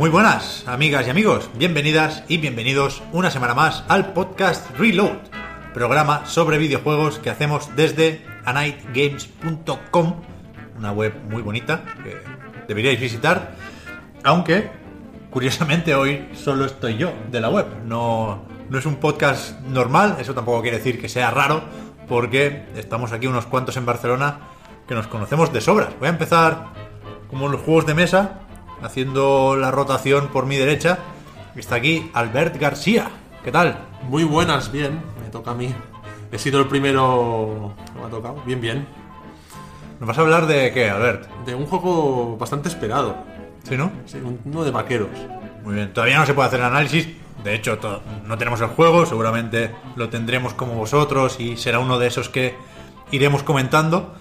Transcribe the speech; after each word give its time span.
Muy 0.00 0.08
buenas, 0.08 0.66
amigas 0.66 1.06
y 1.06 1.10
amigos, 1.10 1.50
bienvenidas 1.58 2.24
y 2.26 2.38
bienvenidos 2.38 3.02
una 3.12 3.30
semana 3.30 3.52
más 3.52 3.84
al 3.86 4.14
podcast 4.14 4.70
Reload, 4.78 5.18
programa 5.74 6.24
sobre 6.24 6.56
videojuegos 6.56 7.18
que 7.18 7.28
hacemos 7.28 7.68
desde 7.76 8.24
anightgames.com, 8.46 10.22
una 10.78 10.92
web 10.92 11.12
muy 11.28 11.42
bonita 11.42 11.84
que 12.02 12.16
deberíais 12.66 12.98
visitar, 12.98 13.54
aunque 14.24 14.70
curiosamente 15.28 15.94
hoy 15.94 16.30
solo 16.32 16.64
estoy 16.64 16.96
yo 16.96 17.12
de 17.30 17.42
la 17.42 17.50
web, 17.50 17.66
no, 17.84 18.46
no 18.70 18.78
es 18.78 18.86
un 18.86 18.96
podcast 18.96 19.60
normal, 19.66 20.16
eso 20.18 20.32
tampoco 20.32 20.62
quiere 20.62 20.78
decir 20.78 20.98
que 20.98 21.10
sea 21.10 21.30
raro, 21.30 21.62
porque 22.08 22.64
estamos 22.74 23.12
aquí 23.12 23.26
unos 23.26 23.44
cuantos 23.44 23.76
en 23.76 23.84
Barcelona 23.84 24.38
que 24.88 24.94
nos 24.94 25.08
conocemos 25.08 25.52
de 25.52 25.60
sobras. 25.60 25.90
Voy 25.98 26.06
a 26.06 26.12
empezar 26.12 26.68
como 27.28 27.48
los 27.48 27.60
juegos 27.60 27.84
de 27.84 27.92
mesa, 27.92 28.46
haciendo 28.82 29.56
la 29.56 29.70
rotación 29.70 30.28
por 30.28 30.46
mi 30.46 30.56
derecha. 30.56 30.98
Está 31.56 31.76
aquí 31.76 32.10
Albert 32.14 32.56
García. 32.58 33.10
¿Qué 33.44 33.50
tal? 33.52 33.78
Muy 34.04 34.24
buenas, 34.24 34.70
bien. 34.72 35.02
Me 35.22 35.28
toca 35.30 35.50
a 35.52 35.54
mí. 35.54 35.74
He 36.32 36.38
sido 36.38 36.60
el 36.60 36.66
primero 36.66 37.74
que 37.92 37.98
me 38.00 38.06
ha 38.06 38.10
tocado. 38.10 38.42
Bien, 38.46 38.60
bien. 38.60 38.86
¿Nos 39.98 40.06
vas 40.06 40.18
a 40.18 40.20
hablar 40.22 40.46
de 40.46 40.72
qué, 40.72 40.88
Albert? 40.90 41.28
De 41.44 41.54
un 41.54 41.66
juego 41.66 42.36
bastante 42.38 42.68
esperado. 42.68 43.16
¿Sí, 43.68 43.76
no? 43.76 43.90
Sí, 44.06 44.18
un- 44.18 44.40
uno 44.44 44.64
de 44.64 44.70
vaqueros. 44.70 45.08
Muy 45.64 45.74
bien. 45.74 45.92
Todavía 45.92 46.18
no 46.18 46.26
se 46.26 46.32
puede 46.34 46.48
hacer 46.48 46.62
análisis. 46.62 47.08
De 47.44 47.54
hecho, 47.54 47.78
no 48.26 48.38
tenemos 48.38 48.60
el 48.60 48.68
juego. 48.68 49.04
Seguramente 49.06 49.70
lo 49.96 50.08
tendremos 50.08 50.54
como 50.54 50.74
vosotros 50.74 51.38
y 51.40 51.56
será 51.56 51.78
uno 51.78 51.98
de 51.98 52.06
esos 52.06 52.28
que 52.28 52.54
iremos 53.10 53.42
comentando 53.42 54.14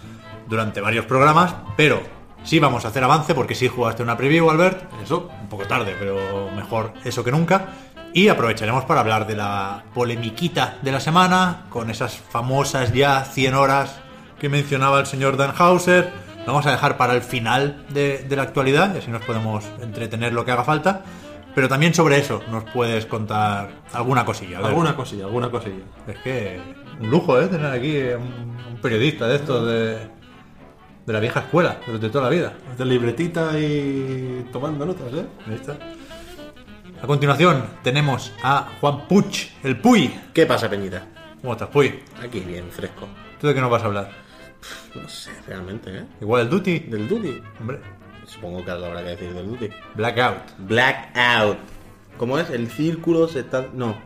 durante 0.47 0.81
varios 0.81 1.05
programas. 1.05 1.53
Pero 1.77 2.02
sí 2.44 2.59
vamos 2.59 2.86
a 2.86 2.90
hacer 2.90 3.04
avance 3.04 3.36
porque 3.36 3.56
sí 3.56 3.68
jugaste 3.68 4.04
una 4.04 4.18
preview, 4.18 4.50
Albert. 4.50 4.92
Eso. 5.04 5.30
un 5.42 5.50
poco 5.50 5.66
tarde, 5.66 5.95
pero 6.00 6.50
mejor 6.56 6.94
eso 7.04 7.23
que 7.23 7.32
nunca. 7.32 7.68
Y 8.14 8.28
aprovecharemos 8.28 8.86
para 8.86 9.02
hablar 9.02 9.28
de 9.28 9.36
la 9.36 9.84
polemiquita 9.94 10.78
de 10.82 10.92
la 10.92 11.00
semana, 11.00 11.66
con 11.70 11.92
esas 11.92 12.16
famosas 12.17 12.92
ya 12.92 13.23
100 13.23 13.54
horas 13.54 14.00
que 14.40 14.50
mencionaba 14.50 15.00
el 15.00 15.06
señor 15.06 15.38
Dan 15.38 15.54
Hauser. 15.58 16.12
Lo 16.40 16.54
vamos 16.54 16.66
a 16.66 16.72
dejar 16.72 16.98
para 16.98 17.14
el 17.14 17.22
final 17.22 17.86
de, 17.90 18.20
de 18.28 18.36
la 18.36 18.44
actualidad, 18.44 18.95
y 18.95 18.98
así 18.98 19.12
nos 19.12 19.23
podemos 19.23 19.64
entretener 19.82 20.34
lo 20.34 20.44
que 20.44 20.52
haga 20.52 20.64
falta. 20.64 21.04
Pero 21.54 21.67
también 21.67 21.94
sobre 21.94 22.17
eso 22.17 22.42
nos 22.50 22.64
puedes 22.66 23.06
contar 23.06 23.70
alguna 23.94 24.26
cosilla. 24.26 24.58
Albert. 24.58 24.72
Alguna 24.72 24.95
cosilla, 24.95 25.26
alguna 25.26 25.52
cosilla. 25.52 25.84
Es 26.08 26.17
que 26.20 26.60
un 27.00 27.10
lujo, 27.10 27.40
¿eh? 27.40 27.48
Tener 27.48 27.72
aquí 27.72 27.98
un, 27.98 28.55
un 28.72 28.78
periodista 28.82 29.28
de 29.28 29.36
estos 29.36 29.67
de, 29.67 29.99
de 31.09 31.14
la 31.14 31.20
vieja 31.20 31.39
escuela, 31.39 31.80
de 31.87 31.92
los 31.93 32.02
de 32.02 32.09
toda 32.11 32.25
la 32.25 32.30
vida. 32.30 32.53
De 32.77 32.86
libretita 32.86 33.58
y 33.59 34.45
tomando 34.52 34.86
notas, 34.86 35.11
¿eh? 35.11 35.25
Ahí 35.47 35.55
está. 35.55 35.75
A 37.02 37.08
continuación 37.08 37.65
tenemos 37.81 38.31
a 38.43 38.67
Juan 38.80 39.08
Puch, 39.08 39.48
el 39.64 39.77
Puy. 39.77 40.14
¿Qué 40.36 40.45
pasa, 40.45 40.69
Peñita? 40.69 41.08
¿Cómo 41.42 41.53
estás, 41.53 41.69
Puy? 41.69 42.02
Aquí 42.23 42.42
bien, 42.42 42.69
fresco. 42.69 43.08
¿Tú 43.42 43.48
de 43.48 43.55
qué 43.55 43.61
nos 43.61 43.71
vas 43.71 43.81
a 43.81 43.86
hablar? 43.87 44.11
No 44.93 45.09
sé, 45.09 45.31
realmente, 45.48 45.89
¿eh? 45.98 46.03
Igual 46.21 46.43
el 46.43 46.49
Duty. 46.52 46.77
Del 46.80 47.08
Duty. 47.08 47.42
Hombre, 47.59 47.80
Supongo 48.27 48.64
que 48.64 48.69
algo 48.69 48.86
habrá 48.86 49.02
que 49.02 49.09
decir 49.09 49.33
del 49.33 49.48
Duty. 49.48 49.67
Blackout. 49.95 50.37
Blackout. 50.59 51.58
¿Cómo 52.19 52.37
es? 52.37 52.52
El 52.52 52.69
círculo 52.69 53.27
se 53.27 53.39
está... 53.39 53.65
No. 53.73 53.98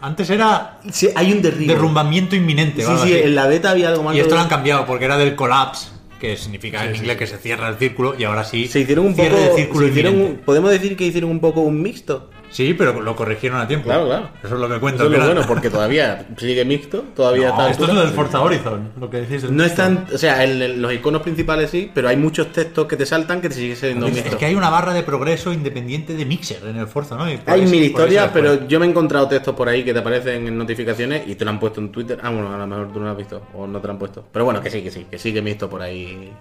Antes 0.00 0.30
era 0.30 0.78
Sí, 0.90 1.10
hay 1.14 1.32
un 1.34 1.42
derribo. 1.42 1.70
derrumbamiento 1.74 2.34
inminente. 2.34 2.80
Sí, 2.80 2.86
sí, 2.96 3.02
así. 3.02 3.14
en 3.18 3.34
la 3.34 3.46
beta 3.46 3.72
había 3.72 3.88
algo 3.90 4.04
más... 4.04 4.16
Y 4.16 4.20
esto 4.20 4.30
de- 4.30 4.36
lo 4.36 4.42
han 4.42 4.48
cambiado 4.48 4.86
porque 4.86 5.04
era 5.04 5.18
del 5.18 5.34
collapse, 5.36 5.90
que 6.24 6.36
significa 6.36 6.84
en 6.84 6.96
inglés 6.96 7.16
que 7.18 7.26
se 7.26 7.36
cierra 7.38 7.68
el 7.68 7.76
círculo, 7.76 8.14
y 8.18 8.24
ahora 8.24 8.44
sí. 8.44 8.66
Se 8.68 8.80
hicieron 8.80 9.06
un 9.06 9.14
poco... 9.16 9.36
de 9.36 9.54
círculo 9.56 9.88
hicieron 9.88 10.14
un- 10.20 10.36
Podemos 10.44 10.70
decir 10.70 10.96
que 10.96 11.04
hicieron 11.04 11.30
un 11.30 11.40
poco 11.40 11.60
un 11.60 11.82
mixto. 11.82 12.30
Sí, 12.54 12.72
pero 12.72 13.00
lo 13.00 13.16
corrigieron 13.16 13.58
a 13.60 13.66
tiempo. 13.66 13.86
Claro, 13.86 14.06
claro. 14.06 14.28
Eso 14.44 14.54
es 14.54 14.60
lo 14.60 14.68
que 14.68 14.78
cuento. 14.78 15.02
Eso 15.02 15.12
es 15.12 15.18
lo 15.18 15.24
bueno, 15.26 15.40
porque 15.44 15.70
todavía 15.70 16.24
sigue 16.36 16.64
mixto. 16.64 17.02
Todavía 17.16 17.48
No, 17.48 17.54
está... 17.54 17.70
Esto 17.70 17.84
es 17.86 17.92
lo 17.94 18.00
del 18.02 18.10
Forza 18.10 18.40
Horizon, 18.42 18.92
lo 19.00 19.10
que 19.10 19.22
decís 19.22 19.50
No 19.50 19.64
están... 19.64 20.06
O 20.14 20.16
sea, 20.18 20.44
el- 20.44 20.80
los 20.80 20.92
iconos 20.92 21.20
principales 21.22 21.70
sí, 21.70 21.90
pero 21.92 22.08
hay 22.08 22.16
muchos 22.16 22.52
textos 22.52 22.86
que 22.86 22.96
te 22.96 23.06
saltan 23.06 23.40
que 23.40 23.48
te 23.48 23.56
sigue 23.56 23.74
siendo 23.74 24.06
Es 24.06 24.14
mixto. 24.14 24.38
que 24.38 24.44
hay 24.46 24.54
una 24.54 24.70
barra 24.70 24.94
de 24.94 25.02
progreso 25.02 25.52
independiente 25.52 26.14
de 26.14 26.24
Mixer 26.24 26.64
en 26.64 26.76
el 26.76 26.86
Forza, 26.86 27.16
¿no? 27.16 27.24
Hay 27.24 27.66
mil 27.66 27.82
historias, 27.82 28.30
pero 28.32 28.68
yo 28.68 28.78
me 28.78 28.86
he 28.86 28.88
encontrado 28.90 29.26
textos 29.26 29.52
por 29.56 29.68
ahí 29.68 29.82
que 29.82 29.92
te 29.92 29.98
aparecen 29.98 30.46
en 30.46 30.56
notificaciones 30.56 31.26
y 31.26 31.34
te 31.34 31.44
lo 31.44 31.50
han 31.50 31.58
puesto 31.58 31.80
en 31.80 31.90
Twitter. 31.90 32.20
Ah, 32.22 32.30
bueno, 32.30 32.54
a 32.54 32.56
lo 32.56 32.66
mejor 32.68 32.92
tú 32.92 33.00
no 33.00 33.06
lo 33.06 33.10
has 33.10 33.16
visto 33.18 33.42
o 33.52 33.66
no 33.66 33.80
te 33.80 33.88
lo 33.88 33.92
han 33.94 33.98
puesto. 33.98 34.24
Pero 34.30 34.44
bueno, 34.44 34.60
que 34.60 34.70
sí, 34.70 34.80
que 34.80 34.92
sí, 34.92 35.32
que 35.32 35.38
he 35.38 35.42
visto 35.42 35.68
por 35.68 35.82
ahí. 35.82 36.32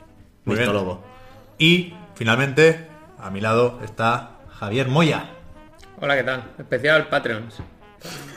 Bien. 0.46 0.72
lobo. 0.72 1.02
Y 1.58 1.92
finalmente, 2.14 2.86
a 3.20 3.32
mi 3.32 3.42
lado 3.42 3.80
está 3.84 4.34
Javier 4.60 4.88
Moya. 4.90 5.32
Hola, 6.04 6.18
¿qué 6.18 6.24
tal? 6.24 6.44
Especial 6.60 7.08
Patreons. 7.08 7.56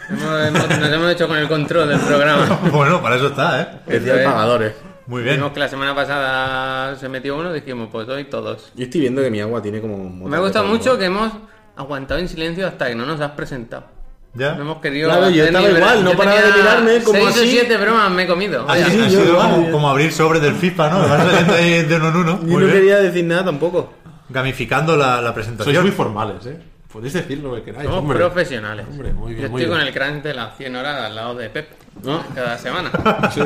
Hemos- 0.09 0.47
hemos- 0.47 0.78
nos 0.78 0.88
hemos 0.93 1.10
hecho 1.10 1.27
con 1.27 1.37
el 1.37 1.49
control 1.49 1.88
del 1.88 1.99
programa. 1.99 2.60
bueno, 2.72 3.03
para 3.03 3.16
eso 3.16 3.27
está, 3.27 3.60
¿eh? 3.60 3.69
Especial 3.88 4.21
es. 4.21 4.25
pagadores. 4.25 4.72
Muy 5.09 5.25
bien. 5.25 5.34
Vimos 5.34 5.50
que 5.50 5.59
la 5.59 5.69
semana 5.69 5.93
pasada 5.93 6.94
se 6.94 7.09
metió 7.09 7.37
uno, 7.37 7.53
dijimos, 7.53 7.88
pues 7.91 8.09
hoy 8.09 8.27
todos. 8.27 8.71
Yo 8.77 8.84
estoy 8.84 9.00
viendo 9.00 9.21
que 9.21 9.32
mi 9.32 9.41
agua 9.41 9.60
tiene 9.60 9.81
como. 9.81 9.97
un 9.97 10.31
Me 10.31 10.37
ha 10.37 10.38
gustado 10.38 10.65
mucho 10.66 10.97
que 10.97 11.06
hemos 11.06 11.32
aguantado 11.75 12.21
en 12.21 12.28
silencio 12.28 12.69
hasta 12.69 12.87
que 12.87 12.94
no 12.94 13.04
nos 13.04 13.21
has 13.21 13.32
presentado. 13.32 13.87
¿Ya? 14.34 14.53
No 14.54 14.62
hemos 14.62 14.78
querido. 14.78 15.09
Claro, 15.09 15.25
yo 15.31 15.43
hacer 15.43 15.47
estaba 15.56 15.69
igual, 15.69 16.04
no 16.04 16.12
yo 16.12 16.16
paraba 16.16 16.37
de 16.37 16.43
tenía 16.44 16.62
mirarme 16.62 17.03
como 17.03 17.19
seis 17.19 17.37
o 17.37 17.41
siete 17.50 17.77
bromas 17.78 18.10
me 18.12 18.22
he 18.22 18.27
comido. 18.28 18.62
Ha, 18.62 18.66
Vaya. 18.66 18.87
sí, 18.87 18.93
ha 19.00 19.04
yo 19.09 19.10
sido 19.10 19.25
igual. 19.33 19.50
como, 19.50 19.71
como 19.72 19.91
abrir 19.91 20.12
sobre 20.12 20.38
del 20.38 20.54
FIFA, 20.54 20.91
¿no? 20.91 20.98
Vas 21.09 21.25
saliendo 21.27 21.53
ahí 21.54 21.83
de 21.83 21.97
uno 21.97 22.09
en 22.10 22.16
uno. 22.16 22.38
Yo 22.43 22.47
Muy 22.47 22.53
no 22.53 22.59
bien. 22.60 22.72
quería 22.72 22.98
decir 22.98 23.25
nada 23.25 23.44
tampoco. 23.47 23.93
Gamificando 24.28 24.97
la, 24.97 25.16
la 25.16 25.22
Sois 25.22 25.34
presentación. 25.34 25.83
muy 25.83 25.91
formales, 25.93 26.47
¿eh? 26.47 26.59
Podéis 26.92 27.12
decir 27.14 27.38
lo 27.38 27.54
que 27.54 27.62
queráis, 27.62 27.84
Somos 27.86 28.00
hombre. 28.02 28.19
profesionales. 28.19 28.86
Hombre, 28.91 29.12
muy 29.12 29.34
bien, 29.34 29.47
Yo 29.47 29.50
muy 29.50 29.62
estoy 29.62 29.76
con 29.76 29.84
bien. 29.84 29.94
el 29.94 30.00
crunch 30.12 30.22
de 30.22 30.34
las 30.34 30.56
100 30.56 30.76
horas 30.76 31.02
al 31.04 31.14
lado 31.14 31.34
de 31.34 31.50
Pep. 31.50 31.69
¿No? 32.02 32.22
Cada 32.34 32.56
semana. 32.58 32.91
Sí. 33.34 33.42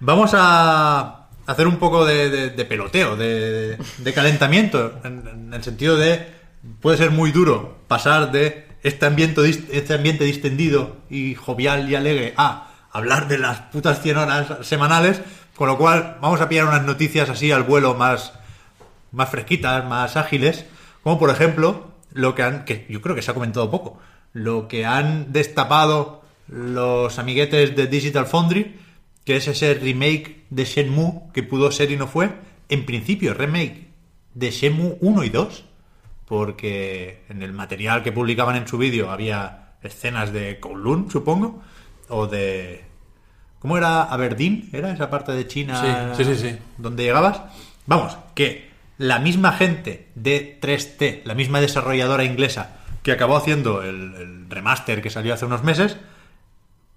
Vamos 0.00 0.32
a 0.34 1.28
hacer 1.46 1.66
un 1.66 1.76
poco 1.78 2.04
de, 2.04 2.28
de- 2.30 2.50
de 2.50 2.64
peloteo, 2.64 3.16
de, 3.16 3.78
de 3.98 4.12
calentamiento, 4.12 5.00
en, 5.04 5.26
en 5.28 5.54
el 5.54 5.62
sentido 5.62 5.96
de 5.96 6.26
puede 6.80 6.96
ser 6.96 7.10
muy 7.10 7.32
duro 7.32 7.78
pasar 7.88 8.30
de 8.32 8.68
este 8.82 9.06
ambiente, 9.06 9.42
este 9.72 9.94
ambiente 9.94 10.24
distendido 10.24 10.96
y 11.10 11.34
jovial 11.34 11.88
y 11.88 11.94
alegre 11.94 12.34
a 12.36 12.68
hablar 12.92 13.28
de 13.28 13.38
las 13.38 13.60
putas 13.60 14.00
100 14.02 14.16
horas 14.16 14.46
semanales, 14.66 15.20
con 15.56 15.68
lo 15.68 15.78
cual 15.78 16.18
vamos 16.20 16.40
a 16.40 16.48
pillar 16.48 16.66
unas 16.66 16.82
noticias 16.84 17.28
así 17.30 17.52
al 17.52 17.62
vuelo 17.62 17.94
más, 17.94 18.32
más 19.12 19.28
fresquitas, 19.28 19.84
más 19.84 20.16
ágiles, 20.16 20.64
como 21.04 21.18
por 21.18 21.30
ejemplo 21.30 21.91
lo 22.12 22.34
que 22.34 22.42
han, 22.42 22.64
que 22.64 22.86
yo 22.88 23.00
creo 23.00 23.14
que 23.14 23.22
se 23.22 23.30
ha 23.30 23.34
comentado 23.34 23.70
poco, 23.70 23.98
lo 24.32 24.68
que 24.68 24.84
han 24.84 25.32
destapado 25.32 26.22
los 26.48 27.18
amiguetes 27.18 27.74
de 27.76 27.86
Digital 27.86 28.26
Foundry, 28.26 28.76
que 29.24 29.36
es 29.36 29.48
ese 29.48 29.74
remake 29.74 30.44
de 30.50 30.64
Shenmue 30.64 31.30
que 31.32 31.42
pudo 31.42 31.70
ser 31.70 31.90
y 31.90 31.96
no 31.96 32.06
fue, 32.06 32.30
en 32.68 32.84
principio 32.84 33.34
remake 33.34 33.88
de 34.34 34.50
Shenmue 34.50 34.96
1 35.00 35.24
y 35.24 35.28
2, 35.28 35.64
porque 36.26 37.24
en 37.28 37.42
el 37.42 37.52
material 37.52 38.02
que 38.02 38.12
publicaban 38.12 38.56
en 38.56 38.66
su 38.66 38.78
vídeo 38.78 39.10
había 39.10 39.74
escenas 39.82 40.32
de 40.32 40.60
Kowloon, 40.60 41.10
supongo, 41.10 41.62
o 42.08 42.26
de... 42.26 42.84
¿Cómo 43.58 43.76
era 43.76 44.02
Aberdeen? 44.02 44.68
¿Era 44.72 44.92
esa 44.92 45.08
parte 45.08 45.32
de 45.32 45.46
China 45.46 46.14
Sí, 46.16 46.24
sí, 46.24 46.34
sí, 46.34 46.48
sí. 46.50 46.58
donde 46.78 47.04
llegabas? 47.04 47.42
Vamos, 47.86 48.16
que 48.34 48.71
la 48.98 49.18
misma 49.18 49.52
gente 49.52 50.08
de 50.14 50.58
3T, 50.60 51.22
la 51.24 51.34
misma 51.34 51.60
desarrolladora 51.60 52.24
inglesa 52.24 52.76
que 53.02 53.12
acabó 53.12 53.36
haciendo 53.36 53.82
el, 53.82 54.14
el 54.14 54.50
remaster 54.50 55.02
que 55.02 55.10
salió 55.10 55.34
hace 55.34 55.44
unos 55.44 55.64
meses, 55.64 55.96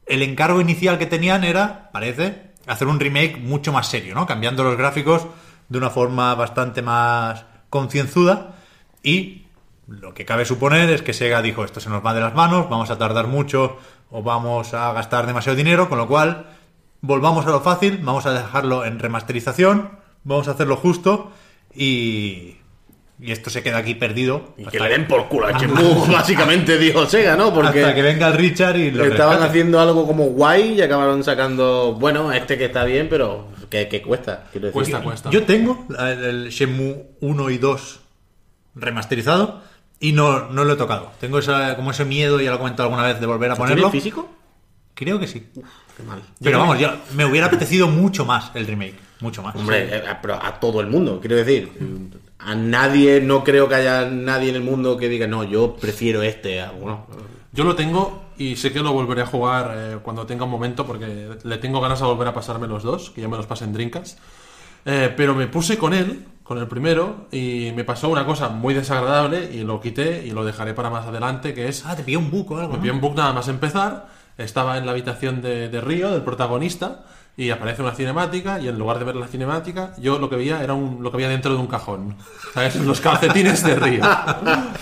el 0.06 0.22
encargo 0.22 0.62
inicial 0.62 1.00
que 1.00 1.08
tenían 1.08 1.44
era, 1.44 1.90
parece, 1.92 2.52
hacer 2.68 2.88
un 2.88 3.00
remake 3.00 3.38
mucho 3.38 3.72
más 3.72 3.88
serio, 3.88 4.16
¿no? 4.16 4.26
Cambiando 4.26 4.64
los 4.64 4.78
gráficos 4.78 5.28
de 5.70 5.78
una 5.78 5.90
forma 5.90 6.36
bastante 6.36 6.82
más 6.82 7.46
concienzuda 7.70 8.56
y 9.02 9.46
lo 9.88 10.14
que 10.14 10.26
cabe 10.26 10.46
suponer 10.46 10.90
es 10.90 11.02
que 11.02 11.14
Sega 11.14 11.42
dijo 11.42 11.64
esto 11.64 11.80
se 11.80 11.90
nos 11.90 12.06
va 12.06 12.14
de 12.14 12.22
las 12.22 12.34
manos, 12.34 12.70
vamos 12.70 12.90
a 12.90 12.98
tardar 12.98 13.28
mucho 13.28 13.78
o 14.10 14.24
vamos 14.24 14.74
a 14.74 14.94
gastar 14.94 15.28
demasiado 15.28 15.56
dinero, 15.56 15.90
con 15.90 15.98
lo 15.98 16.08
cual 16.08 16.48
volvamos 17.02 17.46
a 17.46 17.50
lo 17.50 17.62
fácil, 17.62 18.00
vamos 18.04 18.26
a 18.26 18.34
dejarlo 18.34 18.86
en 18.86 19.00
remasterización, 19.00 20.00
vamos 20.24 20.48
a 20.48 20.52
hacerlo 20.52 20.76
justo 20.76 21.32
y, 21.76 22.58
y 23.20 23.32
esto 23.32 23.50
se 23.50 23.64
queda 23.64 23.78
aquí 23.78 23.96
perdido. 23.96 24.54
Y 24.58 24.66
que 24.66 24.80
le 24.80 24.90
den 24.90 25.08
por 25.08 25.28
culo 25.28 25.48
a 25.48 25.58
Shenmue, 25.58 26.08
básicamente 26.12 26.78
dijo 26.78 27.06
Sega, 27.06 27.36
¿no? 27.36 27.54
Porque 27.54 27.82
hasta 27.82 27.96
que 27.96 28.02
venga 28.02 28.28
el 28.28 28.34
Richard 28.34 28.78
y 28.78 28.92
lo 28.92 29.04
estaban 29.04 29.34
rescate. 29.36 29.50
haciendo 29.50 29.80
algo 29.80 30.06
como 30.06 30.26
guay 30.26 30.74
y 30.74 30.82
acabaron 30.82 31.24
sacando, 31.24 31.96
bueno, 32.00 32.32
este 32.32 32.58
que 32.58 32.66
está 32.66 32.84
bien, 32.84 33.08
pero 33.10 33.48
que, 33.70 33.88
que 33.88 34.02
cuesta. 34.02 34.46
Quiero 34.52 34.68
decir. 34.68 34.74
Cuesta, 34.74 35.02
cuesta. 35.02 35.30
Yo 35.30 35.44
tengo 35.44 35.86
el, 36.00 36.50
Shenmue 36.50 37.12
1 37.22 37.50
y 37.50 37.58
2 37.58 38.00
remasterizado 38.76 39.62
y 40.00 40.12
no, 40.12 40.50
no 40.50 40.64
lo 40.66 40.74
he 40.74 40.78
tocado. 40.78 41.12
Tengo 41.20 41.40
esa, 41.40 41.76
como 41.76 41.92
ese 41.92 42.06
miedo, 42.06 42.40
ya 42.42 42.50
lo 42.50 42.56
he 42.56 42.60
comentado 42.60 42.90
alguna 42.90 43.08
vez, 43.08 43.20
de 43.20 43.26
volver 43.26 43.52
a 43.52 43.54
¿Lo 43.54 43.58
ponerlo. 43.58 43.90
tiene 43.90 43.92
físico? 43.92 44.30
Creo 44.94 45.20
que 45.20 45.28
sí. 45.28 45.48
Qué 45.96 46.04
mal. 46.04 46.22
Pero 46.42 46.60
vamos, 46.60 46.80
ya 46.80 46.98
me 47.14 47.26
hubiera 47.26 47.48
apetecido 47.48 47.88
mucho 47.88 48.26
más 48.26 48.52
el 48.54 48.68
remake. 48.68 48.96
Mucho 49.26 49.42
más. 49.42 49.56
Hombre, 49.56 49.90
eh, 49.92 50.04
pero 50.22 50.36
a 50.36 50.60
todo 50.60 50.82
el 50.82 50.88
mundo, 50.88 51.20
quiero 51.20 51.36
decir. 51.36 51.72
A 52.38 52.54
nadie, 52.54 53.22
no 53.22 53.44
creo 53.44 53.68
que 53.68 53.74
haya 53.74 54.06
nadie 54.06 54.50
en 54.50 54.56
el 54.56 54.62
mundo 54.62 54.98
que 54.98 55.10
diga, 55.10 55.26
no, 55.26 55.44
yo 55.44 55.76
prefiero 55.76 56.22
este. 56.22 56.62
a 56.62 56.72
uno. 56.72 57.08
Yo 57.52 57.64
lo 57.64 57.76
tengo 57.76 58.26
y 58.38 58.56
sé 58.56 58.72
que 58.72 58.82
lo 58.82 58.94
volveré 58.94 59.24
a 59.24 59.26
jugar 59.26 59.74
eh, 59.76 59.98
cuando 60.04 60.28
tenga 60.28 60.44
un 60.44 60.52
momento 60.52 60.86
porque 60.86 61.30
le 61.42 61.58
tengo 61.58 61.82
ganas 61.82 62.00
de 62.00 62.06
volver 62.06 62.28
a 62.28 62.36
pasarme 62.36 62.68
los 62.68 62.84
dos, 62.84 63.10
que 63.10 63.22
ya 63.22 63.28
me 63.28 63.36
los 63.36 63.48
pasé 63.48 63.64
en 63.66 63.74
Drinkas. 63.74 64.20
Eh, 64.86 65.12
pero 65.18 65.34
me 65.34 65.48
puse 65.48 65.76
con 65.80 65.96
él, 65.96 66.24
con 66.44 66.60
el 66.60 66.68
primero, 66.68 67.26
y 67.32 67.72
me 67.76 67.84
pasó 67.84 68.10
una 68.10 68.28
cosa 68.28 68.50
muy 68.50 68.76
desagradable 68.76 69.50
y 69.52 69.64
lo 69.64 69.82
quité 69.82 70.24
y 70.24 70.30
lo 70.30 70.46
dejaré 70.46 70.76
para 70.76 70.92
más 70.92 71.08
adelante, 71.08 71.56
que 71.56 71.68
es... 71.68 71.84
Ah, 71.84 71.96
te 71.96 72.04
pilló 72.04 72.20
un 72.20 72.30
buco 72.30 72.54
o 72.54 72.60
algo. 72.60 72.74
Me 72.74 72.80
pilló 72.80 72.94
un 72.94 73.02
bug 73.02 73.16
nada 73.16 73.34
más 73.34 73.48
empezar, 73.48 74.10
estaba 74.38 74.78
en 74.78 74.86
la 74.86 74.92
habitación 74.92 75.42
de, 75.42 75.70
de 75.70 75.82
Río, 75.82 76.12
del 76.12 76.22
protagonista, 76.22 77.06
y 77.38 77.50
aparece 77.50 77.82
una 77.82 77.92
cinemática, 77.94 78.62
y 78.62 78.70
en 78.70 78.80
lugar 78.80 78.98
de 78.98 79.04
ver 79.06 79.18
la 79.18 79.28
cinemática, 79.28 79.92
yo 79.98 80.20
lo 80.20 80.30
que 80.30 80.38
veía 80.38 80.64
era 80.64 80.74
un, 80.74 81.04
lo 81.04 81.12
que 81.12 81.18
había 81.18 81.28
dentro 81.28 81.54
de 81.54 81.60
un 81.60 81.68
cajón. 81.68 82.16
¿Sabes? 82.54 82.76
Los 82.86 83.02
calcetines 83.02 83.62
de 83.62 83.76
Río. 83.76 84.02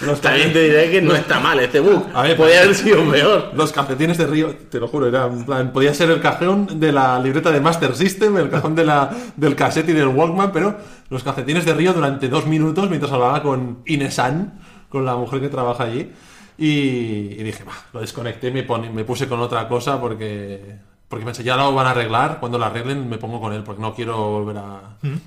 Los 0.02 0.22
También 0.22 0.54
te 0.54 0.62
diré 0.64 0.92
que 0.92 1.02
no 1.02 1.16
está 1.16 1.40
mal 1.40 1.60
este 1.60 1.80
bug. 1.80 2.06
A 2.14 2.22
ver, 2.22 2.38
Podría 2.38 2.58
pero- 2.62 2.66
haber 2.66 2.76
sido 2.76 3.12
peor. 3.12 3.52
Los 3.56 3.72
calcetines 3.72 4.20
de 4.20 4.28
Río, 4.28 4.56
te 4.70 4.80
lo 4.80 4.88
juro, 4.88 5.08
era 5.08 5.26
en 5.26 5.46
plan, 5.46 5.74
podía 5.74 5.96
ser 5.96 6.12
el 6.12 6.22
cajón 6.22 6.80
de 6.80 6.92
la 6.92 7.20
libreta 7.20 7.50
de 7.52 7.60
Master 7.60 7.96
System, 7.96 8.38
el 8.38 8.50
cajón 8.52 8.76
de 8.76 8.86
la, 8.86 9.10
del 9.36 9.56
cassette 9.56 9.90
y 9.90 9.94
del 9.94 10.10
Walkman, 10.10 10.52
pero 10.52 10.78
los 11.10 11.24
calcetines 11.24 11.66
de 11.66 11.74
Río 11.74 11.92
durante 11.94 12.30
dos 12.30 12.46
minutos 12.46 12.88
mientras 12.88 13.12
hablaba 13.12 13.42
con 13.42 13.80
Inesan, 13.88 14.60
con 14.90 15.06
la 15.06 15.16
mujer 15.16 15.42
que 15.42 15.50
trabaja 15.50 15.86
allí, 15.86 16.12
y, 16.56 16.68
y 16.70 17.44
dije, 17.44 17.64
va, 17.64 17.74
lo 17.94 18.02
desconecté 18.02 18.50
y 18.50 18.52
me, 18.52 18.62
pon- 18.62 18.94
me 18.94 19.04
puse 19.06 19.28
con 19.28 19.40
otra 19.40 19.68
cosa 19.68 20.00
porque... 20.00 20.93
Porque 21.14 21.26
pensé, 21.26 21.44
ya 21.44 21.56
lo 21.56 21.72
van 21.76 21.86
a 21.86 21.92
arreglar, 21.92 22.40
cuando 22.40 22.58
lo 22.58 22.66
arreglen 22.66 23.08
me 23.08 23.20
pongo 23.20 23.40
con 23.40 23.54
él, 23.54 23.62
porque 23.64 23.82
no 23.84 23.94
quiero 23.94 24.18
volver 24.32 24.58
a... 24.58 24.80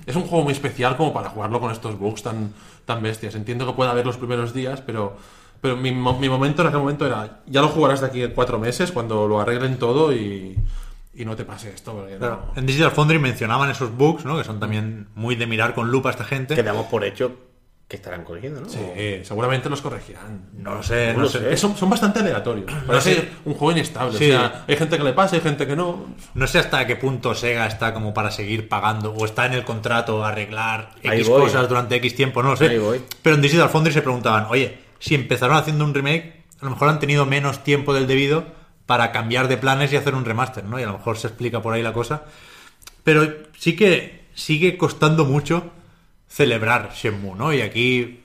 Es 0.05 0.17
un 0.17 0.23
juego 0.23 0.43
muy 0.43 0.51
especial 0.51 0.97
como 0.97 1.13
para 1.13 1.29
jugarlo 1.29 1.61
con 1.61 1.71
estos 1.71 1.97
bugs 1.97 2.23
tan, 2.23 2.51
tan 2.83 3.01
bestias. 3.01 3.35
Entiendo 3.35 3.65
que 3.65 3.71
pueda 3.71 3.91
haber 3.91 4.05
los 4.05 4.17
primeros 4.17 4.53
días, 4.53 4.81
pero 4.81 5.15
pero 5.61 5.77
mi, 5.77 5.91
mi 5.91 6.29
momento 6.29 6.61
en 6.61 6.67
aquel 6.67 6.81
momento 6.81 7.05
era, 7.05 7.39
ya 7.47 7.61
lo 7.61 7.69
jugarás 7.69 8.01
de 8.01 8.07
aquí 8.07 8.21
a 8.23 8.33
cuatro 8.35 8.59
meses 8.59 8.91
cuando 8.91 9.27
lo 9.29 9.39
arreglen 9.39 9.77
todo 9.79 10.11
y, 10.13 10.55
y 11.15 11.23
no 11.25 11.35
te 11.37 11.45
pase 11.45 11.73
esto. 11.73 11.93
no- 11.93 12.17
Claro. 12.17 12.41
En 12.57 12.65
Digital 12.65 12.91
Foundry 12.91 13.17
mencionaban 13.19 13.69
esos 13.71 13.95
bugs, 13.95 14.25
¿no? 14.25 14.37
Que 14.37 14.43
son 14.43 14.59
también 14.59 15.07
muy 15.15 15.35
de 15.35 15.47
mirar 15.47 15.73
con 15.73 15.89
lupa 15.89 16.09
a 16.09 16.11
esta 16.11 16.25
gente. 16.25 16.53
Que 16.53 16.63
damos 16.63 16.87
por 16.87 17.03
hecho 17.05 17.31
que 17.87 17.95
estarán 17.95 18.25
corrigiendo, 18.25 18.59
¿no? 18.59 18.67
Sí, 18.69 18.79
seguramente 19.23 19.69
los 19.69 19.81
corregirán. 19.81 20.49
No 20.57 20.75
lo 20.75 20.83
sé, 20.83 21.07
No 21.13 21.19
no, 21.19 21.23
lo 21.23 21.29
sé. 21.29 21.39
sé. 21.39 21.53
Eh, 21.53 21.57
Son, 21.57 21.77
son 21.77 21.89
bastante 21.89 22.19
aleatorios. 22.19 22.69
Parece 22.87 23.29
un 23.45 23.53
juego 23.53 23.71
inestable. 23.71 24.17
Sí. 24.17 24.25
O 24.29 24.33
sea, 24.37 24.65
hay 24.67 24.75
gente 24.75 24.97
que 24.97 25.03
le 25.05 25.13
pasa, 25.13 25.35
hay 25.37 25.41
gente 25.41 25.65
que 25.65 25.75
no. 25.75 26.05
No 26.33 26.47
sé 26.47 26.59
hasta 26.59 26.85
qué 26.85 26.97
punto 26.97 27.33
Sega 27.33 27.65
está 27.65 27.93
como 27.93 28.13
para 28.13 28.29
seguir 28.29 28.67
pagando 28.67 29.13
o 29.13 29.23
está 29.25 29.45
en 29.45 29.53
el 29.53 29.63
contrato 29.63 30.25
arreglar 30.25 30.91
Ahí 31.05 31.19
X 31.19 31.29
voy. 31.29 31.41
cosas 31.43 31.69
durante 31.69 31.95
X 31.95 32.13
tiempo, 32.15 32.43
no 32.43 32.49
lo 32.51 32.57
sé. 32.57 32.67
Ahí 32.67 32.77
voy. 32.77 33.01
Pero 33.21 33.35
en 33.37 33.41
Digital 33.41 33.69
Foundry 33.69 33.93
se 33.93 34.01
preguntaban, 34.01 34.47
oye, 34.49 34.79
si 34.99 35.15
empezaron 35.15 35.55
haciendo 35.55 35.85
un 35.85 35.93
remake, 35.93 36.43
a 36.61 36.65
lo 36.65 36.71
mejor 36.71 36.89
han 36.89 36.99
tenido 36.99 37.25
menos 37.25 37.63
tiempo 37.63 37.93
del 37.93 38.05
debido 38.05 38.45
para 38.85 39.13
cambiar 39.13 39.47
de 39.47 39.55
planes 39.55 39.93
y 39.93 39.95
hacer 39.95 40.13
un 40.13 40.25
remaster, 40.25 40.65
¿no? 40.65 40.77
Y 40.77 40.83
a 40.83 40.87
lo 40.87 40.93
mejor 40.97 41.17
se 41.17 41.27
explica 41.27 41.61
por 41.61 41.73
ahí 41.73 41.83
la 41.83 41.93
cosa. 41.93 42.23
Pero 43.05 43.25
sí 43.57 43.77
que 43.77 44.25
sigue 44.33 44.77
costando 44.77 45.23
mucho 45.23 45.71
celebrar 46.27 46.91
Shenmue, 46.93 47.35
¿no? 47.35 47.53
Y 47.53 47.61
aquí 47.61 48.23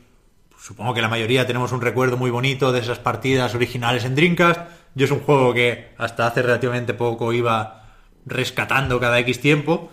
supongo 0.58 0.94
que 0.94 1.02
la 1.02 1.08
mayoría 1.08 1.46
tenemos 1.46 1.72
un 1.72 1.80
recuerdo 1.80 2.16
muy 2.16 2.30
bonito 2.30 2.72
de 2.72 2.80
esas 2.80 2.98
partidas 2.98 3.54
originales 3.54 4.04
en 4.04 4.14
Dreamcast. 4.14 4.60
Yo 4.94 5.06
es 5.06 5.10
un 5.10 5.20
juego 5.20 5.54
que 5.54 5.92
hasta 5.98 6.26
hace 6.26 6.42
relativamente 6.42 6.94
poco 6.94 7.32
iba 7.32 7.96
rescatando 8.26 9.00
cada 9.00 9.18
X 9.20 9.40
tiempo. 9.40 9.90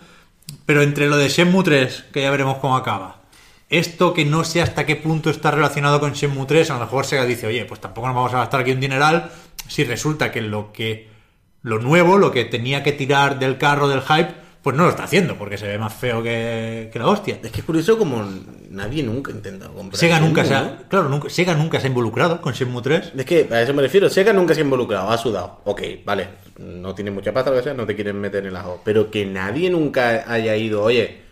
Pero 0.65 0.81
entre 0.81 1.07
lo 1.07 1.17
de 1.17 1.29
Shenmue 1.29 1.63
3, 1.63 2.06
que 2.11 2.21
ya 2.21 2.31
veremos 2.31 2.57
cómo 2.57 2.75
acaba, 2.75 3.21
esto 3.69 4.13
que 4.15 4.25
no 4.25 4.44
sé 4.44 4.62
hasta 4.62 4.85
qué 4.85 4.95
punto 4.95 5.29
está 5.29 5.51
relacionado 5.51 6.00
con 6.00 6.13
Shenmue 6.13 6.47
3, 6.47 6.71
a 6.71 6.73
lo 6.73 6.79
mejor 6.79 7.05
Sega 7.05 7.25
dice, 7.25 7.45
oye, 7.45 7.65
pues 7.65 7.79
tampoco 7.79 8.07
nos 8.07 8.15
vamos 8.15 8.33
a 8.33 8.39
gastar 8.39 8.62
aquí 8.62 8.71
un 8.71 8.79
dineral 8.79 9.31
si 9.67 9.83
resulta 9.83 10.31
que 10.31 10.41
lo 10.41 10.73
que 10.73 11.09
lo 11.62 11.79
nuevo, 11.79 12.17
lo 12.17 12.31
que 12.31 12.45
tenía 12.45 12.83
que 12.83 12.94
tirar 12.94 13.38
del 13.38 13.57
carro 13.57 13.88
del 13.88 14.01
hype, 14.01 14.33
pues 14.69 14.77
no 14.77 14.83
lo 14.83 14.92
está 14.92 15.06
haciendo, 15.06 15.36
porque 15.36 15.57
se 15.57 15.66
ve 15.66 15.80
más 15.80 15.92
feo 15.92 16.21
que, 16.21 16.92
que 16.94 17.00
la 17.00 17.07
hostia. 17.07 17.39
Es 17.42 17.51
que 17.51 17.62
es 17.62 17.66
curioso 17.66 17.98
como 17.98 18.24
nadie 18.69 19.01
nunca 19.01 19.31
ha 19.31 19.33
intentado 19.33 19.74
comprar. 19.74 20.00
Sega 20.00 20.19
nunca 20.19 20.45
se 20.45 20.54
ha, 20.54 20.83
claro, 20.88 21.10
nunca, 21.10 21.27
Sega 21.27 21.56
nunca 21.56 21.80
se 21.80 21.88
ha 21.88 21.89
involucrado 21.89 22.39
con 22.39 22.54
Shenmue 22.54 22.83
3. 22.83 23.13
Es 23.18 23.25
que 23.25 23.48
a 23.50 23.63
eso 23.63 23.74
me 23.74 23.81
refiero. 23.81 24.12
Sega 24.12 24.31
nunca 24.31 24.54
se 24.54 24.62
ha 24.62 24.63
involucrado, 24.63 25.10
ha 25.10 25.18
sudado. 25.18 25.62
Ok, 25.63 25.81
vale. 26.06 26.27
No 26.60 26.94
tiene 26.94 27.10
mucha 27.10 27.33
pasta, 27.33 27.50
lo 27.50 27.57
que 27.57 27.63
sea, 27.63 27.74
no 27.74 27.88
te 27.88 27.95
quieren 27.95 28.21
meter 28.21 28.44
en 28.44 28.50
el 28.50 28.56
ajo. 28.57 28.80
Pero 28.86 29.10
que 29.10 29.25
nadie 29.25 29.71
nunca 29.71 30.31
haya 30.31 30.56
ido, 30.56 30.83
oye. 30.83 31.28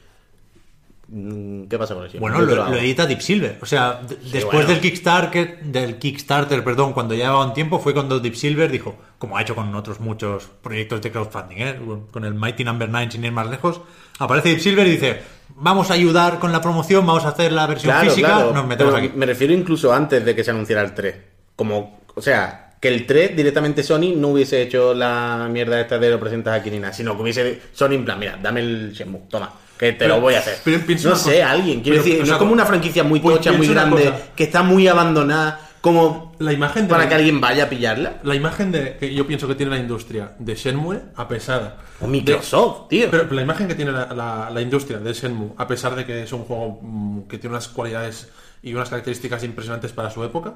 Mm, 1.08 1.68
¿Qué 1.68 1.78
pasa 1.78 1.96
con 1.96 2.06
eso? 2.06 2.20
Bueno, 2.20 2.42
lo, 2.42 2.76
edita 2.76 3.06
Deep 3.06 3.22
Silver. 3.22 3.58
O 3.62 3.66
sea, 3.66 4.02
después 4.02 4.44
bueno. 4.44 4.70
del 4.70 4.80
Kickstarter, 4.80 5.60
del 5.64 5.98
Kickstarter, 5.98 6.64
perdón, 6.64 6.94
cuando 6.94 7.16
llevaba 7.16 7.46
un 7.46 7.54
tiempo, 7.54 7.80
fue 7.80 7.94
cuando 7.94 8.20
Deep 8.20 8.36
Silver 8.36 8.72
dijo, 8.72 8.96
como 9.18 9.38
ha 9.38 9.42
hecho 9.42 9.56
con 9.56 9.74
otros 9.76 10.00
muchos 10.00 10.50
proyectos 10.62 11.02
de 11.02 11.12
crowdfunding, 11.12 11.58
¿eh? 11.58 11.80
con 12.12 12.26
el 12.26 12.34
Mighty 12.34 12.64
Number 12.64 12.90
9 12.90 13.12
sin 13.12 13.26
ir 13.26 13.32
más 13.32 13.50
lejos, 13.50 13.82
aparece 14.20 14.50
Deep 14.50 14.60
Silver 14.60 14.88
y 14.88 14.92
dice, 14.92 15.22
vamos 15.56 15.92
a 15.92 15.94
ayudar 15.94 16.40
con 16.40 16.52
la 16.52 16.62
promoción, 16.62 17.06
vamos 17.06 17.26
a 17.26 17.30
hacer 17.30 17.52
la 17.52 17.68
versión 17.68 17.92
Claro, 17.92 18.10
física, 18.10 18.28
claro, 18.28 18.54
nos 18.54 18.68
metemos 18.68 18.94
pero 18.94 19.06
aquí. 19.08 19.18
Me 19.18 19.26
refiero 19.26 19.54
incluso 19.54 19.94
antes 19.94 20.24
de 20.24 20.36
que 20.36 20.44
se 20.44 20.52
anunciara 20.52 20.82
el 20.82 20.94
3. 20.94 21.16
Como, 21.56 22.02
o 22.16 22.22
sea, 22.22 22.76
que 22.80 22.88
el 22.90 23.06
3 23.06 23.36
directamente 23.36 23.84
Sony 23.84 24.14
no 24.16 24.30
hubiese 24.30 24.62
hecho 24.62 24.94
la 24.94 25.48
mierda 25.50 25.82
esta 25.82 25.98
de 25.98 26.12
lo 26.12 26.20
presentas 26.20 26.60
aquí 26.60 26.70
ni 26.70 26.80
nada, 26.80 26.94
sino 26.94 27.16
que 27.16 27.24
hubiese 27.24 27.62
Sony 27.74 27.94
en 27.94 28.06
plan, 28.06 28.20
mira, 28.20 28.38
dame 28.42 28.60
el 28.60 28.92
Shenmue, 28.94 29.22
toma, 29.30 29.52
que 29.78 29.92
te 29.94 30.00
Pero- 30.00 30.16
lo 30.16 30.22
voy 30.22 30.34
a 30.36 30.40
hacer. 30.40 30.58
pero 30.64 30.80
no 30.80 31.16
sé, 31.16 31.40
cosa. 31.40 31.52
alguien, 31.52 31.82
quiero 31.82 31.98
Pero, 31.98 32.04
decir, 32.04 32.20
no 32.20 32.26
sea, 32.26 32.36
es 32.36 32.40
como 32.40 32.52
una 32.54 32.66
franquicia 32.66 33.04
muy 33.04 33.20
pues 33.20 33.38
tocha, 33.38 33.52
muy 33.54 33.68
grande, 33.68 34.14
que 34.36 34.44
está 34.46 34.64
muy 34.64 34.88
abandonada, 34.88 35.62
como 35.82 36.36
La 36.40 36.52
imagen 36.54 36.84
de 36.84 36.90
para 36.90 37.08
que 37.08 37.16
alguien 37.16 37.40
vaya 37.40 37.66
a 37.66 37.70
pillarla. 37.70 38.16
La 38.24 38.36
imagen 38.36 38.72
de, 38.72 38.98
que 38.98 39.14
yo 39.14 39.26
pienso 39.26 39.48
que 39.48 39.56
tiene 39.56 39.72
la 39.72 39.78
industria 39.80 40.34
de 40.38 40.56
Shenmue, 40.56 41.00
a 41.16 41.28
pesar. 41.28 41.78
O 42.02 42.08
Microsoft, 42.08 42.90
tío. 42.90 43.08
Pero, 43.10 43.24
pero 43.24 43.36
la 43.36 43.42
imagen 43.44 43.68
que 43.68 43.76
tiene 43.76 43.92
la, 43.92 44.08
la- 44.14 44.50
la 44.52 44.62
industria 44.62 45.00
de 45.00 45.14
Shenmue, 45.14 45.54
a 45.58 45.66
pesar 45.68 45.96
de 45.96 46.06
que 46.06 46.24
es 46.24 46.34
un 46.34 46.44
juego 46.44 46.80
mm, 46.82 47.22
que 47.28 47.38
tiene 47.38 47.56
unas 47.56 47.68
cualidades 47.70 48.30
y 48.62 48.74
unas 48.74 48.90
características 48.90 49.44
impresionantes 49.44 49.94
para 49.94 50.10
su 50.10 50.24
época, 50.24 50.56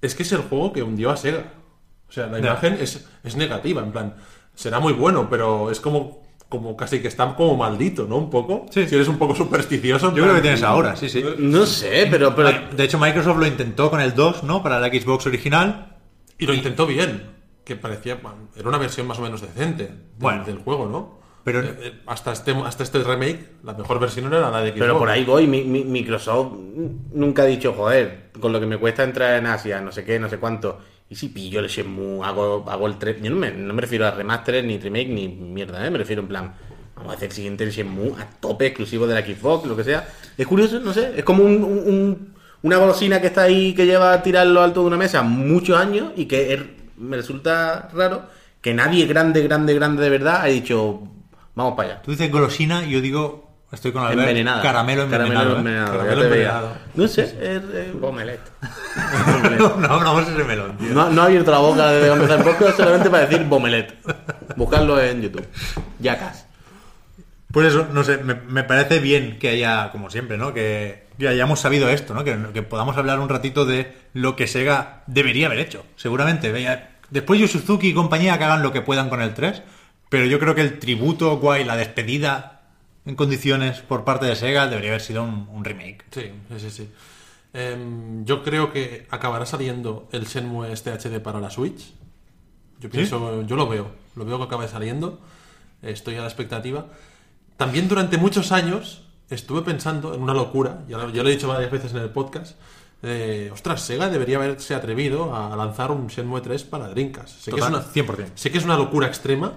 es 0.00 0.14
que 0.14 0.22
es 0.22 0.32
el 0.32 0.40
juego 0.42 0.72
que 0.72 0.82
hundió 0.82 1.10
a 1.10 1.16
Sega. 1.16 1.44
O 2.08 2.12
sea, 2.12 2.26
la 2.28 2.38
imagen 2.38 2.78
es, 2.80 3.04
es 3.24 3.36
negativa, 3.36 3.82
en 3.82 3.92
plan, 3.92 4.14
será 4.54 4.78
muy 4.80 4.92
bueno, 4.94 5.28
pero 5.28 5.70
es 5.70 5.80
como, 5.80 6.22
como 6.58 6.76
casi 6.76 7.00
que 7.00 7.08
está 7.08 7.34
como 7.34 7.56
maldito, 7.56 8.06
¿no? 8.08 8.16
Un 8.16 8.30
poco. 8.30 8.66
Sí. 8.70 8.86
Si 8.88 8.94
eres 8.94 9.08
un 9.08 9.18
poco 9.18 9.34
supersticioso. 9.34 10.14
Yo 10.14 10.22
creo 10.22 10.34
que 10.36 10.40
tienes 10.42 10.62
ahora, 10.62 10.94
sí, 10.96 11.08
sí. 11.08 11.24
No 11.38 11.66
sé, 11.66 12.06
pero, 12.10 12.34
pero 12.34 12.50
De 12.76 12.84
hecho, 12.84 12.98
Microsoft 12.98 13.38
lo 13.38 13.46
intentó 13.46 13.90
con 13.90 14.00
el 14.00 14.14
2, 14.14 14.44
¿no? 14.44 14.62
Para 14.62 14.78
la 14.80 14.88
Xbox 14.88 15.26
original. 15.26 15.96
Y 16.38 16.46
lo 16.46 16.54
intentó 16.54 16.86
bien, 16.86 17.30
que 17.64 17.76
parecía, 17.76 18.18
era 18.56 18.68
una 18.68 18.78
versión 18.78 19.06
más 19.06 19.18
o 19.18 19.22
menos 19.22 19.40
decente 19.40 19.84
del, 19.84 19.96
Bueno. 20.18 20.44
del 20.44 20.58
juego, 20.58 20.86
¿no? 20.88 21.24
Pero- 21.44 21.60
Eh, 21.60 21.76
eh, 21.78 21.92
hasta, 22.06 22.32
este, 22.32 22.52
hasta 22.52 22.82
este 22.82 23.02
remake, 23.02 23.50
la 23.62 23.74
mejor 23.74 24.00
versión 24.00 24.26
era 24.32 24.50
la 24.50 24.60
de 24.62 24.68
Xbox. 24.70 24.80
Pero 24.80 24.98
por 24.98 25.10
ahí 25.10 25.24
voy, 25.24 25.46
mi- 25.46 25.62
mi- 25.64 25.84
Microsoft 25.84 26.52
nunca 27.12 27.42
ha 27.42 27.44
dicho, 27.46 27.74
joder, 27.74 28.30
con 28.40 28.50
lo 28.52 28.58
que 28.60 28.66
me 28.66 28.78
cuesta 28.78 29.04
entrar 29.04 29.36
en 29.38 29.46
Asia, 29.46 29.80
no 29.82 29.92
sé 29.92 30.04
qué, 30.04 30.18
no 30.18 30.28
sé 30.30 30.38
cuánto. 30.38 30.78
Y 31.14 31.16
si 31.16 31.28
pillo 31.28 31.60
el 31.60 31.68
Shenmue, 31.68 32.26
hago, 32.26 32.64
hago 32.68 32.88
el 32.88 32.98
3. 32.98 33.22
Yo 33.22 33.30
no 33.30 33.36
me, 33.36 33.52
no 33.52 33.72
me 33.72 33.80
refiero 33.80 34.04
a 34.04 34.10
remaster, 34.10 34.64
ni 34.64 34.78
remake, 34.78 35.06
ni 35.10 35.28
mierda, 35.28 35.86
¿eh? 35.86 35.88
Me 35.88 35.98
refiero 35.98 36.22
en 36.22 36.26
plan, 36.26 36.52
vamos 36.96 37.12
a 37.12 37.16
hacer 37.16 37.28
el 37.28 37.32
siguiente 37.36 37.62
el 37.62 37.70
Shenmue 37.70 38.20
a 38.20 38.28
tope, 38.40 38.66
exclusivo 38.66 39.06
de 39.06 39.14
la 39.14 39.24
Xbox, 39.24 39.64
lo 39.68 39.76
que 39.76 39.84
sea. 39.84 40.08
Es 40.36 40.44
curioso, 40.44 40.80
no 40.80 40.92
sé, 40.92 41.12
es 41.16 41.22
como 41.22 41.44
un- 41.44 41.62
un- 41.62 41.78
un- 41.86 42.34
una 42.62 42.78
golosina 42.78 43.20
que 43.20 43.28
está 43.28 43.42
ahí, 43.42 43.74
que 43.74 43.86
lleva 43.86 44.12
a 44.12 44.22
tirar 44.24 44.48
lo 44.48 44.60
alto 44.60 44.80
de 44.80 44.88
una 44.88 44.96
mesa 44.96 45.22
muchos 45.22 45.78
años 45.78 46.10
y 46.16 46.24
que 46.24 46.60
me 46.96 47.16
resulta 47.16 47.88
raro 47.94 48.24
que 48.60 48.74
nadie 48.74 49.06
grande, 49.06 49.40
grande, 49.40 49.72
grande 49.72 50.02
de 50.02 50.10
verdad 50.10 50.40
ha 50.42 50.46
dicho, 50.46 51.00
vamos 51.54 51.74
para 51.76 51.90
allá. 51.90 52.02
Tú 52.02 52.10
dices 52.10 52.28
golosina 52.28 52.84
yo 52.86 53.00
digo 53.00 53.43
Estoy 53.74 53.92
con 53.92 54.02
Albert. 54.02 54.20
Envenenada. 54.20 54.62
Caramelo 54.62 55.02
envenenado. 55.02 55.54
¿eh? 55.54 55.58
envenenado, 55.58 55.92
Caramelo 55.98 56.22
envenenado. 56.24 56.76
No 56.94 57.08
sé. 57.08 57.22
es- 57.24 57.34
es- 57.74 58.00
Bomelet. 58.00 58.40
no, 59.58 59.76
no 59.76 59.86
hablamos 59.94 60.28
ese 60.28 60.44
melón, 60.44 60.76
tío. 60.78 60.90
No, 60.94 61.10
no 61.10 61.22
ha 61.22 61.24
abierto 61.26 61.50
la 61.50 61.58
boca 61.58 61.90
desde 61.90 62.06
que 62.06 62.12
empezó 62.14 62.34
el 62.36 62.42
podcast 62.42 62.76
solamente 62.76 63.10
para 63.10 63.26
decir 63.26 63.44
Bomelet. 63.46 63.94
Buscarlo 64.56 65.00
en 65.00 65.22
YouTube. 65.22 65.46
Yacas. 65.98 66.46
Pues 67.52 67.68
eso, 67.68 67.86
no 67.92 68.02
sé, 68.02 68.18
me, 68.18 68.34
me 68.34 68.64
parece 68.64 68.98
bien 68.98 69.38
que 69.38 69.50
haya, 69.50 69.90
como 69.92 70.10
siempre, 70.10 70.36
¿no? 70.38 70.52
Que, 70.52 71.06
que 71.18 71.28
hayamos 71.28 71.60
sabido 71.60 71.88
esto, 71.88 72.12
¿no? 72.14 72.24
Que, 72.24 72.36
que 72.52 72.62
podamos 72.62 72.96
hablar 72.96 73.20
un 73.20 73.28
ratito 73.28 73.64
de 73.64 73.92
lo 74.12 74.34
que 74.34 74.46
Sega 74.48 75.02
debería 75.06 75.46
haber 75.46 75.60
hecho, 75.60 75.84
seguramente. 75.96 76.50
Veía- 76.52 76.90
Después 77.10 77.38
Yu 77.38 77.46
Suzuki 77.46 77.88
y 77.88 77.94
compañía 77.94 78.38
que 78.38 78.44
hagan 78.44 78.62
lo 78.62 78.72
que 78.72 78.80
puedan 78.80 79.08
con 79.08 79.20
el 79.22 79.34
3, 79.34 79.62
pero 80.08 80.24
yo 80.26 80.38
creo 80.40 80.54
que 80.56 80.62
el 80.62 80.78
tributo, 80.80 81.36
guay, 81.38 81.62
la 81.64 81.76
despedida 81.76 82.53
en 83.06 83.16
condiciones 83.16 83.80
por 83.80 84.04
parte 84.04 84.26
de 84.26 84.36
Sega 84.36 84.66
debería 84.66 84.90
haber 84.90 85.00
sido 85.02 85.22
un, 85.22 85.48
un 85.52 85.64
remake. 85.64 86.04
Sí, 86.10 86.30
sí, 86.50 86.60
sí. 86.60 86.70
sí. 86.70 86.90
Em, 87.52 88.24
yo 88.24 88.42
creo 88.42 88.72
que 88.72 89.06
acabará 89.10 89.46
saliendo 89.46 90.08
el 90.12 90.24
Shenmue 90.24 90.72
este 90.72 90.90
HD 90.90 91.20
para 91.20 91.40
la 91.40 91.50
Switch. 91.50 91.92
Yo 92.80 92.90
pienso, 92.90 93.42
yo 93.42 93.56
lo 93.56 93.68
veo, 93.68 93.90
lo 94.16 94.24
veo 94.24 94.38
que 94.38 94.44
acabe 94.44 94.68
saliendo. 94.68 95.20
Estoy 95.82 96.16
a 96.16 96.20
la 96.22 96.26
expectativa. 96.26 96.86
También 97.56 97.88
durante 97.88 98.18
muchos 98.18 98.50
años 98.52 99.02
estuve 99.30 99.62
pensando 99.62 100.14
en 100.14 100.22
una 100.22 100.34
locura, 100.34 100.82
ya 100.88 100.98
lo, 100.98 101.10
ya 101.10 101.22
lo 101.22 101.28
he 101.28 101.32
dicho 101.32 101.46
varias 101.48 101.70
veces 101.70 101.92
en 101.92 101.98
el 101.98 102.10
podcast. 102.10 102.56
eh, 103.02 103.50
ostras, 103.52 103.82
Sega 103.82 104.08
debería 104.08 104.36
haberse 104.38 104.74
atrevido 104.74 105.34
a 105.36 105.54
lanzar 105.56 105.92
un 105.92 106.08
Shenmue 106.08 106.40
3 106.40 106.64
para 106.64 106.88
Dreamcast. 106.88 107.38
Sé, 107.40 107.50
Total, 107.52 107.70
que 107.70 107.78
es 107.78 108.06
una, 108.06 108.16
100%. 108.26 108.30
sé 108.34 108.50
que 108.50 108.58
es 108.58 108.64
una 108.64 108.76
locura 108.76 109.06
extrema, 109.06 109.52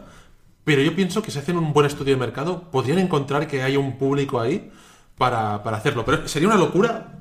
pero 0.67 0.81
yo 0.81 0.93
pienso 0.93 1.21
que 1.21 1.31
si 1.31 1.39
hacen 1.39 1.55
un 1.57 1.71
buen 1.71 1.85
estudio 1.87 2.13
de 2.13 2.19
mercado, 2.19 2.63
podrían 2.69 2.99
encontrar 2.99 3.47
que 3.47 3.63
hay 3.63 3.77
un 3.77 3.97
público 3.97 4.37
ahí 4.41 4.69
para, 5.17 5.63
para 5.63 5.77
hacerlo. 5.77 6.03
Pero 6.03 6.27
sería 6.27 6.49
una 6.49 6.57
locura 6.57 7.13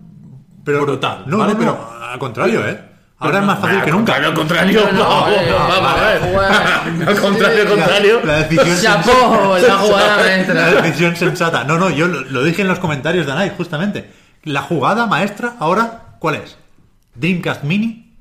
brutal. 0.65 1.23
No, 1.29 1.39
¿vale? 1.39 1.53
no, 1.53 1.59
pero 1.61 1.91
al 2.11 2.19
contrario, 2.19 2.67
¿eh? 2.69 2.81
Ahora 3.19 3.39
es 3.39 3.45
más 3.47 3.61
fácil 3.61 3.83
que 3.83 3.93
nunca. 3.93 4.17
Al 4.17 4.35
contrario, 4.35 4.81
No, 4.93 4.99
vamos, 4.99 5.31
vamos 5.49 5.91
a 5.93 6.05
ver. 6.05 7.09
Al 7.09 7.21
contrario, 7.21 7.63
al 7.63 7.69
contrario. 7.69 8.21
La 8.25 8.37
decisión 8.43 8.79
Chapó, 8.83 9.57
la 9.57 9.77
jugada 9.79 10.17
La 10.17 10.23
maestra. 10.25 10.83
decisión 10.83 11.15
sensata. 11.17 11.63
No, 11.63 11.79
no, 11.79 11.89
yo 11.91 12.09
lo, 12.09 12.23
lo 12.23 12.43
dije 12.43 12.63
en 12.63 12.69
los 12.69 12.81
comentarios 12.81 13.27
de 13.27 13.33
Anai, 13.33 13.53
justamente. 13.57 14.11
La 14.43 14.63
jugada 14.63 15.07
maestra 15.07 15.55
ahora, 15.61 16.17
¿cuál 16.19 16.35
es? 16.35 16.59
Dreamcast 17.15 17.63
Mini 17.63 18.19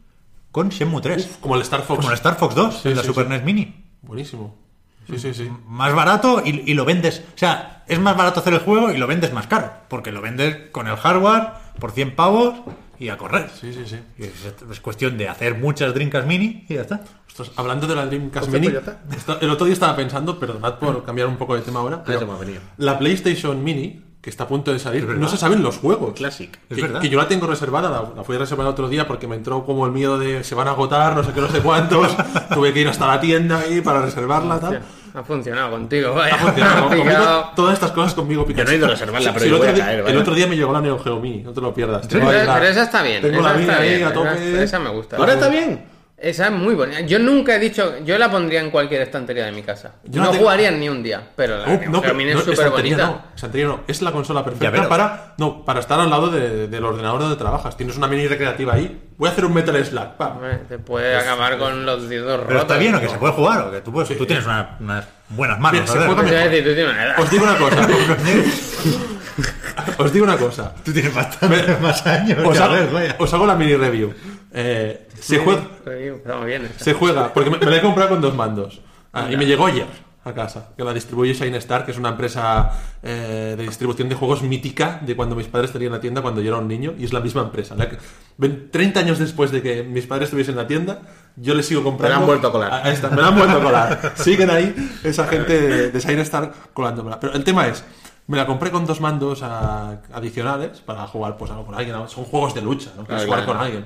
con 0.52 0.70
Shenmue 0.70 1.02
3. 1.02 1.40
como 1.42 1.56
el 1.56 1.64
Star 1.64 1.82
Fox. 1.82 1.98
Como 1.98 2.10
el 2.12 2.16
Star 2.16 2.36
Fox 2.36 2.54
2, 2.56 2.80
Sí, 2.84 2.94
la 2.94 3.02
sí, 3.02 3.08
Super 3.08 3.26
sí. 3.26 3.30
NES 3.32 3.44
Mini. 3.44 3.86
Buenísimo. 4.04 4.65
Sí, 5.08 5.20
sí, 5.20 5.34
sí. 5.34 5.52
Más 5.68 5.94
barato 5.94 6.42
y, 6.46 6.64
y 6.70 6.74
lo 6.74 6.86
vendes. 6.86 7.20
O 7.36 7.38
sea, 7.38 7.84
es 7.88 8.00
más 8.00 8.16
barato 8.18 8.40
hacer 8.40 8.54
el 8.54 8.60
juego 8.60 8.92
y 8.92 8.98
lo 8.98 9.08
vendes 9.08 9.32
más 9.34 9.48
caro. 9.48 9.72
Porque 9.88 10.12
lo 10.12 10.22
vendes 10.22 10.70
con 10.72 10.88
el 10.88 10.96
hardware 10.96 11.48
por 11.80 11.92
100 11.92 12.16
pavos 12.16 12.56
y 12.98 13.10
a 13.10 13.18
correr. 13.18 13.50
Sí, 13.60 13.74
sí, 13.74 13.84
sí. 13.86 14.00
Y 14.18 14.24
Es, 14.24 14.34
es 14.72 14.80
cuestión 14.80 15.18
de 15.18 15.28
hacer 15.28 15.56
muchas 15.56 15.94
Dreamcast 15.94 16.28
Mini 16.28 16.66
y 16.70 16.76
ya 16.76 16.82
está. 16.82 17.02
Ostras, 17.28 17.52
hablando 17.58 17.86
de 17.88 17.96
la 17.96 18.06
Dreamcast 18.06 18.48
Mini, 18.50 18.70
pues 18.70 19.18
esta- 19.18 19.38
el 19.42 19.50
otro 19.50 19.66
día 19.66 19.74
estaba 19.74 19.96
pensando, 19.98 20.40
perdonad 20.40 20.80
por 20.80 21.04
cambiar 21.04 21.28
un 21.28 21.36
poco 21.36 21.54
de 21.56 21.62
tema 21.62 21.82
ahora, 21.82 22.02
pero 22.04 22.32
ha 22.32 22.38
venido. 22.38 22.62
la 22.78 22.98
PlayStation 22.98 23.62
Mini, 23.62 24.05
que 24.26 24.32
está 24.32 24.46
a 24.46 24.48
punto 24.48 24.74
de 24.74 24.80
salir, 24.80 25.06
no 25.08 25.28
se 25.30 25.38
saben 25.38 25.62
los 25.62 25.78
juegos. 25.78 26.16
Classic. 26.16 26.50
Es 26.68 26.76
que, 26.76 26.82
verdad. 26.82 27.00
que 27.00 27.10
yo 27.10 27.20
la 27.20 27.28
tengo 27.28 27.46
reservada, 27.46 27.92
la, 27.92 28.04
la 28.18 28.24
fui 28.24 28.36
a 28.36 28.40
reservar 28.40 28.66
el 28.66 28.72
otro 28.72 28.90
día 28.90 29.06
porque 29.08 29.28
me 29.28 29.36
entró 29.36 29.64
como 29.64 29.86
el 29.86 29.92
miedo 29.92 30.18
de 30.18 30.44
se 30.44 30.56
van 30.56 30.68
a 30.68 30.72
agotar, 30.72 31.16
no 31.16 31.24
sé 31.24 31.32
qué, 31.32 31.42
no 31.42 31.48
sé 31.48 31.60
cuántos. 31.60 32.18
Tuve 32.56 32.74
que 32.74 32.82
ir 32.82 32.88
hasta 32.88 33.06
la 33.06 33.20
tienda 33.22 33.60
ahí 33.60 33.82
para 33.82 34.02
reservarla, 34.02 34.60
tal. 34.60 34.82
Ha 35.14 35.24
funcionado 35.24 35.70
contigo, 35.70 36.16
vaya. 36.16 36.34
Ha 36.34 36.38
funcionado. 36.40 36.88
Conmigo, 36.90 37.52
todas 37.56 37.74
estas 37.76 37.92
cosas 37.92 38.16
conmigo 38.16 38.46
Pikachu. 38.48 38.66
no 38.66 38.72
he 38.74 38.76
ido 38.78 38.86
a 38.88 38.90
reservarla, 38.90 39.32
pero 39.32 39.46
el, 39.46 39.52
yo 39.52 39.58
otro 39.58 39.66
voy 39.68 39.72
a 39.72 39.76
día, 39.76 39.86
caer, 39.86 40.00
el 40.00 40.06
vaya. 40.06 40.20
otro 40.20 40.34
día 40.34 40.48
me 40.48 40.56
llegó 40.58 40.74
la 40.74 40.82
Neo 40.82 40.98
Geo 40.98 41.20
Mini, 41.20 41.44
no 41.44 41.54
te 41.54 41.62
lo 41.62 41.72
pierdas. 41.72 42.08
Tengo 42.08 42.26
Pero, 42.28 42.44
la- 42.46 42.54
pero 42.56 42.66
esa 42.66 42.82
está 42.84 43.04
bien. 43.04 43.22
Tengo 43.22 43.40
esa 43.42 43.50
la 43.54 43.78
ahí 43.78 43.90
a 43.92 43.96
esa- 44.08 44.12
tope. 44.14 44.64
Esa, 44.64 44.80
me 44.80 44.90
gusta. 44.90 45.18
Ahora 45.18 45.34
está 45.34 45.50
bien. 45.50 45.86
Esa 46.18 46.46
es 46.46 46.52
muy 46.54 46.76
bonita. 46.76 47.02
Yo 47.02 47.20
nunca 47.20 47.56
he 47.56 47.60
dicho, 47.60 47.96
yo 48.06 48.18
la 48.18 48.32
pondría 48.32 48.62
en 48.62 48.72
cualquier 48.72 49.02
estantería 49.02 49.46
de 49.46 49.52
mi 49.52 49.64
casa. 49.64 49.96
Yo 50.06 50.22
no 50.22 50.30
tengo- 50.30 50.44
jugaría 50.46 50.72
ni 50.72 50.88
un 50.88 51.04
día, 51.04 51.22
pero 51.36 51.58
la 51.58 51.66
Uh, 51.66 51.78
Neo 51.78 51.90
no, 51.92 52.02
pero- 52.02 52.14
Mini 52.16 52.32
no, 52.34 52.40
es 52.40 52.46
súper 52.46 52.70
bonita. 52.70 53.06
no, 53.06 53.22
estantería 53.36 53.68
no, 53.68 53.82
es 53.86 54.02
la 54.02 54.12
consola 54.14 54.44
perfecta 54.44 54.88
para 54.88 55.34
no 55.38 55.66
para 55.66 55.82
estar 55.82 56.00
al 56.00 56.10
lado 56.10 56.30
de- 56.30 56.68
del 56.68 56.86
ordenador 56.86 57.20
donde 57.20 57.36
trabajas. 57.36 57.76
Tienes 57.76 57.98
una 57.98 58.08
mini 58.08 58.28
recreativa 58.28 58.74
ahí. 58.76 59.02
Voy 59.18 59.28
a 59.28 59.32
hacer 59.34 59.44
un 59.44 59.54
Metal 59.54 59.86
Slug. 59.86 60.14
pam. 60.18 60.38
Te 60.70 60.80
puede 60.80 61.18
acabar 61.18 61.58
con 61.58 61.86
los 61.86 62.08
dedos 62.08 62.32
rotos. 62.38 62.46
Pero 62.48 62.60
está 62.62 62.78
bien 62.78 62.96
o 62.96 63.02
que 63.02 63.10
se 63.10 63.18
puede 63.18 63.34
jugar 63.34 63.62
o 63.68 63.72
que 63.72 63.82
tú, 63.82 63.92
puedes- 63.92 64.08
Sí. 64.08 64.16
tú 64.16 64.26
tienes 64.26 64.46
una- 64.46 64.78
unas 64.80 65.06
buenas 65.30 65.60
manos. 65.60 65.74
Bien, 65.74 65.86
se 65.88 65.94
Pues 65.94 66.18
a 66.32 66.36
decir, 66.50 66.64
tú 66.64 66.74
tienes 66.74 66.94
una 66.94 67.04
edad. 67.06 67.20
Os 67.20 67.30
digo 67.30 67.44
una 67.44 67.58
cosa. 67.58 67.88
os 69.98 70.14
digo 70.14 70.26
una 70.26 70.38
cosa. 70.38 70.74
Tú 70.84 70.92
tienes 70.94 71.14
bastante 71.14 71.78
más 71.82 72.06
años. 72.06 72.40
Os 72.46 72.60
hago, 72.60 72.76
vaya. 72.94 73.16
os 73.20 73.34
hago 73.34 73.46
la 73.46 73.56
mini 73.56 73.76
review. 73.76 74.14
Eh, 74.54 75.08
se 75.20 75.40
juega 75.40 75.62
Estamos 75.86 76.46
bien. 76.46 76.70
se 76.78 76.94
juega 76.94 77.34
porque 77.34 77.50
me, 77.50 77.58
me 77.58 77.66
la 77.72 77.78
he 77.78 77.82
comprado 77.82 78.10
con 78.12 78.22
dos 78.22 78.34
mandos 78.36 78.82
Ah, 79.12 79.28
y 79.30 79.36
me 79.38 79.46
llegó 79.46 79.66
ayer 79.66 79.86
a 80.24 80.34
casa 80.34 80.70
que 80.78 80.84
la 80.84 80.94
distribuye 80.94 81.34
Shine 81.34 81.58
Star 81.58 81.86
que 81.86 81.92
es 81.92 81.98
una 81.98 82.10
empresa 82.10 82.72
eh, 83.04 83.56
de 83.58 83.64
distribución 83.64 84.08
de 84.10 84.16
juegos 84.16 84.42
mítica 84.44 85.00
de 85.02 85.16
cuando 85.16 85.36
mis 85.36 85.48
padres 85.48 85.72
tenían 85.72 85.92
la 85.92 86.00
tienda 86.02 86.22
cuando 86.22 86.42
yo 86.42 86.50
era 86.50 86.58
un 86.58 86.68
niño 86.68 86.94
y 86.98 87.06
es 87.06 87.14
la 87.14 87.20
misma 87.20 87.42
empresa 87.44 87.76
La 87.76 87.90
que- 87.90 87.98
ven- 88.38 88.70
30 88.72 89.00
años 89.02 89.20
después 89.20 89.52
de 89.52 89.62
que 89.62 89.84
mis 89.84 90.06
padres 90.08 90.26
estuviesen 90.28 90.54
en 90.54 90.58
la 90.60 90.68
tienda 90.68 91.02
yo 91.36 91.54
les 91.54 91.66
sigo 91.66 91.84
comprando 91.84 92.08
Te 92.08 92.14
la 92.16 92.20
han 92.22 92.26
vuelto 92.28 92.48
a 92.48 92.52
colar. 92.52 92.82
Ahí 92.84 92.94
está, 92.94 93.10
me 93.10 93.22
la 93.22 93.28
han 93.28 93.36
vuelto 93.38 93.58
a 93.58 93.62
colar 93.64 94.14
siguen 94.18 94.50
ahí 94.50 94.74
esa 95.04 95.28
gente 95.28 95.60
de, 95.62 95.92
de 95.92 96.00
Shine 96.00 96.22
Star 96.22 96.52
colándomela 96.74 97.20
pero 97.20 97.34
el 97.34 97.44
tema 97.44 97.68
es 97.68 97.84
me 98.28 98.38
la 98.38 98.46
compré 98.48 98.72
con 98.72 98.86
dos 98.86 99.02
mandos 99.02 99.42
ah, 99.44 100.02
adicionales 100.14 100.80
para 100.82 101.06
jugar 101.08 101.38
pues 101.38 101.52
algo 101.52 101.66
con 101.66 101.76
alguien 101.76 101.96
son 102.08 102.24
juegos 102.26 102.54
de 102.56 102.62
lucha 102.62 102.92
no 102.98 103.06
quieres 103.06 103.26
Claro, 103.26 103.26
jugar 103.26 103.44
claro. 103.46 103.54
con 103.60 103.66
alguien 103.66 103.86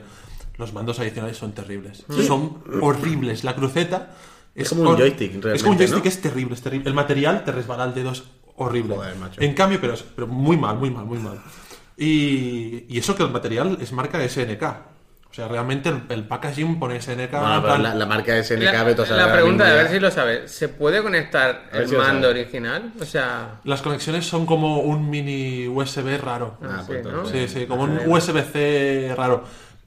los 0.58 0.74
mandos 0.74 1.00
adicionales 1.00 1.38
son 1.38 1.53
terribles. 1.53 2.03
Son 2.27 2.62
horribles. 2.81 3.46
La 3.46 3.55
cruceta 3.55 4.10
Es 4.53 4.67
como 4.69 4.89
un 4.89 4.98
joystick, 4.98 5.36
Es 5.36 5.39
como 5.39 5.46
un 5.46 5.48
realmente, 5.48 5.86
joystick, 5.88 6.03
¿no? 6.03 6.10
es 6.10 6.22
terrible, 6.22 6.53
es 6.55 6.62
terrible. 6.62 6.89
El 6.89 6.93
material 6.96 7.43
te 7.46 7.51
resbala 7.53 7.86
el 7.86 7.93
dedo, 7.93 8.12
es 8.12 8.24
horrible. 8.58 8.96
Joder, 8.96 9.15
macho. 9.15 9.41
En 9.41 9.53
cambio, 9.53 9.79
pero, 9.79 9.93
es- 9.93 10.03
pero 10.03 10.27
muy 10.27 10.58
mal, 10.58 10.77
muy 10.77 10.89
mal, 10.89 11.05
muy 11.05 11.17
mal. 11.19 11.39
Y, 11.96 12.86
y 12.93 12.98
eso 12.98 13.15
que 13.15 13.24
el 13.24 13.31
material 13.31 13.77
es 13.79 13.91
marca 13.93 14.19
SNK. 14.27 14.63
O 15.39 15.41
sea, 15.41 15.48
realmente 15.48 15.88
el, 15.88 16.01
el 16.10 16.25
packaging 16.25 16.79
pone 16.79 17.00
SNK. 17.01 17.31
Bueno, 17.31 17.62
pero 17.62 17.77
la, 17.77 17.96
la 17.96 18.05
marca 18.05 18.34
de 18.34 18.43
SNK, 18.43 18.60
La, 19.15 19.27
la 19.27 19.31
pregunta, 19.34 19.63
a 19.63 19.74
ver 19.74 19.88
si 19.89 20.00
lo 20.01 20.12
sabes, 20.12 20.51
¿se 20.51 20.67
puede 20.67 21.01
conectar 21.01 21.69
el 21.72 21.88
si 21.88 21.96
mando 21.96 22.27
original? 22.29 22.91
O 23.00 23.05
sea, 23.05 23.62
Las 23.63 23.81
conexiones 23.81 24.25
son 24.27 24.46
como 24.46 24.79
un 24.81 25.10
mini 25.10 25.65
USB 25.69 26.17
raro. 26.22 26.58
Ah, 26.62 26.79
sí, 26.81 26.88
pues 26.88 27.03
¿no? 27.05 27.10
entonces- 27.12 27.51
Sí, 27.51 27.60
sí, 27.62 27.65
como 27.67 27.84
un 27.84 28.00
USB-C 28.05 29.13
raro. 29.15 29.46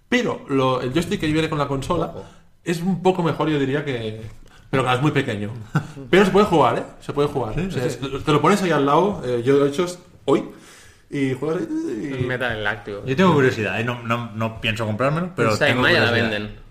Pero 0.08 0.44
lo- 0.48 0.80
el 0.80 0.90
joystick 0.92 1.20
que 1.20 1.26
viene 1.26 1.50
con 1.50 1.58
la 1.58 1.68
consola 1.68 2.12
es 2.64 2.80
un 2.80 3.02
poco 3.02 3.22
mejor, 3.22 3.50
yo 3.50 3.58
diría 3.58 3.84
que. 3.84 4.22
Pero 4.70 4.84
claro, 4.84 4.96
es 4.96 5.02
muy 5.02 5.10
pequeño. 5.12 5.50
Pero 6.08 6.24
se 6.24 6.30
puede 6.30 6.46
jugar, 6.46 6.78
¿eh? 6.78 6.82
Se 7.00 7.12
puede 7.12 7.28
jugar. 7.28 7.58
O 7.60 7.70
sea, 7.70 7.84
es- 7.84 7.98
Te 8.00 8.32
lo 8.32 8.40
pones 8.40 8.62
ahí 8.62 8.70
al 8.70 8.86
lado. 8.86 9.20
eh, 9.24 9.42
yo 9.44 9.58
lo 9.58 9.66
he 9.66 9.68
hecho 9.68 9.84
hoy. 10.24 10.44
Y 11.12 11.34
juegas 11.34 11.62
ahí 11.68 12.18
y- 12.22 12.26
metal 12.26 12.64
lácteo. 12.64 13.04
Yo 13.04 13.14
tengo 13.14 13.34
curiosidad, 13.34 13.78
¿eh? 13.78 13.84
no, 13.84 14.02
no, 14.02 14.30
no 14.34 14.60
pienso 14.60 14.86
comprármelo, 14.86 15.32
pero. 15.36 15.52
en 15.52 15.58
tengo 15.58 15.86
la 15.86 16.10
venden. 16.10 16.62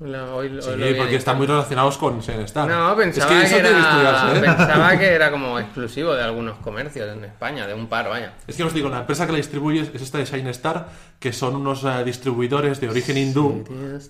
La- 0.00 0.34
hoy- 0.34 0.48
hoy 0.48 0.60
Sí, 0.60 0.94
porque 0.98 1.14
están 1.14 1.36
muy 1.38 1.46
relacionados 1.46 1.96
con 1.96 2.18
Star. 2.18 2.68
No, 2.68 2.96
pensaba 2.96 3.44
es 3.44 3.52
que, 3.52 3.60
que 3.62 3.68
era, 3.68 4.32
¿eh? 4.34 4.40
pensaba 4.40 4.98
que 4.98 5.06
era 5.06 5.30
como 5.30 5.56
exclusivo 5.60 6.14
de 6.14 6.22
algunos 6.22 6.58
comercios 6.58 7.08
en 7.16 7.24
España, 7.24 7.66
de 7.68 7.74
un 7.74 7.86
par, 7.86 8.08
vaya. 8.08 8.32
Es 8.48 8.56
que 8.56 8.64
os 8.64 8.74
digo, 8.74 8.88
la 8.88 9.00
empresa 9.00 9.24
que 9.26 9.32
la 9.32 9.36
distribuye 9.38 9.82
es 9.94 10.02
esta 10.02 10.18
de 10.18 10.24
Shine 10.24 10.50
Star, 10.50 10.88
que 11.20 11.32
son 11.32 11.54
unos 11.54 11.84
eh, 11.84 12.02
distribuidores 12.04 12.80
de 12.80 12.88
origen 12.88 13.16
hindú, 13.18 13.62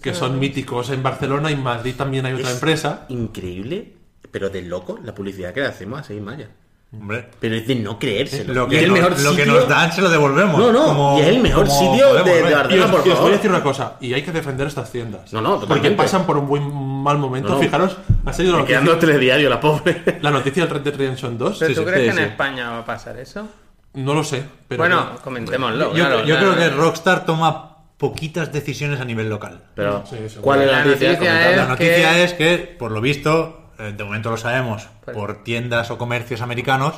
que 0.02 0.14
son 0.14 0.38
míticos 0.38 0.88
en 0.88 1.02
Barcelona 1.02 1.50
y 1.50 1.54
en 1.54 1.62
Madrid 1.62 1.94
también 1.98 2.24
hay 2.24 2.32
otra 2.32 2.48
Es 2.48 2.54
empresa. 2.54 3.04
Increíble, 3.10 3.92
pero 4.30 4.48
de 4.48 4.62
loco 4.62 5.00
la 5.04 5.14
publicidad 5.14 5.52
que 5.52 5.60
le 5.60 5.66
hacemos 5.66 6.00
a 6.00 6.04
Seis 6.04 6.22
Maya. 6.22 6.48
Hombre, 6.94 7.26
Pero 7.40 7.54
es 7.56 7.66
de 7.66 7.74
no 7.76 7.98
creérselo. 7.98 8.52
lo 8.52 8.66
Y 8.66 8.70
que, 8.70 8.76
es 8.76 8.82
el 8.82 8.88
nos, 8.90 8.98
mejor 8.98 9.20
lo 9.20 9.34
que 9.36 9.46
nos 9.46 9.66
dan 9.68 9.92
se 9.92 10.02
lo 10.02 10.10
devolvemos. 10.10 10.58
No, 10.58 10.70
no, 10.72 10.84
como- 10.84 11.18
y 11.18 11.22
es 11.22 11.28
el 11.28 11.38
mejor 11.40 11.66
sitio 11.70 12.06
podemos, 12.08 12.24
de- 12.26 12.42
de. 12.42 12.54
Barcelona. 12.54 12.92
Por 12.92 12.98
y 12.98 13.00
os 13.00 13.04
voy 13.04 13.12
a 13.12 13.16
favor. 13.16 13.32
decir 13.32 13.50
una 13.50 13.62
cosa, 13.62 13.94
y 14.00 14.12
hay 14.12 14.22
que 14.22 14.30
defender 14.32 14.66
estas 14.66 14.92
tiendas. 14.92 15.32
No, 15.32 15.40
no, 15.40 15.52
Porque 15.52 15.66
totalmente. 15.68 15.96
pasan 16.02 16.26
por 16.26 16.36
un 16.36 16.46
muy 16.46 16.60
mal 16.60 17.16
momento. 17.16 17.48
No, 17.48 17.54
no. 17.54 17.60
Fijaros, 17.62 17.96
ha 18.26 18.32
salido 18.34 18.52
la 18.54 18.58
noticia, 18.60 18.80
dos 18.82 18.98
telediarios, 18.98 19.48
la 19.50 19.58
pobre. 19.58 20.02
la 20.20 20.30
noticia 20.30 20.64
del 20.66 20.74
Red 20.74 20.80
Dead 20.82 20.94
Redemption 20.96 21.38
2. 21.38 21.56
¿Pero 21.58 21.68
Sí, 21.70 21.74
tú 21.74 21.80
sí, 21.80 21.86
crees 21.86 22.10
sí, 22.10 22.16
que 22.16 22.22
en. 22.24 22.28
España 22.30 22.70
va 22.70 22.78
a 22.80 22.84
pasar 22.84 23.18
eso? 23.18 23.48
No 23.94 24.12
lo 24.12 24.22
sé, 24.22 24.42
pero 24.68 24.82
bueno, 24.82 25.12
comentémoslo. 25.24 25.94
Yo, 25.94 26.04
claro, 26.04 26.18
yo 26.24 26.36
claro. 26.36 26.52
creo 26.54 26.56
que 26.70 26.76
Rockstar 26.76 27.24
toma 27.24 27.70
poquitas 27.96 28.52
decisiones 28.52 29.00
a 29.00 29.04
nivel 29.06 29.30
local. 29.30 29.62
Pero. 29.74 30.04
¿cuál 30.42 30.60
es 30.62 30.70
la 30.70 30.84
noticia? 30.84 31.12
La 31.20 31.50
Es 31.62 31.68
noticia 31.68 32.12
que- 32.12 32.24
es 32.24 32.34
que, 32.34 32.76
por 32.78 32.90
lo 32.90 33.00
visto, 33.00 33.61
de 33.90 34.04
momento 34.04 34.30
lo 34.30 34.36
sabemos, 34.36 34.88
Pues- 35.04 35.16
por 35.16 35.42
tiendas 35.42 35.90
o 35.90 35.98
comercios 35.98 36.40
americanos, 36.42 36.94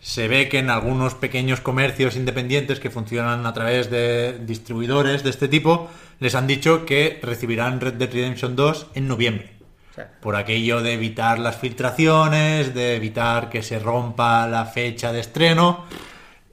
se 0.00 0.26
ve 0.28 0.48
que 0.48 0.58
en 0.58 0.70
algunos 0.70 1.14
pequeños 1.14 1.60
comercios 1.60 2.16
independientes 2.16 2.80
que 2.80 2.90
funcionan 2.90 3.44
a 3.46 3.52
través 3.52 3.90
de 3.90 4.38
distribuidores 4.40 5.22
de 5.22 5.30
este 5.30 5.46
tipo, 5.48 5.88
les 6.18 6.34
han 6.34 6.46
dicho 6.46 6.84
que 6.86 7.20
recibirán 7.22 7.80
Red 7.80 7.94
Dead 7.94 8.10
Redemption 8.12 8.56
2 8.56 8.86
en 8.94 9.06
noviembre. 9.08 9.52
O 9.90 9.94
sea, 9.94 10.10
Por 10.20 10.36
aquello 10.36 10.80
de 10.82 10.94
evitar 10.94 11.38
las 11.38 11.56
filtraciones, 11.56 12.74
de 12.74 12.96
evitar 12.96 13.50
que 13.50 13.62
se 13.62 13.78
rompa 13.78 14.46
la 14.48 14.64
fecha 14.64 15.12
de 15.12 15.20
estreno. 15.20 15.84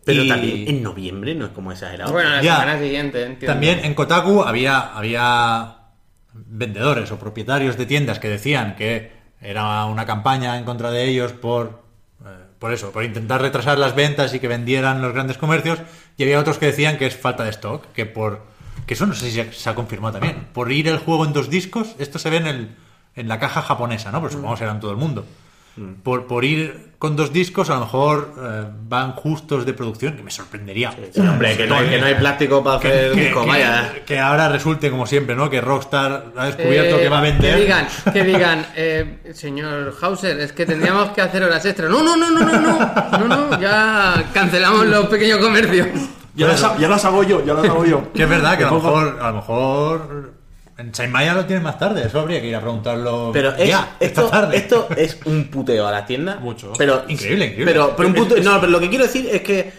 Pero 0.06 0.24
Y- 0.24 0.28
también 0.28 0.68
en 0.68 0.84
noviembre 0.84 1.36
no 1.36 1.46
es 1.46 1.52
como 1.52 1.72
exagerado. 1.72 2.12
Bueno, 2.12 2.30
la 2.32 2.42
Ya. 2.42 2.56
semana 2.60 2.80
siguiente, 2.80 3.22
entiendo. 3.24 3.48
También 3.54 3.80
en 3.84 3.94
Kotaku 3.94 4.42
había, 4.44 4.80
había 4.96 5.76
vendedores 6.34 7.12
o 7.12 7.20
propietarios 7.20 7.78
de 7.78 7.86
tiendas 7.86 8.20
que 8.20 8.30
decían 8.30 8.76
que 8.76 9.12
era 9.42 9.86
una 9.86 10.06
campaña 10.06 10.58
en 10.58 10.66
contra 10.66 10.92
de 10.92 11.06
ellos 11.06 11.32
por, 11.34 11.82
eh, 12.26 12.30
por 12.60 12.74
eso, 12.74 12.92
por 12.92 13.04
intentar 13.04 13.42
retrasar 13.42 13.78
las 13.78 13.96
ventas 13.96 14.34
y 14.34 14.40
que 14.40 14.48
vendieran 14.48 15.02
los 15.02 15.14
grandes 15.14 15.38
comercios. 15.38 15.80
Y 16.18 16.24
había 16.24 16.40
otros 16.40 16.58
que 16.58 16.68
decían 16.68 16.98
que 16.98 17.06
es 17.06 17.16
falta 17.16 17.44
de 17.44 17.52
stock, 17.52 17.86
que 17.94 18.06
por 18.06 18.48
que 18.86 18.96
eso 18.96 19.06
no 19.06 19.14
sé 19.14 19.30
si 19.30 19.44
se, 19.54 19.70
ha 19.70 19.76
confirmado 19.76 20.14
también. 20.14 20.48
Por 20.52 20.72
ir 20.72 20.88
el 20.88 20.98
juego 20.98 21.24
en 21.24 21.32
dos 21.32 21.50
discos, 21.50 21.96
esto 22.00 22.18
se 22.18 22.32
ve 22.32 22.38
en, 22.38 22.48
el, 22.48 22.76
en 23.16 23.28
la 23.28 23.40
caja 23.40 23.62
japonesa, 23.62 24.12
¿no? 24.12 24.20
Pero 24.20 24.32
supongo 24.32 24.56
que 24.56 24.60
será 24.60 24.72
en 24.72 24.80
todo 24.80 24.90
el 24.90 24.98
mundo. 24.98 25.26
Por, 26.04 26.28
por 26.28 26.44
ir 26.46 26.90
con 27.00 27.16
dos 27.16 27.32
discos, 27.32 27.70
a 27.70 27.76
lo 27.76 27.80
mejor 27.82 28.34
eh, 28.42 28.64
van 28.90 29.14
justos 29.14 29.66
de 29.66 29.74
producción, 29.74 30.18
que 30.18 30.24
me 30.24 30.32
sorprendería. 30.32 30.92
Sí, 31.14 31.22
hombre, 31.22 31.56
que 31.56 31.66
no, 31.66 31.76
hay, 31.76 31.88
que 31.88 31.98
no 32.00 32.06
hay 32.08 32.16
plástico 32.16 32.62
para 32.62 32.76
hacer 32.78 33.14
Que, 33.14 33.22
disco, 33.22 33.42
que- 33.44 33.48
vaya. 33.48 33.94
que 34.06 34.20
ahora 34.20 34.50
resulte 34.50 34.92
como 34.92 35.06
siempre, 35.08 35.34
¿no? 35.36 35.50
Que 35.50 35.62
Rockstar 35.62 36.26
ha 36.36 36.46
descubierto 36.48 36.98
Eh, 36.98 37.04
que 37.04 37.10
va 37.10 37.20
a 37.20 37.22
vender. 37.22 37.56
Que 37.56 37.62
digan, 37.62 37.88
que 38.12 38.24
digan 38.26 38.66
eh, 38.76 39.32
señor 39.34 39.96
Hauser, 40.02 40.40
es 40.42 40.52
que 40.52 40.66
tendríamos 40.66 41.12
que 41.12 41.22
hacer 41.22 41.42
horas 41.44 41.64
extras. 41.66 41.90
No, 41.90 42.04
no, 42.04 42.18
no, 42.18 42.30
no, 42.32 42.42
no, 42.42 42.60
no, 42.62 43.18
no, 43.18 43.28
no, 43.50 43.62
ya 43.62 44.26
cancelamos 44.34 44.86
los 44.86 45.06
pequeños 45.08 45.38
comercios. 45.40 45.88
Ya 46.36 46.48
las, 46.48 46.78
ya 46.80 46.88
las 46.90 47.04
hago 47.06 47.24
yo, 47.24 47.46
ya 47.46 47.54
las 47.54 47.66
hago 47.66 47.86
yo. 47.86 48.12
Que 48.14 48.24
es 48.24 48.30
verdad 48.30 48.58
que 48.58 48.64
a 48.66 48.68
lo 48.68 48.74
Me 48.76 48.82
pongo- 48.82 48.96
mejor, 48.98 49.20
a 49.22 49.28
lo 49.30 49.36
mejor 49.38 50.34
en 50.80 51.36
lo 51.36 51.46
tienen 51.46 51.64
más 51.64 51.78
tarde. 51.78 52.04
Eso 52.06 52.22
habría 52.22 52.40
que 52.42 52.48
ir 52.48 52.56
a 52.56 52.62
preguntarlo. 52.62 53.32
Pero 53.34 53.54
es, 53.56 53.68
ya, 53.68 53.98
esta 54.00 54.22
esto, 54.22 54.32
tarde. 54.32 54.58
esto 54.58 54.88
es 54.96 55.20
un 55.26 55.46
puteo 55.46 55.86
a 55.86 55.92
la 55.92 56.06
tienda. 56.06 56.38
Mucho. 56.38 56.74
Pero, 56.78 57.04
Increíble, 57.08 57.48
increíble. 57.48 57.74
Pero, 57.74 57.96
pero 57.96 58.10
un 58.10 58.16
puteo. 58.16 58.42
No, 58.42 58.60
pero 58.60 58.72
lo 58.72 58.80
que 58.80 58.90
quiero 58.90 59.04
decir 59.04 59.28
es 59.32 59.42
que, 59.42 59.72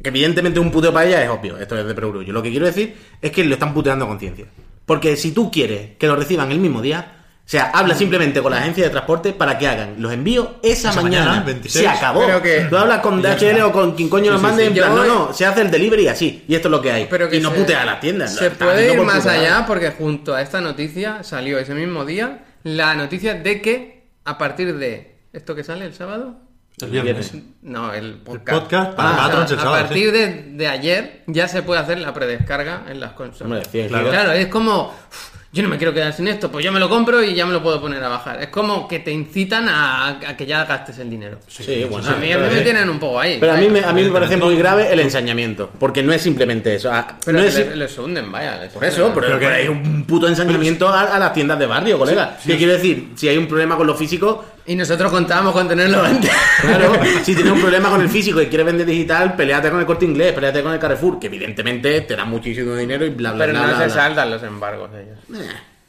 que 0.00 0.08
evidentemente 0.08 0.60
un 0.60 0.70
puteo 0.70 0.92
para 0.92 1.06
ella 1.06 1.24
es 1.24 1.28
obvio. 1.28 1.58
Esto 1.58 1.76
es 1.76 1.84
de 1.84 1.94
perogrullo. 1.94 2.32
Lo 2.32 2.42
que 2.42 2.50
quiero 2.50 2.66
decir 2.66 2.96
es 3.20 3.32
que 3.32 3.42
lo 3.44 3.54
están 3.54 3.74
puteando 3.74 4.04
a 4.04 4.08
conciencia. 4.08 4.46
Porque 4.86 5.16
si 5.16 5.32
tú 5.32 5.50
quieres 5.50 5.96
que 5.98 6.06
lo 6.06 6.14
reciban 6.14 6.52
el 6.52 6.60
mismo 6.60 6.80
día, 6.80 7.23
o 7.46 7.48
sea, 7.48 7.70
habla 7.74 7.94
simplemente 7.94 8.40
con 8.40 8.50
la 8.52 8.58
agencia 8.58 8.84
de 8.84 8.90
transporte 8.90 9.32
para 9.34 9.58
que 9.58 9.68
hagan 9.68 9.96
los 9.98 10.12
envíos 10.12 10.48
esa, 10.62 10.90
Esa 10.90 11.02
mañana. 11.02 11.26
mañana, 11.26 11.44
26. 11.46 11.84
Se 11.84 11.88
acabó. 11.88 12.24
Pero 12.24 12.40
que- 12.40 12.60
Tú 12.70 12.76
hablas 12.78 13.00
con 13.00 13.20
DHL 13.20 13.60
o 13.64 13.70
con 13.72 13.92
quien 13.94 14.08
coño 14.08 14.32
nos 14.32 14.40
mande 14.40 14.62
sí. 14.62 14.68
en 14.68 14.74
plan, 14.74 14.90
no, 14.94 14.96
voy- 15.02 15.08
no, 15.08 15.32
se 15.34 15.44
hace 15.44 15.60
el 15.60 15.70
delivery 15.70 16.08
así. 16.08 16.42
Y 16.48 16.54
esto 16.54 16.68
es 16.68 16.72
lo 16.72 16.80
que 16.80 16.90
hay. 16.90 17.06
Pero 17.10 17.28
que 17.28 17.36
y 17.36 17.40
no 17.40 17.50
se- 17.50 17.56
putea 17.58 17.82
a 17.82 17.84
las 17.84 18.00
tiendas. 18.00 18.34
Se 18.34 18.50
puede 18.50 18.94
ir 18.94 19.00
más 19.02 19.18
putear. 19.24 19.36
allá 19.40 19.66
porque 19.66 19.90
junto 19.90 20.34
a 20.34 20.40
esta 20.40 20.62
noticia 20.62 21.22
salió 21.22 21.58
ese 21.58 21.74
mismo 21.74 22.06
día 22.06 22.44
la 22.62 22.94
noticia 22.94 23.34
de 23.34 23.60
que 23.60 24.08
a 24.24 24.38
partir 24.38 24.76
de 24.78 25.18
esto 25.34 25.54
que 25.54 25.62
sale 25.64 25.84
el 25.84 25.92
sábado, 25.92 26.36
El 26.80 26.88
viernes. 26.90 27.32
no, 27.60 27.92
el 27.92 28.14
podcast, 28.14 28.62
podcast 28.62 28.94
para 28.96 29.10
Ah, 29.10 29.16
Patrons 29.18 29.50
el 29.52 29.58
a 29.58 29.62
sábado, 29.62 29.84
partir 29.84 30.12
de, 30.12 30.26
de 30.54 30.66
ayer 30.66 31.22
ya 31.26 31.46
se 31.46 31.62
puede 31.62 31.80
hacer 31.80 31.98
la 31.98 32.14
predescarga 32.14 32.84
en 32.88 33.00
las 33.00 33.12
consolas. 33.12 33.66
Hombre, 33.66 33.82
sí, 33.82 33.86
claro. 33.88 34.08
claro. 34.08 34.32
es 34.32 34.46
como 34.46 34.86
"Uf, 34.88 35.30
yo 35.54 35.62
no 35.62 35.68
me 35.68 35.78
quiero 35.78 35.94
quedar 35.94 36.12
sin 36.12 36.26
esto, 36.26 36.50
pues 36.50 36.64
yo 36.64 36.72
me 36.72 36.80
lo 36.80 36.88
compro 36.88 37.22
y 37.22 37.32
ya 37.32 37.46
me 37.46 37.52
lo 37.52 37.62
puedo 37.62 37.80
poner 37.80 38.02
a 38.02 38.08
bajar. 38.08 38.42
Es 38.42 38.48
como 38.48 38.88
que 38.88 38.98
te 38.98 39.12
incitan 39.12 39.68
a, 39.68 40.08
a 40.08 40.36
que 40.36 40.44
ya 40.46 40.64
gastes 40.64 40.98
el 40.98 41.08
dinero. 41.08 41.38
Sí, 41.46 41.86
bueno. 41.88 42.08
a 42.10 42.16
mí, 42.16 42.32
a 42.32 42.38
mí 42.38 42.46
me 42.52 42.60
tienen 42.62 42.90
un 42.90 42.98
poco 42.98 43.20
ahí. 43.20 43.36
Pero 43.38 43.52
a 43.52 43.56
mí, 43.56 43.68
me, 43.68 43.78
a 43.84 43.92
mí 43.92 44.02
me 44.02 44.10
parece 44.10 44.36
muy 44.36 44.56
grave 44.56 44.92
el 44.92 44.98
ensañamiento, 44.98 45.70
porque 45.78 46.02
no 46.02 46.12
es 46.12 46.20
simplemente 46.22 46.74
eso. 46.74 46.90
ah, 46.92 47.16
Pero 47.24 47.38
no 47.38 47.44
que 47.44 47.48
es, 47.50 47.54
le- 47.54 47.76
les 47.76 47.96
hunden, 47.96 48.32
vaya. 48.32 48.56
les 48.62 48.72
por 48.72 48.84
eso, 48.84 49.06
hunden. 49.06 49.14
pero, 49.14 49.26
Pero 49.28 49.38
que- 49.38 49.46
hay 49.46 49.68
un 49.68 50.04
puto 50.04 50.26
ensañamiento 50.26 50.88
a, 50.88 51.02
a 51.02 51.18
las 51.20 51.32
tiendas 51.32 51.58
de 51.58 51.66
barrio, 51.66 51.98
colega. 51.98 52.36
¿Qué 52.44 52.56
quiero 52.56 52.72
decir? 52.72 53.10
Si 53.14 53.28
hay 53.28 53.36
un 53.36 53.46
problema 53.46 53.76
con 53.76 53.86
lo 53.86 53.94
físico, 53.94 54.44
Y 54.66 54.74
nosotros 54.76 55.12
contábamos 55.12 55.52
con 55.52 55.68
tenerlo 55.68 56.02
antes. 56.02 56.30
claro, 56.60 56.92
si 57.22 57.34
tienes 57.34 57.52
un 57.52 57.60
problema 57.60 57.90
con 57.90 58.00
el 58.00 58.08
físico 58.08 58.40
y 58.40 58.46
quieres 58.46 58.64
vender 58.66 58.86
digital, 58.86 59.34
peleate 59.36 59.70
con 59.70 59.80
el 59.80 59.86
corte 59.86 60.06
inglés, 60.06 60.32
peleate 60.32 60.62
con 60.62 60.72
el 60.72 60.78
Carrefour, 60.78 61.18
que 61.18 61.26
evidentemente 61.26 62.00
te 62.02 62.16
da 62.16 62.24
muchísimo 62.24 62.74
dinero 62.74 63.04
y 63.04 63.10
bla, 63.10 63.32
bla, 63.32 63.44
Pero 63.46 63.58
bla. 63.58 63.60
no 63.62 63.68
bla, 63.68 63.78
se 63.78 63.84
bla. 63.86 63.94
saltan 63.94 64.30
los 64.30 64.42
embargos 64.42 64.90
ellos. 64.94 65.18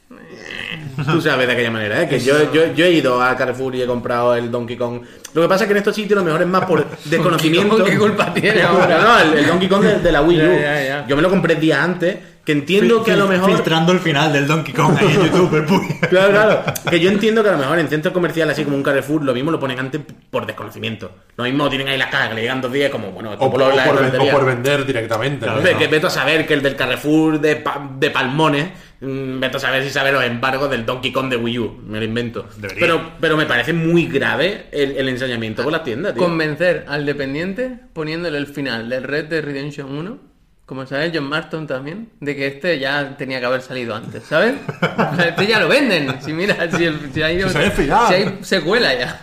Tú 0.08 1.20
sabes 1.20 1.46
de 1.46 1.52
aquella 1.52 1.70
manera, 1.70 2.02
¿eh? 2.02 2.08
Que 2.08 2.20
yo, 2.20 2.52
yo, 2.52 2.72
yo 2.74 2.84
he 2.84 2.92
ido 2.92 3.20
a 3.22 3.36
Carrefour 3.36 3.74
y 3.74 3.82
he 3.82 3.86
comprado 3.86 4.34
el 4.34 4.50
Donkey 4.50 4.76
Kong. 4.76 5.02
Lo 5.34 5.42
que 5.42 5.48
pasa 5.48 5.64
es 5.64 5.68
que 5.68 5.72
en 5.72 5.78
estos 5.78 5.94
sitios 5.96 6.16
lo 6.18 6.24
mejor 6.24 6.40
es 6.42 6.48
más 6.48 6.64
por 6.64 6.86
desconocimiento. 7.04 7.82
¿qué 7.84 7.98
culpa 7.98 8.32
tiene 8.32 8.62
No, 8.62 8.68
ahora? 8.68 8.98
No, 9.00 9.18
el, 9.32 9.38
el 9.40 9.46
Donkey 9.46 9.68
Kong 9.68 9.82
de, 9.82 9.98
de 9.98 10.12
la 10.12 10.22
Wii 10.22 10.38
U. 10.40 10.42
Ya, 10.42 10.60
ya, 10.60 10.82
ya. 10.84 11.06
Yo 11.06 11.16
me 11.16 11.22
lo 11.22 11.28
compré 11.28 11.56
días 11.56 11.80
antes, 11.80 12.16
que 12.44 12.52
entiendo 12.52 13.02
que 13.02 13.12
a 13.12 13.16
lo 13.16 13.26
mejor... 13.26 13.50
Filtrando 13.52 13.92
el 13.92 13.98
final 13.98 14.32
del 14.32 14.46
Donkey 14.46 14.72
Kong 14.72 14.96
ahí 14.98 15.06
en 15.06 15.22
YouTube. 15.24 15.98
Claro, 16.08 16.30
claro. 16.30 16.62
Que 16.88 17.00
yo 17.00 17.10
entiendo 17.10 17.42
que 17.42 17.48
a 17.48 17.52
lo 17.52 17.58
mejor 17.58 17.78
en 17.80 17.88
centros 17.88 18.14
comerciales 18.14 18.52
así 18.54 18.64
como 18.64 18.76
un 18.76 18.82
Carrefour 18.84 19.22
lo 19.24 19.34
mismo 19.34 19.50
lo 19.50 19.58
ponen 19.58 19.78
antes 19.80 20.00
por 20.30 20.46
desconocimiento. 20.46 21.10
Lo 21.36 21.44
mismo 21.44 21.68
tienen 21.68 21.88
ahí 21.88 21.98
las 21.98 22.10
cajas 22.10 22.28
que 22.28 22.36
le 22.36 22.42
llegan 22.42 22.60
dos 22.60 22.72
días 22.72 22.90
como, 22.90 23.10
bueno, 23.10 23.32
O, 23.38 23.50
por- 23.50 23.58
lo- 23.60 23.66
o 23.66 23.72
la 23.72 23.84
por, 23.84 23.94
ven- 23.96 24.02
o 24.04 24.06
estantería. 24.06 24.32
por 24.32 24.44
vender 24.46 24.86
directamente. 24.86 25.46
¿no? 25.46 25.56
Hombre, 25.56 25.74
que 25.76 25.88
veto 25.88 26.06
a 26.06 26.10
saber 26.10 26.46
que 26.46 26.54
el 26.54 26.62
del 26.62 26.76
Carrefour 26.76 27.40
de, 27.40 27.56
Pa- 27.56 27.82
de 27.98 28.10
Palmones, 28.10 28.68
mm, 29.00 29.40
veto 29.40 29.56
a 29.56 29.60
saber 29.60 29.82
si 29.84 29.90
sabe 29.90 30.12
los 30.12 30.22
embargos 30.24 30.70
del 30.70 30.84
Donkey 30.86 31.12
Kong 31.12 31.28
de 31.30 31.36
Wii 31.36 31.58
U, 31.58 31.80
me 31.86 31.98
lo 31.98 32.04
invento. 32.04 32.48
Debería. 32.56 32.80
Pero, 32.80 33.12
pero 33.20 33.36
me 33.36 33.46
parece 33.46 33.72
muy 33.72 34.06
grave 34.06 34.66
el, 34.72 34.96
el 34.96 35.08
ensañamiento 35.08 35.62
con 35.64 35.72
las 35.72 35.84
tiendas, 35.84 36.14
tío. 36.14 36.22
Convencer 36.22 36.84
al 36.88 37.04
dependiente 37.06 37.78
poniéndole 37.92 38.38
el 38.38 38.46
final 38.46 38.88
del 38.88 39.02
Red 39.04 39.26
Dead 39.26 39.44
Redemption 39.44 39.90
1, 39.96 40.18
como 40.66 40.84
sabe 40.84 41.12
John 41.14 41.28
Marston 41.28 41.66
también, 41.66 42.08
de 42.20 42.34
que 42.34 42.46
este 42.48 42.78
ya 42.80 43.16
tenía 43.16 43.38
que 43.38 43.46
haber 43.46 43.62
salido 43.62 43.94
antes, 43.94 44.24
¿sabes? 44.24 44.54
Este 45.28 45.46
ya 45.46 45.60
lo 45.60 45.68
venden. 45.68 46.20
Si 46.22 46.32
mira, 46.32 46.56
si, 46.76 46.84
el- 46.84 47.12
si 47.14 47.22
hay, 47.22 47.40
Si 47.42 47.48
si 47.50 48.14
hay 48.14 48.38
secuela 48.42 48.92
ya. 48.94 49.20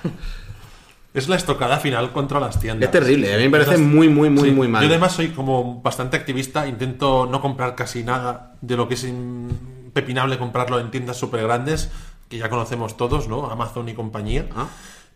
Es 1.13 1.27
la 1.29 1.35
estocada 1.35 1.77
final 1.79 2.11
contra 2.11 2.39
las 2.39 2.59
tiendas. 2.59 2.87
Es 2.87 2.91
terrible, 2.91 3.33
a 3.33 3.37
mí 3.37 3.43
me 3.43 3.51
parece 3.51 3.77
muy, 3.77 4.09
muy, 4.09 4.29
muy, 4.29 4.49
Sí, 4.49 4.55
muy 4.55 4.67
mal. 4.67 4.81
Yo 4.83 4.89
además 4.89 5.11
soy 5.13 5.29
como 5.29 5.81
bastante 5.81 6.17
activista, 6.17 6.67
intento 6.67 7.27
no 7.27 7.39
comprar 7.39 7.75
casi 7.75 8.03
nada 8.03 8.55
de 8.61 8.75
lo 8.75 8.87
que 8.87 8.95
es 8.95 9.03
impepinable 9.03 10.37
comprarlo 10.39 10.79
en 10.79 10.89
tiendas 10.91 11.17
súper 11.17 11.43
grandes, 11.43 11.91
que 12.29 12.37
ya 12.37 12.49
conocemos 12.49 12.97
todos, 12.97 13.27
¿no? 13.27 13.45
Amazon 13.49 13.87
y 13.89 13.93
compañía. 13.93 14.47
Ah. 14.55 14.67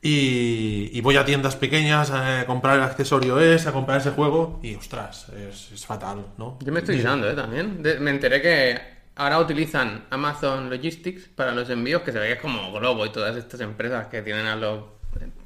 Y, 0.01 0.91
y 0.93 1.01
voy 1.01 1.17
a 1.17 1.25
tiendas 1.25 1.55
pequeñas 1.55 2.11
a 2.11 2.45
comprar 2.45 2.77
el 2.77 2.83
accesorio 2.83 3.39
ese, 3.39 3.69
a 3.69 3.71
comprar 3.71 3.99
ese 3.99 4.11
juego, 4.11 4.59
y 4.61 4.75
ostras, 4.75 5.27
es, 5.29 5.71
es 5.71 5.85
fatal, 5.85 6.23
¿no? 6.37 6.59
Yo 6.61 6.71
me 6.71 6.79
estoy 6.79 6.99
usando, 6.99 7.27
¿eh? 7.27 7.33
También. 7.33 7.81
De- 7.81 7.99
me 7.99 8.11
enteré 8.11 8.39
que 8.39 8.79
ahora 9.15 9.39
utilizan 9.39 10.05
Amazon 10.11 10.69
Logistics 10.69 11.27
para 11.35 11.51
los 11.51 11.67
envíos, 11.71 12.03
que 12.03 12.11
se 12.11 12.19
ve 12.19 12.27
que 12.27 12.33
es 12.33 12.39
como 12.41 12.71
Globo 12.71 13.03
y 13.07 13.09
todas 13.09 13.35
estas 13.35 13.59
empresas 13.61 14.05
que 14.07 14.21
tienen 14.21 14.45
a 14.45 14.55
los 14.55 14.77
eh, 14.79 14.83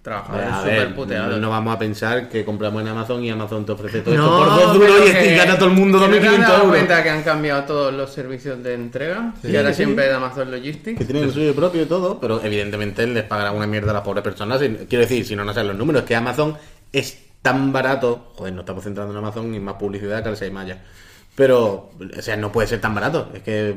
trabajadores 0.01 0.49
súper 0.61 0.95
puteados. 0.95 1.39
no 1.39 1.49
vamos 1.49 1.75
a 1.75 1.79
pensar 1.79 2.27
que 2.27 2.43
compramos 2.43 2.81
en 2.81 2.87
Amazon 2.87 3.23
y 3.23 3.29
Amazon 3.29 3.65
te 3.65 3.71
ofrece 3.73 4.01
todo 4.01 4.15
No, 4.15 4.23
esto 4.23 4.37
por 4.55 4.59
dos 4.59 4.73
duros 4.73 5.09
y, 5.09 5.11
que- 5.13 5.35
gana 5.35 5.55
todo 5.57 5.69
el 5.69 5.75
mundo 5.75 5.99
que 5.99 6.07
no 6.07 6.11
te 6.17 6.27
has 6.27 6.33
2.500 6.33 6.39
dado 6.39 6.53
euros. 6.55 6.69
cuenta 6.69 7.03
que 7.03 7.09
han 7.09 7.23
cambiado 7.23 7.63
todos 7.65 7.93
los 7.93 8.11
servicios 8.11 8.63
de 8.63 8.73
entrega 8.73 9.33
y 9.43 9.55
ahora 9.55 9.69
sí. 9.69 9.75
siempre 9.83 10.07
es 10.09 10.13
Amazon 10.13 10.49
Logistics. 10.51 10.97
Que 10.97 11.05
tienen 11.05 11.23
el 11.25 11.31
suyo 11.31 11.53
propio 11.55 11.83
y 11.83 11.85
todo, 11.85 12.19
pero 12.19 12.41
evidentemente 12.43 13.05
les 13.05 13.23
pagará 13.23 13.51
una 13.51 13.67
mierda 13.67 13.91
a 13.91 13.93
las 13.93 14.03
pobres 14.03 14.23
personas. 14.23 14.59
Quiero 14.59 15.01
decir, 15.03 15.25
si 15.25 15.35
no 15.35 15.43
nos 15.45 15.53
salen 15.55 15.69
los 15.69 15.77
números, 15.77 16.03
que 16.03 16.15
Amazon 16.15 16.57
es 16.91 17.17
tan 17.41 17.71
barato. 17.71 18.31
Joder, 18.35 18.53
no 18.53 18.61
estamos 18.61 18.83
centrando 18.83 19.11
en 19.13 19.17
Amazon 19.19 19.53
y 19.53 19.59
más 19.59 19.75
publicidad 19.75 20.23
que 20.23 20.29
al 20.29 20.37
6 20.37 20.51
Maya. 20.51 20.81
Pero, 21.35 21.91
o 22.17 22.21
sea, 22.21 22.35
no 22.37 22.51
puede 22.51 22.67
ser 22.67 22.81
tan 22.81 22.93
barato. 22.93 23.29
Es 23.33 23.41
que, 23.43 23.75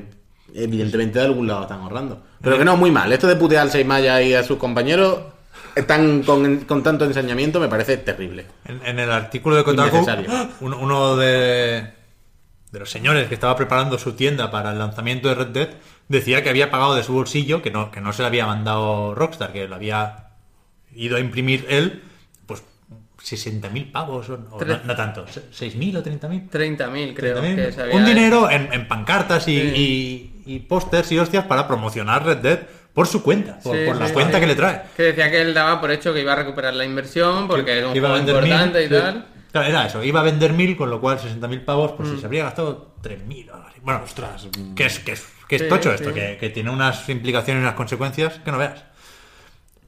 evidentemente, 0.55 1.19
de 1.19 1.25
algún 1.27 1.47
lado 1.47 1.63
están 1.63 1.81
ahorrando. 1.81 2.23
Pero 2.43 2.59
que 2.59 2.65
no, 2.65 2.77
muy 2.77 2.91
mal. 2.91 3.13
Esto 3.13 3.27
de 3.27 3.37
putear 3.37 3.63
al 3.63 3.71
6 3.71 3.87
Maya 3.87 4.21
y 4.23 4.35
a 4.35 4.43
sus 4.43 4.59
compañeros, 4.59 5.19
están 5.75 6.23
con, 6.23 6.59
con 6.65 6.83
tanto 6.83 7.05
ensañamiento, 7.05 7.61
me 7.61 7.69
parece 7.69 7.97
terrible. 7.99 8.47
En, 8.65 8.81
en 8.85 8.99
el 8.99 9.11
artículo 9.11 9.57
de 9.57 9.65
Kotaku, 9.65 9.97
Innecesario. 9.97 10.31
uno, 10.61 10.79
uno 10.79 11.17
de, 11.17 11.91
de 12.73 12.79
los 12.79 12.91
señores 12.91 13.29
que 13.29 13.35
estaba 13.35 13.57
preparando 13.57 13.99
su 13.99 14.13
tienda 14.13 14.51
para 14.51 14.73
el 14.73 14.79
lanzamiento 14.79 15.29
de 15.29 15.35
Red 15.35 15.49
Dead 15.49 15.69
decía 16.09 16.43
que 16.43 16.51
había 16.51 16.71
pagado 16.71 16.95
de 16.95 17.03
su 17.03 17.13
bolsillo, 17.13 17.63
que 17.63 17.71
no, 17.71 17.91
que 17.91 18.01
no 18.01 18.13
se 18.13 18.23
le 18.23 18.29
había 18.29 18.47
mandado 18.47 19.15
Rockstar, 19.15 19.53
que 19.53 19.67
lo 19.69 19.75
había 19.77 20.29
ido 20.95 21.17
a 21.17 21.21
imprimir 21.21 21.67
él, 21.69 22.03
pues 22.47 22.63
60.000 23.23 23.91
pavos, 23.91 24.29
o, 24.29 24.35
o 24.51 24.65
no, 24.65 24.79
no 24.85 24.95
tanto, 24.95 25.25
6.000 25.27 25.97
o 25.97 26.03
30.000. 26.05 26.51
30.000 26.51 27.15
creo 27.15 27.43
30.000. 27.43 27.55
que 27.57 27.73
se 27.73 27.83
había 27.83 27.97
Un 27.97 28.05
dinero 28.05 28.51
en, 28.51 28.73
en 28.73 28.87
pancartas 28.87 29.49
y, 29.49 29.61
Sí. 29.61 30.33
y, 30.47 30.55
y 30.55 30.59
pósters 30.61 31.11
y 31.11 31.19
hostias 31.19 31.47
para 31.47 31.67
promocionar 31.67 32.25
Red 32.25 32.37
Dead 32.39 32.59
por 32.95 33.07
su 33.07 33.23
cuenta, 33.23 33.59
por, 33.63 33.77
Sí, 33.77 33.83
por 33.87 33.97
la 33.97 34.07
sí, 34.07 34.13
cuenta 34.15 34.35
sí. 34.39 34.41
que 34.41 34.47
le 34.47 34.55
trae. 34.55 34.83
Que 34.97 35.03
decía 35.03 35.31
que 35.31 35.43
él 35.43 35.53
daba 35.53 35.81
por 35.81 35.91
hecho 35.91 36.15
que 36.15 36.21
iba 36.21 36.33
a 36.33 36.37
recuperar 36.37 36.73
la 36.75 36.85
inversión 36.87 37.47
porque 37.49 37.77
era 37.79 37.89
un 37.89 37.97
Iba 37.97 38.09
a 38.09 38.13
juego 38.13 38.27
vender 38.27 38.45
importante 38.45 38.79
mil, 38.79 38.87
y 38.87 38.89
sí. 38.89 39.03
tal. 39.03 39.27
Claro, 39.53 39.69
era 39.69 39.87
eso, 39.87 40.03
iba 40.03 40.21
a 40.21 40.23
vender 40.25 40.53
mil, 40.53 40.77
con 40.77 40.91
lo 40.91 41.01
cual 41.01 41.19
60.000 41.19 41.65
pavos, 41.65 41.93
pues 41.93 42.09
Mm. 42.09 42.15
si 42.15 42.21
se 42.21 42.27
habría 42.27 42.45
gastado 42.45 42.95
3.000 43.03 43.51
o 43.51 43.55
algo 43.55 43.69
así. 43.69 43.81
Bueno, 43.83 44.01
Ostras, 44.05 44.49
que 44.75 44.87
es, 44.87 44.99
que 45.01 45.13
es, 45.13 45.27
que 45.49 45.57
es 45.57 45.63
Sí, 45.63 45.69
tocho 45.69 45.91
sí. 45.91 45.97
esto, 45.97 46.13
que, 46.15 46.37
que 46.41 46.51
tiene 46.51 46.71
unas 46.71 47.09
implicaciones 47.09 47.61
y 47.61 47.65
unas 47.65 47.75
consecuencias 47.77 48.41
que 48.45 48.51
no 48.51 48.59
veas. 48.59 48.83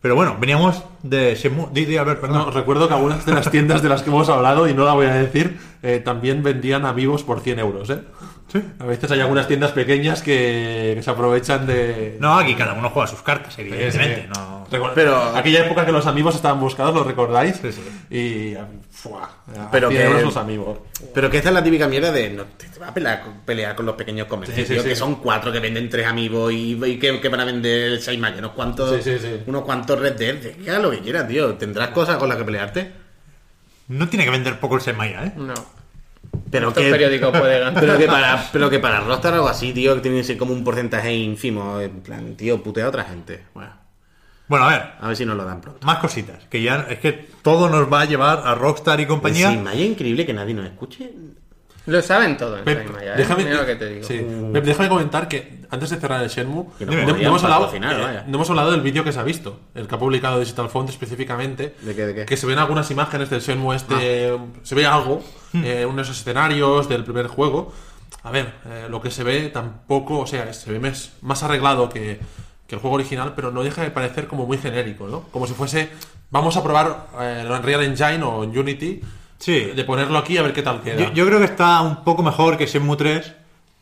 Pero 0.00 0.14
bueno, 0.14 0.36
veníamos 0.38 0.84
de 1.02 1.34
Shenmue. 1.34 1.68
Di, 1.72 1.84
di, 1.84 1.96
Albert, 1.96 2.20
perdón. 2.20 2.38
No, 2.38 2.50
recuerdo 2.52 2.86
que 2.86 2.94
algunas 2.94 3.24
de 3.26 3.32
las 3.32 3.50
tiendas 3.50 3.82
de 3.82 3.88
las 3.88 4.02
que 4.02 4.10
hemos 4.10 4.28
hablado, 4.28 4.68
y 4.68 4.74
no 4.74 4.84
la 4.84 4.92
voy 4.92 5.06
a 5.06 5.14
decir, 5.14 5.58
eh, 5.82 6.00
también 6.04 6.42
vendían 6.44 6.84
amigos 6.86 7.24
por 7.24 7.40
100 7.40 7.58
euros, 7.58 7.90
¿eh? 7.90 8.00
A 8.78 8.84
veces 8.86 9.10
hay 9.10 9.20
algunas 9.20 9.48
tiendas 9.48 9.72
pequeñas 9.72 10.22
que, 10.22 10.92
que 10.96 11.02
se 11.02 11.10
aprovechan 11.10 11.66
de... 11.66 12.16
No, 12.20 12.38
aquí 12.38 12.54
cada 12.54 12.72
uno 12.74 12.88
juega 12.90 13.06
sus 13.08 13.20
cartas, 13.20 13.58
evidentemente. 13.58 14.22
Sí. 14.22 14.28
No... 14.34 14.66
Recuerda- 14.70 14.94
Pero- 14.94 15.36
aquella 15.36 15.66
época 15.66 15.84
que 15.84 15.92
los 15.92 16.06
amigos 16.06 16.34
estaban 16.36 16.58
buscados, 16.60 16.94
¿lo 16.94 17.04
recordáis? 17.04 17.56
Sí, 17.60 17.70
sí. 17.72 17.82
Y 18.10 18.54
¡fua! 18.90 19.30
a 19.58 19.70
Pero 19.70 19.90
100 19.90 20.16
que- 20.16 20.22
los 20.22 20.36
amigos. 20.36 20.78
Pero 21.12 21.28
que 21.30 21.36
esta 21.38 21.50
es 21.50 21.54
la 21.54 21.62
típica 21.62 21.86
mierda 21.88 22.10
de 22.12 22.30
no 22.30 22.44
te, 22.44 22.66
vas 22.78 22.88
a 22.90 22.94
pelear, 22.94 23.22
pelear 23.44 23.74
con 23.76 23.84
los 23.84 23.94
pequeños 23.96 24.26
comercios, 24.26 24.56
Sí, 24.58 24.64
sí, 24.66 24.72
tío, 24.74 24.82
sí. 24.82 24.88
que 24.88 24.96
son 24.96 25.16
cuatro 25.16 25.52
que 25.52 25.60
venden 25.60 25.90
tres 25.90 26.06
amigos 26.06 26.52
y, 26.52 26.82
y 26.84 26.98
que, 26.98 27.20
que 27.20 27.28
van 27.28 27.40
a 27.40 27.44
vender 27.44 28.00
seis 28.00 28.18
más, 28.18 28.36
unos 28.38 28.52
cuantos, 28.52 29.02
Sí, 29.02 29.12
sí, 29.12 29.18
sí. 29.20 29.42
unos 29.46 29.62
cuantos 29.64 29.98
Red 29.98 30.14
Dead, 30.16 30.34
de 30.36 30.52
que 30.52 30.70
hagas 30.70 30.82
lo 30.82 30.90
que 30.92 31.00
quieras, 31.00 31.28
tío. 31.28 31.54
Tendrás 31.54 31.88
cosas 31.90 32.16
con 32.16 32.28
las 32.28 32.38
que 32.38 32.44
pelearte. 32.44 32.92
No 33.88 34.08
tiene 34.08 34.24
que 34.24 34.30
vender 34.30 34.58
poco 34.60 34.76
el 34.76 34.80
Semaya, 34.80 35.24
¿eh? 35.26 35.32
No. 35.36 35.54
Pero 36.50 36.72
que, 36.72 36.90
periódicos 36.90 37.36
puede 37.38 37.60
ganar. 37.60 37.80
pero 37.80 37.98
que 37.98 38.06
para, 38.06 38.48
pero 38.52 38.70
que 38.70 38.78
para 38.78 39.00
Rockstar 39.00 39.32
o 39.32 39.36
algo 39.36 39.48
así, 39.48 39.72
tío, 39.72 39.94
que 39.94 40.00
tiene 40.00 40.18
que 40.18 40.24
ser 40.24 40.36
como 40.36 40.52
un 40.52 40.64
porcentaje 40.64 41.12
ínfimo. 41.14 41.80
En 41.80 42.00
plan, 42.00 42.36
tío, 42.36 42.62
putea 42.62 42.86
a 42.86 42.88
otra 42.88 43.04
gente. 43.04 43.44
Bueno, 43.54 43.72
Bueno, 44.48 44.64
a 44.66 44.68
ver, 44.70 44.82
a 45.00 45.08
ver 45.08 45.16
si 45.16 45.24
nos 45.26 45.36
lo 45.36 45.44
dan 45.44 45.60
pronto. 45.60 45.86
más 45.86 45.98
cositas. 45.98 46.44
Que 46.48 46.62
ya 46.62 46.86
es 46.88 46.98
que 47.00 47.12
todo 47.42 47.68
nos 47.68 47.92
va 47.92 48.02
a 48.02 48.04
llevar 48.04 48.42
a 48.44 48.54
Rockstar 48.54 49.00
y 49.00 49.06
compañía. 49.06 49.50
Sí, 49.50 49.56
Maya, 49.58 49.84
increíble 49.84 50.24
que 50.26 50.32
nadie 50.34 50.54
nos 50.54 50.66
escuche. 50.66 51.12
Lo 51.86 52.02
saben 52.02 52.36
todo 52.36 52.58
en 52.58 52.64
Pep, 52.64 52.84
Saimaya, 52.84 53.14
¿eh? 53.14 53.16
déjame, 53.18 53.44
Mira 53.44 53.56
lo 53.60 53.66
que 53.66 53.76
te 53.76 53.88
digo. 53.88 54.06
sí. 54.06 54.26
Pep, 54.52 54.64
déjame 54.64 54.88
comentar 54.88 55.28
que 55.28 55.60
antes 55.70 55.90
de 55.90 55.96
cerrar 55.96 56.22
el 56.22 56.28
Shenmue, 56.28 56.64
no, 56.80 56.86
no 56.92 57.16
hemos 57.16 57.42
hablado, 57.44 57.62
patrocinar, 57.66 58.14
eh, 58.16 58.22
no 58.26 58.36
hemos 58.36 58.50
hablado 58.50 58.70
del 58.72 58.80
vídeo 58.80 59.02
que 59.04 59.12
se 59.12 59.18
ha 59.20 59.22
visto, 59.24 59.60
el 59.74 59.86
que 59.88 59.94
ha 59.94 59.98
publicado 59.98 60.38
Digital 60.40 60.68
Font 60.68 60.88
específicamente. 60.90 61.74
¿De 61.82 61.94
qué, 61.94 62.06
de 62.06 62.14
qué? 62.14 62.24
Que 62.26 62.36
se 62.36 62.46
ven 62.46 62.58
algunas 62.58 62.90
imágenes 62.90 63.30
del 63.30 63.40
Shenmue 63.40 63.76
este, 63.76 64.30
Ah. 64.30 64.44
se 64.62 64.74
ve 64.74 64.86
algo, 64.86 65.22
Hmm. 65.52 65.62
eh, 65.64 65.86
unos 65.86 66.08
escenarios 66.10 66.88
del 66.88 67.04
primer 67.04 67.28
juego. 67.28 67.72
A 68.24 68.30
ver, 68.32 68.52
eh, 68.68 68.86
lo 68.90 69.00
que 69.00 69.10
se 69.12 69.22
ve 69.22 69.48
tampoco, 69.50 70.18
o 70.20 70.26
sea, 70.26 70.52
se 70.52 70.70
ve 70.72 70.80
más, 70.80 71.12
más 71.22 71.42
arreglado 71.44 71.88
que, 71.88 72.18
que 72.66 72.74
el 72.74 72.80
juego 72.80 72.96
original, 72.96 73.32
pero 73.36 73.52
no 73.52 73.62
deja 73.62 73.82
de 73.82 73.90
parecer 73.92 74.26
como 74.26 74.44
muy 74.46 74.58
genérico, 74.58 75.06
¿no? 75.06 75.22
Como 75.30 75.46
si 75.46 75.54
fuese, 75.54 75.88
vamos 76.30 76.56
a 76.56 76.62
probar 76.64 77.06
eh, 77.20 77.42
en 77.46 77.52
Unreal 77.52 77.84
Engine 77.84 78.22
o 78.24 78.40
Unity, 78.40 79.00
Sí. 79.38 79.72
de 79.74 79.84
ponerlo 79.84 80.18
aquí 80.18 80.36
a 80.38 80.42
ver 80.42 80.52
qué 80.52 80.62
tal 80.62 80.80
queda. 80.82 80.96
Yo, 80.96 81.12
yo 81.12 81.26
creo 81.26 81.38
que 81.38 81.44
está 81.44 81.80
un 81.82 82.04
poco 82.04 82.22
mejor 82.22 82.56
que 82.56 82.66
Shenmue 82.66 82.96
3, 82.96 83.32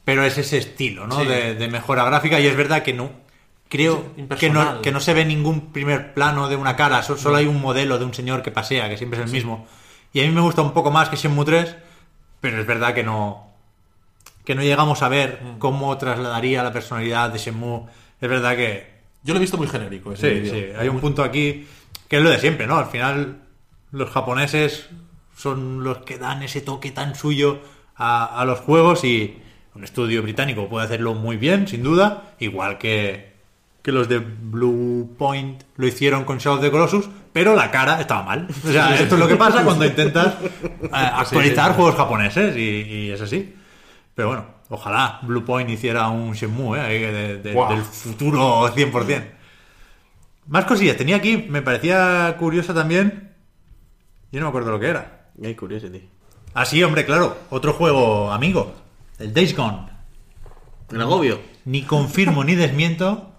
pero 0.05 0.25
es 0.25 0.37
ese 0.39 0.59
estilo, 0.59 1.07
¿no? 1.07 1.21
Sí. 1.21 1.27
De, 1.27 1.55
de 1.55 1.69
mejora 1.69 2.05
gráfica 2.05 2.41
y 2.41 2.47
es 2.47 2.57
verdad 2.57 2.83
que 2.83 2.93
no. 2.93 3.11
Creo 3.69 4.13
Sí, 4.17 4.25
que 4.39 4.51
no, 4.51 4.83
que 4.83 4.93
no 4.93 5.01
se 5.01 5.15
ve 5.15 5.25
ningún 5.25 5.73
primer 5.73 6.13
plano 6.15 6.49
de 6.49 6.57
una 6.57 6.77
cara, 6.77 7.03
so- 7.03 7.17
solo 7.17 7.37
hay 7.37 7.47
un 7.47 7.61
modelo 7.61 7.99
de 7.99 8.05
un 8.05 8.13
señor 8.15 8.43
que 8.43 8.51
pasea, 8.51 8.89
que 8.89 8.97
siempre 8.97 9.19
es 9.21 9.27
el 9.27 9.33
mismo. 9.33 9.67
Y 10.13 10.21
a 10.21 10.25
mí 10.25 10.31
me 10.31 10.41
gusta 10.43 10.63
un 10.63 10.73
poco 10.73 10.91
más 10.91 11.09
que 11.09 11.17
Shenmue 11.17 11.45
3, 11.45 11.75
pero 12.41 12.61
es 12.61 12.67
verdad 12.67 12.95
que 12.95 13.03
no 13.03 13.51
que 14.45 14.55
no 14.55 14.61
llegamos 14.63 15.03
a 15.03 15.09
ver 15.09 15.41
Mm. 15.43 15.59
cómo 15.59 15.97
trasladaría 15.97 16.63
la 16.63 16.73
personalidad 16.73 17.31
de 17.31 17.39
Shenmue. 17.39 17.87
Es 18.21 18.29
verdad 18.29 18.55
que 18.57 18.93
Yo 19.23 19.33
lo 19.33 19.39
he 19.39 19.41
visto 19.41 19.57
muy 19.57 19.67
genérico. 19.69 20.13
ese 20.13 20.29
Sí, 20.35 20.41
vídeo. 20.41 20.55
sí, 20.55 20.67
hay 20.79 20.89
un 20.89 21.01
punto 21.01 21.23
aquí 21.25 21.67
que 22.09 22.19
es 22.19 22.23
lo 22.23 22.29
de 22.29 22.39
siempre, 22.39 22.67
¿no? 22.67 22.77
Al 22.77 22.87
final 22.87 23.39
los 23.91 24.11
japoneses 24.11 24.87
son 25.37 25.83
los 25.85 25.99
que 25.99 26.19
dan 26.19 26.43
ese 26.43 26.61
toque 26.61 26.91
tan 26.91 27.15
suyo 27.15 27.61
a, 27.97 28.25
a 28.41 28.45
los 28.45 28.61
juegos 28.61 29.05
y 29.05 29.39
un 29.75 29.85
estudio 29.85 30.23
británico 30.23 30.69
puede 30.69 30.87
hacerlo 30.87 31.15
muy 31.15 31.37
bien, 31.37 31.67
sin 31.69 31.83
duda, 31.83 32.35
igual 32.39 32.79
que, 32.79 33.35
que 33.83 33.91
los 33.93 34.09
de 34.09 34.19
Blue 34.21 35.15
Point 35.19 35.63
lo 35.77 35.87
hicieron 35.87 36.25
con 36.25 36.39
Shadow 36.39 36.59
of 36.59 36.65
the 36.65 36.71
Colossus, 36.71 37.09
pero 37.33 37.55
la 37.57 37.71
cara 37.73 38.01
estaba 38.01 38.23
mal. 38.23 38.47
O 38.65 38.69
sea, 38.71 38.95
esto 38.95 39.17
es 39.17 39.21
lo 39.21 39.27
que 39.29 39.37
pasa 39.37 39.65
cuando 39.65 39.85
intentas 39.85 40.35
eh, 40.45 40.89
actualizar 40.93 41.73
juegos 41.75 41.97
japoneses 41.97 42.57
y, 42.57 42.61
y 42.61 43.11
es 43.11 43.21
así. 43.21 43.55
Pero 44.15 44.29
bueno, 44.29 44.47
ojalá 44.69 45.19
Blue 45.23 45.45
Point 45.45 45.69
hiciera 45.71 46.07
un 46.09 46.33
Shenmue, 46.35 46.79
¿eh? 46.79 47.13
De- 47.13 47.39
de- 47.39 47.55
del 47.75 47.83
futuro 47.83 48.69
100%. 48.73 49.25
Más 50.47 50.65
cosillas. 50.67 50.97
Tenía 50.97 51.17
aquí, 51.17 51.47
me 51.49 51.63
parecía 51.63 52.37
curiosa 52.39 52.73
también. 52.75 53.33
Yo 54.31 54.39
no 54.41 54.47
me 54.47 54.49
acuerdo 54.51 54.71
lo 54.71 54.79
que 54.79 54.87
era. 54.89 55.24
Ay, 55.43 55.55
curioso, 55.55 55.91
tío. 55.91 56.01
Ah, 56.55 56.65
sí, 56.65 56.83
hombre, 56.83 57.05
claro. 57.05 57.37
Otro 57.51 57.73
juego 57.73 58.31
amigo. 58.31 58.73
El 59.19 59.33
Days 59.35 59.57
Gone. 59.57 59.89
El 60.91 61.01
agobio. 61.01 61.41
Ni 61.65 61.83
confirmo 61.83 62.45
ni 62.45 62.55
desmiento 62.55 63.31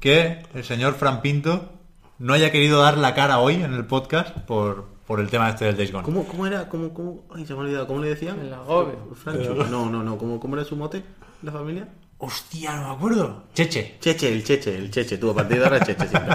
que 0.00 0.42
el 0.54 0.64
señor 0.64 0.94
Fran 0.94 1.20
Pinto 1.22 1.70
no 2.18 2.32
haya 2.32 2.50
querido 2.50 2.80
dar 2.82 2.98
la 2.98 3.14
cara 3.14 3.38
hoy 3.38 3.54
en 3.54 3.72
el 3.74 3.84
podcast 3.86 4.36
por, 4.38 4.86
por 5.06 5.20
el 5.20 5.28
tema 5.30 5.50
este 5.50 5.66
del 5.66 5.76
Days 5.76 5.92
Gone. 5.92 6.04
¿Cómo, 6.04 6.24
cómo 6.26 6.46
era? 6.46 6.68
¿Cómo, 6.68 6.92
cómo? 6.92 7.24
Ay, 7.34 7.46
se 7.46 7.52
me 7.54 7.60
ha 7.60 7.62
olvidado. 7.62 7.86
¿Cómo 7.86 8.00
le 8.00 8.08
decían? 8.08 8.40
El 8.40 8.52
agobio. 8.52 9.14
Francho. 9.14 9.54
No, 9.54 9.88
no, 9.90 10.02
no. 10.02 10.18
¿Cómo, 10.18 10.40
¿Cómo 10.40 10.56
era 10.56 10.64
su 10.64 10.76
mote? 10.76 11.04
¿La 11.42 11.52
familia? 11.52 11.88
Hostia, 12.18 12.76
no 12.76 12.88
me 12.88 12.94
acuerdo. 12.94 13.44
Cheche. 13.54 13.96
Cheche, 14.00 14.32
el 14.32 14.44
cheche, 14.44 14.76
el 14.76 14.90
cheche. 14.90 15.18
Tú, 15.18 15.30
a 15.30 15.34
partir 15.34 15.58
de 15.58 15.64
ahora, 15.64 15.80
cheche 15.84 16.08
siempre. 16.08 16.34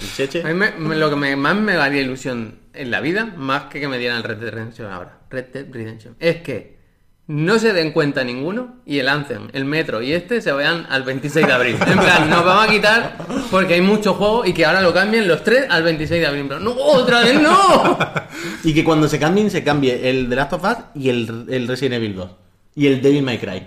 El 0.00 0.12
cheche. 0.14 0.42
A 0.42 0.46
mí 0.48 0.54
me- 0.54 0.72
me- 0.72 0.96
lo 0.96 1.10
que 1.10 1.16
me- 1.16 1.36
más 1.36 1.54
me 1.56 1.74
daría 1.74 2.00
ilusión 2.00 2.58
en 2.74 2.90
la 2.90 3.00
vida, 3.00 3.26
más 3.36 3.64
que 3.64 3.80
que 3.80 3.88
me 3.88 3.98
dieran 3.98 4.18
el 4.18 4.24
Red 4.24 4.38
Dead 4.38 4.50
Redemption 4.50 4.92
ahora, 4.92 5.18
Red 5.30 5.46
Dead 5.52 5.66
Redemption, 5.70 6.16
es 6.18 6.42
que 6.42 6.78
no 7.26 7.60
se 7.60 7.72
den 7.72 7.92
cuenta 7.92 8.24
ninguno 8.24 8.80
y 8.84 8.98
el 8.98 9.08
Anthem, 9.08 9.48
el 9.52 9.64
Metro 9.64 10.02
y 10.02 10.12
este 10.12 10.40
se 10.40 10.50
vayan 10.50 10.86
al 10.90 11.04
26 11.04 11.46
de 11.46 11.52
abril. 11.52 11.76
En 11.86 11.98
plan, 11.98 12.28
nos 12.28 12.44
vamos 12.44 12.64
a 12.66 12.68
quitar 12.68 13.16
porque 13.52 13.74
hay 13.74 13.80
mucho 13.80 14.14
juego 14.14 14.44
y 14.44 14.52
que 14.52 14.64
ahora 14.64 14.80
lo 14.80 14.92
cambien 14.92 15.28
los 15.28 15.44
tres 15.44 15.66
al 15.70 15.84
26 15.84 16.20
de 16.20 16.26
abril. 16.26 16.48
En 16.50 16.64
¡No, 16.64 16.72
otra 16.72 17.20
vez 17.22 17.40
no! 17.40 17.98
Y 18.64 18.74
que 18.74 18.82
cuando 18.82 19.06
se 19.08 19.18
cambien, 19.20 19.50
se 19.50 19.62
cambie 19.62 20.10
el 20.10 20.28
The 20.28 20.36
Last 20.36 20.52
of 20.54 20.64
Us 20.64 20.76
y 20.94 21.08
el 21.08 21.68
Resident 21.68 21.94
Evil 21.94 22.16
2. 22.16 22.30
Y 22.76 22.86
el 22.86 23.02
Devil 23.02 23.22
May 23.22 23.38
Cry. 23.38 23.66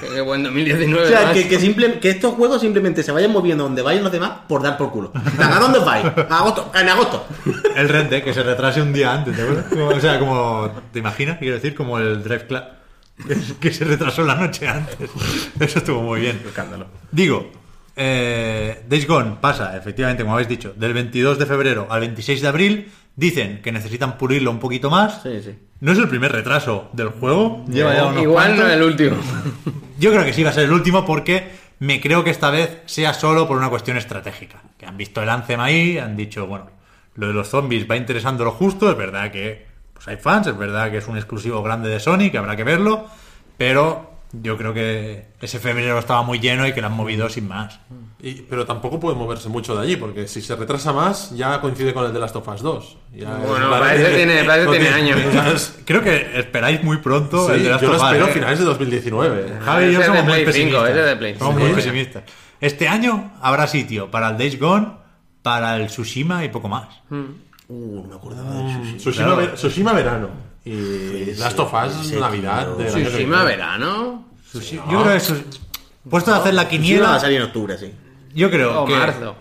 Qué, 0.00 0.08
qué 0.14 0.20
buen 0.20 0.42
2019. 0.42 1.04
O 1.04 1.08
sea, 1.08 1.32
que, 1.32 1.48
que, 1.48 1.58
simple- 1.58 1.98
que 2.00 2.10
estos 2.10 2.34
juegos 2.34 2.60
simplemente 2.60 3.02
se 3.02 3.10
vayan 3.10 3.32
moviendo 3.32 3.64
donde 3.64 3.80
vayan 3.82 4.02
los 4.04 4.12
demás 4.12 4.32
por 4.46 4.62
dar 4.62 4.76
por 4.76 4.90
culo. 4.92 5.10
¿A 5.14 5.58
dónde 5.58 5.78
vais? 5.78 6.04
A 6.04 6.38
agosto, 6.40 6.70
en 6.74 6.88
agosto. 6.88 7.26
El 7.74 7.88
Red 7.88 8.06
Dead, 8.06 8.22
que 8.22 8.34
se 8.34 8.42
retrase 8.42 8.82
un 8.82 8.92
día 8.92 9.12
antes, 9.14 9.34
¿te 9.34 9.42
acuerdas? 9.42 9.64
Como- 9.70 9.86
O 9.88 10.00
sea, 10.00 10.18
como. 10.18 10.70
¿Te 10.92 10.98
imaginas? 10.98 11.38
Quiero 11.38 11.54
decir, 11.54 11.74
como 11.74 11.98
el 11.98 12.22
Drive 12.22 12.46
Club. 12.46 12.62
Que, 13.26 13.34
que 13.58 13.72
se 13.72 13.84
retrasó 13.86 14.22
la 14.22 14.34
noche 14.34 14.68
antes. 14.68 15.08
Eso 15.58 15.78
estuvo 15.78 16.02
muy 16.02 16.20
bien. 16.20 16.38
Escándalo. 16.46 16.86
Digo, 17.10 17.50
eh, 17.96 18.82
Days 18.86 19.06
Gone 19.06 19.38
pasa, 19.40 19.74
efectivamente, 19.74 20.22
como 20.22 20.34
habéis 20.34 20.48
dicho, 20.50 20.74
del 20.76 20.92
22 20.92 21.38
de 21.38 21.46
febrero 21.46 21.86
al 21.88 22.00
26 22.00 22.42
de 22.42 22.48
abril. 22.48 22.92
Dicen 23.16 23.62
que 23.62 23.72
necesitan 23.72 24.18
pulirlo 24.18 24.50
un 24.50 24.58
poquito 24.60 24.90
más. 24.90 25.22
Sí, 25.22 25.40
sí. 25.42 25.54
No 25.80 25.92
es 25.92 25.98
el 25.98 26.08
primer 26.08 26.32
retraso 26.32 26.88
del 26.92 27.08
juego. 27.08 27.64
Lleva 27.68 27.94
ya 27.94 28.06
unos 28.06 28.22
Igual 28.22 28.50
no 28.50 28.56
cuantos. 28.56 28.70
es 28.70 28.76
el 28.76 28.82
último. 28.82 29.16
Yo 29.98 30.10
creo 30.10 30.24
que 30.24 30.32
sí 30.32 30.42
va 30.42 30.50
a 30.50 30.52
ser 30.54 30.64
el 30.64 30.72
último 30.72 31.04
porque 31.04 31.50
me 31.80 32.00
creo 32.00 32.24
que 32.24 32.30
esta 32.30 32.50
vez 32.50 32.78
sea 32.86 33.12
solo 33.12 33.46
por 33.46 33.56
una 33.56 33.68
cuestión 33.68 33.96
estratégica. 33.96 34.62
Que 34.78 34.86
han 34.86 34.96
visto 34.96 35.22
el 35.22 35.28
Anthem 35.28 35.60
ahí, 35.60 35.98
han 35.98 36.16
dicho, 36.16 36.46
bueno, 36.46 36.70
lo 37.14 37.28
de 37.28 37.32
los 37.34 37.48
zombies 37.48 37.86
va 37.90 37.96
interesando 37.96 38.44
lo 38.44 38.52
justo, 38.52 38.90
es 38.90 38.96
verdad 38.96 39.30
que 39.30 39.66
pues 39.92 40.08
hay 40.08 40.16
fans, 40.16 40.46
es 40.46 40.56
verdad 40.58 40.90
que 40.90 40.98
es 40.98 41.08
un 41.08 41.16
exclusivo 41.16 41.62
grande 41.62 41.88
de 41.88 42.00
Sony, 42.00 42.30
que 42.30 42.36
habrá 42.38 42.56
que 42.56 42.64
verlo, 42.64 43.06
pero 43.56 44.15
yo 44.32 44.56
creo 44.56 44.74
que 44.74 45.28
ese 45.40 45.58
febrero 45.58 45.98
estaba 45.98 46.22
muy 46.22 46.38
lleno 46.40 46.66
y 46.66 46.72
que 46.72 46.80
lo 46.80 46.88
han 46.88 46.92
movido 46.94 47.28
sin 47.28 47.48
más. 47.48 47.78
Y- 48.20 48.42
pero 48.42 48.66
tampoco 48.66 48.98
puede 48.98 49.16
moverse 49.16 49.48
mucho 49.48 49.76
de 49.76 49.82
allí, 49.82 49.96
porque 49.96 50.26
si 50.26 50.42
se 50.42 50.56
retrasa 50.56 50.92
más, 50.92 51.30
ya 51.36 51.60
coincide 51.60 51.94
con 51.94 52.04
el 52.06 52.12
de 52.12 52.18
Last 52.18 52.36
of 52.36 52.48
Us 52.48 52.60
2. 52.62 52.96
Ya 53.14 53.34
Bueno, 53.36 53.72
es- 53.74 53.80
parece 53.80 54.10
que 54.10 54.16
tiene- 54.16 54.42
tiene 54.70 54.88
años. 54.88 55.74
Creo 55.84 56.02
que 56.02 56.38
esperáis 56.38 56.82
muy 56.82 56.98
pronto 56.98 57.46
sí, 57.46 57.52
el 57.54 57.64
de 57.64 57.70
las 57.70 57.80
yo 57.80 57.88
lo 57.88 57.96
Us, 57.96 58.02
espero 58.02 58.26
¿eh? 58.26 58.30
a 58.30 58.32
finales 58.32 58.58
de 58.58 58.64
2019. 58.64 59.58
Javi 59.64 59.84
y 59.86 59.92
yo 59.92 60.00
es 60.00 60.06
somos 60.06 60.24
muy 60.24 60.44
pesimistas. 60.44 61.38
Somos 61.38 61.54
muy 61.60 61.70
pesimistas. 61.72 62.22
Este 62.60 62.88
año 62.88 63.32
habrá 63.42 63.66
sitio 63.66 64.10
para 64.10 64.30
el 64.30 64.38
Days 64.38 64.58
Gone, 64.58 64.88
para 65.42 65.76
el 65.76 65.86
Tsushima 65.86 66.44
y 66.44 66.48
poco 66.48 66.68
más. 66.68 66.88
Uh, 67.68 68.02
no 68.02 68.08
me 68.08 68.14
acordaba 68.14 68.50
de 68.50 68.72
Sushi. 68.74 68.96
Tsushima, 68.96 69.34
Claro. 69.36 69.52
Tsushima 69.54 69.92
verano. 69.92 70.28
Y 70.66 71.34
Last 71.38 71.58
of 71.60 71.72
Us 71.72 72.08
sí, 72.08 72.16
Navidad. 72.16 72.76
que 72.76 72.84
Tsushima 72.86 73.44
verano. 73.44 74.26
Yo 74.52 74.60
creo 74.86 75.04
que 75.04 75.16
eso. 75.16 75.36
Puesto 76.10 76.32
a 76.34 76.38
hacer 76.38 76.54
la 76.54 76.62
Sushi 76.64 76.76
va 76.76 76.78
a 76.78 76.82
quiniela, 76.82 77.20
salir 77.20 77.36
en 77.38 77.42
octubre, 77.44 77.76
sí. 77.78 77.92
yo 78.34 78.50
creo 78.50 78.82
O 78.82 78.86
que 78.86 78.94
marzo. 78.94 79.36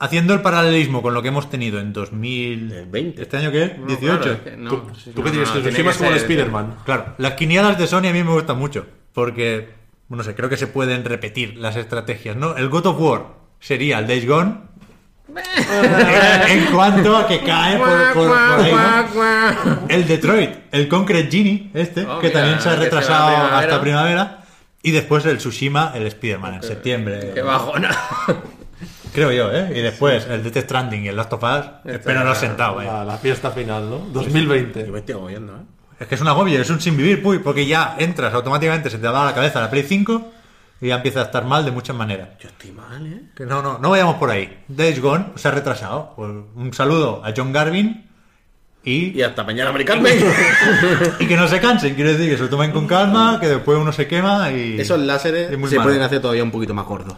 haciendo 0.00 0.34
el 0.34 0.42
paralelismo 0.42 1.00
con 1.02 1.14
lo 1.14 1.22
que 1.22 1.28
hemos 1.28 1.48
tenido 1.50 1.78
en 1.80 1.92
2000. 1.92 2.72
El 2.72 2.86
20. 2.86 3.22
¿Este 3.22 3.36
año 3.36 3.50
qué? 3.52 3.76
No, 3.78 3.86
18. 3.86 4.18
claro, 4.18 4.32
es 4.32 4.38
que 4.40 4.56
no, 4.56 4.70
¿Tú, 4.70 4.82
sí, 4.96 5.10
tú 5.14 5.20
no, 5.20 5.24
qué 5.24 5.30
tienes? 5.30 5.48
no, 5.48 5.54
que 5.54 5.60
tiene 5.60 5.70
Tsushima 5.70 5.90
es 5.90 5.96
como 5.96 6.10
el 6.10 6.16
Spider-Man. 6.16 6.76
Claro, 6.84 7.14
las 7.18 7.32
quinielas 7.34 7.78
de 7.78 7.86
Sony 7.86 8.06
a 8.08 8.12
mí 8.12 8.22
me 8.24 8.32
gustan 8.32 8.58
mucho. 8.58 8.86
Porque, 9.12 9.68
no 10.08 10.22
sé, 10.22 10.34
creo 10.34 10.48
que 10.48 10.56
se 10.56 10.66
pueden 10.68 11.04
repetir 11.04 11.56
las 11.56 11.76
estrategias, 11.76 12.36
¿no? 12.36 12.56
El 12.56 12.68
God 12.68 12.86
of 12.86 13.00
War 13.00 13.26
sería 13.60 13.98
el 13.98 14.06
Days 14.06 14.26
Gone. 14.26 14.54
En 16.48 16.66
cuanto 16.66 17.16
a 17.16 17.26
que 17.26 17.40
cae 17.40 17.76
por, 17.78 18.12
por- 18.14 18.28
por 18.28 18.36
ahí, 18.60 18.72
¿no? 18.72 19.78
El 19.88 20.06
Detroit, 20.06 20.50
el 20.72 20.88
Concrete 20.88 21.30
Genie, 21.30 21.70
este, 21.74 22.06
Oh, 22.06 22.18
que 22.20 22.28
mira, 22.28 22.40
también 22.40 22.60
se 22.60 22.68
ha 22.68 22.72
va 22.72 22.78
retrasado 22.78 23.26
primavera. 23.28 23.58
hasta 23.58 23.80
primavera. 23.80 24.38
Y 24.82 24.90
después 24.92 25.24
el 25.26 25.38
Tsushima, 25.38 25.92
el 25.94 26.06
Spider-Man, 26.06 26.54
en 26.54 26.62
septiembre. 26.62 27.32
Qué 27.34 27.42
bajona. 27.42 27.90
Creo 29.12 29.32
yo, 29.32 29.50
¿eh? 29.52 29.72
Y 29.74 29.80
después 29.80 30.26
el 30.30 30.42
Death 30.44 30.64
Stranding 30.64 31.04
y 31.04 31.08
el 31.08 31.16
Last 31.16 31.32
of 31.32 31.42
Us. 31.42 31.66
Espero 31.92 32.22
no 32.24 32.34
sentado, 32.34 32.80
La, 32.80 33.02
¿eh? 33.02 33.06
la 33.06 33.18
fiesta 33.18 33.50
final, 33.50 33.90
¿no? 33.90 33.98
Yo 34.06 34.12
2020. 34.22 34.84
me 34.84 34.98
estoy 35.00 35.14
agobiando, 35.14 35.54
¿eh? 35.56 35.62
Es 36.00 36.06
que 36.06 36.14
es 36.14 36.20
un 36.20 36.28
agobio, 36.28 36.60
es 36.60 36.70
un 36.70 36.80
sin 36.80 36.96
vivir, 36.96 37.20
puy, 37.22 37.40
porque 37.40 37.66
ya 37.66 37.96
entras 37.98 38.32
automáticamente, 38.32 38.88
se 38.88 38.98
te 38.98 39.02
da 39.06 39.22
a 39.22 39.24
la 39.24 39.34
cabeza 39.34 39.60
la 39.60 39.68
Play 39.68 39.82
5 39.82 40.32
y 40.80 40.88
ya 40.88 40.96
empieza 40.96 41.20
a 41.20 41.24
estar 41.24 41.44
mal 41.44 41.64
de 41.64 41.70
muchas 41.72 41.96
maneras. 41.96 42.28
Yo 42.40 42.48
estoy 42.48 42.70
mal, 42.72 43.06
¿eh? 43.06 43.22
Que 43.34 43.44
no, 43.46 43.62
no, 43.62 43.78
no 43.78 43.90
vayamos 43.90 44.16
por 44.16 44.30
ahí. 44.30 44.58
Days 44.68 45.00
Gone 45.00 45.26
se 45.36 45.48
ha 45.48 45.50
retrasado. 45.50 46.12
Pues 46.16 46.30
un 46.54 46.72
saludo 46.72 47.22
a 47.24 47.32
John 47.36 47.52
Garvin 47.52 48.04
y, 48.84 49.18
Y 49.18 49.22
hasta 49.22 49.42
mañana, 49.42 49.72
Mari 49.72 49.84
Carmen. 49.84 50.14
y 51.18 51.26
que 51.26 51.36
no 51.36 51.48
se 51.48 51.60
cansen. 51.60 51.94
Quiero 51.94 52.10
decir 52.12 52.30
que 52.30 52.36
se 52.36 52.44
lo 52.44 52.48
tomen 52.48 52.70
con 52.70 52.86
calma, 52.86 53.38
que 53.40 53.48
después 53.48 53.76
uno 53.76 53.92
se 53.92 54.06
quema 54.06 54.50
y... 54.52 54.80
Esos 54.80 54.98
láseres 55.00 55.50
es 55.50 55.70
se 55.70 55.76
malo. 55.76 55.82
pueden 55.88 56.00
hacer 56.02 56.20
todavía 56.22 56.44
un 56.44 56.50
poquito 56.52 56.72
más 56.74 56.86
gordos. 56.86 57.14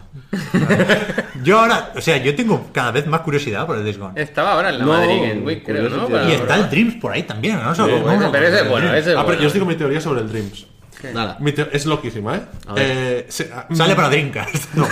Yo 1.42 1.61
ahora, 1.61 1.92
o 1.96 2.01
sea, 2.01 2.16
yo 2.16 2.35
tengo 2.35 2.68
cada 2.73 2.90
vez 2.90 3.07
más 3.07 3.20
curiosidad 3.20 3.66
por 3.66 3.77
el 3.77 3.85
Days 3.85 3.99
Gone. 3.99 4.20
Estaba 4.20 4.53
ahora 4.55 4.70
en 4.70 4.79
la 4.79 4.85
No, 4.85 4.92
Madrid 4.92 5.20
Game 5.23 5.40
Week, 5.42 5.62
creo, 5.64 5.88
¿no? 5.88 6.29
Y 6.29 6.33
está 6.33 6.57
el 6.57 6.70
Dreams 6.70 6.94
por 6.96 7.12
ahí 7.12 7.23
también, 7.23 7.62
¿no? 7.62 7.75
Sí, 7.75 7.83
¿cómo 7.83 7.99
Bueno, 8.01 8.20
no? 8.23 8.33
pero 8.33 8.46
ese 8.49 8.61
es 8.62 8.68
bueno, 8.68 8.94
ese 8.94 9.11
es 9.12 9.16
Ah, 9.16 9.20
pero 9.20 9.27
bueno. 9.27 9.40
yo 9.42 9.46
estoy 9.46 9.59
con 9.61 9.68
mi 9.68 9.77
teoría 9.77 10.01
sobre 10.01 10.23
el 10.23 10.29
Dreams. 10.29 10.66
Nada. 11.13 11.37
Mi 11.41 11.53
teo- 11.53 11.69
es 11.73 11.87
loquísima, 11.87 12.37
¿eh? 12.37 12.43
A 12.67 12.75
ver. 12.75 12.87
Eh, 12.91 13.27
se- 13.29 13.51
ah, 13.53 13.67
Sale 13.73 13.95
para 13.95 14.09
Dreamcast. 14.09 14.75
No, 14.75 14.87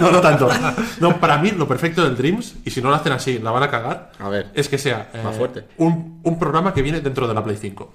no, 0.00 0.10
no 0.12 0.20
tanto. 0.20 0.48
No, 1.00 1.18
para 1.20 1.38
mí 1.38 1.50
lo 1.52 1.66
perfecto 1.66 2.04
del 2.04 2.16
Dreams, 2.16 2.54
y 2.64 2.70
si 2.70 2.80
no 2.82 2.88
lo 2.90 2.94
hacen 2.96 3.12
así, 3.12 3.38
la 3.38 3.50
van 3.50 3.62
a 3.62 3.70
cagar, 3.70 4.12
A 4.18 4.28
ver. 4.28 4.48
es 4.54 4.68
que 4.68 4.78
sea 4.78 5.10
eh, 5.14 5.20
Más 5.24 5.36
fuerte. 5.36 5.64
Un, 5.78 6.20
un 6.22 6.38
programa 6.38 6.72
que 6.74 6.82
viene 6.82 7.00
dentro 7.00 7.26
de 7.26 7.34
la 7.34 7.42
Play 7.44 7.56
5. 7.60 7.92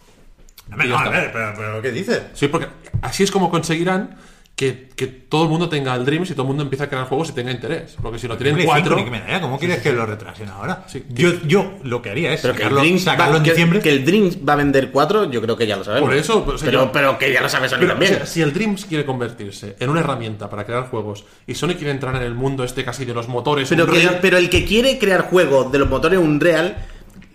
Hombre, 0.71 0.87
Y 0.87 0.89
no, 0.89 0.95
ya 0.97 1.05
a 1.05 1.09
ver, 1.09 1.31
pero, 1.31 1.53
pero 1.55 1.81
¿qué 1.81 1.91
dices? 1.91 2.21
Sí, 2.33 2.47
porque 2.47 2.67
así 3.01 3.23
es 3.23 3.31
como 3.31 3.49
conseguirán 3.51 4.17
que, 4.55 4.87
que 4.95 5.07
todo 5.07 5.43
el 5.43 5.49
mundo 5.49 5.67
tenga 5.67 5.93
el 5.95 6.05
Dreams 6.05 6.29
y 6.29 6.33
todo 6.33 6.43
el 6.43 6.47
mundo 6.47 6.63
empiece 6.63 6.85
a 6.85 6.87
crear 6.89 7.05
juegos 7.07 7.27
y 7.29 7.33
tenga 7.33 7.51
interés. 7.51 7.97
Porque 8.01 8.17
si 8.19 8.25
lo 8.27 8.37
tienen 8.37 8.55
Play 8.55 8.65
cuatro... 8.65 8.95
5 8.95 8.99
ni 8.99 9.03
que 9.03 9.11
me 9.11 9.31
da. 9.31 9.41
¿Cómo 9.41 9.59
quieres 9.59 9.79
que 9.81 9.91
lo 9.91 10.05
retrasen 10.05 10.47
ahora? 10.47 10.85
Sí. 10.87 11.03
Yo, 11.09 11.41
yo 11.45 11.73
lo 11.83 12.01
que 12.01 12.09
haría 12.11 12.31
es 12.31 12.39
Pero 12.41 12.53
que 12.53 12.59
el 12.59 12.63
sacarlo, 12.69 12.79
Dreams, 12.79 13.03
sacarlo 13.03 13.31
va, 13.33 13.37
en 13.39 13.43
que- 13.43 13.49
diciembre. 13.49 13.79
que 13.81 13.89
el 13.89 14.05
Dreams 14.05 14.37
va 14.47 14.53
a 14.53 14.55
vender 14.55 14.91
4, 14.91 15.29
yo 15.29 15.41
creo 15.41 15.57
que 15.57 15.67
ya 15.67 15.75
lo 15.75 15.83
sabemos. 15.83 16.07
Por 16.07 16.17
eso, 16.17 16.45
pues, 16.45 16.61
pero, 16.63 16.85
yo- 16.85 16.91
pero 16.93 17.17
que 17.17 17.33
ya 17.33 17.41
lo 17.41 17.49
sabes 17.49 17.69
Sony 17.71 17.79
Pero, 17.79 17.91
también. 17.91 18.13
o 18.13 18.17
sea, 18.17 18.25
si 18.25 18.41
el 18.41 18.53
Dreams 18.53 18.85
quiere 18.85 19.05
convertirse 19.05 19.75
en 19.77 19.89
una 19.89 19.99
herramienta 19.99 20.49
para 20.49 20.63
crear 20.65 20.89
juegos 20.89 21.25
y 21.45 21.53
Sony 21.55 21.73
quiere 21.75 21.91
entrar 21.91 22.15
en 22.15 22.23
el 22.23 22.33
mundo 22.33 22.63
este 22.63 22.85
casi 22.85 23.03
de 23.03 23.13
los 23.13 23.27
motores, 23.27 23.67
Pero, 23.67 23.85
que, 23.87 24.07
pero 24.21 24.37
el 24.37 24.49
que 24.49 24.63
quiere 24.63 24.97
crear 24.97 25.23
juegos 25.23 25.69
de 25.69 25.79
los 25.79 25.89
motores 25.89 26.17
Unreal 26.17 26.77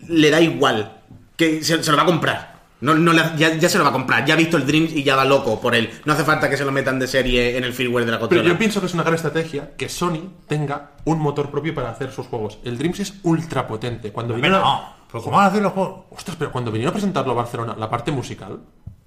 le 0.08 0.30
da 0.30 0.40
igual. 0.40 0.96
Que 1.36 1.62
se, 1.62 1.82
se 1.82 1.90
lo 1.90 1.96
va 1.98 2.02
a 2.04 2.06
comprar. 2.06 2.49
No, 2.80 2.94
no 2.94 3.12
le- 3.12 3.22
ya, 3.36 3.54
ya 3.56 3.68
se 3.68 3.76
lo 3.78 3.84
va 3.84 3.90
a 3.90 3.92
comprar. 3.92 4.24
Ya 4.24 4.34
ha 4.34 4.36
visto 4.36 4.56
el 4.56 4.66
Dreams 4.66 4.92
y 4.92 5.02
ya 5.02 5.16
va 5.16 5.24
loco 5.24 5.60
por 5.60 5.74
él. 5.74 5.90
No 6.04 6.12
hace 6.14 6.24
falta 6.24 6.48
que 6.48 6.56
se 6.56 6.64
lo 6.64 6.72
metan 6.72 6.98
de 6.98 7.06
serie 7.06 7.56
en 7.58 7.64
el 7.64 7.72
firmware 7.74 8.04
de 8.06 8.10
la 8.12 8.18
Pero 8.18 8.28
consola. 8.28 8.48
yo 8.48 8.58
pienso 8.58 8.80
que 8.80 8.86
es 8.86 8.94
una 8.94 9.02
gran 9.02 9.14
estrategia 9.14 9.72
que 9.76 9.88
Sony 9.88 10.32
tenga 10.46 10.92
un 11.04 11.18
motor 11.18 11.50
propio 11.50 11.74
para 11.74 11.90
hacer 11.90 12.10
sus 12.12 12.26
juegos. 12.26 12.58
El 12.64 12.78
Dreams 12.78 13.00
es 13.00 13.14
ultra 13.22 13.66
potente. 13.66 14.12
Cuando 14.12 14.34
vinieron 14.34 14.60
no, 14.62 14.94
pero 15.10 15.22
¿cómo 15.24 15.36
van 15.36 15.46
a 15.46 15.48
hacer 15.48 15.62
los 15.62 15.72
juegos? 15.72 16.04
Ostras, 16.10 16.36
pero 16.38 16.50
cuando 16.52 16.70
vinieron 16.70 16.90
a 16.90 16.94
presentarlo 16.94 17.32
a 17.32 17.36
Barcelona, 17.36 17.74
la 17.78 17.90
parte 17.90 18.12
musical 18.12 18.60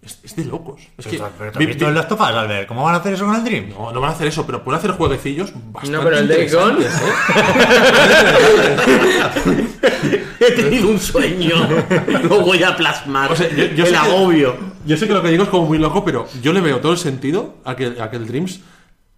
es, 0.06 0.20
es 0.24 0.36
de 0.36 0.46
locos. 0.46 0.82
Es 0.98 1.06
que 1.08 1.18
Pero, 1.18 1.32
pero 1.38 1.52
¿tú 1.52 1.60
vi- 1.60 1.66
vi- 1.68 1.84
el 1.86 1.94
Last 1.96 2.12
of 2.12 2.20
Us, 2.22 2.28
Albert? 2.28 2.68
¿Cómo 2.68 2.84
van 2.84 2.96
a 2.96 2.98
hacer 2.98 3.13
eso 3.13 3.26
con 3.26 3.36
el 3.36 3.44
Dream? 3.44 3.70
no, 3.70 3.92
no 3.92 4.02
van 4.02 4.12
a 4.12 4.13
hacer 4.13 4.28
eso, 4.28 4.46
pero 4.46 4.63
pueden 4.63 4.80
hacer 4.80 4.92
jueguecillos 4.92 5.52
bastante 5.72 5.98
No, 5.98 6.04
pero 6.04 6.18
el 6.18 6.28
Days 6.28 6.54
Gone. 6.54 6.86
He 10.39 10.52
tenido 10.52 10.89
un 10.89 11.00
sueño. 11.00 11.56
lo 12.24 12.42
voy 12.42 12.63
a 12.63 12.76
plasmar. 12.76 13.32
O 13.32 13.36
sea, 13.36 13.48
yo- 13.50 13.66
yo 13.68 13.86
el 13.86 13.92
que- 13.92 13.96
agobio. 13.98 14.56
Yo 14.86 14.98
sé 14.98 15.08
que 15.08 15.13
lo 15.13 15.22
que 15.22 15.30
digo 15.30 15.44
es 15.44 15.50
como 15.50 15.66
muy 15.68 15.78
loco, 15.78 16.04
pero 16.04 16.28
yo 16.42 16.52
le 16.52 16.60
veo 16.60 16.80
todo 16.82 16.92
el 16.92 16.98
sentido 16.98 17.56
a 17.63 17.76
que, 17.76 17.94
a 18.00 18.10
que 18.10 18.18
el 18.18 18.28
Dreams 18.28 18.60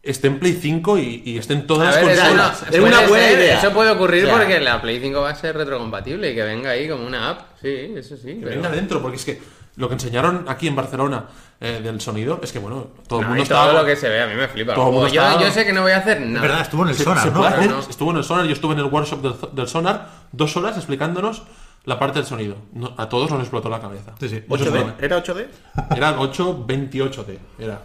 esté 0.03 0.27
en 0.27 0.37
Play 0.39 0.53
5 0.61 0.99
y, 0.99 1.23
y 1.25 1.37
esté 1.39 1.53
en 1.53 1.65
todas 1.65 1.87
A 1.87 1.99
las 1.99 2.05
ver, 2.05 2.13
eso, 2.15 2.21
consolas. 2.27 2.61
no- 2.61 2.67
es 2.77 2.79
una 2.83 3.07
buena 3.07 3.27
ser, 3.27 3.39
idea. 3.39 3.57
Eso 3.57 3.71
puede 3.73 3.89
ocurrir 3.91 4.25
O 4.25 4.27
sea- 4.27 4.37
porque 4.37 4.59
la 4.59 4.79
Play 4.81 4.99
5 5.01 5.21
va 5.21 5.31
a 5.31 5.35
ser 5.35 5.57
retrocompatible 5.57 6.31
y 6.31 6.35
que 6.35 6.43
venga 6.43 6.69
ahí 6.69 6.87
como 6.87 7.07
una 7.07 7.31
app. 7.31 7.39
Sí, 7.61 7.93
eso 7.95 8.15
sí. 8.15 8.35
Que 8.35 8.41
pero- 8.43 8.51
venga 8.61 8.69
dentro, 8.69 9.01
porque 9.01 9.17
es 9.17 9.25
que 9.25 9.41
lo 9.77 9.87
que 9.87 9.93
enseñaron 9.95 10.45
aquí 10.47 10.67
en 10.67 10.75
Barcelona 10.75 11.25
eh, 11.59 11.79
del 11.83 11.99
sonido 12.01 12.39
es 12.43 12.51
que, 12.51 12.59
bueno, 12.59 12.87
todo 13.07 13.19
el 13.19 13.23
No, 13.25 13.29
mundo 13.29 13.43
y 13.43 13.47
todo 13.47 13.59
estaba... 13.63 13.79
lo 13.81 13.85
que 13.85 13.95
se 13.95 14.09
ve, 14.09 14.21
a 14.21 14.27
mí 14.27 14.35
me 14.35 14.47
flipa. 14.47 14.73
Todo 14.73 14.87
el 14.87 14.91
mundo 14.93 15.07
yo, 15.09 15.21
estaba- 15.21 15.41
yo 15.43 15.51
sé 15.51 15.65
que 15.65 15.73
no 15.73 15.81
voy 15.81 15.91
a 15.91 15.97
hacer 15.97 16.21
nada. 16.21 16.41
verdad, 16.41 16.61
estuvo 16.61 16.83
en 16.83 16.89
el 16.89 16.95
Se- 16.95 17.03
Sonar, 17.03 17.23
se 17.23 17.31
¿no? 17.31 17.37
puede 17.39 17.53
hacer- 17.55 17.69
no. 17.69 17.79
Estuvo 17.79 18.11
en 18.11 18.17
el 18.17 18.23
Sonar, 18.23 18.45
yo 18.45 18.53
estuve 18.53 18.73
en 18.73 18.79
el 18.79 18.85
workshop 18.85 19.21
del, 19.21 19.35
del 19.55 19.67
Sonar 19.67 20.09
dos 20.31 20.55
horas 20.57 20.75
explicándonos 20.77 21.43
la 21.85 21.99
parte 21.99 22.19
del 22.19 22.25
sonido. 22.27 22.55
No- 22.73 22.93
a 22.97 23.07
todos 23.09 23.29
nos 23.31 23.39
explotó 23.41 23.69
la 23.69 23.79
cabeza. 23.79 24.13
Sí, 24.19 24.27
sí. 24.29 24.35
Eso 24.37 24.47
8D. 24.65 24.69
fue- 24.95 25.05
¿Era 25.05 25.17
8D? 25.23 25.47
Era 25.95 26.17
828D. 26.17 27.37
Era. 27.59 27.81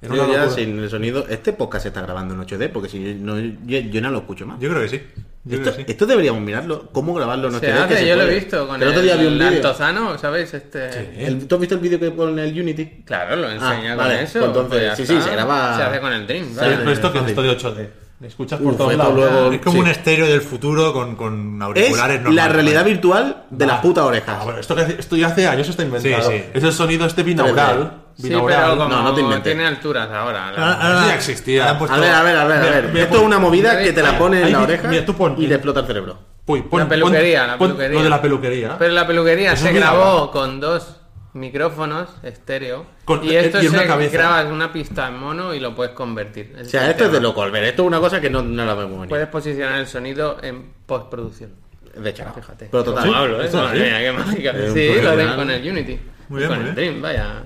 Era 0.00 0.14
Yo 0.14 0.24
una 0.24 0.32
ya 0.32 0.38
locura. 0.44 0.54
sin 0.56 0.78
el 0.78 0.90
sonido. 0.90 1.26
Este 1.28 1.52
podcast 1.52 1.82
se 1.82 1.88
está 1.88 2.02
grabando 2.02 2.34
en 2.34 2.40
8D 2.40 2.70
porque 2.70 2.88
si 2.88 3.02
yo 3.02 3.14
no, 3.20 3.38
yo, 3.38 3.78
yo 3.80 4.00
no 4.00 4.10
lo 4.10 4.18
escucho 4.18 4.46
más. 4.46 4.60
Yo 4.60 4.68
creo 4.68 4.82
que 4.82 4.88
sí. 4.88 5.02
Esto, 5.50 5.72
sí. 5.72 6.06
deberíamos 6.06 6.40
mirarlo. 6.42 6.88
¿Cómo 6.92 7.14
grabarlo 7.14 7.48
en 7.48 7.54
8D? 7.54 7.88
Se 7.88 7.94
que 7.96 8.06
yo 8.06 8.16
lo 8.16 8.22
he 8.22 8.34
visto 8.34 8.68
con 8.68 8.80
el 8.82 8.88
otro 8.88 9.00
día 9.02 9.16
vi 9.16 9.26
un 9.26 9.32
el 9.32 9.38
vídeo. 9.38 9.48
Altozano, 9.56 10.16
¿sabéis? 10.18 10.52
Este... 10.54 11.24
El- 11.26 11.48
¿Tú 11.48 11.54
has 11.56 11.60
visto 11.60 11.74
el 11.74 11.80
vídeo 11.80 11.98
que 11.98 12.10
pone 12.12 12.44
el 12.44 12.60
Unity? 12.60 13.02
Claro, 13.04 13.34
lo 13.36 13.50
enseña 13.50 13.92
Ah, 13.94 13.96
con 13.96 14.04
vale, 14.04 14.22
eso. 14.22 14.38
pues 14.38 14.46
entonces, 14.46 14.82
ya 14.82 14.96
sí, 14.96 15.02
está. 15.02 15.14
sí, 15.14 15.22
se 15.22 15.30
graba- 15.32 15.76
Se 15.76 15.82
hace 15.82 16.00
con 16.00 16.12
el 16.12 16.26
Dream. 16.26 16.44
Sí, 16.50 16.54
¿vale? 16.56 16.76
pero 16.78 16.90
esto 16.92 17.12
que 17.12 17.18
es 17.18 17.26
esto 17.26 17.42
de 17.42 17.50
8D. 17.50 17.88
Me 18.20 18.26
escuchas 18.28 18.60
por 18.60 18.76
todos 18.76 18.94
lados. 18.94 19.14
luego- 19.14 19.52
Es 19.52 19.60
como 19.60 19.72
Sí. 19.76 19.80
un 19.80 19.86
estéreo 19.88 20.26
del 20.26 20.42
futuro 20.42 20.92
con, 20.92 21.16
con 21.16 21.56
Es 21.56 21.62
auriculares 21.62 22.16
la 22.18 22.22
normales. 22.24 22.52
realidad 22.52 22.84
virtual 22.84 23.44
de 23.50 23.66
las 23.66 23.80
putas 23.80 24.04
orejas. 24.04 24.36
Ah, 24.40 24.44
bueno, 24.44 24.58
esto, 24.60 24.76
esto 24.78 25.16
ya 25.16 25.28
hace 25.28 25.46
años 25.48 25.68
está 25.68 25.82
inventado. 25.82 26.30
Sí, 26.30 26.36
sí. 26.38 26.44
Es 26.52 26.62
el 26.64 26.72
sonido 26.72 27.06
este 27.06 27.22
binaural. 27.22 28.02
Sí, 28.20 28.28
pero 28.30 28.40
como 28.76 28.88
No, 28.88 29.02
no 29.02 29.14
te 29.14 29.20
inventes. 29.20 29.44
tiene 29.44 29.66
alturas 29.66 30.10
ahora. 30.10 30.50
la- 30.50 30.58
Ahora- 30.58 30.72
ahora- 30.74 30.98
Eso 31.00 31.08
ya 31.08 31.14
existía. 31.14 31.60
ahora 31.62 31.70
han 31.72 31.78
puesto- 31.78 31.96
A 31.96 32.00
ver, 32.00 32.10
a 32.14 32.22
ver, 32.24 32.36
a 32.36 32.44
ver, 32.46 32.56
a 32.56 32.60
Mira, 32.60 32.72
ver. 32.80 32.88
mira, 32.92 33.04
Esto 33.04 33.16
es 33.18 33.22
una 33.22 33.38
movida 33.38 33.78
que 33.80 33.92
te 33.92 34.02
la 34.02 34.18
pone 34.18 34.38
en 34.40 34.44
ahí 34.46 34.52
la 34.52 34.62
oreja 34.62 34.88
mira, 34.88 35.04
tú 35.04 35.14
pon- 35.14 35.34
y 35.38 35.46
te 35.46 35.54
explota 35.54 35.80
el 35.80 35.86
cerebro. 35.86 36.18
Uy, 36.46 36.62
pon- 36.62 36.80
La 36.80 36.88
peluquería, 36.88 37.40
pon- 37.40 37.46
la 37.48 37.58
pon 37.58 37.68
peluquería. 37.68 37.98
Lo 37.98 38.02
de 38.04 38.10
la 38.10 38.22
peluquería. 38.22 38.76
Pero 38.78 38.92
la 38.94 39.06
peluquería 39.06 39.52
Eso 39.52 39.64
se 39.66 39.70
muy 39.70 39.78
grabó 39.80 40.30
con 40.32 40.58
dos 40.60 40.96
micrófonos 41.34 42.08
estéreo 42.24 42.86
Con- 43.04 43.22
y 43.24 43.34
esto 43.36 43.58
y 43.62 43.66
en 43.66 43.70
se 43.70 43.76
una 43.78 43.86
cabeza. 43.86 44.12
graba 44.16 44.40
en 44.42 44.48
una 44.52 44.72
pista 44.72 45.06
en 45.08 45.18
mono 45.18 45.54
y 45.54 45.60
lo 45.60 45.74
puedes 45.74 45.92
convertir. 45.92 46.56
O 46.60 46.64
sea, 46.64 46.90
esto 46.90 47.04
es 47.04 47.12
de 47.12 47.20
loco, 47.20 47.42
Albert. 47.42 47.66
Esto 47.66 47.82
es 47.82 47.86
una 47.88 48.00
cosa 48.00 48.20
que 48.20 48.30
no, 48.30 48.42
no 48.42 48.64
la 48.64 48.74
vemos 48.74 48.94
venir. 48.94 49.08
Puedes 49.10 49.28
posicionar 49.28 49.78
el 49.78 49.86
sonido 49.86 50.38
en 50.42 50.72
postproducción. 50.86 51.52
De 51.94 52.14
chaval. 52.14 52.34
Fíjate. 52.34 52.68
Pero 52.70 52.82
total. 52.84 53.04
¿Cómo 53.06 53.16
hablo, 53.16 53.40
eh? 53.42 53.46
Esto 53.46 53.58
Madre 53.62 53.78
sí. 53.78 53.84
mía, 53.84 53.98
qué 54.00 54.12
mágica. 54.12 54.50
Es 54.50 54.68
un 54.68 54.74
Sí, 54.74 54.86
lo 54.86 54.92
profesional. 54.94 55.16
den 55.18 55.36
con 55.36 55.50
el 55.50 55.68
Unity. 55.70 56.00
Muy 56.28 56.38
bien, 56.38 56.48
con 56.50 56.58
muy 56.60 56.68
el 56.68 56.74
bien. 56.74 56.74
Dream, 56.74 57.02
vaya. 57.02 57.42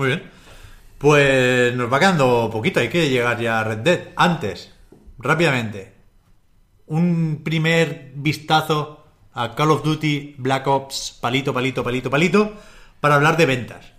Muy 0.00 0.08
bien. 0.08 0.22
Pues 0.96 1.74
nos 1.76 1.92
va 1.92 1.98
quedando 2.00 2.48
poquito, 2.50 2.80
hay 2.80 2.88
que 2.88 3.10
llegar 3.10 3.38
ya 3.38 3.60
a 3.60 3.64
Red 3.64 3.78
Dead. 3.80 4.00
Antes, 4.16 4.72
rápidamente, 5.18 5.92
un 6.86 7.42
primer 7.44 8.12
vistazo 8.14 9.04
a 9.34 9.54
Call 9.54 9.72
of 9.72 9.84
Duty 9.84 10.36
Black 10.38 10.66
Ops, 10.66 11.18
palito, 11.20 11.52
palito, 11.52 11.84
palito, 11.84 12.08
palito, 12.08 12.54
para 12.98 13.16
hablar 13.16 13.36
de 13.36 13.44
ventas. 13.44 13.92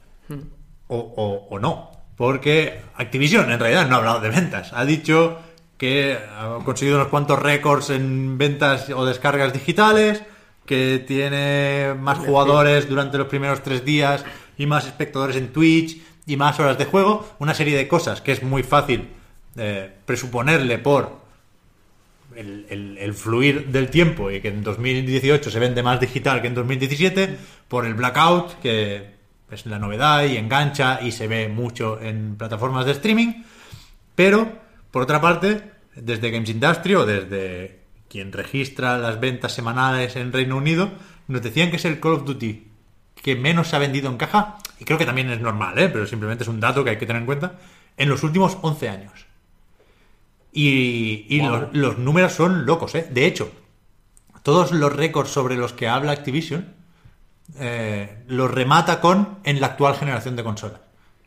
O, 0.88 0.98
o- 0.98 1.48
o 1.56 1.60
no, 1.60 1.92
porque 2.18 2.82
Activision 2.96 3.52
en 3.52 3.60
realidad 3.60 3.88
no 3.88 3.94
ha 3.96 4.00
hablado 4.00 4.22
de 4.22 4.30
ventas. 4.30 4.72
Ha 4.74 4.86
dicho 4.86 5.38
que 5.78 6.18
ha 6.36 6.58
conseguido 6.66 6.98
unos 6.98 7.10
cuantos 7.10 7.38
récords 7.38 7.92
en 7.92 8.40
ventas 8.40 8.90
o 8.90 9.06
descargas 9.06 9.54
digitales, 9.54 10.24
que 10.66 11.04
tiene 11.08 11.94
más 12.00 12.18
jugadores 12.18 12.90
durante 12.90 13.18
los 13.20 13.28
primeros 13.28 13.62
tres 13.62 13.86
días 13.86 14.24
y 14.62 14.66
más 14.68 14.86
espectadores 14.86 15.36
en 15.36 15.52
Twitch 15.52 15.98
y 16.28 16.38
más 16.38 16.60
horas 16.60 16.78
de 16.78 16.86
juego, 16.86 17.28
una 17.40 17.54
serie 17.54 17.76
de 17.76 17.88
cosas 17.88 18.22
que 18.22 18.32
es 18.32 18.44
muy 18.44 18.64
fácil 18.64 19.08
eh, 19.58 19.90
presuponerle 20.06 20.78
por 20.78 21.20
el, 22.36 22.66
el- 22.70 22.98
el 22.98 23.14
fluir 23.14 23.68
del 23.68 23.90
tiempo 23.90 24.32
y 24.32 24.40
que 24.40 24.48
en 24.50 24.64
2018 24.64 25.50
se 25.52 25.60
vende 25.60 25.84
más 25.84 26.00
digital 26.00 26.42
que 26.42 26.48
en 26.48 26.56
2017, 26.56 27.38
por 27.68 27.86
el 27.86 27.94
blackout, 27.96 28.60
que 28.62 29.16
es 29.52 29.66
la 29.66 29.80
novedad 29.80 30.24
y 30.26 30.38
engancha 30.38 31.00
y 31.02 31.12
se 31.12 31.28
ve 31.28 31.50
mucho 31.50 32.00
en 32.02 32.36
plataformas 32.38 32.86
de 32.86 32.94
streaming, 32.94 33.44
pero 34.16 34.48
por 34.92 35.02
otra 35.04 35.20
parte, 35.20 35.62
desde 35.96 36.32
Games 36.32 36.50
Industry 36.50 36.96
o 36.96 37.06
desde 37.06 37.80
quien 38.08 38.32
registra 38.32 38.98
las 38.98 39.20
ventas 39.20 39.54
semanales 39.54 40.16
en 40.16 40.32
Reino 40.32 40.56
Unido, 40.58 40.92
nos 41.28 41.42
decían 41.42 41.70
que 41.70 41.78
es 41.78 41.86
el 41.86 42.00
Call 42.00 42.14
of 42.14 42.26
Duty 42.26 42.68
que 43.22 43.36
menos 43.36 43.68
se 43.70 43.76
ha 43.76 43.80
vendido 43.80 44.10
en 44.10 44.18
caja, 44.18 44.58
y 44.80 44.86
creo 44.86 44.98
que 44.98 45.06
también 45.06 45.30
es 45.30 45.40
normal, 45.40 45.78
¿eh? 45.80 45.90
pero 45.90 46.08
simplemente 46.08 46.44
es 46.44 46.48
un 46.50 46.60
dato 46.60 46.84
que 46.84 46.92
hay 46.92 46.98
que 46.98 47.06
tener 47.06 47.22
en 47.22 47.26
cuenta, 47.26 47.54
en 47.98 48.10
los 48.10 48.24
últimos 48.24 48.58
11 48.62 48.90
años. 48.90 49.26
Y, 50.52 51.26
y 51.30 51.40
Wow. 51.40 51.50
los, 51.52 51.74
los 51.74 51.98
números 51.98 52.34
son 52.34 52.66
locos, 52.66 52.96
¿eh? 52.96 53.08
De 53.10 53.26
hecho, 53.26 53.52
todos 54.44 54.72
los 54.72 54.94
récords 54.94 55.30
sobre 55.30 55.56
los 55.56 55.72
que 55.74 55.88
habla 55.88 56.12
Activision 56.12 56.74
eh, 57.60 58.24
los 58.28 58.50
remata 58.52 59.02
con 59.02 59.38
en 59.44 59.62
la 59.62 59.68
actual 59.68 59.96
generación 59.96 60.36
de 60.36 60.44
consolas. 60.44 60.80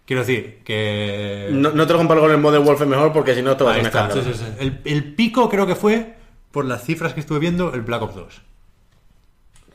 Quiero 0.07 0.21
decir 0.21 0.61
que... 0.65 1.49
No, 1.53 1.71
no 1.73 1.87
te 1.87 1.93
lo 1.95 1.99
comparo 1.99 2.21
con 2.21 2.31
el 2.31 2.39
Modern 2.39 2.67
Warfare 2.67 2.91
mejor 2.91 3.13
porque 3.13 3.35
si 3.35 3.41
no 3.43 3.57
te 3.57 3.65
va 3.65 3.75
a 3.75 4.11
sí. 4.11 4.21
El, 4.59 4.81
el 4.85 5.15
pico 5.15 5.49
creo 5.49 5.67
que 5.67 5.75
fue, 5.75 6.17
por 6.51 6.67
las 6.67 6.85
cifras 6.85 7.15
que 7.15 7.21
estuve 7.21 7.39
viendo, 7.39 7.73
el 7.73 7.81
Black 7.81 8.03
Ops 8.03 8.15
2. 8.15 8.43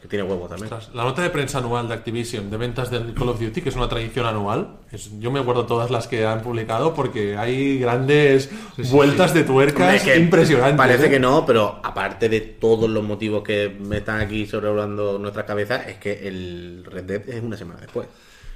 Que 0.01 0.07
tiene 0.07 0.23
huevos 0.23 0.49
también. 0.49 0.71
Ostras, 0.71 0.95
La 0.95 1.03
nota 1.03 1.21
de 1.21 1.29
prensa 1.29 1.57
anual 1.57 1.87
de 1.87 1.93
Activision 1.93 2.49
de 2.49 2.55
ventas 2.57 2.89
del 2.89 3.13
Call 3.13 3.29
of 3.29 3.39
Duty, 3.39 3.61
que 3.61 3.67
es 3.69 3.75
una 3.75 3.89
tradición 3.89 4.25
anual, 4.25 4.77
es- 4.91 5.11
yo 5.19 5.29
me 5.29 5.39
acuerdo 5.41 5.65
todas 5.65 5.91
las 5.91 6.07
que 6.07 6.25
han 6.25 6.41
publicado 6.41 6.93
porque 6.93 7.35
hay 7.37 7.79
grandes 7.79 8.49
vueltas 8.91 9.33
de 9.33 9.43
tuercas 9.43 9.81
Hombre, 9.81 9.97
es 9.97 10.03
que 10.03 10.15
impresionantes. 10.17 10.77
Parece 10.77 11.07
¿eh? 11.07 11.09
que 11.09 11.19
no, 11.19 11.45
pero 11.45 11.79
aparte 11.83 12.29
de 12.29 12.39
todos 12.39 12.89
los 12.89 13.03
motivos 13.03 13.43
que 13.43 13.75
me 13.79 13.97
están 13.97 14.21
aquí 14.21 14.45
sobrevolando 14.45 15.19
nuestras 15.19 15.45
cabezas, 15.45 15.85
es 15.87 15.97
que 15.97 16.27
el 16.27 16.85
Red 16.89 17.03
Dead 17.03 17.29
es 17.29 17.43
una 17.43 17.57
semana 17.57 17.81
después. 17.81 18.07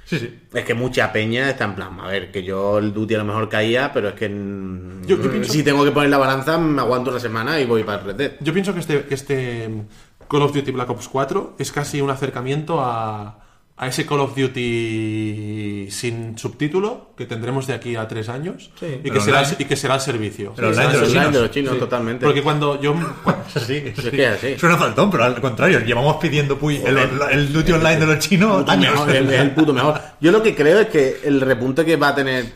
Sí, 0.06 0.18
sí. 0.18 0.38
Es 0.52 0.64
que 0.66 0.74
mucha 0.74 1.10
peña 1.10 1.48
está 1.48 1.64
en 1.64 1.74
plan, 1.76 1.98
a 1.98 2.06
ver, 2.08 2.30
que 2.30 2.42
yo 2.42 2.76
el 2.78 2.92
Duty 2.92 3.14
a 3.14 3.18
lo 3.18 3.24
mejor 3.24 3.48
caía, 3.48 3.90
pero 3.90 4.08
es 4.10 4.14
que 4.14 4.28
Yo- 4.28 5.16
yo 5.16 5.30
pienso- 5.30 5.50
si 5.50 5.62
tengo 5.62 5.82
que 5.82 5.92
poner 5.92 6.10
la 6.10 6.18
balanza, 6.18 6.58
me 6.58 6.80
aguanto 6.82 7.10
una 7.10 7.18
semana 7.20 7.58
y 7.58 7.64
voy 7.64 7.84
para 7.84 8.00
el 8.00 8.04
Red 8.08 8.14
Dead. 8.16 8.32
Yo 8.40 8.52
pienso 8.52 8.74
que 8.74 8.80
este, 8.80 9.04
que 9.04 9.14
este 9.14 9.70
Call 10.28 10.42
of 10.42 10.52
Duty 10.54 10.70
Black 10.72 10.90
Ops 10.90 11.08
4 11.08 11.56
es 11.58 11.70
casi 11.72 12.00
un 12.00 12.10
acercamiento 12.10 12.80
a, 12.80 13.38
a 13.76 13.86
ese 13.86 14.06
Call 14.06 14.20
of 14.20 14.34
Duty 14.36 15.88
sin 15.90 16.38
subtítulo 16.38 17.12
que 17.16 17.26
tendremos 17.26 17.66
de 17.66 17.74
aquí 17.74 17.96
a 17.96 18.06
tres 18.08 18.28
años 18.28 18.70
y, 19.02 19.10
que 19.10 19.20
será, 19.20 19.40
online- 19.40 19.56
y 19.58 19.64
que 19.64 19.76
será 19.76 19.94
el 19.96 20.00
servicio. 20.00 20.52
Pero 20.56 20.72
Sí, 20.72 20.78
online 20.80 20.88
de 20.92 20.94
el 20.94 21.00
los 21.00 21.10
servicio. 21.10 21.20
Online 21.20 21.36
de 21.36 21.42
los 21.42 21.50
chinos, 21.50 21.72
Sí. 21.74 21.78
totalmente. 21.80 22.26
Porque 22.26 22.42
cuando 22.42 22.80
yo... 22.80 22.94
Sí, 23.54 23.82
Es 23.96 24.10
que 24.10 24.26
así. 24.26 24.58
Suena 24.58 24.76
faltón, 24.76 25.10
pero 25.10 25.24
al 25.24 25.40
contrario, 25.40 25.80
llevamos 25.80 26.16
pidiendo 26.16 26.58
puy, 26.58 26.76
el, 26.84 26.98
el 27.30 27.52
duty 27.52 27.72
online 27.72 27.98
de 28.00 28.06
los 28.06 28.18
chinos 28.18 28.58
Puto 28.62 28.72
años. 28.72 28.92
mejor, 28.92 29.10
es, 29.10 29.30
es 29.30 29.40
el 29.40 29.50
puto 29.52 29.72
mejor. 29.72 30.00
Yo 30.20 30.32
lo 30.32 30.42
que 30.42 30.54
creo 30.54 30.80
es 30.80 30.88
que 30.88 31.20
el 31.24 31.40
repunte 31.40 31.84
que 31.84 31.96
va 31.96 32.08
a 32.08 32.14
tener 32.14 32.46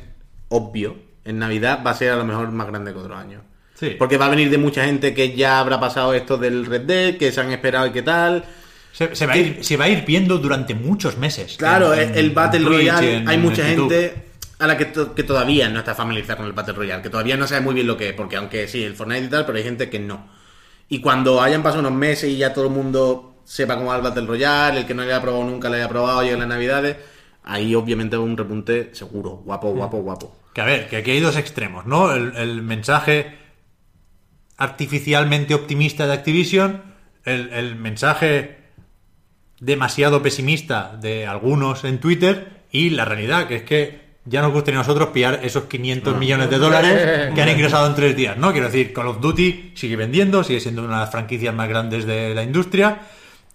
obvio 0.48 0.96
en 1.24 1.38
Navidad 1.38 1.83
va 1.87 1.90
a 1.90 1.94
ser 1.94 2.11
a 2.12 2.16
lo 2.16 2.24
mejor 2.24 2.50
más 2.50 2.66
grande 2.66 2.92
que 2.92 2.98
otros 2.98 3.16
años. 3.18 3.42
Sí. 3.78 3.90
Porque 3.98 4.16
va 4.16 4.26
a 4.26 4.30
venir 4.30 4.50
de 4.50 4.58
mucha 4.58 4.84
gente 4.84 5.14
que 5.14 5.36
ya 5.36 5.60
habrá 5.60 5.78
pasado 5.78 6.12
esto 6.14 6.36
del 6.36 6.66
Red 6.66 6.82
Dead, 6.82 7.16
que 7.16 7.30
se 7.30 7.40
han 7.40 7.50
esperado 7.52 7.86
y 7.86 7.92
qué 7.92 8.02
tal. 8.02 8.44
Se, 8.92 9.14
se 9.14 9.26
va 9.26 9.34
a 9.34 9.36
ir, 9.36 9.58
se 9.64 9.76
va 9.76 9.84
a 9.84 9.88
ir 9.88 10.04
viendo 10.04 10.38
durante 10.38 10.74
muchos 10.74 11.16
meses. 11.16 11.56
Claro, 11.56 11.94
En- 11.94 12.16
el 12.18 12.30
Battle 12.30 12.60
Royale, 12.64 13.22
hay 13.26 13.38
mucha 13.38 13.64
gente 13.64 14.24
a 14.58 14.66
la 14.66 14.76
que, 14.76 14.86
to- 14.86 15.14
que 15.14 15.22
todavía 15.22 15.68
no 15.68 15.78
está 15.78 15.94
familiarizada 15.94 16.38
con 16.38 16.46
el 16.46 16.52
Battle 16.52 16.74
Royale, 16.74 17.02
que 17.02 17.10
todavía 17.10 17.36
no 17.36 17.46
sabe 17.46 17.60
muy 17.60 17.74
bien 17.74 17.86
lo 17.86 17.96
que 17.96 18.08
es, 18.08 18.14
porque 18.14 18.34
aunque 18.36 18.66
sí, 18.66 18.82
el 18.82 18.94
Fortnite 18.96 19.26
y 19.26 19.28
tal, 19.28 19.46
pero 19.46 19.58
hay 19.58 19.62
gente 19.64 19.88
que 19.88 20.00
no. 20.00 20.26
Y 20.88 21.00
cuando 21.00 21.40
hayan 21.40 21.62
pasado 21.62 21.80
unos 21.80 21.92
meses 21.92 22.30
y 22.30 22.36
ya 22.38 22.52
todo 22.52 22.64
el 22.64 22.72
mundo 22.72 23.36
sepa 23.44 23.76
cómo 23.76 23.90
va 23.90 23.96
el 23.96 24.02
Battle 24.02 24.26
Royale, 24.26 24.80
el 24.80 24.86
que 24.86 24.94
no 24.94 25.02
lo 25.04 25.08
haya 25.08 25.22
probado 25.22 25.44
nunca 25.44 25.68
lo 25.68 25.76
haya 25.76 25.88
probado, 25.88 26.22
llega 26.24 26.36
las 26.38 26.48
navidades, 26.48 26.96
ahí 27.44 27.74
obviamente 27.76 28.16
va 28.16 28.24
un 28.24 28.36
repunte 28.36 28.90
seguro, 28.94 29.42
guapo, 29.44 29.70
guapo, 29.72 29.98
guapo. 29.98 30.36
Que 30.52 30.62
a 30.62 30.64
ver, 30.64 30.88
que 30.88 30.96
aquí 30.96 31.12
hay 31.12 31.20
dos 31.20 31.36
extremos, 31.36 31.86
¿no? 31.86 32.12
El, 32.12 32.34
el 32.36 32.62
mensaje 32.62 33.46
artificialmente 34.59 35.55
optimista 35.55 36.07
de 36.07 36.12
Activision, 36.12 36.83
el, 37.25 37.53
el 37.53 37.77
mensaje 37.77 38.59
demasiado 39.61 40.23
pesimista 40.23 40.97
de 41.01 41.27
algunos 41.27 41.85
en 41.85 41.99
Twitter 41.99 42.64
y 42.71 42.90
la 42.90 43.05
realidad, 43.05 43.49
que 43.49 43.57
es 43.57 43.62
que 43.62 44.09
ya 44.25 44.42
nos 44.42 44.53
gustaría 44.53 44.79
a 44.79 44.83
nosotros 44.83 45.09
pillar 45.09 45.40
esos 45.42 45.64
500 45.64 46.16
millones 46.18 46.51
de 46.51 46.59
dólares 46.59 47.33
que 47.35 47.40
han 47.40 47.49
ingresado 47.49 47.87
en 47.87 47.94
tres 47.94 48.14
días, 48.14 48.37
¿no? 48.37 48.53
Quiero 48.53 48.66
decir, 48.66 48.92
Call 48.92 49.09
of 49.09 49.21
Duty 49.21 49.73
sigue 49.75 49.97
vendiendo, 49.97 50.44
sigue 50.44 50.61
siendo 50.61 50.85
una 50.85 50.94
de 50.94 51.01
las 51.01 51.11
franquicias 51.11 51.55
más 51.55 51.68
grandes 51.68 52.05
de 52.05 52.35
la 52.35 52.42
industria, 52.42 53.01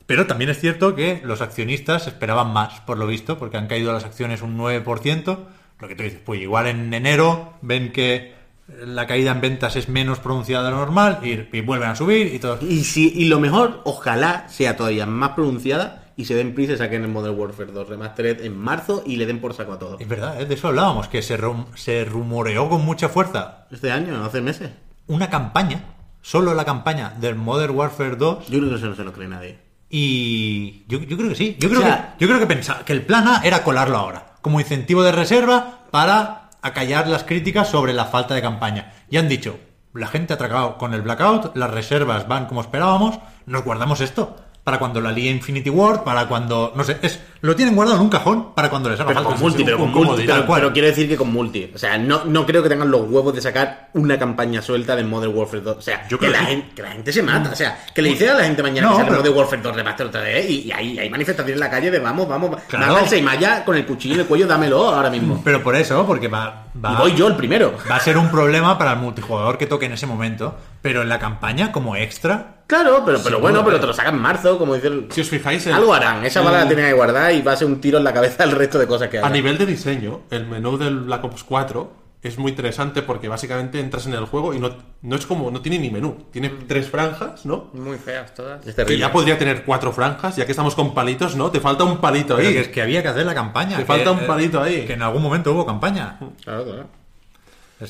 pero 0.06 0.26
también 0.26 0.50
es 0.50 0.60
cierto 0.60 0.96
que 0.96 1.22
los 1.24 1.42
accionistas 1.42 2.08
esperaban 2.08 2.52
más, 2.52 2.82
por 2.82 2.98
lo 2.98 3.08
visto, 3.08 3.38
porque 3.38 3.58
han 3.58 3.68
caído 3.68 3.94
las 3.94 4.04
acciones 4.04 4.42
un 4.42 4.58
9%. 4.58 5.40
Lo 5.80 5.88
que 5.88 5.96
tú 5.96 6.04
dices, 6.04 6.20
pues 6.24 6.42
igual 6.42 6.68
en 6.68 6.94
enero 6.94 7.54
ven 7.62 7.92
que 7.92 8.34
la 8.68 9.06
caída 9.08 9.32
en 9.32 9.42
ventas 9.42 9.76
es 9.76 9.90
menos 9.90 10.20
pronunciada 10.20 10.64
de 10.66 10.72
lo 10.72 10.78
normal 10.78 11.20
y, 11.24 11.56
y 11.58 11.62
vuelven 11.62 11.90
a 11.90 11.96
subir 11.96 12.34
y 12.34 12.40
todo. 12.40 12.60
Y, 12.62 12.84
si, 12.84 13.12
y 13.16 13.26
lo 13.26 13.40
mejor, 13.40 13.82
ojalá 13.84 14.48
sea 14.50 14.78
todavía 14.78 15.06
más 15.06 15.32
pronunciada 15.32 16.00
y 16.16 16.26
se 16.26 16.36
den 16.36 16.54
prisa 16.54 16.74
y 16.74 16.78
saquen 16.78 17.02
el 17.04 17.10
Modern 17.10 17.38
Warfare 17.38 17.72
2 17.72 17.90
Remastered 17.90 18.42
en 18.46 18.56
marzo 18.58 19.04
y 19.06 19.16
le 19.18 19.26
den 19.26 19.42
por 19.42 19.54
saco 19.54 19.74
a 19.74 19.80
todo. 19.80 19.98
Es 20.00 20.08
verdad, 20.08 20.40
¿eh? 20.42 20.46
de 20.46 20.54
eso 20.54 20.68
hablábamos, 20.70 21.08
que 21.08 21.22
se, 21.22 21.38
rum- 21.38 21.66
se 21.76 22.06
rumoreó 22.06 22.70
con 22.70 22.86
mucha 22.86 23.10
fuerza 23.10 23.66
Este 23.72 23.92
año, 23.92 24.24
hace 24.24 24.40
meses. 24.40 24.70
una 25.08 25.30
campaña, 25.30 25.84
solo 26.22 26.54
la 26.54 26.66
campaña 26.66 27.14
del 27.20 27.36
Modern 27.36 27.76
Warfare 27.76 28.16
2 28.16 28.48
Yo 28.48 28.60
creo 28.60 28.70
que 28.70 28.76
eso 28.78 28.86
no 28.88 28.96
se 28.96 29.04
lo 29.04 29.12
cree 29.12 29.28
nadie. 29.28 29.58
Y 29.90 30.84
yo, 30.88 31.00
yo 31.02 31.18
creo 31.18 31.30
que 31.30 31.36
sí. 31.36 31.56
Yo 31.60 31.70
creo, 31.70 31.82
O 31.82 31.84
sea- 31.84 32.16
que, 32.18 32.24
yo 32.24 32.28
creo 32.28 32.40
que 32.40 32.48
pensaba 32.48 32.84
que 32.86 32.94
el 32.94 33.02
plan 33.04 33.28
A 33.28 33.42
era 33.44 33.64
colarlo 33.64 33.98
ahora, 33.98 34.34
como 34.42 34.60
incentivo 34.60 35.04
de 35.04 35.12
reserva 35.12 35.80
para 35.92 36.43
acallar 36.64 37.08
las 37.08 37.24
críticas 37.24 37.68
sobre 37.68 37.94
la 37.94 38.06
falta 38.06 38.34
de 38.34 38.42
campaña. 38.42 38.94
Y 39.10 39.18
han 39.18 39.30
dicho, 39.30 39.60
la 39.94 40.08
gente 40.08 40.34
ha 40.34 40.38
tragado 40.38 40.78
con 40.80 40.96
el 40.96 41.04
blackout, 41.04 41.56
las 41.56 41.70
reservas 41.70 42.28
van 42.28 42.48
como 42.48 42.62
esperábamos, 42.62 43.20
nos 43.46 43.64
guardamos 43.64 44.02
esto. 44.02 44.38
Para 44.64 44.80
cuando 44.80 45.02
la 45.02 45.12
lía 45.12 45.30
Infinity 45.30 45.70
Ward, 45.70 46.04
para 46.04 46.26
cuando. 46.28 46.72
No 46.74 46.86
sé, 46.86 46.98
es 47.02 47.20
lo 47.42 47.54
tienen 47.54 47.76
guardado 47.76 47.98
en 47.98 48.04
un 48.06 48.10
cajón 48.10 48.54
para 48.56 48.70
cuando 48.70 48.90
les 48.90 48.98
haga 48.98 49.10
Pero 49.10 49.20
falta. 49.20 49.34
con 49.36 49.42
multi, 49.42 49.64
pero 49.66 49.78
con 49.78 49.92
multi. 49.92 50.26
comodín, 50.26 50.46
Pero, 50.56 50.72
quiero 50.72 50.88
decir 50.88 51.10
que 51.10 51.18
con 51.18 51.34
multi. 51.34 51.70
O 51.76 51.78
sea, 51.78 51.98
no, 51.98 52.24
no 52.24 52.46
creo 52.46 52.64
que 52.64 52.70
tengan 52.70 52.90
los 52.90 53.02
huevos 53.10 53.36
de 53.36 53.42
sacar 53.42 53.90
una 53.96 54.18
campaña 54.18 54.62
suelta 54.62 54.96
de 54.96 55.04
Modern 55.04 55.36
Warfare 55.36 55.62
2. 55.62 55.78
O 55.78 55.82
sea, 55.82 56.08
Yo 56.08 56.18
que, 56.18 56.30
la 56.30 56.40
que- 56.40 56.46
gente, 56.46 56.68
que 56.76 56.82
la 56.82 56.92
gente 56.92 57.12
se 57.12 57.22
mata. 57.22 57.50
O 57.52 57.56
sea, 57.58 57.78
que 57.94 58.02
le 58.02 58.10
dice 58.12 58.30
a 58.30 58.36
la 58.36 58.46
gente 58.46 58.64
mañana 58.64 58.88
No, 58.88 58.94
que 58.94 58.98
sale 59.00 59.10
pero- 59.10 59.20
Modern 59.20 59.38
Warfare 59.38 59.62
2 59.62 59.76
Remaster 59.76 60.06
otra 60.08 60.22
vez 60.22 60.50
y, 60.50 60.62
y 60.62 60.72
hay, 60.72 60.98
hay 60.98 61.10
manifestaciones 61.10 61.56
en 61.56 61.60
la 61.60 61.70
calle 61.70 61.92
de 61.92 62.00
vamos, 62.00 62.30
vamos, 62.30 62.52
Claro. 62.70 63.00
el 63.00 63.08
Seimaya 63.10 63.66
con 63.66 63.76
el 63.76 63.86
cuchillo 63.86 64.14
en 64.16 64.22
el 64.22 64.28
cuello, 64.28 64.48
dámelo 64.48 64.88
ahora 64.96 65.10
mismo. 65.10 65.42
Pero 65.44 65.62
por 65.62 65.76
eso, 65.76 66.08
porque 66.08 66.30
va, 66.30 66.68
va, 66.84 66.94
Y 66.94 66.96
voy 66.96 67.16
yo 67.16 67.28
el 67.28 67.36
primero. 67.36 67.74
va 67.92 67.98
a 67.98 68.00
ser 68.00 68.18
un 68.18 68.30
problema 68.30 68.78
para 68.78 68.94
el 68.94 69.00
multijugador 69.00 69.58
que 69.58 69.66
toque 69.68 69.88
en 69.88 69.92
ese 69.92 70.08
momento. 70.08 70.56
Pero 70.82 71.02
en 71.02 71.10
la 71.10 71.20
campaña, 71.20 71.72
como 71.74 71.96
extra, 71.98 72.63
Claro, 72.68 73.04
pero, 73.06 73.20
pero 73.24 73.40
bueno, 73.40 73.60
pero 73.60 73.72
pero- 73.78 73.80
te 73.82 73.88
lo 73.88 73.94
sacan 73.94 74.16
en 74.16 74.22
marzo, 74.22 74.58
como 74.58 74.74
dice 74.76 74.88
el... 74.88 75.08
Si 75.12 75.22
os 75.22 75.30
fijáis, 75.30 75.66
el- 75.68 75.74
Algo 75.74 75.94
harán, 75.94 76.26
esa 76.26 76.40
el- 76.40 76.46
bala 76.46 76.60
la 76.60 76.68
tienen 76.68 76.86
que 76.86 76.94
guardar 76.94 77.34
y 77.34 77.42
va 77.42 77.52
a 77.54 77.56
ser 77.56 77.68
un 77.68 77.80
tiro 77.82 77.98
en 77.98 78.04
la 78.04 78.14
cabeza 78.14 78.44
el 78.44 78.52
resto 78.52 78.80
de 78.80 78.88
cosas 78.88 79.10
que 79.10 79.18
A 79.18 79.22
hagan. 79.22 79.34
nivel 79.34 79.58
de 79.58 79.66
diseño, 79.66 80.22
el 80.32 80.48
menú 80.48 80.78
del 80.78 81.02
Black 81.02 81.24
Ops 81.26 81.44
4 81.44 82.04
es 82.24 82.38
muy 82.38 82.52
interesante 82.52 83.02
porque 83.02 83.28
básicamente 83.28 83.82
entras 83.82 84.06
en 84.08 84.14
el 84.14 84.24
juego 84.24 84.54
y 84.54 84.60
no, 84.60 84.70
no 85.02 85.16
es 85.18 85.26
como, 85.26 85.52
no 85.52 85.60
tiene 85.62 85.78
ni 85.78 85.90
menú. 85.90 86.16
Tiene 86.32 86.48
tres 86.70 86.88
franjas, 86.90 87.46
¿no? 87.46 87.70
Muy 87.74 87.98
feas 87.98 88.34
todas. 88.34 88.62
Es 88.62 88.68
Que 88.68 88.72
terrible. 88.74 89.00
ya 89.00 89.12
podría 89.12 89.38
tener 89.38 89.66
cuatro 89.66 89.92
franjas, 89.92 90.38
ya 90.38 90.46
que 90.46 90.54
estamos 90.54 90.74
con 90.74 90.94
palitos, 90.94 91.36
¿no? 91.36 91.52
Te 91.52 91.60
falta 91.60 91.84
un 91.84 91.98
palito 91.98 92.38
Pero 92.38 92.48
ahí. 92.48 92.54
que 92.54 92.62
es 92.62 92.68
que 92.70 92.82
había 92.82 93.02
que 93.02 93.10
hacer 93.10 93.26
la 93.26 93.34
campaña. 93.36 93.76
Te 93.76 93.84
que- 93.84 93.88
falta 93.88 94.12
un 94.12 94.20
eh, 94.20 94.26
palito 94.26 94.62
ahí. 94.64 94.86
Que 94.86 94.94
en 94.94 95.02
algún 95.02 95.22
momento 95.22 95.52
hubo 95.52 95.66
campaña. 95.66 96.18
Claro, 96.46 96.64
claro. 96.64 96.86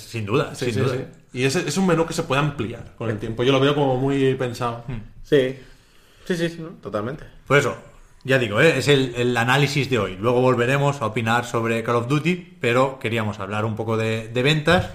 Sin 0.02 0.26
duda, 0.26 0.54
Sí, 0.56 0.66
sin 0.66 0.74
sí, 0.76 0.80
duda. 0.82 0.94
sí. 0.94 1.04
Y 1.40 1.44
es, 1.46 1.56
es 1.56 1.78
un 1.78 1.88
menú 1.88 2.06
que 2.06 2.14
se 2.14 2.24
puede 2.24 2.42
ampliar 2.42 2.94
con 2.98 3.10
el 3.10 3.18
tiempo. 3.20 3.44
Yo 3.44 3.52
lo 3.52 3.60
veo 3.60 3.74
como 3.76 3.98
muy 3.98 4.36
pensado. 4.36 4.84
Sí. 5.24 5.58
Sí, 6.26 6.38
sí, 6.38 6.50
sí, 6.50 6.58
¿no? 6.60 6.70
totalmente. 6.82 7.26
Pues 7.48 7.62
eso, 7.66 7.76
ya 8.24 8.38
digo, 8.40 8.62
¿eh? 8.62 8.78
es 8.78 8.88
el, 8.88 9.14
el 9.16 9.36
análisis 9.36 9.90
de 9.90 10.00
hoy. 10.00 10.16
Luego 10.18 10.42
volveremos 10.42 11.02
a 11.02 11.08
opinar 11.08 11.46
sobre 11.46 11.84
Call 11.84 11.96
of 11.98 12.08
Duty, 12.08 12.58
pero 12.62 13.00
queríamos 13.00 13.40
hablar 13.40 13.66
un 13.66 13.76
poco 13.76 13.98
de, 13.98 14.28
de 14.30 14.44
ventas. 14.44 14.90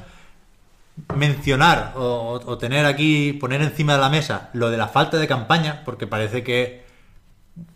Mencionar 1.14 1.92
o, 1.96 2.40
o 2.44 2.58
tener 2.58 2.84
aquí, 2.84 3.32
poner 3.34 3.62
encima 3.62 3.94
de 3.94 4.00
la 4.00 4.08
mesa 4.08 4.50
lo 4.52 4.68
de 4.68 4.76
la 4.76 4.88
falta 4.88 5.16
de 5.16 5.28
campaña, 5.28 5.82
porque 5.84 6.08
parece 6.08 6.42
que 6.42 6.82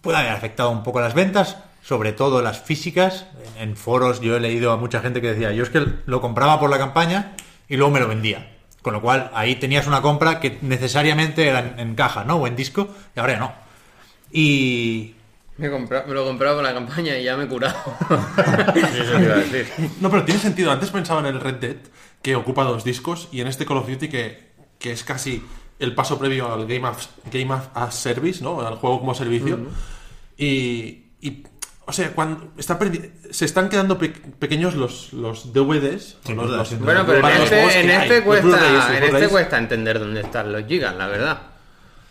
puede 0.01 0.19
haber 0.19 0.33
afectado 0.33 0.71
un 0.71 0.83
poco 0.83 1.01
las 1.01 1.15
ventas, 1.15 1.57
sobre 1.83 2.12
todo 2.12 2.42
las 2.42 2.61
físicas. 2.61 3.27
En, 3.59 3.71
en 3.71 3.77
foros 3.77 4.21
yo 4.21 4.37
he 4.37 4.40
leído 4.40 4.73
a 4.73 4.77
mucha 4.77 5.01
gente 5.01 5.21
que 5.21 5.33
decía, 5.33 5.53
yo 5.53 5.62
es 5.62 5.71
que 5.71 5.85
lo 6.07 6.21
compraba 6.21 6.59
por 6.59 6.71
la 6.71 6.79
campaña 6.79 7.35
y 7.68 7.77
luego 7.77 7.92
me 7.92 8.01
lo 8.01 8.09
vendía. 8.09 8.49
Con 8.83 8.95
lo 8.95 9.01
cual 9.01 9.31
ahí 9.35 9.57
tenías 9.57 9.87
una 9.87 10.03
compra 10.03 10.40
que 10.40 10.59
necesariamente 10.62 11.47
era 11.47 11.61
en, 11.61 11.79
en 11.79 11.95
caja, 11.95 12.25
¿no? 12.25 12.37
O 12.37 12.47
en 12.47 12.57
disco, 12.57 12.88
y 13.14 13.21
ahora 13.21 13.33
ya 13.35 13.38
no. 13.38 13.53
Y 14.33 15.14
Me, 15.59 15.68
lo 15.68 15.77
he 15.77 16.25
comprado 16.25 16.57
con 16.57 16.64
la 16.64 16.75
campaña 16.75 17.16
y 17.16 17.25
ya 17.25 17.37
me 17.37 17.45
he 17.45 17.49
curado. 17.49 17.77
Eso 18.75 19.16
te 19.16 19.23
iba 19.23 19.35
a 19.35 19.38
decir. 19.38 19.68
No, 20.01 20.11
pero 20.11 20.25
tiene 20.25 20.40
sentido. 20.40 20.73
Antes 20.73 20.90
pensaba 20.90 21.21
en 21.21 21.27
el 21.27 21.40
Red 21.40 21.57
Dead, 21.57 21.77
que 22.23 22.35
ocupa 22.35 22.64
dos 22.64 22.83
discos, 22.83 23.29
y 23.31 23.40
en 23.40 23.47
este 23.47 23.66
Call 23.66 23.77
of 23.77 23.88
Duty, 23.88 24.09
que, 24.09 24.53
que 24.79 24.92
es 24.92 25.05
casi 25.05 25.45
el 25.79 25.95
paso 25.95 26.18
previo 26.18 26.53
al 26.53 26.66
Game 26.66 26.88
of, 26.88 27.07
Game 27.31 27.53
of 27.53 27.68
as 27.75 27.95
Service, 27.95 28.42
¿no? 28.42 28.61
Al 28.66 28.77
juego 28.77 29.01
como 29.01 29.14
servicio. 29.14 29.59
y, 30.37 31.05
y, 31.21 31.45
o 31.93 31.95
sea, 31.95 32.11
cuando 32.13 32.53
está 32.57 32.79
se 33.31 33.45
están 33.45 33.69
quedando 33.69 33.99
pe- 33.99 34.09
pequeños 34.39 34.75
los, 34.75 35.13
los 35.13 35.53
DVDs. 35.53 36.17
Sin 36.25 36.37
los- 36.37 36.49
los- 36.51 36.79
bueno, 36.81 37.05
pero 37.07 37.19
en 37.29 37.43
este, 37.43 37.81
en 37.81 37.91
este 37.91 38.15
hay, 38.15 38.21
cuesta, 38.23 38.97
en 38.97 39.03
este 39.05 39.29
cuesta 39.29 39.59
entender 39.59 39.99
dónde 39.99 40.23
están 40.23 40.51
los 40.51 40.65
gigas, 40.67 40.95
la 40.97 41.07
verdad. 41.07 41.39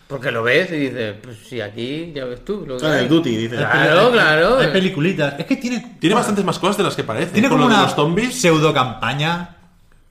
Porque 0.06 0.30
lo 0.30 0.42
ves 0.42 0.70
y 0.70 0.76
dices, 0.76 1.16
pues 1.22 1.38
si 1.48 1.60
aquí 1.60 2.12
ya 2.14 2.24
ves 2.26 2.44
tú. 2.44 2.64
Lo 2.66 2.76
hay. 2.86 3.00
el 3.04 3.08
Duty, 3.08 3.36
dices. 3.36 3.58
Claro, 3.58 4.12
claro. 4.12 4.58
Hay 4.58 4.68
peliculitas. 4.68 5.34
Es 5.40 5.46
que 5.46 5.56
tiene. 5.56 5.78
Tiene 5.80 5.96
bueno, 6.00 6.16
bastantes 6.16 6.44
más 6.44 6.58
cosas 6.58 6.76
de 6.76 6.82
las 6.84 6.94
que 6.94 7.02
parece. 7.02 7.32
Tiene 7.32 7.48
Con 7.48 7.58
como 7.58 7.66
una 7.72 7.82
los 7.82 7.94
zombies. 7.94 8.38
pseudo 8.40 8.72
campaña 8.74 9.56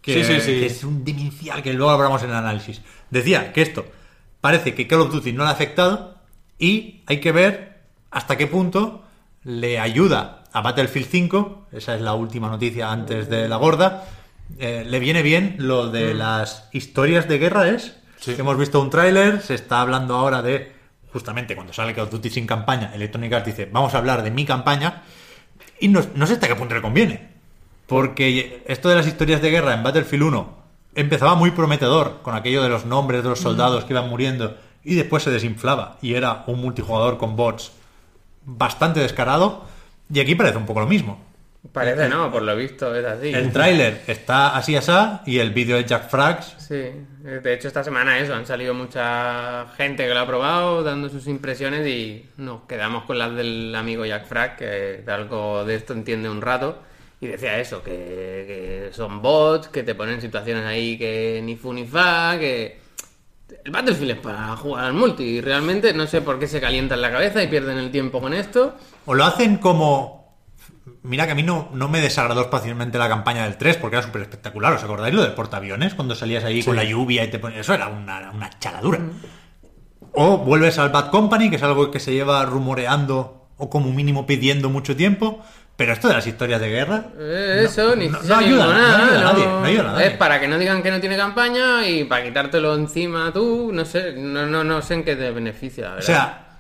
que, 0.02 0.16
Sí, 0.26 0.34
sí, 0.34 0.42
sí. 0.42 0.60
que 0.60 0.66
es 0.66 0.84
un 0.84 1.06
demencial 1.06 1.62
que 1.62 1.72
luego 1.74 1.92
hablamos 1.92 2.22
en 2.24 2.32
el 2.32 2.36
análisis. 2.36 2.82
Decía 3.10 3.54
que 3.54 3.62
esto 3.62 3.86
parece 4.42 4.74
que 4.74 4.88
Call 4.88 5.02
of 5.02 5.12
Duty 5.14 5.34
no 5.34 5.44
le 5.44 5.50
ha 5.50 5.54
afectado 5.54 6.16
y 6.58 7.04
hay 7.06 7.20
que 7.20 7.32
ver 7.32 7.82
hasta 8.10 8.38
qué 8.38 8.48
punto 8.48 9.04
le 9.44 9.79
ayuda 9.79 10.44
a 10.54 10.62
Battlefield 10.62 11.08
5, 11.10 11.67
esa 11.71 11.96
es 11.96 12.02
la 12.02 12.13
última 12.13 12.50
noticia 12.50 12.92
antes 12.92 13.29
de 13.29 13.48
la 13.48 13.56
gorda, 13.56 14.06
eh, 14.60 14.85
le 14.87 15.00
viene 15.00 15.21
bien 15.21 15.56
lo 15.60 15.89
de 15.89 16.13
las 16.13 16.67
historias 16.73 17.27
de 17.27 17.39
guerra, 17.39 17.69
¿es? 17.69 17.98
Sí. 18.19 18.35
Que 18.35 18.42
hemos 18.42 18.58
visto 18.58 18.79
un 18.79 18.89
tráiler, 18.89 19.42
se 19.42 19.56
está 19.56 19.81
hablando 19.81 20.15
ahora 20.15 20.42
de 20.42 20.73
justamente 21.12 21.56
cuando 21.56 21.73
sale 21.73 21.94
Call 21.94 22.06
of 22.06 22.12
Duty 22.12 22.29
sin 22.29 22.48
campaña, 22.48 22.92
Electronic 22.94 23.33
Arts 23.33 23.46
dice, 23.48 23.69
vamos 23.71 23.94
a 23.94 23.98
hablar 23.98 24.23
de 24.23 24.31
mi 24.31 24.46
campaña, 24.46 25.04
y 25.79 25.87
no, 25.87 26.02
no 26.15 26.27
sé 26.27 26.33
hasta 26.33 26.48
qué 26.48 26.56
punto 26.56 26.75
le 26.75 26.81
conviene. 26.81 27.31
Porque 27.87 28.63
esto 28.67 28.87
de 28.87 28.96
las 28.96 29.08
historias 29.08 29.42
de 29.42 29.52
guerra 29.52 29.73
en 29.73 29.83
Battlefield 29.83 30.23
1 30.23 30.62
empezaba 30.96 31.35
muy 31.35 31.52
prometedor, 31.52 32.19
con 32.21 32.35
aquello 32.35 32.63
de 32.63 32.69
los 32.69 32.85
nombres 32.85 33.23
de 33.23 33.29
los 33.29 33.39
soldados 33.39 33.83
que 33.83 33.94
iban 33.94 34.10
muriendo, 34.10 34.58
y 34.83 34.96
después 34.96 35.23
se 35.23 35.31
desinflaba, 35.31 35.98
y 36.02 36.13
era 36.13 36.44
un 36.48 36.62
multijugador 36.62 37.17
con 37.17 37.35
bots 37.35 37.71
bastante 38.46 39.00
descarado, 39.00 39.65
y 40.12 40.19
aquí 40.19 40.35
parece 40.35 40.58
un 40.58 40.65
poco 40.65 40.81
lo 40.81 40.87
mismo. 40.87 41.31
Parece, 41.71 42.10
¿no? 42.10 42.31
Por 42.31 42.42
lo 42.42 42.56
visto 42.56 42.94
es 42.96 43.06
así. 43.06 43.31
El 43.31 43.52
tráiler 43.52 44.02
está 44.08 44.58
así 44.58 44.75
asá 44.75 45.21
y 45.27 45.37
el 45.37 45.52
vídeo 45.52 45.77
de 45.77 45.85
Jack 45.85 46.10
Frags 46.10 46.56
Sí, 46.58 46.92
de 47.23 47.54
hecho 47.54 47.67
esta 47.67 47.83
semana 47.83 48.17
eso, 48.17 48.33
han 48.33 48.48
salido 48.48 48.73
mucha 48.73 49.67
gente 49.77 50.08
que 50.08 50.13
lo 50.13 50.21
ha 50.21 50.25
probado 50.25 50.81
dando 50.81 51.08
sus 51.08 51.27
impresiones 51.27 51.85
y 51.87 52.25
nos 52.37 52.63
quedamos 52.63 53.04
con 53.04 53.19
las 53.19 53.35
del 53.35 53.75
amigo 53.75 54.06
Jack 54.06 54.25
Frag, 54.25 54.58
que 54.58 54.65
de 55.06 55.12
algo 55.12 55.63
de 55.63 55.75
esto 55.75 55.94
entiende 55.94 56.29
un 56.29 56.42
rato, 56.42 56.81
y 57.19 57.27
decía 57.27 57.60
eso, 57.60 57.83
que, 57.83 57.92
que 57.92 58.89
son 58.94 59.21
bots, 59.21 59.67
que 59.67 59.83
te 59.83 59.94
ponen 59.94 60.19
situaciones 60.19 60.65
ahí 60.65 60.98
que 60.98 61.42
ni 61.44 61.56
fu 61.56 61.71
ni 61.71 61.85
fa, 61.85 62.37
que 62.39 62.79
el 63.63 63.71
Battlefield 63.71 64.12
es 64.12 64.17
para 64.17 64.56
jugar 64.56 64.85
al 64.85 64.93
multi, 64.93 65.23
y 65.23 65.41
realmente 65.41 65.93
no 65.93 66.08
sé 66.08 66.21
por 66.21 66.39
qué 66.39 66.47
se 66.47 66.62
calientan 66.62 67.02
la 67.02 67.12
cabeza 67.12 67.43
y 67.43 67.47
pierden 67.47 67.77
el 67.77 67.91
tiempo 67.91 68.21
con 68.21 68.33
esto. 68.33 68.75
O 69.06 69.13
lo 69.13 69.25
hacen 69.25 69.58
como. 69.58 70.21
Mira 71.04 71.25
que 71.25 71.31
a 71.31 71.35
mí 71.35 71.43
no, 71.43 71.69
no 71.73 71.87
me 71.87 71.99
desagradó 71.99 72.41
especialmente 72.41 72.97
la 72.97 73.10
campaña 73.10 73.43
del 73.43 73.58
3 73.58 73.77
porque 73.77 73.97
era 73.97 74.06
súper 74.06 74.21
espectacular. 74.23 74.73
¿Os 74.73 74.83
acordáis 74.83 75.13
lo 75.13 75.23
del 75.23 75.33
portaaviones? 75.33 75.95
Cuando 75.95 76.15
salías 76.15 76.43
ahí 76.43 76.63
con 76.63 76.75
la 76.75 76.83
lluvia 76.83 77.23
y 77.23 77.29
te 77.29 77.39
ponías. 77.39 77.62
Eso 77.62 77.73
era 77.73 77.87
una, 77.87 78.31
una 78.31 78.49
chaladura. 78.60 78.99
O 80.13 80.37
vuelves 80.39 80.77
al 80.77 80.89
Bad 80.89 81.10
Company, 81.10 81.49
que 81.49 81.56
es 81.56 81.63
algo 81.63 81.89
que 81.89 81.99
se 81.99 82.13
lleva 82.13 82.45
rumoreando 82.45 83.49
o 83.58 83.69
como 83.69 83.91
mínimo 83.91 84.25
pidiendo 84.25 84.69
mucho 84.69 84.95
tiempo. 84.95 85.43
Pero 85.82 85.94
esto 85.94 86.08
de 86.10 86.13
las 86.13 86.27
historias 86.27 86.62
de 86.62 86.69
guerra. 86.69 87.06
Eh, 87.17 87.63
Eso, 87.65 87.96
ni 87.96 88.08
no- 88.08 88.21
sí, 88.21 88.27
no 88.27 88.40
ni 88.40 88.46
ayuda, 88.46 88.67
nada, 88.67 88.98
no 89.00 89.04
ayuda 89.04 89.19
a 89.19 89.34
nadie, 89.34 89.46
no 89.48 89.63
ayuda 89.63 89.82
a 89.82 89.94
nadie. 89.94 90.08
Es 90.10 90.13
para 90.17 90.40
que 90.40 90.48
no 90.48 90.60
digan 90.60 90.84
que 90.84 90.92
no 90.92 91.00
tiene 91.00 91.17
campaña 91.17 91.88
y 91.88 92.04
para 92.04 92.23
quitártelo 92.23 92.75
encima 92.75 93.34
tú, 93.34 93.71
no 93.73 93.84
sé, 93.84 94.13
no, 94.15 94.46
no, 94.46 94.63
no 94.63 94.82
sé 94.84 94.94
en 94.94 95.04
qué 95.04 95.15
te 95.15 95.32
beneficia, 95.32 95.96
O 95.98 96.02
sea, 96.04 96.60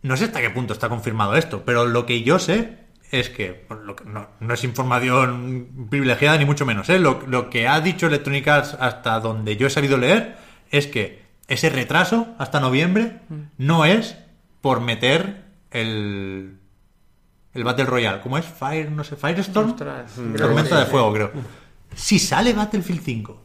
no 0.00 0.16
sé 0.16 0.24
hasta 0.24 0.40
qué 0.40 0.48
punto 0.48 0.72
está 0.72 0.88
confirmado 0.88 1.36
esto, 1.36 1.62
pero 1.66 1.84
lo 1.84 2.06
que 2.06 2.22
yo 2.22 2.38
sé 2.38 2.78
es 3.10 3.28
que, 3.28 3.52
por 3.52 3.84
lo 3.84 3.94
que 3.96 4.06
no, 4.06 4.28
no 4.40 4.54
es 4.54 4.64
información 4.64 5.86
privilegiada 5.90 6.38
ni 6.38 6.46
mucho 6.46 6.64
menos, 6.64 6.88
¿eh? 6.88 6.98
lo, 6.98 7.22
lo 7.26 7.50
que 7.50 7.68
ha 7.68 7.82
dicho 7.82 8.06
Electronic 8.06 8.48
Arts 8.48 8.76
hasta 8.80 9.20
donde 9.20 9.56
yo 9.58 9.66
he 9.66 9.70
sabido 9.70 9.98
leer 9.98 10.36
es 10.70 10.86
que 10.86 11.22
ese 11.48 11.68
retraso 11.68 12.34
hasta 12.38 12.60
noviembre 12.60 13.18
no 13.58 13.84
es 13.84 14.16
por 14.62 14.80
meter 14.80 15.44
el, 15.70 16.60
el 17.54 17.64
Battle 17.64 17.86
Royale. 17.86 18.20
¿Cómo 18.20 18.36
es? 18.36 18.44
Fire, 18.44 18.90
no 18.90 19.04
sé, 19.04 19.16
Firestorm. 19.16 19.70
Ostras. 19.70 20.12
Tormenta 20.36 20.78
de 20.78 20.86
fuego, 20.86 21.12
creo. 21.12 21.32
Si 21.94 22.18
sale 22.18 22.52
Battlefield 22.52 23.02
5, 23.02 23.40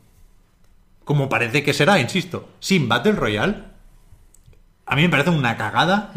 como 1.06 1.30
parece 1.30 1.64
que 1.64 1.74
será, 1.74 2.00
insisto, 2.00 2.50
sin 2.60 2.90
Battle 2.90 3.14
Royale, 3.14 3.64
a 4.86 4.96
mí 4.96 5.04
me 5.04 5.10
parece 5.10 5.30
una 5.30 5.56
cagada 5.56 6.12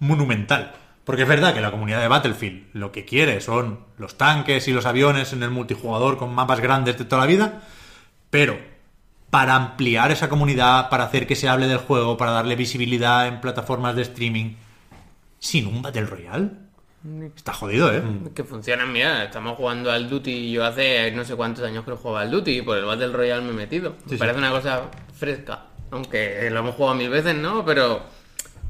monumental. 0.00 0.74
Porque 1.04 1.22
es 1.22 1.28
verdad 1.28 1.54
que 1.54 1.60
la 1.60 1.70
comunidad 1.70 2.00
de 2.00 2.08
Battlefield 2.08 2.66
lo 2.72 2.90
que 2.90 3.04
quiere 3.04 3.40
son 3.40 3.78
los 3.96 4.18
tanques 4.18 4.66
y 4.66 4.72
los 4.72 4.86
aviones 4.86 5.32
en 5.32 5.44
el 5.44 5.50
multijugador 5.50 6.18
con 6.18 6.34
mapas 6.34 6.58
grandes 6.58 6.98
de 6.98 7.04
toda 7.04 7.22
la 7.22 7.28
vida, 7.28 7.62
pero 8.28 8.58
para 9.30 9.54
ampliar 9.54 10.10
esa 10.10 10.28
comunidad, 10.28 10.88
para 10.90 11.04
hacer 11.04 11.28
que 11.28 11.36
se 11.36 11.48
hable 11.48 11.68
del 11.68 11.78
juego, 11.78 12.16
para 12.16 12.32
darle 12.32 12.56
visibilidad 12.56 13.28
en 13.28 13.40
plataformas 13.40 13.94
de 13.94 14.02
streaming, 14.02 14.54
sin 15.38 15.68
un 15.68 15.80
Battle 15.80 16.06
Royale, 16.06 16.50
está 17.34 17.52
jodido, 17.52 17.92
¿eh? 17.94 18.02
Que 18.34 18.44
funcionan, 18.44 18.92
mira, 18.92 19.24
estamos 19.24 19.56
jugando 19.56 19.90
al 19.90 20.08
Duty 20.08 20.30
y 20.30 20.52
yo 20.52 20.64
hace 20.64 21.10
no 21.12 21.24
sé 21.24 21.34
cuántos 21.36 21.64
años 21.64 21.84
que 21.84 21.90
no 21.90 21.96
jugaba 21.96 22.22
al 22.22 22.30
Duty 22.30 22.58
y 22.58 22.62
por 22.62 22.76
el 22.78 22.84
Battle 22.84 23.08
Royale 23.12 23.42
me 23.42 23.50
he 23.50 23.54
metido. 23.54 23.94
Me 24.04 24.10
sí. 24.12 24.16
parece 24.16 24.38
una 24.38 24.50
cosa 24.50 24.82
fresca, 25.14 25.66
aunque 25.90 26.48
lo 26.50 26.58
hemos 26.60 26.74
jugado 26.74 26.94
mil 26.96 27.08
veces, 27.10 27.34
¿no? 27.34 27.64
Pero 27.64 28.02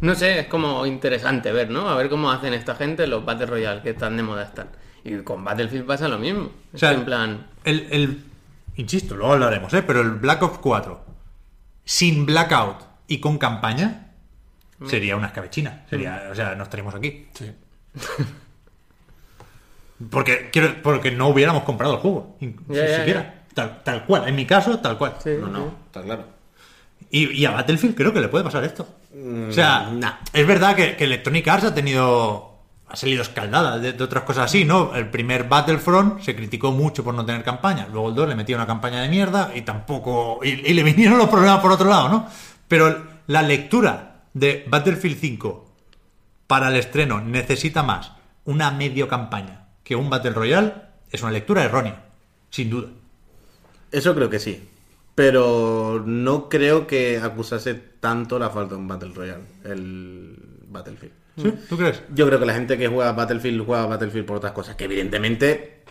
no 0.00 0.14
sé, 0.14 0.40
es 0.40 0.46
como 0.46 0.84
interesante 0.86 1.52
ver, 1.52 1.70
¿no? 1.70 1.88
A 1.88 1.96
ver 1.96 2.08
cómo 2.08 2.30
hacen 2.30 2.52
esta 2.54 2.74
gente 2.74 3.06
los 3.06 3.24
Battle 3.24 3.46
Royale 3.46 3.82
que 3.82 3.90
están 3.90 4.16
de 4.16 4.22
moda 4.22 4.42
están. 4.44 4.68
Y 5.04 5.16
con 5.18 5.44
Battlefield 5.44 5.86
pasa 5.86 6.08
lo 6.08 6.18
mismo. 6.18 6.50
O 6.74 6.78
sea, 6.78 6.90
Es 6.92 6.98
en 6.98 7.04
plan, 7.04 7.46
el, 7.64 7.86
el- 7.90 8.24
insisto, 8.76 9.14
luego 9.16 9.34
hablaremos, 9.34 9.72
¿eh? 9.74 9.82
Pero 9.82 10.00
el 10.00 10.10
Black 10.10 10.42
Ops 10.42 10.58
4 10.58 11.04
sin 11.84 12.26
Blackout 12.26 12.78
y 13.06 13.20
con 13.20 13.38
campaña 13.38 14.08
sería 14.84 15.16
una 15.16 15.28
escabechina. 15.28 15.86
Sería, 15.88 16.28
o 16.30 16.34
sea, 16.34 16.54
no 16.56 16.64
estaríamos 16.64 16.94
aquí. 16.94 17.28
Sí. 17.34 17.52
Porque, 20.10 20.50
quiero, 20.52 20.74
porque 20.82 21.10
no 21.10 21.28
hubiéramos 21.28 21.62
comprado 21.62 21.94
el 21.94 22.00
juego, 22.00 22.36
ya, 22.68 22.98
siquiera. 22.98 23.44
Tal, 23.54 23.82
tal 23.82 24.04
cual, 24.04 24.28
en 24.28 24.36
mi 24.36 24.44
caso, 24.44 24.78
tal 24.78 24.98
cual. 24.98 25.14
sí, 25.22 25.30
No, 25.40 25.46
no, 25.46 25.58
sí. 25.64 25.70
está 25.86 26.02
claro. 26.02 26.24
Y, 27.10 27.32
y 27.32 27.46
a 27.46 27.52
Battlefield 27.52 27.94
creo 27.94 28.12
que 28.12 28.20
le 28.20 28.28
puede 28.28 28.44
pasar 28.44 28.62
esto. 28.64 28.86
o 29.48 29.52
sea, 29.52 29.90
nah. 29.92 30.16
es 30.32 30.46
verdad 30.46 30.76
que, 30.76 30.96
que 30.96 31.04
Electronic 31.04 31.48
Arts 31.48 31.64
ha 31.64 31.74
tenido. 31.74 32.52
Ha 32.88 32.94
salido 32.94 33.22
escaldada 33.22 33.78
de, 33.78 33.94
de 33.94 34.04
otras 34.04 34.22
cosas 34.22 34.44
así, 34.44 34.64
¿no? 34.64 34.94
El 34.94 35.08
primer 35.10 35.44
Battlefront 35.48 36.20
se 36.20 36.36
criticó 36.36 36.70
mucho 36.70 37.02
por 37.02 37.14
no 37.14 37.24
tener 37.26 37.42
campaña. 37.42 37.88
Luego 37.90 38.10
el 38.10 38.14
2 38.14 38.28
le 38.28 38.36
metía 38.36 38.54
una 38.54 38.66
campaña 38.66 39.00
de 39.02 39.08
mierda 39.08 39.50
y 39.54 39.62
tampoco. 39.62 40.38
Y, 40.44 40.50
y 40.70 40.74
le 40.74 40.82
vinieron 40.84 41.18
los 41.18 41.28
problemas 41.28 41.60
por 41.60 41.72
otro 41.72 41.88
lado, 41.88 42.08
¿no? 42.10 42.28
Pero 42.68 43.02
la 43.26 43.42
lectura 43.42 44.20
de 44.34 44.64
Battlefield 44.68 45.18
5 45.18 45.65
para 46.46 46.68
el 46.68 46.76
estreno 46.76 47.20
necesita 47.20 47.82
más 47.82 48.12
una 48.44 48.70
medio 48.70 49.08
campaña 49.08 49.68
que 49.82 49.96
un 49.96 50.10
Battle 50.10 50.32
Royale 50.32 50.72
es 51.10 51.22
una 51.22 51.32
lectura 51.32 51.64
errónea, 51.64 52.04
sin 52.50 52.70
duda. 52.70 52.88
Eso 53.90 54.14
creo 54.14 54.30
que 54.30 54.38
sí. 54.38 54.68
Pero 55.14 56.02
no 56.04 56.48
creo 56.48 56.86
que 56.86 57.18
acusase 57.18 57.74
tanto 57.74 58.38
la 58.38 58.50
falta 58.50 58.74
de 58.74 58.80
un 58.80 58.88
Battle 58.88 59.12
Royale, 59.14 59.44
el 59.64 60.36
Battlefield. 60.68 61.14
¿Sí? 61.36 61.52
¿Tú 61.68 61.76
crees? 61.76 62.02
Yo 62.14 62.26
creo 62.26 62.38
que 62.38 62.46
la 62.46 62.54
gente 62.54 62.76
que 62.76 62.88
juega 62.88 63.12
Battlefield 63.12 63.64
juega 63.64 63.86
Battlefield 63.86 64.26
por 64.26 64.36
otras 64.38 64.52
cosas, 64.52 64.76
que 64.76 64.84
evidentemente 64.84 65.84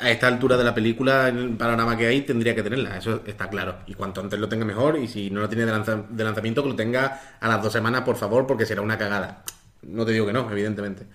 a 0.00 0.10
esta 0.10 0.26
altura 0.26 0.56
de 0.56 0.64
la 0.64 0.74
película, 0.74 1.28
en 1.28 1.38
el 1.38 1.56
panorama 1.56 1.96
que 1.96 2.06
hay, 2.06 2.22
tendría 2.22 2.54
que 2.54 2.62
tenerla, 2.62 2.96
eso 2.96 3.22
está 3.26 3.48
claro. 3.48 3.76
Y 3.86 3.94
cuanto 3.94 4.20
antes 4.20 4.38
lo 4.38 4.48
tenga 4.48 4.64
mejor, 4.64 4.98
y 4.98 5.06
si 5.06 5.30
no 5.30 5.40
lo 5.40 5.48
tiene 5.48 5.64
de 5.64 6.24
lanzamiento, 6.24 6.62
que 6.62 6.68
lo 6.68 6.76
tenga 6.76 7.20
a 7.40 7.48
las 7.48 7.62
dos 7.62 7.72
semanas, 7.72 8.02
por 8.02 8.16
favor, 8.16 8.46
porque 8.46 8.66
será 8.66 8.82
una 8.82 8.98
cagada. 8.98 9.44
No 9.82 10.04
te 10.04 10.12
digo 10.12 10.26
que 10.26 10.32
no, 10.32 10.50
evidentemente. 10.50 11.06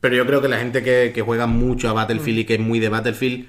Pero 0.00 0.16
yo 0.16 0.26
creo 0.26 0.42
que 0.42 0.48
la 0.48 0.58
gente 0.58 0.82
que, 0.82 1.12
que 1.14 1.22
juega 1.22 1.46
mucho 1.46 1.88
a 1.88 1.92
Battlefield 1.92 2.38
y 2.40 2.44
que 2.44 2.54
es 2.54 2.60
muy 2.60 2.78
de 2.78 2.88
Battlefield, 2.88 3.46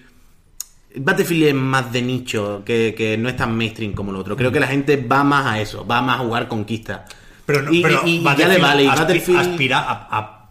Battlefield 0.95 1.43
es 1.43 1.53
más 1.53 1.91
de 1.91 2.01
nicho, 2.01 2.63
que, 2.65 2.95
que 2.97 3.17
no 3.17 3.29
es 3.29 3.35
tan 3.35 3.55
mainstream 3.55 3.93
como 3.93 4.11
el 4.11 4.17
otro. 4.17 4.35
Creo 4.37 4.51
que 4.51 4.59
la 4.59 4.67
gente 4.67 4.97
va 4.97 5.23
más 5.23 5.45
a 5.45 5.59
eso, 5.61 5.85
va 5.85 6.01
más 6.01 6.19
a 6.19 6.23
jugar 6.23 6.47
conquista. 6.47 7.05
Pero, 7.45 7.61
no, 7.61 7.71
y, 7.73 7.81
pero 7.81 8.01
y- 8.05 8.17
y 8.17 8.23
ya 8.37 8.47
le 8.47 8.57
vale. 8.57 8.83
Y 8.83 8.87
aspi- 8.87 8.95
Battlefield... 8.97 9.39
aspira 9.39 9.79
a, 9.79 10.17
a- 10.17 10.49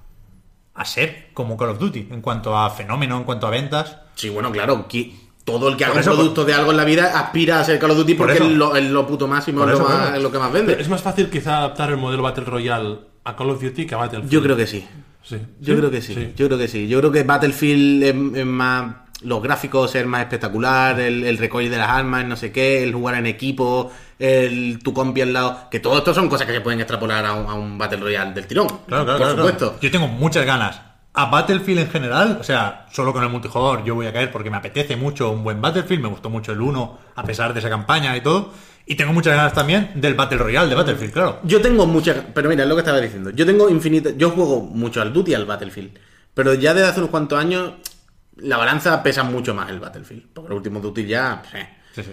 a 0.75 0.85
ser 0.85 1.31
como 1.33 1.57
Call 1.57 1.71
of 1.71 1.79
Duty 1.79 2.09
en 2.11 2.21
cuanto 2.21 2.57
a 2.57 2.69
fenómeno, 2.71 3.17
en 3.17 3.25
cuanto 3.25 3.47
a 3.47 3.51
ventas. 3.51 3.97
Sí, 4.15 4.29
bueno, 4.29 4.53
claro, 4.53 4.87
que 4.87 5.15
todo 5.45 5.69
el 5.71 5.77
que 5.77 5.85
Por 5.85 5.93
haga 5.93 6.01
eso, 6.03 6.11
un 6.11 6.17
producto 6.19 6.45
de 6.45 6.53
algo 6.55 6.71
en 6.71 6.77
la 6.77 6.85
vida 6.85 7.19
aspira 7.19 7.59
a 7.61 7.65
ser 7.65 7.79
Call 7.79 7.93
of 7.93 7.97
Duty 7.99 8.15
Por 8.15 8.27
porque 8.29 8.45
es 8.45 8.51
lo, 8.51 8.77
es 8.77 8.85
lo 8.91 9.07
puto 9.07 9.27
máximo, 9.27 9.65
es 9.65 9.71
lo, 9.79 9.81
más- 9.89 10.15
es 10.17 10.23
lo 10.23 10.31
que 10.31 10.39
más 10.39 10.51
Pero 10.53 10.67
vende. 10.67 10.83
es 10.83 10.89
más 10.89 11.03
fácil 11.03 11.31
quizá 11.31 11.59
adaptar 11.59 11.91
el 11.91 11.97
modelo 11.97 12.23
Battle 12.23 12.45
Royale 12.45 12.99
a 13.27 13.37
Call 13.37 13.51
of 13.51 13.61
Duty 13.63 13.87
que 13.87 13.95
a 13.95 13.99
Battlefield. 13.99 14.31
Yo 14.33 14.43
creo 14.43 14.57
que 14.57 14.67
sí. 14.67 14.87
Sí. 15.23 15.37
Yo 15.61 15.75
¿Sí? 15.75 15.79
creo 15.81 15.91
que 15.91 16.01
sí. 16.01 16.33
Yo 16.37 16.47
creo 16.47 16.59
que 16.59 16.69
sí. 16.69 16.87
Yo 16.89 16.99
creo 17.01 17.13
que 17.13 17.23
Battlefield 17.25 18.03
es, 18.03 18.39
es 18.41 18.47
más. 18.47 18.95
Los 19.23 19.43
gráficos 19.43 19.95
es 19.95 20.07
más 20.07 20.21
espectacular, 20.21 21.01
el, 21.01 21.25
el 21.25 21.39
recoil 21.39 21.71
de 21.71 21.79
las 21.79 21.89
armas, 21.89 22.25
no 22.27 22.37
sé 22.37 22.53
qué, 22.53 22.83
el 22.85 22.93
jugar 22.93 23.15
en 23.17 23.25
equipo, 23.27 23.91
el 24.19 24.79
tu 24.85 24.93
compi 24.93 25.23
al 25.23 25.33
lado. 25.33 25.69
Que 25.71 25.81
todo 25.81 25.97
esto 25.99 26.13
son 26.13 26.29
cosas 26.29 26.47
que 26.47 26.53
se 26.53 26.61
pueden 26.61 26.81
extrapolar 26.81 27.25
a 27.25 27.33
un, 27.33 27.49
a 27.49 27.55
un 27.55 27.79
Battle 27.79 27.99
Royale 27.99 28.33
del 28.35 28.47
tirón. 28.47 28.69
por 28.87 29.31
supuesto. 29.31 29.79
Yo 29.81 29.91
tengo 29.91 30.07
muchas 30.07 30.45
ganas. 30.45 30.83
A 31.15 31.25
Battlefield 31.31 31.81
en 31.81 31.89
general, 31.91 32.37
o 32.39 32.45
sea, 32.45 32.87
solo 32.93 33.11
con 33.15 33.23
el 33.25 33.31
multijugador 33.31 33.83
yo 33.85 33.95
voy 33.95 34.07
a 34.07 34.13
caer 34.13 34.31
porque 34.31 34.51
me 34.51 34.59
apetece 34.59 34.97
mucho 34.97 35.31
un 35.31 35.43
buen 35.43 35.63
Battlefield, 35.63 36.03
me 36.03 36.09
gustó 36.11 36.29
mucho 36.29 36.53
el 36.53 36.61
1 36.61 36.99
a 37.17 37.23
pesar 37.23 37.55
de 37.55 37.61
esa 37.61 37.71
campaña 37.71 38.15
y 38.19 38.21
todo. 38.21 38.53
Y 38.87 38.95
tengo 38.95 39.13
muchas 39.13 39.35
ganas 39.37 39.53
también 39.53 39.91
del 39.97 40.15
Battle 40.15 40.39
Royale 40.39 40.69
de 40.69 40.75
Battlefield, 40.77 41.13
claro. 41.13 41.41
Yo 41.43 41.61
tengo 41.61 41.87
muchas. 41.87 42.19
Pero 42.33 42.49
mira, 42.49 42.63
es 42.63 42.69
lo 42.69 42.77
que 42.77 42.81
estaba 42.83 43.01
diciendo. 43.01 43.31
Yo 43.31 43.45
tengo 43.45 43.69
infinita. 43.69 44.11
Yo 44.17 44.31
juego 44.31 44.63
mucho 44.63 45.03
al 45.03 45.13
Duty 45.13 45.33
y 45.33 45.35
al 45.35 45.45
Battlefield. 45.45 45.99
Pero 46.33 46.55
ya 46.55 46.73
desde 46.73 46.89
hace 46.89 47.01
unos 47.01 47.11
cuantos 47.11 47.39
años. 47.39 47.73
La 48.37 48.59
balanza 48.59 49.03
pesa 49.03 49.23
mucho 49.25 49.55
más 49.55 49.71
el 49.71 49.81
Battlefield. 49.81 50.27
Porque 50.33 50.53
el 50.53 50.57
último 50.59 50.81
Duty 50.81 51.07
ya. 51.07 51.43
eh. 51.53 51.69
Sí, 51.95 52.03
sí. 52.05 52.11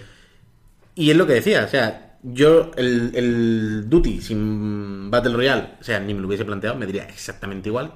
Y 0.96 1.10
es 1.10 1.16
lo 1.16 1.26
que 1.26 1.34
decía, 1.34 1.64
o 1.64 1.68
sea, 1.68 2.16
yo 2.22 2.70
el, 2.76 3.10
el 3.14 3.90
Duty 3.90 4.20
sin 4.20 5.10
Battle 5.10 5.34
Royale, 5.34 5.70
o 5.80 5.84
sea, 5.84 6.00
ni 6.00 6.14
me 6.14 6.20
lo 6.20 6.28
hubiese 6.28 6.44
planteado, 6.44 6.76
me 6.76 6.86
diría 6.86 7.04
exactamente 7.04 7.68
igual. 7.68 7.92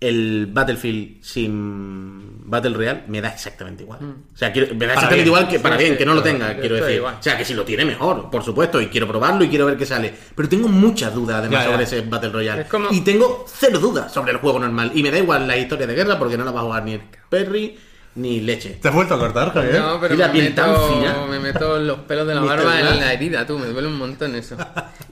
El 0.00 0.46
Battlefield 0.50 1.22
sin 1.22 2.48
Battle 2.50 2.70
Royale 2.74 3.02
me 3.08 3.20
da 3.20 3.28
exactamente 3.28 3.82
igual. 3.82 4.00
O 4.32 4.36
sea, 4.36 4.50
quiero- 4.50 4.68
me 4.74 4.86
da 4.86 4.94
Para 4.94 4.94
exactamente 4.94 5.16
bien. 5.16 5.26
igual 5.26 5.48
que 5.48 5.60
para 5.60 5.74
Mm. 5.76 5.78
Sí, 5.78 5.84
bien, 5.84 5.96
que 5.98 6.06
no 6.06 6.14
lo 6.14 6.22
tenga, 6.22 6.56
quiero 6.58 6.76
decir. 6.76 6.96
igual. 6.96 7.16
O 7.20 7.22
sea, 7.22 7.36
que 7.36 7.44
si 7.44 7.52
lo 7.54 7.64
tiene 7.64 7.84
mejor, 7.84 8.30
por 8.30 8.42
supuesto, 8.42 8.80
y 8.80 8.86
quiero 8.86 9.06
probarlo 9.06 9.44
y 9.44 9.48
quiero 9.50 9.66
ver 9.66 9.76
qué 9.76 9.84
sale. 9.86 10.12
Pero 10.34 10.48
tengo 10.48 10.68
muchas 10.68 11.14
dudas 11.14 11.36
además 11.38 11.60
Ya, 11.60 11.64
ya. 11.66 11.70
sobre 11.72 11.84
ese 11.84 12.00
Battle 12.00 12.30
Royale. 12.30 12.62
Es 12.62 12.68
como- 12.68 12.90
Y 12.90 13.02
tengo 13.02 13.44
cero 13.46 13.78
dudas 13.78 14.10
sobre 14.12 14.32
el 14.32 14.38
juego 14.38 14.58
normal. 14.58 14.90
Y 14.94 15.02
me 15.02 15.10
da 15.10 15.18
igual 15.18 15.46
la 15.46 15.56
historia 15.58 15.86
de 15.86 15.94
guerra 15.94 16.18
porque 16.18 16.38
no 16.38 16.44
la 16.44 16.50
va 16.50 16.60
a 16.60 16.64
jugar 16.64 16.84
ni 16.84 16.94
el 16.94 17.02
Perry 17.28 17.76
ni 18.16 18.40
leche. 18.40 18.78
¿Te 18.82 18.88
has 18.88 18.94
vuelto 18.94 19.14
a 19.14 19.18
cortar, 19.18 19.52
Javier? 19.52 19.80
No, 19.80 20.00
pero 20.00 20.14
Y 20.14 20.18
la 20.18 20.26
me 20.28 20.32
piel 20.32 20.54
tan 20.54 20.70
meto, 20.72 20.88
fina. 20.88 21.16
me 21.28 21.38
meto 21.38 21.78
los 21.78 21.98
pelos 22.00 22.26
de 22.26 22.34
la 22.34 22.40
barba 22.42 22.80
en 22.80 22.98
la 23.00 23.12
herida, 23.12 23.46
tú, 23.46 23.58
me 23.58 23.66
duele 23.66 23.88
un 23.88 23.96
montón 23.98 24.34
eso. 24.34 24.56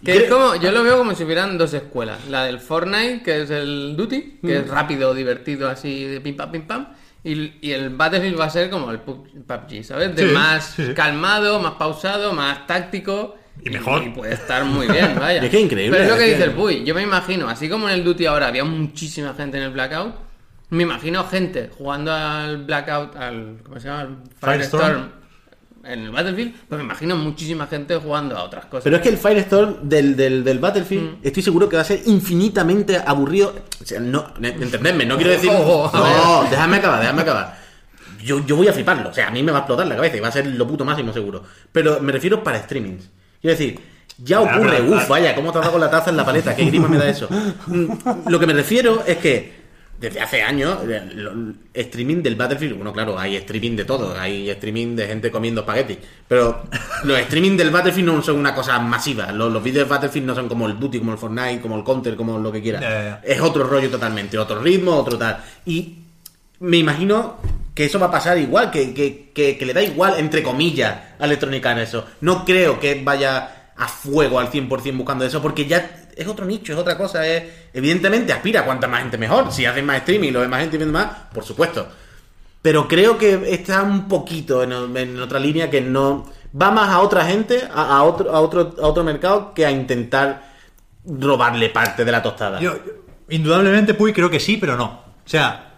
Que 0.05 0.12
¿Qué? 0.12 0.18
es 0.24 0.30
como, 0.30 0.55
yo 0.57 0.70
lo 0.70 0.84
veo 0.84 0.96
como 0.99 1.12
si 1.14 1.24
hubieran 1.24 1.59
dos 1.59 1.74
escuelas. 1.74 2.26
La 2.28 2.44
del 2.44 2.61
Fortnite, 2.61 3.22
que 3.24 3.42
es 3.42 3.51
el 3.51 3.94
Duty, 3.96 4.38
que 4.40 4.59
Mm. 4.61 4.62
es 4.62 4.68
rápido, 4.68 5.12
divertido, 5.12 5.68
así 5.68 6.05
de 6.05 6.20
pim 6.20 6.36
pam 6.36 6.53
pim 6.53 6.62
pam. 6.62 6.86
Y, 7.24 7.55
y 7.61 7.72
el 7.72 7.90
Battlefield 7.90 8.38
va 8.38 8.44
a 8.44 8.51
ser 8.51 8.70
como 8.70 8.90
el 8.92 9.01
Pub- 9.01 9.26
PUBG, 9.44 9.82
¿sabes? 9.84 10.14
De 10.14 10.28
Sí, 10.28 10.32
más 10.32 10.74
sí, 10.76 10.94
calmado, 10.94 11.59
más 11.59 11.72
pausado, 11.72 12.32
más 12.32 12.64
táctico. 12.68 13.36
Y 13.64 13.70
mejor. 13.70 14.05
Y, 14.05 14.11
puede 14.11 14.34
estar 14.34 14.64
muy 14.64 14.86
bien, 14.86 15.16
vaya. 15.20 15.42
Es 15.42 15.51
que 15.51 15.57
es 15.59 15.64
increíble, 15.64 15.99
Pero 15.99 16.05
es 16.05 16.09
lo 16.11 16.14
es 16.14 16.20
que 16.20 16.26
que- 16.26 16.34
dice 16.36 16.44
el 16.44 16.53
Puy. 16.55 16.84
Yo 16.84 16.94
me 16.94 17.03
imagino, 17.03 17.49
así 17.49 17.68
como 17.68 17.88
en 17.88 17.94
el 17.96 18.05
Duty 18.05 18.26
ahora 18.26 18.46
había 18.46 18.62
muchísima 18.64 19.34
gente 19.34 19.57
en 19.59 19.64
el 19.64 19.70
Blackout, 19.70 20.14
me 20.71 20.83
imagino 20.83 21.25
gente 21.25 21.71
jugando 21.77 22.12
al 22.12 22.64
Blackout, 22.64 23.16
al. 23.16 23.59
¿Cómo 23.64 23.81
se 23.81 23.89
llama? 23.89 24.01
Al 24.03 24.09
Firestorm. 24.41 24.85
Firestorm. 24.85 25.19
En 25.85 26.01
el 26.01 26.11
Battlefield, 26.11 26.55
pues 26.69 26.79
me 26.79 26.85
imagino 26.85 27.16
muchísima 27.16 27.66
gente 27.66 27.97
jugando 27.97 28.37
a 28.37 28.43
otras 28.43 28.66
cosas. 28.66 28.85
Pero 28.85 28.97
es 28.97 29.03
que 29.03 29.09
el 29.09 29.16
Firestorm 29.16 29.89
del, 29.89 30.16
del, 30.16 30.45
del 30.45 30.59
Battlefield 30.59 31.05
Mm. 31.12 31.16
estoy 31.23 31.43
seguro 31.43 31.69
que 31.69 31.77
va 31.77 31.83
a 31.83 31.85
ser 31.85 32.03
infinitamente 32.07 32.97
aburrido. 33.07 33.55
O 33.83 33.87
sea, 33.87 33.99
no, 34.01 34.27
entendedme, 34.43 35.07
no 35.07 35.16
quiero 35.16 35.31
decir. 35.31 35.51
Ojo, 35.55 35.91
a 35.95 36.43
no, 36.45 36.51
déjame 36.51 36.77
acabar, 36.79 37.01
déjame 37.01 37.23
acabar. 37.23 37.59
Yo, 38.23 38.45
yo 38.45 38.57
voy 38.57 38.69
a 38.69 38.73
fliparlo, 38.73 39.09
o 39.11 39.14
sea, 39.14 39.29
a 39.29 39.31
mí 39.31 39.43
me 39.43 39.53
va 39.53 39.59
a 39.59 39.61
explotar 39.61 39.87
la 39.87 39.95
cabeza 39.95 40.16
y 40.16 40.21
va 40.21 40.29
a 40.29 40.33
ser 40.33 40.47
lo 40.47 40.66
puto 40.66 40.85
máximo 40.85 41.12
seguro. 41.12 41.45
Pero 41.73 42.01
me 42.01 42.12
refiero 42.12 42.43
para 42.43 42.59
streamings. 42.62 43.09
Quiero 43.41 43.57
decir, 43.57 43.79
ya 44.19 44.41
ocurre, 44.41 44.79
pero- 44.83 44.97
uff, 44.97 45.09
vaya, 45.09 45.35
cómo 45.37 45.53
te 45.53 45.59
has 45.59 45.62
dado 45.64 45.73
con 45.73 45.81
la 45.81 45.91
taza 45.91 46.11
en 46.11 46.16
la 46.16 46.27
paleta, 46.27 46.55
qué 46.57 46.64
grima 46.64 46.89
me 46.89 46.99
da 46.99 47.09
eso. 47.09 47.29
Mm, 47.69 47.87
Lo 48.29 48.39
que 48.41 48.47
me 48.47 48.53
refiero 48.53 49.05
es 49.07 49.16
que 49.19 49.58
desde 49.99 50.20
hace 50.20 50.42
años, 50.42 50.78
streaming 51.74 52.22
del 52.22 52.36
Battlefield, 52.36 52.76
bueno, 52.76 52.92
claro, 52.92 53.18
hay 53.18 53.36
streaming 53.36 53.76
de 53.76 53.84
todo, 53.84 54.18
hay 54.18 54.49
streaming 54.51 54.94
de 54.94 55.07
gente 55.09 55.30
comiendo 55.30 55.62
espagueti, 55.62 55.99
pero 56.28 56.62
los 57.05 57.18
streaming 57.18 57.57
del 57.57 57.70
Battlefield 57.70 58.07
no 58.07 58.22
son 58.22 58.36
una 58.36 58.55
cosa 58.55 58.78
masiva, 58.78 59.32
los, 59.32 59.53
los 59.53 59.62
vídeos 59.62 59.88
de 59.88 59.90
Battlefield 59.90 60.26
no 60.26 60.34
son 60.36 60.49
como 60.49 60.68
el 60.68 60.78
Duty, 60.78 61.01
como 61.01 61.12
el 61.12 61.18
Fortnite, 61.18 61.61
como 61.61 61.76
el 61.76 61.82
Counter, 61.82 62.14
como 62.14 62.38
lo 62.38 62.53
que 62.53 62.62
quieras. 62.62 63.20
Es 63.24 63.40
otro 63.40 63.64
rollo 63.64 63.90
totalmente, 63.90 64.38
otro 64.38 64.61
ritmo, 64.61 64.94
otro 64.94 65.18
tal. 65.18 65.42
Y 65.66 65.99
me 66.61 66.76
imagino 66.76 67.36
que 67.74 67.84
eso 67.84 67.99
va 67.99 68.07
a 68.07 68.11
pasar 68.11 68.38
igual, 68.38 68.70
que, 68.70 68.94
que, 68.94 69.30
que, 69.34 69.59
que 69.59 69.66
le 69.66 69.74
da 69.74 69.82
igual, 69.82 70.14
entre 70.18 70.42
comillas, 70.42 70.96
a 71.18 71.24
Electronic 71.24 71.64
Arts 71.66 71.82
eso. 71.82 72.05
No 72.20 72.44
creo 72.44 72.78
que 72.78 73.01
vaya 73.03 73.72
a 73.76 73.88
fuego 73.88 74.38
al 74.38 74.51
100% 74.51 74.96
buscando 74.96 75.24
eso, 75.24 75.40
porque 75.40 75.66
ya 75.66 76.08
es 76.19 76.27
otro 76.29 76.45
nicho, 76.45 76.73
es 76.73 76.79
otra 76.79 76.97
cosa. 76.97 77.27
Es, 77.27 77.43
evidentemente 77.73 78.33
aspira 78.33 78.61
a 78.61 78.64
cuanta 78.64 78.89
más 78.89 79.01
gente 79.01 79.19
mejor. 79.19 79.53
Si 79.53 79.64
hacen 79.64 79.87
más 79.87 79.99
streaming 79.99 80.29
y 80.29 80.33
lo 80.33 80.41
ve 80.41 80.49
más 80.49 80.61
gente 80.61 80.77
viendo 80.77 80.99
más, 80.99 81.07
por 81.33 81.45
supuesto. 81.45 81.89
Pero 82.62 82.89
creo 82.89 83.16
que 83.16 83.53
está 83.55 83.83
un 83.83 84.09
poquito 84.09 84.62
en, 84.62 85.21
otra 85.21 85.39
línea 85.39 85.71
que 85.71 85.81
no 85.81 86.31
va 86.61 86.71
más 86.71 86.89
a 86.89 87.01
otra 87.01 87.25
gente, 87.25 87.62
a, 87.73 88.03
otro, 88.03 88.35
a, 88.35 88.41
otro, 88.41 88.75
a 88.83 88.87
otro 88.87 89.05
mercado, 89.05 89.55
que 89.55 89.64
a 89.64 89.71
intentar 89.71 90.49
robarle 91.05 91.71
parte 91.71 92.05
de 92.05 92.12
la 92.12 92.23
tostada. 92.23 92.61
Indudablemente, 93.31 93.95
Puy, 93.95 94.12
creo 94.12 94.31
que 94.31 94.41
sí, 94.41 94.57
pero 94.57 94.77
no. 94.77 94.85
O 95.25 95.29
sea, 95.29 95.75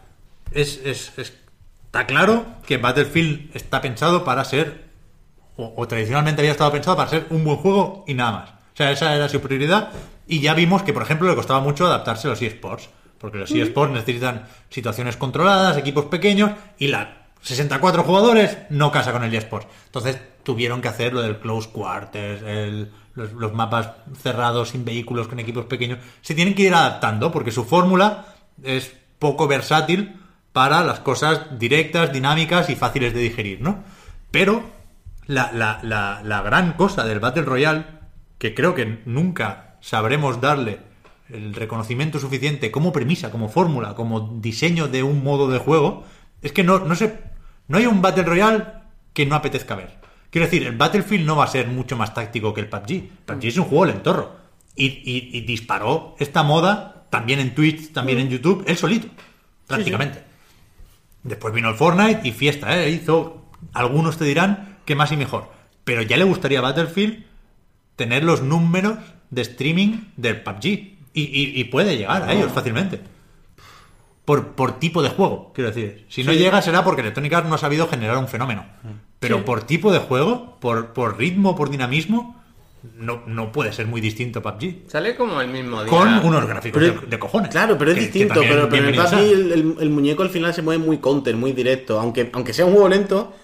es, 0.53 0.81
es- 0.85 1.13
es- 1.19 1.33
está 1.85 2.07
claro 2.07 2.47
que 2.67 2.77
Battlefield 2.79 3.51
está 3.55 3.81
pensado 3.81 4.25
para 4.25 4.45
ser, 4.45 4.85
o, 5.57 5.75
o 5.77 5.87
tradicionalmente 5.89 6.41
había 6.41 6.53
estado 6.53 6.71
pensado 6.73 6.97
para 6.97 7.11
ser 7.11 7.27
un 7.31 7.45
buen 7.45 7.57
juego 7.59 8.05
y 8.07 8.15
nada 8.15 8.33
más. 8.33 8.51
O 8.51 8.77
sea, 8.77 8.91
esa 8.93 9.15
era 9.15 9.29
su 9.29 9.41
prioridad. 9.41 9.91
Y 10.31 10.41
ya 10.41 10.55
vimos 10.55 10.83
que, 10.83 10.93
por 10.93 11.03
ejemplo, 11.03 11.29
le 11.29 11.35
costaba 11.35 11.61
mucho 11.61 11.87
adaptarse 11.87 12.29
a 12.29 12.31
los 12.31 12.41
eSports. 12.43 12.89
Porque 13.19 13.39
los 13.39 13.51
eSports 13.51 13.93
necesitan 13.93 14.47
situaciones 14.71 15.17
controladas, 15.17 15.77
equipos 15.77 16.07
pequeños, 16.07 16.53
y 16.79 16.87
la 16.89 17.17
64 17.43 18.03
jugadores 18.05 18.57
no 18.71 18.93
casa 18.93 19.13
con 19.13 19.25
el 19.25 19.35
eSports. 19.35 19.67
Entonces 19.87 20.21
tuvieron 20.43 20.81
que 20.81 20.89
hacer 20.89 21.13
lo 21.13 21.21
del 21.23 21.39
close 21.39 21.69
quarters, 21.71 22.43
el- 22.43 22.91
los, 23.15 23.33
los 23.33 23.53
mapas 23.53 23.91
cerrados 24.23 24.69
sin 24.71 24.85
vehículos 24.85 25.27
con 25.27 25.41
equipos 25.41 25.65
pequeños. 25.67 25.99
Se 26.23 26.35
tienen 26.35 26.55
que 26.55 26.63
ir 26.63 26.75
adaptando 26.75 27.33
porque 27.33 27.51
su 27.51 27.65
fórmula 27.65 28.27
es 28.63 28.95
poco 29.19 29.49
versátil 29.49 30.15
para 30.53 30.83
las 30.85 31.01
cosas 31.01 31.59
directas, 31.59 32.13
dinámicas 32.13 32.71
y 32.71 32.77
fáciles 32.77 33.13
de 33.15 33.21
digerir, 33.21 33.61
¿no? 33.61 33.83
Pero 34.31 34.63
la, 35.27 35.51
la- 35.53 35.81
la- 35.83 36.23
la 36.25 36.41
gran 36.43 36.75
cosa 36.75 37.05
del 37.05 37.19
Battle 37.21 37.43
Royale, 37.43 37.85
que 38.39 38.55
creo 38.55 38.75
que 38.75 39.03
nunca 39.07 39.70
sabremos 39.81 40.41
darle 40.41 40.79
el 41.29 41.55
reconocimiento 41.55 42.19
suficiente 42.19 42.71
como 42.71 42.93
premisa, 42.93 43.31
como 43.31 43.49
fórmula, 43.49 43.95
como 43.95 44.39
diseño 44.41 44.89
de 44.89 45.03
un 45.03 45.23
modo 45.23 45.49
de 45.49 45.59
juego, 45.59 46.05
es 46.43 46.53
que 46.53 46.65
no, 46.65 46.81
no, 46.81 46.95
se, 46.97 47.19
no 47.69 47.79
hay 47.79 47.87
un 47.87 48.03
Battle 48.03 48.25
Royale 48.25 48.65
que 49.13 49.27
no 49.27 49.35
apetezca 49.37 49.75
ver. 49.77 49.99
Quiero 50.31 50.47
decir, 50.47 50.65
el 50.67 50.77
Battlefield 50.77 51.27
no 51.27 51.37
va 51.37 51.45
a 51.45 51.49
ser 51.49 51.67
mucho 51.69 51.97
más 51.97 52.15
táctico 52.15 52.55
que 52.55 52.61
el 52.61 52.69
PUBG. 52.69 53.09
PUBG 53.27 53.45
es 53.47 53.59
un 53.59 53.65
juego 53.65 53.87
lentorro. 53.87 54.37
Y, 54.77 54.87
y- 54.87 55.31
y 55.33 55.41
disparó 55.43 56.15
esta 56.19 56.43
moda 56.43 57.07
también 57.11 57.41
en 57.41 57.55
Twitch, 57.55 57.93
también 57.93 58.19
en 58.21 58.29
YouTube, 58.29 58.65
él 58.67 58.77
solito, 58.77 59.09
prácticamente. 59.67 60.23
Después 61.23 61.53
vino 61.53 61.69
el 61.69 61.75
Fortnite 61.75 62.21
y 62.27 62.33
fiesta, 62.33 62.81
¿eh? 62.81 62.91
Hizo, 62.91 63.45
algunos 63.73 64.17
te 64.17 64.25
dirán 64.25 64.79
que 64.85 64.95
más 64.95 65.13
y 65.13 65.17
mejor. 65.17 65.51
Pero 65.85 66.03
ya 66.03 66.17
le 66.17 66.25
gustaría 66.25 66.61
a 66.61 66.63
Battlefield 66.63 67.25
tener 67.97 68.25
los 68.25 68.43
números 68.43 68.99
de 69.31 69.43
streaming 69.43 69.99
del 70.17 70.43
PUBG. 70.43 70.65
Y, 70.65 71.23
y- 71.23 71.61
y 71.61 71.65
puede 71.65 71.97
llegar 71.97 72.23
a 72.23 72.33
ellos 72.33 72.53
fácilmente. 72.53 73.01
Por, 74.25 74.49
por 74.53 74.79
tipo 74.79 75.03
de 75.03 75.09
juego, 75.09 75.51
quiero 75.55 75.71
decir. 75.71 76.05
Si 76.09 76.23
no 76.23 76.33
llega 76.33 76.63
será 76.63 76.85
porque 76.85 77.01
Electronic 77.01 77.33
Arts 77.33 77.49
no 77.49 77.57
ha 77.57 77.59
sabido 77.59 77.89
generar 77.89 78.17
un 78.19 78.29
fenómeno. 78.29 78.65
Pero 79.19 79.45
por 79.45 79.65
tipo 79.65 79.93
de 79.93 79.99
juego, 79.99 80.57
por, 80.61 80.93
por 80.93 81.19
ritmo, 81.19 81.57
por 81.57 81.69
dinamismo, 81.69 82.41
no, 82.97 83.23
no 83.27 83.51
puede 83.53 83.73
ser 83.73 83.87
muy 83.87 84.01
distinto 84.01 84.39
a 84.39 84.43
PUBG. 84.43 84.89
Sale 84.89 85.17
como 85.17 85.41
el 85.41 85.49
mismo 85.49 85.83
día. 85.83 85.91
Con 85.91 86.09
unos 86.25 86.47
gráficos 86.47 86.81
Pero- 86.81 87.01
de, 87.01 87.07
de 87.09 87.19
cojones. 87.19 87.51
Claro, 87.51 87.77
pero 87.77 87.91
es 87.91 87.97
Que- 87.97 88.05
distinto. 88.05 88.41
pero, 88.41 88.69
pero 88.69 88.89
en 88.89 88.95
PUBG 88.95 89.15
el, 89.19 89.53
el- 89.53 89.75
el 89.81 89.91
muñeco 89.91 90.23
al 90.23 90.31
final 90.31 90.55
se 90.55 90.63
mueve 90.63 90.83
muy 90.85 90.99
counter, 90.99 91.37
muy 91.37 91.53
directo. 91.53 91.99
Aunque, 91.99 92.31
aunque 92.33 92.53
sea 92.53 92.67
un 92.67 92.73
juego 92.73 92.89
lento, 92.89 93.35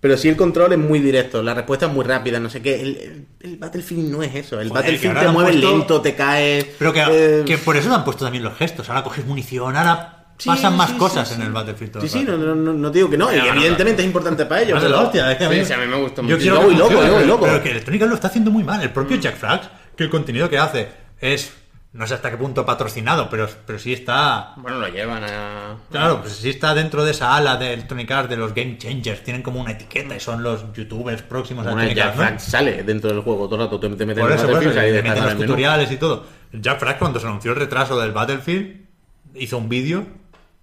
pero 0.00 0.16
sí 0.16 0.28
el 0.28 0.36
control 0.36 0.72
es 0.72 0.78
muy 0.78 0.98
directo. 0.98 1.42
La 1.42 1.54
respuesta 1.54 1.86
es 1.86 1.92
muy 1.92 2.04
rápida, 2.04 2.40
no 2.40 2.48
sé 2.50 2.62
qué. 2.62 2.80
El, 2.80 2.96
el- 2.96 3.26
el 3.42 3.56
Battlefield 3.58 4.10
no 4.10 4.22
es 4.22 4.34
eso. 4.34 4.60
El 4.60 4.68
Joder, 4.68 4.82
Battlefield 4.82 5.18
te 5.20 5.28
mueve 5.28 5.52
puesto- 5.52 5.70
lento, 5.70 6.00
te 6.00 6.14
caes. 6.14 6.66
Pero 6.78 6.92
que, 6.92 7.04
eh, 7.08 7.42
que 7.46 7.58
por 7.58 7.76
eso 7.76 7.88
le 7.88 7.94
han 7.94 8.04
puesto 8.04 8.24
también 8.24 8.44
los 8.44 8.56
gestos. 8.56 8.88
Ahora 8.88 9.02
coges 9.04 9.24
munición, 9.26 9.76
ahora 9.76 10.26
sí, 10.38 10.48
pasan 10.48 10.76
más 10.76 10.90
sí, 10.90 10.96
cosas 10.96 11.28
sí, 11.28 11.34
en 11.34 11.40
sí. 11.40 11.46
el 11.46 11.52
Battlefield. 11.52 11.92
todo 11.92 12.02
Sí, 12.02 12.06
el 12.18 12.24
sí, 12.26 12.30
no, 12.30 12.36
no, 12.38 12.54
no, 12.54 12.72
no 12.72 12.90
digo 12.90 13.08
que 13.10 13.16
no. 13.18 13.26
y 13.26 13.34
Pero 13.34 13.44
bueno, 13.44 13.60
evidentemente 13.60 14.02
es 14.02 14.06
importante 14.06 14.46
para 14.46 14.62
ellos. 14.62 14.74
Más 14.74 14.82
de 14.82 14.88
la 14.88 14.96
pero- 14.96 15.06
hostia, 15.06 15.32
es 15.32 15.38
que 15.38 15.44
a 15.44 15.48
mí- 15.50 15.64
sí, 15.64 15.72
a 15.72 15.78
mí 15.78 15.86
me 15.86 15.96
gusta 15.96 16.16
Yo 16.16 16.22
mucho. 16.24 16.36
quiero 16.38 16.56
Yo 16.56 16.62
voy 16.62 16.74
loco, 16.74 16.84
funcione, 16.90 17.08
yo 17.10 17.14
voy 17.18 17.26
loco. 17.26 17.44
Pero 17.46 17.62
que 17.62 17.70
Electronic 17.70 18.02
lo 18.02 18.14
está 18.14 18.26
haciendo 18.28 18.50
muy 18.50 18.62
mal. 18.64 18.82
El 18.82 18.90
propio 18.90 19.16
Jack 19.18 19.36
Flags, 19.36 19.68
que 19.96 20.04
el 20.04 20.10
contenido 20.10 20.48
que 20.50 20.58
hace 20.58 20.88
es, 21.20 21.52
no 21.92 22.06
sé 22.06 22.14
hasta 22.14 22.30
qué 22.30 22.36
punto 22.36 22.64
patrocinado, 22.64 23.28
pero, 23.28 23.48
pero 23.66 23.78
sí 23.78 23.92
está... 23.92 24.52
Bueno, 24.56 24.78
lo 24.78 24.88
llevan 24.88 25.24
a. 25.24 25.76
Claro, 25.90 26.20
pues 26.20 26.34
sí 26.34 26.50
está 26.50 26.72
dentro 26.72 27.04
de 27.04 27.10
esa 27.10 27.34
ala 27.34 27.56
de 27.56 27.72
Electronic 27.72 28.10
Arts, 28.10 28.30
de 28.30 28.36
los 28.36 28.54
Game 28.54 28.78
Changers. 28.78 29.24
Tienen 29.24 29.42
como 29.42 29.60
una 29.60 29.72
etiqueta 29.72 30.14
y 30.14 30.20
son 30.20 30.42
los 30.44 30.72
youtubers 30.72 31.22
próximos 31.22 31.66
a 31.66 31.72
Electronic 31.72 31.96
Jack. 31.96 32.14
Frank 32.14 32.38
sale 32.38 32.82
dentro 32.84 33.10
del 33.10 33.22
juego 33.22 33.48
todo 33.48 33.56
el 33.56 33.62
rato. 33.62 33.80
Te, 33.80 33.88
Por 33.88 34.30
eso, 34.32 34.46
por 34.46 34.62
eso, 34.62 34.80
meten 34.80 35.06
en 35.06 35.14
los 35.16 35.24
menú. 35.34 35.40
tutoriales 35.40 35.90
y 35.90 35.96
todo. 35.96 36.26
Jack 36.52 36.78
Flash, 36.78 36.98
cuando 36.98 37.18
se 37.18 37.26
anunció 37.26 37.50
el 37.52 37.56
retraso 37.58 37.98
del 37.98 38.12
Battlefield, 38.12 38.86
hizo 39.34 39.58
un 39.58 39.68
vídeo 39.68 40.06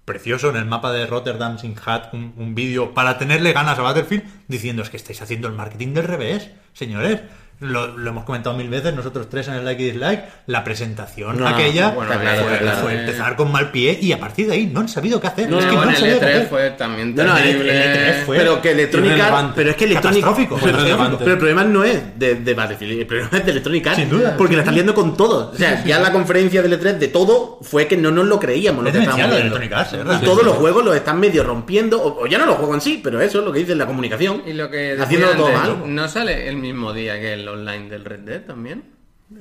precioso 0.06 0.50
en 0.50 0.56
el 0.56 0.66
mapa 0.66 0.94
de 0.94 1.06
Rotterdam 1.06 1.60
sin 1.60 1.76
hat, 1.86 2.14
un, 2.14 2.34
un 2.38 2.56
vídeo 2.56 2.94
para 2.94 3.18
tenerle 3.18 3.52
ganas 3.52 3.78
a 3.78 3.82
Battlefield, 3.82 4.24
diciendo 4.48 4.82
es 4.82 4.90
que 4.90 4.96
estáis 4.96 5.22
haciendo 5.22 5.50
el 5.50 5.54
marketing 5.56 5.94
del 5.94 6.06
revés, 6.06 6.52
señores. 6.72 7.20
Lo, 7.60 7.88
lo 7.97 8.10
hemos 8.12 8.24
comentado 8.24 8.55
mil 8.55 8.70
veces, 8.70 8.93
nosotros 8.93 9.28
tres 9.32 9.47
en 9.47 9.55
el 9.55 9.66
like 9.66 9.82
y 9.82 9.86
dislike, 9.91 10.24
la 10.45 10.64
presentación 10.64 11.39
No, 11.39 11.47
aquella 11.47 11.89
bueno, 11.89 12.12
fue, 12.14 12.22
claro, 12.60 12.78
fue 12.84 12.99
empezar 12.99 13.36
con 13.36 13.51
mal 13.51 13.72
pie 13.72 13.97
y 13.99 14.12
a 14.12 14.20
partir 14.20 14.45
de 14.45 14.53
ahí 14.53 14.68
no 14.68 14.82
han 14.82 14.88
sabido 14.88 15.20
qué 15.20 15.26
hacer. 15.26 15.49
No, 15.49 15.58
es 15.58 15.66
no, 15.66 15.72
que 15.72 15.76
no 15.76 15.82
bueno, 15.84 15.89
han 15.89 15.95
el 15.95 15.99
sabido 16.01 16.20
qué 16.20 16.26
E3 16.28 16.30
hacer. 16.36 16.47
fue 16.49 16.70
también 16.72 17.16
No, 17.16 17.24
no, 17.24 17.36
el 17.36 17.43
terrible. 17.43 17.74
E3 18.22 18.26
fue- 18.26 18.38
Pero 18.38 18.62
que 18.62 18.72
Electronic 18.72 19.20
Arts. 19.20 19.51
Pero 19.55 19.70
es 19.72 19.76
que 19.76 19.86
Electronic 19.86 20.22
Catastrófico, 20.24 20.60
pero, 20.64 20.78
catastrófico. 20.78 21.18
pero 21.18 21.32
el 21.32 21.38
problema 21.39 21.64
no 21.64 21.84
es 21.84 22.20
de, 22.20 22.36
de 22.36 22.53
Battlefield, 22.53 22.99
el 22.99 23.08
problema 23.08 23.30
es 23.39 23.45
de 23.45 23.51
Electronic 23.51 23.88
Arts. 23.88 23.99
Sin 24.01 24.10
duda, 24.10 24.36
Porque 24.38 24.53
la 24.55 24.62
están 24.62 24.76
liando 24.76 24.93
con 24.93 25.18
todo. 25.18 25.51
O 25.51 25.55
sea, 25.55 25.84
ya 25.84 25.99
la 25.99 26.12
conferencia 26.12 26.62
del 26.62 26.80
E3 26.80 26.97
de 26.99 27.08
todo 27.08 27.58
fue 27.64 27.88
que 27.88 27.97
no 27.97 28.12
nos 28.12 28.28
lo 28.28 28.39
creíamos 28.39 28.84
lo 28.84 28.89
Es 28.91 28.95
que 28.95 29.01
estábamos 29.01 29.32
demencial 29.32 29.49
viendo. 29.49 29.58
Electronic 29.58 30.05
Arts. 30.05 30.22
Y 30.22 30.26
todos 30.26 30.43
los 30.45 30.55
juegos 30.58 30.86
los 30.86 30.95
están 30.95 31.20
medio 31.20 31.43
rompiendo, 31.43 31.99
o, 31.99 32.22
o 32.24 32.28
ya 32.28 32.38
no 32.38 32.45
los 32.45 32.58
juegos 32.58 32.76
en 32.76 32.82
sí, 32.82 33.01
pero 33.03 33.20
eso 33.20 33.39
es 33.39 33.45
lo 33.45 33.51
que 33.51 33.60
dice 33.60 33.74
la 33.74 33.88
comunicación. 33.88 34.43
Y 34.45 34.53
lo 34.53 34.70
que 34.70 34.78
decía 34.78 35.03
Haciéndolo 35.05 35.34
todo 35.34 35.51
mal. 35.51 35.95
¿No 35.95 36.08
sale 36.08 36.47
el 36.47 36.58
mismo 36.58 36.93
día 36.93 37.20
que 37.20 37.34
el 37.34 37.47
online 37.48 37.89
del 37.89 38.06
Red 38.06 38.20
Dead 38.20 38.41
también? 38.41 38.84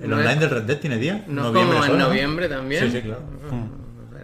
¿El 0.03 0.11
¿No 0.11 0.17
online 0.17 0.35
es- 0.35 0.41
del 0.41 0.51
Red 0.51 0.63
Dead 0.63 0.79
tiene 0.79 0.97
día? 0.99 1.25
No 1.29 1.45
Noviembre 1.45 1.73
como 1.75 1.85
en 1.85 1.91
solo, 1.91 1.99
¿no? 1.99 2.09
noviembre 2.09 2.49
también. 2.49 2.85
Sí, 2.85 2.91
sí, 2.91 3.03
claro. 3.03 3.23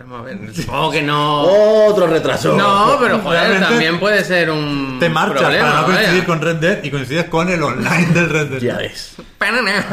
Vamos 0.04 0.20
a 0.20 0.24
ver, 0.24 0.54
supongo 0.54 0.90
que 0.90 1.02
no. 1.02 1.42
Otro 1.86 2.06
retraso. 2.06 2.54
No, 2.56 2.96
pero 3.00 3.18
joder, 3.20 3.40
Realmente 3.40 3.68
también 3.68 4.00
puede 4.00 4.22
ser 4.24 4.50
un. 4.50 4.98
Te 5.00 5.08
marchas 5.08 5.40
problema, 5.40 5.64
para 5.68 5.80
no 5.80 5.86
vaya. 5.86 5.98
coincidir 6.00 6.24
con 6.26 6.40
Red 6.42 6.56
Dead 6.56 6.84
y 6.84 6.90
coincides 6.90 7.24
con 7.26 7.48
el 7.48 7.62
online 7.62 8.06
del 8.12 8.28
Red 8.28 8.46
Dead. 8.48 8.60
Ya 8.60 8.76
ves. 8.78 9.14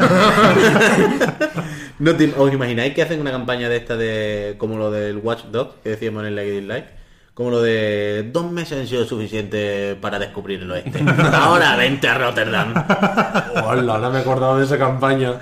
¿No 1.98 2.16
te- 2.16 2.32
¿Os 2.36 2.52
imagináis 2.52 2.94
que 2.94 3.02
hacen 3.02 3.20
una 3.20 3.30
campaña 3.30 3.68
de 3.68 3.76
esta 3.76 3.96
de. 3.96 4.54
como 4.58 4.78
lo 4.78 4.90
del 4.90 5.18
Watch 5.18 5.44
Dogs 5.50 5.74
que 5.82 5.90
decíamos 5.90 6.22
en 6.22 6.28
el 6.28 6.36
Like 6.36 6.62
Like? 6.62 6.88
Como 7.34 7.50
lo 7.50 7.62
de 7.62 8.28
dos 8.32 8.50
meses 8.50 8.78
han 8.80 8.86
sido 8.86 9.04
suficientes 9.06 9.96
para 9.96 10.18
descubrir 10.18 10.60
el 10.62 10.70
oeste. 10.70 11.02
Ahora 11.32 11.76
vente 11.76 12.06
a 12.08 12.14
Rotterdam. 12.18 12.74
Hola, 13.64 13.98
no 13.98 14.10
me 14.10 14.18
he 14.18 14.20
acordado 14.22 14.58
de 14.58 14.64
esa 14.64 14.76
campaña. 14.78 15.34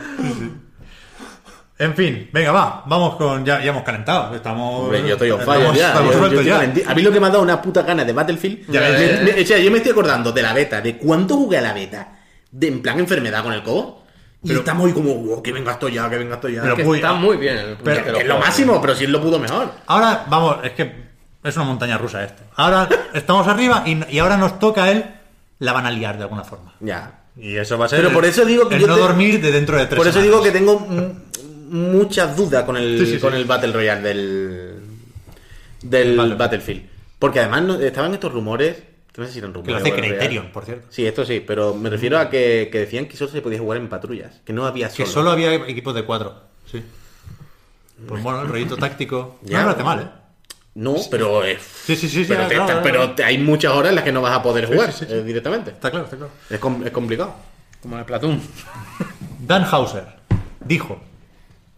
En 1.81 1.95
fin, 1.95 2.29
venga, 2.33 2.51
va, 2.51 2.83
vamos 2.87 3.15
con. 3.17 3.45
Ya, 3.45 3.63
ya 3.63 3.71
hemos 3.71 3.85
calentado. 3.85 4.35
Estamos. 4.35 4.83
Hombre, 4.85 5.01
yo 5.07 5.13
estoy 5.15 5.31
on 5.31 5.41
fire 5.41 5.59
estamos- 5.61 5.77
ya. 5.79 5.89
estamos 5.89 6.31
yo- 6.33 6.43
ya. 6.43 6.91
A 6.91 6.95
mí 6.95 7.03
lo 7.03 7.13
que 7.13 7.21
me 7.21 7.27
ha 7.29 7.31
dado 7.31 7.43
una 7.43 7.63
puta 7.63 7.83
gana 7.83 8.05
de 8.05 8.13
Battlefield. 8.13 8.69
Ya 8.71 8.81
me- 8.81 8.91
ves. 8.91 9.23
me- 9.37 9.43
o 9.43 9.47
sea, 9.47 9.59
yo 9.59 9.71
me 9.71 9.77
estoy 9.79 9.93
acordando 9.93 10.33
de 10.33 10.43
la 10.43 10.53
beta, 10.53 10.81
de 10.81 10.97
cuánto 10.99 11.37
jugué 11.37 11.59
a 11.59 11.63
la 11.63 11.73
beta. 11.73 12.17
De 12.51 12.67
en 12.67 12.83
plan 12.83 12.99
enfermedad 12.99 13.45
con 13.45 13.53
el 13.53 13.63
cobo. 13.63 14.05
Y 14.43 14.49
Pero- 14.49 14.61
estamos 14.61 14.87
hoy 14.87 14.93
como, 14.93 15.15
wow, 15.15 15.43
que 15.43 15.53
venga 15.53 15.73
esto 15.73 15.89
ya, 15.89 16.09
que 16.11 16.19
venga 16.19 16.35
esto 16.37 16.49
ya. 16.49 16.63
Pero 16.63 16.77
que 16.77 16.83
está 16.97 17.13
muy 17.13 17.37
bien 17.37 17.57
el 17.57 17.77
Pero- 17.77 17.97
puñetero 17.97 18.19
es 18.19 18.27
lo 18.27 18.39
máximo, 18.39 18.81
pero 18.81 18.95
si 18.97 19.05
él 19.05 19.13
lo 19.13 19.21
pudo 19.21 19.39
mejor. 19.39 19.71
Ahora, 19.87 20.25
vamos, 20.29 20.57
es 20.65 20.73
que 20.73 21.08
es 21.45 21.57
una 21.57 21.65
montaña 21.65 21.99
rusa 21.99 22.25
esto. 22.25 22.43
Ahora 22.57 22.89
estamos 23.15 23.47
arriba 23.47 23.83
y, 23.87 23.99
y 24.15 24.19
ahora 24.19 24.37
nos 24.37 24.59
toca 24.59 24.85
a 24.85 24.91
él. 24.93 25.05
La 25.61 25.73
van 25.73 25.87
a 25.87 25.91
liar 25.91 26.17
de 26.17 26.23
alguna 26.25 26.45
forma. 26.45 26.75
Ya. 26.81 27.21
Y 27.37 27.57
eso 27.57 27.77
va 27.79 27.87
a 27.87 27.89
ser. 27.89 28.01
Pero 28.01 28.13
por 28.13 28.25
eso 28.25 28.45
digo 28.45 28.69
que 28.69 28.77
el 28.77 28.81
yo 28.83 28.87
no 28.87 28.95
te- 28.95 29.01
dormir 29.01 29.41
de 29.41 29.51
dentro 29.53 29.77
de 29.77 29.87
tres 29.87 29.97
Por 29.97 30.07
eso 30.07 30.21
semanas. 30.21 30.31
digo 30.31 30.43
que 30.45 30.51
tengo 30.53 31.15
muchas 31.71 32.37
dudas 32.37 32.65
con 32.65 32.77
el, 32.77 32.99
Sí, 32.99 33.07
sí, 33.07 33.13
sí. 33.15 33.19
con 33.19 33.35
el 33.35 33.45
Battle 33.45 33.73
Royale 33.73 34.01
del, 34.03 34.81
del. 35.83 36.37
Battlefield. 36.37 36.83
Porque 37.19 37.41
además 37.41 37.63
no- 37.63 37.75
estaban 37.81 38.15
estos 38.15 38.33
rumores, 38.33 38.77
que 39.13 39.21
no 39.21 39.27
sé 39.27 39.33
si 39.33 39.39
eran 39.41 39.53
rumores. 39.53 39.83
Que 39.83 39.91
lo 39.91 39.97
hace. 39.97 40.09
Criterion, 40.09 40.51
por 40.53 40.65
cierto. 40.65 40.87
Sí, 40.91 41.05
esto 41.07 41.25
sí, 41.25 41.43
pero 41.45 41.75
me 41.75 41.91
refiero 41.91 42.19
a 42.19 42.31
que, 42.31 42.69
que 42.71 42.79
decían 42.81 43.07
que 43.07 43.17
solo 43.17 43.31
se 43.33 43.41
podía 43.43 43.59
jugar 43.59 43.79
en 43.79 43.89
patrullas, 43.89 44.41
que 44.45 44.53
no 44.53 44.65
había 44.67 44.89
Que 44.89 45.05
solo. 45.05 45.09
solo 45.09 45.31
había 45.33 45.53
equipos 45.55 45.95
de 45.95 46.05
cuatro. 46.05 46.35
Sí. 46.71 46.83
Pues 48.07 48.23
bueno, 48.23 48.43
el 48.43 48.49
rollito 48.49 48.77
táctico. 48.77 49.39
Ya, 49.43 49.63
no 49.63 49.69
me 49.69 49.75
parece 49.75 49.83
bueno. 49.83 50.03
mal, 50.03 50.13
¿eh? 50.15 50.28
No, 50.81 50.95
pero 51.11 51.43
es- 51.45 51.61
Sí, 51.63 51.97
sí, 51.97 52.09
sí, 52.09 52.25
sí, 52.25 52.25
pero, 52.29 52.43
ya, 52.43 52.49
te- 52.49 52.55
claro, 52.55 52.67
te- 52.67 52.73
claro, 52.73 52.83
pero 52.85 52.99
claro. 53.01 53.15
te- 53.17 53.25
hay 53.25 53.39
muchas 53.39 53.73
horas 53.73 53.89
en 53.91 53.97
las 53.97 54.05
que 54.05 54.13
no 54.13 54.21
vas 54.23 54.33
a 54.37 54.43
poder 54.43 54.67
jugar 54.67 54.93
sí, 54.93 55.01
sí, 55.01 55.07
sí. 55.07 55.13
eh, 55.13 55.23
directamente. 55.25 55.71
Está 55.73 55.91
claro, 55.91 56.05
está 56.05 56.17
claro. 56.17 56.33
Es, 56.49 56.59
com- 56.61 56.83
es 56.85 56.91
complicado. 56.93 57.35
Como 57.83 57.95
en 57.97 58.01
el 58.01 58.07
Platoon. 58.07 58.41
Dan 59.41 59.65
Hauser 59.71 60.05
dijo 60.61 61.01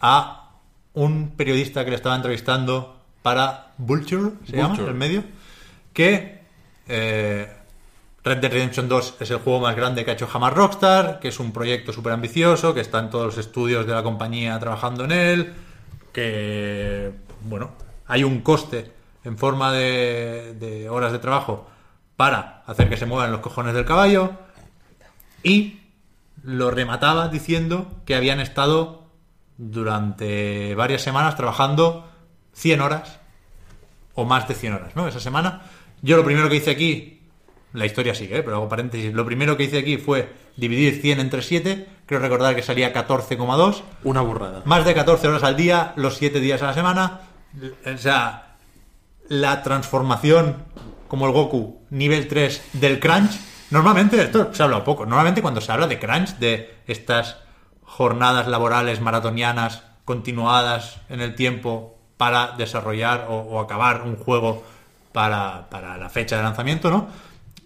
a 0.01 0.51
un 0.95 1.31
periodista 1.37 1.85
que 1.85 1.91
le 1.91 1.97
estaba 1.97 2.17
entrevistando 2.17 2.97
para 3.23 3.73
Vulture, 3.79 4.33
se 4.47 4.57
llama, 4.57 4.69
Vulture. 4.71 4.89
el 4.91 4.97
medio, 4.97 5.25
que 5.93 6.41
eh, 6.89 7.49
Red 8.25 8.39
Dead 8.39 8.53
Redemption 8.53 8.89
2 8.89 9.15
es 9.21 9.31
el 9.31 9.39
juego 9.39 9.61
más 9.61 9.77
grande 9.77 10.05
que 10.05 10.11
ha 10.11 10.15
hecho 10.15 10.27
jamás 10.27 10.53
Rockstar, 10.53 11.21
que 11.21 11.29
es 11.29 11.39
un 11.41 11.53
proyecto 11.53 11.93
súper 11.93 12.13
ambicioso, 12.13 12.75
que 12.75 12.81
están 12.81 13.09
todos 13.09 13.27
los 13.27 13.39
estudios 13.39 13.87
de 13.87 13.95
la 13.95 14.03
compañía 14.03 14.59
trabajando 14.59 15.05
en 15.05 15.13
él, 15.13 15.53
que, 16.13 17.13
bueno, 17.43 17.71
hay 18.11 18.25
un 18.25 18.41
coste 18.41 18.93
en 19.25 19.39
forma 19.39 19.73
de, 19.73 20.55
de 20.59 20.89
horas 20.89 21.13
de 21.13 21.19
trabajo 21.19 21.67
para 22.17 22.63
hacer 22.67 22.89
que 22.89 22.97
se 22.97 23.07
muevan 23.07 23.33
los 23.33 23.41
cojones 23.41 23.75
del 23.75 23.87
caballo, 23.87 24.33
y 25.43 25.81
lo 26.43 26.71
remataba 26.71 27.29
diciendo 27.29 27.91
que 28.05 28.15
habían 28.15 28.41
estado 28.41 29.05
durante 29.57 30.75
varias 30.75 31.03
semanas 31.03 31.37
trabajando 31.37 32.09
100 32.55 32.81
horas 32.81 33.21
o 34.15 34.25
más 34.25 34.49
de 34.49 34.55
100 34.55 34.73
horas, 34.73 34.97
¿no? 34.97 35.09
Esa 35.09 35.21
semana. 35.21 35.63
Yo 36.03 36.17
lo 36.17 36.25
primero 36.25 36.49
que 36.49 36.57
hice 36.57 36.71
aquí, 36.71 37.21
la 37.73 37.87
historia 37.87 38.15
sigue, 38.15 38.39
¿eh? 38.39 38.43
pero 38.43 38.57
hago 38.57 38.69
paréntesis, 38.69 39.13
lo 39.13 39.25
primero 39.25 39.57
que 39.57 39.65
hice 39.65 39.79
aquí 39.79 39.99
fue 39.99 40.33
dividir 40.57 41.01
100 41.01 41.21
entre 41.21 41.43
7, 41.43 41.87
creo 42.07 42.21
recordar 42.21 42.55
que 42.57 42.63
salía 42.63 42.93
14,2, 42.93 43.83
Una 44.05 44.23
burrada. 44.23 44.63
más 44.65 44.85
de 44.85 44.95
14 44.95 45.29
horas 45.29 45.43
al 45.43 45.57
día, 45.57 45.93
los 45.97 46.17
7 46.17 46.41
días 46.41 46.63
a 46.63 46.67
la 46.67 46.75
semana. 46.75 47.21
O 47.87 47.99
sea, 47.99 48.57
la 49.29 49.63
transformación 49.63 50.65
como 51.09 51.27
el 51.27 51.33
Goku 51.33 51.81
nivel 51.91 52.29
3 52.29 52.63
del 52.75 53.01
crunch. 53.01 53.33
Normalmente, 53.71 54.21
esto 54.23 54.55
se 54.55 54.63
habla 54.63 54.85
poco, 54.85 55.07
normalmente 55.07 55.43
cuando 55.43 55.61
se 55.61 55.71
habla 55.73 55.87
de 55.87 55.99
crunch, 55.99 56.37
de 56.39 56.77
estas 56.87 57.39
jornadas 57.83 58.47
laborales 58.49 59.01
maratonianas 59.01 59.83
continuadas 60.05 60.99
en 61.09 61.21
el 61.21 61.35
tiempo 61.35 61.99
para 62.17 62.53
desarrollar 62.53 63.27
o, 63.29 63.61
acabar 63.61 64.03
un 64.03 64.17
juego 64.17 64.65
para, 65.13 65.69
para 65.71 65.97
la 65.97 66.09
fecha 66.09 66.37
de 66.37 66.43
lanzamiento, 66.43 66.91
¿no? 66.91 67.09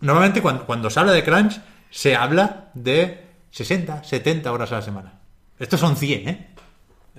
Normalmente 0.00 0.42
cuando, 0.42 0.64
cuando 0.64 0.90
se 0.90 1.00
habla 1.00 1.12
de 1.12 1.24
crunch 1.24 1.60
se 1.90 2.16
habla 2.16 2.70
de 2.74 3.24
60, 3.50 4.04
70 4.04 4.52
horas 4.52 4.72
a 4.72 4.76
la 4.76 4.82
semana. 4.82 5.12
Estos 5.58 5.80
son 5.80 5.96
100, 5.96 6.28
¿eh? 6.28 6.53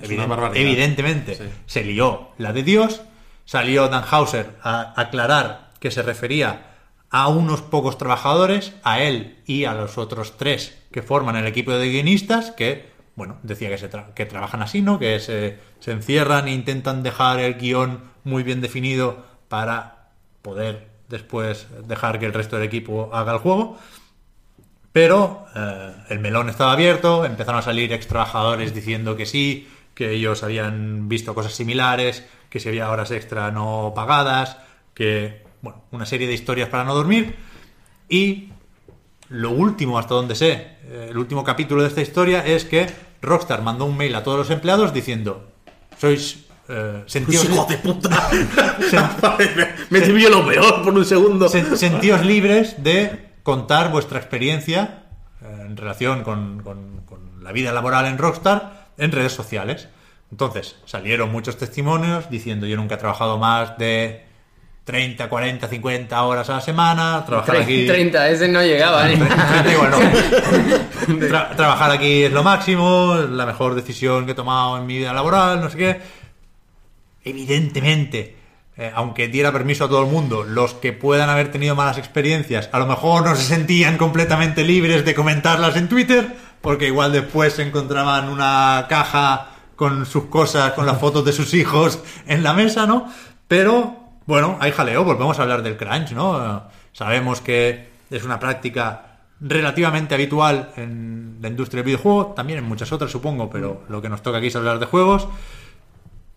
Evident- 0.01 0.27
evidentemente. 0.61 1.35
Sí. 1.35 1.43
Se 1.65 1.83
lió 1.83 2.29
la 2.37 2.51
de 2.53 2.63
Dios, 2.63 3.01
salió 3.45 3.87
Dan 3.87 4.03
Hauser 4.09 4.51
a 4.61 4.93
aclarar 4.99 5.71
que 5.79 5.91
se 5.91 6.01
refería 6.01 6.71
a 7.11 7.27
unos 7.29 7.61
pocos 7.61 7.97
trabajadores, 7.97 8.73
a 8.83 8.99
él 9.01 9.37
y 9.45 9.65
a 9.65 9.73
los 9.73 9.97
otros 9.97 10.37
tres 10.37 10.77
que 10.91 11.01
forman 11.01 11.35
el 11.37 11.45
equipo 11.47 11.71
de 11.71 11.89
guionistas, 11.89 12.51
que, 12.51 12.89
bueno, 13.15 13.37
decía 13.43 13.69
que, 13.69 13.77
se 13.77 13.89
tra- 13.89 14.13
que 14.13 14.25
trabajan 14.25 14.61
así, 14.61 14.81
¿no? 14.81 14.99
Que 14.99 15.19
se, 15.19 15.59
se 15.79 15.91
encierran 15.91 16.47
e 16.47 16.53
intentan 16.53 17.03
dejar 17.03 17.39
el 17.39 17.53
guion 17.55 18.01
muy 18.23 18.43
bien 18.43 18.59
definido 18.61 19.23
para 19.47 20.09
poder 20.41 20.87
después 21.07 21.67
dejar 21.87 22.19
que 22.19 22.25
el 22.25 22.33
resto 22.33 22.57
del 22.57 22.65
equipo 22.65 23.11
haga 23.13 23.33
el 23.33 23.37
juego. 23.39 23.77
Pero 24.91 25.45
eh, 25.55 25.93
el 26.09 26.19
melón 26.19 26.49
estaba 26.49 26.71
abierto, 26.71 27.25
empezaron 27.25 27.59
a 27.59 27.63
salir 27.63 27.91
ex 27.91 28.07
trabajadores 28.07 28.73
diciendo 28.73 29.15
que 29.17 29.25
sí, 29.25 29.67
que 29.95 30.11
ellos 30.11 30.43
habían 30.43 31.09
visto 31.09 31.33
cosas 31.33 31.53
similares, 31.53 32.23
que 32.49 32.59
si 32.59 32.69
había 32.69 32.91
horas 32.91 33.09
extra 33.11 33.49
no 33.49 33.93
pagadas, 33.95 34.57
que, 34.93 35.41
bueno, 35.61 35.81
una 35.91 36.05
serie 36.05 36.27
de 36.27 36.33
historias 36.33 36.69
para 36.69 36.83
no 36.83 36.93
dormir. 36.93 37.35
Y 38.07 38.49
lo 39.29 39.49
último, 39.51 39.97
hasta 39.97 40.13
donde 40.13 40.35
sé, 40.35 40.51
eh, 40.83 41.07
el 41.09 41.17
último 41.17 41.43
capítulo 41.43 41.81
de 41.81 41.87
esta 41.87 42.01
historia 42.01 42.45
es 42.45 42.65
que 42.65 42.87
Rockstar 43.21 43.61
mandó 43.63 43.85
un 43.85 43.97
mail 43.97 44.13
a 44.15 44.23
todos 44.23 44.37
los 44.37 44.49
empleados 44.51 44.93
diciendo: 44.93 45.49
Sois. 45.97 46.41
Eh, 46.67 47.03
sentíos, 47.05 47.45
¡Hijo 47.45 47.67
de 47.69 47.77
puta! 47.77 48.09
sen- 48.89 49.75
me 49.91 50.29
lo 50.29 50.45
peor 50.47 50.83
por 50.83 50.93
un 50.93 51.05
segundo. 51.05 51.47
Sen- 51.47 51.75
sentíos 51.75 52.25
libres 52.25 52.81
de 52.83 53.29
contar 53.43 53.91
vuestra 53.91 54.17
experiencia 54.19 55.03
eh, 55.43 55.63
en 55.67 55.77
relación 55.77 56.23
con, 56.23 56.61
con- 56.63 57.01
con 57.05 57.43
la 57.43 57.51
vida 57.51 57.71
laboral 57.71 58.07
en 58.07 58.17
Rockstar 58.17 58.84
en 58.97 59.11
redes 59.11 59.33
sociales. 59.33 59.87
Entonces, 60.31 60.75
salieron 60.85 61.31
muchos 61.31 61.57
testimonios 61.57 62.29
diciendo 62.29 62.65
yo 62.65 62.75
nunca 62.77 62.95
he 62.95 62.97
trabajado 62.97 63.37
más 63.37 63.77
de 63.77 64.25
30, 64.85 65.29
40, 65.29 65.67
50 65.67 66.23
horas 66.23 66.49
a 66.49 66.53
la 66.53 66.61
semana, 66.61 67.23
trabajar 67.25 67.57
aquí... 67.57 67.87
30, 67.87 68.29
ese 68.29 68.47
no 68.47 68.61
llegaba. 68.61 69.09
¿eh? 69.09 69.17
30 69.17 69.71
igual 69.71 69.91
no. 69.91 69.97
Tra- 71.27 71.55
trabajar 71.55 71.91
aquí 71.91 72.23
es 72.23 72.31
lo 72.31 72.43
máximo, 72.43 73.15
es 73.23 73.29
la 73.29 73.45
mejor 73.45 73.75
decisión 73.75 74.25
que 74.25 74.31
he 74.33 74.35
tomado 74.35 74.77
en 74.77 74.85
mi 74.85 74.97
vida 74.97 75.13
laboral, 75.13 75.61
no 75.61 75.69
sé 75.69 75.77
qué. 75.77 76.01
Evidentemente, 77.23 78.35
eh, 78.77 78.91
aunque 78.93 79.27
diera 79.27 79.51
permiso 79.51 79.85
a 79.85 79.89
todo 79.89 80.01
el 80.01 80.11
mundo, 80.11 80.43
los 80.43 80.73
que 80.73 80.93
puedan 80.93 81.29
haber 81.29 81.51
tenido 81.51 81.75
malas 81.75 81.97
experiencias, 81.97 82.69
a 82.71 82.79
lo 82.79 82.87
mejor 82.87 83.25
no 83.25 83.35
se 83.35 83.43
sentían 83.43 83.97
completamente 83.97 84.63
libres 84.63 85.05
de 85.05 85.15
comentarlas 85.15 85.75
en 85.77 85.87
Twitter, 85.87 86.35
porque 86.61 86.87
igual 86.87 87.11
después 87.11 87.53
se 87.53 87.63
encontraban 87.63 88.29
una 88.29 88.85
caja 88.89 89.49
con 89.75 90.05
sus 90.05 90.25
cosas, 90.25 90.73
con 90.73 90.85
las 90.85 90.99
fotos 90.99 91.23
de 91.25 91.33
sus 91.33 91.53
hijos 91.53 91.99
en 92.27 92.43
la 92.43 92.53
mesa, 92.53 92.85
¿no? 92.85 93.11
Pero, 93.47 93.95
bueno, 94.25 94.57
hay 94.59 94.71
jaleo, 94.71 95.03
volvemos 95.03 95.37
a 95.39 95.43
hablar 95.43 95.61
del 95.63 95.77
crunch, 95.77 96.11
¿no? 96.11 96.57
Eh, 96.57 96.59
Sabemos 96.95 97.41
que 97.41 97.89
es 98.09 98.23
una 98.23 98.39
práctica 98.39 99.17
relativamente 99.41 100.15
habitual 100.15 100.71
en 100.77 101.39
la 101.41 101.49
industria 101.49 101.79
del 101.79 101.87
videojuego, 101.87 102.27
también 102.27 102.59
en 102.59 102.65
muchas 102.65 102.89
otras 102.93 103.11
supongo, 103.11 103.49
pero 103.49 103.83
lo 103.89 104.01
que 104.01 104.07
nos 104.07 104.21
toca 104.21 104.37
aquí 104.37 104.47
es 104.47 104.55
hablar 104.55 104.79
de 104.79 104.85
juegos. 104.85 105.27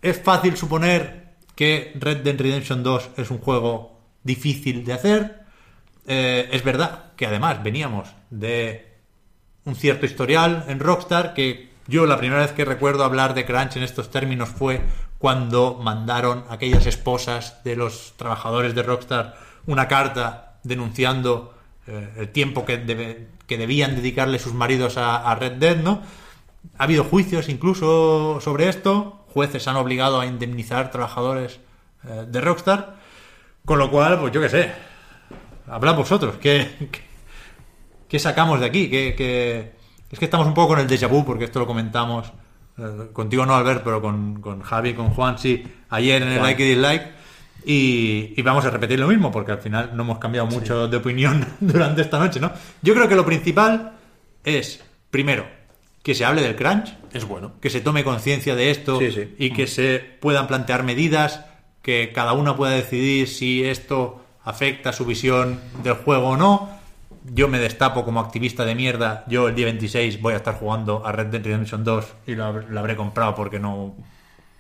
Es 0.03 0.20
fácil 0.20 0.57
suponer 0.57 1.28
que 1.59 1.90
Red 1.98 2.18
Dead 2.18 2.38
Redemption 2.38 2.84
2 2.84 3.11
es 3.16 3.32
un 3.32 3.38
juego 3.38 3.98
difícil 4.22 4.84
de 4.84 4.92
hacer. 4.92 5.40
Eh, 6.06 6.48
es 6.52 6.62
verdad 6.62 7.06
que 7.16 7.26
además 7.26 7.64
veníamos 7.64 8.11
de 8.30 8.94
un 9.64 9.74
cierto 9.74 10.06
historial 10.06 10.66
en 10.68 10.78
Rockstar 10.78 11.34
que 11.34 11.70
yo 11.88 12.06
la 12.06 12.16
primera 12.16 12.42
vez 12.42 12.52
que 12.52 12.64
recuerdo 12.64 13.02
hablar 13.02 13.34
de 13.34 13.44
crunch 13.44 13.74
en 13.74 13.82
estos 13.82 14.09
términos 14.09 14.50
fue 14.50 14.82
cuando 15.18 15.74
mandaron 15.82 16.44
a 16.48 16.54
aquellas 16.54 16.86
esposas 16.86 17.64
de 17.64 17.74
los 17.74 18.14
trabajadores 18.16 18.76
de 18.76 18.84
Rockstar 18.84 19.34
una 19.66 19.88
carta 19.88 20.61
denunciando 20.62 21.54
eh, 21.88 22.09
el 22.18 22.28
tiempo 22.28 22.64
que, 22.64 23.26
que 23.48 23.59
debían 23.59 23.96
dedicarle 23.96 24.38
sus 24.38 24.54
maridos 24.54 24.96
a, 24.96 25.28
a 25.28 25.34
Red 25.34 25.54
Dead, 25.54 25.78
¿no? 25.78 26.02
Ha 26.78 26.84
habido 26.84 27.02
juicios 27.02 27.48
incluso 27.48 28.40
sobre 28.40 28.68
esto, 28.68 29.17
jueces 29.33 29.66
han 29.68 29.76
obligado 29.76 30.20
a 30.20 30.26
indemnizar 30.26 30.91
trabajadores 30.91 31.61
eh, 32.05 32.24
de 32.29 32.41
Rockstar. 32.41 32.97
Con 33.64 33.79
lo 33.79 33.91
cual, 33.91 34.18
pues 34.20 34.33
yo 34.33 34.41
qué 34.41 34.49
sé. 34.49 34.72
Hablad 35.66 35.95
vosotros. 35.97 36.37
¿Qué, 36.41 36.89
qué, 36.91 37.01
qué 38.09 38.18
sacamos 38.18 38.61
de 38.61 38.66
aquí? 38.66 38.89
¿Qué, 38.89 39.14
qué- 39.16 39.72
Es 40.11 40.18
que 40.18 40.24
estamos 40.24 40.47
un 40.47 40.55
poco 40.55 40.68
con 40.68 40.79
el 40.81 40.87
déjà 40.89 41.09
vu, 41.09 41.24
porque 41.24 41.45
esto 41.45 41.59
lo 41.59 41.66
comentamos 41.66 42.33
eh, 42.79 43.09
contigo 43.12 43.45
no, 43.45 43.55
Albert, 43.55 43.83
pero 43.85 44.01
con, 44.01 44.41
con 44.41 44.62
Javi, 44.62 44.95
con 44.95 45.11
Juan, 45.11 45.39
sí, 45.39 45.62
ayer 45.91 46.22
en 46.22 46.29
el 46.29 46.43
Like 46.43 46.64
y 46.64 46.68
Dislike. 46.70 47.18
Y, 47.66 48.35
y 48.37 48.43
vamos 48.43 48.64
a 48.64 48.70
repetir 48.70 48.99
lo 49.01 49.09
mismo, 49.09 49.31
porque 49.31 49.53
al 49.53 49.59
final 49.59 49.91
no 49.95 50.05
hemos 50.05 50.18
cambiado 50.18 50.47
mucho 50.47 50.89
de 50.89 50.97
opinión 50.97 51.45
durante 51.61 52.01
esta 52.03 52.18
noche, 52.18 52.41
¿no? 52.41 52.51
Yo 52.81 52.95
creo 52.95 53.09
que 53.09 53.16
lo 53.16 53.26
principal 53.26 53.93
es, 54.45 54.83
primero, 55.11 55.45
que 56.09 56.14
se 56.14 56.24
hable 56.24 56.40
del 56.40 56.56
crunch, 56.56 56.94
Es 57.12 57.26
bueno. 57.26 57.52
que 57.61 57.68
se 57.68 57.82
tome 57.82 58.02
conciencia 58.02 58.54
de 58.54 58.70
esto 58.70 58.98
Sí, 58.98 59.12
sí. 59.12 59.34
y 59.38 59.50
que 59.50 59.66
se 59.66 59.98
puedan 59.98 60.46
plantear 60.46 60.82
medidas, 60.82 61.44
que 61.82 62.12
cada 62.14 62.32
uno 62.32 62.56
pueda 62.56 62.72
decidir 62.72 63.28
si 63.28 63.62
esto 63.62 64.24
afecta 64.42 64.94
su 64.94 65.04
visión 65.04 65.61
del 65.82 65.92
juego 65.92 66.28
o 66.30 66.36
no. 66.38 66.70
Yo 67.34 67.46
me 67.46 67.59
destapo 67.59 68.06
como 68.06 68.20
activista 68.20 68.64
de 68.64 68.74
mierda. 68.74 69.26
Yo 69.28 69.48
el 69.48 69.54
día 69.54 69.66
26 69.66 70.22
voy 70.22 70.32
a 70.32 70.36
estar 70.38 70.54
jugando 70.54 71.06
a 71.06 71.12
Red 71.12 71.26
Dead 71.26 71.44
Redemption 71.44 71.84
2 71.84 72.06
y 72.28 72.34
lo, 72.36 72.59
lo 72.62 72.80
habré 72.80 72.96
comprado 72.96 73.34
porque 73.34 73.59
no... 73.59 73.94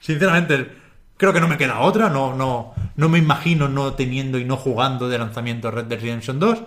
Sinceramente, 0.00 0.68
creo 1.16 1.32
que 1.32 1.40
no 1.40 1.48
me 1.48 1.56
queda 1.56 1.80
otra. 1.80 2.10
No, 2.10 2.34
no, 2.34 2.74
no 2.94 3.08
me 3.08 3.18
imagino 3.18 3.70
no 3.70 3.94
teniendo 3.94 4.38
y 4.38 4.44
no 4.44 4.58
jugando 4.58 5.08
de 5.08 5.16
lanzamiento 5.16 5.70
Red 5.70 5.86
Dead 5.86 5.98
Redemption 5.98 6.38
2 6.38 6.58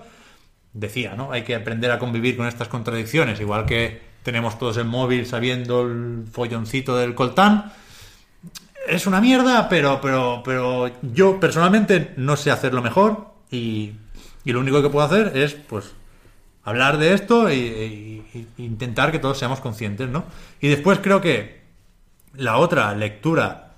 decía, 0.74 1.14
¿no? 1.16 1.32
Hay 1.32 1.44
que 1.44 1.54
aprender 1.54 1.92
a 1.92 2.00
convivir 2.00 2.36
con 2.36 2.48
estas 2.48 2.68
contradicciones, 2.68 3.40
igual 3.40 3.68
que 3.68 4.10
tenemos 4.24 4.58
todos 4.60 4.78
el 4.78 4.86
móvil 4.86 5.26
sabiendo 5.26 5.84
el 5.84 6.26
folloncito 6.32 6.98
del 6.98 7.16
coltán. 7.16 7.72
Es 8.88 9.08
una 9.08 9.22
mierda, 9.22 9.70
pero, 9.70 10.00
pero, 10.02 10.42
pero 10.44 10.92
yo 11.02 11.40
personalmente 11.40 12.14
no 12.18 12.36
sé 12.36 12.52
hacerlo 12.52 12.82
mejor 12.82 13.34
y, 13.52 13.94
y 14.44 14.52
lo 14.52 14.60
único 14.60 14.82
que 14.82 14.90
puedo 14.90 15.06
hacer 15.06 15.38
es, 15.38 15.54
pues, 15.54 15.92
hablar 16.64 16.98
de 16.98 17.14
esto 17.14 17.52
y 17.52 18.48
intentar 18.58 19.12
que 19.12 19.20
todos 19.20 19.38
seamos 19.38 19.60
conscientes, 19.60 20.10
¿no? 20.10 20.26
Y 20.60 20.68
después 20.68 21.00
creo 21.02 21.22
que 21.22 21.62
la 22.34 22.58
otra 22.58 22.94
lectura 22.96 23.74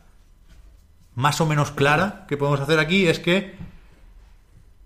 más 1.16 1.40
o 1.42 1.46
menos 1.46 1.72
clara 1.72 2.26
que 2.28 2.38
podemos 2.38 2.60
hacer 2.60 2.80
aquí 2.80 3.08
es 3.08 3.20
que 3.20 3.56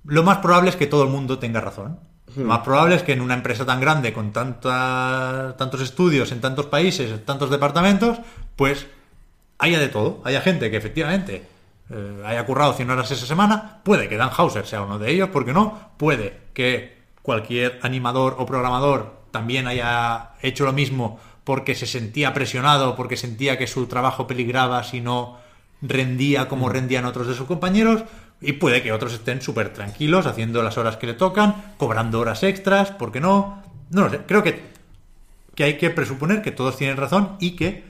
lo 0.05 0.23
más 0.23 0.37
probable 0.37 0.69
es 0.69 0.75
que 0.75 0.87
todo 0.87 1.03
el 1.03 1.09
mundo 1.09 1.39
tenga 1.39 1.61
razón. 1.61 1.99
Lo 2.37 2.45
más 2.47 2.59
probable 2.59 2.95
es 2.95 3.03
que 3.03 3.13
en 3.13 3.21
una 3.21 3.33
empresa 3.33 3.65
tan 3.65 3.79
grande, 3.81 4.13
con 4.13 4.31
tanta- 4.31 5.55
tantos 5.57 5.81
estudios 5.81 6.31
en 6.31 6.41
tantos 6.41 6.67
países, 6.67 7.11
en 7.11 7.25
tantos 7.25 7.49
departamentos, 7.49 8.17
pues 8.55 8.87
haya 9.59 9.79
de 9.79 9.87
todo. 9.89 10.21
Haya 10.23 10.41
gente 10.41 10.69
que 10.69 10.77
efectivamente 10.77 11.47
eh, 11.89 12.23
haya 12.25 12.45
currado 12.45 12.73
100 12.73 12.89
horas 12.89 13.09
esa 13.11 13.25
semana. 13.25 13.79
Puede 13.83 14.07
que 14.09 14.17
Dan 14.17 14.29
Hauser 14.35 14.65
sea 14.65 14.81
uno 14.81 14.99
de 14.99 15.11
ellos, 15.11 15.29
¿por 15.29 15.45
qué 15.45 15.53
no? 15.53 15.91
Puede 15.97 16.39
que 16.53 16.97
cualquier 17.21 17.79
animador 17.81 18.35
o 18.39 18.45
programador 18.45 19.17
también 19.31 19.67
haya 19.67 20.31
hecho 20.41 20.65
lo 20.65 20.73
mismo 20.73 21.19
porque 21.43 21.75
se 21.75 21.85
sentía 21.85 22.33
presionado, 22.33 22.95
porque 22.95 23.15
sentía 23.17 23.57
que 23.57 23.67
su 23.67 23.87
trabajo 23.87 24.27
peligraba 24.27 24.83
si 24.83 24.99
no 25.01 25.37
rendía 25.81 26.47
como 26.49 26.69
rendían 26.69 27.05
otros 27.05 27.27
de 27.27 27.33
sus 27.35 27.47
compañeros. 27.47 28.03
Y 28.39 28.53
puede 28.53 28.83
que 28.83 28.91
otros 28.91 29.13
estén 29.13 29.41
súper 29.41 29.73
tranquilos, 29.73 30.27
haciendo 30.27 30.61
las 30.61 30.77
horas 30.77 30.97
que 30.97 31.07
le 31.07 31.13
tocan, 31.13 31.73
cobrando 31.77 32.19
horas 32.19 32.43
extras, 32.43 32.91
¿por 32.91 33.11
qué 33.11 33.19
no? 33.19 33.63
No 33.89 34.01
lo 34.01 34.09
sé. 34.09 34.19
Creo 34.27 34.43
que, 34.43 34.61
que 35.55 35.63
hay 35.63 35.77
que 35.77 35.89
presuponer 35.89 36.41
que 36.41 36.51
todos 36.51 36.77
tienen 36.77 36.97
razón 36.97 37.35
y 37.39 37.55
que 37.55 37.83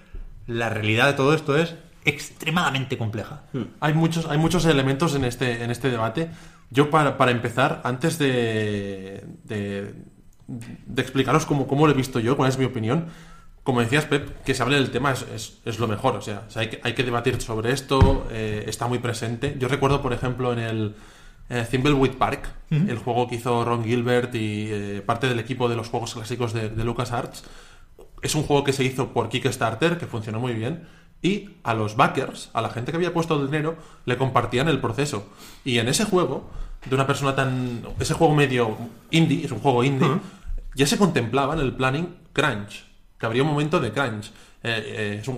la 0.46 0.70
realidad 0.70 1.08
de 1.08 1.14
todo 1.14 1.34
esto 1.34 1.58
es 1.58 1.76
extremadamente 2.06 2.98
compleja. 2.98 3.42
Hay 3.82 3.94
muchos, 3.94 4.26
hay 4.28 4.38
muchos 4.38 4.66
elementos 4.66 5.14
en 5.16 5.26
este, 5.26 5.64
en 5.64 5.72
este 5.72 5.90
debate. 5.90 6.30
Yo, 6.70 6.90
para, 6.90 7.18
para 7.18 7.32
empezar, 7.32 7.82
antes 7.84 8.18
de, 8.18 9.26
de, 9.44 9.94
de 10.48 11.02
explicaros 11.02 11.46
cómo, 11.46 11.68
cómo 11.68 11.86
lo 11.86 11.94
he 11.94 11.96
visto 11.98 12.22
yo, 12.22 12.38
cuál 12.38 12.50
es 12.50 12.58
mi 12.58 12.64
opinión, 12.64 13.08
como 13.68 13.82
decías, 13.82 14.06
Pep, 14.06 14.44
que 14.46 14.54
se 14.54 14.64
hable 14.64 14.78
del 14.78 14.92
tema 14.92 15.12
es, 15.12 15.24
es- 15.36 15.58
es 15.66 15.78
lo 15.78 15.90
mejor. 15.90 16.16
O 16.16 16.22
sea, 16.22 16.44
o 16.48 16.50
sea, 16.50 16.62
hay, 16.62 16.70
que, 16.70 16.80
hay 16.84 16.94
que 16.94 17.04
debatir 17.04 17.42
sobre 17.42 17.74
esto, 17.74 18.26
eh, 18.32 18.64
está 18.66 18.88
muy 18.88 19.00
presente. 19.00 19.58
Yo 19.60 19.68
recuerdo, 19.68 20.02
por 20.02 20.14
ejemplo, 20.14 20.54
en 20.54 20.60
el 20.60 20.96
eh, 21.50 21.66
Thimbleweed 21.70 22.14
Park, 22.14 22.48
el 22.90 22.98
juego 22.98 23.28
que 23.28 23.36
hizo 23.36 23.66
Ron 23.66 23.84
Gilbert 23.84 24.34
y 24.36 24.68
eh, 24.72 25.04
parte 25.06 25.28
del 25.28 25.40
equipo 25.40 25.68
de 25.68 25.76
los 25.76 25.90
juegos 25.90 26.14
clásicos 26.14 26.54
de, 26.54 26.70
de 26.70 26.84
LucasArts, 26.86 27.44
es 28.22 28.36
un 28.36 28.44
juego 28.44 28.64
que 28.64 28.72
se 28.74 28.86
hizo 28.86 29.10
por 29.14 29.28
Kickstarter, 29.28 29.98
que 29.98 30.08
funcionó 30.08 30.40
muy 30.40 30.54
bien, 30.54 30.88
y 31.22 31.50
a 31.64 31.74
los 31.74 31.96
backers, 31.98 32.50
a 32.54 32.62
la 32.62 32.70
gente 32.70 32.92
que 32.92 32.96
había 32.98 33.14
puesto 33.14 33.46
dinero, 33.46 33.76
le 34.06 34.16
compartían 34.18 34.70
el 34.70 34.80
proceso. 34.80 35.28
Y 35.66 35.80
en 35.80 35.90
ese 35.90 36.06
juego, 36.06 36.50
de 36.86 36.96
una 36.96 37.06
persona 37.06 37.36
tan... 37.36 37.82
Ese 38.00 38.14
juego 38.14 38.34
medio 38.34 38.78
indie, 39.12 39.44
es 39.46 39.52
un 39.52 39.60
juego 39.60 39.84
indie, 39.84 40.08
ya 40.74 40.86
se 40.88 40.98
contemplaba 40.98 41.54
en 41.56 41.60
el 41.60 41.74
planning 41.74 42.16
crunch, 42.34 42.86
que 43.20 43.26
habría 43.26 43.44
un 43.44 43.50
momento 43.50 43.80
de 43.80 43.92
crunch. 43.92 44.32
Eh, 44.64 45.22
eh, 45.24 45.36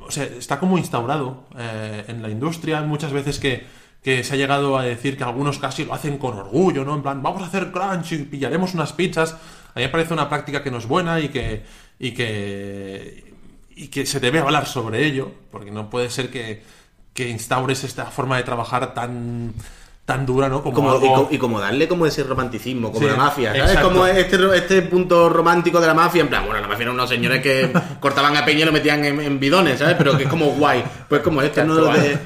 o 0.00 0.10
sea, 0.10 0.24
está 0.24 0.58
como 0.58 0.78
instaurado 0.78 1.46
eh, 1.56 2.04
en 2.08 2.22
la 2.22 2.28
industria, 2.28 2.82
muchas 2.82 3.12
veces 3.12 3.38
que, 3.38 3.66
que 4.02 4.24
se 4.24 4.34
ha 4.34 4.36
llegado 4.36 4.78
a 4.78 4.84
decir 4.84 5.16
que 5.16 5.24
algunos 5.24 5.58
casi 5.58 5.84
lo 5.84 5.94
hacen 5.94 6.18
con 6.18 6.36
orgullo, 6.36 6.84
¿no? 6.84 6.94
En 6.94 7.02
plan, 7.02 7.22
vamos 7.22 7.42
a 7.42 7.46
hacer 7.46 7.72
crunch 7.72 8.12
y 8.12 8.18
pillaremos 8.18 8.74
unas 8.74 8.92
pizzas. 8.92 9.32
A 9.74 9.78
mí 9.78 9.84
me 9.84 9.88
parece 9.88 10.14
una 10.14 10.28
práctica 10.28 10.62
que 10.62 10.70
no 10.70 10.78
es 10.78 10.86
buena 10.86 11.20
y 11.20 11.28
que, 11.28 11.64
y 11.98 12.12
que, 12.12 13.34
y 13.74 13.88
que 13.88 14.06
se 14.06 14.20
debe 14.20 14.38
hablar 14.38 14.66
sobre 14.66 15.04
ello, 15.06 15.32
porque 15.50 15.70
no 15.70 15.90
puede 15.90 16.10
ser 16.10 16.30
que, 16.30 16.62
que 17.12 17.28
instaures 17.28 17.84
esta 17.84 18.06
forma 18.06 18.36
de 18.36 18.42
trabajar 18.42 18.94
tan, 18.94 19.54
tan 20.06 20.24
dura, 20.24 20.48
¿no? 20.48 20.62
Como, 20.62 20.98
Como, 20.98 21.28
y, 21.32 21.36
como 21.36 21.60
darle 21.60 21.86
como 21.88 22.06
ese 22.06 22.22
romanticismo, 22.22 22.92
como 22.92 23.04
Sí, 23.04 23.10
la 23.10 23.16
mafia, 23.18 23.48
¿sabes? 23.52 23.62
exacto. 23.72 23.88
Como 23.88 24.06
este, 24.06 24.56
este 24.56 24.82
punto 24.82 25.28
romántico 25.28 25.80
de 25.80 25.86
la 25.88 25.94
mafia, 25.94 26.22
en 26.22 26.28
plan, 26.28 26.46
bueno, 26.46 26.60
la 26.60 26.68
mafia 26.68 26.84
eran 26.84 26.94
unos 26.94 27.10
señores 27.10 27.42
que 27.42 27.70
cortaban 28.00 28.36
a 28.36 28.44
peña 28.44 28.60
y 28.62 28.64
lo 28.64 28.72
metían 28.72 29.04
en, 29.04 29.20
en 29.20 29.38
bidones, 29.40 29.80
¿sabes? 29.80 29.96
Pero 29.98 30.16
que 30.16 30.22
es 30.22 30.28
como 30.30 30.46
guay. 30.52 30.84
Pues 31.08 31.20
como 31.22 31.42
este, 31.42 31.64
¿no? 31.64 31.74
De- 31.74 32.18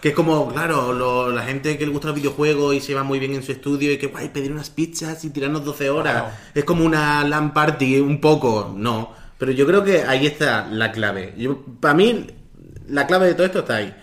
que 0.00 0.08
es 0.10 0.14
como, 0.14 0.48
claro, 0.52 0.92
lo- 0.94 1.30
la 1.30 1.42
gente 1.42 1.76
que 1.76 1.84
le 1.84 1.92
gusta 1.92 2.08
los 2.08 2.16
videojuegos 2.16 2.74
y 2.74 2.80
se 2.80 2.94
va 2.94 3.02
muy 3.02 3.18
bien 3.18 3.34
en 3.34 3.42
su 3.42 3.52
estudio 3.52 3.92
y 3.92 3.98
que 3.98 4.06
guay, 4.06 4.28
pedir 4.30 4.50
unas 4.52 4.70
pizzas 4.70 5.22
y 5.24 5.30
tirarnos 5.30 5.62
12 5.64 5.90
horas. 5.90 6.24
Es 6.54 6.64
como 6.64 6.84
una 6.84 7.22
LAN 7.24 7.52
party, 7.52 8.00
un 8.00 8.18
poco, 8.20 8.72
no. 8.74 9.12
Pero 9.36 9.52
yo 9.52 9.66
creo 9.66 9.84
que 9.84 10.04
ahí 10.04 10.26
está 10.26 10.66
la 10.70 10.90
clave. 10.90 11.34
Yo, 11.36 11.58
para 11.80 11.92
mí, 11.92 12.26
la 12.88 13.06
clave 13.06 13.26
de 13.26 13.34
todo 13.34 13.44
esto 13.46 13.58
está 13.58 13.76
ahí. 13.76 13.94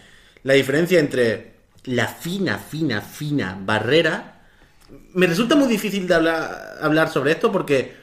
La 0.44 0.54
diferencia 0.54 1.00
entre 1.00 1.53
la 1.86 2.08
fina, 2.08 2.58
fina, 2.58 3.02
fina 3.02 3.58
barrera. 3.60 4.42
Me 5.14 5.28
resulta 5.28 5.56
muy 5.56 5.68
difícil 5.68 6.08
de 6.08 6.16
hablar, 6.16 6.78
hablar 6.82 7.10
sobre 7.10 7.32
esto 7.32 7.52
porque 7.52 7.96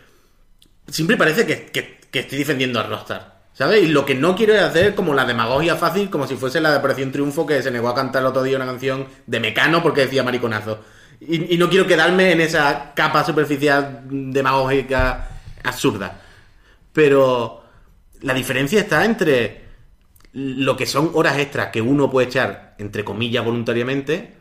siempre 0.88 1.16
parece 1.16 1.46
que, 1.46 1.66
que- 1.66 2.00
estoy 2.18 2.38
defendiendo 2.38 2.80
a 2.80 2.84
Rockstar. 2.84 3.40
¿Sabes? 3.52 3.82
Y 3.82 3.88
lo 3.88 4.06
que 4.06 4.14
no 4.14 4.34
quiero 4.36 4.54
es 4.54 4.62
hacer 4.62 4.94
como 4.94 5.12
la 5.12 5.26
demagogia 5.26 5.76
fácil, 5.76 6.08
como 6.08 6.26
si 6.26 6.36
fuese 6.36 6.60
la 6.60 6.70
de 6.70 6.78
Operación 6.78 7.12
Triunfo 7.12 7.44
que 7.46 7.62
se 7.62 7.70
negó 7.70 7.88
a 7.90 7.94
cantar 7.94 8.22
el 8.22 8.28
otro 8.28 8.42
día 8.42 8.56
una 8.56 8.64
canción 8.64 9.06
de 9.26 9.40
Mecano 9.40 9.82
porque 9.82 10.02
decía 10.02 10.22
mariconazo. 10.22 10.82
Y 11.20 11.58
no 11.58 11.68
quiero 11.68 11.86
quedarme 11.86 12.32
en 12.32 12.40
esa 12.40 12.92
capa 12.94 13.22
superficial 13.24 14.02
demagógica 14.08 15.28
absurda. 15.62 16.22
Pero 16.94 17.62
la 18.22 18.32
diferencia 18.32 18.80
está 18.80 19.04
entre 19.04 19.64
lo 20.32 20.76
que 20.76 20.86
son 20.86 21.10
horas 21.14 21.36
extras 21.38 21.68
que 21.70 21.82
uno 21.82 22.10
puede 22.10 22.28
echar, 22.28 22.69
entre 22.80 23.04
comillas, 23.04 23.44
voluntariamente, 23.44 24.34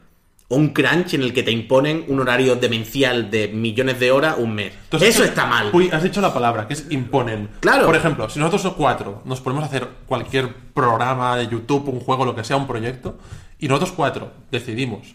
o 0.48 0.56
un 0.56 0.70
crunch 0.70 1.14
en 1.14 1.22
el 1.22 1.32
que 1.34 1.44
te 1.44 1.52
imponen 1.52 2.06
un 2.08 2.20
horario 2.20 2.56
demencial 2.56 3.30
de 3.30 3.50
millones 3.50 4.00
de 4.00 4.12
horas 4.12 4.36
un 4.40 4.56
mes. 4.56 4.74
Eso 5.00 5.24
está 5.24 5.46
mal. 5.46 5.70
Uy, 5.74 5.90
has 5.94 6.02
dicho 6.02 6.22
la 6.22 6.34
palabra, 6.34 6.68
que 6.68 6.74
es 6.74 6.88
imponen. 6.90 7.50
Claro. 7.60 7.86
Por 7.86 7.96
ejemplo, 7.96 8.28
si 8.30 8.40
nosotros 8.40 8.74
cuatro 8.76 9.22
nos 9.26 9.42
ponemos 9.42 9.64
a 9.64 9.68
hacer 9.68 9.88
cualquier 10.08 10.54
programa 10.74 11.38
de 11.38 11.48
YouTube, 11.48 11.88
un 11.90 12.00
juego, 12.00 12.26
lo 12.26 12.36
que 12.36 12.44
sea, 12.44 12.58
un 12.58 12.66
proyecto, 12.66 13.18
y 13.60 13.68
nosotros 13.68 13.92
cuatro 13.92 14.32
decidimos 14.50 15.14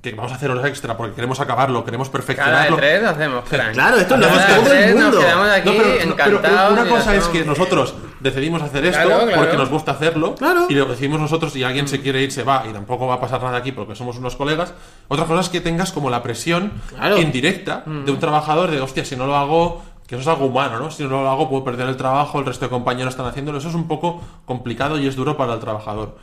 que 0.00 0.12
vamos 0.12 0.30
a 0.30 0.36
hacer 0.36 0.48
horas 0.48 0.64
extra 0.66 0.96
porque 0.96 1.16
queremos 1.16 1.40
acabarlo, 1.40 1.84
queremos 1.84 2.08
Cada 2.08 2.18
perfeccionarlo. 2.18 2.76
tres 2.76 3.02
hacemos 3.02 3.44
crunch. 3.48 3.72
Claro, 3.72 3.96
esto 3.96 4.16
lo 4.16 4.28
Cada 4.28 4.44
hace 4.44 4.52
de 4.52 4.60
todo 4.60 4.72
el 4.74 4.94
mundo. 4.94 5.10
Nos 5.10 5.24
quedamos 5.24 5.48
aquí 5.48 5.68
No, 5.68 5.74
pero, 5.76 6.00
encantados. 6.12 6.72
una 6.72 6.88
cosa 6.88 7.00
es 7.00 7.06
hacemos- 7.24 7.28
que 7.30 7.44
nosotros 7.44 7.94
decidimos 8.20 8.62
hacer 8.62 8.84
esto 8.86 9.02
Claro, 9.06 9.24
claro. 9.26 9.40
porque 9.40 9.56
nos 9.56 9.68
gusta 9.70 9.92
hacerlo 9.92 10.34
Claro. 10.34 10.66
y 10.68 10.74
lo 10.74 10.86
decimos 10.86 11.20
nosotros 11.20 11.54
y 11.56 11.62
alguien 11.64 11.86
se 11.88 12.00
quiere 12.00 12.22
ir 12.22 12.32
se 12.32 12.42
va 12.42 12.64
y 12.68 12.72
tampoco 12.72 13.06
va 13.06 13.14
a 13.14 13.20
pasar 13.20 13.42
nada 13.42 13.56
aquí 13.58 13.72
porque 13.72 13.94
somos 13.94 14.16
unos 14.18 14.36
colegas. 14.36 14.74
Otra 15.08 15.24
cosa 15.26 15.40
es 15.42 15.48
que 15.48 15.60
tengas 15.60 15.92
como 15.92 16.10
la 16.10 16.22
presión 16.22 16.72
Claro. 16.88 17.18
indirecta 17.18 17.84
de 17.86 18.10
un 18.12 18.18
trabajador 18.18 18.70
de 18.70 18.80
hostia, 18.80 19.04
si 19.04 19.16
no 19.16 19.26
lo 19.26 19.36
hago, 19.36 19.82
que 20.06 20.14
eso 20.14 20.22
es 20.22 20.28
algo 20.28 20.46
humano, 20.46 20.78
¿no? 20.78 20.90
Si 20.90 21.02
no 21.02 21.10
lo 21.10 21.28
hago 21.28 21.48
puedo 21.50 21.64
perder 21.64 21.88
el 21.88 21.96
trabajo, 21.96 22.38
el 22.38 22.46
resto 22.46 22.64
de 22.64 22.70
compañeros 22.70 23.12
están 23.12 23.26
haciéndolo. 23.26 23.58
Eso 23.58 23.68
es 23.68 23.74
un 23.74 23.86
poco 23.88 24.22
complicado 24.46 24.98
y 24.98 25.06
es 25.06 25.14
duro 25.16 25.36
para 25.36 25.52
el 25.54 25.60
trabajador. 25.60 26.16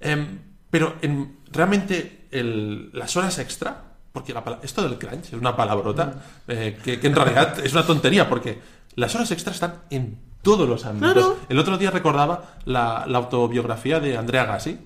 Em, 0.00 0.38
pero 0.70 0.94
en- 1.02 1.38
realmente 1.50 2.26
el- 2.30 2.90
las 2.92 3.16
horas 3.16 3.38
extra, 3.38 3.82
porque 4.12 4.32
la 4.34 4.42
esto 4.62 4.82
del 4.82 4.98
crunch 4.98 5.26
es 5.26 5.32
una 5.32 5.56
palabrota 5.56 6.14
eh, 6.48 6.78
que, 6.82 7.00
que 7.00 7.06
en 7.06 7.14
realidad 7.14 7.58
es 7.64 7.72
una 7.72 7.86
tontería, 7.86 8.28
porque 8.28 8.60
las 8.96 9.14
horas 9.14 9.30
extras 9.30 9.56
están 9.56 9.74
en 9.90 10.18
todos 10.42 10.68
los 10.68 10.84
ámbitos. 10.86 11.12
Claro. 11.12 11.36
El 11.48 11.58
otro 11.58 11.76
día 11.78 11.90
recordaba 11.90 12.56
la, 12.64 13.04
la 13.06 13.18
autobiografía 13.18 14.00
de 14.00 14.16
Andrea 14.16 14.44
Gassi, 14.44 14.78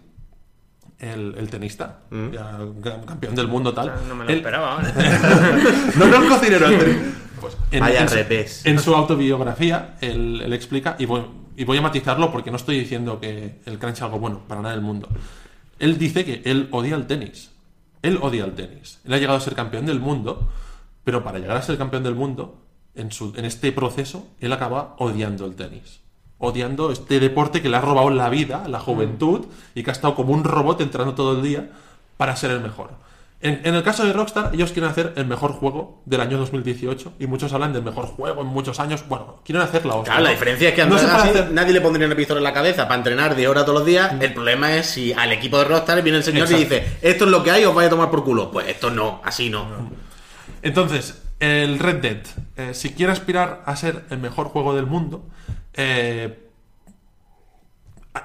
el, 0.98 1.34
el 1.36 1.50
tenista, 1.50 2.00
ya, 2.32 2.58
ca- 2.82 3.00
campeón 3.04 3.34
del 3.34 3.48
mundo 3.48 3.72
tal. 3.74 3.92
No 4.08 4.14
me 4.14 4.24
lo 4.24 4.30
esperaba 4.30 4.74
ahora. 4.76 4.92
no, 5.98 6.06
no 6.06 6.16
el 6.22 6.28
cocinero, 6.28 6.66
el. 6.68 7.14
Pues 7.40 7.56
en, 7.72 7.80
Vaya 7.80 8.02
en 8.02 8.08
su- 8.08 8.68
en 8.68 8.78
su 8.78 8.94
autobiografía, 8.94 9.96
él, 10.00 10.40
él 10.42 10.52
explica, 10.52 10.96
y 10.98 11.04
voy, 11.04 11.22
y 11.56 11.64
voy 11.64 11.76
a 11.78 11.82
matizarlo 11.82 12.32
porque 12.32 12.50
no 12.50 12.56
estoy 12.56 12.78
diciendo 12.78 13.20
que 13.20 13.60
el 13.66 13.78
crunch 13.78 13.96
es 13.96 14.02
algo 14.02 14.18
bueno, 14.18 14.40
para 14.48 14.62
nada 14.62 14.74
del 14.74 14.82
mundo. 14.84 15.08
Él 15.78 15.98
dice 15.98 16.24
que 16.24 16.42
él 16.44 16.68
odia 16.70 16.94
el 16.96 17.06
tenis. 17.06 17.50
Él 18.00 18.18
odia 18.22 18.44
el 18.44 18.52
tenis. 18.54 19.00
Él 19.04 19.12
ha 19.14 19.18
llegado 19.18 19.36
a 19.38 19.40
ser 19.40 19.54
campeón 19.54 19.84
del 19.86 19.98
mundo, 20.00 20.48
pero 21.02 21.22
para 21.24 21.38
llegar 21.38 21.56
a 21.56 21.62
ser 21.62 21.76
campeón 21.76 22.02
del 22.04 22.14
mundo, 22.14 22.62
en, 22.94 23.10
su, 23.12 23.32
en 23.36 23.44
este 23.44 23.72
proceso, 23.72 24.26
él 24.40 24.52
acaba 24.52 24.94
odiando 24.98 25.46
el 25.46 25.54
tenis. 25.54 26.00
Odiando 26.38 26.90
este 26.90 27.20
deporte 27.20 27.62
que 27.62 27.68
le 27.68 27.76
ha 27.76 27.80
robado 27.80 28.10
la 28.10 28.28
vida, 28.28 28.64
la 28.68 28.80
juventud, 28.80 29.46
y 29.74 29.82
que 29.82 29.90
ha 29.90 29.92
estado 29.92 30.14
como 30.14 30.32
un 30.32 30.44
robot 30.44 30.80
entrando 30.80 31.14
todo 31.14 31.32
el 31.36 31.42
día 31.42 31.70
para 32.16 32.36
ser 32.36 32.50
el 32.50 32.60
mejor. 32.60 32.90
En, 33.40 33.60
en 33.64 33.74
el 33.74 33.82
caso 33.82 34.04
de 34.06 34.12
Rockstar, 34.14 34.50
ellos 34.54 34.72
quieren 34.72 34.90
hacer 34.90 35.12
el 35.16 35.26
mejor 35.26 35.52
juego 35.52 36.00
del 36.06 36.20
año 36.22 36.38
2018, 36.38 37.12
y 37.18 37.26
muchos 37.26 37.52
hablan 37.52 37.72
del 37.74 37.82
mejor 37.82 38.06
juego 38.06 38.40
en 38.40 38.46
muchos 38.46 38.80
años. 38.80 39.04
Bueno, 39.06 39.40
quieren 39.44 39.62
hacer 39.62 39.84
la 39.84 39.94
hostia. 39.96 40.12
Claro, 40.12 40.24
la 40.24 40.30
diferencia 40.30 40.68
es 40.70 40.74
que 40.74 40.86
no 40.86 40.96
nadie, 40.96 41.30
hacer- 41.30 41.50
nadie 41.52 41.72
le 41.74 41.80
pondría 41.82 42.06
una 42.06 42.16
pistola 42.16 42.38
en 42.40 42.44
la 42.44 42.52
cabeza 42.54 42.84
para 42.84 42.96
entrenar 42.96 43.36
de 43.36 43.46
hora 43.46 43.62
todos 43.66 43.80
los 43.80 43.86
días. 43.86 44.12
El 44.18 44.32
problema 44.32 44.74
es 44.76 44.86
si 44.86 45.12
al 45.12 45.30
equipo 45.32 45.58
de 45.58 45.64
Rockstar 45.64 46.00
viene 46.02 46.18
el 46.18 46.24
señor 46.24 46.50
y 46.50 46.54
dice, 46.54 46.98
esto 47.02 47.24
es 47.26 47.30
lo 47.30 47.42
que 47.42 47.50
hay, 47.50 47.64
os 47.66 47.74
vais 47.74 47.86
a 47.88 47.90
tomar 47.90 48.10
por 48.10 48.24
culo. 48.24 48.50
Pues 48.50 48.66
esto 48.68 48.90
no, 48.90 49.20
así 49.24 49.50
no. 49.50 49.66
Entonces, 50.62 51.22
el 51.44 51.78
Red 51.78 51.96
Dead, 51.96 52.18
eh, 52.56 52.74
si 52.74 52.90
quiere 52.90 53.12
aspirar 53.12 53.62
a 53.66 53.76
ser 53.76 54.04
el 54.10 54.18
mejor 54.18 54.48
juego 54.48 54.74
del 54.74 54.86
mundo, 54.86 55.26
eh, 55.74 56.48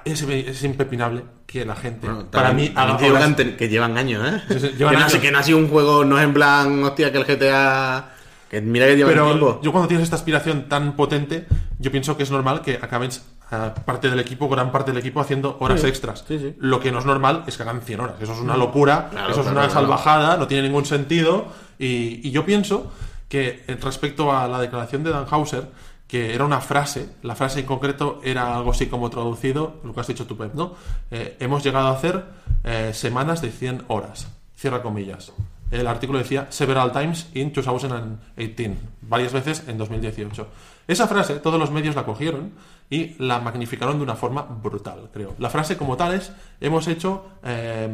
es, 0.04 0.22
es 0.22 0.64
impepinable 0.64 1.24
que 1.46 1.64
la 1.64 1.74
gente, 1.74 2.06
Bueno, 2.06 2.30
para 2.30 2.52
mí, 2.52 2.72
haga 2.76 2.96
digo 2.96 3.16
que, 3.58 3.68
llevan 3.68 3.98
años, 3.98 4.26
¿eh? 4.26 4.40
Sí, 4.48 4.60
sí, 4.60 4.68
llevan 4.78 4.94
que, 4.94 5.00
no, 5.00 5.06
años. 5.06 5.18
que 5.18 5.32
no 5.32 5.38
ha 5.38 5.42
sido 5.42 5.58
un 5.58 5.68
juego, 5.68 6.04
no 6.04 6.16
es 6.18 6.24
en 6.24 6.32
plan, 6.32 6.84
hostia, 6.84 7.10
que 7.10 7.18
el 7.18 7.24
GTA... 7.24 8.10
Que 8.48 8.60
mira 8.60 8.86
que 8.86 8.96
lleva 8.96 9.10
Pero 9.10 9.26
tiempo. 9.26 9.60
yo 9.62 9.70
cuando 9.70 9.86
tienes 9.86 10.04
esta 10.04 10.16
aspiración 10.16 10.68
tan 10.68 10.96
potente, 10.96 11.46
yo 11.78 11.90
pienso 11.92 12.16
que 12.16 12.24
es 12.24 12.30
normal 12.32 12.62
que 12.62 12.80
acaben 12.82 13.10
eh, 13.10 13.70
parte 13.84 14.10
del 14.10 14.18
equipo, 14.18 14.48
gran 14.48 14.72
parte 14.72 14.90
del 14.90 14.98
equipo, 14.98 15.20
haciendo 15.20 15.56
horas 15.60 15.84
extras. 15.84 16.24
sí, 16.26 16.38
sí. 16.38 16.54
Lo 16.58 16.80
que 16.80 16.90
no 16.90 16.98
es 16.98 17.04
normal 17.04 17.44
es 17.46 17.56
que 17.56 17.62
hagan 17.62 17.80
100 17.80 18.00
horas. 18.00 18.16
Eso 18.20 18.32
es 18.32 18.40
una 18.40 18.56
locura, 18.56 19.08
Claro, 19.10 19.30
eso 19.30 19.40
es 19.42 19.46
una 19.46 19.66
claro. 19.66 19.72
salvajada, 19.72 20.36
no 20.36 20.48
tiene 20.48 20.64
ningún 20.64 20.84
sentido. 20.84 21.46
Y, 21.78 22.26
y 22.26 22.30
yo 22.32 22.44
pienso 22.44 22.90
que 23.30 23.62
eh, 23.66 23.78
respecto 23.80 24.32
a 24.36 24.48
la 24.48 24.60
declaración 24.60 25.04
de 25.04 25.10
Dan 25.10 25.24
Hauser, 25.30 25.68
que 26.08 26.34
era 26.34 26.44
una 26.44 26.60
frase, 26.60 27.08
la 27.22 27.36
frase 27.36 27.60
en 27.60 27.66
concreto 27.66 28.20
era 28.24 28.56
algo 28.56 28.72
así 28.72 28.86
como 28.86 29.08
traducido, 29.08 29.76
lo 29.84 29.94
que 29.94 30.00
has 30.00 30.08
dicho 30.08 30.26
tú, 30.26 30.36
Pep, 30.36 30.52
¿no? 30.54 30.74
Eh, 31.12 31.36
hemos 31.38 31.62
llegado 31.62 31.86
a 31.86 31.92
hacer 31.92 32.24
eh, 32.64 32.90
semanas 32.92 33.40
de 33.40 33.52
100 33.52 33.84
horas, 33.86 34.26
cierra 34.56 34.82
comillas. 34.82 35.32
El 35.70 35.86
artículo 35.86 36.18
decía 36.18 36.48
several 36.50 36.90
times 36.90 37.28
in 37.34 37.52
2018, 37.52 38.74
varias 39.02 39.32
veces 39.32 39.62
en 39.68 39.78
2018. 39.78 40.48
Esa 40.88 41.06
frase 41.06 41.36
todos 41.36 41.60
los 41.60 41.70
medios 41.70 41.94
la 41.94 42.04
cogieron 42.04 42.50
y 42.90 43.14
la 43.22 43.38
magnificaron 43.38 43.98
de 43.98 44.02
una 44.02 44.16
forma 44.16 44.42
brutal, 44.42 45.08
creo. 45.12 45.36
La 45.38 45.48
frase 45.48 45.76
como 45.76 45.96
tal 45.96 46.14
es, 46.14 46.32
hemos 46.60 46.88
hecho 46.88 47.24
eh, 47.44 47.88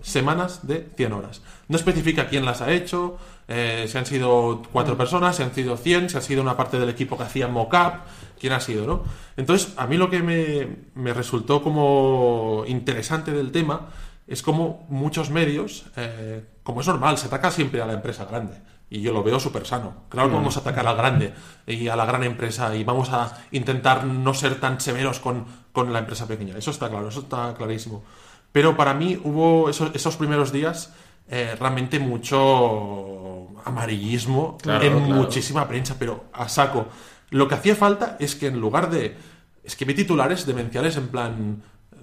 semanas 0.00 0.66
de 0.66 0.88
100 0.96 1.12
horas. 1.12 1.42
No 1.68 1.76
especifica 1.76 2.26
quién 2.28 2.46
las 2.46 2.62
ha 2.62 2.72
hecho, 2.72 3.18
eh, 3.52 3.86
si 3.88 3.98
han 3.98 4.06
sido 4.06 4.62
cuatro 4.70 4.96
personas, 4.96 5.34
si 5.34 5.42
han 5.42 5.52
sido 5.52 5.76
100, 5.76 6.10
si 6.10 6.16
ha 6.16 6.20
sido 6.20 6.40
una 6.40 6.56
parte 6.56 6.78
del 6.78 6.88
equipo 6.88 7.16
que 7.16 7.24
hacía 7.24 7.48
mock-up, 7.48 7.94
quién 8.38 8.52
ha 8.52 8.60
sido, 8.60 8.86
¿no? 8.86 9.02
Entonces, 9.36 9.74
a 9.76 9.88
mí 9.88 9.96
lo 9.96 10.08
que 10.08 10.22
me, 10.22 10.68
me 10.94 11.12
resultó 11.12 11.60
como 11.60 12.62
interesante 12.68 13.32
del 13.32 13.50
tema 13.50 13.88
es 14.28 14.44
como 14.44 14.86
muchos 14.88 15.30
medios, 15.30 15.86
eh, 15.96 16.44
como 16.62 16.80
es 16.80 16.86
normal, 16.86 17.18
se 17.18 17.26
ataca 17.26 17.50
siempre 17.50 17.82
a 17.82 17.86
la 17.86 17.94
empresa 17.94 18.24
grande. 18.24 18.54
Y 18.88 19.00
yo 19.00 19.12
lo 19.12 19.24
veo 19.24 19.40
súper 19.40 19.66
sano. 19.66 20.04
Claro 20.08 20.28
que 20.28 20.36
vamos 20.36 20.56
a 20.56 20.60
atacar 20.60 20.86
al 20.86 20.96
grande 20.96 21.34
y 21.66 21.88
a 21.88 21.96
la 21.96 22.04
gran 22.04 22.22
empresa 22.22 22.72
y 22.76 22.84
vamos 22.84 23.10
a 23.10 23.36
intentar 23.50 24.04
no 24.04 24.32
ser 24.32 24.60
tan 24.60 24.80
severos 24.80 25.18
con, 25.18 25.44
con 25.72 25.92
la 25.92 25.98
empresa 25.98 26.28
pequeña. 26.28 26.56
Eso 26.56 26.70
está 26.70 26.88
claro, 26.88 27.08
eso 27.08 27.20
está 27.20 27.52
clarísimo. 27.54 28.04
Pero 28.52 28.76
para 28.76 28.94
mí 28.94 29.20
hubo 29.24 29.68
esos, 29.68 29.92
esos 29.92 30.16
primeros 30.16 30.52
días 30.52 30.92
eh, 31.28 31.56
realmente 31.58 31.98
mucho 31.98 33.48
amarillismo 33.64 34.58
Claro, 34.60 34.84
en 34.84 35.04
claro. 35.04 35.14
muchísima 35.14 35.68
prensa, 35.68 35.96
pero 35.98 36.24
a 36.32 36.48
saco. 36.48 36.88
Lo 37.30 37.46
que 37.48 37.54
hacía 37.54 37.76
falta 37.76 38.16
es 38.18 38.34
que 38.34 38.48
en 38.48 38.60
lugar 38.60 38.90
de... 38.90 39.16
Es 39.62 39.76
que 39.76 39.84
vi 39.84 39.94
titulares 39.94 40.46
demenciales 40.46 40.96
en 40.96 41.08
plan... 41.08 41.62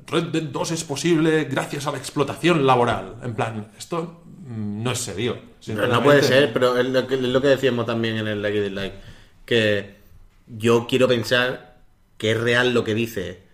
Red 0.09 0.25
Dead 0.27 0.43
2 0.43 0.71
es 0.71 0.83
posible 0.85 1.43
gracias 1.45 1.85
a 1.85 1.91
la 1.91 1.97
explotación 1.97 2.65
laboral. 2.65 3.15
En 3.23 3.35
plan, 3.35 3.71
esto 3.77 4.23
mm, 4.47 4.81
no 4.83 4.91
es 4.91 4.99
serio. 4.99 5.37
Pero 5.65 5.87
no 5.87 6.01
puede 6.01 6.23
ser, 6.23 6.53
pero 6.53 6.77
es 6.77 6.85
lo 6.85 7.05
que, 7.07 7.15
es 7.15 7.21
lo 7.21 7.41
que 7.41 7.49
decíamos 7.49 7.85
también 7.85 8.15
en 8.17 8.27
el 8.27 8.41
like 8.41 8.57
y 8.57 8.61
dislike. 8.61 8.93
Que 9.45 9.97
yo 10.47 10.87
quiero 10.87 11.09
pensar 11.09 11.81
que 12.17 12.31
es 12.31 12.39
real 12.39 12.73
lo 12.73 12.85
que 12.85 12.95
dice 12.95 13.46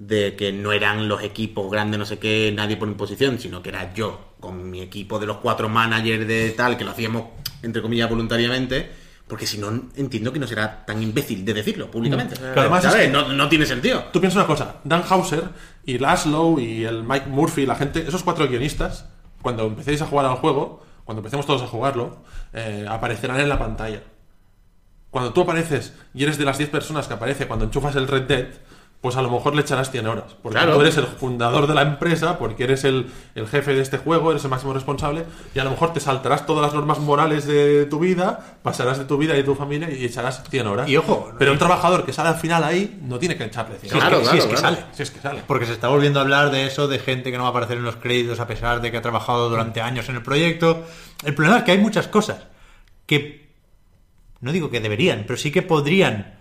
de 0.00 0.34
que 0.34 0.50
no 0.50 0.72
eran 0.72 1.08
los 1.08 1.22
equipos 1.22 1.70
grandes, 1.70 1.98
no 1.98 2.06
sé 2.06 2.18
qué, 2.18 2.50
nadie 2.56 2.78
por 2.78 2.88
imposición, 2.88 3.38
sino 3.38 3.62
que 3.62 3.68
era 3.68 3.92
yo 3.92 4.32
con 4.40 4.70
mi 4.70 4.80
equipo 4.80 5.18
de 5.18 5.26
los 5.26 5.36
cuatro 5.36 5.68
managers 5.68 6.26
de 6.26 6.50
tal, 6.56 6.78
que 6.78 6.84
lo 6.84 6.92
hacíamos 6.92 7.24
entre 7.62 7.82
comillas 7.82 8.08
voluntariamente, 8.08 8.90
porque 9.28 9.46
si 9.46 9.58
no 9.58 9.68
entiendo 9.96 10.32
que 10.32 10.38
no 10.38 10.46
será 10.46 10.86
tan 10.86 11.02
imbécil 11.02 11.44
de 11.44 11.52
decirlo 11.52 11.90
públicamente. 11.90 12.34
Pero 12.40 12.62
además 12.62 12.82
es 12.84 12.90
¿Sabes? 12.92 13.06
que- 13.08 13.12
no, 13.12 13.28
no 13.28 13.48
tiene 13.50 13.66
sentido. 13.66 14.04
Tú 14.10 14.20
piensas 14.20 14.38
una 14.38 14.46
cosa, 14.46 14.76
Dan 14.84 15.04
Hauser 15.06 15.44
y 15.84 15.98
Laszlo 15.98 16.58
y 16.58 16.84
el 16.84 17.02
Mike 17.04 17.26
Murphy, 17.26 17.66
la 17.66 17.76
gente, 17.76 18.00
esos 18.08 18.22
cuatro 18.22 18.48
guionistas, 18.48 19.04
cuando 19.42 19.66
empecéis 19.66 20.00
a 20.00 20.06
jugar 20.06 20.24
al 20.24 20.36
juego, 20.36 20.82
cuando 21.04 21.20
empecemos 21.20 21.44
todos 21.44 21.60
a 21.60 21.66
jugarlo, 21.66 22.22
eh, 22.54 22.86
aparecerán 22.88 23.38
en 23.38 23.50
la 23.50 23.58
pantalla. 23.58 24.02
Cuando 25.10 25.32
tú 25.34 25.42
apareces 25.42 25.92
y 26.14 26.22
eres 26.22 26.38
de 26.38 26.44
las 26.46 26.56
10 26.56 26.70
personas 26.70 27.06
que 27.06 27.14
aparece 27.14 27.46
cuando 27.46 27.66
enchufas 27.66 27.96
el 27.96 28.08
Red 28.08 28.22
Dead, 28.22 28.46
pues 29.00 29.16
a 29.16 29.22
lo 29.22 29.30
mejor 29.30 29.54
le 29.54 29.62
echarás 29.62 29.90
100 29.90 30.06
horas. 30.06 30.36
Porque 30.42 30.58
Claro. 30.58 30.74
tú 30.74 30.82
eres 30.82 30.96
el 30.98 31.06
fundador 31.06 31.66
de 31.66 31.74
la 31.74 31.80
empresa, 31.82 32.38
porque 32.38 32.64
eres 32.64 32.84
el, 32.84 33.10
el 33.34 33.46
jefe 33.48 33.74
de 33.74 33.80
este 33.80 33.96
juego, 33.96 34.30
eres 34.30 34.44
el 34.44 34.50
máximo 34.50 34.74
responsable, 34.74 35.24
y 35.54 35.58
a 35.58 35.64
lo 35.64 35.70
mejor 35.70 35.94
te 35.94 36.00
saltarás 36.00 36.44
todas 36.44 36.62
las 36.62 36.74
normas 36.74 36.98
morales 36.98 37.46
de 37.46 37.86
tu 37.86 37.98
vida, 37.98 38.58
pasarás 38.62 38.98
de 38.98 39.06
tu 39.06 39.16
vida 39.16 39.32
y 39.34 39.38
de 39.38 39.44
tu 39.44 39.54
familia 39.54 39.90
y 39.90 40.04
echarás 40.04 40.42
100 40.50 40.66
horas. 40.66 40.88
Y 40.88 40.98
ojo, 40.98 41.32
Pero 41.38 41.52
un 41.52 41.58
trabajador 41.58 42.04
que 42.04 42.12
sale 42.12 42.28
al 42.28 42.34
final 42.36 42.62
ahí 42.62 42.98
no 43.02 43.18
tiene 43.18 43.38
que 43.38 43.44
echarle 43.44 43.78
100 43.78 43.90
Si 43.90 43.96
es 43.96 44.04
Claro, 44.04 44.18
si 44.18 44.22
claro, 44.24 44.38
es 44.38 44.46
que 44.46 44.56
sale. 44.58 44.78
Si 44.92 45.02
es 45.02 45.10
que 45.10 45.20
sale. 45.20 45.42
Porque 45.46 45.64
se 45.64 45.72
está 45.72 45.88
volviendo 45.88 46.18
a 46.18 46.22
hablar 46.22 46.50
de 46.50 46.66
eso, 46.66 46.86
de 46.86 46.98
gente 46.98 47.30
que 47.30 47.38
no 47.38 47.44
va 47.44 47.48
a 47.48 47.52
aparecer 47.52 47.78
en 47.78 47.84
los 47.84 47.96
créditos 47.96 48.38
a 48.38 48.46
pesar 48.46 48.82
de 48.82 48.90
que 48.90 48.98
ha 48.98 49.02
trabajado 49.02 49.48
durante 49.48 49.80
años 49.80 50.10
en 50.10 50.16
el 50.16 50.22
proyecto. 50.22 50.84
El 51.24 51.34
problema 51.34 51.58
es 51.58 51.64
que 51.64 51.70
hay 51.72 51.78
muchas 51.78 52.06
cosas 52.08 52.42
que 53.06 53.48
no 54.40 54.52
digo 54.52 54.70
que 54.70 54.80
deberían, 54.80 55.24
pero 55.26 55.38
sí 55.38 55.50
que 55.50 55.62
podrían 55.62 56.34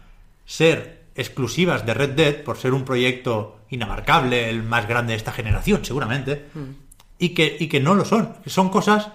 ser 0.46 0.99
exclusivas 1.16 1.86
de 1.86 1.94
Red 1.94 2.10
Dead 2.12 2.36
por 2.44 2.58
ser 2.58 2.74
un 2.74 2.86
proyecto 2.86 3.60
inabarcable, 3.70 4.50
el 4.50 4.64
más 4.64 4.88
grande 4.88 5.14
de 5.14 5.18
esta 5.18 5.32
generación, 5.32 5.84
seguramente, 5.86 6.46
y, 7.18 7.30
que, 7.30 7.58
y 7.60 7.68
que 7.68 7.80
no 7.80 7.94
lo 7.96 8.06
son. 8.06 8.34
Son 8.46 8.70
cosas 8.70 9.10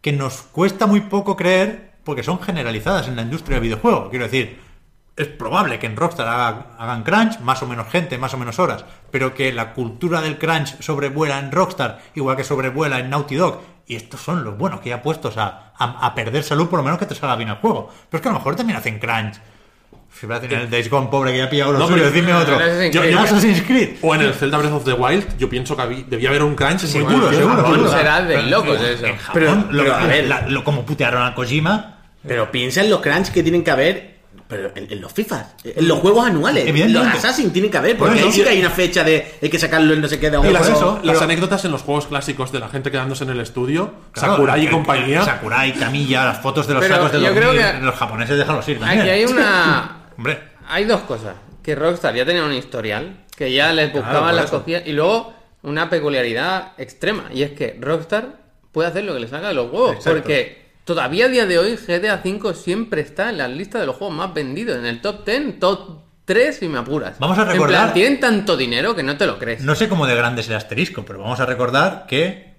que 0.00 0.12
nos 0.12 0.42
cuesta 0.42 0.86
muy 0.86 1.00
poco 1.02 1.36
creer 1.36 1.92
porque 2.04 2.22
son 2.22 2.40
generalizadas 2.40 3.08
en 3.08 3.16
la 3.16 3.22
industria 3.22 3.56
del 3.56 3.64
videojuego. 3.64 4.08
Quiero 4.08 4.24
decir, 4.24 4.58
es 5.16 5.26
probable 5.26 5.78
que 5.78 5.86
en 5.86 5.96
Rockstar 5.96 6.26
haga- 6.28 6.66
hagan 6.78 7.02
crunch, 7.02 7.40
más 7.40 7.62
o 7.62 7.66
menos 7.66 7.88
gente, 7.88 8.16
más 8.16 8.32
o 8.32 8.38
menos 8.38 8.58
horas, 8.58 8.84
pero 9.10 9.34
que 9.34 9.52
la 9.52 9.74
cultura 9.74 10.22
del 10.22 10.38
crunch 10.38 10.80
sobrevuela 10.80 11.38
en 11.38 11.52
Rockstar, 11.52 12.00
igual 12.14 12.36
que 12.36 12.44
sobrevuela 12.44 12.98
en 13.00 13.10
Naughty 13.10 13.34
Dog, 13.34 13.60
y 13.86 13.96
estos 13.96 14.20
son 14.22 14.44
los 14.44 14.56
buenos 14.56 14.80
que 14.80 14.88
ya 14.90 15.02
puestos 15.02 15.36
a, 15.36 15.72
a- 15.76 16.06
a 16.06 16.14
perder 16.14 16.42
salud, 16.44 16.68
por 16.68 16.78
lo 16.78 16.84
menos 16.84 16.98
que 16.98 17.06
te 17.06 17.14
salga 17.14 17.36
bien 17.36 17.50
el 17.50 17.56
juego. 17.56 17.90
Pero 18.08 18.18
es 18.18 18.22
que 18.22 18.28
a 18.28 18.32
lo 18.32 18.38
mejor 18.38 18.56
también 18.56 18.78
hacen 18.78 18.98
crunch. 18.98 19.38
Si 20.12 20.26
va 20.26 20.36
a 20.36 20.40
tener 20.40 20.60
el 20.62 20.70
Days 20.70 20.90
Gone 20.90 21.08
pobre 21.10 21.32
que 21.32 21.38
ya 21.38 21.44
ha 21.44 21.50
pillado 21.50 21.72
lo 21.72 21.78
No, 21.78 21.86
suyo, 21.86 21.98
pero- 22.02 22.10
decidme 22.10 22.34
otro. 22.34 22.58
Yo- 22.90 23.00
Creed. 23.00 23.12
el 23.12 23.18
Assassin's 23.18 23.62
Creed. 23.62 23.88
O 24.02 24.14
en 24.14 24.20
el 24.22 24.34
Zelda 24.34 24.58
Breath 24.58 24.72
of 24.72 24.84
the 24.84 24.92
Wild, 24.92 25.38
yo 25.38 25.48
pienso 25.48 25.74
que 25.76 25.82
habí- 25.82 26.04
debía 26.08 26.28
haber 26.28 26.42
un 26.42 26.54
crunch. 26.54 26.80
Seguro, 26.80 27.32
seguro, 27.32 27.90
será 27.90 28.20
de 28.22 28.42
locos 28.42 28.76
pero- 28.78 28.86
eso. 28.92 29.06
En 29.06 29.16
Japón, 29.16 29.32
Pero- 29.34 29.54
lo, 29.70 29.82
pero, 29.82 29.94
a 29.96 30.04
ver. 30.06 30.26
la- 30.28 30.46
lo- 30.48 30.62
como 30.64 30.84
putearon 30.84 31.22
a 31.22 31.34
Kojima, 31.34 31.96
Pero 32.26 32.50
piensa 32.50 32.82
en 32.82 32.90
los 32.90 33.00
crunch 33.00 33.30
que 33.32 33.42
tienen 33.42 33.64
que 33.64 33.70
haber. 33.70 34.10
Pero 34.46 34.72
en, 34.74 34.90
en 34.92 35.00
los 35.00 35.12
FIFA, 35.12 35.46
en 35.62 35.86
los 35.86 36.00
juegos 36.00 36.26
anuales, 36.26 36.66
los. 36.92 37.06
Assassin 37.06 37.52
tienen 37.52 37.70
que 37.70 37.78
haber, 37.78 37.96
Por 37.96 38.08
porque 38.08 38.18
eso. 38.18 38.26
ahí 38.28 38.34
sí 38.34 38.42
que 38.42 38.48
hay 38.48 38.58
una 38.58 38.70
fecha 38.70 39.04
de 39.04 39.34
hay 39.40 39.48
que 39.48 39.58
sacarlo 39.60 39.94
en 39.94 40.00
no 40.00 40.08
de 40.08 40.16
Y 40.16 40.26
un 40.26 40.52
las, 40.52 40.68
juego. 40.68 40.98
las 41.04 41.14
pero- 41.14 41.24
anécdotas 41.24 41.64
en 41.64 41.70
los 41.70 41.82
juegos 41.82 42.08
clásicos 42.08 42.50
de 42.50 42.58
la 42.58 42.68
gente 42.68 42.90
quedándose 42.90 43.22
en 43.22 43.30
el 43.30 43.38
estudio, 43.40 43.94
Claro, 44.10 44.32
Sakurai 44.32 44.64
y 44.64 44.66
compañía. 44.66 45.24
Sakurai, 45.24 45.72
Camilla, 45.74 46.24
las 46.24 46.40
fotos 46.40 46.66
de 46.66 46.74
los 46.74 46.82
Pero 46.82 46.96
sacos 46.96 47.12
de 47.12 47.20
yo 47.20 47.28
los, 47.28 47.38
creo 47.38 47.52
que- 47.52 47.78
los 47.80 47.94
japoneses 47.94 48.36
déjalos 48.38 48.68
ir 48.68 48.80
también. 48.80 49.00
Aquí 49.02 49.08
hay 49.08 49.24
una. 49.24 49.96
Hombre, 50.20 50.38
Hay 50.68 50.84
dos 50.84 51.00
cosas. 51.02 51.34
Que 51.62 51.74
Rockstar 51.74 52.14
ya 52.14 52.26
tenía 52.26 52.44
un 52.44 52.52
historial, 52.52 53.24
que 53.34 53.50
ya 53.54 53.72
les 53.72 53.90
buscaban 53.90 54.24
por 54.24 54.34
las 54.34 54.50
cosillas. 54.50 54.82
Y 54.86 54.92
luego 54.92 55.32
una 55.62 55.88
peculiaridad 55.88 56.72
extrema. 56.76 57.30
Y 57.32 57.42
es 57.42 57.52
que 57.52 57.78
Rockstar 57.80 58.36
puede 58.70 58.88
hacer 58.90 59.04
lo 59.04 59.14
que 59.14 59.20
le 59.20 59.28
salga 59.28 59.48
de 59.48 59.54
los 59.54 59.72
huevos. 59.72 59.92
Exacto. 59.96 60.18
Porque 60.20 60.66
todavía 60.84 61.24
a 61.24 61.28
día 61.28 61.46
de 61.46 61.58
hoy 61.58 61.76
GTA 61.76 62.20
V 62.22 62.52
siempre 62.54 63.00
está 63.00 63.30
en 63.30 63.38
la 63.38 63.48
lista 63.48 63.80
de 63.80 63.86
los 63.86 63.96
juegos 63.96 64.14
más 64.14 64.34
vendidos. 64.34 64.76
En 64.76 64.84
el 64.84 65.00
top 65.00 65.24
10, 65.24 65.58
top 65.58 66.00
Tres 66.26 66.58
si 66.58 66.68
me 66.68 66.78
apuras. 66.78 67.18
Vamos 67.18 67.38
a 67.38 67.42
En 67.42 67.48
recordar- 67.48 67.84
plan, 67.86 67.94
tienen 67.94 68.20
tanto 68.20 68.56
dinero 68.58 68.94
que 68.94 69.02
no 69.02 69.16
te 69.16 69.26
lo 69.26 69.38
crees. 69.38 69.62
No 69.64 69.74
sé 69.74 69.88
cómo 69.88 70.06
de 70.06 70.14
grande 70.14 70.42
es 70.42 70.48
el 70.48 70.54
asterisco, 70.54 71.02
pero 71.04 71.18
vamos 71.18 71.40
a 71.40 71.46
recordar 71.46 72.04
que 72.06 72.54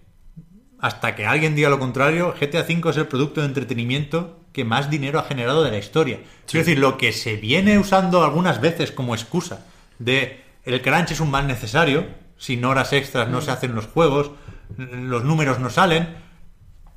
hasta 0.79 1.15
que 1.15 1.25
alguien 1.25 1.55
diga 1.55 1.69
lo 1.69 1.79
contrario, 1.79 2.33
GTA 2.37 2.63
V 2.63 2.89
es 2.89 2.97
el 2.97 3.07
producto 3.07 3.39
de 3.39 3.47
entretenimiento 3.47 4.40
que 4.53 4.65
más 4.65 4.89
dinero 4.89 5.19
ha 5.19 5.23
generado 5.23 5.63
de 5.63 5.71
la 5.71 5.77
historia. 5.77 6.19
Quiero 6.45 6.65
decir, 6.65 6.79
lo 6.79 6.97
que 6.97 7.11
se 7.13 7.35
viene 7.37 7.79
usando 7.79 8.23
algunas 8.23 8.59
veces 8.61 8.91
como 8.91 9.15
excusa 9.15 9.65
de 9.99 10.41
el 10.65 10.81
crunch 10.81 11.11
es 11.11 11.19
un 11.19 11.31
mal 11.31 11.47
necesario, 11.47 12.05
sin 12.37 12.63
horas 12.65 12.91
extras 12.93 13.29
no 13.29 13.41
se 13.41 13.51
hacen 13.51 13.75
los 13.75 13.87
juegos, 13.87 14.31
los 14.77 15.23
números 15.23 15.59
no 15.59 15.69
salen. 15.69 16.09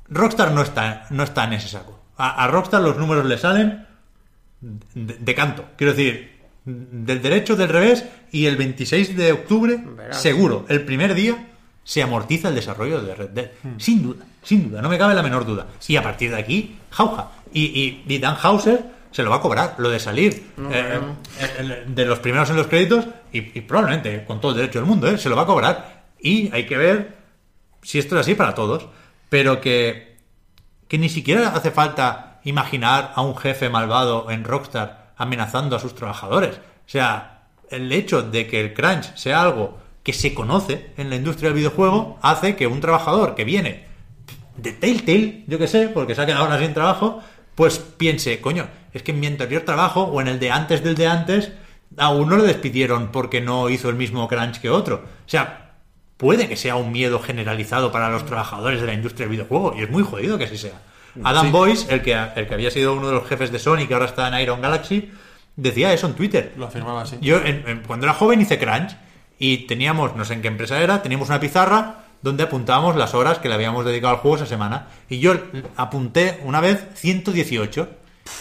Rockstar 0.07 0.51
no 0.51 0.61
está, 0.61 1.07
no 1.09 1.23
está 1.23 1.45
en 1.45 1.53
ese 1.53 1.67
saco. 1.69 1.99
A, 2.17 2.43
a 2.43 2.47
Rockstar 2.47 2.81
los 2.81 2.97
números 2.97 3.25
le 3.25 3.37
salen 3.37 3.87
de, 4.61 5.13
de 5.19 5.35
canto. 5.35 5.65
Quiero 5.77 5.93
decir, 5.93 6.35
del 6.65 7.21
derecho, 7.21 7.55
del 7.55 7.69
revés, 7.69 8.05
y 8.31 8.45
el 8.47 8.55
26 8.57 9.15
de 9.15 9.31
octubre, 9.31 9.77
Verás. 9.83 10.21
seguro, 10.21 10.65
el 10.69 10.83
primer 10.83 11.13
día, 11.13 11.47
se 11.83 12.01
amortiza 12.01 12.49
el 12.49 12.55
desarrollo 12.55 13.01
de 13.01 13.15
Red 13.15 13.29
Dead. 13.29 13.51
Sin 13.77 14.01
duda, 14.03 14.25
sin 14.43 14.69
duda, 14.69 14.81
no 14.81 14.89
me 14.89 14.97
cabe 14.97 15.13
la 15.13 15.21
menor 15.23 15.45
duda. 15.45 15.67
Y 15.87 15.95
a 15.95 16.03
partir 16.03 16.31
de 16.31 16.37
aquí, 16.37 16.77
jauja. 16.95 17.31
Y, 17.51 17.63
y, 17.63 18.03
y 18.07 18.19
Dan 18.19 18.37
Hauser 18.41 18.95
se 19.11 19.23
lo 19.23 19.29
va 19.29 19.37
a 19.37 19.41
cobrar, 19.41 19.75
lo 19.77 19.89
de 19.89 19.99
salir 19.99 20.51
eh, 20.71 20.99
eh, 21.39 21.83
de 21.87 22.05
los 22.05 22.19
primeros 22.19 22.49
en 22.49 22.57
los 22.57 22.67
créditos, 22.67 23.05
y, 23.31 23.57
y 23.57 23.61
probablemente 23.61 24.25
con 24.25 24.41
todo 24.41 24.51
el 24.51 24.57
derecho 24.57 24.79
del 24.79 24.87
mundo, 24.87 25.07
¿eh? 25.07 25.17
se 25.17 25.29
lo 25.29 25.35
va 25.37 25.43
a 25.43 25.45
cobrar. 25.45 26.03
Y 26.19 26.53
hay 26.53 26.65
que 26.65 26.77
ver 26.77 27.15
si 27.81 27.99
esto 27.99 28.15
es 28.15 28.21
así 28.21 28.35
para 28.35 28.55
todos, 28.55 28.87
pero 29.29 29.61
que, 29.61 30.17
que 30.87 30.97
ni 30.97 31.07
siquiera 31.07 31.49
hace 31.49 31.71
falta 31.71 32.41
imaginar 32.43 33.13
a 33.15 33.21
un 33.21 33.37
jefe 33.37 33.69
malvado 33.69 34.29
en 34.29 34.43
Rockstar 34.43 35.13
amenazando 35.17 35.75
a 35.75 35.79
sus 35.79 35.95
trabajadores. 35.95 36.55
O 36.55 36.89
sea, 36.89 37.43
el 37.69 37.91
hecho 37.91 38.21
de 38.21 38.47
que 38.47 38.59
el 38.59 38.73
crunch 38.73 39.15
sea 39.15 39.41
algo 39.41 39.77
que 40.03 40.13
se 40.13 40.33
conoce 40.33 40.91
en 40.97 41.09
la 41.09 41.15
industria 41.15 41.49
del 41.49 41.57
videojuego 41.57 42.19
hace 42.21 42.55
que 42.55 42.67
un 42.67 42.81
trabajador 42.81 43.33
que 43.33 43.43
viene 43.43 43.84
de 44.57 44.71
Telltale, 44.71 45.43
yo 45.47 45.57
que 45.59 45.67
sé, 45.67 45.89
porque 45.89 46.15
se 46.15 46.21
ha 46.21 46.25
quedado 46.25 46.43
ahora 46.45 46.59
sin 46.59 46.73
trabajo, 46.73 47.21
pues 47.55 47.77
piense, 47.79 48.41
coño, 48.41 48.67
es 48.93 49.03
que 49.03 49.11
en 49.11 49.19
mi 49.19 49.27
anterior 49.27 49.63
trabajo 49.63 50.03
o 50.03 50.21
en 50.21 50.27
el 50.27 50.39
de 50.39 50.51
antes 50.51 50.83
del 50.83 50.95
de 50.95 51.07
antes, 51.07 51.51
a 51.97 52.09
uno 52.11 52.37
le 52.37 52.43
despidieron 52.43 53.11
porque 53.11 53.41
no 53.41 53.69
hizo 53.69 53.89
el 53.89 53.95
mismo 53.95 54.27
crunch 54.27 54.59
que 54.59 54.69
otro. 54.69 54.95
O 55.25 55.29
sea, 55.29 55.73
puede 56.17 56.47
que 56.47 56.55
sea 56.57 56.75
un 56.75 56.91
miedo 56.91 57.19
generalizado 57.19 57.91
para 57.91 58.09
los 58.09 58.25
trabajadores 58.25 58.81
de 58.81 58.87
la 58.87 58.93
industria 58.93 59.25
del 59.27 59.31
videojuego, 59.37 59.73
y 59.77 59.83
es 59.83 59.89
muy 59.89 60.03
jodido 60.03 60.37
que 60.37 60.45
así 60.45 60.57
sea. 60.57 60.81
Adam 61.23 61.45
Sí. 61.47 61.51
Boyce, 61.51 61.93
el 61.93 62.01
que, 62.01 62.13
el 62.35 62.47
que 62.47 62.53
había 62.53 62.71
sido 62.71 62.93
uno 62.93 63.07
de 63.07 63.13
los 63.13 63.27
jefes 63.27 63.51
de 63.51 63.59
Sony, 63.59 63.87
que 63.87 63.93
ahora 63.93 64.05
está 64.07 64.27
en 64.27 64.41
Iron 64.41 64.61
Galaxy, 64.61 65.11
decía 65.55 65.93
eso 65.93 66.07
en 66.07 66.13
Twitter. 66.13 66.53
Lo 66.57 66.65
afirmaba 66.65 67.03
así. 67.03 67.17
Yo, 67.21 67.37
en- 67.37 67.63
en- 67.67 67.83
cuando 67.87 68.05
era 68.05 68.13
joven, 68.13 68.41
hice 68.41 68.59
crunch 68.59 68.97
y 69.39 69.59
teníamos, 69.67 70.15
no 70.17 70.25
sé 70.25 70.33
en 70.33 70.41
qué 70.41 70.49
empresa 70.49 70.81
era, 70.81 71.01
teníamos 71.01 71.29
una 71.29 71.39
pizarra 71.39 72.04
donde 72.25 72.41
apuntábamos 72.41 72.95
las 72.95 73.13
horas 73.13 73.37
que 73.37 73.49
le 73.49 73.53
habíamos 73.53 73.85
dedicado 73.85 74.15
al 74.15 74.19
juego 74.19 74.37
esa 74.37 74.47
semana. 74.47 74.87
Y 75.07 75.19
yo 75.19 75.35
apunté 75.75 76.41
una 76.43 76.59
vez 76.59 76.87
118 76.95 77.87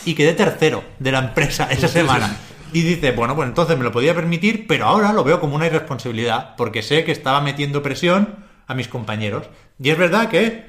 y 0.07 0.15
quedé 0.15 0.33
tercero 0.33 0.83
de 0.99 1.13
la 1.13 1.19
empresa 1.19 1.69
esa 1.71 1.87
semana. 1.87 2.35
Y 2.73 2.81
dice, 2.81 3.13
bueno, 3.13 3.37
pues 3.37 3.47
entonces 3.47 3.77
me 3.77 3.85
lo 3.85 3.93
podía 3.93 4.15
permitir, 4.15 4.67
pero 4.67 4.87
ahora 4.87 5.13
lo 5.13 5.23
veo 5.23 5.39
como 5.39 5.55
una 5.55 5.67
irresponsabilidad, 5.67 6.57
porque 6.57 6.83
sé 6.83 7.05
que 7.05 7.13
estaba 7.13 7.43
metiendo 7.43 7.83
presión 7.83 8.37
a 8.67 8.75
mis 8.75 8.89
compañeros. 8.89 9.49
Y 9.79 9.91
es 9.91 9.99
verdad 9.99 10.31
que, 10.31 10.65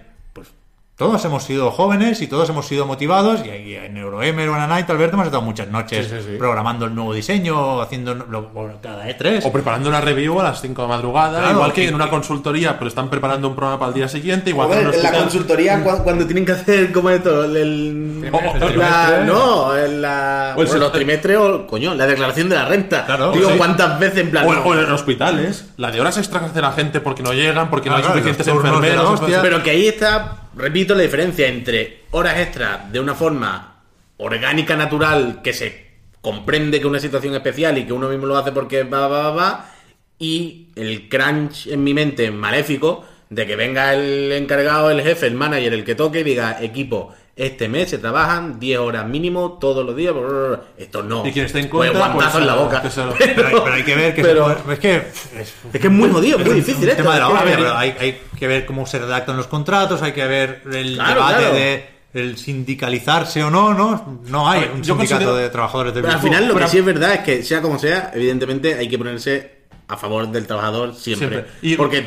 todos 0.98 1.26
hemos 1.26 1.44
sido 1.44 1.72
jóvenes 1.72 2.22
y 2.22 2.28
todos 2.28 2.50
hemos 2.50 2.68
sido 2.68 2.86
motivados, 2.86 3.42
y 3.46 3.50
ahí 3.50 3.76
en 3.76 3.98
Euroemer 3.98 4.48
o 4.48 4.56
en 4.56 4.70
Night, 4.70 4.90
Alberto, 4.90 5.16
hemos 5.16 5.26
estado 5.26 5.42
muchas 5.44 5.68
noches 5.68 6.08
Sí, 6.08 6.16
sí, 6.20 6.24
sí. 6.32 6.38
programando 6.38 6.86
el 6.86 6.96
nuevo 6.96 7.14
diseño, 7.14 7.82
haciendo 7.82 8.16
lo- 8.16 8.26
lo- 8.54 8.72
cada 8.82 9.10
E 9.10 9.18
E3. 9.18 9.42
O 9.46 9.52
preparando 9.52 9.90
una 9.90 10.00
review 10.00 10.40
a 10.40 10.44
las 10.44 10.62
5 10.62 10.84
de 10.84 10.88
madrugada, 10.88 11.40
Claro, 11.40 11.56
igual 11.56 11.74
que 11.74 11.88
en 11.90 11.96
una 11.96 12.10
consultoría, 12.10 12.78
pero 12.80 12.88
están 12.88 13.10
preparando 13.10 13.50
un 13.50 13.56
programa 13.56 13.78
para 13.78 13.90
el 13.90 13.96
día 13.96 14.08
siguiente, 14.08 14.52
igual 14.52 14.70
que 14.70 14.80
en 14.80 15.04
la 15.04 15.12
consultoría 15.12 15.84
cuando, 15.84 16.04
cuando 16.06 16.26
tienen 16.26 16.46
que 16.46 16.54
hacer 16.54 16.92
como 16.94 17.10
esto, 17.10 17.44
el, 17.44 17.58
el- 17.58 18.30
O- 18.34 18.38
o- 18.38 18.42
la- 18.58 18.68
trimestre. 18.68 19.26
no, 19.26 19.78
en 19.78 20.02
la, 20.02 20.46
O 20.56 20.62
el 20.62 20.66
bueno, 20.68 20.72
se- 20.72 20.80
los 20.80 20.92
trimestres 20.94 21.38
o 21.38 21.68
coño, 21.68 21.94
la 21.94 22.08
declaración 22.08 22.48
de 22.48 22.56
la 22.56 22.66
renta. 22.70 23.06
Claro, 23.06 23.34
Digo, 23.34 23.50
sí. 23.52 23.58
¿cuántas 23.58 24.00
veces 24.00 24.20
en 24.20 24.32
plan? 24.32 24.46
O, 24.48 24.74
en 24.74 24.90
hospitales, 24.94 25.66
la 25.76 25.92
de 25.92 26.00
horas 26.00 26.18
extras 26.18 26.44
que 26.44 26.50
hace 26.52 26.62
la 26.62 26.72
gente 26.72 27.02
porque 27.02 27.22
no 27.22 27.34
llegan, 27.34 27.70
porque 27.70 27.90
no 27.90 27.96
Ah, 27.96 27.98
hay 27.98 28.04
claro, 28.04 28.18
suficientes 28.20 28.48
enfermeros. 28.48 29.22
Pero 29.42 29.62
que 29.62 29.72
ahí 29.72 29.88
está, 29.90 30.38
repito, 30.56 30.96
la 30.96 31.04
diferencia 31.04 31.48
entre 31.48 32.04
horas 32.12 32.40
extras 32.40 32.92
de 32.92 33.00
una 33.00 33.16
forma 33.16 33.84
orgánica, 34.18 34.76
natural, 34.76 35.42
que 35.44 35.54
se 35.54 35.86
comprende 36.22 36.80
que 36.80 36.88
una 36.88 37.00
situación 37.00 37.36
especial 37.36 37.78
y 37.78 37.86
que 37.86 37.94
uno 37.94 38.10
mismo 38.10 38.26
lo 38.26 38.38
hace 38.38 38.52
porque 38.52 38.84
va, 38.84 39.08
va, 39.08 39.30
va, 39.30 39.32
va, 39.32 39.72
y 40.18 40.70
el 40.76 41.10
crunch 41.10 41.68
en 41.68 41.84
mi 41.84 41.94
mente 41.94 42.32
maléfico 42.32 43.06
de 43.30 43.46
que 43.46 43.56
venga 43.56 43.94
el 43.94 44.32
encargado, 44.32 44.90
el 44.90 45.02
jefe, 45.02 45.28
el 45.28 45.36
manager, 45.36 45.74
el 45.74 45.84
que 45.84 45.96
toque 45.96 46.22
y 46.22 46.24
diga, 46.24 46.58
equipo, 46.62 47.14
este 47.38 47.68
mes 47.68 47.90
se 47.90 47.98
trabajan 47.98 48.60
10 48.60 48.80
horas 48.80 49.06
mínimo 49.08 49.58
todos 49.60 49.86
los 49.86 49.96
días. 49.96 50.14
Esto 50.78 51.04
no. 51.04 51.26
Y 51.28 51.32
quien 51.34 51.46
esté 51.48 51.60
en 51.60 51.68
contra, 51.68 52.14
pues, 52.14 52.36
en 52.36 52.48
la 52.48 52.56
boca. 52.56 52.82
Pero 52.96 53.48
hay, 53.48 53.56
pero 53.56 53.74
hay 53.74 53.84
que 53.84 53.96
ver 53.96 54.16
que 54.16 54.22
Pero- 54.22 54.58
se 54.66 54.74
es 54.74 54.80
que 54.80 54.96
es, 54.96 55.54
Es 55.74 55.82
que 55.82 55.88
es 55.88 55.94
muy 55.94 56.10
jodido, 56.10 56.40
muy 56.40 56.54
difícil 56.56 56.88
esto. 56.88 57.04
tema 57.04 57.16
de 57.16 57.20
la 57.22 57.28
que- 57.28 57.34
hostia, 57.34 57.56
pero 57.58 57.76
hay, 57.78 57.96
hay 58.00 58.22
que 58.40 58.48
ver 58.48 58.66
cómo 58.66 58.86
se 58.86 59.00
redactan 59.00 59.36
los 59.36 59.48
contratos, 59.48 60.02
hay 60.02 60.14
que 60.14 60.26
ver 60.26 60.62
el 60.72 60.96
Claro, 60.96 61.14
debate 61.16 61.40
claro. 61.40 61.56
de 61.56 61.86
el 62.14 62.38
sindicalizarse 62.38 63.44
o 63.44 63.50
no, 63.52 63.74
no, 63.74 64.22
no 64.28 64.50
hay 64.50 64.62
ver, 64.62 64.70
un 64.72 64.86
sindicato 64.86 65.26
considero- 65.26 65.36
de 65.36 65.50
trabajadores 65.50 65.94
del 65.94 66.04
Pero 66.04 66.16
al 66.16 66.22
final 66.22 66.48
lo 66.48 66.54
Pero- 66.54 66.66
que 66.68 66.72
sí 66.72 66.78
es 66.78 66.86
verdad 66.86 67.14
es 67.16 67.20
que, 67.20 67.44
sea 67.44 67.62
como 67.62 67.78
sea, 67.78 68.12
evidentemente 68.14 68.76
hay 68.76 68.88
que 68.88 68.98
ponerse 68.98 69.56
a 69.90 69.98
favor 69.98 70.32
del 70.32 70.48
trabajador 70.48 70.96
siempre. 70.96 71.28
Siempre. 71.30 71.52
Y- 71.62 71.76
Porque. 71.76 72.02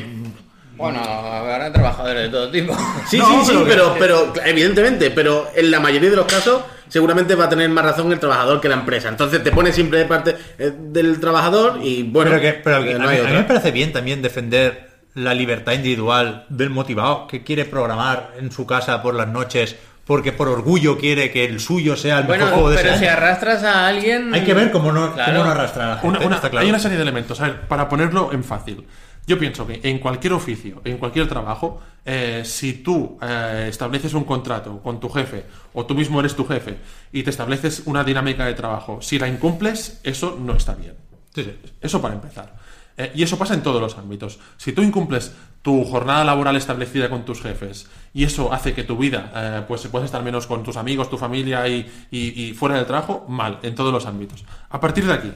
Bueno, 0.79 0.99
habrá 1.03 1.71
trabajadores 1.71 2.23
de 2.23 2.29
todo 2.29 2.49
tipo. 2.49 2.75
Sí, 3.09 3.17
No, 3.17 3.43
sí, 3.45 3.51
sí, 3.51 3.63
pero 3.67 3.95
pero, 3.99 4.33
que- 4.33 4.39
pero, 4.39 4.45
evidentemente, 4.47 5.11
pero 5.11 5.47
en 5.55 5.69
la 5.71 5.79
mayoría 5.79 6.09
de 6.09 6.15
los 6.15 6.25
casos 6.25 6.61
seguramente 6.87 7.35
va 7.35 7.45
a 7.45 7.49
tener 7.49 7.69
más 7.69 7.83
razón 7.85 8.11
el 8.11 8.19
trabajador 8.19 8.61
que 8.61 8.69
la 8.69 8.75
empresa. 8.75 9.09
Entonces 9.09 9.43
te 9.43 9.51
pones 9.51 9.75
siempre 9.75 9.99
de 9.99 10.05
parte 10.05 10.35
eh, 10.57 10.71
del 10.75 11.19
trabajador 11.19 11.79
y 11.83 12.03
bueno. 12.03 12.31
pero 12.31 12.41
que, 12.41 12.53
pero 12.63 12.81
que 12.83 12.91
eh, 12.91 12.95
a, 12.95 12.99
mí, 12.99 13.17
a 13.17 13.23
me 13.39 13.43
parece 13.43 13.71
bien 13.71 13.91
también 13.91 14.21
defender 14.21 14.89
la 15.15 15.33
libertad 15.33 15.73
individual 15.73 16.45
del 16.49 16.69
motivado 16.69 17.27
que 17.27 17.43
quiere 17.43 17.65
programar 17.65 18.31
en 18.39 18.51
su 18.51 18.65
casa 18.65 19.01
por 19.01 19.15
las 19.15 19.27
noches 19.27 19.75
porque 20.05 20.31
por 20.31 20.47
orgullo 20.47 20.97
quiere 20.97 21.29
que 21.29 21.45
el 21.45 21.59
suyo 21.59 21.95
sea 21.95 22.19
el 22.19 22.23
Bueno, 22.25 22.45
mejor 22.45 22.53
juego 22.55 22.69
de 22.71 22.77
pero 22.77 22.89
ese 22.89 22.99
si 22.99 23.05
año. 23.05 23.17
arrastras 23.17 23.63
a 23.63 23.85
alguien. 23.87 24.33
Hay 24.33 24.41
que 24.43 24.53
ver 24.55 24.71
cómo 24.71 24.91
no, 24.91 25.13
Claro. 25.13 25.33
cómo 25.33 25.43
no 25.45 25.51
arrastrar 25.51 25.85
a 25.85 25.89
la 25.95 25.97
gente. 26.01 26.17
Una- 26.17 26.25
una- 26.25 26.35
está 26.37 26.49
claro. 26.49 26.63
Hay 26.63 26.69
una 26.69 26.79
serie 26.79 26.97
de 26.97 27.03
elementos. 27.03 27.39
A 27.41 27.43
ver, 27.43 27.61
para 27.67 27.87
ponerlo 27.89 28.31
en 28.33 28.43
fácil. 28.43 28.87
Yo 29.29 29.37
pienso 29.37 29.67
que 29.67 29.79
en 29.83 29.99
cualquier 29.99 30.33
oficio, 30.33 30.81
en 30.83 30.97
cualquier 30.97 31.27
trabajo, 31.29 31.79
eh, 32.03 32.41
si 32.43 32.73
tú 32.81 33.19
eh, 33.21 33.67
estableces 33.69 34.15
un 34.15 34.23
contrato 34.23 34.79
con 34.81 34.99
tu 34.99 35.07
jefe, 35.07 35.45
o 35.75 35.85
tú 35.85 35.93
mismo 35.93 36.19
eres 36.19 36.35
tu 36.35 36.45
jefe, 36.47 36.79
y 37.11 37.21
te 37.21 37.29
estableces 37.29 37.83
una 37.85 38.03
dinámica 38.03 38.43
de 38.47 38.55
trabajo, 38.55 39.03
si 39.03 39.19
la 39.19 39.27
incumples, 39.27 40.01
eso 40.03 40.35
no 40.41 40.55
está 40.55 40.73
bien. 40.73 40.95
Sí, 41.35 41.43
sí. 41.43 41.51
Eso 41.79 42.01
para 42.01 42.15
empezar. 42.15 42.55
Eh, 42.97 43.11
y 43.13 43.21
eso 43.21 43.37
pasa 43.37 43.53
en 43.53 43.61
todos 43.61 43.79
los 43.79 43.95
ámbitos. 43.99 44.39
Si 44.57 44.71
tú 44.73 44.81
incumples 44.81 45.31
tu 45.61 45.85
jornada 45.85 46.23
laboral 46.23 46.55
establecida 46.55 47.07
con 47.09 47.23
tus 47.23 47.41
jefes 47.43 47.87
y 48.15 48.23
eso 48.23 48.51
hace 48.51 48.73
que 48.73 48.83
tu 48.83 48.97
vida, 48.97 49.31
eh, 49.35 49.61
pues 49.67 49.85
puedes 49.89 50.05
estar 50.07 50.23
menos 50.23 50.47
con 50.47 50.63
tus 50.63 50.75
amigos, 50.75 51.07
tu 51.07 51.19
familia 51.19 51.67
y, 51.67 51.87
y- 52.09 52.45
y 52.45 52.53
fuera 52.53 52.77
del 52.77 52.87
trabajo, 52.87 53.25
mal, 53.29 53.59
en 53.61 53.75
todos 53.75 53.93
los 53.93 54.07
ámbitos. 54.07 54.43
A 54.71 54.79
partir 54.79 55.05
de 55.05 55.13
aquí, 55.13 55.31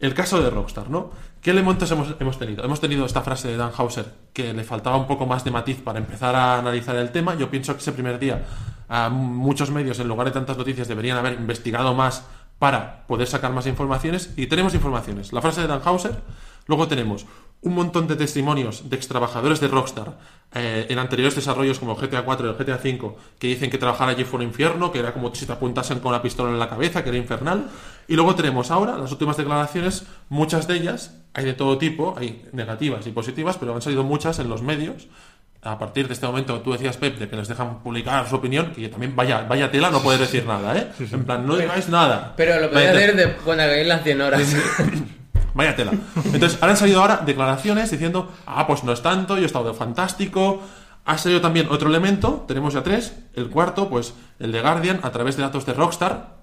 el 0.00 0.14
caso 0.14 0.42
de 0.42 0.50
Rockstar, 0.50 0.90
¿no? 0.90 1.10
¿Qué 1.40 1.50
elementos 1.50 1.90
hemos, 1.90 2.14
hemos 2.18 2.38
tenido? 2.38 2.64
Hemos 2.64 2.80
tenido 2.80 3.06
esta 3.06 3.22
frase 3.22 3.48
de 3.48 3.56
Dan 3.56 3.70
Hauser 3.76 4.06
que 4.32 4.52
le 4.52 4.64
faltaba 4.64 4.96
un 4.96 5.06
poco 5.06 5.26
más 5.26 5.44
de 5.44 5.50
matiz 5.50 5.80
para 5.80 5.98
empezar 5.98 6.34
a 6.34 6.58
analizar 6.58 6.96
el 6.96 7.10
tema. 7.10 7.34
Yo 7.36 7.50
pienso 7.50 7.72
que 7.74 7.80
ese 7.80 7.92
primer 7.92 8.18
día 8.18 8.44
a 8.88 9.08
muchos 9.08 9.70
medios, 9.70 9.98
en 10.00 10.08
lugar 10.08 10.26
de 10.26 10.32
tantas 10.32 10.56
noticias, 10.58 10.88
deberían 10.88 11.16
haber 11.18 11.34
investigado 11.34 11.94
más 11.94 12.24
para 12.58 13.06
poder 13.06 13.26
sacar 13.26 13.52
más 13.52 13.66
informaciones. 13.66 14.32
Y 14.36 14.46
tenemos 14.46 14.74
informaciones. 14.74 15.32
La 15.32 15.40
frase 15.40 15.62
de 15.62 15.66
Dan 15.66 15.82
Hauser. 15.84 16.16
Luego 16.66 16.88
tenemos 16.88 17.26
un 17.62 17.74
montón 17.74 18.06
de 18.06 18.16
testimonios 18.16 18.90
de 18.90 18.96
extrabajadores 18.96 19.60
de 19.60 19.68
Rockstar 19.68 20.18
eh, 20.54 20.86
en 20.88 20.98
anteriores 20.98 21.34
desarrollos 21.34 21.78
como 21.78 21.96
GTA 21.96 22.24
4 22.24 22.46
y 22.46 22.50
el 22.50 22.56
GTA 22.56 22.78
5 22.78 23.16
que 23.38 23.46
dicen 23.48 23.70
que 23.70 23.78
trabajar 23.78 24.08
allí 24.08 24.24
fue 24.24 24.38
un 24.38 24.46
infierno, 24.46 24.92
que 24.92 24.98
era 24.98 25.12
como 25.12 25.34
si 25.34 25.46
te 25.46 25.52
apuntasen 25.52 26.00
con 26.00 26.10
una 26.10 26.22
pistola 26.22 26.50
en 26.50 26.58
la 26.58 26.68
cabeza, 26.68 27.02
que 27.02 27.10
era 27.10 27.18
infernal. 27.18 27.68
Y 28.08 28.14
luego 28.14 28.34
tenemos 28.34 28.70
ahora 28.70 28.96
las 28.96 29.10
últimas 29.10 29.36
declaraciones, 29.36 30.04
muchas 30.28 30.68
de 30.68 30.76
ellas, 30.76 31.14
hay 31.34 31.44
de 31.44 31.54
todo 31.54 31.76
tipo, 31.76 32.14
hay 32.16 32.44
negativas 32.52 33.06
y 33.06 33.10
positivas, 33.10 33.56
pero 33.58 33.74
han 33.74 33.82
salido 33.82 34.04
muchas 34.04 34.38
en 34.38 34.48
los 34.48 34.62
medios. 34.62 35.08
A 35.62 35.78
partir 35.78 36.06
de 36.06 36.14
este 36.14 36.26
momento, 36.26 36.60
tú 36.60 36.72
decías, 36.72 36.96
Pep, 36.96 37.18
de 37.18 37.28
que 37.28 37.34
les 37.34 37.48
dejan 37.48 37.80
publicar 37.80 38.28
su 38.28 38.36
opinión, 38.36 38.72
que 38.72 38.88
también 38.88 39.16
vaya, 39.16 39.42
vaya 39.42 39.70
tela, 39.70 39.90
no 39.90 40.00
puedes 40.00 40.20
decir 40.20 40.46
nada, 40.46 40.76
¿eh? 40.78 40.86
En 41.00 41.24
plan, 41.24 41.44
no 41.44 41.56
digáis 41.56 41.88
nada. 41.88 42.34
Pero 42.36 42.60
lo 42.60 42.68
tela. 42.68 42.90
hacer 42.90 43.16
de 43.16 43.32
cuando 43.36 43.64
acabéis 43.64 43.88
las 43.88 44.02
100 44.04 44.20
horas. 44.20 44.42
Vaya 45.56 45.74
tela. 45.74 45.92
Entonces, 46.34 46.58
ahora 46.60 46.72
han 46.72 46.76
salido 46.76 47.00
ahora 47.00 47.22
declaraciones 47.24 47.90
diciendo, 47.90 48.30
ah, 48.44 48.66
pues 48.66 48.84
no 48.84 48.92
es 48.92 49.00
tanto, 49.00 49.36
yo 49.36 49.42
he 49.44 49.46
estado 49.46 49.72
fantástico. 49.72 50.62
Ha 51.06 51.16
salido 51.16 51.40
también 51.40 51.68
otro 51.70 51.88
elemento, 51.88 52.44
tenemos 52.46 52.74
ya 52.74 52.82
tres. 52.82 53.14
El 53.34 53.48
cuarto, 53.48 53.88
pues 53.88 54.12
el 54.38 54.52
de 54.52 54.60
Guardian, 54.60 55.00
a 55.02 55.10
través 55.12 55.36
de 55.36 55.42
datos 55.42 55.64
de 55.64 55.72
Rockstar, 55.72 56.35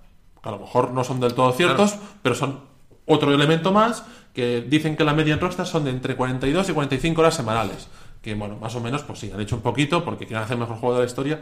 que 0.44 0.50
a 0.50 0.52
lo 0.52 0.60
mejor 0.60 0.92
no 0.92 1.04
son 1.04 1.20
del 1.22 1.34
todo 1.34 1.52
ciertos, 1.54 1.96
pero 2.22 2.36
son 2.36 2.60
otro 3.06 3.34
elemento 3.34 3.72
más, 3.72 4.04
que 4.34 4.62
dicen 4.62 4.96
que 4.98 5.04
la 5.04 5.14
media 5.14 5.34
en 5.34 5.40
Rockstar 5.40 5.66
son 5.66 5.86
de 5.86 5.92
entre 5.92 6.16
42 6.16 6.70
y 6.70 6.74
45 6.74 7.22
horas 7.22 7.36
semanales. 7.36 7.88
Que 8.22 8.36
bueno, 8.36 8.58
más 8.58 8.76
o 8.76 8.82
menos, 8.82 9.04
pues 9.04 9.20
sí, 9.20 9.32
han 9.34 9.40
hecho 9.42 9.56
un 9.56 9.62
poquito 9.62 10.04
porque 10.04 10.26
quieren 10.26 10.44
hacer 10.44 10.56
el 10.56 10.62
mejor 10.62 10.78
juego 10.78 10.96
de 10.96 11.02
la 11.02 11.06
historia 11.08 11.42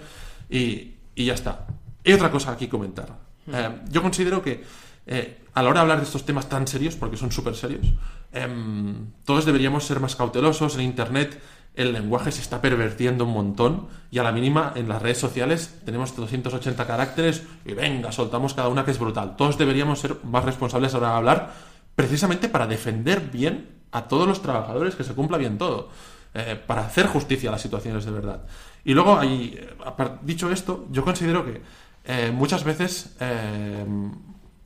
y, 0.50 0.94
y 1.16 1.26
ya 1.26 1.34
está. 1.34 1.68
Y 2.04 2.14
otra 2.14 2.32
cosa 2.32 2.52
aquí 2.52 2.68
comentar. 2.68 3.18
Eh, 3.52 3.70
yo 3.90 4.02
considero 4.02 4.42
que 4.42 4.64
eh, 5.08 5.42
a 5.54 5.64
la 5.64 5.70
hora 5.70 5.80
de 5.80 5.82
hablar 5.82 5.98
de 6.00 6.06
estos 6.06 6.26
temas 6.26 6.48
tan 6.48 6.68
serios, 6.68 6.96
porque 6.96 7.18
son 7.18 7.32
súper 7.32 7.56
serios, 7.56 7.88
em, 8.32 9.12
todos 9.26 9.46
deberíamos 9.46 9.84
ser 9.84 10.00
más 10.00 10.16
cautelosos. 10.16 10.76
En 10.76 10.82
Internet 10.82 11.42
el 11.76 11.94
lenguaje 11.94 12.32
se 12.32 12.42
está 12.42 12.62
pervertiendo 12.62 13.26
un 13.26 13.34
montón 13.34 13.88
y 14.12 14.20
a 14.20 14.24
la 14.24 14.32
mínima 14.32 14.74
en 14.76 14.90
las 14.90 15.02
redes 15.02 15.20
sociales 15.20 15.80
tenemos 15.86 16.16
280 16.16 16.86
caracteres 16.86 17.44
y 17.66 17.74
venga, 17.74 18.12
soltamos 18.12 18.54
cada 18.54 18.68
una 18.68 18.84
que 18.84 18.92
es 18.92 19.00
brutal. 19.00 19.36
Todos 19.38 19.58
deberíamos 19.58 20.00
ser 20.00 20.18
más 20.24 20.44
responsables 20.44 20.94
a 20.94 21.00
la 21.00 21.08
hora 21.08 21.12
de 21.12 21.18
hablar 21.18 21.54
precisamente 21.96 22.50
para 22.50 22.68
defender 22.68 23.22
bien 23.32 23.82
a 23.92 24.08
todos 24.08 24.28
los 24.28 24.42
trabajadores, 24.42 24.96
que 24.96 25.04
se 25.04 25.14
cumpla 25.14 25.38
bien 25.38 25.58
todo, 25.58 25.90
eh, 26.34 26.60
para 26.66 26.86
hacer 26.86 27.08
justicia 27.08 27.50
a 27.50 27.54
las 27.54 27.62
situaciones 27.62 28.06
de 28.06 28.12
verdad. 28.12 28.42
Y 28.84 28.94
luego, 28.94 29.18
ahí, 29.18 29.56
eh, 29.58 30.10
dicho 30.22 30.52
esto, 30.52 30.88
yo 30.92 31.04
considero 31.04 31.46
que 31.46 31.62
eh, 32.06 32.32
muchas 32.34 32.64
veces 32.64 33.16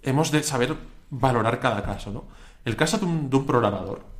hemos 0.01 0.31
de 0.31 0.43
saber 0.43 0.75
valorar 1.09 1.59
cada 1.59 1.83
caso. 1.83 2.11
¿no? 2.11 2.25
El 2.63 2.75
caso 2.75 2.97
de 2.97 3.05
un 3.05 3.45
programador. 3.45 4.14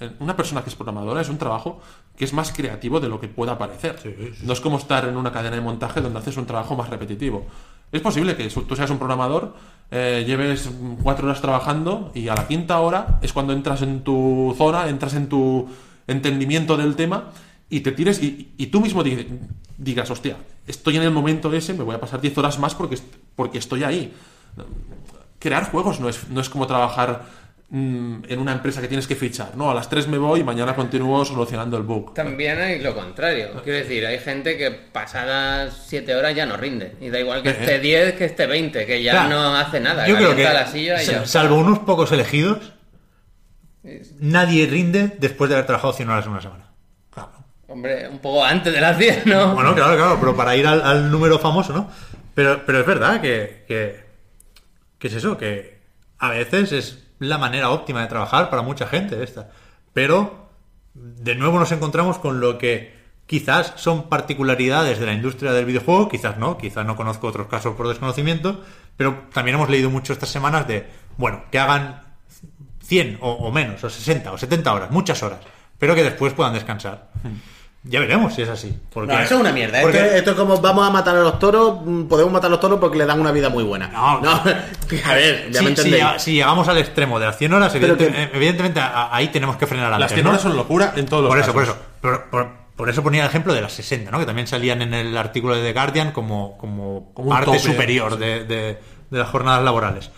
Eh, 0.00 0.10
Una 0.20 0.34
persona 0.36 0.62
que 0.62 0.70
es 0.70 0.74
programadora 0.76 1.20
es 1.20 1.28
un 1.28 1.38
trabajo 1.38 1.80
que 2.16 2.24
es 2.24 2.32
más 2.32 2.52
creativo 2.52 3.00
de 3.00 3.08
lo 3.08 3.20
que 3.20 3.28
pueda 3.28 3.56
parecer. 3.58 3.96
No 4.42 4.52
es 4.52 4.60
como 4.60 4.78
estar 4.78 5.04
en 5.06 5.16
una 5.16 5.30
cadena 5.32 5.56
de 5.56 5.62
montaje 5.62 6.00
donde 6.00 6.18
haces 6.18 6.36
un 6.36 6.46
trabajo 6.46 6.74
más 6.76 6.88
repetitivo. 6.90 7.46
Es 7.92 8.00
posible 8.00 8.36
que 8.36 8.48
tú 8.48 8.76
seas 8.76 8.90
un 8.90 8.98
programador, 8.98 9.54
eh, 9.90 10.24
lleves 10.26 10.70
cuatro 11.02 11.26
horas 11.26 11.40
trabajando 11.40 12.12
y 12.14 12.28
a 12.28 12.34
la 12.34 12.46
quinta 12.46 12.78
hora 12.80 13.18
es 13.22 13.32
cuando 13.32 13.52
entras 13.52 13.82
en 13.82 14.02
tu 14.04 14.54
zona, 14.56 14.88
entras 14.88 15.14
en 15.14 15.28
tu 15.28 15.68
entendimiento 16.06 16.76
del 16.76 16.94
tema 16.94 17.30
y 17.68 17.80
te 17.80 17.90
tires 17.92 18.22
y, 18.22 18.52
y 18.56 18.66
tú 18.68 18.80
mismo 18.80 19.02
di- 19.02 19.26
digas, 19.76 20.10
hostia, 20.10 20.36
estoy 20.66 20.96
en 20.98 21.02
el 21.02 21.10
momento 21.10 21.52
ese, 21.52 21.74
me 21.74 21.82
voy 21.84 21.94
a 21.96 22.00
pasar 22.00 22.20
10 22.20 22.38
horas 22.38 22.58
más 22.60 22.74
porque, 22.76 22.98
porque 23.34 23.58
estoy 23.58 23.82
ahí. 23.82 24.12
Crear 25.38 25.70
juegos 25.70 26.00
no 26.00 26.08
es, 26.08 26.28
no 26.28 26.40
es 26.40 26.48
como 26.50 26.66
trabajar 26.66 27.24
en 27.72 28.38
una 28.40 28.50
empresa 28.52 28.80
que 28.80 28.88
tienes 28.88 29.06
que 29.06 29.14
fichar, 29.14 29.56
¿no? 29.56 29.70
A 29.70 29.74
las 29.74 29.88
3 29.88 30.08
me 30.08 30.18
voy 30.18 30.40
y 30.40 30.44
mañana 30.44 30.74
continúo 30.74 31.24
solucionando 31.24 31.76
el 31.76 31.84
bug. 31.84 32.14
También 32.14 32.58
hay 32.60 32.80
lo 32.80 32.94
contrario. 32.96 33.62
Quiero 33.62 33.78
decir, 33.78 34.04
hay 34.04 34.18
gente 34.18 34.58
que 34.58 34.72
pasadas 34.72 35.84
7 35.86 36.16
horas 36.16 36.34
ya 36.34 36.46
no 36.46 36.56
rinde. 36.56 36.96
Y 37.00 37.10
da 37.10 37.20
igual 37.20 37.44
que 37.44 37.50
Eh, 37.50 37.56
esté 37.60 37.76
eh. 37.76 37.78
10 37.78 38.14
que 38.14 38.24
esté 38.24 38.46
20, 38.46 38.84
que 38.86 39.00
ya 39.02 39.12
Claro. 39.12 39.28
no 39.28 39.56
hace 39.56 39.78
nada. 39.78 40.08
Yo 40.08 40.16
creo 40.16 40.30
que, 40.34 40.42
calienta 40.42 40.60
la 40.64 40.66
silla 40.66 41.00
y 41.00 41.06
sa- 41.06 41.12
ya. 41.12 41.26
salvo 41.26 41.58
unos 41.58 41.78
pocos 41.80 42.10
elegidos, 42.10 42.72
nadie 44.18 44.66
rinde 44.66 45.16
después 45.18 45.48
de 45.48 45.54
haber 45.56 45.66
trabajado 45.66 45.92
100 45.92 46.08
horas 46.10 46.24
en 46.26 46.32
una 46.32 46.42
semana. 46.42 46.64
Claro. 47.12 47.30
Hombre, 47.68 48.08
un 48.08 48.18
poco 48.18 48.44
antes 48.44 48.72
de 48.72 48.80
las 48.80 48.98
10, 48.98 49.26
¿no? 49.26 49.54
Bueno, 49.54 49.74
claro, 49.76 49.96
claro, 49.96 50.16
pero 50.18 50.36
para 50.36 50.56
ir 50.56 50.66
al, 50.66 50.82
al 50.82 51.10
número 51.10 51.38
famoso, 51.38 51.72
¿no? 51.72 51.88
Pero, 52.34 52.62
pero 52.66 52.80
es 52.80 52.86
verdad 52.86 53.20
que, 53.20 53.64
que, 53.68 54.00
que 54.98 55.06
es 55.08 55.14
eso, 55.14 55.36
que 55.38 55.78
a 56.18 56.30
veces 56.30 56.72
es 56.72 56.98
la 57.20 57.38
manera 57.38 57.70
óptima 57.70 58.00
de 58.00 58.08
trabajar 58.08 58.50
para 58.50 58.62
mucha 58.62 58.86
gente 58.86 59.22
esta. 59.22 59.50
Pero 59.92 60.48
de 60.94 61.36
nuevo 61.36 61.58
nos 61.58 61.70
encontramos 61.70 62.18
con 62.18 62.40
lo 62.40 62.58
que 62.58 62.98
quizás 63.26 63.74
son 63.76 64.08
particularidades 64.08 64.98
de 64.98 65.06
la 65.06 65.12
industria 65.12 65.52
del 65.52 65.64
videojuego, 65.64 66.08
quizás 66.08 66.36
no, 66.36 66.58
quizás 66.58 66.84
no 66.84 66.96
conozco 66.96 67.28
otros 67.28 67.46
casos 67.46 67.76
por 67.76 67.86
desconocimiento, 67.86 68.64
pero 68.96 69.26
también 69.32 69.56
hemos 69.56 69.70
leído 69.70 69.88
mucho 69.88 70.12
estas 70.12 70.30
semanas 70.30 70.66
de, 70.66 70.88
bueno, 71.16 71.44
que 71.50 71.60
hagan 71.60 72.02
100 72.82 73.18
o, 73.20 73.52
menos, 73.52 73.84
o 73.84 73.90
60 73.90 74.32
o 74.32 74.38
70 74.38 74.72
horas, 74.72 74.90
muchas 74.90 75.22
horas, 75.22 75.38
pero 75.78 75.94
que 75.94 76.02
después 76.02 76.32
puedan 76.32 76.54
descansar. 76.54 77.10
Ya 77.82 77.98
veremos 78.00 78.34
si 78.34 78.42
es 78.42 78.48
así. 78.50 78.78
Porque, 78.92 79.10
No, 79.12 79.18
eso 79.20 79.34
es 79.36 79.40
una 79.40 79.52
mierda. 79.52 79.78
Esto, 79.78 79.90
porque- 79.90 80.06
es- 80.06 80.14
esto 80.16 80.30
es 80.32 80.36
como 80.36 80.60
vamos 80.60 80.86
a 80.86 80.90
matar 80.90 81.16
a 81.16 81.20
los 81.22 81.38
toros, 81.38 81.78
mm, 81.82 82.02
podemos 82.04 82.30
matar 82.30 82.48
a 82.48 82.50
los 82.50 82.60
toros 82.60 82.78
porque 82.78 82.98
le 82.98 83.06
dan 83.06 83.18
una 83.18 83.32
vida 83.32 83.48
muy 83.48 83.64
buena. 83.64 83.88
No. 83.88 84.30
a 85.04 85.14
ver, 85.14 85.50
ya 85.50 85.58
si, 85.60 85.64
me 85.64 85.70
entendéis. 85.70 85.96
llega- 85.96 86.18
si 86.18 86.32
llegamos 86.34 86.68
al 86.68 86.76
extremo 86.76 87.18
de 87.18 87.26
las 87.26 87.38
100 87.38 87.54
horas, 87.54 87.72
que- 87.72 88.28
evidentemente 88.34 88.80
a- 88.80 89.14
ahí 89.14 89.28
tenemos 89.28 89.56
que 89.56 89.66
frenar 89.66 89.86
antes. 89.86 90.00
Las 90.00 90.12
100 90.12 90.24
¿no? 90.24 90.30
horas 90.30 90.42
son 90.42 90.56
locura 90.56 90.92
en 90.96 91.06
todos 91.06 91.22
los 91.22 91.30
Por 91.30 91.38
eso, 91.38 91.52
por 91.54 91.62
eso. 91.62 91.76
Por, 92.02 92.24
por- 92.30 92.48
por 92.76 92.88
eso 92.90 93.02
ponía 93.02 93.22
el 93.22 93.28
ejemplo 93.28 93.54
de 93.54 93.62
las 93.62 93.72
60, 93.72 94.10
¿no? 94.10 94.18
Que 94.18 94.26
también 94.26 94.46
salían 94.46 94.82
en 94.82 94.92
el 94.92 95.16
artículo 95.16 95.54
de 95.56 95.62
The 95.62 95.72
Guardian 95.72 96.12
como, 96.12 96.58
como, 96.58 97.12
Como 97.14 97.30
parte 97.30 97.46
tope. 97.46 97.58
superior 97.60 98.18
de, 98.18 98.44
de- 98.44 98.78
de 99.10 99.18
las 99.18 99.28
jornadas 99.30 99.62
laborales. 99.64 100.10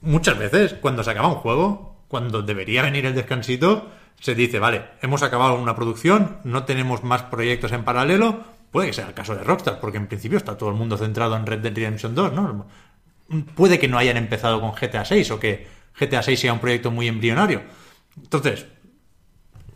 Muchas 0.00 0.38
veces, 0.38 0.74
cuando 0.80 1.02
se 1.02 1.10
acaba 1.10 1.28
un 1.28 1.36
juego, 1.36 1.96
cuando 2.08 2.42
debería 2.42 2.82
venir 2.82 3.06
el 3.06 3.14
descansito, 3.14 3.86
se 4.20 4.34
dice, 4.34 4.58
vale, 4.58 4.84
hemos 5.02 5.22
acabado 5.22 5.54
una 5.60 5.74
producción, 5.76 6.38
no 6.44 6.64
tenemos 6.64 7.02
más 7.04 7.22
proyectos 7.24 7.72
en 7.72 7.84
paralelo. 7.84 8.42
Puede 8.70 8.88
que 8.88 8.92
sea 8.94 9.06
el 9.08 9.14
caso 9.14 9.34
de 9.36 9.44
Rockstar, 9.44 9.78
porque 9.80 9.98
en 9.98 10.06
principio 10.08 10.38
está 10.38 10.56
todo 10.58 10.70
el 10.70 10.74
mundo 10.76 10.96
centrado 10.96 11.36
en 11.36 11.46
Red 11.46 11.60
Dead 11.60 11.74
Redemption 11.74 12.14
2, 12.14 12.32
¿no? 12.32 12.66
Puede 13.54 13.78
que 13.78 13.88
no 13.88 13.98
hayan 13.98 14.16
empezado 14.16 14.60
con 14.60 14.72
GTA 14.72 15.04
6 15.04 15.30
o 15.30 15.38
que 15.40 15.66
GTA 15.98 16.22
6 16.22 16.40
sea 16.40 16.52
un 16.52 16.58
proyecto 16.58 16.90
muy 16.90 17.06
embrionario. 17.08 17.62
Entonces, 18.16 18.66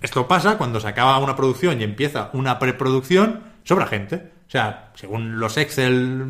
esto 0.00 0.26
pasa 0.28 0.58
cuando 0.58 0.80
se 0.80 0.88
acaba 0.88 1.18
una 1.18 1.36
producción 1.36 1.80
y 1.80 1.84
empieza 1.84 2.30
una 2.32 2.58
preproducción, 2.58 3.42
sobra 3.64 3.86
gente. 3.86 4.32
O 4.46 4.50
sea, 4.50 4.92
según 4.94 5.38
los 5.38 5.56
Excel 5.56 6.22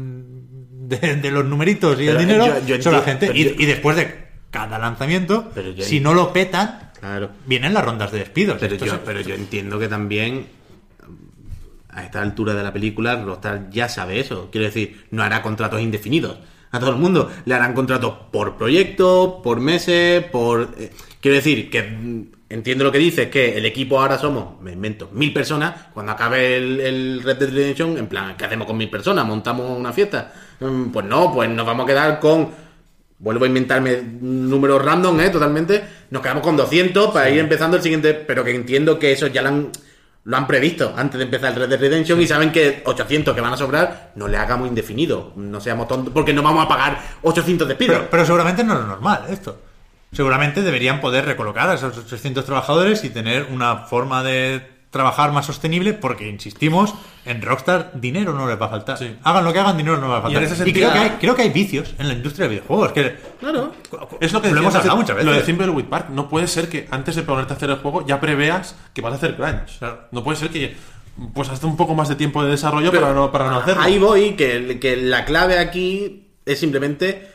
de, 0.89 1.17
de 1.17 1.31
los 1.31 1.45
numeritos 1.45 1.95
y 2.01 2.07
Pero, 2.07 2.19
el 2.19 2.27
dinero, 2.27 2.47
yo- 2.47 2.77
yo 2.77 2.83
sobra 2.83 2.99
entiendo- 2.99 3.05
gente. 3.05 3.27
pero 3.29 3.39
Y, 3.39 3.45
yo- 3.45 3.51
y 3.63 3.67
después 3.67 3.97
de 3.97 4.28
cada 4.51 4.79
lanzamiento, 4.79 5.51
Pero 5.55 5.71
yo 5.73 5.85
si 5.85 6.01
no 6.01 6.15
lo 6.15 6.33
petan, 6.33 6.91
Claro. 7.01 7.31
vienen 7.47 7.75
las 7.75 7.85
rondas 7.85 8.11
de 8.13 8.19
despidos. 8.21 8.57
Pero 8.59 8.77
yo, 8.77 8.95
es- 8.95 9.01
pero 9.05 9.21
yo 9.21 9.35
entiendo 9.35 9.79
que 9.79 9.89
también 9.89 10.47
a 11.91 12.05
esta 12.05 12.21
altura 12.23 12.55
de 12.55 12.63
la 12.63 12.73
película 12.73 13.17
Rockstar 13.17 13.71
ya 13.71 13.89
sabe 13.89 14.21
eso. 14.21 14.49
Quiero 14.51 14.67
decir, 14.67 15.07
no 15.11 15.23
hará 15.23 15.43
contratos 15.43 15.81
indefinidos 15.81 16.39
a 16.71 16.79
todo 16.79 16.91
el 16.91 16.97
mundo. 16.97 17.31
Le 17.45 17.55
harán 17.55 17.73
contratos 17.75 18.15
por 18.31 18.57
proyecto, 18.57 19.41
por 19.43 19.61
meses, 19.61 20.23
por... 20.25 20.75
eh, 20.79 20.91
quiero 21.21 21.37
decir 21.37 21.71
que 21.71 21.83
mm, 21.83 22.23
entiendo 22.51 22.85
lo 22.85 22.93
que 22.93 22.99
dices, 22.99 23.29
que 23.29 23.57
el 23.57 23.65
equipo 23.67 24.01
ahora 24.01 24.19
somos, 24.19 24.61
me 24.61 24.73
invento, 24.73 25.09
mil 25.13 25.33
personas. 25.33 25.75
Cuando 25.95 26.13
acabe 26.13 26.57
el, 26.57 26.81
el 26.81 27.23
Red 27.23 27.37
Dead 27.39 27.51
Redemption, 27.51 27.97
en 27.99 28.07
plan, 28.07 28.37
¿qué 28.37 28.45
hacemos 28.45 28.67
con 28.67 28.77
mil 28.77 28.91
personas? 28.91 29.25
¿Montamos 29.27 29.77
una 29.77 29.93
fiesta? 29.93 30.33
Mm, 30.61 30.91
Pues 30.91 31.07
no, 31.07 31.33
pues 31.33 31.49
nos 31.51 31.67
vamos 31.67 31.85
a 31.85 31.87
quedar 31.87 32.21
con 32.21 32.51
vuelvo 33.19 33.45
a 33.45 33.49
inventarme 33.49 34.01
números 34.21 34.85
random, 34.85 35.21
¿eh? 35.21 35.31
Totalmente. 35.31 35.83
Nos 36.11 36.23
quedamos 36.23 36.43
con 36.43 36.57
200 36.57 37.11
para 37.13 37.29
ir 37.31 37.39
empezando 37.39 37.77
el 37.77 37.83
siguiente, 37.83 38.15
pero 38.15 38.45
que 38.45 38.55
entiendo 38.55 38.99
que 38.99 39.13
eso 39.13 39.27
ya 39.27 39.43
lo 39.43 39.49
han, 39.49 39.73
lo 40.25 40.37
han 40.37 40.47
previsto 40.47 40.95
antes 40.97 41.19
de 41.19 41.25
empezar 41.25 41.53
el 41.53 41.61
Red 41.61 41.69
Dead 41.69 41.81
Redemption 41.81 42.21
y 42.21 42.27
saben 42.27 42.53
que 42.53 42.83
800 42.85 43.35
que 43.35 43.41
van 43.41 43.53
a 43.53 43.57
sobrar 43.57 44.13
no 44.15 44.29
le 44.29 44.37
hagamos 44.37 44.69
indefinido. 44.69 45.33
No 45.37 45.61
seamos 45.61 45.89
tontos, 45.89 46.13
porque 46.13 46.33
no 46.33 46.43
vamos 46.43 46.65
a 46.65 46.69
pagar 46.69 46.99
800 47.23 47.69
despidos. 47.69 47.97
pero, 47.97 48.11
pero 48.11 48.25
seguramente 48.25 48.65
no 48.65 48.75
es 48.75 48.81
lo 48.81 48.87
normal 48.87 49.27
esto. 49.31 49.61
Seguramente 50.13 50.63
deberían 50.63 51.01
poder 51.01 51.27
recolocar 51.27 51.69
a 51.69 51.75
esos 51.75 51.97
800 51.99 52.45
trabajadores 52.45 53.05
y 53.05 53.11
tener 53.11 53.49
una 53.51 53.77
forma 53.79 54.23
de 54.23 54.78
trabajar 54.91 55.33
más 55.33 55.47
sostenible 55.47 55.93
porque, 55.93 56.29
insistimos, 56.29 56.95
en 57.25 57.43
Rockstar 57.43 57.93
dinero 57.95 58.33
no 58.33 58.49
les 58.49 58.61
va 58.61 58.67
a 58.67 58.69
faltar. 58.71 58.99
Sí. 58.99 59.17
Hagan 59.23 59.45
lo 59.45 59.53
que 59.53 59.59
hagan, 59.59 59.77
dinero 59.77 59.97
no 59.97 60.03
les 60.03 60.11
va 60.11 60.19
a 60.19 60.23
faltar. 60.23 60.43
Y 60.43 60.47
en 60.47 60.53
ese 60.53 60.73
creo, 60.73 60.93
que 60.93 60.99
hay, 60.99 61.11
creo 61.21 61.35
que 61.35 61.43
hay 61.43 61.51
vicios 61.51 61.95
en 61.99 62.09
la 62.09 62.15
industria 62.15 62.49
de 62.49 62.57
videojuegos. 62.57 62.93
Que 62.93 63.17
Claro. 63.41 63.73
Es 64.21 64.33
lo 64.33 64.41
que 64.41 64.51
lo 64.51 64.61
hemos 64.61 64.75
hablado 64.75 64.97
muchas 64.97 65.17
veces. 65.17 65.31
Lo 65.31 65.37
de 65.37 65.43
Thimbleweed 65.43 65.87
Park. 65.87 66.09
No 66.11 66.29
puede 66.29 66.47
ser 66.47 66.69
que 66.69 66.89
antes 66.91 67.17
de 67.17 67.23
ponerte 67.23 67.53
a 67.53 67.57
hacer 67.57 67.71
el 67.71 67.77
juego 67.77 68.07
ya 68.07 68.21
preveas 68.21 68.77
que 68.95 69.01
vas 69.03 69.13
a 69.13 69.17
hacer 69.17 69.37
crunch. 69.37 69.81
No 70.11 70.25
puede 70.25 70.37
ser 70.39 70.51
que 70.51 70.77
pues 71.35 71.49
hasta 71.49 71.67
un 71.67 71.77
poco 71.77 71.95
más 71.95 72.09
de 72.09 72.15
tiempo 72.15 72.45
de 72.45 72.51
desarrollo 72.51 72.91
Pero 72.91 73.03
para 73.03 73.15
no, 73.15 73.33
para 73.33 73.51
no 73.51 73.57
hacerlo. 73.59 73.83
Ahí 73.83 73.99
voy, 73.99 74.35
que, 74.37 74.79
que 74.81 74.97
la 74.97 75.25
clave 75.25 75.59
aquí 75.59 76.29
es 76.47 76.61
simplemente 76.61 77.29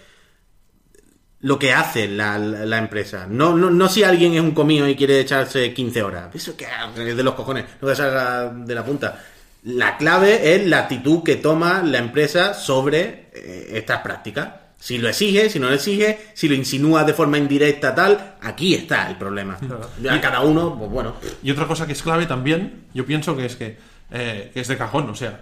lo 1.44 1.60
que 1.60 1.72
hace 1.74 2.07
la, 2.07 2.38
la- 2.38 2.65
la 2.65 2.78
empresa. 2.78 3.28
No, 3.30 3.56
no, 3.56 3.70
no 3.70 3.88
si 3.90 4.03
alguien 4.03 4.34
es 4.34 4.41
un 4.41 4.52
comío 4.52 4.88
y 4.88 4.95
quiere 4.95 5.20
echarse 5.20 5.74
15 5.74 6.02
horas. 6.03 6.34
Eso 6.36 6.57
que 6.57 6.65
es 6.65 7.15
de 7.18 7.24
los 7.24 7.36
cojones, 7.36 7.65
no 7.82 7.88
que 7.88 7.95
salga 7.95 8.49
de 8.49 8.76
la 8.76 8.84
punta. 8.84 9.24
La 9.65 9.95
clave 9.98 10.56
es 10.56 10.65
la 10.68 10.80
actitud 10.80 11.24
que 11.24 11.36
toma 11.38 11.82
la 11.84 11.98
empresa 11.99 12.53
sobre 12.53 13.30
eh, 13.34 13.70
estas 13.74 13.99
prácticas. 14.02 14.49
Si 14.78 14.98
lo 14.98 15.07
exige, 15.07 15.49
si 15.49 15.60
no 15.60 15.70
lo 15.70 15.76
exige, 15.76 16.20
si 16.34 16.49
lo 16.49 16.56
insinúa 16.56 17.06
de 17.06 17.14
forma 17.14 17.38
indirecta, 17.38 17.95
tal, 17.95 18.36
aquí 18.41 18.74
está 18.76 19.07
el 19.10 19.15
problema. 19.15 19.57
Ya 20.02 20.20
cada 20.20 20.41
uno, 20.41 20.78
pues 20.78 20.91
bueno. 20.91 21.15
Y 21.41 21.52
otra 21.52 21.68
cosa 21.68 21.88
que 21.88 21.94
es 21.94 22.02
clave 22.03 22.26
también, 22.26 22.88
yo 22.94 23.06
pienso 23.06 23.38
que 23.38 23.45
es 23.45 23.56
que, 23.56 23.78
eh, 24.11 24.52
que 24.53 24.60
es 24.60 24.68
de 24.68 24.78
cajón, 24.78 25.10
o 25.10 25.15
sea, 25.15 25.40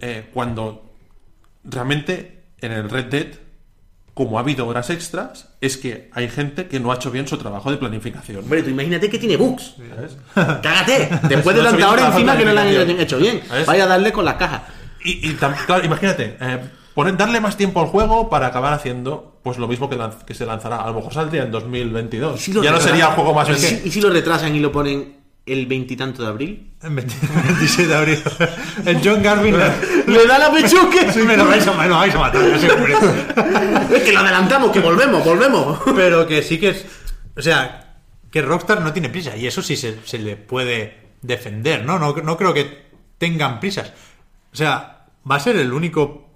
eh, 0.00 0.30
cuando 0.32 0.90
realmente 1.64 2.44
en 2.60 2.72
el 2.72 2.88
Red 2.88 3.04
Dead, 3.06 3.26
como 4.14 4.36
ha 4.36 4.40
habido 4.42 4.66
horas 4.66 4.90
extras, 4.90 5.48
es 5.60 5.76
que 5.78 6.10
hay 6.12 6.28
gente 6.28 6.68
que 6.68 6.78
no 6.80 6.92
ha 6.92 6.96
hecho 6.96 7.10
bien 7.10 7.26
su 7.26 7.38
trabajo 7.38 7.70
de 7.70 7.78
planificación. 7.78 8.40
Hombre, 8.40 8.62
tú 8.62 8.70
imagínate 8.70 9.08
que 9.08 9.18
tiene 9.18 9.36
bugs. 9.36 9.74
¿sabes? 9.94 10.16
Cágate. 10.62 11.08
Después 11.28 11.56
de 11.56 11.62
No 11.62 11.70
tanta 11.70 11.90
hora 11.90 12.02
la 12.02 12.08
encima 12.08 12.36
que 12.36 12.44
no 12.44 12.52
la 12.52 12.62
han 12.62 12.68
hecho 13.00 13.18
bien. 13.18 13.40
¿Sabes? 13.48 13.66
Vaya 13.66 13.84
a 13.84 13.86
darle 13.86 14.12
con 14.12 14.24
las 14.24 14.34
cajas. 14.34 14.62
Y, 15.04 15.32
claro, 15.34 15.84
imagínate, 15.84 16.36
eh, 16.40 16.60
poner, 16.94 17.16
darle 17.16 17.40
más 17.40 17.56
tiempo 17.56 17.80
al 17.80 17.86
juego 17.86 18.28
para 18.28 18.48
acabar 18.48 18.72
haciendo 18.74 19.40
pues 19.42 19.58
lo 19.58 19.66
mismo 19.66 19.88
que, 19.90 19.96
lanz- 19.96 20.22
que 20.24 20.34
se 20.34 20.46
lanzará. 20.46 20.76
A 20.76 20.86
lo 20.88 20.94
mejor 20.94 21.12
saldría 21.14 21.42
en 21.44 21.50
2022. 21.50 22.40
Si 22.40 22.52
ya 22.52 22.70
no 22.70 22.80
sería 22.80 23.06
el 23.08 23.12
juego 23.14 23.34
más 23.34 23.48
¿Y 23.48 23.54
si, 23.54 23.82
y 23.86 23.90
si 23.90 24.00
lo 24.00 24.10
retrasan 24.10 24.54
y 24.54 24.60
lo 24.60 24.70
ponen 24.70 25.21
el 25.44 25.66
veintitanto 25.66 26.22
de 26.22 26.28
abril? 26.28 26.72
El 26.82 26.94
26 26.94 27.88
de 27.88 27.94
abril. 27.94 28.22
El 28.84 29.00
John 29.02 29.22
Garvin. 29.22 29.56
¡Le 30.06 30.26
da 30.26 30.38
la 30.38 30.52
pechuque! 30.52 31.06
me, 31.26 31.36
lo 31.36 31.46
vais 31.46 31.66
a, 31.66 31.72
me 31.72 31.88
lo 31.88 31.96
vais 31.96 32.14
a 32.14 32.18
matar. 32.18 32.42
Es 33.92 34.02
que 34.02 34.12
lo 34.12 34.20
adelantamos, 34.20 34.70
que 34.70 34.80
volvemos, 34.80 35.24
volvemos. 35.24 35.80
Pero 35.96 36.26
que 36.26 36.42
sí 36.42 36.58
que 36.58 36.70
es. 36.70 36.86
O 37.36 37.42
sea, 37.42 37.98
que 38.30 38.42
Rockstar 38.42 38.80
no 38.80 38.92
tiene 38.92 39.08
prisa. 39.08 39.36
Y 39.36 39.46
eso 39.46 39.62
sí 39.62 39.76
se, 39.76 39.98
se 40.04 40.18
le 40.18 40.36
puede 40.36 40.98
defender, 41.22 41.84
¿no? 41.84 41.98
¿no? 41.98 42.14
No 42.14 42.36
creo 42.36 42.54
que 42.54 42.90
tengan 43.18 43.58
prisas. 43.60 43.92
O 44.52 44.56
sea, 44.56 45.06
va 45.28 45.36
a 45.36 45.40
ser 45.40 45.56
el 45.56 45.72
único. 45.72 46.28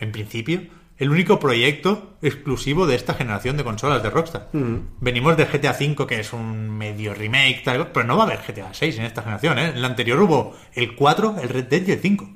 En 0.00 0.12
principio, 0.12 0.62
el 0.98 1.10
único 1.10 1.38
proyecto 1.38 2.16
exclusivo 2.22 2.86
de 2.86 2.96
esta 2.96 3.14
generación 3.14 3.56
de 3.56 3.64
consolas 3.64 4.02
de 4.02 4.10
Rockstar. 4.10 4.48
Venimos 5.00 5.36
de 5.36 5.44
GTA 5.44 5.70
V, 5.78 6.06
que 6.06 6.20
es 6.20 6.32
un 6.32 6.70
medio 6.70 7.14
remake, 7.14 7.62
tal, 7.64 7.88
pero 7.92 8.06
no 8.06 8.16
va 8.16 8.24
a 8.24 8.26
haber 8.26 8.40
GTA 8.46 8.68
6 8.72 8.98
en 8.98 9.04
esta 9.04 9.22
generación, 9.22 9.58
¿eh? 9.58 9.72
En 9.74 9.80
la 9.82 9.88
anterior 9.88 10.20
hubo 10.20 10.56
el 10.74 10.94
4, 10.96 11.36
el 11.42 11.48
Red 11.48 11.64
Dead 11.66 11.86
y 11.86 11.92
el 11.92 12.00
5. 12.00 12.28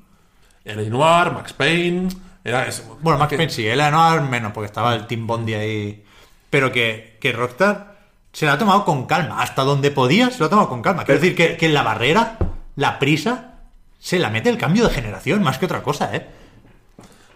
El 0.64 0.90
Noir, 0.90 1.32
Max 1.32 1.52
Payne. 1.52 2.08
Era 2.44 2.68
Bueno, 3.00 3.18
Max 3.18 3.30
que- 3.30 3.36
Payne 3.36 3.50
sí, 3.52 3.66
el 3.66 3.78
Noir 3.78 4.22
menos, 4.22 4.52
porque 4.52 4.66
estaba 4.66 4.94
el 4.94 5.06
Team 5.08 5.26
Bondi 5.26 5.54
ahí. 5.54 6.04
Pero 6.50 6.70
que, 6.70 7.16
que 7.20 7.32
Rockstar 7.32 7.96
se 8.32 8.46
lo 8.46 8.52
ha 8.52 8.58
tomado 8.58 8.84
con 8.84 9.06
calma. 9.06 9.42
Hasta 9.42 9.62
donde 9.62 9.90
podía, 9.90 10.30
se 10.30 10.38
lo 10.38 10.46
ha 10.46 10.50
tomado 10.50 10.68
con 10.68 10.82
calma. 10.82 11.04
Quiero 11.04 11.20
decir 11.20 11.34
que, 11.36 11.56
que 11.56 11.68
la 11.68 11.82
barrera, 11.82 12.38
la 12.76 12.98
prisa, 13.00 13.58
se 13.98 14.18
la 14.20 14.30
mete 14.30 14.50
el 14.50 14.58
cambio 14.58 14.86
de 14.86 14.94
generación 14.94 15.42
más 15.42 15.58
que 15.58 15.64
otra 15.66 15.82
cosa, 15.82 16.14
¿eh? 16.14 16.28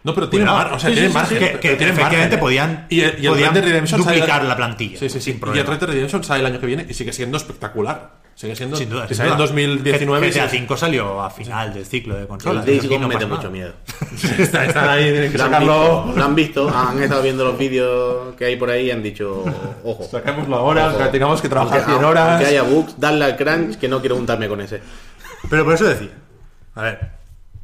No, 0.06 0.14
pero 0.14 0.28
tiene 0.28 0.44
margen. 0.46 0.74
O 0.74 0.78
sea, 0.78 0.88
Sí, 0.90 0.94
tiene 0.94 1.08
sí, 1.08 1.12
sí, 1.12 1.18
margen. 1.18 1.38
que- 1.38 1.44
que 1.46 1.58
pero 1.60 1.76
tiene 1.78 1.92
efectivamente 1.92 2.36
margen, 2.36 2.40
podían- 2.40 2.86
y 2.88 3.00
el, 3.00 3.16
y 3.22 3.26
el 3.26 3.32
podían 3.32 3.54
Red 3.54 3.60
Dead 3.60 3.70
Redemption 3.70 4.00
duplicar 4.00 4.44
la 4.44 4.56
plantilla, 4.56 4.98
Sí, 4.98 5.08
sí, 5.08 5.20
sí. 5.20 5.32
sin 5.32 5.40
Y 5.54 5.58
el. 5.58 5.66
Red 5.66 5.78
Dead 5.80 5.88
Redemption 5.88 6.24
sale 6.24 6.40
el 6.40 6.46
año 6.46 6.60
que 6.60 6.66
viene 6.66 6.86
y 6.88 6.94
sigue 6.94 7.12
siendo 7.12 7.36
espectacular. 7.36 8.24
Sigue 8.36 8.54
siendo. 8.54 8.76
Sin 8.76 8.90
duda. 8.90 9.02
Si 9.04 9.08
sin 9.08 9.16
sale 9.16 9.30
en 9.30 9.36
duda. 9.36 9.46
2019. 9.46 10.28
GTA 10.30 10.48
sí, 10.48 10.58
5 10.58 10.76
salió 10.76 11.22
a 11.22 11.30
final 11.30 11.72
del 11.74 11.86
ciclo 11.86 12.14
de 12.14 12.20
El 12.22 12.26
consolas. 12.28 12.66
Days 12.66 12.78
Aquí 12.80 12.88
Gone 12.88 13.00
no 13.00 13.08
mete 13.08 13.26
pasa 13.26 13.36
mucho 13.36 13.50
miedo. 13.50 13.72
está- 14.38 14.64
están 14.66 14.88
ahí, 14.90 15.04
tienen 15.10 15.32
que 15.32 15.38
Lo 15.38 15.44
han, 15.44 15.50
sacarlo. 15.50 16.02
visto, 16.04 16.18
lo 16.18 16.24
han 16.24 16.34
visto, 16.34 16.68
han 16.68 17.02
estado 17.02 17.22
viendo 17.22 17.44
los 17.44 17.58
vídeos 17.58 18.34
que 18.36 18.44
hay 18.44 18.56
por 18.56 18.70
ahí 18.70 18.86
y 18.86 18.90
han 18.92 19.02
dicho, 19.02 19.42
ojo. 19.84 20.04
Saquémoslo 20.10 20.54
ahora, 20.54 20.88
Ojo. 20.88 20.98
que 20.98 21.04
tengamos 21.06 21.40
que 21.40 21.48
trabajar 21.48 21.78
Aunque- 21.78 21.92
100 21.94 22.04
horas. 22.04 22.28
Aunque 22.32 22.46
haya 22.46 22.62
bugs, 22.62 23.00
darle 23.00 23.24
al 23.24 23.36
crunch 23.36 23.78
que 23.78 23.88
no 23.88 24.00
quiero 24.00 24.16
juntarme 24.16 24.48
con 24.48 24.60
ese. 24.60 24.80
Pero 25.50 25.64
por 25.64 25.74
eso 25.74 25.84
decía. 25.84 26.10
A 26.76 26.82
ver. 26.82 27.10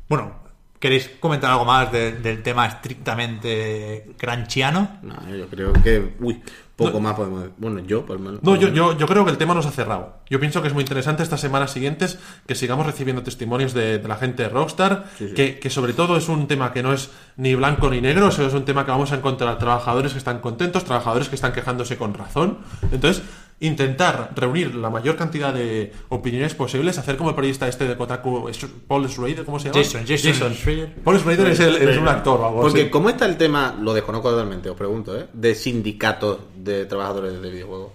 Bueno, 0.09 0.42
¿queréis 0.83 1.09
comentar 1.21 1.49
algo 1.53 1.65
más 1.65 1.93
de- 1.93 2.11
del 2.11 2.43
tema 2.43 2.67
estrictamente 2.67 4.11
crunchiano? 4.19 4.99
No, 5.03 5.15
yo 5.35 5.47
creo 5.47 5.73
que, 5.75 6.15
uy, 6.21 6.43
poco 6.77 6.99
más 7.01 7.15
podemos. 7.15 7.45
Bueno, 7.59 7.79
yo, 7.81 8.05
por 8.05 8.19
lo 8.19 8.25
menos. 8.25 8.43
No, 8.43 8.57
yo, 8.57 8.69
yo, 8.69 8.99
yo 8.99 9.07
creo 9.07 9.25
que 9.25 9.31
el 9.31 9.39
tema 9.39 9.55
nos 9.55 9.67
ha 9.67 9.71
cerrado. 9.71 10.19
Yo 10.29 10.41
pienso 10.41 10.61
que 10.63 10.69
es 10.69 10.75
muy 10.75 10.83
interesante 10.83 11.23
estas 11.23 11.41
semanas 11.41 11.71
siguientes 11.71 12.19
que 12.47 12.55
sigamos 12.57 12.85
recibiendo 12.87 13.23
testimonios 13.23 13.75
de, 13.75 13.99
de 13.99 14.09
la 14.09 14.17
gente 14.17 14.43
de 14.43 14.49
Rockstar, 14.49 15.05
Que, 15.37 15.59
que 15.61 15.71
sobre 15.71 15.93
todo 15.93 16.17
es 16.17 16.29
un 16.29 16.49
tema 16.49 16.73
que 16.73 16.83
no 16.83 16.93
es 16.93 17.11
ni 17.37 17.55
blanco 17.55 17.89
ni 17.89 18.01
negro, 18.01 18.31
sino 18.33 18.49
es 18.49 18.55
un 18.55 18.65
tema 18.65 18.85
que 18.85 18.91
vamos 18.91 19.13
a 19.13 19.17
encontrar 19.17 19.59
trabajadores 19.59 20.13
que 20.13 20.19
están 20.19 20.41
contentos, 20.41 20.85
trabajadores 20.85 21.29
que 21.29 21.37
están 21.37 21.53
quejándose 21.53 21.97
con 21.97 22.15
razón. 22.15 22.59
Entonces, 22.91 23.23
intentar 23.63 24.33
reunir 24.37 24.75
la 24.75 24.91
mayor 24.91 25.17
cantidad 25.17 25.53
de 25.55 25.93
opiniones 26.11 26.55
posibles, 26.55 26.99
hacer 26.99 27.17
como 27.17 27.31
el 27.31 27.37
periodista 27.37 27.67
este 27.67 27.89
de 27.89 27.97
Kotaku, 27.97 28.51
Paul 28.87 29.09
Schrader, 29.09 29.45
¿cómo 29.45 29.59
se 29.59 29.71
llama? 29.71 29.83
Jason, 29.83 30.05
Jason 30.07 30.55
Schreier. 30.55 30.95
Paul 31.03 31.19
Schrader 31.19 31.47
es, 31.49 31.61
el- 31.61 31.77
es 31.77 31.97
un 31.97 32.09
actor 32.09 32.41
o 32.41 32.47
algo 32.49 32.61
Porque 32.61 32.83
así. 32.83 32.91
como 32.91 33.09
está 33.09 33.25
el 33.27 33.37
tema, 33.37 33.75
lo 33.81 33.95
desconozco 33.95 34.31
totalmente, 34.31 34.69
os 34.69 34.77
pregunto, 34.77 35.19
¿eh? 35.19 35.27
De 35.33 35.55
sindicatos 35.55 36.39
de 36.57 36.85
trabajadores 36.87 37.41
de 37.41 37.51
videojuegos. 37.51 37.93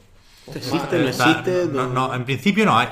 ¿Existe, 0.56 1.00
no 1.00 1.08
existe? 1.10 1.66
no, 1.72 1.88
no, 1.88 2.14
en 2.14 2.24
principio 2.26 2.66
no 2.66 2.78
hay. 2.80 2.88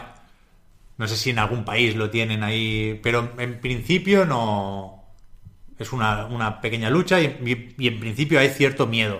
No 0.97 1.07
sé 1.07 1.15
si 1.17 1.29
en 1.31 1.39
algún 1.39 1.65
país 1.65 1.95
lo 1.95 2.09
tienen 2.09 2.43
ahí, 2.43 2.99
pero 3.03 3.31
en 3.37 3.59
principio 3.59 4.25
no. 4.25 5.03
Es 5.77 5.91
una, 5.91 6.25
una 6.27 6.61
pequeña 6.61 6.89
lucha 6.89 7.19
y, 7.19 7.25
y- 7.45 7.75
y 7.83 7.87
en 7.89 7.99
principio 7.99 8.39
hay 8.39 8.49
cierto 8.49 8.87
miedo. 8.87 9.19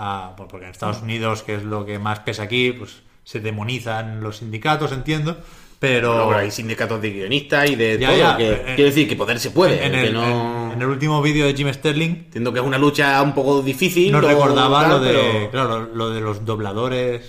A- 0.00 0.34
porque 0.36 0.64
en 0.64 0.70
Estados 0.70 1.02
Unidos, 1.02 1.42
que 1.42 1.54
es 1.56 1.62
lo 1.62 1.84
que 1.84 1.98
más 1.98 2.20
pesa 2.20 2.44
aquí, 2.44 2.72
pues 2.72 3.02
se 3.24 3.40
demonizan 3.40 4.20
los 4.20 4.38
sindicatos, 4.38 4.92
entiendo. 4.92 5.36
Pero, 5.78 6.14
No, 6.14 6.26
pero 6.28 6.40
hay 6.40 6.50
sindicatos 6.50 7.00
de 7.00 7.10
guionistas 7.10 7.70
y 7.70 7.74
de 7.74 7.98
Ya, 7.98 8.08
todo. 8.08 8.18
ya, 8.18 8.36
que, 8.36 8.52
eh, 8.52 8.62
quiero 8.76 8.84
decir 8.90 9.08
que 9.08 9.16
poder 9.16 9.38
se 9.40 9.50
puede. 9.50 9.82
en, 9.84 9.94
el, 9.94 10.12
no... 10.12 10.24
en- 10.66 10.72
en 10.72 10.82
el 10.82 10.88
último 10.88 11.22
vídeo 11.22 11.46
de 11.46 11.54
Jim 11.54 11.72
Sterling 11.72 12.10
Entiendo 12.26 12.52
que 12.52 12.58
es 12.60 12.64
una 12.66 12.76
lucha 12.78 13.20
un 13.22 13.32
poco 13.34 13.62
difícil. 13.62 14.12
nos 14.12 14.22
o 14.22 14.28
recordaba 14.28 14.82
tal, 14.82 14.90
lo 14.90 15.00
de, 15.00 15.12
pero- 15.12 15.50
claro, 15.50 15.80
lo, 15.80 15.94
lo 15.94 16.10
de 16.10 16.20
los 16.20 16.44
dobladores, 16.44 17.22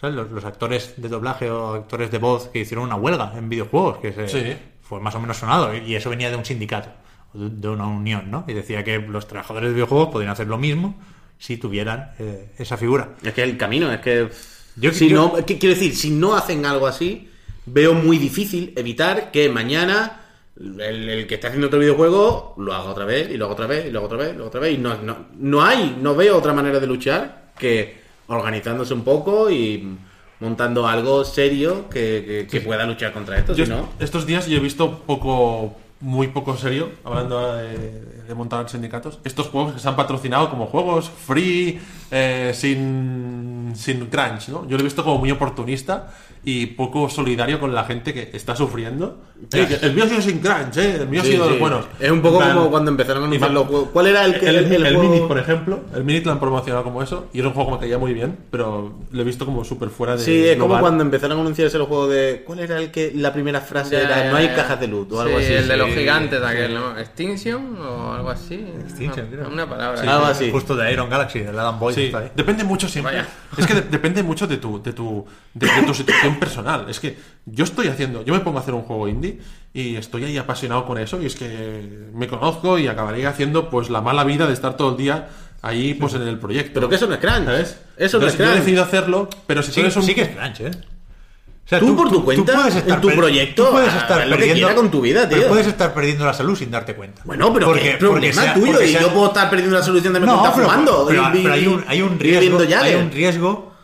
¿sabes? 0.00 0.16
Los, 0.16 0.30
los 0.30 0.44
actores 0.46 0.94
de 0.96 1.08
doblaje 1.10 1.50
o 1.50 1.74
actores 1.74 2.10
de 2.10 2.16
voz 2.18 2.48
que 2.48 2.60
hicieron 2.60 2.84
una 2.86 2.96
huelga 2.96 3.32
en 3.36 3.48
videojuegos, 3.50 3.98
que 3.98 4.12
se- 4.12 4.28
Sí. 4.28 4.56
fue 4.80 5.00
más 5.00 5.14
o 5.14 5.20
menos 5.20 5.36
sonado, 5.36 5.76
y 5.76 5.94
eso 5.94 6.08
venía 6.08 6.30
de 6.30 6.36
un 6.36 6.44
sindicato, 6.46 6.88
de 7.34 7.68
una 7.68 7.86
unión, 7.86 8.30
¿no? 8.30 8.44
Y 8.48 8.54
decía 8.54 8.82
que 8.82 8.98
los 8.98 9.26
trabajadores 9.28 9.68
de 9.68 9.74
videojuegos 9.74 10.08
podían 10.08 10.30
hacer 10.30 10.46
lo 10.46 10.56
mismo 10.56 10.94
si 11.38 11.56
tuvieran 11.56 12.12
eh, 12.18 12.50
esa 12.58 12.76
figura. 12.76 13.10
Es 13.22 13.32
que 13.32 13.42
el 13.42 13.56
camino, 13.56 13.92
es 13.92 14.00
que. 14.00 14.28
Yo- 14.76 14.92
si 14.92 15.08
yo- 15.08 15.16
no, 15.16 15.46
¿qué 15.46 15.58
quiero 15.58 15.74
decir, 15.74 15.94
si 15.96 16.10
no 16.10 16.36
hacen 16.36 16.64
algo 16.66 16.86
así, 16.86 17.28
veo 17.66 17.94
muy 17.94 18.18
difícil 18.18 18.72
evitar 18.76 19.30
que 19.30 19.48
mañana 19.48 20.20
el, 20.58 21.08
el 21.08 21.26
que 21.26 21.34
está 21.36 21.48
haciendo 21.48 21.66
otro 21.68 21.78
videojuego 21.78 22.54
lo 22.58 22.72
haga 22.74 22.90
otra 22.90 23.04
vez, 23.04 23.30
y 23.30 23.36
lo 23.36 23.44
haga 23.46 23.54
otra 23.54 23.66
vez, 23.66 23.86
y 23.86 23.90
lo 23.90 23.98
haga 24.00 24.06
otra 24.06 24.18
vez, 24.18 24.28
y 24.30 24.32
lo 24.34 24.40
haga 24.40 24.48
otra 24.48 24.60
vez. 24.60 24.74
Y 24.74 24.78
no, 24.78 24.96
no, 25.02 25.26
no 25.38 25.62
hay, 25.62 25.96
no 26.00 26.14
veo 26.14 26.36
otra 26.36 26.52
manera 26.52 26.78
de 26.80 26.86
luchar 26.86 27.52
que 27.58 27.98
organizándose 28.28 28.94
un 28.94 29.02
poco 29.02 29.50
y 29.50 29.96
montando 30.40 30.86
algo 30.86 31.24
serio 31.24 31.88
que, 31.88 32.24
que- 32.26 32.46
que 32.48 32.60
pueda 32.60 32.86
luchar 32.86 33.12
contra 33.12 33.38
esto. 33.38 33.54
Yo 33.54 33.64
si 33.64 33.70
no, 33.70 33.88
estos 33.98 34.26
días 34.26 34.46
yo 34.46 34.56
he 34.58 34.60
visto 34.60 35.00
poco, 35.00 35.76
muy 36.00 36.28
poco 36.28 36.56
serio, 36.56 36.90
hablando 37.04 37.54
de, 37.54 38.18
de 38.28 38.34
montar 38.34 38.68
sindicatos, 38.68 39.18
estos 39.24 39.48
juegos 39.48 39.74
que 39.74 39.80
se 39.80 39.88
han 39.88 39.96
patrocinado 39.96 40.50
como 40.50 40.66
juegos 40.66 41.10
free, 41.10 41.80
eh, 42.10 42.52
sin, 42.54 43.72
sin 43.74 44.06
crunch, 44.06 44.48
¿no? 44.48 44.66
Yo 44.68 44.76
lo 44.76 44.80
he 44.80 44.84
visto 44.84 45.02
como 45.02 45.18
muy 45.18 45.30
oportunista 45.30 46.12
y 46.44 46.66
poco 46.66 47.08
solidario 47.08 47.60
con 47.60 47.74
la 47.74 47.84
gente 47.84 48.14
que 48.14 48.30
está 48.32 48.54
sufriendo. 48.56 49.20
Eh, 49.52 49.66
que 49.68 49.86
el 49.86 49.94
mío 49.94 50.04
ha 50.04 50.08
sido 50.08 50.20
sin 50.22 50.38
crunch, 50.40 50.76
¿eh? 50.78 50.96
El 51.00 51.08
mío 51.08 51.22
Sí, 51.22 51.28
ha 51.28 51.32
sido 51.32 51.44
de 51.44 51.52
sí. 51.54 51.58
los 51.58 51.60
buenos. 51.60 51.86
Es 52.00 52.10
un 52.10 52.20
poco 52.22 52.38
plan, 52.38 52.56
como 52.56 52.70
cuando 52.70 52.90
empezaron 52.90 53.22
a 53.22 53.26
anunciar 53.26 53.50
los 53.52 53.66
juegos. 53.66 53.88
¿Cuál 53.92 54.06
era 54.08 54.24
el 54.24 54.38
que 54.40 54.48
el, 54.48 54.56
el, 54.56 54.64
el 54.72 54.86
el 54.86 54.94
juego- 54.96 55.10
Minit, 55.10 55.28
por 55.28 55.38
ejemplo, 55.38 55.80
el 55.94 56.04
Minit 56.04 56.24
lo 56.26 56.32
han 56.32 56.40
promocionado 56.40 56.82
como 56.84 57.02
eso 57.02 57.26
y 57.32 57.40
es 57.40 57.46
un 57.46 57.52
juego 57.52 57.68
que 57.70 57.74
me 57.76 57.80
caía 57.82 57.98
muy 57.98 58.14
bien, 58.14 58.36
pero 58.50 58.94
lo 59.12 59.20
he 59.20 59.24
visto 59.24 59.44
como 59.46 59.64
súper 59.64 59.90
fuera 59.90 60.16
de 60.16 60.24
Sí, 60.24 60.44
es 60.44 60.54
como 60.56 60.66
global. 60.66 60.80
cuando 60.80 61.02
empezaron 61.04 61.38
a 61.38 61.40
anunciarse 61.42 61.78
los 61.78 61.86
juegos 61.86 62.10
de. 62.10 62.42
¿Cuál 62.44 62.58
era 62.60 62.78
el 62.78 62.90
que 62.90 63.12
la 63.14 63.32
primera 63.32 63.60
frase 63.60 63.92
Ya, 63.96 64.02
era? 64.02 64.24
ya, 64.24 64.30
no 64.32 64.36
hay 64.38 64.46
ya. 64.46 64.56
cajas 64.56 64.80
de 64.80 64.88
luz 64.88 65.06
o 65.12 65.20
algo 65.20 65.38
Sí, 65.38 65.44
así. 65.44 65.52
el 65.54 65.68
de 65.68 65.76
los 65.76 65.88
sí. 65.90 65.94
gigantes, 65.98 66.42
aquel, 66.42 66.74
¿no? 66.74 66.98
Extinction 66.98 67.76
o 67.80 68.14
algo 68.14 68.30
así. 68.30 68.54
Extinction, 68.84 69.28
una, 69.38 69.48
una 69.48 69.68
palabra. 69.68 70.00
Algo 70.00 70.26
así. 70.26 70.50
Justo 70.50 70.74
de 70.74 70.92
Iron 70.92 71.08
Galaxy, 71.08 71.40
del 71.40 71.58
Adam. 71.58 71.78
Sí, 71.94 72.10
ahí. 72.14 72.30
depende 72.34 72.64
mucho 72.64 72.88
siempre. 72.88 73.14
Vaya. 73.18 73.28
Es 73.56 73.66
que 73.66 73.74
de- 73.74 73.82
depende 73.82 74.22
mucho 74.24 74.46
de 74.48 74.56
tu, 74.56 74.82
de 74.82 74.92
tu, 74.92 75.24
de, 75.54 75.66
de 75.66 75.82
tu 75.86 75.94
situación 75.94 76.37
personal. 76.38 76.86
Es 76.88 77.00
que 77.00 77.16
yo 77.46 77.64
estoy 77.64 77.88
haciendo, 77.88 78.24
yo 78.24 78.34
me 78.34 78.40
pongo 78.40 78.58
a 78.58 78.62
hacer 78.62 78.74
un 78.74 78.82
juego 78.82 79.08
indie 79.08 79.38
y 79.72 79.96
estoy 79.96 80.24
ahí 80.24 80.38
apasionado 80.38 80.86
con 80.86 80.98
eso 80.98 81.20
y 81.20 81.26
es 81.26 81.34
que 81.36 82.08
me 82.14 82.26
conozco 82.28 82.78
y 82.78 82.86
acabaré 82.88 83.26
haciendo 83.26 83.68
pues 83.70 83.90
la 83.90 84.00
mala 84.00 84.24
vida 84.24 84.46
de 84.46 84.52
estar 84.54 84.76
todo 84.76 84.90
el 84.92 84.96
día 84.96 85.28
ahí 85.62 85.94
pues 85.94 86.14
en 86.14 86.22
el 86.22 86.38
proyecto. 86.38 86.72
Pero 86.74 86.88
que 86.88 86.94
eso 86.96 87.06
no 87.06 87.14
es 87.14 87.20
crunch. 87.20 87.44
¿Sabes? 87.44 87.78
Eso 87.96 88.18
no 88.18 88.26
es 88.26 88.32
Entonces, 88.34 88.38
yo 88.38 88.44
he 88.44 88.46
crunch. 88.46 88.58
decidido 88.60 88.82
hacerlo, 88.84 89.28
pero 89.46 89.62
si 89.62 89.68
tú 89.68 89.74
Sí, 89.74 89.80
eres 89.80 89.96
un... 89.96 90.02
sí 90.04 90.14
que 90.14 90.22
es 90.22 90.28
crunch, 90.28 90.60
¿eh? 90.60 90.70
O 90.70 91.68
sea, 91.68 91.80
Tú 91.80 91.94
por 91.94 92.08
tu 92.08 92.24
cuenta, 92.24 92.54
puedes 92.54 92.76
en 92.76 92.98
tu 93.02 93.10
proyecto, 93.10 93.66
tú 93.66 93.72
puedes 93.72 93.94
estar 93.94 94.26
lo 94.26 94.36
perdiendo 94.38 94.74
con 94.74 94.90
tu 94.90 95.02
vida, 95.02 95.26
pero 95.28 95.48
puedes 95.48 95.66
estar 95.66 95.92
perdiendo 95.92 96.24
la 96.24 96.32
salud 96.32 96.56
sin 96.56 96.70
darte 96.70 96.94
cuenta. 96.94 97.20
Bueno, 97.26 97.52
pero 97.52 97.66
Porque- 97.66 97.82
¿qué 97.82 97.96
problema 97.98 98.40
sea- 98.42 98.54
tuyo? 98.54 98.72
porque 98.72 98.86
Y 98.88 98.92
sea- 98.92 99.02
yo 99.02 99.12
puedo 99.12 99.26
estar 99.26 99.50
perdiendo 99.50 99.76
la 99.76 99.82
solución 99.82 100.14
de 100.14 100.20
me 100.20 100.24
No, 100.26 100.36
estar 100.36 100.54
pero, 100.54 100.64
fumando. 100.66 101.04
pero- 101.06 101.22
y- 101.34 101.42
pero 101.42 101.52
hay 101.52 101.66
un, 101.66 101.84
hay 101.86 102.00
un 102.00 102.18
riesgo, 102.18 102.58
hay 102.80 102.94
un 102.94 103.10
riesgo 103.10 103.74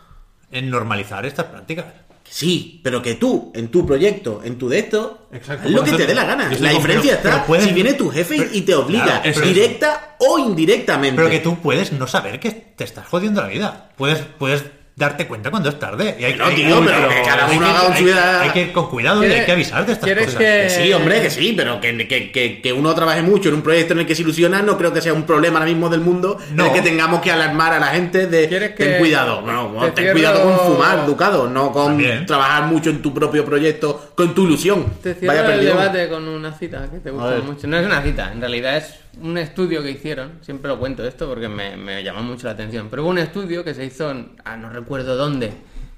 en 0.51 0.69
normalizar 0.71 1.27
estas 1.27 1.45
prácticas. 1.45 1.85
Sí, 2.27 2.81
pero 2.83 3.01
que 3.01 3.15
tú, 3.15 3.51
en 3.55 3.69
tu 3.69 3.85
proyecto, 3.85 4.41
en 4.43 4.57
tu 4.57 4.67
de 4.67 4.79
esto, 4.79 5.27
Exacto, 5.31 5.67
haz 5.67 5.71
lo 5.73 5.83
que 5.83 5.91
te 5.93 6.05
dé 6.07 6.13
la 6.15 6.25
gana. 6.25 6.49
La 6.59 6.71
diferencia 6.71 7.19
pero- 7.21 7.35
está 7.35 7.45
pero 7.47 7.63
si 7.63 7.71
viene 7.71 7.93
tu 7.93 8.09
jefe 8.09 8.35
y- 8.51 8.57
y 8.57 8.61
te 8.61 8.73
obliga, 8.75 9.21
Claro, 9.21 9.41
directa 9.41 10.15
o 10.19 10.39
indirectamente. 10.39 11.15
Pero 11.15 11.29
que 11.29 11.39
tú 11.39 11.57
puedes 11.61 11.91
no 11.93 12.07
saber 12.07 12.39
que 12.39 12.51
te 12.51 12.83
estás 12.83 13.07
jodiendo 13.07 13.41
la 13.41 13.47
vida. 13.47 13.89
Puedes, 13.95 14.19
puedes 14.39 14.63
darte 14.95 15.27
cuenta 15.27 15.51
cuando 15.51 15.67
es 15.69 15.77
tarde. 15.77 16.15
Y 16.17 16.23
hay, 16.23 16.35
No, 16.35 16.45
hay- 16.45 16.55
tío, 16.55 16.77
hay- 16.77 16.83
pero 16.85 17.09
que 17.09 17.21
cada 17.23 17.47
hay 17.47 17.57
uno 17.57 17.65
que- 17.65 17.71
haga 17.73 17.85
con 17.87 17.97
su 17.97 18.03
vida. 18.05 18.41
Hay 18.41 18.49
que 18.51 18.61
ir 18.61 18.71
con 18.71 18.89
cuidado 18.89 19.25
y 19.25 19.31
hay 19.31 19.45
que 19.45 19.51
avisar 19.51 19.85
de 19.85 19.91
estas 19.91 20.05
¿Quieres 20.05 20.25
cosas. 20.27 20.39
que- 20.39 20.45
Que 20.45 20.69
sí, 20.69 20.93
hombre, 20.93 21.21
que 21.21 21.29
sí, 21.29 21.53
pero 21.55 21.81
que, 21.81 22.07
que, 22.07 22.31
que, 22.31 22.61
que 22.61 22.73
uno 22.73 22.95
trabaje 22.95 23.21
mucho 23.21 23.49
en 23.49 23.55
un 23.55 23.61
proyecto 23.61 23.93
en 23.93 23.99
el 23.99 24.05
que 24.05 24.15
se 24.15 24.21
ilusiona, 24.21 24.61
no 24.61 24.77
creo 24.77 24.93
que 24.93 25.01
sea 25.01 25.13
un 25.13 25.23
problema 25.23 25.59
ahora 25.59 25.69
mismo 25.69 25.89
del 25.89 25.99
mundo 25.99 26.37
en 26.49 26.55
No. 26.55 26.67
el 26.67 26.71
que 26.71 26.81
tengamos 26.81 27.21
que 27.21 27.29
alarmar 27.31 27.73
a 27.73 27.79
la 27.79 27.87
gente 27.87 28.27
de 28.27 28.47
¿Quieres 28.47 28.71
que 28.71 28.85
ten 28.85 28.97
cuidado. 28.99 29.41
No, 29.41 29.73
te 29.85 29.91
ten 29.91 30.03
cierro- 30.05 30.13
cuidado 30.13 30.43
con 30.43 30.59
fumar, 30.73 31.05
Ducado, 31.05 31.49
no 31.49 31.71
con 31.73 31.87
También. 31.87 32.25
trabajar 32.25 32.63
mucho 32.63 32.89
en 32.89 33.01
tu 33.01 33.13
propio 33.13 33.43
proyecto, 33.43 34.11
con 34.15 34.33
tu 34.33 34.45
ilusión. 34.45 34.85
Te 35.03 35.13
cierro 35.15 35.27
Vaya 35.35 35.41
el 35.41 35.53
perdido. 35.55 35.77
debate 35.77 36.07
con 36.09 36.25
una 36.27 36.53
cita 36.53 36.87
que 36.89 36.99
te 36.99 37.11
gusta 37.11 37.35
mucho. 37.45 37.67
No 37.67 37.77
es 37.77 37.85
una 37.85 38.01
cita, 38.01 38.31
en 38.31 38.39
realidad 38.39 38.77
es 38.77 38.95
un 39.21 39.37
estudio 39.37 39.81
que 39.83 39.91
hicieron, 39.91 40.39
siempre 40.41 40.67
lo 40.69 40.79
cuento 40.79 41.05
esto 41.05 41.27
porque 41.27 41.47
me, 41.47 41.75
me 41.77 42.03
llamó 42.03 42.21
mucho 42.23 42.47
la 42.47 42.53
atención, 42.53 42.87
pero 42.89 43.03
hubo 43.03 43.09
un 43.11 43.17
estudio 43.17 43.63
que 43.63 43.73
se 43.73 43.85
hizo, 43.85 44.11
en- 44.11 44.35
ah, 44.45 44.57
no 44.57 44.69
recuerdo 44.69 45.15
dónde, 45.15 45.53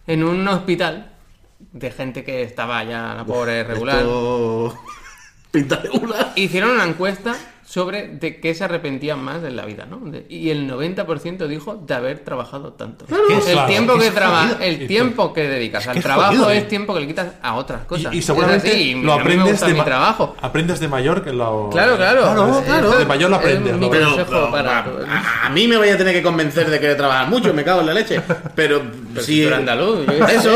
en 0.05 0.23
un 0.23 0.47
hospital 0.47 1.11
de 1.59 1.91
gente 1.91 2.23
que 2.23 2.43
estaba 2.43 2.83
ya 2.83 3.13
la 3.15 3.25
pobre 3.25 3.63
regular. 3.63 3.97
Esto... 3.99 4.77
Pinta 5.51 5.77
regular. 5.77 6.33
Hicieron 6.35 6.71
una 6.71 6.83
encuesta 6.85 7.35
sobre 7.69 8.07
de 8.07 8.39
qué 8.39 8.55
se 8.55 8.63
arrepentían 8.63 9.21
más 9.21 9.43
en 9.43 9.57
la 9.57 9.65
vida, 9.65 9.85
¿no? 9.85 9.99
De- 10.09 10.25
y 10.29 10.51
el 10.51 10.69
90% 10.71 11.47
dijo 11.47 11.75
de 11.75 11.93
haber 11.93 12.19
trabajado 12.19 12.71
tanto. 12.71 13.05
que 13.05 13.13
el 13.13 13.39
es- 13.39 13.45
claro, 13.45 13.67
tiempo 13.67 13.91
es 13.91 13.97
que 13.97 14.01
que 14.03 14.07
es 14.07 14.13
traba- 14.15 14.41
jodido. 14.43 14.59
el 14.61 14.87
tiempo 14.87 15.33
que 15.33 15.47
dedicas 15.49 15.83
que 15.83 15.89
al 15.89 16.01
trabajo 16.01 16.29
jodido, 16.31 16.49
es 16.51 16.63
¿eh? 16.63 16.67
tiempo 16.67 16.93
que 16.93 17.01
le 17.01 17.07
quitas 17.07 17.27
a 17.41 17.55
otras 17.55 17.83
cosas. 17.83 18.13
Y, 18.13 18.19
y 18.19 18.21
seguramente 18.21 18.67
Es 18.69 18.73
así, 18.73 18.83
y 18.91 19.01
lo 19.03 19.11
aprendes 19.13 19.59
de 19.59 19.73
mi 19.73 19.81
trabajo. 19.81 20.35
Aprendes 20.41 20.79
de 20.79 20.87
mayor 20.87 21.23
que 21.25 21.33
lo. 21.33 21.69
Claro, 21.69 21.97
claro. 21.97 22.21
Claro, 22.21 22.63
claro. 22.65 22.97
De 22.99 23.05
mayor 23.05 23.29
lo 23.31 23.35
Es 23.35 23.41
aprendes, 23.41 23.73
mi 23.73 23.81
¿no? 23.81 23.89
Pero, 23.91 24.05
consejo 24.11 24.29
pero, 24.31 24.51
para 24.51 24.77
a, 24.79 25.45
a- 25.47 25.49
mí 25.49 25.67
me 25.67 25.75
vaya 25.75 25.95
a 25.95 25.97
tener 25.97 26.13
que 26.13 26.23
convencer 26.23 26.69
de 26.69 26.79
querer 26.79 26.95
trabajar 26.95 27.27
mucho, 27.27 27.53
me 27.53 27.65
cago 27.65 27.81
en 27.81 27.87
la 27.87 27.93
leche. 27.93 28.21
Pero, 28.55 28.81
Pero 29.17 29.25
si 29.25 29.33
si 29.33 29.41
tú 29.41 29.47
eres 29.47 29.59
andaluz, 29.59 30.05
yo. 30.05 30.27
Eso, 30.27 30.55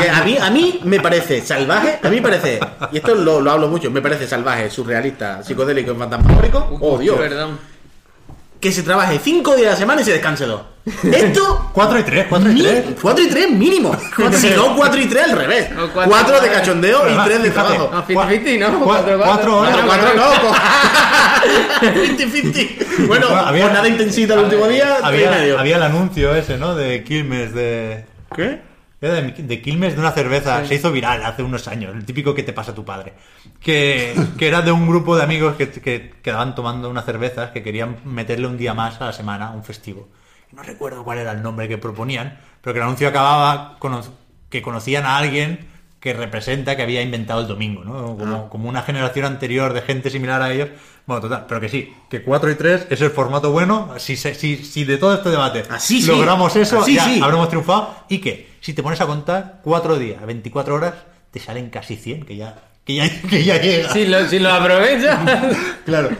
que 0.00 0.10
a 0.10 0.24
mí, 0.24 0.36
a 0.40 0.50
mí 0.50 0.80
me 0.84 1.00
parece 1.00 1.40
salvaje, 1.40 2.00
a 2.02 2.08
mí 2.08 2.16
me 2.16 2.22
parece, 2.22 2.58
y 2.92 2.96
esto 2.96 3.14
lo, 3.14 3.40
lo 3.40 3.50
hablo 3.52 3.68
mucho, 3.68 3.90
me 3.90 4.02
parece 4.02 4.26
salvaje, 4.26 4.68
surrealista, 4.68 5.42
psicodélico 5.42 5.94
fantasmagórico. 5.94 6.78
Oh, 6.80 6.98
Dios. 6.98 7.16
Perdón. 7.16 7.73
Que 8.64 8.72
se 8.72 8.82
trabaje 8.82 9.20
cinco 9.22 9.54
días 9.56 9.68
a 9.68 9.70
la 9.72 9.76
semana 9.76 10.00
y 10.00 10.04
se 10.06 10.12
descanse 10.12 10.46
dos. 10.46 10.62
Esto 11.12 11.68
4 11.74 11.98
y 11.98 12.02
3, 12.02 12.26
4 12.30 12.50
y 12.50 12.62
3. 12.62 12.84
4 13.02 13.24
y 13.24 13.28
3 13.28 13.50
mínimo. 13.50 13.94
Si 14.32 14.48
no, 14.50 14.74
4 14.74 15.00
y 15.02 15.06
3 15.06 15.24
al 15.24 15.32
revés. 15.36 15.68
O 15.72 15.88
cuatro- 15.92 16.10
4 16.10 16.40
de 16.40 16.48
cachondeo 16.50 17.00
y 17.00 17.08
Además, 17.08 17.26
3 17.26 17.42
de 17.42 17.50
trabajo. 17.50 17.90
No, 17.92 18.06
50-50, 18.06 18.58
¿no? 18.60 18.80
Cua- 18.80 18.84
Cuatro, 18.84 19.18
cuatro 19.22 19.56
horas. 19.58 19.76
Cuatro, 19.76 19.84
Bueno, 19.84 19.86
cuatro, 19.86 20.08
bueno, 20.16 20.50
no. 21.82 22.08
50-50. 22.16 23.06
Bueno, 23.06 23.26
había- 23.36 23.68
nada 23.70 23.86
intensita 23.86 24.32
el 24.32 24.40
último 24.40 24.66
día, 24.66 24.96
3 24.96 25.02
y 25.02 25.06
Había, 25.26 25.30
medio. 25.30 25.58
había 25.58 25.76
el 25.76 25.82
anuncio 25.82 26.34
ese, 26.34 26.56
¿no? 26.56 26.74
De 26.74 27.04
Quilmes 27.04 27.52
de... 27.54 28.06
¿Qué? 28.34 28.60
Era 29.04 29.16
de, 29.16 29.32
de 29.32 29.60
Quilmes 29.60 29.94
de 29.94 30.00
una 30.00 30.12
cerveza, 30.12 30.64
se 30.64 30.76
hizo 30.76 30.90
viral 30.90 31.22
hace 31.26 31.42
unos 31.42 31.68
años, 31.68 31.94
el 31.94 32.06
típico 32.06 32.34
que 32.34 32.42
te 32.42 32.54
pasa 32.54 32.72
a 32.72 32.74
tu 32.74 32.86
padre. 32.86 33.12
Que, 33.60 34.14
que 34.38 34.48
era 34.48 34.62
de 34.62 34.72
un 34.72 34.88
grupo 34.88 35.14
de 35.14 35.22
amigos 35.22 35.56
que, 35.56 35.68
que 35.68 36.14
quedaban 36.22 36.54
tomando 36.54 36.88
unas 36.88 37.04
cervezas 37.04 37.50
que 37.50 37.62
querían 37.62 37.98
meterle 38.06 38.46
un 38.46 38.56
día 38.56 38.72
más 38.72 38.98
a 39.02 39.04
la 39.04 39.12
semana, 39.12 39.50
un 39.50 39.62
festivo. 39.62 40.08
No 40.52 40.62
recuerdo 40.62 41.04
cuál 41.04 41.18
era 41.18 41.32
el 41.32 41.42
nombre 41.42 41.68
que 41.68 41.76
proponían, 41.76 42.38
pero 42.62 42.72
que 42.72 42.78
el 42.78 42.84
anuncio 42.84 43.06
acababa 43.06 43.76
con 43.78 44.00
que 44.48 44.62
conocían 44.62 45.04
a 45.04 45.18
alguien 45.18 45.68
que 46.04 46.12
representa 46.12 46.76
que 46.76 46.82
había 46.82 47.00
inventado 47.00 47.40
el 47.40 47.46
domingo, 47.46 47.82
¿no? 47.82 48.18
Como, 48.18 48.50
como 48.50 48.68
una 48.68 48.82
generación 48.82 49.24
anterior 49.24 49.72
de 49.72 49.80
gente 49.80 50.10
similar 50.10 50.42
a 50.42 50.52
ellos. 50.52 50.68
Bueno, 51.06 51.22
total, 51.22 51.46
pero 51.48 51.62
que 51.62 51.70
sí, 51.70 51.94
que 52.10 52.22
4 52.22 52.50
y 52.50 52.54
3 52.56 52.88
es 52.90 53.00
el 53.00 53.10
formato 53.10 53.52
bueno. 53.52 53.94
Si, 53.96 54.14
si, 54.14 54.34
si 54.34 54.84
de 54.84 54.98
todo 54.98 55.14
este 55.14 55.30
debate 55.30 55.64
Así 55.70 56.02
sí. 56.02 56.08
logramos 56.08 56.54
eso, 56.56 56.82
Así 56.82 56.96
ya 56.96 57.06
sí. 57.06 57.20
habremos 57.22 57.48
triunfado. 57.48 57.94
¿Y 58.10 58.18
que 58.18 58.50
Si 58.60 58.74
te 58.74 58.82
pones 58.82 59.00
a 59.00 59.06
contar, 59.06 59.60
4 59.64 59.98
días, 59.98 60.26
24 60.26 60.74
horas, 60.74 60.92
te 61.30 61.40
salen 61.40 61.70
casi 61.70 61.96
100, 61.96 62.26
que 62.26 62.36
ya, 62.36 62.54
que 62.84 62.96
ya, 62.96 63.22
que 63.30 63.42
ya 63.42 63.58
llega. 63.58 63.88
Si 63.88 64.04
lo, 64.06 64.28
si 64.28 64.38
lo 64.40 64.50
aprovechas. 64.52 65.18
Claro. 65.86 66.10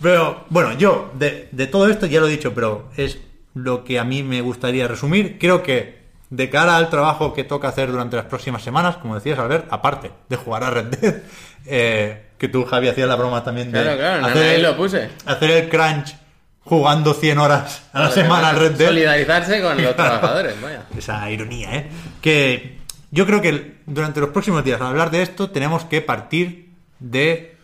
Pero 0.00 0.44
bueno, 0.50 0.78
yo 0.78 1.10
de, 1.18 1.48
de 1.50 1.66
todo 1.66 1.88
esto 1.90 2.06
ya 2.06 2.20
lo 2.20 2.28
he 2.28 2.30
dicho, 2.30 2.54
pero 2.54 2.90
es 2.96 3.18
lo 3.54 3.82
que 3.82 3.98
a 3.98 4.04
mí 4.04 4.22
me 4.22 4.40
gustaría 4.40 4.86
resumir. 4.86 5.36
Creo 5.40 5.64
que 5.64 6.05
de 6.30 6.50
cara 6.50 6.76
al 6.76 6.90
trabajo 6.90 7.32
que 7.32 7.44
toca 7.44 7.68
hacer 7.68 7.90
durante 7.90 8.16
las 8.16 8.26
próximas 8.26 8.62
semanas, 8.62 8.96
como 8.96 9.14
decías, 9.14 9.38
Albert, 9.38 9.66
aparte 9.70 10.10
de 10.28 10.36
jugar 10.36 10.64
a 10.64 10.70
Red 10.70 10.86
Dead, 10.86 11.14
eh, 11.66 12.22
que 12.38 12.48
tú, 12.48 12.64
Javi, 12.64 12.88
hacías 12.88 13.08
la 13.08 13.16
broma 13.16 13.42
también 13.44 13.70
de 13.70 13.80
Claro, 13.80 13.96
claro, 13.98 14.22
nada, 14.22 14.50
ahí 14.50 14.60
lo 14.60 14.76
puse. 14.76 15.10
hacer 15.24 15.50
el 15.50 15.68
crunch 15.68 16.16
jugando 16.64 17.14
100 17.14 17.38
horas 17.38 17.82
a 17.92 18.00
la 18.00 18.10
semana 18.10 18.48
al 18.50 18.56
Red 18.56 18.72
Dead. 18.72 18.88
Solidarizarse 18.88 19.62
con 19.62 19.80
los 19.80 19.94
trabajadores, 19.94 20.60
vaya. 20.60 20.82
Esa 20.98 21.30
ironía, 21.30 21.74
¿eh? 21.76 21.88
Que 22.20 22.78
yo 23.12 23.24
creo 23.24 23.40
que 23.40 23.76
durante 23.86 24.20
los 24.20 24.30
próximos 24.30 24.64
días, 24.64 24.80
al 24.80 24.88
hablar 24.88 25.10
de 25.10 25.22
esto, 25.22 25.50
tenemos 25.50 25.84
que 25.84 26.02
partir 26.02 26.70
de 26.98 27.56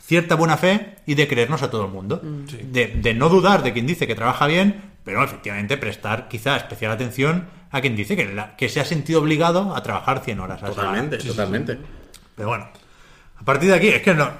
cierta 0.00 0.36
buena 0.36 0.56
fe 0.56 0.96
y 1.04 1.16
de 1.16 1.26
creernos 1.26 1.62
a 1.62 1.70
todo 1.70 1.84
el 1.84 1.90
mundo. 1.90 2.20
De, 2.22 2.86
de 2.86 3.14
no 3.14 3.28
dudar 3.28 3.62
de 3.62 3.72
quien 3.72 3.86
dice 3.86 4.06
que 4.06 4.14
trabaja 4.14 4.46
bien, 4.46 4.82
pero 5.04 5.22
efectivamente 5.24 5.76
prestar 5.76 6.28
quizá 6.28 6.56
especial 6.56 6.92
atención 6.92 7.48
a 7.70 7.80
quien 7.80 7.96
dice 7.96 8.16
que, 8.16 8.26
la- 8.32 8.56
que 8.56 8.68
se 8.68 8.80
ha 8.80 8.84
sentido 8.84 9.20
obligado 9.20 9.74
a 9.74 9.82
trabajar 9.82 10.20
100 10.20 10.40
horas. 10.40 10.62
a 10.62 10.68
la 10.68 10.72
semana. 10.74 10.88
Totalmente, 10.92 11.28
totalmente. 11.28 11.78
Pero 12.34 12.48
bueno, 12.48 12.68
a 13.40 13.44
partir 13.44 13.68
de 13.70 13.76
aquí, 13.76 13.88
es 13.88 14.02
que 14.02 14.14
no. 14.14 14.30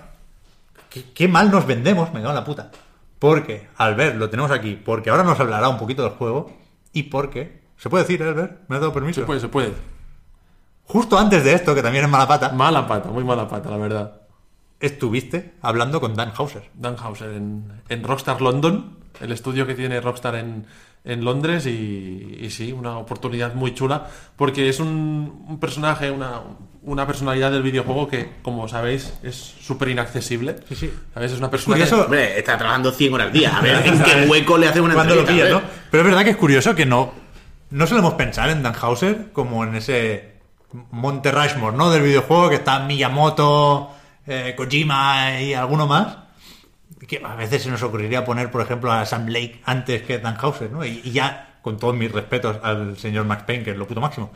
Qué, 0.91 1.05
qué 1.15 1.29
mal 1.29 1.51
nos 1.51 1.67
vendemos, 1.67 2.09
me 2.13 2.21
cago 2.21 2.31
en 2.31 2.35
la 2.37 2.45
puta. 2.45 2.71
Porque 3.19 3.69
Albert 3.77 4.17
lo 4.17 4.31
tenemos 4.31 4.51
aquí, 4.51 4.75
porque 4.83 5.11
ahora 5.11 5.25
nos 5.25 5.39
hablará 5.41 5.69
un 5.69 5.79
poquito 5.79 6.03
del 6.03 6.13
juego 6.13 6.57
y 6.93 7.05
porque. 7.05 7.61
¿Se 7.77 7.91
puede 7.91 8.05
decir, 8.05 8.23
eh, 8.23 8.29
Albert? 8.29 8.61
¿Me 8.69 8.77
has 8.77 8.81
dado 8.81 8.93
permiso? 8.93 9.21
Se 9.21 9.27
puede, 9.27 9.41
se 9.41 9.49
puede. 9.49 9.73
Justo 10.85 11.19
antes 11.19 11.45
de 11.45 11.53
esto, 11.53 11.75
que 11.75 11.83
también 11.83 12.05
es 12.05 12.11
mala 12.11 12.27
pata, 12.27 12.51
Mala 12.51 12.87
pata, 12.87 13.11
muy 13.11 13.23
mala 13.25 13.47
pata, 13.47 13.69
la 13.71 13.77
verdad. 13.77 14.21
estuviste 14.81 15.55
hablando 15.61 16.01
con 16.01 16.15
Dan 16.15 16.33
Hauser. 16.37 16.71
Dan 16.75 16.97
Hauser 16.99 17.31
en, 17.33 17.83
en 17.89 18.03
Rockstar 18.05 18.41
London, 18.41 18.97
el 19.21 19.33
estudio 19.33 19.67
que 19.67 19.75
tiene 19.75 20.01
Rockstar 20.01 20.37
en, 20.37 20.67
en 21.05 21.25
Londres 21.25 21.67
y, 21.67 22.37
y 22.41 22.51
sí, 22.51 22.73
una 22.73 22.99
oportunidad 22.99 23.55
muy 23.55 23.75
chula 23.75 24.07
porque 24.37 24.69
es 24.69 24.79
un, 24.81 25.45
un 25.49 25.59
personaje, 25.61 26.11
una, 26.11 26.41
una 26.83 27.07
personalidad 27.07 27.51
del 27.51 27.63
videojuego 27.63 28.09
que, 28.09 28.29
como 28.43 28.69
sabéis, 28.69 29.15
es 29.23 29.35
súper 29.37 29.89
inaccesible. 29.89 30.57
Sí, 30.69 30.75
sí. 30.75 30.93
¿Sabéis? 31.15 31.33
Es 31.33 31.39
una 31.39 31.51
persona 31.51 31.77
curioso. 31.77 31.97
que- 31.97 32.03
Hombre, 32.03 32.39
está 32.39 32.59
trabajando 32.59 32.93
100 32.93 33.15
horas 33.15 33.27
al 33.29 33.33
día. 33.33 33.57
A 33.59 33.61
ver 33.63 33.77
en 33.87 34.03
qué 34.03 34.27
hueco 34.29 34.59
le 34.59 34.69
hace 34.69 34.81
una 34.81 34.95
Cuando 34.95 35.15
lo 35.15 35.29
¿eh? 35.29 35.51
¿no? 35.51 35.63
Pero 35.91 36.03
es 36.03 36.09
verdad 36.09 36.25
que 36.25 36.31
es 36.31 36.37
curioso 36.37 36.75
que 36.75 36.87
no. 36.87 37.13
No 37.71 37.87
solemos 37.87 38.15
pensar 38.15 38.49
en 38.51 38.63
Dan 38.63 38.75
Hauser 38.81 39.31
como 39.33 39.65
en 39.65 39.75
ese 39.77 40.39
Monte 40.91 41.31
Rushmore, 41.33 41.77
¿no? 41.77 41.91
Del 41.91 42.03
videojuego 42.03 42.49
que 42.51 42.57
está 42.57 42.81
Miyamoto, 42.81 43.91
eh, 44.27 44.55
Kojima 44.57 45.41
y 45.41 45.55
alguno 45.55 45.87
más. 45.87 46.17
Que 47.07 47.23
a 47.25 47.35
veces 47.37 47.63
se 47.63 47.71
nos 47.71 47.83
ocurriría 47.83 48.25
poner, 48.25 48.51
por 48.51 48.61
ejemplo, 48.61 48.91
a 48.93 49.05
Sam 49.07 49.29
Lake 49.29 49.61
antes 49.65 50.03
que 50.03 50.19
Dan 50.19 50.37
Hauser, 50.41 50.71
¿no? 50.71 50.85
Y, 50.85 51.01
y 51.05 51.13
ya, 51.13 51.59
con 51.63 51.77
todos 51.79 51.95
mis 51.95 52.11
respetos 52.11 52.57
al 52.63 52.97
señor 52.99 53.25
Max 53.27 53.45
Payne, 53.47 53.63
que 53.65 53.71
es 53.73 53.77
lo 53.77 53.87
puto 53.87 54.01
máximo. 54.01 54.33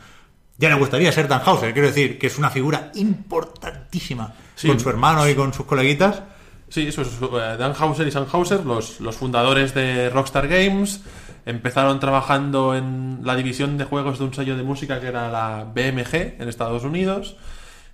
Ya 0.57 0.69
le 0.69 0.75
gustaría 0.75 1.11
ser 1.11 1.27
Dan 1.27 1.41
Hauser, 1.45 1.73
quiero 1.73 1.87
decir, 1.87 2.17
que 2.19 2.27
es 2.27 2.37
una 2.37 2.49
figura 2.49 2.91
importantísima 2.95 4.33
Sí. 4.55 4.67
con 4.67 4.79
su 4.79 4.89
hermano 4.89 5.27
y 5.27 5.35
con 5.35 5.51
sus 5.53 5.65
coleguitas. 5.65 6.21
Sí, 6.69 6.87
eso 6.87 7.01
es 7.01 7.09
eh, 7.21 7.55
Dan 7.57 7.73
Hauser 7.77 8.07
y 8.07 8.11
Sam 8.11 8.25
Hauser, 8.31 8.65
los, 8.65 8.99
los 9.01 9.15
fundadores 9.15 9.73
de 9.73 10.09
Rockstar 10.09 10.47
Games. 10.47 11.01
Empezaron 11.45 11.99
trabajando 11.99 12.75
en 12.75 13.19
la 13.23 13.35
división 13.35 13.77
de 13.77 13.83
juegos 13.85 14.19
de 14.19 14.25
un 14.25 14.33
sello 14.33 14.55
de 14.55 14.63
música 14.63 15.01
que 15.01 15.07
era 15.07 15.29
la 15.29 15.65
BMG 15.65 16.39
en 16.39 16.47
Estados 16.47 16.83
Unidos. 16.83 17.35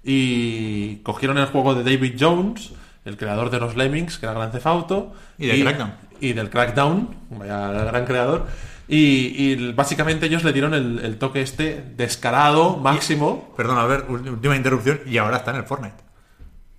Y 0.03 0.97
cogieron 0.97 1.37
el 1.37 1.47
juego 1.47 1.75
de 1.75 1.83
David 1.83 2.15
Jones, 2.19 2.71
el 3.05 3.17
creador 3.17 3.49
de 3.49 3.59
los 3.59 3.75
Lemmings, 3.75 4.17
que 4.17 4.25
era 4.25 4.33
Grand 4.33 4.51
Theft 4.51 4.67
Auto. 4.67 5.13
Y 5.37 5.47
de 5.47 5.61
Crackdown. 5.61 5.93
Y 6.19 6.33
del 6.33 6.49
Crackdown, 6.49 7.15
vaya 7.31 7.71
gran 7.71 8.05
creador. 8.05 8.47
Y, 8.87 8.97
y 8.97 9.71
básicamente 9.73 10.25
ellos 10.25 10.43
le 10.43 10.51
dieron 10.51 10.73
el, 10.73 10.99
el 10.99 11.17
toque 11.17 11.41
este 11.41 11.83
descarado, 11.95 12.77
máximo. 12.77 13.53
Perdón, 13.55 13.77
a 13.77 13.85
ver, 13.85 14.05
última 14.09 14.55
interrupción, 14.55 15.01
y 15.05 15.17
ahora 15.17 15.37
está 15.37 15.51
en 15.51 15.57
el 15.57 15.63
Fortnite. 15.63 15.95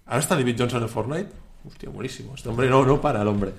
Ahora 0.07 0.19
está 0.19 0.35
David 0.35 0.57
Johnson 0.59 0.83
en 0.83 0.89
Fortnite. 0.89 1.31
Hostia, 1.67 1.89
buenísimo. 1.89 2.35
Este 2.35 2.49
hombre 2.49 2.69
no, 2.69 2.85
no 2.85 3.01
para 3.01 3.23
el 3.23 3.29
hombre. 3.29 3.53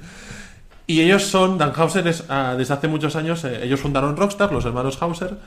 Y 0.86 1.00
ellos 1.02 1.24
son, 1.24 1.58
Dan 1.58 1.72
Hauser 1.76 2.06
es, 2.08 2.26
ah, 2.28 2.56
desde 2.58 2.74
hace 2.74 2.90
muchos 2.90 3.16
años, 3.16 3.46
eh, 3.46 3.64
ellos 3.64 3.80
fundaron 3.80 4.18
Rockstar, 4.18 4.52
los 4.52 4.66
hermanos 4.66 5.02
Hauser. 5.02 5.38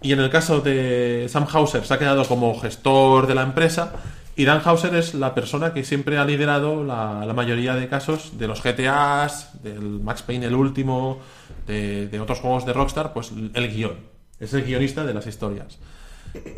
Y 0.00 0.12
en 0.12 0.20
el 0.20 0.30
caso 0.30 0.60
de 0.60 1.26
Sam 1.28 1.46
Hauser 1.52 1.84
se 1.84 1.92
ha 1.92 1.98
quedado 1.98 2.24
como 2.26 2.58
gestor 2.58 3.26
de 3.26 3.34
la 3.34 3.42
empresa. 3.42 3.92
Y 4.36 4.44
Dan 4.44 4.62
Hauser 4.64 4.94
es 4.96 5.14
la 5.14 5.34
persona 5.34 5.72
que 5.72 5.84
siempre 5.84 6.18
ha 6.18 6.24
liderado 6.24 6.82
la, 6.82 7.32
mayoría 7.34 7.74
de 7.74 7.88
casos 7.88 8.36
de 8.36 8.48
los 8.48 8.62
GTAs, 8.62 9.62
del 9.62 10.00
Max 10.00 10.22
Payne 10.22 10.46
el 10.46 10.54
último, 10.54 11.20
de, 11.66 12.08
de 12.08 12.20
otros 12.20 12.40
juegos 12.40 12.66
de 12.66 12.72
Rockstar, 12.72 13.12
pues 13.12 13.30
el 13.30 13.72
guion. 13.72 13.96
Es 14.40 14.52
el 14.54 14.64
guionista 14.64 15.04
de 15.04 15.14
las 15.14 15.26
historias. 15.26 15.78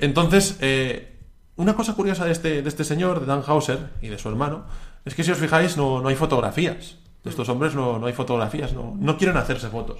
Entonces, 0.00 0.56
eh, 0.60 1.16
una 1.56 1.74
cosa 1.74 1.94
curiosa 1.94 2.24
de 2.24 2.32
este, 2.32 2.62
de 2.62 2.68
este 2.68 2.84
señor, 2.84 3.20
de 3.20 3.26
Dan 3.26 3.42
Hauser 3.46 3.90
y 4.00 4.08
de 4.08 4.18
su 4.18 4.28
hermano, 4.28 4.64
es 5.04 5.14
que 5.14 5.22
si 5.22 5.30
os 5.30 5.38
fijáis 5.38 5.76
no, 5.76 6.00
no 6.00 6.08
hay 6.08 6.16
fotografías. 6.16 6.96
De 7.24 7.30
estos 7.30 7.48
hombres 7.48 7.74
no, 7.74 7.98
no 7.98 8.06
hay 8.06 8.12
fotografías, 8.12 8.72
no, 8.72 8.94
no 8.98 9.18
quieren 9.18 9.36
hacerse 9.36 9.68
fotos. 9.68 9.98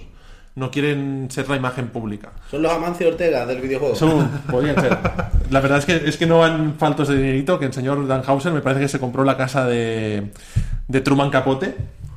No 0.57 0.71
quieren 0.71 1.27
ser 1.29 1.47
la 1.49 1.55
imagen 1.55 1.87
pública. 1.89 2.31
Son 2.51 2.61
los 2.61 2.71
Amancio 2.71 3.07
Ortega 3.09 3.45
del 3.45 3.61
videojuego. 3.61 3.95
Son- 3.95 4.27
podrían 4.51 4.75
ser. 4.81 4.97
La 5.51 5.61
verdad 5.61 5.77
es 5.77 5.85
que, 5.85 5.95
es 6.09 6.17
que 6.17 6.25
no 6.25 6.39
van 6.39 6.75
faltos 6.79 7.07
de 7.07 7.15
dinerito, 7.15 7.59
que 7.59 7.65
el 7.65 7.73
señor 7.73 8.05
Dan 8.07 8.23
Hauser 8.25 8.51
me 8.51 8.61
parece 8.61 8.81
que 8.81 8.87
se 8.87 8.99
compró 8.99 9.23
la 9.23 9.37
casa 9.37 9.65
de, 9.65 10.31
de 10.87 11.01
Truman 11.01 11.29
Capote. 11.29 11.75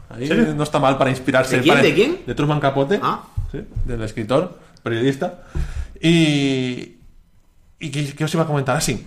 Ahí 0.09 0.29
no 0.57 0.62
está 0.65 0.79
mal 0.79 0.97
para 0.99 1.11
inspirarse. 1.11 1.57
¿De 1.57 1.62
quién? 1.62 1.75
para- 1.75 1.87
¿De 1.87 1.95
quién? 1.95 2.19
De 2.27 2.35
Truman 2.35 2.61
Capote. 2.61 2.99
Ah. 3.03 3.23
Sí, 3.53 3.61
del 3.85 4.03
escritor, 4.03 4.59
periodista. 4.83 5.43
Y, 6.01 6.97
¿Y 7.79 7.91
qué, 7.91 8.12
qué 8.15 8.25
os 8.25 8.33
iba 8.35 8.45
a 8.45 8.47
comentar? 8.47 8.77
Así, 8.77 9.07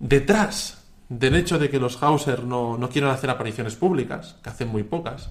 detrás 0.00 0.78
del 1.08 1.36
hecho 1.36 1.58
de 1.58 1.70
que 1.70 1.78
los 1.78 2.02
Hauser 2.02 2.42
no, 2.44 2.76
no 2.78 2.88
quieran 2.88 3.10
hacer 3.10 3.30
apariciones 3.30 3.76
públicas, 3.76 4.36
que 4.42 4.50
hacen 4.50 4.68
muy 4.68 4.82
pocas, 4.82 5.30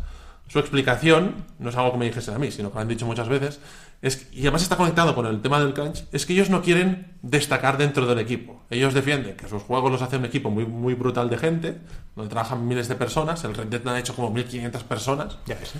su 0.52 0.60
explicación, 0.60 1.46
no 1.60 1.70
es 1.70 1.76
algo 1.78 1.94
que 1.94 1.98
me 1.98 2.06
dijesen 2.06 2.34
a 2.36 2.40
mí, 2.40 2.52
sino 2.52 2.70
que 2.70 2.76
lo 2.76 2.82
han 2.82 2.88
dicho 2.88 3.06
muchas 3.06 3.30
veces, 3.30 3.60
es, 4.02 4.28
y 4.34 4.42
además 4.42 4.64
está 4.64 4.76
conectado 4.76 5.14
con 5.16 5.26
el 5.28 5.42
tema 5.42 5.60
del 5.60 5.74
crunch, 5.74 6.04
es 6.12 6.26
que 6.26 6.34
ellos 6.34 6.50
no 6.50 6.62
quieren 6.62 7.14
destacar 7.22 7.78
dentro 7.78 8.06
del 8.08 8.20
equipo. 8.20 8.62
Ellos 8.70 8.94
defienden 8.94 9.38
que 9.38 9.48
sus 9.48 9.62
juegos 9.64 9.92
los 9.92 10.02
hace 10.02 10.18
un 10.18 10.26
equipo 10.26 10.50
muy, 10.50 10.66
muy 10.66 10.94
brutal 10.96 11.30
de 11.30 11.38
gente, 11.38 11.78
donde 12.16 12.30
trabajan 12.30 12.68
miles 12.68 12.88
de 12.88 12.96
personas, 12.96 13.44
el 13.44 13.54
Red 13.56 13.68
Dead 13.68 13.82
lo 13.84 13.92
han 13.92 13.98
hecho 13.98 14.16
como 14.16 14.30
1500 14.32 14.84
personas, 14.84 15.38
Ya 15.46 15.56
ves, 15.56 15.76
¿eh? 15.76 15.80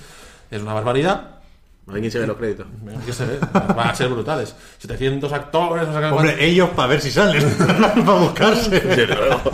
es 0.52 0.62
una 0.62 0.74
barbaridad, 0.74 1.40
A 1.88 1.92
ver 1.92 2.00
quién 2.02 2.12
se 2.12 2.20
ve 2.20 2.28
los 2.28 2.38
créditos. 2.38 2.68
que 3.06 3.12
se 3.12 3.26
ve, 3.26 3.40
van 3.52 3.90
a 3.90 3.96
ser 3.96 4.08
brutales. 4.08 4.56
700 4.78 5.34
actores, 5.34 5.88
no 5.88 6.00
sé 6.00 6.06
Hombre, 6.06 6.46
ellos 6.46 6.70
para 6.70 6.88
ver 6.90 7.02
si 7.02 7.10
salen, 7.12 7.44
para 8.06 8.20
buscarse. 8.20 8.82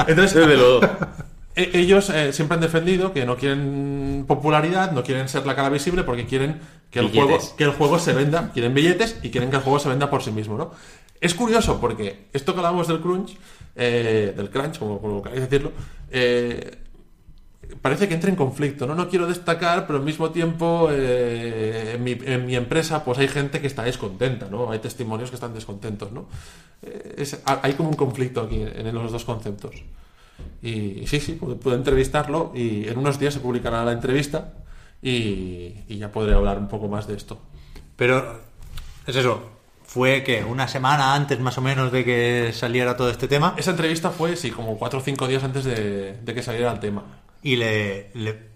Entonces. 0.07 0.35
E- 1.56 1.72
ellos 1.73 2.11
eh, 2.11 2.31
siempre 2.34 2.53
han 2.56 2.61
defendido 2.61 3.11
que 3.11 3.26
no 3.26 3.35
quieren 3.35 3.97
popularidad, 4.26 4.91
no 4.91 5.03
quieren 5.03 5.27
ser 5.30 5.45
la 5.45 5.56
cara 5.56 5.69
visible 5.69 6.03
porque 6.03 6.26
quieren 6.26 6.60
que 6.91 6.99
el, 6.99 7.07
Billetes. 7.10 7.27
juego, 7.44 7.56
que 7.57 7.64
el 7.65 7.72
juego 7.72 7.99
se 7.99 8.14
venda, 8.14 8.52
quieren 8.53 8.73
billetes 8.73 9.18
y 9.23 9.30
quieren 9.30 9.49
que 9.49 9.57
el 9.57 9.61
juego 9.61 9.80
se 9.80 9.89
venda 9.89 10.10
por 10.10 10.23
sí 10.23 10.31
mismo, 10.31 10.57
¿no? 10.57 10.72
Es 11.19 11.34
curioso 11.34 11.80
porque 11.81 12.27
esto 12.34 12.53
que 12.53 12.60
hablamos 12.60 12.88
del 12.88 12.99
crunch, 13.02 13.35
eh, 13.76 14.34
del 14.35 14.49
crunch, 14.49 14.80
como, 14.80 14.99
como 15.02 15.22
queráis 15.22 15.41
decirlo, 15.41 15.72
eh, 16.11 16.77
parece 17.81 18.07
que 18.07 18.14
entra 18.14 18.30
en 18.30 18.35
conflicto, 18.35 18.85
¿no? 18.88 18.95
No 18.95 19.10
quiero 19.10 19.27
destacar, 19.27 19.85
pero 19.88 19.99
al 19.99 20.06
mismo 20.06 20.30
tiempo 20.31 20.89
eh, 20.91 21.94
en, 21.95 22.03
mi, 22.03 22.11
en 22.23 22.45
mi 22.45 22.56
empresa 22.56 23.03
pues 23.03 23.18
hay 23.18 23.27
gente 23.27 23.60
que 23.60 23.68
está 23.68 23.84
descontenta, 23.84 24.48
¿no? 24.49 24.72
Hay 24.72 24.80
testimonios 24.80 25.30
que 25.30 25.35
están 25.35 25.53
descontentos, 25.53 26.11
¿no? 26.11 26.27
Es- 27.18 27.41
hay 27.45 27.73
como 27.73 27.89
un 27.89 27.95
conflicto 27.95 28.41
aquí 28.41 28.61
en 28.61 28.94
los 28.94 29.11
dos 29.11 29.26
conceptos. 29.26 29.76
Y 30.61 31.05
sí, 31.07 31.19
sí, 31.19 31.34
pude, 31.34 31.55
pude 31.55 31.76
entrevistarlo 31.76 32.51
y 32.55 32.88
en 32.88 32.97
unos 32.97 33.19
días 33.19 33.34
se 33.34 33.39
publicará 33.39 33.84
la 33.85 33.91
entrevista 33.91 34.53
y, 35.01 35.76
y 35.88 35.97
ya 35.97 36.11
podré 36.11 36.34
hablar 36.34 36.57
un 36.57 36.68
poco 36.68 36.88
más 36.88 37.07
de 37.07 37.15
esto. 37.15 37.39
Pero 37.95 38.41
es 39.05 39.15
eso, 39.15 39.49
fue 39.85 40.23
que 40.23 40.43
una 40.43 40.68
semana 40.68 41.14
antes 41.15 41.39
más 41.39 41.57
o 41.57 41.61
menos 41.61 41.91
de 41.91 42.03
que 42.03 42.51
saliera 42.53 42.97
todo 42.97 43.09
este 43.09 43.27
tema 43.27 43.53
Esa 43.57 43.72
entrevista 43.72 44.09
fue, 44.11 44.35
sí, 44.35 44.51
como 44.51 44.77
cuatro 44.77 44.99
o 44.99 45.01
cinco 45.01 45.27
días 45.27 45.43
antes 45.43 45.64
de, 45.64 46.14
de 46.18 46.34
que 46.34 46.41
saliera 46.43 46.72
el 46.72 46.80
tema. 46.80 47.03
y 47.43 47.55
le, 47.55 48.09
le- 48.15 48.47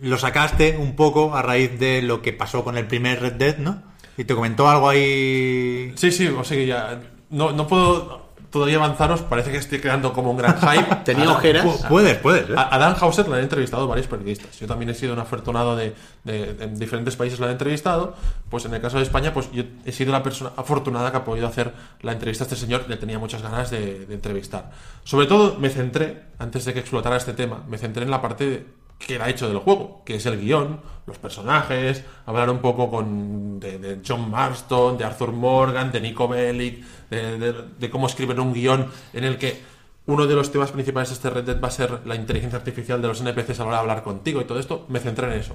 lo 0.00 0.16
sacaste 0.18 0.76
un 0.78 0.94
poco 0.96 1.34
a 1.34 1.42
raíz 1.42 1.78
de 1.78 2.00
lo 2.02 2.22
que 2.22 2.32
pasó 2.32 2.62
con 2.64 2.76
el 2.78 2.86
primer 2.86 3.20
Red 3.20 3.32
Dead, 3.34 3.58
¿no? 3.58 3.82
Y 4.16 4.24
te 4.24 4.34
comentó 4.34 4.68
algo 4.68 4.88
ahí. 4.88 5.92
Sí, 5.96 6.10
sí, 6.12 6.26
o 6.28 6.44
sea 6.44 6.56
que 6.56 6.66
ya 6.66 7.00
no, 7.30 7.52
no 7.52 7.66
puedo 7.66 8.19
todavía 8.50 8.76
avanzaros, 8.76 9.22
parece 9.22 9.50
que 9.52 9.56
estoy 9.58 9.78
creando 9.80 10.12
como 10.12 10.30
un 10.32 10.36
gran 10.36 10.58
hype. 10.60 10.94
Tenía 11.04 11.30
ojeras. 11.30 11.64
Pu- 11.64 11.88
puedes, 11.88 12.18
puedes. 12.18 12.50
¿eh? 12.50 12.54
A, 12.56 12.74
a 12.74 12.78
Dan 12.78 12.96
Hauser 13.00 13.28
lo 13.28 13.34
han 13.34 13.40
entrevistado 13.42 13.86
varios 13.86 14.06
periodistas. 14.06 14.58
Yo 14.58 14.66
también 14.66 14.90
he 14.90 14.94
sido 14.94 15.12
un 15.12 15.18
afortunado 15.20 15.76
de, 15.76 15.94
de- 16.24 16.56
en 16.60 16.78
diferentes 16.78 17.16
países 17.16 17.38
lo 17.38 17.46
han 17.46 17.52
entrevistado. 17.52 18.14
Pues 18.48 18.64
en 18.64 18.74
el 18.74 18.80
caso 18.80 18.96
de 18.96 19.04
España, 19.04 19.32
pues 19.32 19.50
yo 19.52 19.62
he 19.84 19.92
sido 19.92 20.12
la 20.12 20.22
persona 20.22 20.50
afortunada 20.56 21.10
que 21.10 21.16
ha 21.18 21.24
podido 21.24 21.46
hacer 21.46 21.72
la 22.02 22.12
entrevista 22.12 22.44
a 22.44 22.46
este 22.46 22.56
señor. 22.56 22.84
Le 22.88 22.96
tenía 22.96 23.18
muchas 23.18 23.42
ganas 23.42 23.70
de, 23.70 24.06
de 24.06 24.14
entrevistar. 24.14 24.70
Sobre 25.04 25.26
todo 25.26 25.56
me 25.58 25.70
centré, 25.70 26.24
antes 26.38 26.64
de 26.64 26.74
que 26.74 26.80
explotara 26.80 27.16
este 27.16 27.32
tema, 27.32 27.62
me 27.68 27.78
centré 27.78 28.02
en 28.04 28.10
la 28.10 28.20
parte 28.20 28.46
de- 28.50 28.79
que 29.06 29.14
era 29.14 29.28
hecho 29.28 29.48
del 29.48 29.58
juego, 29.58 30.02
que 30.04 30.16
es 30.16 30.26
el 30.26 30.40
guion, 30.40 30.80
los 31.06 31.18
personajes, 31.18 32.04
hablar 32.26 32.50
un 32.50 32.58
poco 32.58 32.90
con 32.90 33.58
de, 33.58 34.00
John 34.06 34.30
Marston, 34.30 34.98
de 34.98 35.04
Arthur 35.04 35.32
Morgan, 35.32 35.90
de 35.90 36.00
Nico 36.00 36.28
Bellic, 36.28 36.84
de, 37.08 37.90
cómo 37.90 38.06
escriben 38.06 38.38
un 38.38 38.52
guion 38.52 38.86
en 39.12 39.24
el 39.24 39.38
que 39.38 39.60
uno 40.06 40.26
de 40.26 40.34
los 40.34 40.52
temas 40.52 40.70
principales 40.70 41.08
de 41.08 41.14
este 41.14 41.30
Red 41.30 41.44
Dead 41.44 41.60
va 41.60 41.68
a 41.68 41.72
ser 41.72 42.00
la 42.04 42.14
inteligencia 42.14 42.58
artificial 42.58 43.00
de 43.00 43.08
los 43.08 43.20
NPCs 43.20 43.60
a 43.60 43.62
la 43.62 43.68
hora 43.68 43.76
de 43.76 43.82
hablar 43.82 44.02
contigo 44.02 44.40
y 44.40 44.44
todo 44.44 44.58
esto, 44.58 44.86
me 44.88 45.00
centré 45.00 45.26
en 45.26 45.40
eso. 45.40 45.54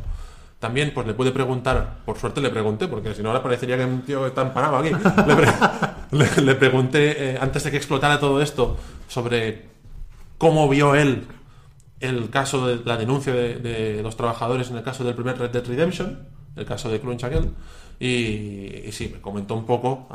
También, 0.59 0.91
pues 0.93 1.05
le 1.05 1.13
pude 1.13 1.31
preguntar, 1.31 1.97
por 2.05 2.17
suerte 2.17 2.41
le 2.41 2.49
pregunté, 2.49 2.88
porque 2.88 3.13
si 3.13 3.22
no 3.22 3.30
ahora 3.30 3.43
parecería 3.43 3.77
que 3.77 3.85
un 3.85 4.01
tío 4.01 4.26
está 4.26 4.41
empanado 4.41 4.77
aquí. 4.77 4.91
Le 6.41 6.55
pregunté, 6.55 7.31
eh, 7.34 7.38
antes 7.39 7.63
de 7.63 7.72
que 7.72 7.77
explotara 7.77 8.19
todo 8.19 8.41
esto, 8.41 8.77
sobre 9.07 9.65
cómo 10.38 10.67
vio 10.69 10.95
él 10.95 11.27
el 12.06 12.30
caso 12.30 12.68
de 12.68 12.80
la 12.86 12.98
denuncia 12.98 13.34
de, 13.34 13.56
de 13.56 14.02
los 14.03 14.15
trabajadores 14.15 14.69
en 14.69 14.77
el 14.77 14.84
caso 14.84 15.03
del 15.03 15.14
primer 15.15 15.38
Red 15.38 15.49
Dead 15.52 15.65
Redemption, 15.65 16.19
el 16.56 16.65
caso 16.65 16.90
de 16.90 16.99
Crunch 16.99 17.23
aquel, 17.23 17.49
y, 17.99 18.84
y 18.86 18.90
sí, 18.91 19.10
me 19.14 19.22
comentó 19.22 19.56
un 19.56 19.65
poco, 19.65 20.07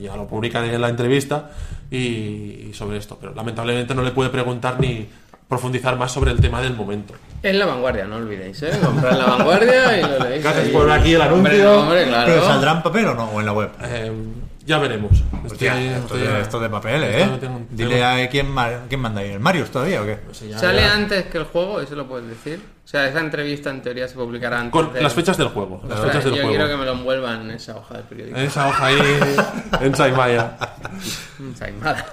ya 0.00 0.16
lo 0.16 0.26
publicaré 0.26 0.74
en 0.74 0.80
la 0.80 0.88
entrevista, 0.88 1.50
y, 1.90 1.96
y 1.96 2.70
sobre 2.72 2.98
esto, 2.98 3.18
pero 3.20 3.34
lamentablemente 3.34 3.94
no 3.94 4.02
le 4.02 4.10
pude 4.12 4.28
preguntar 4.30 4.78
ni 4.80 5.06
profundizar 5.48 5.96
más 5.96 6.10
sobre 6.10 6.32
el 6.32 6.40
tema 6.40 6.60
del 6.60 6.74
momento. 6.74 7.14
Es 7.42 7.54
la 7.54 7.66
vanguardia, 7.66 8.04
no 8.04 8.16
olvidéis, 8.16 8.60
¿eh? 8.64 8.70
Comprad 8.84 9.16
la 9.16 9.26
vanguardia 9.26 9.98
y 9.98 10.02
lo 10.02 10.18
leéis. 10.24 10.42
Gracias 10.42 10.68
por 10.70 10.90
aquí 10.90 11.14
el 11.14 11.20
Hombre, 11.20 11.52
anuncio. 11.62 11.80
hombre, 11.82 12.04
claro. 12.06 12.26
¿Pero 12.32 12.44
saldrá 12.46 12.72
en 12.72 12.82
papel 12.82 13.06
o 13.06 13.14
no? 13.14 13.24
¿O 13.26 13.38
en 13.40 13.46
la 13.46 13.52
web? 13.52 13.70
Eh, 13.84 14.12
ya 14.66 14.78
veremos. 14.78 15.22
Hostia, 15.44 15.72
Estoy- 15.78 15.86
esto, 15.86 16.16
estoy- 16.16 16.20
de, 16.34 16.40
esto 16.40 16.60
de 16.60 16.68
papel, 16.70 17.02
¿eh? 17.04 17.28
tengo- 17.40 17.62
Dile 17.70 18.04
a 18.04 18.28
quién, 18.28 18.48
quién 18.88 19.00
manda 19.00 19.20
ahí. 19.20 19.30
¿El 19.32 19.40
Marius 19.40 19.70
todavía 19.70 20.02
o 20.02 20.04
qué? 20.04 20.18
Ya- 20.48 20.58
¿Sale 20.58 20.82
ya. 20.82 20.94
antes 20.94 21.24
que 21.26 21.38
el 21.38 21.44
juego? 21.44 21.80
¿Eso 21.80 21.94
lo 21.94 22.06
puedes 22.06 22.28
decir? 22.28 22.60
O 22.84 22.88
sea, 22.88 23.08
esa 23.08 23.20
entrevista 23.20 23.70
en 23.70 23.82
teoría 23.82 24.06
se 24.06 24.14
publicará 24.14 24.58
antes. 24.60 24.72
Con 24.72 24.92
del- 24.92 25.02
las 25.02 25.14
fechas 25.14 25.36
del 25.38 25.48
juego. 25.48 25.80
Las 25.88 25.98
O 25.98 26.02
sea, 26.02 26.10
fechas 26.10 26.24
del 26.24 26.34
yo 26.34 26.42
juego. 26.42 26.50
quiero 26.50 26.68
que 26.68 26.76
me 26.76 26.84
lo 26.84 26.92
envuelvan 26.92 27.42
en 27.42 27.50
esa 27.52 27.76
hoja 27.76 27.96
de 27.96 28.02
periódico. 28.04 28.38
Esa 28.38 28.68
hoja 28.68 28.86
ahí 28.86 28.98
en 29.80 29.94
Saimaya. 29.94 30.56
Ensaimada. 31.38 32.06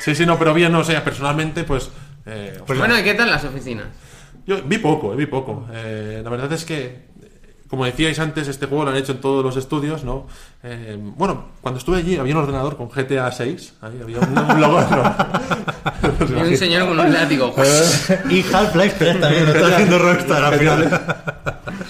Sí, 0.00 0.14
sí, 0.14 0.26
no, 0.26 0.38
pero 0.38 0.52
bien, 0.52 0.72
no, 0.72 0.80
o 0.80 0.84
sea, 0.84 1.04
personalmente, 1.04 1.64
pues. 1.64 1.90
eh, 2.26 2.58
bueno, 2.66 2.98
¿y 2.98 3.02
qué 3.04 3.14
tal 3.14 3.30
las 3.30 3.44
oficinas? 3.44 3.86
Yo 4.46 4.62
vi 4.64 4.78
poco, 4.78 5.12
eh, 5.12 5.16
vi 5.16 5.26
poco. 5.26 5.68
Eh, 5.72 6.20
la 6.24 6.30
verdad 6.30 6.52
es 6.52 6.64
que, 6.64 7.09
como 7.70 7.84
decíais 7.84 8.18
antes, 8.18 8.48
este 8.48 8.66
juego 8.66 8.84
lo 8.84 8.90
han 8.90 8.96
hecho 8.96 9.12
en 9.12 9.20
todos 9.20 9.44
los 9.44 9.56
estudios, 9.56 10.02
¿no? 10.02 10.26
Eh, 10.64 10.98
bueno, 11.00 11.50
cuando 11.60 11.78
estuve 11.78 11.98
allí 11.98 12.16
había 12.16 12.34
un 12.34 12.42
ordenador 12.42 12.76
con 12.76 12.88
GTA 12.88 13.30
6, 13.30 13.74
ahí 13.80 14.00
había 14.02 14.18
un, 14.18 14.36
un 14.36 14.60
logo, 14.60 14.80
¿no? 14.80 15.16
Y 16.28 16.32
un 16.32 16.56
señor 16.56 16.88
con 16.88 16.98
un 16.98 17.12
látigo. 17.12 17.54
Y 18.30 18.42
Half-Life 18.42 18.96
3 18.98 19.20
también 19.20 19.46
lo 19.46 19.52
está 19.52 19.66
haciendo 19.68 19.98
Rockstar 19.98 20.44
al 20.44 20.58
final. 20.58 21.00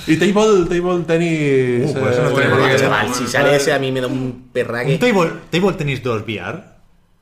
y 0.06 0.16
table, 0.16 0.66
table 0.68 1.04
tenis. 1.06 1.90
Uh, 1.90 1.94
pues 1.98 2.12
eso 2.12 2.22
no 2.22 2.40
eh, 2.40 2.48
bueno. 2.48 2.76
Chaval, 2.76 3.14
si 3.14 3.26
sale 3.26 3.56
ese 3.56 3.72
a 3.72 3.78
mí 3.78 3.90
me 3.90 4.02
da 4.02 4.06
un 4.06 4.50
perraque. 4.52 4.92
¿Un 4.92 4.98
table, 4.98 5.30
table 5.50 5.72
Tennis 5.72 6.02
2 6.02 6.22
VR? 6.22 6.62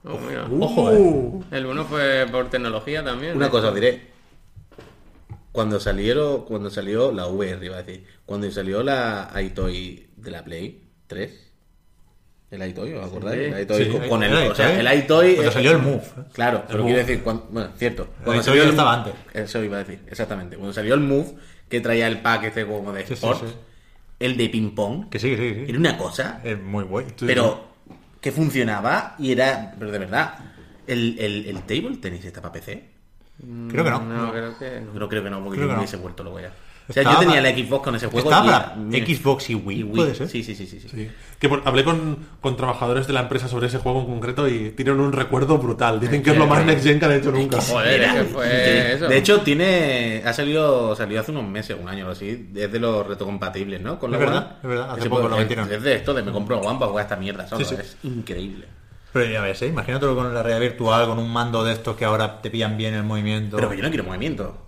Oh. 0.05 0.19
Ojo, 0.61 0.91
eh. 0.91 0.97
uh, 0.97 1.45
El 1.53 1.67
uno 1.67 1.85
fue 1.85 2.27
por 2.31 2.51
tecnología 2.51 3.05
también. 3.05 3.37
Una 3.37 3.47
¿eh? 3.47 3.51
cosa 3.51 3.69
os 3.69 3.75
diré. 3.75 4.18
Cuando 5.59 5.81
salieron, 5.81 6.45
cuando 6.45 6.71
salió 6.71 7.11
la 7.11 7.27
VR, 7.27 7.67
iba 7.67 7.79
a 7.79 7.83
decir, 7.83 8.05
cuando 8.25 8.49
salió 8.53 8.81
la 8.85 9.29
iToy 9.45 10.07
de 10.17 10.31
la 10.31 10.45
Play 10.45 10.85
3, 11.09 11.51
el 12.53 12.69
iToy, 12.69 12.93
¿os 12.93 13.05
acordáis? 13.05 13.41
Sí. 13.49 13.53
el 13.55 13.61
iToy 13.63 13.85
Sí, 13.85 13.91
con, 13.91 14.09
con 14.09 14.23
el, 14.23 14.33
el 14.39 14.53
o 14.53 14.55
sea, 14.55 14.71
iToy. 14.73 14.87
el 14.87 14.99
iToy 15.03 15.35
Cuando 15.35 15.51
eh, 15.51 15.55
salió 15.55 15.71
el 15.73 15.79
Move, 15.79 15.97
¿eh? 15.97 16.23
Claro, 16.33 16.63
pero 16.69 16.79
Move. 16.79 16.87
quiero 16.93 17.07
decir, 17.07 17.25
cuando- 17.25 17.47
bueno, 17.51 17.71
cierto. 17.77 18.09
Cuando 18.25 18.53
el 18.53 18.69
estaba 18.69 18.95
antes. 18.95 19.15
Eso 19.35 19.65
iba 19.65 19.77
a 19.79 19.81
decir, 19.81 20.01
exactamente. 20.09 20.57
Cuando 20.57 20.73
salió 20.73 20.95
el 20.95 21.01
Move, 21.01 21.35
que 21.69 21.81
traía 21.81 22.07
el 22.07 22.21
pack 22.21 22.45
este 22.45 22.65
como 22.65 22.93
de 22.93 23.01
Sí, 23.01 23.09
sí, 23.09 23.15
sport, 23.15 23.41
sí. 23.45 23.55
el 24.21 24.37
de 24.37 24.49
ping 24.51 24.71
pong, 24.77 25.09
Que 25.11 25.19
sí, 25.19 25.31
que 25.31 25.37
sí, 25.37 25.55
sí. 25.57 25.65
era 25.71 25.79
una 25.81 25.99
cosa 25.99 26.41
Es 26.45 26.57
muy 26.63 26.85
guay. 26.85 27.07
pero 27.19 27.67
que 28.21 28.31
funcionaba 28.31 29.17
y 29.19 29.33
era, 29.33 29.75
pero 29.77 29.91
de 29.91 29.99
verdad, 29.99 30.35
el, 30.87 31.17
el, 31.19 31.47
el 31.47 31.63
table 31.63 31.97
tenis 32.01 32.25
está 32.25 32.41
para 32.41 32.53
PC. 32.53 32.97
Creo 33.71 33.85
que 33.85 33.91
no. 33.91 34.01
No, 34.01 34.31
creo 34.33 34.59
que 34.59 34.81
no. 34.81 34.93
No 35.01 35.09
creo 35.09 35.23
que 35.23 35.31
no, 35.31 35.43
porque 35.45 35.57
Creo 35.59 35.67
yo 35.67 35.69
me 35.69 35.73
no. 35.75 35.79
hubiese 35.81 35.97
vuelto 35.97 36.23
luego 36.25 36.41
ya. 36.41 36.53
O 36.89 36.93
sea, 36.93 37.03
Estaba 37.03 37.21
yo 37.23 37.29
tenía 37.29 37.43
la 37.43 37.51
Xbox 37.51 37.85
con 37.85 37.95
ese 37.97 38.07
juego. 38.07 38.31
Estaba 38.31 38.47
y- 38.47 38.49
para 38.49 38.77
mira, 38.77 39.07
Xbox 39.07 39.51
y 39.51 39.55
Wii, 39.55 39.79
y 39.79 39.83
Wii. 39.83 39.93
¿puede 39.95 40.15
ser? 40.15 40.27
Sí, 40.27 40.43
sí, 40.43 40.55
sí, 40.55 40.67
sí. 40.67 40.81
sí. 40.81 40.89
Sí. 40.89 41.11
Que 41.39 41.47
por- 41.51 41.61
hablé 41.67 41.85
con, 41.85 42.17
con 42.41 42.57
trabajadores 42.57 43.07
de 43.07 43.13
la 43.13 43.21
empresa 43.21 43.47
sobre 43.47 43.67
ese 43.67 43.77
juego 43.77 44.01
en 44.01 44.07
concreto 44.07 44.49
y 44.49 44.71
tienen 44.71 44.99
un 44.99 45.13
recuerdo 45.13 45.59
brutal. 45.59 46.01
Dicen 46.01 46.23
que 46.23 46.31
es 46.31 46.39
lo 46.39 46.47
más 46.47 46.65
next 46.65 46.85
gen 46.87 46.99
que 46.99 47.05
han 47.05 47.13
hecho 47.13 47.31
nunca. 47.31 47.61
Joder, 47.61 48.01
es 48.01 48.13
que 48.15 48.25
fue 48.25 48.47
increíble. 48.47 48.93
eso. 48.95 49.07
De 49.09 49.19
hecho, 49.19 49.41
tiene. 49.43 50.23
Ha 50.25 50.33
salido, 50.33 50.97
salió 50.97 51.21
hace 51.21 51.31
unos 51.31 51.45
meses, 51.45 51.77
un 51.79 51.89
año 51.91 52.09
o 52.09 52.13
así. 52.13 52.49
Es 52.55 52.73
de 52.73 52.79
los 52.81 53.07
retrocompatibles, 53.07 53.83
¿no? 53.83 53.99
Con 53.99 54.15
Es 54.15 54.19
la 54.21 54.25
verdad, 54.27 54.43
One. 54.47 54.55
es 54.63 54.69
verdad, 54.69 54.91
hace 54.93 55.01
Ese 55.01 55.11
poco 55.11 55.29
lo 55.29 55.35
es- 55.37 55.43
metieron. 55.43 55.71
Es 55.71 55.83
de 55.83 55.95
esto, 55.95 56.15
de 56.15 56.23
me 56.23 56.33
compro 56.33 56.59
One 56.59 56.79
para 56.79 56.89
jugar 56.91 57.05
esta 57.05 57.17
mierda, 57.17 57.47
¿sabes? 57.47 57.69
Sí, 57.69 57.75
sí. 57.77 57.81
Es 57.83 57.97
increíble. 58.03 58.67
Pero 59.13 59.31
ya 59.31 59.41
ves, 59.41 59.63
¿eh? 59.63 59.67
imagínatelo 59.69 60.15
con 60.15 60.33
la 60.35 60.43
realidad 60.43 60.61
virtual, 60.61 61.07
con 61.07 61.19
un 61.19 61.33
mando 61.33 61.65
de 61.65 61.73
estos 61.73 61.97
que 61.97 62.05
ahora 62.05 62.41
te 62.43 62.51
pillan 62.51 62.77
bien 62.77 62.95
el 62.95 63.05
movimiento. 63.05 63.57
Pero 63.57 63.71
que 63.71 63.77
yo 63.79 63.83
no 63.83 63.89
quiero 63.89 64.05
movimiento. 64.05 64.65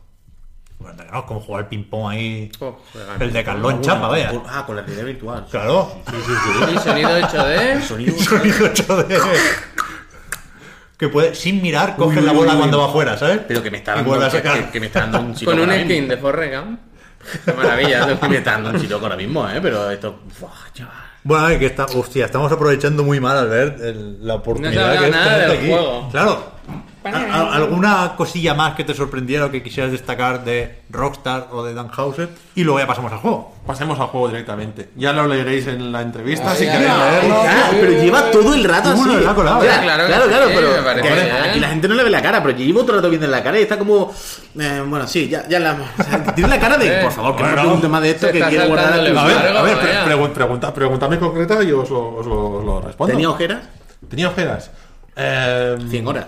Bueno, 0.79 1.05
no, 1.13 1.27
como 1.27 1.41
jugar 1.41 1.69
ping-pong 1.69 2.11
ahí. 2.11 2.51
Oh, 2.61 2.79
el 3.21 3.33
de 3.35 3.45
Carlón 3.45 3.83
Chapa, 3.83 4.09
vaya. 4.09 4.31
Con- 4.31 4.45
Ah, 4.49 4.65
con 4.65 4.77
la 4.77 4.83
realidad 4.83 5.05
virtual. 5.05 5.47
Claro. 5.51 5.93
Sí, 6.09 6.79
sonido 6.83 7.11
8D. 7.11 7.83
Sonido. 7.83 8.17
Sonido 8.19 8.67
8D. 8.73 9.21
Que 10.97 11.09
puede, 11.09 11.35
sin 11.35 11.61
mirar, 11.63 11.97
coge 11.97 12.21
la 12.23 12.33
bola 12.33 12.55
cuando 12.57 12.79
va 12.79 12.87
afuera, 12.87 13.17
¿sabes? 13.19 13.41
Pero 13.47 13.63
que 13.63 13.71
me 13.71 13.79
está 13.79 13.93
Y 13.93 13.95
dando, 13.97 14.09
vuelve 14.11 14.27
a 14.27 14.31
que, 14.31 14.37
sacar. 14.39 14.65
que- 14.67 14.71
que 14.71 14.81
me 14.81 14.87
está 14.87 15.01
dando 15.01 15.21
un 15.21 15.35
chico 15.35 15.51
Con 15.51 15.61
un 15.61 15.71
skin 15.71 16.09
de 16.09 16.17
Forrest 16.17 16.55
Gump. 16.55 16.81
Qué 17.45 17.53
maravilla. 17.53 18.19
Que 18.21 18.29
me 18.29 18.37
está 18.39 18.53
dando 18.53 18.71
un 18.71 18.81
chico 18.81 18.95
ahora 18.95 19.17
mismo, 19.17 19.47
¿eh? 19.51 19.59
Pero 19.61 19.91
esto. 19.91 20.21
Buah, 20.41 20.51
chaval. 20.73 21.10
Bueno, 21.23 21.45
a 21.45 21.49
ver, 21.51 21.59
que 21.59 21.67
está, 21.67 21.85
hostia, 21.85 22.25
estamos 22.25 22.51
aprovechando 22.51 23.05
muy 23.05 23.21
mal 23.21 23.37
al 23.37 23.49
ver 23.49 23.77
el- 23.83 24.27
la 24.27 24.35
oportunidad 24.37 24.95
No 24.95 25.01
que 25.01 25.07
es 25.07 25.13
nada 25.13 25.25
tenerte 25.25 25.49
del 25.51 25.59
aquí. 25.59 25.69
juego. 25.71 26.09
Claro. 26.11 26.45
¿A- 27.03 27.09
a- 27.09 27.55
¿Alguna 27.55 28.13
cosilla 28.17 28.53
más 28.55 28.75
que 28.75 28.85
te 28.85 28.93
sorprendiera 28.95 29.47
o 29.47 29.51
que 29.51 29.63
quisieras 29.63 29.91
destacar 29.93 30.45
de 30.45 30.81
Rockstar 30.91 31.49
o 31.53 31.63
de 31.65 31.73
Dan 31.73 31.89
Houser? 31.89 32.29
Y 32.55 32.63
luego 32.65 32.79
ya 32.81 32.87
pasamos 32.87 33.11
al 33.13 33.19
juego. 33.19 33.55
Pasemos 33.67 33.99
al 34.01 34.09
juego 34.09 34.29
directamente. 34.29 34.91
Ya 34.97 35.13
lo 35.13 35.27
leeréis 35.27 35.67
en 35.69 35.93
la 35.93 36.03
entrevista 36.03 36.51
Ah, 36.51 36.55
si 36.55 36.67
ya, 36.67 36.73
queréis 36.73 36.91
ya. 36.91 37.11
leerlo. 37.11 37.37
Pero 37.81 37.93
lleva 38.03 38.31
todo 38.31 38.53
el 38.55 38.65
rato 38.65 38.91
así. 38.91 38.99
Bueno, 38.99 39.21
la 39.21 39.31
ha 39.31 39.35
colado. 39.35 39.65
Ya, 39.65 39.81
Claro 39.81 40.07
claro, 40.07 40.27
claro, 40.29 40.47
sí, 40.49 40.53
pero 40.55 41.03
que 41.03 41.31
aquí 41.49 41.61
la 41.61 41.69
gente 41.69 41.89
no 41.89 41.95
le 41.95 42.05
ve 42.05 42.11
la 42.11 42.21
cara, 42.23 42.43
pero 42.43 42.59
yo 42.59 42.65
llevo 42.65 42.81
todo 42.83 42.93
el 42.93 42.97
rato 42.99 43.09
viendo 43.11 43.27
la 43.29 43.43
cara 43.43 43.59
y 43.59 43.63
está 43.63 43.79
como. 43.79 44.13
eh, 44.59 44.83
bueno, 44.87 45.07
sí, 45.07 45.29
ya, 45.29 45.47
ya 45.49 45.59
la. 45.59 45.73
o 45.99 46.03
sea, 46.03 46.35
tiene 46.35 46.51
la 46.51 46.61
cara 46.61 46.77
de. 46.77 47.01
Eh, 47.01 47.03
Por 47.03 47.13
favor, 47.13 47.37
que 47.37 47.43
no 47.43 47.49
bueno, 47.49 47.63
pregunte 47.63 47.89
más 47.89 48.03
de 48.03 48.11
esto 48.11 48.31
que 48.33 48.41
quiero 48.43 48.67
guardar 48.69 48.93
A 48.93 48.97
ver, 49.03 49.17
a 49.17 49.23
Claro, 49.23 49.63
ver, 49.65 49.79
pre- 49.79 49.89
vaya. 49.89 50.05
pregun- 50.07 50.33
pregunta, 50.33 50.75
preguntadme 50.75 51.19
concreta 51.19 51.63
y 51.63 51.73
os 51.73 51.89
lo, 51.89 52.17
os 52.17 52.27
lo- 52.27 52.51
os 52.59 52.65
lo 52.65 52.81
respondo. 52.83 53.13
¿Tenía 53.13 53.31
ojeras? 53.31 53.61
¿Tenía 54.09 54.29
ojeras? 54.29 54.71
Eh, 55.17 55.77
100 55.89 56.07
horas. 56.07 56.27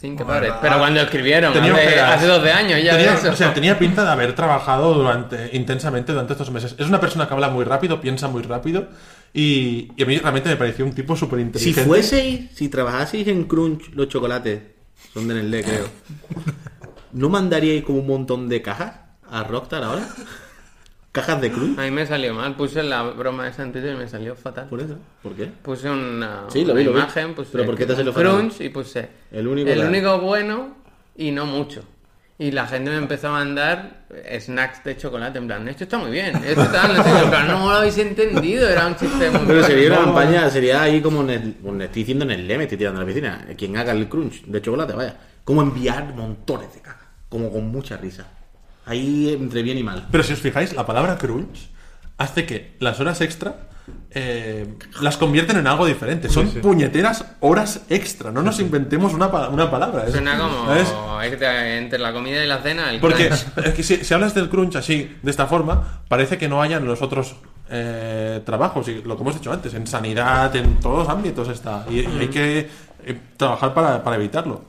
Cinco 0.00 0.26
padres. 0.26 0.52
Pero 0.62 0.78
cuando 0.78 1.00
escribieron, 1.00 1.52
Tenía 1.52 1.74
hace, 1.74 2.00
hace 2.00 2.26
12 2.26 2.52
años 2.52 2.82
ya 2.82 2.96
tenía, 2.96 3.14
eso. 3.14 3.30
O 3.30 3.36
sea, 3.36 3.52
tenía 3.52 3.78
pinta 3.78 4.02
de 4.02 4.10
haber 4.10 4.34
trabajado 4.34 4.94
durante 4.94 5.50
intensamente 5.54 6.12
durante 6.12 6.32
estos 6.32 6.50
meses. 6.50 6.74
Es 6.78 6.86
una 6.86 6.98
persona 7.00 7.28
que 7.28 7.34
habla 7.34 7.50
muy 7.50 7.64
rápido, 7.64 8.00
piensa 8.00 8.26
muy 8.28 8.42
rápido 8.42 8.88
y, 9.34 9.92
y 9.96 10.02
a 10.02 10.06
mí 10.06 10.16
realmente 10.18 10.48
me 10.48 10.56
pareció 10.56 10.86
un 10.86 10.92
tipo 10.92 11.14
súper 11.16 11.38
Si 11.40 11.42
inteligente. 11.44 11.84
fueseis, 11.84 12.50
si 12.54 12.68
trabajaseis 12.70 13.28
en 13.28 13.44
Crunch 13.44 13.90
los 13.94 14.08
chocolates, 14.08 14.62
son 15.12 15.28
de 15.28 15.34
Nestlé, 15.34 15.64
creo, 15.64 15.86
¿no 17.12 17.28
mandaríais 17.28 17.84
como 17.84 17.98
un 17.98 18.06
montón 18.06 18.48
de 18.48 18.62
cajas 18.62 18.92
a 19.30 19.44
Rockstar 19.44 19.84
ahora? 19.84 20.08
¿Cajas 21.12 21.40
de 21.40 21.50
Crunch? 21.50 21.78
A 21.78 21.82
mí 21.82 21.90
me 21.90 22.06
salió 22.06 22.32
mal. 22.34 22.54
Puse 22.56 22.82
la 22.84 23.02
broma 23.02 23.44
de 23.46 23.52
Santiago 23.52 23.88
y 23.90 23.94
me 23.96 24.06
salió 24.08 24.36
fatal. 24.36 24.66
Por 24.68 24.80
eso. 24.80 24.96
¿Por 25.22 25.34
qué? 25.34 25.46
Puse 25.46 25.90
una, 25.90 26.44
Sí, 26.48 26.64
lo 26.64 26.72
una 26.72 26.78
vi, 26.80 26.84
lo 26.84 26.92
vi. 26.92 26.98
imagen, 27.00 27.34
puse 27.34 27.50
¿Pero 27.52 27.66
por 27.66 27.76
qué 27.76 27.86
te 27.86 27.96
salió 27.96 28.12
fatal? 28.12 28.32
Crunch 28.36 28.60
y 28.60 28.68
puse 28.68 29.08
El 29.32 29.48
único 29.48 29.68
el 29.70 29.80
único 29.80 30.18
bueno 30.20 30.76
y 31.16 31.32
no 31.32 31.46
mucho. 31.46 31.82
Y 32.38 32.52
la 32.52 32.66
gente 32.66 32.90
me 32.90 32.96
empezó 32.96 33.28
a 33.28 33.32
mandar 33.32 34.06
snacks 34.40 34.82
de 34.84 34.96
chocolate, 34.96 35.36
en 35.38 35.46
plan, 35.46 35.68
esto 35.68 35.84
está 35.84 35.98
muy 35.98 36.10
bien, 36.10 36.34
esto 36.36 36.62
está, 36.62 36.88
no 36.88 37.02
sé 37.04 37.10
qué, 37.12 37.18
en 37.24 37.28
plan, 37.28 37.48
no 37.48 37.58
lo 37.68 37.70
habéis 37.70 37.98
entendido, 37.98 38.66
era 38.66 38.86
un 38.86 38.96
chiste 38.96 39.28
muy 39.30 39.40
Pero 39.46 39.62
sería 39.64 39.88
una 39.88 39.98
campaña, 40.04 40.48
sería 40.48 40.80
ahí 40.80 41.02
como 41.02 41.22
Net- 41.22 41.56
bueno, 41.60 41.80
le 41.80 41.84
estoy 41.84 42.00
diciendo 42.02 42.24
Nestlé, 42.24 42.56
me 42.56 42.62
estoy 42.64 42.78
tirando 42.78 42.98
a 43.00 43.02
la 43.02 43.06
piscina. 43.06 43.46
Quien 43.58 43.76
haga 43.76 43.92
el 43.92 44.08
crunch 44.08 44.44
de 44.46 44.62
chocolate, 44.62 44.94
vaya. 44.94 45.16
Como 45.44 45.60
enviar 45.60 46.14
montones 46.14 46.72
de 46.72 46.80
cajas. 46.80 47.08
Como 47.28 47.52
con 47.52 47.66
mucha 47.70 47.98
risa. 47.98 48.26
Ahí 48.86 49.32
entre 49.32 49.62
bien 49.62 49.78
y 49.78 49.82
mal. 49.82 50.06
Pero 50.10 50.24
si 50.24 50.32
os 50.32 50.40
fijáis, 50.40 50.72
la 50.74 50.86
palabra 50.86 51.16
crunch 51.18 51.68
hace 52.18 52.44
que 52.46 52.76
las 52.80 52.98
horas 53.00 53.20
extra 53.20 53.68
eh, 54.12 54.74
las 55.00 55.16
convierten 55.16 55.56
en 55.58 55.66
algo 55.66 55.86
diferente. 55.86 56.28
Son 56.28 56.48
puñeteras 56.48 57.24
horas 57.40 57.82
extra. 57.88 58.30
No 58.30 58.42
nos 58.42 58.58
inventemos 58.60 59.14
una, 59.14 59.30
pa- 59.30 59.48
una 59.48 59.70
palabra. 59.70 60.04
es- 60.06 60.12
Suena 60.12 60.38
como 60.38 60.66
¿sabes? 60.66 60.92
entre, 61.24 61.78
entre 61.78 61.98
la 61.98 62.12
comida 62.12 62.42
y 62.44 62.46
la 62.48 62.58
cena, 62.58 62.90
el 62.90 63.00
Porque 63.00 63.28
es 63.64 63.74
que 63.74 63.82
si, 63.82 64.04
si 64.04 64.14
hablas 64.14 64.34
del 64.34 64.48
crunch 64.48 64.76
así, 64.76 65.16
de 65.22 65.30
esta 65.30 65.46
forma, 65.46 66.02
parece 66.08 66.38
que 66.38 66.48
no 66.48 66.62
hayan 66.62 66.84
los 66.84 67.02
otros 67.02 67.36
eh, 67.70 68.40
trabajos, 68.44 68.88
y 68.88 69.02
lo 69.02 69.16
que 69.16 69.22
hemos 69.22 69.34
dicho 69.34 69.52
antes, 69.52 69.72
en 69.74 69.86
sanidad, 69.86 70.54
en 70.56 70.76
todos 70.80 71.00
los 71.00 71.08
ámbitos 71.08 71.48
está. 71.48 71.84
Y, 71.88 72.00
y 72.00 72.18
hay 72.20 72.28
que 72.28 72.68
eh, 73.04 73.18
trabajar 73.36 73.72
para, 73.74 74.02
para 74.02 74.16
evitarlo. 74.16 74.62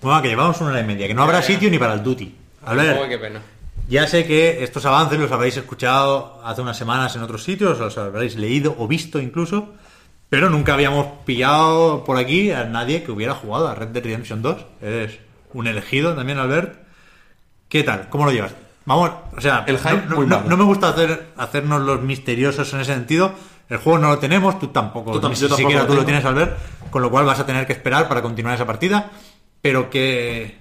Bueno, 0.00 0.22
que 0.22 0.28
llevamos 0.28 0.58
una 0.62 0.70
hora 0.70 0.80
y 0.80 0.84
media, 0.84 1.06
que 1.06 1.14
no 1.14 1.22
habrá 1.22 1.42
sitio 1.42 1.70
ni 1.70 1.78
para 1.78 1.92
el 1.94 2.02
duty. 2.02 2.34
A 2.64 2.74
ver, 2.74 3.00
Uy, 3.02 3.08
qué 3.08 3.18
pena. 3.18 3.40
ya 3.88 4.06
sé 4.06 4.26
que 4.26 4.62
estos 4.62 4.84
avances 4.86 5.18
los 5.18 5.32
habréis 5.32 5.56
escuchado 5.56 6.40
hace 6.44 6.60
unas 6.60 6.76
semanas 6.76 7.14
en 7.16 7.22
otros 7.22 7.42
sitios, 7.44 7.78
los 7.78 7.96
habréis 7.98 8.36
leído 8.36 8.74
o 8.78 8.86
visto 8.86 9.18
incluso, 9.20 9.74
pero 10.28 10.50
nunca 10.50 10.74
habíamos 10.74 11.06
pillado 11.24 12.04
por 12.04 12.16
aquí 12.16 12.50
a 12.52 12.64
nadie 12.64 13.02
que 13.02 13.10
hubiera 13.12 13.34
jugado 13.34 13.68
a 13.68 13.74
Red 13.74 13.88
Dead 13.88 14.04
Redemption 14.04 14.42
2. 14.42 14.66
Eres 14.82 15.18
un 15.52 15.66
elegido 15.66 16.14
también, 16.14 16.38
Albert. 16.38 16.74
¿Qué 17.68 17.82
tal? 17.82 18.08
¿Cómo 18.08 18.24
lo 18.24 18.32
llevas? 18.32 18.54
Vamos, 18.84 19.10
o 19.36 19.40
sea, 19.40 19.64
El 19.66 19.78
hype 19.78 20.02
no, 20.08 20.56
me 20.56 20.64
gusta 20.64 20.88
hacer, 20.88 21.28
hacernos 21.36 21.82
los 21.82 22.02
misteriosos 22.02 22.72
en 22.74 22.80
ese 22.80 22.92
sentido. 22.92 23.32
El 23.68 23.78
juego 23.78 23.98
no 23.98 24.08
lo 24.08 24.18
tenemos, 24.18 24.58
tú 24.58 24.68
tampoco, 24.68 25.12
Tú 25.20 25.28
ni 25.28 25.34
yo 25.34 25.48
tampoco 25.48 25.56
siquiera 25.56 25.82
lo 25.82 25.88
tú 25.88 25.94
lo 25.94 26.04
tienes 26.04 26.24
al 26.24 26.34
ver, 26.34 26.56
con 26.90 27.02
lo 27.02 27.10
cual 27.10 27.24
vas 27.24 27.38
a 27.38 27.46
tener 27.46 27.66
que 27.66 27.72
esperar 27.72 28.08
para 28.08 28.20
continuar 28.22 28.54
esa 28.54 28.66
partida. 28.66 29.10
Pero 29.62 29.90
que. 29.90 30.58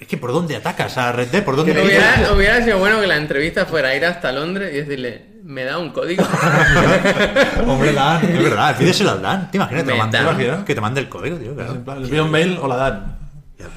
Es 0.00 0.06
que 0.08 0.16
¿por 0.16 0.32
dónde 0.32 0.56
atacas 0.56 0.96
a 0.98 1.12
Red 1.12 1.28
Dead? 1.28 1.44
¿Por 1.44 1.56
dónde 1.56 1.74
Que 1.74 1.82
hubiera, 1.82 2.32
hubiera 2.34 2.64
sido 2.64 2.78
bueno 2.78 3.00
que 3.00 3.06
la 3.06 3.16
entrevista 3.18 3.66
fuera 3.66 3.94
ir 3.94 4.04
hasta 4.04 4.32
Londres 4.32 4.72
y 4.72 4.78
decirle, 4.78 5.26
me 5.44 5.62
da 5.64 5.78
un 5.78 5.90
código. 5.90 6.24
Hombre, 7.66 7.92
Dan, 7.92 8.24
es 8.24 8.42
verdad, 8.42 8.76
pídeselo 8.76 9.10
al 9.10 9.22
Dan. 9.22 9.50
¿Te 9.50 9.58
imaginas? 9.58 9.84
Te 9.84 9.94
manda- 9.94 10.18
da. 10.22 10.24
¿te 10.30 10.32
imaginas? 10.42 10.64
que 10.64 10.74
te 10.74 10.80
mande 10.80 11.00
el 11.00 11.08
código, 11.08 11.36
tío. 11.36 11.54
claro. 11.54 11.72
En 11.72 11.84
plan, 11.84 11.98
Les 12.00 12.08
envío 12.08 12.24
un 12.24 12.30
mail 12.30 12.58
o 12.60 12.66
la 12.68 12.76
dan. 12.76 13.16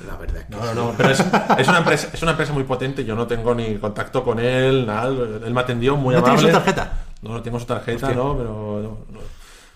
La 0.07 0.15
verdad 0.15 0.37
es 0.37 0.45
que. 0.45 0.55
No, 0.55 0.63
no, 0.63 0.73
no, 0.73 0.93
pero 0.95 1.09
es, 1.09 1.19
es 1.57 1.67
una 1.67 1.79
empresa, 1.79 2.07
es 2.13 2.21
una 2.21 2.31
empresa 2.31 2.53
muy 2.53 2.63
potente. 2.63 3.03
Yo 3.03 3.15
no 3.15 3.27
tengo 3.27 3.53
ni 3.53 3.75
contacto 3.75 4.23
con 4.23 4.39
él, 4.39 4.85
nada. 4.87 5.07
Él 5.09 5.53
me 5.53 5.59
atendió 5.59 5.97
muy 5.97 6.13
¿No 6.15 6.19
amable. 6.19 6.37
tienes 6.37 6.55
su 6.55 6.59
tarjeta? 6.63 6.91
No, 7.21 7.31
no 7.33 7.41
tengo 7.41 7.59
su 7.59 7.65
tarjeta, 7.65 8.07
Hostia. 8.07 8.15
no, 8.23 8.37
pero. 8.37 8.79
no, 8.81 8.89
no. 9.19 9.19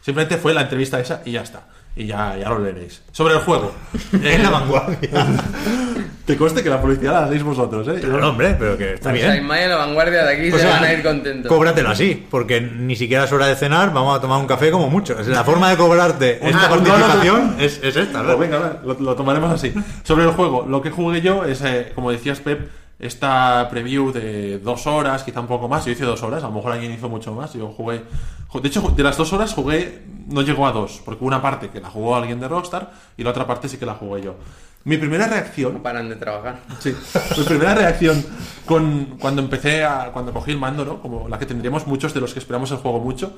Simplemente 0.02 0.38
fue 0.38 0.54
la 0.54 0.62
entrevista 0.62 0.98
esa 1.02 1.22
y 1.26 1.34
ya 1.34 1.42
está. 1.42 1.64
Y 1.98 2.06
ya, 2.08 2.38
ya 2.38 2.50
lo 2.50 2.60
leeréis. 2.60 3.02
Sobre 3.12 3.34
el 3.34 3.40
juego. 3.42 3.74
Es 4.24 4.42
la 4.44 4.50
vanguardia. 4.50 5.10
Te 6.26 6.36
conste 6.36 6.62
que 6.62 6.70
la 6.70 6.82
publicidad 6.82 7.14
la 7.14 7.24
hacéis 7.26 7.42
vosotros, 7.42 7.88
¿eh? 7.88 8.02
Claro, 8.02 8.30
hombre, 8.30 8.54
pero 8.60 8.78
que 8.78 8.96
está 8.96 9.12
O 9.12 9.16
sea, 9.16 9.30
bien. 9.30 9.42
Ismael 9.44 9.72
a 9.72 9.76
la 9.78 9.86
vanguardia 9.86 10.26
de 10.26 10.34
aquí 10.34 10.50
O 10.52 10.58
se 10.58 10.62
sea, 10.64 10.72
van 10.72 10.84
a 10.84 10.94
ir 10.94 11.02
contentos. 11.02 11.48
Cóbratelo 11.50 11.90
así, 11.90 12.28
porque 12.30 12.60
ni 12.60 12.98
siquiera 12.98 13.24
es 13.24 13.32
hora 13.32 13.48
de 13.48 13.56
cenar, 13.56 13.94
vamos 13.94 14.18
a 14.18 14.20
tomar 14.20 14.38
un 14.40 14.46
café 14.46 14.70
como 14.70 14.90
mucho. 14.90 15.18
Es 15.18 15.28
La 15.28 15.46
forma 15.46 15.70
de 15.70 15.78
cobrarte 15.78 16.46
esta 16.46 16.66
Ah, 16.66 16.70
no, 16.70 16.76
no, 16.76 16.82
no. 16.82 16.90
participación 16.92 17.56
es, 17.60 17.80
es 17.82 17.96
esta. 17.96 18.24
Pues 18.24 18.28
¿verdad? 18.28 18.38
venga, 18.38 18.60
va, 18.60 18.80
lo, 18.84 19.00
lo 19.00 19.16
tomaremos 19.16 19.52
así. 19.54 19.74
Sobre 20.04 20.26
el 20.26 20.32
juego, 20.32 20.66
lo 20.68 20.82
que 20.82 20.90
jugué 20.92 21.22
yo 21.22 21.46
es, 21.46 21.62
eh, 21.62 21.94
como 21.96 22.12
decías 22.12 22.42
Pep, 22.42 22.70
esta 23.00 23.68
preview 23.70 24.12
de 24.12 24.60
dos 24.60 24.88
horas, 24.88 25.24
quizá 25.24 25.40
un 25.42 25.48
poco 25.48 25.68
más. 25.68 25.86
Yo 25.86 25.92
hice 25.92 26.04
dos 26.06 26.24
horas, 26.24 26.44
a 26.44 26.48
lo 26.48 26.54
mejor 26.54 26.72
alguien 26.74 26.92
hizo 26.92 27.10
mucho 27.10 27.34
más. 27.34 27.54
Yo 27.54 27.68
jugué. 27.70 28.04
ju- 28.50 28.62
De 28.62 28.68
hecho, 28.68 28.82
de 28.82 29.04
las 29.04 29.18
dos 29.18 29.32
horas 29.34 29.54
jugué, 29.54 30.04
no 30.28 30.42
llegó 30.42 30.66
a 30.68 30.72
dos, 30.72 31.02
porque 31.06 31.24
una 31.24 31.42
parte 31.42 31.70
que 31.70 31.80
la 31.80 31.90
jugó 31.90 32.16
alguien 32.16 32.40
de 32.40 32.48
Rockstar 32.48 32.92
y 33.18 33.24
la 33.24 33.30
otra 33.30 33.46
parte 33.46 33.70
sí 33.70 33.78
que 33.78 33.86
la 33.86 33.94
jugué 33.96 34.22
yo. 34.24 34.36
Mi 34.84 34.96
primera 34.98 35.28
reacción 35.28 35.74
No 35.74 35.84
paran 35.84 36.08
de 36.08 36.16
trabajar. 36.16 36.60
Sí. 36.80 36.96
Mi 37.38 37.44
primera 37.44 37.76
reacción 37.76 38.24
con, 38.66 39.18
cuando 39.20 39.42
empecé 39.42 39.84
a. 39.84 40.12
cuando 40.14 40.32
cogí 40.32 40.52
el 40.52 40.58
mando, 40.60 40.86
¿no? 40.86 41.02
Como 41.02 41.28
la 41.28 41.38
que 41.38 41.46
tendríamos 41.46 41.86
muchos 41.88 42.14
de 42.14 42.22
los 42.22 42.32
que 42.34 42.40
esperamos 42.40 42.72
el 42.72 42.78
juego 42.78 43.00
mucho. 43.00 43.34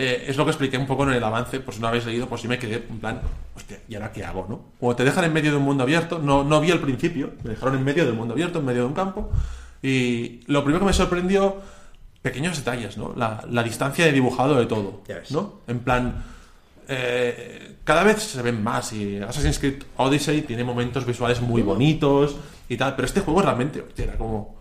Eh, 0.00 0.26
es 0.28 0.36
lo 0.36 0.44
que 0.44 0.52
expliqué 0.52 0.78
un 0.78 0.86
poco 0.86 1.02
en 1.02 1.10
el 1.10 1.24
avance, 1.24 1.58
por 1.58 1.74
si 1.74 1.80
no 1.80 1.88
habéis 1.88 2.06
leído, 2.06 2.28
pues 2.28 2.40
sí 2.40 2.46
me 2.46 2.56
quedé 2.56 2.86
en 2.88 3.00
plan, 3.00 3.20
hostia, 3.56 3.80
¿y 3.88 3.96
ahora 3.96 4.12
qué 4.12 4.24
hago, 4.24 4.46
no? 4.48 4.60
Como 4.78 4.94
te 4.94 5.02
dejan 5.02 5.24
en 5.24 5.32
medio 5.32 5.50
de 5.50 5.56
un 5.56 5.64
mundo 5.64 5.82
abierto, 5.82 6.20
no, 6.20 6.44
no 6.44 6.60
vi 6.60 6.70
el 6.70 6.78
principio, 6.78 7.32
me 7.42 7.50
dejaron 7.50 7.74
en 7.74 7.82
medio 7.82 8.06
del 8.06 8.14
mundo 8.14 8.34
abierto, 8.34 8.60
en 8.60 8.64
medio 8.64 8.82
de 8.82 8.86
un 8.86 8.94
campo, 8.94 9.32
y 9.82 10.42
lo 10.46 10.62
primero 10.62 10.78
que 10.78 10.86
me 10.86 10.92
sorprendió, 10.92 11.56
pequeños 12.22 12.56
detalles, 12.56 12.96
¿no? 12.96 13.12
La, 13.16 13.42
la 13.50 13.64
distancia 13.64 14.04
de 14.04 14.12
dibujado 14.12 14.54
de 14.54 14.66
todo. 14.66 15.02
¿no? 15.30 15.62
En 15.66 15.80
plan, 15.80 16.22
eh, 16.86 17.78
cada 17.82 18.04
vez 18.04 18.22
se 18.22 18.40
ven 18.40 18.62
más 18.62 18.92
y 18.92 19.18
Assassin's 19.18 19.58
Creed 19.58 19.82
Odyssey 19.96 20.42
tiene 20.42 20.62
momentos 20.62 21.04
visuales 21.04 21.40
muy 21.40 21.62
bonitos 21.62 22.36
y 22.68 22.76
tal, 22.76 22.94
pero 22.94 23.06
este 23.06 23.20
juego 23.20 23.42
realmente 23.42 23.80
hostia, 23.80 24.04
era 24.04 24.16
como, 24.16 24.54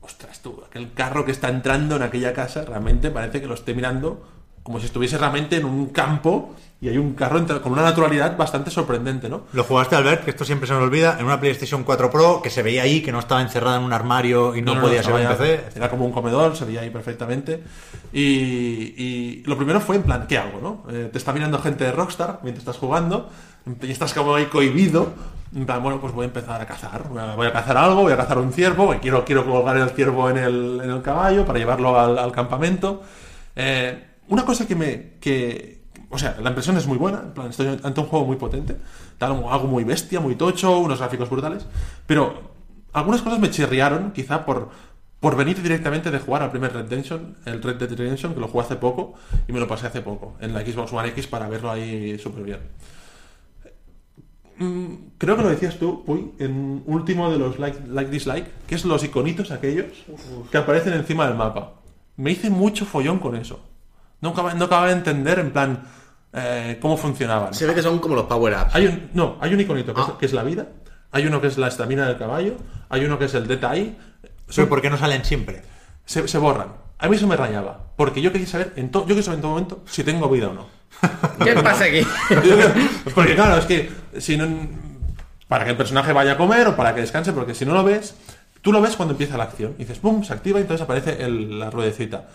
ostras 0.00 0.40
tú, 0.40 0.62
aquel 0.64 0.92
carro 0.92 1.24
que 1.24 1.32
está 1.32 1.48
entrando 1.48 1.96
en 1.96 2.02
aquella 2.02 2.32
casa 2.32 2.64
realmente 2.64 3.10
parece 3.10 3.40
que 3.40 3.48
lo 3.48 3.54
esté 3.54 3.74
mirando 3.74 4.35
como 4.66 4.80
si 4.80 4.86
estuviese 4.86 5.16
realmente 5.16 5.54
en 5.56 5.64
un 5.64 5.86
campo 5.90 6.52
y 6.80 6.88
hay 6.88 6.98
un 6.98 7.14
carro 7.14 7.40
con 7.62 7.70
una 7.70 7.82
naturalidad 7.82 8.36
bastante 8.36 8.68
sorprendente, 8.68 9.28
¿no? 9.28 9.42
Lo 9.52 9.62
jugaste, 9.62 9.94
Albert, 9.94 10.24
que 10.24 10.30
esto 10.30 10.44
siempre 10.44 10.66
se 10.66 10.74
me 10.74 10.80
olvida, 10.80 11.16
en 11.20 11.24
una 11.24 11.38
PlayStation 11.38 11.84
4 11.84 12.10
Pro 12.10 12.40
que 12.42 12.50
se 12.50 12.64
veía 12.64 12.82
ahí, 12.82 13.00
que 13.00 13.12
no 13.12 13.20
estaba 13.20 13.40
encerrada 13.42 13.76
en 13.76 13.84
un 13.84 13.92
armario 13.92 14.56
y 14.56 14.62
no, 14.62 14.78
podía 14.80 15.04
ser 15.04 15.22
ya- 15.22 15.36
PC. 15.36 15.66
Era 15.76 15.88
como 15.88 16.04
un 16.04 16.10
comedor, 16.10 16.56
se 16.56 16.64
veía 16.64 16.80
ahí 16.80 16.90
perfectamente. 16.90 17.62
Y, 18.12 18.20
y 18.20 19.42
lo 19.46 19.56
primero 19.56 19.80
fue 19.80 19.96
en 19.96 20.02
plan, 20.02 20.26
¿qué 20.28 20.36
hago? 20.36 20.58
No? 20.60 20.92
Eh, 20.92 21.10
te 21.12 21.18
está 21.18 21.32
mirando 21.32 21.60
gente 21.60 21.84
de 21.84 21.92
Rockstar 21.92 22.40
mientras 22.42 22.62
estás 22.66 22.76
jugando 22.78 23.30
y 23.82 23.90
estás 23.92 24.12
como 24.12 24.34
ahí 24.34 24.46
cohibido. 24.46 25.12
En 25.54 25.64
plan, 25.64 25.80
bueno, 25.80 26.00
pues 26.00 26.12
voy 26.12 26.24
a 26.24 26.26
empezar 26.26 26.60
a 26.60 26.66
cazar. 26.66 27.04
Voy 27.08 27.46
a, 27.46 27.52
cazar 27.52 27.76
algo, 27.76 28.02
voy 28.02 28.12
a 28.12 28.16
cazar 28.16 28.38
un 28.38 28.52
ciervo, 28.52 28.92
quiero, 29.00 29.24
quiero 29.24 29.46
colgar 29.46 29.76
el 29.76 29.90
ciervo 29.90 30.28
en 30.28 30.38
el, 30.38 30.80
en 30.82 30.90
el 30.90 31.02
caballo 31.02 31.46
para 31.46 31.60
llevarlo 31.60 31.98
al, 31.98 32.18
al 32.18 32.32
campamento. 32.32 33.02
Eh, 33.54 34.04
una 34.28 34.44
cosa 34.44 34.66
que 34.66 34.74
me... 34.74 35.14
Que, 35.20 35.82
o 36.08 36.18
sea, 36.18 36.36
la 36.40 36.50
impresión 36.50 36.76
es 36.76 36.86
muy 36.86 36.98
buena, 36.98 37.20
en 37.20 37.32
plan, 37.32 37.50
estoy 37.50 37.66
ante 37.66 38.00
un 38.00 38.06
juego 38.06 38.26
muy 38.26 38.36
potente, 38.36 38.76
tal, 39.18 39.32
algo 39.32 39.66
muy 39.66 39.82
bestia, 39.82 40.20
muy 40.20 40.36
tocho, 40.36 40.78
unos 40.78 40.98
gráficos 41.00 41.28
brutales, 41.28 41.66
pero 42.06 42.54
algunas 42.92 43.22
cosas 43.22 43.40
me 43.40 43.50
chirriaron, 43.50 44.12
quizá 44.12 44.46
por, 44.46 44.70
por 45.20 45.36
venir 45.36 45.60
directamente 45.60 46.10
de 46.10 46.18
jugar 46.20 46.42
al 46.42 46.50
primer 46.50 46.72
Red 46.72 46.88
Redemption, 46.88 47.36
el 47.44 47.60
Red 47.62 47.76
Dead 47.76 47.98
Redemption, 47.98 48.34
que 48.34 48.40
lo 48.40 48.48
jugué 48.48 48.64
hace 48.64 48.76
poco 48.76 49.14
y 49.48 49.52
me 49.52 49.58
lo 49.58 49.66
pasé 49.66 49.88
hace 49.88 50.00
poco 50.00 50.36
en 50.40 50.54
la 50.54 50.60
Xbox 50.60 50.92
One 50.92 51.08
X 51.08 51.26
para 51.26 51.48
verlo 51.48 51.70
ahí 51.70 52.18
súper 52.18 52.44
bien. 52.44 52.60
Mm, 54.58 54.94
Creo 55.18 55.36
que 55.36 55.42
lo 55.42 55.48
decías 55.48 55.78
tú, 55.78 56.04
Puy, 56.04 56.32
en 56.38 56.82
último 56.86 57.30
de 57.30 57.38
los 57.38 57.58
like, 57.58 57.80
like 57.88 58.10
dislike, 58.10 58.46
que 58.66 58.74
es 58.74 58.84
los 58.84 59.02
iconitos 59.04 59.50
aquellos 59.50 60.04
que 60.50 60.58
aparecen 60.58 60.94
encima 60.94 61.26
del 61.26 61.36
mapa. 61.36 61.74
Me 62.16 62.30
hice 62.30 62.48
mucho 62.48 62.86
follón 62.86 63.18
con 63.18 63.36
eso. 63.36 63.60
No 64.20 64.30
acababa, 64.30 64.54
no 64.54 64.64
acababa 64.66 64.86
de 64.88 64.94
entender, 64.94 65.38
en 65.38 65.50
plan, 65.52 65.82
eh, 66.32 66.78
cómo 66.80 66.96
funcionaban. 66.96 67.54
Se 67.54 67.66
ve 67.66 67.74
que 67.74 67.82
son 67.82 67.98
como 67.98 68.14
los 68.14 68.24
power-ups. 68.26 68.74
Hay 68.74 68.86
un, 68.86 69.10
no, 69.14 69.36
hay 69.40 69.52
un 69.54 69.60
iconito 69.60 69.92
que, 69.94 70.00
Ah. 70.00 70.06
es, 70.08 70.14
que 70.14 70.26
es 70.26 70.32
la 70.32 70.42
vida, 70.42 70.66
hay 71.12 71.26
uno 71.26 71.40
que 71.40 71.46
es 71.48 71.58
la 71.58 71.68
estamina 71.68 72.06
del 72.06 72.16
caballo, 72.18 72.56
hay 72.88 73.04
uno 73.04 73.18
que 73.18 73.26
es 73.26 73.34
el 73.34 73.46
detalle. 73.46 73.94
Pero 74.54 74.68
¿por 74.68 74.80
qué 74.80 74.90
no 74.90 74.96
salen 74.98 75.24
siempre? 75.24 75.62
Se, 76.04 76.26
se 76.28 76.38
borran. 76.38 76.68
A 76.98 77.08
mí 77.08 77.16
eso 77.16 77.26
me 77.26 77.36
rayaba. 77.36 77.80
Porque 77.96 78.22
yo 78.22 78.32
quería 78.32 78.46
saber 78.46 78.72
en, 78.76 78.90
to- 78.90 79.00
yo 79.02 79.08
quería 79.08 79.22
saber 79.24 79.38
en 79.38 79.42
todo 79.42 79.50
momento 79.52 79.82
si 79.86 80.02
tengo 80.04 80.28
vida 80.30 80.48
o 80.48 80.54
no. 80.54 80.66
¿Qué 81.44 81.52
pasa 81.54 81.84
aquí? 81.84 82.06
Pues 82.28 83.14
porque 83.14 83.34
claro, 83.34 83.58
es 83.58 83.66
que 83.66 83.90
si 84.18 84.36
no 84.36 84.46
para 85.48 85.64
que 85.64 85.70
el 85.72 85.76
personaje 85.76 86.12
vaya 86.12 86.32
a 86.32 86.36
comer 86.36 86.66
o 86.68 86.76
para 86.76 86.94
que 86.94 87.00
descanse, 87.02 87.32
porque 87.32 87.54
si 87.54 87.64
no 87.66 87.74
lo 87.74 87.84
ves, 87.84 88.14
tú 88.62 88.72
lo 88.72 88.80
ves 88.80 88.96
cuando 88.96 89.12
empieza 89.12 89.36
la 89.36 89.44
acción. 89.44 89.74
Y 89.78 89.80
dices, 89.82 89.98
¡pum! 89.98 90.22
Se 90.24 90.32
activa 90.32 90.58
y 90.58 90.62
entonces 90.62 90.82
aparece 90.84 91.22
el- 91.24 91.58
la 91.58 91.70
ruedecita. 91.70 92.28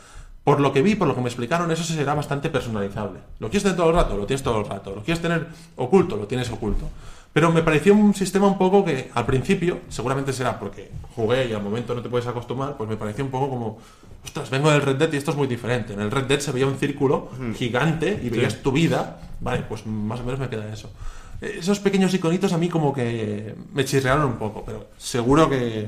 Por 0.43 0.59
lo 0.59 0.73
que 0.73 0.81
vi, 0.81 0.95
por 0.95 1.07
lo 1.07 1.13
que 1.13 1.21
me 1.21 1.27
explicaron, 1.27 1.71
eso 1.71 1.83
será 1.83 2.15
bastante 2.15 2.49
personalizable. 2.49 3.19
¿Lo 3.39 3.49
quieres 3.49 3.63
tener 3.63 3.77
todo 3.77 3.89
el 3.89 3.95
rato? 3.95 4.17
Lo 4.17 4.25
tienes 4.25 4.41
todo 4.41 4.59
el 4.59 4.65
rato. 4.65 4.95
¿Lo 4.95 5.03
quieres 5.03 5.21
tener 5.21 5.47
oculto? 5.75 6.17
Lo 6.17 6.25
tienes 6.25 6.49
oculto. 6.49 6.89
Pero 7.33 7.51
me 7.51 7.61
pareció 7.63 7.93
un 7.93 8.13
sistema 8.13 8.47
un 8.47 8.57
poco 8.57 8.83
que 8.83 9.09
al 9.13 9.25
principio, 9.25 9.79
seguramente 9.87 10.33
será 10.33 10.59
porque 10.59 10.91
jugué 11.15 11.47
y 11.47 11.53
al 11.53 11.63
momento 11.63 11.95
no 11.95 12.01
te 12.01 12.09
puedes 12.09 12.27
acostumbrar, 12.27 12.75
pues 12.75 12.89
me 12.89 12.97
pareció 12.97 13.23
un 13.23 13.31
poco 13.31 13.49
como, 13.49 13.77
ostras, 14.25 14.49
vengo 14.49 14.69
del 14.69 14.81
Red 14.81 14.97
Dead 14.97 15.13
y 15.13 15.17
esto 15.17 15.31
es 15.31 15.37
muy 15.37 15.47
diferente. 15.47 15.93
En 15.93 16.01
el 16.01 16.11
Red 16.11 16.25
Dead 16.25 16.39
se 16.39 16.51
veía 16.51 16.67
un 16.67 16.77
círculo 16.77 17.29
gigante 17.55 18.19
y 18.21 18.29
veías 18.29 18.61
tu 18.61 18.71
vida. 18.71 19.21
Vale, 19.39 19.63
pues 19.67 19.85
más 19.85 20.19
o 20.19 20.23
menos 20.23 20.39
me 20.39 20.49
queda 20.49 20.73
eso. 20.73 20.89
Esos 21.39 21.79
pequeños 21.79 22.13
iconitos 22.13 22.51
a 22.51 22.57
mí 22.57 22.67
como 22.67 22.93
que 22.93 23.55
me 23.73 23.85
chirrearon 23.85 24.25
un 24.25 24.37
poco, 24.37 24.63
pero 24.65 24.87
seguro 24.97 25.49
que, 25.49 25.87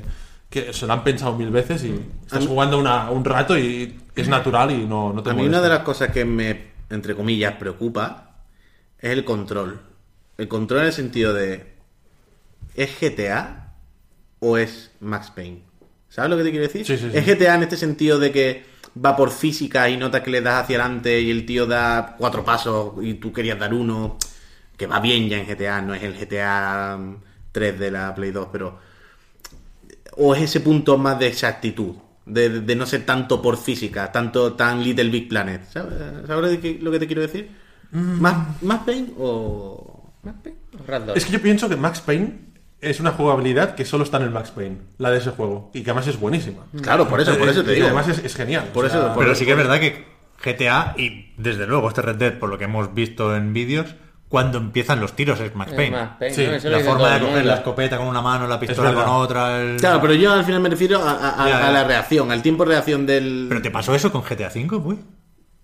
que 0.54 0.72
se 0.72 0.86
lo 0.86 0.92
han 0.92 1.02
pensado 1.04 1.36
mil 1.36 1.50
veces 1.50 1.82
y 1.84 1.94
estás 2.24 2.46
jugando 2.46 2.78
una- 2.78 3.10
un 3.10 3.24
rato 3.24 3.58
y 3.58 3.98
es 4.14 4.28
natural 4.28 4.70
y 4.70 4.86
no, 4.86 5.12
no 5.12 5.22
te 5.22 5.30
A 5.30 5.32
mí 5.32 5.38
molesta. 5.42 5.58
una 5.58 5.68
de 5.68 5.74
las 5.74 5.84
cosas 5.84 6.10
que 6.10 6.24
me, 6.24 6.68
entre 6.90 7.14
comillas, 7.16 7.54
preocupa 7.56 8.36
es 9.00 9.10
el 9.10 9.24
control. 9.24 9.80
El 10.38 10.48
control 10.48 10.80
en 10.82 10.86
el 10.86 10.92
sentido 10.92 11.34
de, 11.34 11.74
¿es 12.74 12.90
GTA 13.00 13.72
o 14.40 14.56
es 14.58 14.90
Max 15.00 15.30
Payne? 15.34 15.62
¿Sabes 16.08 16.30
lo 16.30 16.36
que 16.36 16.44
te 16.44 16.50
quiero 16.50 16.66
decir? 16.66 16.86
Sí, 16.86 16.96
sí, 16.96 17.10
sí. 17.10 17.16
Es 17.16 17.26
GTA 17.26 17.56
en 17.56 17.62
este 17.64 17.76
sentido 17.76 18.18
de 18.18 18.30
que 18.30 18.64
va 19.04 19.16
por 19.16 19.30
física 19.32 19.88
y 19.90 19.96
notas 19.96 20.22
que 20.22 20.30
le 20.30 20.40
das 20.40 20.62
hacia 20.64 20.78
adelante 20.78 21.20
y 21.20 21.30
el 21.30 21.44
tío 21.44 21.66
da 21.66 22.14
cuatro 22.16 22.44
pasos 22.44 22.92
y 23.02 23.14
tú 23.14 23.32
querías 23.32 23.58
dar 23.58 23.74
uno, 23.74 24.18
que 24.76 24.86
va 24.86 25.00
bien 25.00 25.28
ya 25.28 25.38
en 25.38 25.46
GTA, 25.46 25.82
no 25.82 25.94
es 25.94 26.02
el 26.04 26.14
GTA 26.14 26.98
3 27.50 27.78
de 27.78 27.90
la 27.90 28.14
Play 28.14 28.30
2, 28.30 28.48
pero 28.52 28.78
o 30.16 30.34
es 30.34 30.42
ese 30.42 30.60
punto 30.60 30.96
más 30.98 31.18
de 31.18 31.26
exactitud, 31.28 31.94
de, 32.26 32.60
de 32.60 32.76
no 32.76 32.86
ser 32.86 33.04
tanto 33.04 33.40
por 33.42 33.56
física, 33.56 34.10
tanto 34.12 34.52
tan 34.54 34.82
Little 34.82 35.10
Big 35.10 35.28
Planet. 35.28 35.62
¿Sabes, 35.70 35.94
¿Sabes 36.26 36.82
lo 36.82 36.90
que 36.90 36.98
te 36.98 37.06
quiero 37.06 37.22
decir? 37.22 37.50
Mm. 37.90 38.20
¿Más, 38.20 38.62
¿Más 38.62 38.80
Pain 38.80 39.12
o...? 39.18 40.10
Random. 40.86 41.16
Es 41.16 41.26
que 41.26 41.32
yo 41.32 41.40
pienso 41.42 41.68
que 41.68 41.76
Max 41.76 42.00
Payne 42.00 42.38
es 42.80 42.98
una 43.00 43.12
jugabilidad 43.12 43.74
que 43.74 43.84
solo 43.84 44.04
está 44.04 44.16
en 44.18 44.24
el 44.24 44.30
Max 44.30 44.50
Payne, 44.50 44.78
la 44.98 45.10
de 45.10 45.18
ese 45.18 45.30
juego, 45.30 45.70
y 45.74 45.82
que 45.82 45.90
además 45.90 46.06
es 46.08 46.18
buenísima. 46.18 46.64
Claro, 46.82 47.08
por 47.08 47.20
eso, 47.20 47.36
por 47.38 47.48
eso 47.48 47.62
te 47.64 47.72
Y 47.72 47.74
digo. 47.76 47.86
además 47.86 48.08
es, 48.08 48.18
es 48.24 48.34
genial. 48.34 48.70
Por 48.74 48.86
o 48.86 48.88
sea, 48.90 48.98
eso- 49.00 49.14
por- 49.14 49.22
Pero 49.24 49.34
sí 49.34 49.44
que 49.44 49.52
es 49.52 49.56
verdad 49.56 49.80
que 49.80 50.04
GTA 50.42 50.94
y 50.98 51.32
desde 51.38 51.66
luego 51.66 51.88
este 51.88 52.02
Red 52.02 52.16
Dead, 52.16 52.38
por 52.38 52.48
lo 52.50 52.58
que 52.58 52.64
hemos 52.64 52.92
visto 52.94 53.34
en 53.36 53.52
vídeos, 53.52 53.94
cuando 54.34 54.58
empiezan 54.58 55.00
los 55.00 55.12
tiros 55.14 55.38
es 55.38 55.54
Max 55.54 55.70
Es 55.70 55.76
Payne. 55.76 55.96
Max 55.96 56.10
Payne, 56.18 56.34
Sí, 56.34 56.44
¿no? 56.44 56.52
Eso 56.54 56.68
lo 56.70 56.78
La 56.78 56.84
forma 56.84 57.14
de 57.14 57.20
coger 57.20 57.44
la 57.46 57.54
escopeta 57.54 57.96
con 57.98 58.08
una 58.08 58.20
mano, 58.20 58.48
la 58.48 58.58
pistola 58.58 58.92
con 58.92 59.04
otra. 59.08 59.60
el- 59.60 59.76
Claro, 59.76 60.00
pero 60.00 60.12
yo 60.14 60.32
al 60.32 60.44
final 60.44 60.60
me 60.60 60.70
refiero 60.70 60.98
a, 61.00 61.12
a- 61.12 61.44
a- 61.44 61.48
Ya, 61.48 61.60
ya. 61.60 61.68
a 61.68 61.70
la 61.70 61.84
reacción, 61.84 62.32
al 62.32 62.42
tiempo 62.42 62.64
de 62.64 62.70
reacción 62.72 63.06
del... 63.06 63.46
Pero 63.48 63.62
te 63.62 63.70
pasó 63.70 63.94
eso 63.94 64.10
con 64.10 64.22
GTA 64.22 64.48
V, 64.52 64.76
güey. 64.78 64.98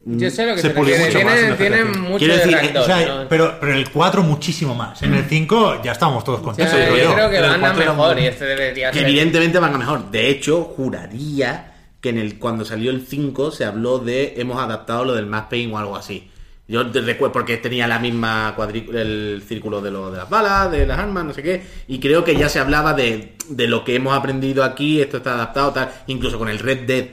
Yo 0.05 0.30
sé 0.30 0.47
lo 0.47 0.55
que 0.55 0.62
Se 0.62 0.68
se, 0.68 0.74
pulió 0.74 0.94
refiere. 0.97 1.14
mucho 1.18 1.26
más 1.26 1.34
en 1.42 1.56
Tiene, 1.56 1.76
el 1.78 1.82
tiene 1.82 1.90
GTA. 1.92 2.01
mucho 2.09 2.18
Quiero 2.18 2.32
de 2.34 2.38
decir, 2.40 2.56
ragdoll, 2.56 2.82
O 2.82 2.86
sea, 2.86 3.06
¿no? 3.22 3.28
pero, 3.28 3.56
pero 3.59 3.72
en 3.72 3.78
el 3.78 3.90
4 3.90 4.22
muchísimo 4.22 4.74
más. 4.76 5.02
En 5.02 5.14
el 5.14 5.24
5 5.24 5.82
ya 5.82 5.90
estábamos 5.92 6.22
todos 6.22 6.38
O 6.38 6.42
contentos. 6.44 6.78
yo 6.78 6.97
yo. 6.97 7.12
creo 7.14 7.28
que 7.28 7.40
van 7.40 7.64
a 7.64 7.72
mejor 7.74 8.14
muy- 8.14 8.22
y 8.22 8.26
este 8.28 8.44
debería 8.44 8.92
Que 8.92 9.01
ser. 9.01 9.09
evidentemente 9.09 9.59
van 9.59 9.74
a 9.74 9.78
mejor. 9.78 10.10
De 10.12 10.30
hecho, 10.30 10.62
juraría 10.76 11.74
que 12.01 12.10
en 12.10 12.18
el 12.18 12.38
cuando 12.38 12.64
salió 12.64 12.90
el 12.92 13.06
5 13.06 13.51
se 13.51 13.64
habló 13.66 13.98
de 13.98 14.34
hemos 14.38 14.62
adaptado 14.62 15.05
lo 15.05 15.14
del 15.14 15.26
Max 15.26 15.48
Payne 15.51 15.74
o 15.74 15.78
algo 15.78 15.97
así. 15.97 16.30
Yo 16.70 16.84
porque 17.32 17.56
tenía 17.56 17.88
la 17.88 17.98
misma 17.98 18.52
cuadrícula, 18.55 19.02
el 19.02 19.42
círculo 19.44 19.80
de, 19.80 19.90
lo, 19.90 20.09
de 20.12 20.18
las 20.18 20.30
balas, 20.30 20.70
de 20.70 20.86
las 20.86 21.01
armas, 21.01 21.24
no 21.24 21.34
sé 21.34 21.42
qué. 21.42 21.62
Y 21.88 21.98
creo 21.98 22.22
que 22.22 22.36
ya 22.36 22.48
se 22.48 22.60
hablaba 22.60 22.94
de, 22.94 23.34
de 23.48 23.66
lo 23.66 23.82
que 23.82 23.97
hemos 23.97 24.16
aprendido 24.16 24.62
aquí, 24.62 25.01
esto 25.01 25.16
está 25.16 25.34
adaptado, 25.34 25.72
tal. 25.72 25.90
Incluso 26.06 26.38
con 26.38 26.48
el 26.48 26.60
Red 26.60 26.86
Dead 26.86 27.06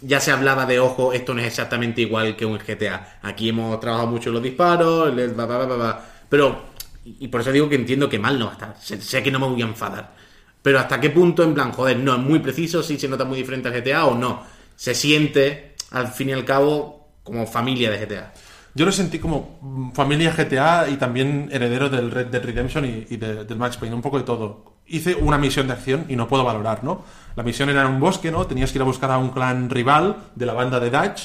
ya 0.00 0.20
se 0.20 0.30
hablaba 0.30 0.64
de, 0.64 0.80
ojo, 0.80 1.12
esto 1.12 1.34
no 1.34 1.42
es 1.42 1.48
exactamente 1.48 2.00
igual 2.00 2.34
que 2.34 2.46
un 2.46 2.56
GTA. 2.56 3.18
Aquí 3.20 3.50
hemos 3.50 3.78
trabajado 3.78 4.08
mucho 4.08 4.30
los 4.30 4.42
disparos, 4.42 5.14
ba, 5.36 5.44
ba, 5.44 5.66
ba. 5.66 6.04
pero, 6.30 6.70
y 7.04 7.28
por 7.28 7.42
eso 7.42 7.52
digo 7.52 7.68
que 7.68 7.74
entiendo 7.74 8.08
que 8.08 8.18
mal 8.18 8.38
no 8.38 8.46
va 8.46 8.52
a 8.52 8.54
estar. 8.54 8.76
Sé, 8.80 9.02
sé 9.02 9.22
que 9.22 9.30
no 9.30 9.38
me 9.38 9.48
voy 9.48 9.60
a 9.60 9.66
enfadar. 9.66 10.14
Pero 10.62 10.78
hasta 10.78 10.98
qué 10.98 11.10
punto, 11.10 11.42
en 11.42 11.52
plan, 11.52 11.72
joder, 11.72 11.98
no 11.98 12.14
es 12.14 12.20
muy 12.20 12.38
preciso, 12.38 12.82
si 12.82 12.98
se 12.98 13.06
nota 13.06 13.26
muy 13.26 13.36
diferente 13.36 13.68
al 13.68 13.74
GTA 13.74 14.06
o 14.06 14.14
no. 14.16 14.46
Se 14.76 14.94
siente, 14.94 15.74
al 15.90 16.08
fin 16.08 16.30
y 16.30 16.32
al 16.32 16.46
cabo, 16.46 17.08
como 17.22 17.46
familia 17.46 17.90
de 17.90 18.06
GTA. 18.06 18.32
Yo 18.74 18.86
lo 18.86 18.92
sentí 18.92 19.18
como 19.18 19.58
mm, 19.60 19.90
familia 19.92 20.32
GTA 20.36 20.88
y 20.88 20.96
también 20.96 21.48
heredero 21.52 21.90
del 21.90 22.10
Red 22.10 22.28
Dead 22.28 22.42
Redemption 22.42 22.84
y, 22.84 23.06
y 23.10 23.16
de- 23.16 23.44
del 23.44 23.58
Max 23.58 23.76
Payne, 23.76 23.94
un 23.94 24.02
poco 24.02 24.18
de 24.18 24.24
todo. 24.24 24.72
Hice 24.86 25.14
una 25.14 25.38
misión 25.38 25.66
de 25.66 25.74
acción 25.74 26.06
y 26.08 26.16
no 26.16 26.26
puedo 26.26 26.42
valorar, 26.44 26.82
¿no? 26.82 27.02
La 27.36 27.42
misión 27.42 27.68
era 27.68 27.82
en 27.82 27.88
un 27.88 28.00
bosque, 28.00 28.30
¿no? 28.30 28.46
Tenías 28.46 28.72
que 28.72 28.78
ir 28.78 28.82
a 28.82 28.86
buscar 28.86 29.10
a 29.10 29.18
un 29.18 29.30
clan 29.30 29.68
rival 29.70 30.16
de 30.34 30.46
la 30.46 30.54
banda 30.54 30.80
de 30.80 30.90
Dutch. 30.90 31.24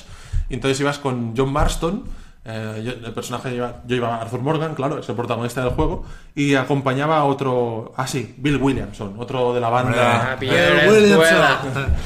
Y 0.50 0.54
entonces 0.56 0.80
ibas 0.82 1.00
con 1.00 1.34
John 1.36 1.52
Marston, 1.52 2.04
eh, 2.46 2.82
yo- 2.86 3.08
el 3.08 3.14
personaje 3.14 3.54
iba- 3.56 3.82
yo 3.86 3.96
iba 3.96 4.16
a 4.16 4.22
Arthur 4.22 4.42
Morgan, 4.42 4.76
claro, 4.76 5.00
es 5.00 5.10
el 5.10 5.16
protagonista 5.16 5.62
del 5.62 5.72
juego, 5.72 6.06
y 6.36 6.56
acompañaba 6.56 7.18
a 7.18 7.24
otro, 7.26 7.94
ah 7.98 8.08
sí, 8.08 8.36
Bill 8.38 8.58
Williamson, 8.58 9.16
otro 9.18 9.54
de 9.54 9.60
la 9.62 9.70
banda. 9.70 10.32
Ah, 10.34 10.38
la 11.10 11.16
escuela. 11.24 11.60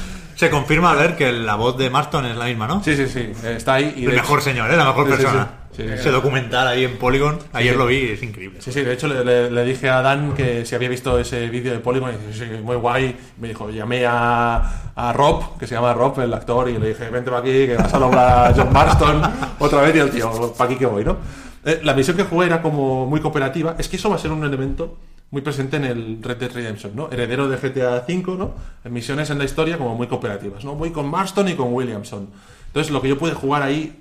Se 0.42 0.50
confirma 0.50 0.90
a 0.90 0.94
ver 0.96 1.14
que 1.14 1.30
la 1.30 1.54
voz 1.54 1.78
de 1.78 1.88
Marston 1.88 2.26
es 2.26 2.36
la 2.36 2.46
misma, 2.46 2.66
¿no? 2.66 2.82
Sí, 2.82 2.96
sí, 2.96 3.06
sí, 3.06 3.30
está 3.46 3.74
ahí. 3.74 3.94
Y 3.96 4.06
el 4.06 4.14
mejor 4.14 4.40
hecho- 4.40 4.50
señor, 4.50 4.72
¿eh? 4.72 4.76
la 4.76 4.86
mejor 4.86 5.04
Sí, 5.06 5.12
persona. 5.12 5.48
sí. 5.76 5.82
Ese 5.84 6.10
documental 6.10 6.66
ahí 6.66 6.82
en 6.84 6.98
Polygon, 6.98 7.38
ayer 7.52 7.76
lo 7.76 7.86
vi 7.86 7.98
y 7.98 8.08
es 8.10 8.22
increíble. 8.24 8.60
Sí, 8.60 8.72
sí, 8.72 8.80
de 8.82 8.92
hecho 8.92 9.06
le, 9.06 9.24
le- 9.24 9.52
le 9.52 9.64
dije 9.64 9.88
a 9.88 10.02
Dan 10.02 10.34
que 10.34 10.66
si 10.66 10.74
había 10.74 10.88
visto 10.88 11.16
ese 11.16 11.48
vídeo 11.48 11.72
de 11.72 11.78
Polygon 11.78 12.10
y 12.12 12.26
dice, 12.26 12.44
sí, 12.56 12.60
muy 12.60 12.74
guay. 12.74 13.16
Me 13.38 13.46
dijo, 13.46 13.70
llamé 13.70 14.04
a, 14.04 14.90
a 14.96 15.12
Rob, 15.12 15.56
que 15.60 15.68
se 15.68 15.76
llama 15.76 15.94
Rob, 15.94 16.18
el 16.20 16.34
actor, 16.34 16.68
y 16.68 16.76
le 16.76 16.88
dije, 16.88 17.08
vente 17.08 17.30
para 17.30 17.40
aquí, 17.42 17.52
que 17.68 17.76
vas 17.76 17.94
a 17.94 18.00
lograr 18.00 18.50
a 18.50 18.52
John 18.52 18.72
Marston 18.72 19.22
otra 19.60 19.80
vez. 19.82 19.94
Y 19.94 19.98
el 20.00 20.10
tío, 20.10 20.52
para 20.58 20.68
aquí 20.70 20.76
que 20.76 20.86
voy, 20.86 21.04
¿no? 21.04 21.18
Eh, 21.64 21.80
la 21.84 21.94
misión 21.94 22.16
que 22.16 22.24
jugué 22.24 22.46
era 22.46 22.60
como 22.60 23.06
muy 23.06 23.20
cooperativa. 23.20 23.76
Es 23.78 23.88
que 23.88 23.94
eso 23.94 24.10
va 24.10 24.16
a 24.16 24.18
ser 24.18 24.32
un 24.32 24.42
elemento 24.42 24.98
muy 25.32 25.40
presente 25.40 25.78
en 25.78 25.84
el 25.84 26.22
Red 26.22 26.36
Dead 26.36 26.52
Redemption, 26.52 26.94
¿no? 26.94 27.10
Heredero 27.10 27.48
de 27.48 27.56
GTA 27.56 28.04
V, 28.06 28.36
¿no? 28.36 28.52
En 28.84 28.92
misiones 28.92 29.30
en 29.30 29.38
la 29.38 29.44
historia 29.44 29.78
como 29.78 29.96
muy 29.96 30.06
cooperativas, 30.06 30.62
¿no? 30.62 30.74
Voy 30.74 30.90
con 30.90 31.08
Marston 31.08 31.48
y 31.48 31.54
con 31.54 31.72
Williamson. 31.72 32.28
Entonces, 32.66 32.92
lo 32.92 33.00
que 33.00 33.08
yo 33.08 33.18
pude 33.18 33.32
jugar 33.32 33.62
ahí, 33.62 33.98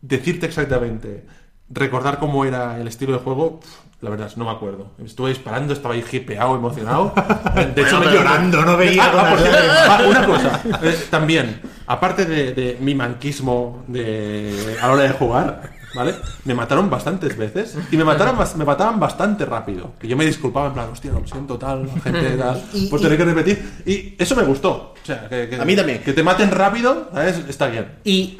decirte 0.00 0.46
exactamente, 0.46 1.24
recordar 1.70 2.18
cómo 2.18 2.44
era 2.44 2.80
el 2.80 2.88
estilo 2.88 3.12
de 3.12 3.20
juego, 3.20 3.60
la 4.00 4.10
verdad, 4.10 4.32
no 4.34 4.44
me 4.44 4.50
acuerdo. 4.50 4.90
Estuve 5.04 5.28
disparando, 5.28 5.72
estaba 5.72 5.94
ahí 5.94 6.04
hipeado, 6.10 6.56
emocionado. 6.56 7.14
De 7.54 7.82
hecho, 7.82 7.98
Bueno, 7.98 8.10
me 8.10 8.16
llorando, 8.16 8.64
no 8.64 8.76
veía 8.76 9.04
Ah, 9.04 9.12
ah, 9.14 9.36
cierto, 9.38 9.58
ah, 9.88 10.02
una 10.08 10.26
cosa, 10.26 10.62
eh, 10.82 10.98
también, 11.10 11.60
aparte 11.86 12.24
de, 12.24 12.54
de 12.54 12.78
mi 12.80 12.96
manquismo 12.96 13.84
de, 13.86 14.76
a 14.82 14.88
la 14.88 14.92
hora 14.94 15.02
de 15.04 15.10
jugar, 15.10 15.71
¿vale? 15.94 16.14
Me 16.44 16.54
mataron 16.54 16.88
bastantes 16.90 17.36
veces 17.36 17.76
y 17.90 17.96
me 17.96 18.04
mataron, 18.04 18.36
me 18.56 18.64
mataban 18.64 18.98
bastante 19.00 19.44
rápido. 19.44 19.92
Que 19.98 20.08
yo 20.08 20.16
me 20.16 20.24
disculpaba 20.24 20.68
en 20.68 20.72
plan, 20.74 20.88
hostia, 20.90 21.10
lo 21.12 21.26
siento, 21.26 21.58
tal, 21.58 21.86
la 21.86 21.92
gente, 22.02 22.36
tal, 22.36 22.62
por 22.90 23.00
tener 23.00 23.18
que 23.18 23.24
repetir. 23.24 23.72
Y 23.86 24.14
eso 24.22 24.34
me 24.36 24.42
gustó. 24.42 24.94
O 25.02 25.06
sea, 25.06 25.28
que, 25.28 25.48
que- 25.48 25.56
A 25.56 25.64
mí 25.64 25.74
también. 25.76 26.02
Que 26.02 26.12
te 26.12 26.22
maten 26.22 26.50
rápido, 26.50 27.08
¿sabes? 27.12 27.40
Está 27.48 27.66
bien. 27.68 27.86
Y... 28.04 28.38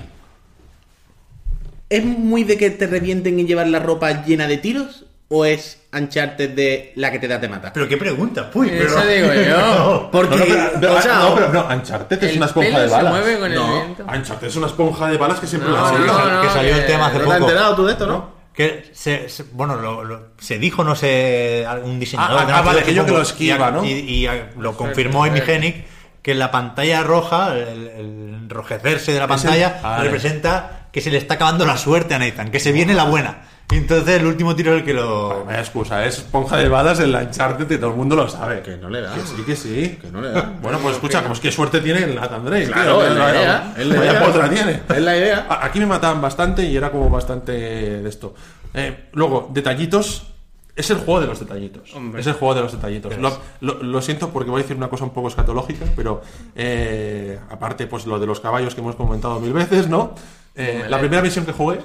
¿Es 1.89 2.05
muy 2.05 2.45
de 2.45 2.57
que 2.57 2.71
te 2.71 2.87
revienten 2.87 3.39
y 3.39 3.45
llevar 3.45 3.67
la 3.69 3.79
ropa 3.79 4.25
llena 4.25 4.47
de 4.47 4.57
tiros? 4.57 5.05
¿O 5.29 5.45
es 5.45 5.82
ancharte 5.93 6.49
de 6.49 6.93
la 6.97 7.11
que 7.13 7.19
te 7.19 7.29
da 7.29 7.39
te 7.41 7.49
mata? 7.49 7.73
Pero 7.73 7.87
qué 7.89 7.97
pregunta, 7.97 8.51
puy. 8.51 8.69
Eso 8.71 8.97
pero- 9.03 9.11
digo 9.31 9.49
yo. 9.49 10.09
Porque, 10.11 10.37
No, 10.49 10.57
no, 10.65 10.71
pero, 10.81 10.95
o 10.97 11.01
sea, 11.03 11.19
no, 11.19 11.35
pero 11.35 11.53
no, 11.53 11.67
Uncharted 11.69 12.25
es 12.25 12.31
El 12.31 12.37
una 12.39 12.47
esponja 12.47 12.81
de 12.81 12.89
se 12.89 12.95
balas. 12.95 13.13
mueve 13.13 13.39
con 13.39 13.55
No. 13.55 13.67
el 13.67 13.83
viento. 13.85 14.05
Uncharted 14.05 14.47
es 14.49 14.57
una 14.57 14.67
esponja 14.69 15.09
de 15.09 15.17
balas 15.19 15.39
que 15.41 15.47
siempre 15.47 15.71
No, 15.71 15.77
la 15.77 15.91
que 15.91 15.99
no, 15.99 16.41
que 16.41 16.47
no, 16.49 16.53
salió 16.55 16.75
el 16.75 16.81
que- 16.81 16.87
tema 16.87 17.07
hace 17.07 17.19
¿No 17.19 17.25
te 17.25 17.31
has 17.31 17.39
poco. 17.39 17.51
enterado 17.51 17.77
tú 17.77 17.85
de 17.87 17.93
esto, 17.93 18.07
no? 18.07 18.33
Que 18.55 18.91
se, 18.93 19.29
se- 19.29 19.45
bueno, 19.53 19.77
lo, 19.77 20.05
lo- 20.05 20.23
se 20.39 20.59
dijo, 20.59 20.85
no 20.85 20.95
sé, 20.95 21.65
algún 21.69 21.99
diseñador. 22.01 22.41
Ah, 22.43 22.47
de 22.47 22.53
ah, 22.53 22.61
vale, 22.63 22.79
Dog, 22.81 22.87
que 22.87 22.95
yo 22.95 23.05
que 23.07 23.13
lo 23.13 23.23
esquiva, 23.23 23.69
y, 23.69 23.73
¿no? 23.73 23.85
Y, 23.85 23.91
y, 23.93 24.27
ah, 24.27 24.51
lo 24.59 24.77
confirmó 24.77 25.27
Imigenic 25.27 25.85
que 26.23 26.35
la 26.35 26.51
pantalla 26.51 27.03
roja, 27.03 27.55
el, 27.55 27.89
el 27.89 28.35
enrojecerse 28.45 29.13
de 29.13 29.19
la 29.19 29.25
el- 29.25 29.29
pantalla, 29.29 29.81
Vale. 29.83 30.05
representa 30.05 30.89
que 30.93 31.01
se 31.01 31.11
le 31.11 31.17
está 31.19 31.35
acabando 31.35 31.65
la 31.67 31.77
suerte 31.79 32.15
a 32.15 32.19
Nathan, 32.19 32.51
que 32.51 32.61
se 32.61 32.73
viene 32.73 32.93
la 32.95 33.05
buena. 33.05 33.43
Entonces 33.77 34.21
el 34.21 34.27
último 34.27 34.55
tiro 34.55 34.73
es 34.73 34.81
el 34.81 34.85
que 34.85 34.95
lo... 34.95 35.45
Vaya 35.45 35.61
excusa, 35.61 36.05
es 36.05 36.19
esponja 36.19 36.57
de 36.57 36.69
balas 36.69 37.01
en 37.01 37.13
la 37.13 37.21
Uncharted 37.21 37.71
y 37.71 37.79
todo 37.79 37.91
el 37.91 37.97
mundo 37.97 38.17
lo 38.17 38.29
sabe. 38.29 38.63
Que 38.63 38.77
no 38.77 38.89
le 38.89 39.01
da. 39.01 39.15
Que 39.15 39.21
sí, 39.21 39.43
que 39.45 39.57
sí. 39.57 39.99
Que 40.01 40.11
no 40.11 40.21
le 40.21 40.31
da. 40.31 40.53
Bueno, 40.63 40.79
pues 40.79 40.95
escucha, 40.95 41.23
pues 41.23 41.41
qué 41.41 41.51
suerte 41.51 41.81
tiene 41.81 42.05
el 42.05 42.15
Nathan 42.15 42.45
Drake. 42.45 42.71
Claro, 42.71 42.99
tío. 42.99 43.09
es 43.09 43.17
la 43.17 43.31
idea, 43.31 43.75
es 43.77 43.87
la 43.87 43.99
vaya 43.99 44.13
idea. 44.13 44.25
potra 44.25 44.51
tiene. 44.51 44.81
Es 44.89 45.03
la 45.03 45.17
idea. 45.17 45.47
Aquí 45.63 45.81
me 45.81 45.87
mataban 45.87 46.21
bastante 46.21 46.65
y 46.65 46.77
era 46.77 46.91
como 46.91 47.11
bastante 47.11 47.53
de 47.53 48.09
esto. 48.09 48.35
Eh, 48.75 49.09
luego, 49.13 49.51
detallitos. 49.53 50.32
Es 50.75 50.89
el 50.91 50.97
juego 50.99 51.21
de 51.21 51.27
los 51.27 51.39
detallitos. 51.39 51.95
Hombre. 51.95 52.21
Es 52.21 52.27
el 52.27 52.33
juego 52.33 52.55
de 52.55 52.63
los 52.63 52.73
detallitos. 52.73 53.17
Lo, 53.19 53.31
lo- 53.61 53.83
lo 53.83 54.01
siento 54.01 54.31
porque 54.31 54.51
voy 54.51 54.61
a 54.61 54.63
decir 54.63 54.77
una 54.77 54.89
cosa 54.89 55.05
un 55.05 55.11
poco 55.11 55.29
escatológica, 55.29 55.85
pero 55.95 56.23
eh, 56.55 57.39
aparte, 57.51 57.87
pues 57.87 58.07
lo 58.07 58.19
de 58.19 58.27
los 58.27 58.41
caballos 58.41 58.75
que 58.75 58.81
hemos 58.81 58.97
comentado 58.97 59.39
mil 59.41 59.53
veces, 59.53 59.89
¿no? 59.89 60.15
Eh, 60.55 60.85
la 60.89 60.99
primera 60.99 61.21
misión 61.23 61.45
que 61.45 61.53
jugué, 61.53 61.81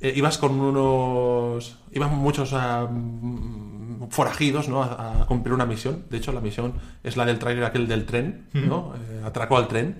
eh, 0.00 0.12
ibas 0.16 0.36
con 0.38 0.58
unos. 0.60 1.76
Iban 1.92 2.14
muchos 2.16 2.52
ah, 2.52 2.86
mm, 2.90 4.08
forajidos, 4.10 4.68
¿no? 4.68 4.82
A, 4.82 5.22
a 5.22 5.26
cumplir 5.26 5.54
una 5.54 5.64
misión. 5.66 6.04
De 6.10 6.18
hecho, 6.18 6.32
la 6.32 6.40
misión 6.40 6.74
es 7.04 7.16
la 7.16 7.24
del 7.24 7.38
trailer 7.38 7.64
aquel 7.64 7.88
del 7.88 8.04
tren, 8.04 8.46
¿no? 8.52 8.94
Eh, 8.96 9.22
atracó 9.24 9.56
al 9.56 9.68
tren. 9.68 9.96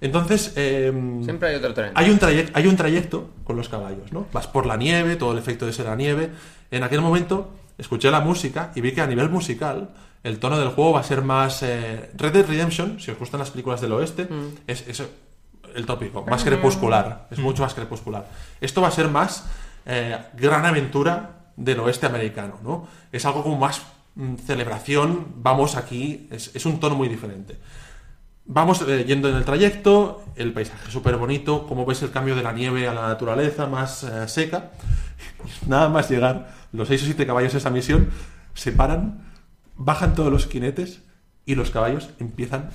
Entonces. 0.00 0.52
em, 0.56 1.22
Siempre 1.24 1.48
hay 1.50 1.56
otro 1.56 1.74
tren. 1.74 1.92
hay 1.94 2.10
un, 2.10 2.18
trayecto, 2.18 2.52
hay 2.58 2.66
un 2.66 2.76
trayecto 2.76 3.30
con 3.44 3.56
los 3.56 3.68
caballos, 3.68 4.12
¿no? 4.12 4.26
Vas 4.32 4.46
por 4.48 4.66
la 4.66 4.76
nieve, 4.76 5.16
todo 5.16 5.32
el 5.32 5.38
efecto 5.38 5.66
de 5.66 5.72
ser 5.72 5.86
la 5.86 5.96
nieve. 5.96 6.30
En 6.70 6.82
aquel 6.84 7.00
momento 7.00 7.50
escuché 7.78 8.10
la 8.10 8.20
música 8.20 8.72
y 8.74 8.80
vi 8.80 8.92
que 8.92 9.00
a 9.00 9.06
nivel 9.06 9.30
musical 9.30 9.90
el 10.24 10.38
tono 10.38 10.58
del 10.58 10.68
juego 10.68 10.92
va 10.92 11.00
a 11.00 11.04
ser 11.04 11.22
más... 11.22 11.62
eh, 11.62 12.10
Red 12.16 12.32
Dead 12.32 12.46
Redemption, 12.46 13.00
si 13.00 13.10
os 13.10 13.18
gustan 13.18 13.40
las 13.40 13.50
películas 13.50 13.80
del 13.80 13.92
oeste, 13.92 14.28
es, 14.66 14.86
es 14.88 15.02
el 15.74 15.86
tópico, 15.86 16.24
más 16.24 16.42
crepuscular, 16.44 17.28
es 17.30 17.38
mucho 17.38 17.62
más 17.62 17.74
crepuscular. 17.74 18.28
Esto 18.60 18.82
va 18.82 18.88
a 18.88 18.90
ser 18.90 19.08
más 19.08 19.46
eh, 19.86 20.18
gran 20.34 20.66
aventura 20.66 21.52
del 21.56 21.80
oeste 21.80 22.06
americano, 22.06 22.58
¿no? 22.62 22.88
Es 23.12 23.24
algo 23.24 23.42
como 23.42 23.58
más 23.58 23.82
mm, 24.16 24.34
celebración, 24.44 25.34
vamos 25.36 25.76
aquí, 25.76 26.26
es, 26.30 26.50
es 26.54 26.66
un 26.66 26.80
tono 26.80 26.96
muy 26.96 27.08
diferente. 27.08 27.58
Vamos 28.50 28.82
eh, 28.88 29.04
yendo 29.06 29.28
en 29.28 29.36
el 29.36 29.44
trayecto, 29.44 30.24
el 30.34 30.54
paisaje 30.54 30.90
súper 30.90 31.18
bonito, 31.18 31.66
como 31.66 31.84
ves 31.84 32.00
el 32.00 32.10
cambio 32.10 32.34
de 32.34 32.42
la 32.42 32.52
nieve 32.52 32.88
a 32.88 32.94
la 32.94 33.06
naturaleza 33.08 33.66
más 33.66 34.04
eh, 34.04 34.26
seca. 34.26 34.70
Nada 35.66 35.90
más 35.90 36.08
llegar 36.08 36.48
los 36.72 36.88
seis 36.88 37.02
o 37.02 37.04
siete 37.04 37.26
caballos 37.26 37.52
a 37.54 37.58
esa 37.58 37.68
misión, 37.68 38.08
se 38.54 38.72
paran, 38.72 39.20
bajan 39.76 40.14
todos 40.14 40.32
los 40.32 40.48
jinetes 40.48 41.02
y 41.44 41.56
los 41.56 41.70
caballos 41.70 42.08
empiezan, 42.20 42.70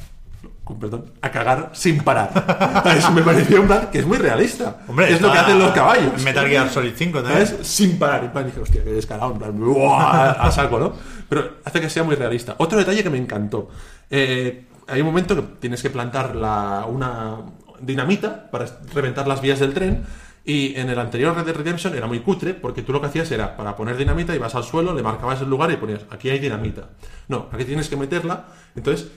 con 0.64 0.78
perdón, 0.78 1.06
a 1.24 1.32
cagar 1.32 1.72
sin 1.74 2.04
parar. 2.04 2.84
Eso 2.95 3.12
me 3.12 3.24
pareció 3.24 3.60
un 3.60 3.66
plan 3.66 3.90
que 3.91 3.98
es 3.98 4.06
muy 4.06 4.20
realista. 4.20 4.78
Hombre, 4.88 5.12
es 5.12 5.22
lo 5.22 5.32
que 5.32 5.40
hacen 5.40 5.58
los 5.58 5.72
caballos. 5.72 6.24
Metal 6.24 6.48
Gear 6.48 6.70
Solid 6.70 6.94
5 6.95 7.24
también. 7.24 7.48
¿Sabes? 7.48 7.68
Sin 7.68 7.98
parar. 7.98 8.26
En 8.26 8.32
plan, 8.32 8.45
dije, 8.45 8.60
hostia, 8.60 8.84
qué 8.84 8.91
descarado. 8.91 9.32
En 9.32 9.40
plan, 9.40 9.60
¡buah! 9.60 10.34
a 10.34 10.52
saco, 10.52 10.80
¿no? 10.80 10.94
Pero 11.28 11.58
hace 11.66 11.82
que 11.82 11.90
sea 11.90 12.04
muy 12.04 12.16
realista. 12.16 12.54
Otro 12.60 12.78
detalle 12.78 13.02
que 13.02 13.10
me 13.10 13.18
encantó. 13.18 13.70
Eh, 14.12 14.68
hay 14.88 15.01
un 15.01 15.07
momento 15.07 15.35
que 15.35 15.41
tienes 15.60 15.81
que 15.81 15.89
plantar 15.89 16.35
la, 16.35 16.85
una 16.88 17.38
dinamita 17.80 18.49
para 18.49 18.65
reventar 18.93 19.27
las 19.27 19.41
vías 19.41 19.60
del 19.60 19.73
tren. 19.73 20.05
Y 20.45 20.76
en 20.76 20.89
el 20.89 20.99
anterior 20.99 21.34
Red 21.35 21.45
Dead 21.45 21.55
Redemption 21.55 21.95
era 21.95 22.05
muy 22.05 22.19
cutre 22.19 22.53
porque 22.53 22.81
tú 22.81 22.91
lo 22.91 22.99
que 22.99 23.07
hacías 23.07 23.31
era 23.31 23.55
para 23.55 23.77
poner 23.77 23.95
dinamita 23.95 24.35
ibas 24.35 24.55
al 24.55 24.65
suelo, 24.65 24.93
le 24.93 25.01
marcabas 25.01 25.41
el 25.41 25.49
lugar 25.49 25.72
y 25.72 25.77
ponías 25.77 26.05
aquí 26.10 26.30
hay 26.30 26.39
dinamita. 26.39 26.89
No, 27.30 27.47
aquí 27.51 27.64
tienes 27.64 27.88
que 27.88 27.95
meterla. 27.95 28.47
Entonces 28.76 29.10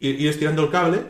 ir, 0.00 0.18
ir 0.18 0.30
estirando 0.30 0.64
el 0.64 0.70
cable, 0.70 1.04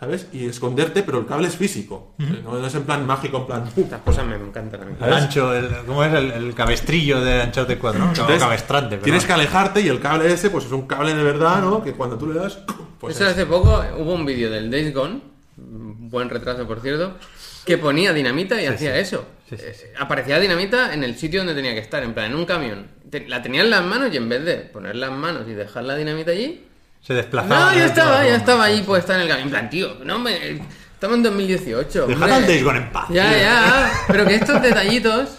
¿sabes? 0.00 0.26
Y 0.32 0.46
esconderte, 0.46 1.02
pero 1.02 1.18
el 1.20 1.26
cable 1.26 1.46
es 1.48 1.56
físico. 1.56 2.14
Eh, 2.18 2.40
No 2.42 2.66
es 2.66 2.74
en 2.74 2.82
plan 2.84 3.06
mágico, 3.06 3.36
en 3.38 3.46
plan. 3.46 3.64
Estas 3.76 4.00
cosas 4.00 4.26
me 4.26 4.34
encantan 4.36 4.80
a 4.82 4.84
mí. 4.86 4.94
El 5.00 5.12
ancho, 5.12 5.54
el, 5.54 5.68
¿cómo 5.86 6.02
es? 6.02 6.12
El, 6.14 6.32
el 6.32 6.54
cabestrillo 6.54 7.20
de 7.20 7.44
Uncharted 7.44 7.78
4, 7.78 8.00
¿no? 8.00 8.08
Entonces, 8.08 8.38
Cabestrante. 8.38 8.88
pero 8.96 9.02
Tienes 9.02 9.22
no. 9.22 9.26
que 9.28 9.32
alejarte 9.34 9.80
y 9.82 9.88
el 9.88 10.00
cable 10.00 10.32
ese, 10.32 10.50
pues 10.50 10.64
es 10.64 10.72
un 10.72 10.86
cable 10.86 11.14
de 11.14 11.22
verdad, 11.22 11.60
¿no? 11.60 11.84
Que 11.84 11.92
cuando 11.92 12.16
tú 12.18 12.26
le 12.32 12.40
das, 12.40 12.58
pues 12.98 13.14
Eso 13.14 13.26
es- 13.26 13.32
hace 13.32 13.46
poco 13.46 13.84
hubo 13.98 14.14
un 14.14 14.24
vídeo 14.24 14.50
del 14.50 14.70
Days 14.70 14.94
Gone, 14.94 15.20
buen 15.56 16.30
retraso 16.30 16.66
por 16.66 16.80
cierto, 16.80 17.16
que 17.64 17.76
ponía 17.78 18.12
dinamita 18.12 18.60
y 18.60 18.66
hacía 18.66 18.96
eso. 18.98 19.24
Eh, 19.50 19.92
Aparecía 19.98 20.38
dinamita 20.40 20.94
en 20.94 21.04
el 21.04 21.16
sitio 21.16 21.40
donde 21.40 21.54
tenía 21.54 21.74
que 21.74 21.80
estar, 21.80 22.02
en 22.02 22.14
plan, 22.14 22.30
en 22.30 22.36
un 22.36 22.46
camión. 22.46 22.86
Te- 23.10 23.28
la 23.28 23.42
tenía 23.42 23.62
en 23.62 23.70
las 23.70 23.84
manos 23.84 24.08
y 24.12 24.16
en 24.16 24.28
vez 24.28 24.44
de 24.44 24.54
poner 24.56 24.96
las 24.96 25.10
manos 25.10 25.42
y 25.48 25.52
dejar 25.52 25.84
la 25.84 25.96
dinamita 25.96 26.30
allí, 26.30 26.64
Se 27.02 27.14
desplazaba. 27.14 27.70
no, 27.70 27.72
ya 27.72 27.78
¿no? 27.80 27.84
estaba, 27.86 28.24
ya 28.24 28.36
estaba 28.36 28.66
sí. 28.68 28.82
puesta 28.86 29.14
en 29.14 29.20
el 29.22 29.28
camión. 29.28 29.46
En 29.46 29.50
plan, 29.50 29.70
tío, 29.70 29.94
no 30.04 30.18
me... 30.18 30.60
Estamos 30.94 31.16
en 31.16 31.22
2018. 31.22 32.06
Dejad 32.06 32.30
al 32.30 32.46
Days 32.46 32.62
Gone 32.62 32.78
en 32.78 32.92
paz. 32.92 33.06
Ya, 33.08 33.30
tío. 33.30 33.38
ya, 33.38 33.92
pero 34.06 34.26
que 34.26 34.34
estos 34.34 34.60
detallitos 34.62 35.30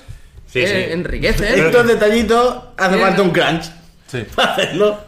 Sí, 0.47 0.59
eh, 0.59 0.85
sí. 0.87 0.93
enriquecen. 0.93 1.59
Estos 1.65 1.87
detallitos 1.87 2.63
hace 2.77 2.95
Bien. 2.95 3.07
falta 3.07 3.21
un 3.21 3.29
crunch 3.29 3.71
Sí. 4.07 4.25
para 4.35 4.53
hacerlo. 4.53 4.99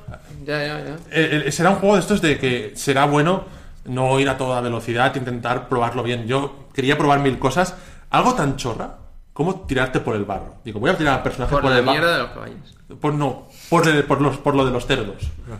Ya, 0.45 0.59
ya, 0.59 0.79
ya. 0.85 0.95
Eh, 1.11 1.43
eh, 1.47 1.51
será 1.51 1.71
un 1.71 1.77
juego 1.77 1.95
de 1.95 2.01
estos 2.01 2.21
de 2.21 2.37
que 2.37 2.73
será 2.75 3.05
bueno 3.05 3.45
no 3.85 4.19
ir 4.19 4.29
a 4.29 4.37
toda 4.37 4.61
velocidad, 4.61 5.13
intentar 5.15 5.67
probarlo 5.67 6.03
bien. 6.03 6.27
Yo 6.27 6.67
quería 6.73 6.97
probar 6.97 7.19
mil 7.19 7.39
cosas. 7.39 7.73
Algo 8.11 8.35
tan 8.35 8.55
chorra 8.55 8.97
como 9.33 9.61
tirarte 9.61 9.99
por 9.99 10.15
el 10.15 10.25
barro. 10.25 10.53
Digo, 10.63 10.79
voy 10.79 10.91
a 10.91 10.97
tirar 10.97 11.15
al 11.15 11.23
personaje 11.23 11.51
Por 11.51 11.61
por, 11.61 11.71
la 11.71 11.79
el 11.79 11.85
barro. 11.85 11.97
mierda 11.99 12.15
de 12.17 12.21
los 12.23 12.31
caballos. 12.31 12.75
Por, 13.01 13.13
no, 13.15 13.47
por, 13.69 13.87
el- 13.87 14.03
por 14.03 14.21
los, 14.21 14.37
por 14.37 14.53
lo 14.53 14.65
de 14.65 14.71
los 14.71 14.85
cerdos. 14.85 15.15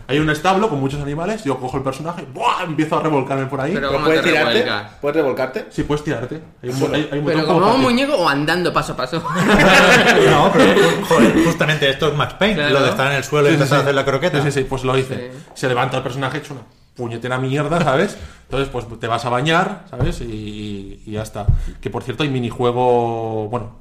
Hay 0.06 0.20
un 0.20 0.30
establo 0.30 0.68
con 0.68 0.78
muchos 0.78 1.00
animales, 1.00 1.42
yo 1.42 1.58
cojo 1.58 1.78
el 1.78 1.82
personaje, 1.82 2.24
¡buah! 2.32 2.62
empiezo 2.62 2.96
a 2.96 3.02
revolcarme 3.02 3.46
por 3.46 3.60
ahí. 3.60 3.72
Pero- 3.74 3.88
Pero 3.88 3.92
¿Cómo 3.94 4.04
puedes 4.06 4.22
te 4.22 4.28
tirarte, 4.30 4.64
puedes 5.00 5.16
revolcarte. 5.16 5.66
Sí, 5.70 5.82
puedes 5.82 6.04
tirarte. 6.04 6.40
Hay 6.62 6.68
un, 6.70 6.94
hay- 6.94 7.08
hay 7.10 7.18
un 7.18 7.24
Pero 7.24 7.40
botón 7.40 7.60
como 7.62 7.74
un 7.74 7.80
muñeco 7.82 8.14
o 8.14 8.28
andando 8.28 8.72
paso 8.72 8.92
a 8.92 8.96
paso. 8.96 9.20
No, 10.30 10.50
pero 10.52 10.80
joder, 11.08 11.44
justamente 11.44 11.90
esto 11.90 12.08
es 12.08 12.14
Max 12.14 12.34
Payne. 12.34 12.54
Claro. 12.54 12.74
Lo 12.74 12.82
de 12.84 12.90
estar 12.90 13.10
en 13.10 13.16
el 13.18 13.24
suelo 13.24 13.48
y 13.48 13.50
Sí, 13.50 13.54
empezar 13.54 13.78
sí. 13.78 13.80
a 13.80 13.82
hacer 13.82 13.94
la 13.96 14.04
croqueta. 14.04 14.40
Sí, 14.42 14.52
sí, 14.52 14.60
sí, 14.60 14.66
pues 14.68 14.84
lo 14.84 14.96
hice. 14.96 15.32
Sí. 15.32 15.38
Se 15.54 15.68
levanta 15.68 15.96
el 15.96 16.02
personaje 16.04 16.38
hecho 16.38 16.52
una 16.54 16.62
puñetera 16.96 17.38
mierda, 17.38 17.80
¿sabes? 17.82 18.16
Entonces, 18.44 18.68
pues 18.70 18.86
te 19.00 19.06
vas 19.06 19.24
a 19.24 19.28
bañar, 19.30 19.84
¿sabes? 19.90 20.20
Y, 20.20 21.02
y 21.04 21.12
ya 21.12 21.22
está. 21.22 21.46
Que 21.80 21.90
por 21.90 22.02
cierto, 22.02 22.22
hay 22.22 22.28
minijuego, 22.28 23.48
bueno, 23.48 23.76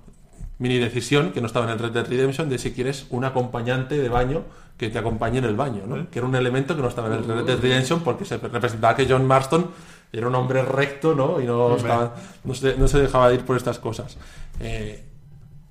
mini 0.60 0.78
decisión 0.80 1.32
que 1.32 1.42
no 1.42 1.48
estaba 1.48 1.66
en 1.66 1.72
el 1.74 1.80
Red 1.80 1.92
Dead 1.92 2.08
Redemption 2.08 2.50
de 2.50 2.58
si 2.58 2.72
quieres 2.72 3.06
un 3.10 3.26
acompañante 3.26 3.98
de 3.98 4.10
baño 4.10 4.44
que 4.78 4.90
te 4.90 4.98
acompañe 4.98 5.38
en 5.40 5.46
el 5.46 5.56
baño, 5.56 5.84
¿no? 5.88 6.10
Que 6.10 6.20
era 6.20 6.28
un 6.28 6.36
elemento 6.36 6.76
que 6.76 6.82
no 6.82 6.88
estaba 6.88 7.08
en 7.08 7.14
el 7.16 7.26
Red 7.26 7.46
Dead 7.46 7.60
Redemption 7.60 8.00
porque 8.02 8.26
se 8.26 8.38
representaba 8.38 8.96
que 8.96 9.06
John 9.08 9.26
Marston 9.28 9.70
era 10.12 10.28
un 10.28 10.36
hombre 10.36 10.64
recto, 10.64 11.14
¿no? 11.16 11.40
Y 11.42 11.46
no, 11.46 11.76
estaba- 11.76 12.16
no, 12.44 12.54
se, 12.56 12.78
no 12.78 12.88
se 12.88 13.00
dejaba 13.00 13.32
ir 13.34 13.42
por 13.46 13.58
estas 13.58 13.78
cosas. 13.80 14.18
Eh, 14.60 15.04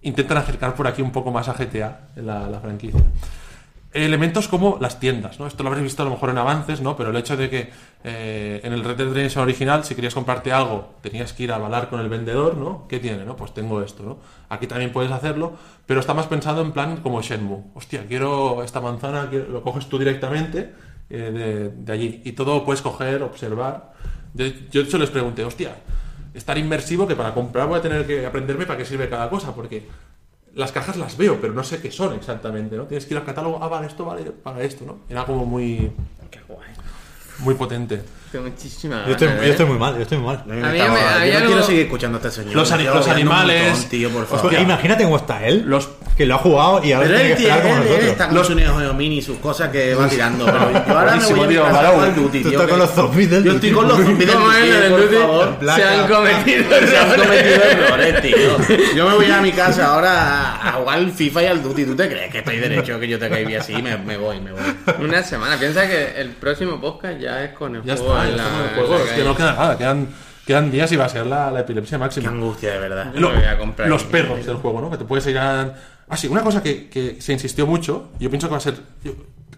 intentan 0.02 0.36
acercar 0.38 0.74
por 0.74 0.86
aquí 0.86 1.00
un 1.02 1.10
poco 1.12 1.30
más 1.30 1.48
a 1.48 1.54
GTA, 1.54 2.08
en 2.16 2.26
la, 2.26 2.48
la 2.50 2.60
franquicia. 2.60 3.00
Elementos 3.94 4.48
como 4.48 4.78
las 4.80 4.98
tiendas, 5.00 5.38
¿no? 5.38 5.46
Esto 5.46 5.62
lo 5.62 5.68
habréis 5.68 5.84
visto 5.84 6.00
a 6.02 6.06
lo 6.06 6.12
mejor 6.12 6.30
en 6.30 6.38
avances, 6.38 6.80
¿no? 6.80 6.96
Pero 6.96 7.10
el 7.10 7.16
hecho 7.16 7.36
de 7.36 7.50
que 7.50 7.70
eh, 8.04 8.60
en 8.64 8.72
el 8.72 8.82
Red 8.84 8.96
Dead 8.96 9.08
Redemption 9.12 9.42
original, 9.44 9.84
si 9.84 9.94
querías 9.94 10.14
comprarte 10.14 10.50
algo, 10.50 10.94
tenías 11.02 11.34
que 11.34 11.42
ir 11.42 11.52
a 11.52 11.56
hablar 11.56 11.90
con 11.90 12.00
el 12.00 12.08
vendedor, 12.08 12.56
¿no? 12.56 12.86
¿Qué 12.88 12.98
tiene, 13.00 13.26
no? 13.26 13.36
Pues 13.36 13.52
tengo 13.52 13.82
esto, 13.82 14.02
¿no? 14.02 14.18
Aquí 14.48 14.66
también 14.66 14.92
puedes 14.92 15.12
hacerlo, 15.12 15.52
pero 15.84 16.00
está 16.00 16.14
más 16.14 16.26
pensado 16.26 16.62
en 16.62 16.72
plan 16.72 16.96
como 17.02 17.20
Shenmue. 17.20 17.64
Hostia, 17.74 18.06
quiero 18.08 18.62
esta 18.62 18.80
manzana, 18.80 19.28
quiero- 19.28 19.48
lo 19.50 19.62
coges 19.62 19.86
tú 19.90 19.98
directamente 19.98 20.72
eh, 21.10 21.70
de, 21.76 21.92
allí. 21.92 22.22
Y 22.24 22.32
todo 22.32 22.64
puedes 22.64 22.80
coger, 22.80 23.22
observar. 23.22 23.92
Yo, 24.32 24.46
yo 24.70 24.80
de 24.82 24.88
hecho 24.88 24.96
les 24.96 25.10
pregunté, 25.10 25.44
hostia, 25.44 25.76
es 26.32 26.42
tan 26.46 26.56
inmersivo 26.56 27.06
que 27.06 27.14
para 27.14 27.34
comprar 27.34 27.68
voy 27.68 27.78
a 27.78 27.82
tener 27.82 28.06
que 28.06 28.24
aprenderme 28.24 28.64
para 28.64 28.78
qué 28.78 28.86
sirve 28.86 29.10
cada 29.10 29.28
cosa, 29.28 29.54
porque 29.54 29.86
las 30.54 30.72
cajas 30.72 30.96
las 30.96 31.16
veo, 31.16 31.40
pero 31.40 31.52
no 31.54 31.64
sé 31.64 31.80
qué 31.80 31.90
son 31.90 32.12
exactamente, 32.14 32.76
¿no? 32.76 32.84
Tienes 32.84 33.06
que 33.06 33.14
ir 33.14 33.18
al 33.18 33.24
catálogo, 33.26 33.58
ah, 33.62 33.68
vale, 33.68 33.86
esto 33.86 34.04
vale 34.04 34.24
para 34.30 34.62
esto, 34.62 34.84
¿no? 34.84 34.98
Era 35.08 35.24
como 35.24 35.46
muy, 35.46 35.90
Qué 36.30 36.40
guay. 36.48 36.68
muy 37.40 37.54
potente. 37.54 38.02
Tengo 38.32 38.46
muchísima 38.48 39.04
Yo 39.06 39.12
estoy, 39.12 39.28
ganas, 39.28 39.42
yo 39.42 39.48
¿eh? 39.48 39.50
estoy 39.52 39.66
muy 39.66 39.78
mal, 39.78 39.94
yo 39.94 40.02
estoy 40.02 40.16
muy 40.18 40.26
mal. 40.28 40.36
A 40.38 40.44
mí 40.46 40.52
A 40.52 40.54
me 40.66 40.72
mí 40.72 40.78
estaba- 40.78 40.94
me- 41.20 41.26
yo 41.26 41.32
no 41.32 41.36
algo- 41.38 41.46
quiero 41.48 41.62
seguir 41.66 41.82
escuchando 41.82 42.16
a 42.16 42.20
este 42.20 42.30
señor. 42.30 42.56
Los 42.56 42.72
ani- 42.72 42.84
los 42.84 43.06
un 43.06 43.12
animales- 43.12 43.70
montón, 43.72 43.88
tío, 43.90 44.08
por 44.10 44.22
Hostia, 44.22 44.38
favor. 44.38 44.54
Imagínate 44.54 45.04
cómo 45.04 45.16
está 45.18 45.46
él, 45.46 45.64
Los- 45.66 45.88
que 46.16 46.26
lo 46.26 46.34
ha 46.34 46.38
jugado 46.38 46.84
y 46.84 46.92
ahora 46.92 47.06
Pero 47.08 47.18
tiene 47.18 47.30
él, 47.32 47.36
que 47.36 47.42
tiene, 47.42 47.56
esperar 47.58 47.62
como 47.62 47.74
él, 47.74 47.80
él 47.82 47.88
nosotros. 47.88 48.12
está 48.12 48.28
con 48.28 48.44
su 48.44 48.54
Neo 48.54 48.94
Mini 48.94 49.18
y 49.18 49.22
sus 49.22 49.38
cosas 49.38 49.68
que 49.70 49.94
va 49.94 50.08
tirando. 50.08 50.44
Pero 50.46 50.58
yo 50.58 50.76
ahora 50.78 50.82
me 50.82 51.04
Buenísimo, 51.10 51.36
voy 51.36 51.44
a 51.44 51.48
mi 51.48 51.54
tío, 51.54 51.62
casa 51.64 51.76
Barau. 51.76 51.94
con 51.94 52.04
el 52.04 52.14
Duty, 52.14 52.26
Tú 52.26 52.30
tío, 52.32 52.50
estás 52.50 52.64
que- 52.64 52.70
con 52.70 52.78
los 52.78 52.90
zombies 52.90 53.30
del 53.30 53.44
Yo 53.44 53.52
estoy 53.52 53.70
con 53.72 53.88
los 53.88 53.96
zombies 53.98 54.18
del 54.18 54.30
¿Cómo 54.32 54.52
es 54.52 54.58
Duty, 54.66 54.76
el 54.84 54.90
por 54.90 55.00
Duty? 55.02 55.16
favor. 55.16 55.58
Se 55.74 55.84
han 55.84 56.08
cometido 56.08 56.64
Se 56.70 56.98
han 56.98 57.10
errores. 57.10 57.22
cometido 57.26 57.62
errores, 57.64 58.22
tío. 58.22 58.94
Yo 58.96 59.08
me 59.08 59.14
voy 59.14 59.30
a 59.30 59.40
mi 59.42 59.52
casa 59.52 59.86
ahora 59.94 60.68
a 60.68 60.72
jugar 60.72 60.98
al 60.98 61.10
FIFA 61.12 61.42
y 61.42 61.46
al 61.46 61.62
Duty. 61.62 61.84
¿Tú 61.84 61.96
te 61.96 62.08
crees 62.08 62.30
que 62.32 62.38
estoy 62.38 62.56
derecho 62.58 62.98
que 63.00 63.08
yo 63.08 63.18
te 63.18 63.28
caiga 63.28 63.60
así? 63.60 63.74
Me, 63.82 63.96
me 63.98 64.16
voy, 64.16 64.40
me 64.40 64.52
voy. 64.52 64.60
Una 65.00 65.22
semana. 65.22 65.56
Piensa 65.58 65.86
que 65.88 66.12
el 66.20 66.30
próximo 66.30 66.78
podcast 66.80 67.18
ya 67.18 67.42
es 67.44 67.52
con 67.52 67.74
el 67.76 67.82
Ya 67.84 67.96
juego 67.96 68.12
en 68.30 68.36
la, 68.36 68.44
el 68.46 68.64
en 68.68 68.74
juego. 68.74 68.94
la 68.94 68.96
Es 68.98 69.02
que 69.04 69.10
calle. 69.10 69.24
no 69.24 69.36
queda 69.36 69.52
nada, 69.54 69.78
quedan, 69.78 70.08
quedan 70.46 70.70
días 70.70 70.92
y 70.92 70.96
va 70.96 71.04
a 71.04 71.08
ser 71.08 71.26
la, 71.26 71.50
la 71.50 71.60
epilepsia 71.60 71.96
Qué 71.98 72.00
máxima. 72.04 72.30
angustia, 72.30 72.72
de 72.72 72.78
verdad. 72.78 73.12
Yo 73.14 73.28
me 73.30 73.36
voy 73.36 73.44
a 73.44 73.58
comprar 73.58 73.88
los 73.88 74.04
perros 74.04 74.44
del 74.44 74.56
juego, 74.56 74.80
¿no? 74.80 74.90
Que 74.90 74.96
te 74.98 75.04
puedes 75.04 75.26
ir 75.26 75.38
a... 75.38 75.74
Ah, 76.08 76.16
sí, 76.16 76.26
una 76.28 76.42
cosa 76.42 76.62
que, 76.62 76.88
que 76.90 77.20
se 77.22 77.32
insistió 77.32 77.66
mucho, 77.66 78.10
yo 78.18 78.28
pienso 78.30 78.48
que 78.48 78.52
va 78.52 78.58
a 78.58 78.60
ser... 78.60 78.74
yo- 79.04 79.12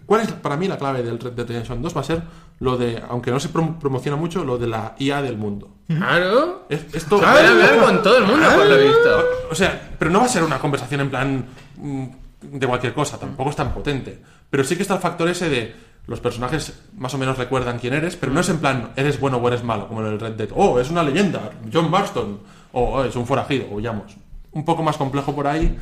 ¿Cuál 0.05 0.21
es 0.21 0.31
para 0.33 0.55
mí 0.55 0.67
la 0.67 0.77
clave 0.77 1.01
del 1.01 1.17
Red 1.19 1.31
Dead 1.31 1.47
Redemption 1.47 1.81
2? 1.81 1.97
Va 1.97 2.01
a 2.01 2.03
ser 2.03 2.21
lo 2.59 2.77
de, 2.77 3.01
aunque 3.09 3.31
no 3.31 3.39
se 3.39 3.49
prom- 3.51 3.79
promociona 3.79 4.15
mucho, 4.15 4.43
lo 4.45 4.57
de 4.59 4.67
la 4.67 4.93
IA 4.99 5.23
del 5.23 5.35
mundo. 5.35 5.69
Claro. 5.87 6.67
Es- 6.69 6.85
esto... 6.93 7.19
A 7.25 7.31
hablar 7.39 7.77
con 7.79 8.03
todo 8.03 8.17
el 8.19 8.25
mundo, 8.25 8.47
por 8.55 8.65
lo 8.67 8.77
visto. 8.77 9.23
O 9.49 9.55
sea, 9.55 9.89
pero 9.97 10.11
no 10.11 10.19
va 10.19 10.25
a 10.25 10.29
ser 10.29 10.43
una 10.43 10.59
conversación 10.59 11.01
en 11.01 11.09
plan 11.09 11.45
mm, 11.77 12.05
de 12.43 12.67
cualquier 12.67 12.93
cosa, 12.93 13.17
tampoco 13.19 13.49
es 13.49 13.55
tan 13.55 13.73
potente. 13.73 14.21
Pero 14.49 14.63
sí 14.63 14.75
que 14.75 14.83
está 14.83 14.93
el 14.93 14.99
factor 15.01 15.27
ese 15.27 15.49
de 15.49 15.75
los 16.07 16.19
personajes 16.19 16.73
más 16.97 17.13
o 17.13 17.17
menos 17.17 17.37
recuerdan 17.37 17.79
quién 17.79 17.93
eres, 17.93 18.15
pero 18.15 18.31
no 18.31 18.39
es 18.41 18.49
en 18.49 18.59
plan 18.59 18.91
eres 18.95 19.19
bueno 19.19 19.37
o 19.37 19.47
eres 19.47 19.63
malo, 19.63 19.87
como 19.87 20.01
en 20.01 20.13
el 20.13 20.19
Red 20.19 20.33
Dead. 20.33 20.49
Oh, 20.55 20.79
es 20.79 20.89
una 20.89 21.03
leyenda, 21.03 21.51
John 21.71 21.89
Marston. 21.89 22.39
O 22.73 22.81
oh, 22.97 23.03
es 23.05 23.15
un 23.15 23.25
forajido, 23.25 23.67
o 23.71 23.75
huyamos. 23.75 24.15
Un 24.51 24.65
poco 24.65 24.83
más 24.83 24.97
complejo 24.97 25.33
por 25.33 25.47
ahí, 25.47 25.77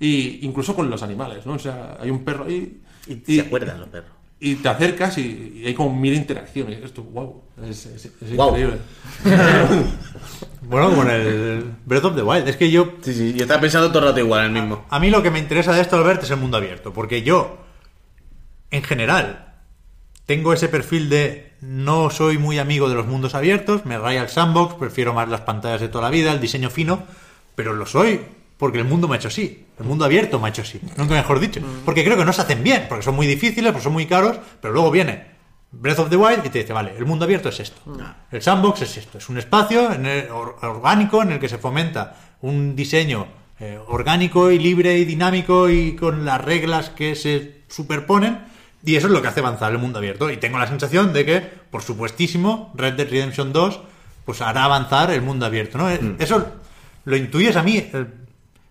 y 0.00 0.44
incluso 0.46 0.74
con 0.74 0.88
los 0.90 1.02
animales, 1.02 1.44
¿no? 1.46 1.54
O 1.54 1.58
sea, 1.58 1.96
hay 2.00 2.10
un 2.10 2.24
perro 2.24 2.44
ahí. 2.44 2.80
Y, 3.06 3.34
se 3.36 3.40
acuerdan 3.42 3.80
los 3.80 3.88
perros. 3.88 4.10
Y 4.40 4.54
te 4.56 4.68
acercas 4.68 5.18
y, 5.18 5.60
y 5.62 5.66
hay 5.66 5.74
como 5.74 5.94
mil 5.98 6.14
interacciones. 6.14 6.82
Esto, 6.84 7.02
wow, 7.02 7.42
es, 7.68 7.86
es- 7.86 8.04
es 8.20 8.34
Guau. 8.36 8.50
increíble. 8.50 8.78
Bueno, 10.62 10.90
como 10.90 11.02
en 11.04 11.10
el 11.10 11.64
Breath 11.86 12.04
of 12.04 12.16
the 12.16 12.22
Wild. 12.22 12.46
Es 12.48 12.56
que 12.56 12.70
yo 12.70 12.92
Sí, 13.00 13.14
sí, 13.14 13.32
yo 13.34 13.42
estaba 13.42 13.60
pensando 13.60 13.88
todo 13.88 14.00
el 14.00 14.08
rato 14.10 14.20
igual, 14.20 14.46
el 14.46 14.52
mismo. 14.52 14.84
A 14.90 14.98
mí 15.00 15.08
lo 15.10 15.22
que 15.22 15.30
me 15.30 15.38
interesa 15.38 15.72
de 15.72 15.80
esto, 15.80 15.96
Albert, 15.96 16.22
es 16.24 16.30
el 16.30 16.36
mundo 16.36 16.56
abierto. 16.58 16.92
Porque 16.92 17.22
yo, 17.22 17.58
en 18.70 18.82
general, 18.82 19.47
tengo 20.28 20.52
ese 20.52 20.68
perfil 20.68 21.08
de 21.08 21.52
no 21.62 22.10
soy 22.10 22.36
muy 22.36 22.58
amigo 22.58 22.88
de 22.90 22.94
los 22.94 23.06
mundos 23.06 23.34
abiertos, 23.34 23.86
me 23.86 23.98
raya 23.98 24.20
el 24.22 24.28
sandbox, 24.28 24.74
prefiero 24.74 25.14
más 25.14 25.26
las 25.30 25.40
pantallas 25.40 25.80
de 25.80 25.88
toda 25.88 26.04
la 26.04 26.10
vida, 26.10 26.30
el 26.32 26.40
diseño 26.40 26.68
fino, 26.68 27.02
pero 27.54 27.72
lo 27.72 27.86
soy 27.86 28.20
porque 28.58 28.78
el 28.78 28.84
mundo 28.84 29.08
me 29.08 29.14
ha 29.14 29.18
hecho 29.18 29.28
así. 29.28 29.64
El 29.78 29.86
mundo 29.86 30.04
abierto 30.04 30.38
me 30.38 30.46
ha 30.46 30.50
hecho 30.50 30.60
así. 30.62 30.80
Nunca 30.98 31.14
mejor 31.14 31.40
dicho. 31.40 31.60
Porque 31.86 32.04
creo 32.04 32.16
que 32.18 32.24
no 32.26 32.32
se 32.34 32.42
hacen 32.42 32.62
bien, 32.62 32.84
porque 32.90 33.04
son 33.04 33.16
muy 33.16 33.26
difíciles, 33.26 33.72
porque 33.72 33.84
son 33.84 33.94
muy 33.94 34.04
caros, 34.06 34.36
pero 34.60 34.74
luego 34.74 34.90
viene 34.90 35.38
Breath 35.72 35.98
of 36.00 36.10
the 36.10 36.16
Wild 36.16 36.44
y 36.44 36.50
te 36.50 36.58
dice, 36.60 36.72
vale, 36.74 36.92
el 36.98 37.06
mundo 37.06 37.24
abierto 37.24 37.48
es 37.48 37.60
esto. 37.60 37.80
El 38.30 38.42
sandbox 38.42 38.82
es 38.82 38.96
esto. 38.98 39.16
Es 39.18 39.28
un 39.30 39.38
espacio 39.38 39.90
en 39.92 40.04
el- 40.06 40.30
or- 40.30 40.56
orgánico 40.62 41.22
en 41.22 41.32
el 41.32 41.38
que 41.40 41.48
se 41.48 41.56
fomenta 41.58 42.16
un 42.42 42.76
diseño 42.76 43.26
eh, 43.60 43.78
orgánico 43.88 44.50
y 44.50 44.58
libre 44.58 44.98
y 44.98 45.04
dinámico 45.04 45.68
y 45.70 45.96
con 45.96 46.24
las 46.24 46.44
reglas 46.44 46.90
que 46.90 47.14
se 47.16 47.62
superponen. 47.68 48.40
Y 48.84 48.96
eso 48.96 49.06
es 49.08 49.12
lo 49.12 49.20
que 49.22 49.28
hace 49.28 49.40
avanzar 49.40 49.72
el 49.72 49.78
mundo 49.78 49.98
abierto. 49.98 50.30
Y 50.30 50.36
tengo 50.36 50.58
la 50.58 50.66
sensación 50.66 51.12
de 51.12 51.24
que, 51.24 51.40
por 51.40 51.82
supuestísimo, 51.82 52.72
Red 52.76 52.94
Dead 52.94 53.08
Redemption 53.10 53.52
2 53.52 53.80
pues 54.24 54.40
hará 54.42 54.64
avanzar 54.64 55.10
el 55.10 55.22
mundo 55.22 55.46
abierto. 55.46 55.78
¿no? 55.78 55.90
Eh, 55.90 56.00
Eso 56.18 56.46
lo 57.04 57.16
intuyes 57.16 57.56
a 57.56 57.62
mí. 57.62 57.76
eh, 57.78 58.06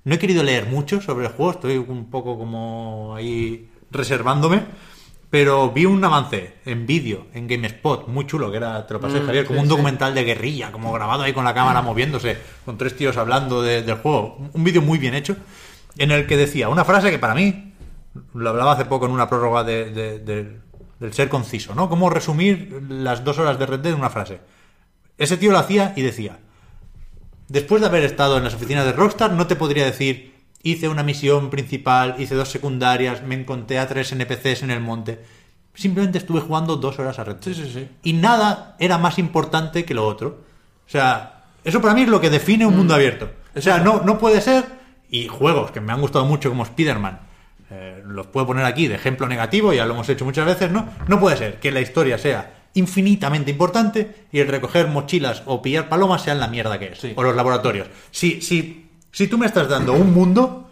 No 0.03 0.15
he 0.15 0.19
querido 0.19 0.41
leer 0.43 0.67
mucho 0.67 1.01
sobre 1.01 1.25
el 1.25 1.33
juego, 1.33 1.51
estoy 1.51 1.77
un 1.77 2.09
poco 2.09 2.37
como 2.37 3.13
ahí 3.15 3.67
reservándome. 3.91 4.61
Pero 5.29 5.71
vi 5.71 5.85
un 5.85 6.01
avance 6.05 6.53
en 6.65 6.85
vídeo, 6.87 7.25
en 7.33 7.47
GameSpot, 7.49 8.07
muy 8.07 8.25
chulo, 8.25 8.49
que 8.49 8.55
era, 8.57 8.87
te 8.87 8.93
lo 8.93 9.01
pasé, 9.01 9.19
Mm, 9.19 9.25
Javier, 9.25 9.45
como 9.45 9.57
sí, 9.59 9.63
un 9.63 9.65
sí. 9.65 9.69
documental 9.71 10.15
de 10.15 10.23
guerrilla, 10.23 10.71
como 10.71 10.93
grabado 10.93 11.23
ahí 11.23 11.33
con 11.33 11.43
la 11.43 11.53
cámara 11.53 11.81
moviéndose, 11.81 12.37
con 12.63 12.77
tres 12.77 12.95
tíos 12.95 13.17
hablando 13.17 13.61
de- 13.61 13.81
del 13.81 13.97
juego. 13.97 14.37
Un 14.53 14.63
vídeo 14.63 14.81
muy 14.81 14.97
bien 14.97 15.13
hecho, 15.15 15.35
en 15.97 16.11
el 16.11 16.27
que 16.27 16.37
decía 16.37 16.69
una 16.69 16.85
frase 16.85 17.11
que 17.11 17.19
para 17.19 17.35
mí, 17.35 17.66
lo 18.33 18.49
hablaba 18.49 18.73
hace 18.73 18.85
poco 18.85 19.05
en 19.05 19.11
una 19.11 19.29
prórroga 19.29 19.63
de- 19.63 19.91
de- 19.91 20.19
de- 20.19 20.59
del 20.99 21.13
ser 21.13 21.29
conciso, 21.29 21.75
¿no? 21.75 21.89
Cómo 21.89 22.09
resumir 22.09 22.81
las 22.89 23.23
dos 23.23 23.37
horas 23.39 23.59
de 23.59 23.65
Red 23.65 23.79
Dead 23.81 23.93
en 23.93 23.99
una 23.99 24.09
frase. 24.09 24.39
Ese 25.17 25.37
tío 25.37 25.51
lo 25.51 25.59
hacía 25.59 25.93
y 25.95 26.01
decía, 26.01 26.39
después 27.47 27.81
de 27.81 27.87
haber 27.87 28.03
estado 28.03 28.37
en 28.37 28.43
las 28.43 28.53
oficinas 28.55 28.85
de 28.85 28.93
Rockstar, 28.93 29.31
no 29.33 29.47
te 29.47 29.55
podría 29.55 29.85
decir, 29.85 30.35
hice 30.63 30.87
una 30.89 31.03
misión 31.03 31.49
principal, 31.49 32.15
hice 32.17 32.35
dos 32.35 32.49
secundarias, 32.49 33.23
me 33.23 33.35
encontré 33.35 33.79
a 33.79 33.87
tres 33.87 34.11
NPCs 34.11 34.63
en 34.63 34.71
el 34.71 34.79
monte. 34.81 35.23
Simplemente 35.73 36.17
estuve 36.17 36.41
jugando 36.41 36.75
dos 36.77 36.97
horas 36.99 37.19
a 37.19 37.23
Red 37.23 37.35
Dead. 37.35 37.53
Sí, 37.53 37.63
sí, 37.63 37.71
sí. 37.71 37.87
Y 38.03 38.13
nada 38.13 38.75
era 38.79 38.97
más 38.97 39.19
importante 39.19 39.85
que 39.85 39.93
lo 39.93 40.05
otro. 40.07 40.41
O 40.85 40.89
sea, 40.89 41.45
eso 41.63 41.79
para 41.81 41.93
mí 41.93 42.01
es 42.01 42.09
lo 42.09 42.19
que 42.21 42.29
define 42.31 42.65
un 42.65 42.75
mundo 42.75 42.93
abierto. 42.95 43.29
O 43.55 43.61
sea, 43.61 43.77
no, 43.79 44.01
no 44.01 44.17
puede 44.17 44.41
ser, 44.41 44.65
y 45.09 45.27
juegos 45.27 45.71
que 45.71 45.81
me 45.81 45.93
han 45.93 46.01
gustado 46.01 46.25
mucho 46.25 46.49
como 46.49 46.63
Spider-Man, 46.63 47.19
eh, 47.69 48.01
los 48.05 48.27
puedo 48.27 48.47
poner 48.47 48.65
aquí 48.65 48.87
de 48.87 48.95
ejemplo 48.95 49.27
negativo, 49.27 49.73
ya 49.73 49.85
lo 49.85 49.93
hemos 49.93 50.07
hecho 50.07 50.23
muchas 50.23 50.45
veces, 50.45 50.71
¿no? 50.71 50.87
No 51.07 51.19
puede 51.19 51.35
ser 51.35 51.59
que 51.59 51.71
la 51.71 51.81
historia 51.81 52.17
sea 52.17 52.53
infinitamente 52.75 53.51
importante 53.51 54.27
y 54.31 54.39
el 54.39 54.47
recoger 54.47 54.87
mochilas 54.87 55.43
o 55.45 55.61
pillar 55.61 55.89
palomas 55.89 56.21
sean 56.21 56.39
la 56.39 56.47
mierda 56.47 56.79
que 56.79 56.93
es. 56.93 56.99
Sí. 56.99 57.13
O 57.15 57.23
los 57.23 57.35
laboratorios. 57.35 57.87
Si, 58.11 58.41
si, 58.41 58.89
si 59.11 59.27
tú 59.27 59.37
me 59.37 59.47
estás 59.47 59.67
dando 59.67 59.93
un 59.93 60.13
mundo, 60.13 60.69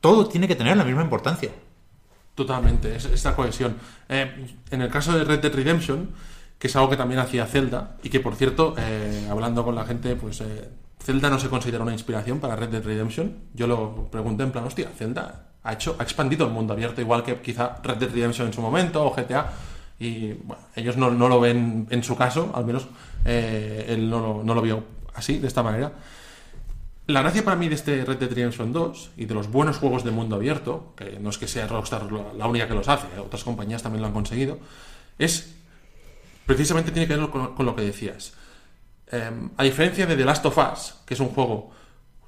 todo 0.00 0.26
tiene 0.26 0.46
que 0.46 0.56
tener 0.56 0.76
la 0.76 0.84
misma 0.84 1.02
importancia. 1.02 1.50
Totalmente, 2.34 2.94
es 2.94 3.06
esta 3.06 3.34
cohesión. 3.34 3.76
Eh, 4.08 4.46
en 4.70 4.82
el 4.82 4.90
caso 4.90 5.16
de 5.16 5.24
Red 5.24 5.40
Dead 5.40 5.54
Redemption, 5.54 6.10
que 6.58 6.66
es 6.66 6.76
algo 6.76 6.90
que 6.90 6.96
también 6.96 7.20
hacía 7.20 7.46
Zelda, 7.46 7.96
y 8.02 8.10
que 8.10 8.20
por 8.20 8.34
cierto, 8.34 8.74
eh, 8.76 9.26
hablando 9.30 9.64
con 9.64 9.74
la 9.74 9.86
gente, 9.86 10.14
pues 10.14 10.42
Zelda 11.02 11.30
no 11.30 11.38
se 11.38 11.48
considera 11.48 11.82
una 11.82 11.92
inspiración 11.92 12.38
para 12.38 12.54
Red 12.54 12.68
Dead 12.68 12.84
Redemption. 12.84 13.34
Yo 13.54 13.66
lo 13.66 14.08
pregunté 14.10 14.42
en 14.42 14.52
plan, 14.52 14.64
hostia, 14.64 14.90
Zelda 14.96 15.47
ha 15.64 15.72
hecho, 15.72 15.96
ha 15.98 16.02
expandido 16.02 16.46
el 16.46 16.52
mundo 16.52 16.72
abierto, 16.72 17.00
igual 17.00 17.22
que 17.22 17.40
quizá 17.40 17.80
Red 17.82 17.96
Dead 17.96 18.10
Redemption 18.10 18.48
en 18.48 18.52
su 18.52 18.60
momento, 18.60 19.04
o 19.04 19.14
GTA, 19.14 19.52
y 19.98 20.32
bueno, 20.32 20.62
ellos 20.76 20.96
no, 20.96 21.10
no 21.10 21.28
lo 21.28 21.40
ven 21.40 21.86
en 21.90 22.02
su 22.02 22.16
caso, 22.16 22.52
al 22.54 22.64
menos 22.64 22.86
eh, 23.24 23.86
él 23.88 24.08
no 24.08 24.20
lo, 24.20 24.44
no 24.44 24.54
lo 24.54 24.62
vio 24.62 24.84
así, 25.14 25.38
de 25.38 25.48
esta 25.48 25.62
manera. 25.62 25.92
La 27.08 27.22
gracia 27.22 27.42
para 27.42 27.56
mí 27.56 27.68
de 27.68 27.74
este 27.74 28.04
Red 28.04 28.18
Dead 28.18 28.28
Redemption 28.28 28.72
2 28.72 29.12
y 29.16 29.24
de 29.24 29.34
los 29.34 29.50
buenos 29.50 29.78
juegos 29.78 30.04
de 30.04 30.10
mundo 30.10 30.36
abierto, 30.36 30.92
que 30.94 31.18
no 31.18 31.30
es 31.30 31.38
que 31.38 31.48
sea 31.48 31.66
Rockstar 31.66 32.06
la 32.12 32.46
única 32.46 32.68
que 32.68 32.74
los 32.74 32.86
hace, 32.86 33.06
eh, 33.16 33.20
otras 33.20 33.44
compañías 33.44 33.82
también 33.82 34.02
lo 34.02 34.08
han 34.08 34.14
conseguido, 34.14 34.58
es 35.18 35.54
precisamente 36.46 36.92
tiene 36.92 37.08
que 37.08 37.16
ver 37.16 37.28
con, 37.28 37.66
lo 37.66 37.74
que 37.74 37.82
decías. 37.82 38.34
Eh, 39.10 39.30
a 39.56 39.62
diferencia 39.64 40.06
de 40.06 40.16
The 40.16 40.24
Last 40.24 40.46
of 40.46 40.58
Us, 40.58 40.94
que 41.04 41.14
es 41.14 41.20
un 41.20 41.28
juego 41.28 41.72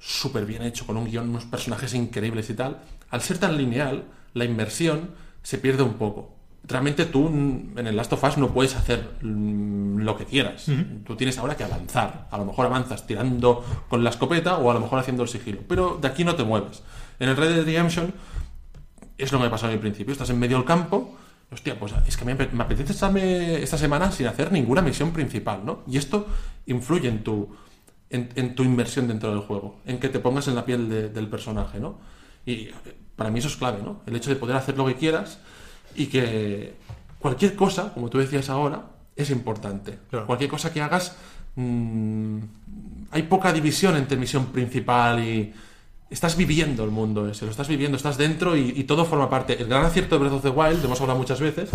súper 0.01 0.45
bien 0.45 0.63
hecho, 0.63 0.85
con 0.85 0.97
un 0.97 1.05
guion, 1.05 1.29
unos 1.29 1.45
personajes 1.45 1.93
increíbles 1.93 2.49
y 2.49 2.55
tal, 2.55 2.81
al 3.11 3.21
ser 3.21 3.37
tan 3.37 3.55
lineal, 3.55 4.05
la 4.33 4.45
inversión 4.45 5.11
se 5.43 5.59
pierde 5.59 5.83
un 5.83 5.93
poco. 5.93 6.35
Realmente 6.63 7.05
tú 7.05 7.29
mm, 7.29 7.77
en 7.77 7.87
el 7.87 7.95
Last 7.95 8.11
of 8.13 8.23
Us 8.23 8.37
no 8.37 8.51
puedes 8.51 8.75
hacer 8.75 9.11
mm, 9.21 9.99
lo 9.99 10.17
que 10.17 10.25
quieras. 10.25 10.65
Tú 11.05 11.15
tienes 11.15 11.37
ahora 11.37 11.55
que 11.55 11.63
avanzar. 11.63 12.27
A 12.31 12.37
lo 12.37 12.45
mejor 12.45 12.65
avanzas 12.65 13.05
tirando 13.05 13.63
con 13.89 14.03
la 14.03 14.09
escopeta 14.09 14.57
o 14.57 14.71
a 14.71 14.73
lo 14.73 14.79
mejor 14.79 14.99
haciendo 14.99 15.23
el 15.23 15.29
sigilo. 15.29 15.61
Pero 15.67 15.97
de 16.01 16.07
aquí 16.07 16.23
no 16.23 16.35
te 16.35 16.43
mueves. 16.43 16.81
En 17.19 17.29
el 17.29 17.37
Red 17.37 17.55
Dead 17.55 17.65
Redemption 17.65 18.13
es 19.17 19.31
lo 19.31 19.37
que 19.37 19.45
me 19.45 19.49
pasó 19.49 19.67
en 19.67 19.73
el 19.73 19.79
principio. 19.79 20.11
Estás 20.11 20.29
en 20.29 20.39
medio 20.39 20.57
del 20.57 20.65
campo. 20.65 21.15
Hostia, 21.51 21.77
pues 21.77 21.93
es 22.07 22.15
que 22.15 22.25
me, 22.25 22.35
me 22.35 22.63
apetece 22.63 22.93
estarme 22.93 23.61
esta 23.61 23.77
semana 23.77 24.11
sin 24.11 24.27
hacer 24.27 24.51
ninguna 24.51 24.81
misión 24.81 25.11
principal, 25.11 25.65
¿no? 25.65 25.81
Y 25.85 25.97
esto 25.97 26.27
influye 26.65 27.09
en 27.09 27.23
tu, 27.23 27.49
en, 28.11 28.29
en 28.35 28.55
tu 28.55 28.63
inversión 28.63 29.07
dentro 29.07 29.29
del 29.31 29.39
juego, 29.39 29.79
en 29.85 29.99
que 29.99 30.09
te 30.09 30.19
pongas 30.19 30.47
en 30.47 30.55
la 30.55 30.65
piel 30.65 30.89
de- 30.89 31.09
del 31.09 31.27
personaje, 31.27 31.79
¿no? 31.79 31.97
Y 32.45 32.53
eh, 32.53 32.73
para 33.15 33.29
mí 33.29 33.39
eso 33.39 33.47
es 33.47 33.55
clave, 33.55 33.79
¿no? 33.83 34.01
El 34.05 34.15
hecho 34.15 34.29
de 34.29 34.35
poder 34.35 34.55
hacer 34.55 34.77
lo 34.77 34.85
que 34.85 34.95
quieras 34.95 35.39
y 35.95 36.07
que 36.07 36.73
cualquier 37.19 37.55
cosa, 37.55 37.93
como 37.93 38.09
tú 38.09 38.17
decías 38.19 38.49
ahora, 38.49 38.83
es 39.15 39.29
importante. 39.29 39.99
Claro. 40.09 40.25
Cualquier 40.25 40.49
cosa 40.49 40.71
que 40.73 40.81
hagas, 40.81 41.15
mm, 41.55 42.37
hay 43.11 43.23
poca 43.23 43.51
división 43.53 43.95
entre 43.97 44.17
misión 44.17 44.47
principal 44.47 45.19
y... 45.23 45.53
Estás 46.09 46.35
viviendo 46.35 46.83
el 46.83 46.89
mundo 46.91 47.29
ese, 47.29 47.45
lo 47.45 47.51
estás 47.51 47.69
viviendo, 47.69 47.95
estás 47.95 48.17
dentro 48.17 48.57
y, 48.57 48.73
y 48.75 48.83
todo 48.83 49.05
forma 49.05 49.29
parte. 49.29 49.57
El 49.61 49.69
gran 49.69 49.85
acierto 49.85 50.15
de 50.15 50.19
Breath 50.19 50.33
of 50.33 50.41
the 50.41 50.49
Wild, 50.49 50.83
hemos 50.83 50.99
hablado 50.99 51.17
muchas 51.17 51.39
veces, 51.39 51.69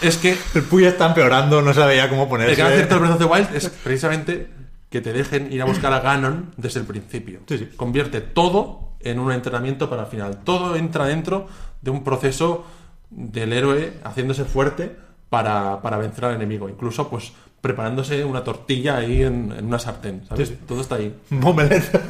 es 0.00 0.16
que 0.16 0.36
El 0.54 0.62
Puy 0.62 0.84
está 0.84 1.06
empeorando, 1.08 1.60
no 1.60 1.74
sabe 1.74 1.96
ya 1.96 2.08
cómo 2.08 2.22
el 2.22 2.28
ponerse. 2.28 2.54
gran 2.54 2.70
acierto 2.70 2.94
del 2.94 3.00
Breath 3.08 3.14
of 3.14 3.18
the 3.18 3.24
Wild 3.34 3.56
es 3.56 3.68
precisamente 3.68 4.46
que 4.90 5.00
te 5.00 5.12
dejen 5.12 5.52
ir 5.52 5.60
a 5.62 5.64
buscar 5.64 5.92
a 5.92 6.00
Ganon 6.00 6.52
desde 6.56 6.80
el 6.80 6.86
principio. 6.86 7.40
Sí, 7.46 7.58
sí. 7.58 7.68
Convierte 7.76 8.20
todo 8.20 8.92
en 9.00 9.18
un 9.18 9.32
entrenamiento 9.32 9.88
para 9.90 10.02
el 10.02 10.08
final. 10.08 10.38
Todo 10.44 10.76
entra 10.76 11.06
dentro 11.06 11.46
de 11.82 11.90
un 11.90 12.02
proceso 12.04 12.64
del 13.10 13.52
héroe 13.52 13.94
haciéndose 14.04 14.44
fuerte 14.44 14.96
para, 15.28 15.80
para 15.82 15.98
vencer 15.98 16.24
al 16.26 16.34
enemigo. 16.34 16.68
Incluso, 16.68 17.08
pues, 17.08 17.32
preparándose 17.60 18.24
una 18.24 18.44
tortilla 18.44 18.96
ahí 18.96 19.22
en, 19.22 19.52
en 19.56 19.66
una 19.66 19.78
sartén. 19.78 20.22
¿sabes? 20.28 20.54
Todo 20.66 20.80
está 20.80 20.96
ahí. 20.96 21.14
Momelet. 21.30 21.84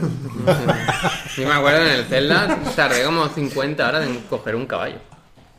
Sí, 1.34 1.44
me 1.44 1.52
acuerdo 1.52 1.82
en 1.86 1.92
el 1.92 2.05
Zelda 2.06 2.59
tardé 2.74 3.05
como 3.05 3.28
50 3.28 3.88
horas 3.88 4.06
en 4.09 4.20
coger 4.22 4.56
un 4.56 4.66
caballo. 4.66 4.98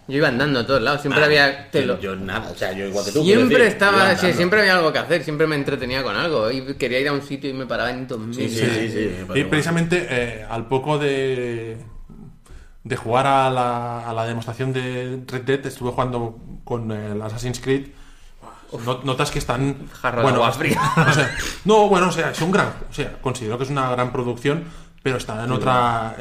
Yo 0.09 0.17
iba 0.17 0.27
andando 0.27 0.59
a 0.61 0.65
todos 0.65 0.81
lados, 0.81 1.01
siempre 1.01 1.23
había... 1.23 1.69
te 1.69 1.85
lo- 1.85 1.99
Yo 1.99 2.15
nada, 2.15 2.49
o 2.49 2.55
sea, 2.55 2.73
yo 2.73 2.85
igual 2.87 3.05
que 3.05 3.11
tú. 3.11 3.23
Siempre 3.23 3.59
decir, 3.59 3.71
estaba, 3.73 4.15
sí, 4.17 4.33
siempre 4.33 4.59
había 4.61 4.75
algo 4.77 4.91
que 4.91 4.99
hacer, 4.99 5.23
siempre 5.23 5.45
me 5.47 5.55
entretenía 5.55 6.01
con 6.03 6.15
algo. 6.15 6.49
Y 6.51 6.73
quería 6.75 6.99
ir 6.99 7.07
a 7.09 7.13
un 7.13 7.21
sitio 7.21 7.49
y 7.49 7.53
me 7.53 7.65
paraba 7.67 7.91
en 7.91 8.07
dos 8.07 8.19
Sí, 8.35 8.49
sí, 8.49 8.65
sí. 8.89 9.11
Y 9.35 9.43
precisamente 9.43 10.07
eh, 10.09 10.45
al 10.49 10.67
poco 10.67 10.97
de, 10.97 11.77
de 12.83 12.95
jugar 12.95 13.27
a 13.27 13.49
la, 13.51 14.09
a 14.09 14.13
la 14.13 14.25
demostración 14.25 14.73
de 14.73 15.21
Red 15.27 15.41
Dead, 15.43 15.65
estuve 15.65 15.91
jugando 15.91 16.39
con 16.63 16.91
el 16.91 17.21
Assassin's 17.21 17.59
Creed. 17.59 17.87
No- 18.85 19.01
notas 19.03 19.31
que 19.31 19.39
están. 19.39 19.87
Jarro 19.93 20.21
de 20.21 20.27
agua 20.27 20.51
fría. 20.51 20.79
o 21.09 21.13
sea, 21.13 21.35
no, 21.65 21.87
bueno, 21.87 22.09
o 22.09 22.11
sea, 22.11 22.31
es 22.31 22.41
un 22.41 22.51
gran. 22.51 22.67
O 22.89 22.93
sea, 22.93 23.13
considero 23.21 23.57
que 23.57 23.63
es 23.63 23.69
una 23.69 23.89
gran 23.91 24.11
producción. 24.11 24.63
Pero 25.01 25.15
está 25.17 25.45
en 25.45 25.51
otra. 25.51 26.15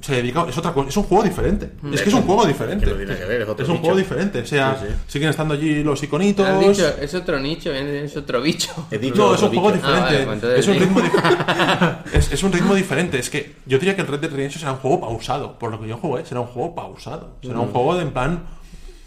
Se 0.00 0.14
dedica. 0.16 0.46
Es 0.48 0.56
otra 0.56 0.72
cosa. 0.72 0.88
Es 0.88 0.96
un 0.96 1.02
juego 1.04 1.22
diferente. 1.24 1.70
Es 1.92 2.00
que 2.02 2.08
es 2.08 2.14
un 2.14 2.22
juego 2.22 2.46
diferente. 2.46 2.84
Que 2.86 2.90
no 2.92 2.96
tiene 2.96 3.16
que 3.16 3.24
ver, 3.26 3.42
es 3.42 3.48
otro 3.48 3.66
un 3.72 3.78
juego 3.80 3.96
diferente. 3.96 4.40
O 4.40 4.46
sea, 4.46 4.76
Sí, 4.80 4.86
sí. 4.88 4.94
siguen 5.06 5.28
estando 5.28 5.52
allí 5.54 5.82
los 5.84 6.02
iconitos. 6.02 6.46
Has 6.48 6.60
dicho, 6.60 6.88
es 7.00 7.14
otro 7.14 7.38
nicho, 7.38 7.72
es 7.72 8.16
otro 8.16 8.40
bicho. 8.40 8.70
He 8.90 8.98
dicho 8.98 9.16
No, 9.16 9.34
es 9.34 9.42
un 9.42 9.48
juego 9.50 9.72
bicho. 9.72 9.86
Ah, 9.86 10.00
vale, 10.00 10.18
diferente. 10.20 10.46
pues 10.46 10.58
es, 10.60 10.68
un 10.68 10.78
ritmo 10.78 11.00
dif- 11.00 11.98
es, 12.14 12.32
es 12.32 12.42
un 12.42 12.52
ritmo 12.52 12.74
diferente. 12.74 13.18
Es 13.18 13.28
que 13.30 13.56
yo 13.66 13.78
diría 13.78 13.94
que 13.94 14.00
el 14.02 14.08
Red 14.08 14.20
Dead 14.20 14.30
Redemption 14.30 14.60
será 14.60 14.72
un 14.72 14.78
juego 14.78 15.00
pausado. 15.00 15.58
Por 15.58 15.70
lo 15.70 15.80
que 15.80 15.88
yo 15.88 15.98
jugué, 15.98 16.24
será 16.24 16.40
un 16.40 16.46
juego 16.46 16.74
pausado. 16.74 17.36
Será 17.42 17.60
un 17.60 17.68
juego 17.70 17.94
de 17.96 18.02
en 18.02 18.10
plan. 18.12 18.42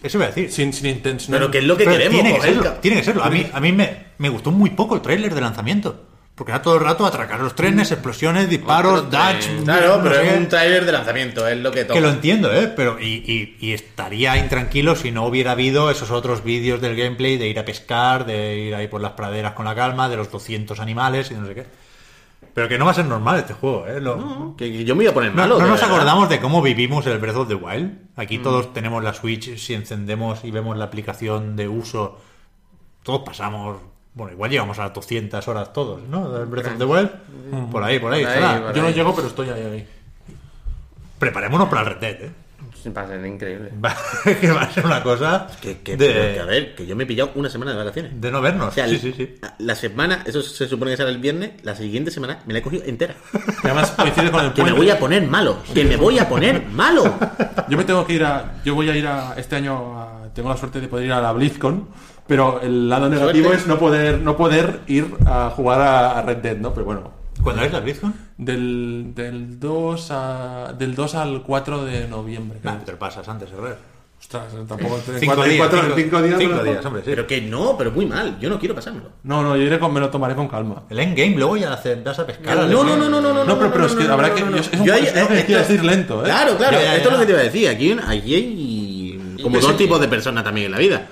Eso 0.04 0.20
iba 0.20 0.26
a 0.26 0.30
decir. 0.30 0.52
Sin, 0.52 0.72
sin 0.72 0.86
intención. 0.86 1.32
Pero 1.36 1.50
que 1.50 1.58
es 1.58 1.64
lo 1.64 1.76
que 1.76 1.86
Pero 1.86 1.98
queremos. 1.98 2.22
tiene 2.22 2.36
que 2.36 2.42
serlo, 2.42 2.72
tiene 2.74 2.98
que 2.98 3.04
serlo. 3.04 3.24
A 3.24 3.30
mí, 3.32 3.48
a 3.52 3.60
mí 3.60 3.72
me, 3.72 4.06
me 4.20 4.30
gustó 4.30 4.52
muy 4.52 4.70
poco 4.70 4.94
el 4.94 5.02
tráiler 5.02 5.34
de 5.34 5.42
lanzamiento. 5.42 6.00
Porque 6.36 6.52
era 6.52 6.62
todo 6.62 6.76
el 6.76 6.82
rato 6.82 7.06
atracar 7.06 7.40
los 7.40 7.56
trenes, 7.56 7.92
explosiones, 7.94 8.50
disparos, 8.50 9.00
Otro 9.00 9.10
dash. 9.10 9.48
Claro, 9.64 9.98
no 9.98 10.04
pero 10.04 10.20
es 10.20 10.38
un 10.38 10.50
tráiler 10.50 10.84
de 10.86 10.92
lanzamiento, 10.92 11.48
es 11.48 11.58
lo 11.58 11.72
que 11.72 11.84
toca. 11.86 11.94
Que 11.94 12.02
lo 12.02 12.10
entiendo, 12.10 12.54
¿eh? 12.54 12.68
Pero, 12.76 13.00
y, 13.00 13.24
y- 13.26 13.58
y 13.66 13.72
estaría 13.72 14.36
intranquilo 14.38 14.98
si 14.98 15.12
no 15.12 15.26
hubiera 15.26 15.52
habido 15.52 15.90
esos 15.90 16.12
otros 16.12 16.44
vídeos 16.44 16.82
del 16.82 16.98
gameplay 16.98 17.38
de 17.38 17.48
ir 17.48 17.58
a 17.58 17.64
pescar, 17.64 18.26
de 18.26 18.58
ir 18.58 18.76
ahí 18.76 18.90
por 18.90 19.00
las 19.00 19.14
praderas 19.14 19.54
con 19.54 19.64
la 19.64 19.76
calma, 19.76 20.10
de 20.10 20.18
los 20.18 20.30
200 20.30 20.82
animales 20.82 21.32
y 21.32 21.36
no 21.36 21.48
sé 21.48 21.56
qué. 21.56 21.66
Pero 22.54 22.68
que 22.68 22.78
no 22.78 22.84
va 22.86 22.92
a 22.92 22.96
ser 22.96 23.06
normal 23.06 23.40
este 23.40 23.54
juego, 23.54 23.88
¿eh? 23.88 24.02
Lo- 24.02 24.56
Que, 24.58 24.70
que 24.74 24.84
yo 24.84 24.94
me 24.96 25.04
iba 25.04 25.12
a 25.12 25.14
poner 25.14 25.32
no, 25.32 25.38
malo. 25.38 25.56
no 25.58 25.64
de 25.64 25.70
nos 25.72 25.80
verdad. 25.80 25.96
acordamos 25.96 26.28
de 26.28 26.42
cómo 26.42 26.62
vivimos 26.62 27.08
el 27.08 27.18
Breath 27.18 27.36
of 27.38 27.48
the 27.48 27.56
Wild. 27.56 27.94
Aquí 28.18 28.40
todos 28.40 28.74
tenemos 28.74 29.02
la 29.02 29.14
Switch, 29.14 29.56
si 29.58 29.74
encendemos 29.74 30.44
y 30.44 30.52
vemos 30.52 30.76
la 30.78 30.84
aplicación 30.86 31.56
de 31.56 31.70
uso, 31.70 32.18
todos 33.04 33.22
pasamos, 33.26 33.78
bueno, 34.16 34.34
igual 34.34 34.50
llegamos 34.50 34.80
a 34.80 34.84
las 34.86 34.94
200 34.94 35.48
horas 35.48 35.72
todos, 35.74 36.02
¿no? 36.10 36.32
Del 36.32 36.46
Breath 36.48 36.68
of 36.68 36.78
the 36.80 36.86
Wild. 36.86 37.10
Por 37.72 37.84
ahí, 37.84 38.00
por 38.00 38.12
ahí. 38.14 38.24
Por 38.24 38.34
ahí, 38.34 38.62
Yo 38.74 38.82
no 38.82 38.90
llego, 38.90 39.14
pero 39.16 39.28
estoy 39.28 39.50
ahí. 39.50 39.62
ahí. 39.62 39.88
Preparémonos 41.20 41.70
para 41.70 41.82
el 41.82 41.88
Red 41.88 41.98
Dead, 42.00 42.22
¿eh? 42.24 42.32
Va 42.96 43.02
a 43.02 43.08
ser 43.08 43.26
increíble. 43.26 43.72
Va- 43.84 43.96
que 44.40 44.52
va 44.52 44.62
a 44.62 44.72
ser 44.72 44.86
una 44.86 45.02
cosa 45.02 45.48
Que, 45.60 45.80
que- 45.80 45.98
de, 45.98 46.34
que, 46.36 46.40
a 46.40 46.46
ver, 46.46 46.76
que 46.76 46.86
yo 46.86 46.96
me 46.96 47.04
he 47.04 47.08
pillado 47.08 47.32
una 47.36 47.50
semana 47.50 47.72
de 47.72 47.78
vacaciones. 47.78 48.22
de 48.22 48.32
no 48.32 48.42
vernos. 48.42 48.68
O 48.68 48.72
sea, 48.72 48.88
sí, 48.88 49.00
sí, 49.00 49.12
sí. 49.18 49.36
la 49.58 49.74
semana, 49.74 50.22
eso 50.26 50.42
se 50.44 50.68
supone 50.68 50.92
que 50.92 50.98
será 50.98 51.10
el 51.10 51.18
viernes, 51.18 51.52
la 51.64 51.74
siguiente 51.76 52.12
semana 52.12 52.40
me 52.46 52.54
la 52.54 52.60
he 52.60 52.62
cogido 52.62 52.84
entera. 52.86 53.16
Y 53.64 53.68
además 53.68 53.90
coincide 53.92 54.30
con 54.30 54.46
el 54.46 54.54
Que 54.54 54.64
me 54.64 54.72
voy 54.74 54.90
a 54.92 55.00
poner 55.00 55.24
malo, 55.28 55.58
que 55.74 55.84
me 55.84 55.98
voy 55.98 56.20
a 56.20 56.30
poner 56.30 56.64
malo. 56.72 57.12
Yo 57.70 57.78
me 57.78 57.84
tengo 57.86 58.06
que 58.06 58.14
ir 58.14 58.24
a. 58.24 58.54
Yo 58.64 58.76
voy 58.76 58.88
a 58.90 58.96
ir 58.96 59.08
a. 59.08 59.34
Este 59.36 59.56
año 59.56 60.00
a- 60.00 60.30
tengo 60.36 60.50
la 60.50 60.58
suerte 60.58 60.80
de 60.80 60.88
poder 60.88 61.08
ir 61.08 61.12
a 61.14 61.22
la 61.22 61.32
BlizzCon. 61.32 61.88
Pero 62.28 62.60
el 62.62 62.90
lado 62.90 63.08
negativo 63.10 63.46
Suerte. 63.48 63.62
es 63.64 63.68
no 63.68 63.78
poder, 63.78 64.20
no 64.20 64.36
poder 64.36 64.80
ir 64.88 65.06
a 65.26 65.52
jugar 65.56 65.82
a, 65.82 66.18
a 66.18 66.22
Red 66.24 66.38
Dead, 66.38 66.58
¿no? 66.58 66.74
Pero 66.74 66.86
bueno. 66.86 67.12
¿Cuándo 67.44 67.62
es 67.64 67.72
la 67.72 67.82
BlizzCon? 67.82 68.14
Del, 68.38 69.12
del, 69.14 69.60
2 69.60 70.08
a, 70.12 70.74
del 70.78 70.96
2 70.96 71.16
al 71.16 71.44
4 71.44 71.86
de 71.86 72.08
noviembre. 72.08 72.60
Nah, 72.64 72.78
te 72.78 72.94
lo 72.94 72.98
pasas 73.00 73.28
antes, 73.30 73.50
Herrera. 73.52 73.78
Ostras, 74.20 74.46
tampoco. 74.68 74.96
en 75.14 75.20
Cinco 75.20 75.36
cuatro- 75.36 75.44
días, 75.52 75.68
cuatro- 75.68 75.82
cinco- 75.96 75.98
cinco 75.98 76.22
días. 76.24 76.64
días, 76.64 76.86
hombre, 76.86 77.02
sí. 77.04 77.10
Pero 77.12 77.28
que 77.28 77.42
no, 77.42 77.78
pero 77.78 77.92
muy 77.92 78.06
mal. 78.08 78.40
Yo 78.40 78.50
no 78.50 78.58
quiero 78.58 78.74
pasármelo. 78.74 79.10
No, 79.24 79.44
no, 79.44 79.56
yo 79.56 79.62
iré 79.62 79.78
con, 79.78 79.94
me 79.94 80.00
lo 80.00 80.10
tomaré 80.10 80.34
con 80.34 80.48
calma. 80.48 80.84
El 80.90 80.98
endgame, 81.00 81.36
luego 81.36 81.58
ya 81.58 81.74
hace- 81.74 81.96
vas 81.96 82.18
a 82.18 82.26
pescar. 82.26 82.58
No, 82.58 82.84
no, 82.84 82.96
no, 82.98 83.08
no, 83.10 83.22
no, 83.22 83.34
no. 83.34 83.44
No, 83.44 83.58
pero- 83.60 83.72
pero 83.72 83.86
es 83.86 83.94
que 83.94 84.04
habrá 84.08 84.34
que- 84.34 84.40
es 84.58 84.72
un- 84.74 84.86
Yo 84.86 84.94
ahí- 84.96 85.06
es 85.06 85.16
lo 85.22 85.28
que 85.28 85.34
decía, 85.36 85.60
esto- 85.62 85.74
es 85.74 85.80
ir 85.80 85.86
lento, 85.86 86.22
¿eh? 86.22 86.26
Claro, 86.26 86.58
claro. 86.58 86.78
Ya, 86.80 86.84
ya, 86.86 86.96
esto 86.96 87.10
es 87.10 87.14
lo 87.14 87.20
que 87.20 87.26
te 87.28 87.32
iba 87.34 87.42
a 87.42 87.44
decir. 87.44 87.68
Aquí, 87.70 87.92
aquí 87.92 88.34
hay 88.36 89.38
como 89.44 89.60
Yo 89.60 89.68
dos 89.68 89.78
tipos 89.78 90.00
de 90.02 90.08
personas 90.08 90.44
también 90.44 90.68
en 90.68 90.72
la 90.72 90.80
vida. 90.80 91.06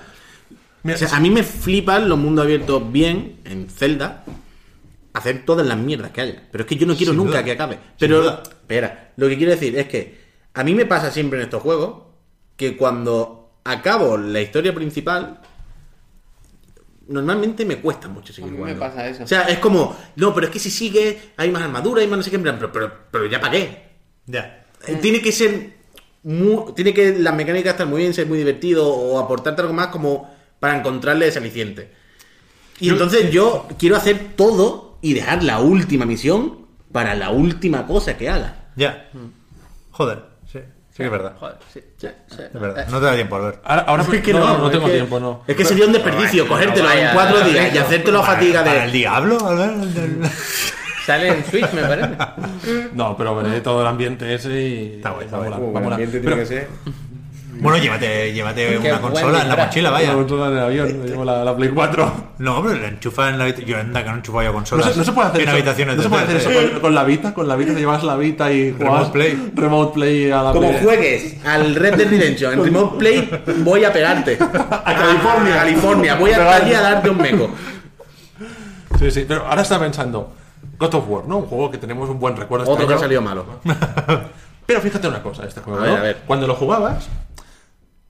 Mira, 0.84 0.94
O 0.96 0.98
sea, 0.98 1.16
a 1.16 1.20
mí 1.20 1.30
me 1.30 1.42
flipan 1.42 2.08
los 2.08 2.18
mundos 2.18 2.44
abiertos 2.44 2.92
bien 2.92 3.40
en 3.44 3.68
Zelda. 3.68 4.24
Hacer 5.14 5.44
todas 5.44 5.66
las 5.66 5.78
mierdas 5.78 6.10
que 6.12 6.20
haya. 6.20 6.42
Pero 6.52 6.62
es 6.62 6.68
que 6.68 6.76
yo 6.76 6.86
no 6.86 6.94
quiero 6.96 7.12
Sin 7.12 7.18
nunca 7.18 7.32
duda. 7.38 7.44
que 7.44 7.52
acabe. 7.52 7.78
Pero, 7.98 8.42
espera, 8.42 9.12
lo 9.16 9.28
que 9.28 9.36
quiero 9.36 9.52
decir 9.52 9.76
es 9.78 9.88
que 9.88 10.18
a 10.54 10.62
mí 10.64 10.74
me 10.74 10.86
pasa 10.86 11.10
siempre 11.10 11.38
en 11.40 11.44
estos 11.44 11.62
juegos 11.62 12.02
que 12.56 12.76
cuando 12.76 13.58
acabo 13.64 14.16
la 14.16 14.40
historia 14.40 14.74
principal, 14.74 15.40
normalmente 17.08 17.64
me 17.64 17.76
cuesta 17.78 18.08
mucho 18.08 18.32
seguir 18.32 18.48
A 18.50 18.52
mí 18.52 18.58
me 18.58 18.62
jugando. 18.74 18.80
pasa 18.80 19.08
eso. 19.08 19.24
O 19.24 19.26
sea, 19.26 19.42
es 19.42 19.58
como, 19.58 19.96
no, 20.16 20.34
pero 20.34 20.46
es 20.48 20.52
que 20.52 20.58
si 20.58 20.70
sigue, 20.70 21.18
hay 21.36 21.50
más 21.50 21.62
armadura, 21.62 22.00
hay 22.00 22.08
más 22.08 22.18
no 22.18 22.22
sé 22.22 22.30
qué, 22.30 22.36
en 22.36 22.42
plan, 22.42 22.56
pero, 22.58 22.72
pero, 22.72 22.92
pero 23.10 23.26
ya 23.26 23.40
para 23.40 23.52
qué. 23.52 23.88
Ya. 24.26 24.66
Eh, 24.86 24.96
Tiene 25.00 25.20
que 25.22 25.32
ser 25.32 25.74
muy- 26.24 26.72
tiene 26.74 26.92
que 26.94 27.18
las 27.18 27.34
mecánicas 27.34 27.72
estar 27.72 27.86
muy 27.86 28.00
bien, 28.02 28.14
ser 28.14 28.26
muy 28.26 28.38
divertido 28.38 28.88
o 28.88 29.18
aportarte 29.18 29.60
algo 29.62 29.74
más 29.74 29.88
como 29.88 30.34
para 30.64 30.78
encontrarle 30.78 31.28
ese 31.28 31.40
aliciente. 31.40 31.90
Y 32.80 32.88
entonces 32.88 33.30
yo 33.30 33.68
quiero 33.78 33.96
hacer 33.96 34.30
todo 34.34 34.96
y 35.02 35.12
dejar 35.12 35.42
la 35.42 35.60
última 35.60 36.06
misión 36.06 36.64
para 36.90 37.14
la 37.14 37.28
última 37.28 37.86
cosa 37.86 38.16
que 38.16 38.30
haga. 38.30 38.68
Ya. 38.76 39.10
Joder, 39.90 40.20
sí. 40.50 40.60
Sí 40.88 40.96
que 40.96 41.04
es 41.04 41.10
verdad. 41.10 41.34
Joder, 41.38 41.56
sí, 41.70 41.80
sí, 41.98 42.06
sí. 42.30 42.36
Es 42.54 42.58
verdad. 42.58 42.88
No 42.88 42.98
te 42.98 43.04
da 43.04 43.14
tiempo 43.14 43.36
a 43.36 43.40
ver. 43.40 43.60
Ahora, 43.62 43.82
ahora 43.82 44.02
Es 44.04 44.22
que 44.22 44.32
no, 44.32 44.70
tengo 44.70 44.86
que- 44.86 44.92
tiempo, 44.94 45.20
no. 45.20 45.42
Es 45.46 45.54
que 45.54 45.66
sería 45.66 45.84
un 45.84 45.92
desperdicio 45.92 46.44
No, 46.44 46.48
cogértelo 46.48 46.86
vaya, 46.86 47.08
en 47.10 47.14
cuatro 47.14 47.40
no, 47.40 47.48
días 47.50 47.74
y 47.74 47.76
hacértelo 47.78 48.18
a 48.20 48.22
Para- 48.22 48.34
fatiga 48.38 48.64
para 48.64 48.84
el 48.86 48.90
de. 48.92 48.98
diablo, 48.98 49.46
a 49.46 49.54
ver. 49.54 49.70
el 49.70 50.30
Sale 51.04 51.28
en 51.28 51.44
Switch, 51.44 51.70
me 51.74 51.82
parece. 51.82 52.16
No, 52.94 53.14
pero 53.18 53.36
veré 53.36 53.60
todo 53.60 53.82
el 53.82 53.86
ambiente 53.86 54.34
ese 54.34 54.48
y. 54.58 54.92
Está 54.96 55.10
guay, 55.10 55.26
está 55.26 55.36
va 55.36 55.44
a 55.44 55.48
guay. 55.50 55.60
molar, 55.60 55.74
va 55.76 55.78
a 55.80 55.82
molar. 55.98 56.08
Pero- 56.10 56.46
ser. 56.46 56.68
Bueno, 57.60 57.78
llévate, 57.78 58.32
llévate 58.32 58.78
una 58.78 59.00
consola 59.00 59.42
en 59.42 59.48
la 59.48 59.56
mochila, 59.56 59.90
La 59.90 59.96
vaya. 59.96 60.12
consola 60.14 60.46
en 60.48 60.52
el 60.54 60.58
avión, 60.64 61.00
me 61.02 61.08
llevo 61.08 61.24
la, 61.24 61.44
la 61.44 61.56
Play 61.56 61.70
4. 61.70 62.12
No, 62.38 62.62
pero 62.62 62.74
la 62.74 62.88
enchufa 62.88 63.28
en 63.30 63.38
la 63.38 63.44
habitación. 63.44 63.70
Yo 63.70 63.78
anda 63.78 64.02
que 64.04 64.10
no 64.10 64.16
enchufa 64.16 64.42
yo 64.42 64.48
No 64.48 64.54
consolas. 64.54 64.92
se, 64.92 64.98
no 64.98 65.04
se 65.04 65.12
puede 65.12 65.28
hacer 65.28 65.40
en 65.40 65.46
eso. 65.48 65.56
habitaciones 65.56 65.96
no 65.96 66.02
se 66.02 66.08
de 66.08 66.14
puede 66.14 66.24
hacer 66.24 66.36
eso 66.36 66.70
con, 66.72 66.80
con 66.80 66.94
la 66.94 67.04
Vita. 67.04 67.32
Con 67.34 67.48
la 67.48 67.56
Vita 67.56 67.72
te 67.74 67.80
llevas 67.80 68.02
la 68.04 68.16
Vita 68.16 68.50
y 68.52 68.72
Remote 68.72 68.86
juegas 68.88 69.08
Play. 69.10 69.52
Remote 69.54 69.94
Play 69.94 70.30
a 70.30 70.42
la 70.42 70.52
Como 70.52 70.68
Play. 70.70 70.80
juegues 70.82 71.46
al 71.46 71.74
Red 71.74 71.94
Dead 71.94 72.08
Redemption 72.10 72.52
en 72.54 72.64
Remote 72.64 72.98
Play, 72.98 73.30
voy 73.58 73.84
a 73.84 73.92
pegarte. 73.92 74.36
A 74.40 74.94
California. 74.94 75.54
A 75.54 75.58
California. 75.58 76.14
Voy 76.16 76.30
a 76.30 76.32
estar 76.38 76.62
allí 76.62 76.74
a 76.74 76.80
darte 76.80 77.08
un 77.10 77.18
meco. 77.18 77.50
Sí, 78.98 79.10
sí, 79.10 79.24
pero 79.26 79.46
ahora 79.46 79.62
está 79.62 79.78
pensando. 79.78 80.32
God 80.78 80.94
of 80.94 81.04
War, 81.08 81.24
¿no? 81.26 81.38
Un 81.38 81.46
juego 81.46 81.70
que 81.70 81.78
tenemos 81.78 82.08
un 82.10 82.18
buen 82.18 82.36
recuerdo. 82.36 82.64
este 82.64 82.74
Otro 82.74 82.86
que 82.86 82.92
ha 82.92 82.96
año. 82.96 83.02
salido 83.04 83.22
malo. 83.22 83.44
Pero 84.66 84.80
fíjate 84.80 85.06
una 85.06 85.22
cosa 85.22 85.44
este 85.46 85.60
juego, 85.60 85.78
A 85.78 85.82
ver, 85.82 85.90
¿no? 85.92 85.96
a 85.98 86.00
ver. 86.00 86.16
Cuando 86.26 86.46
lo 86.46 86.54
jugabas, 86.54 87.06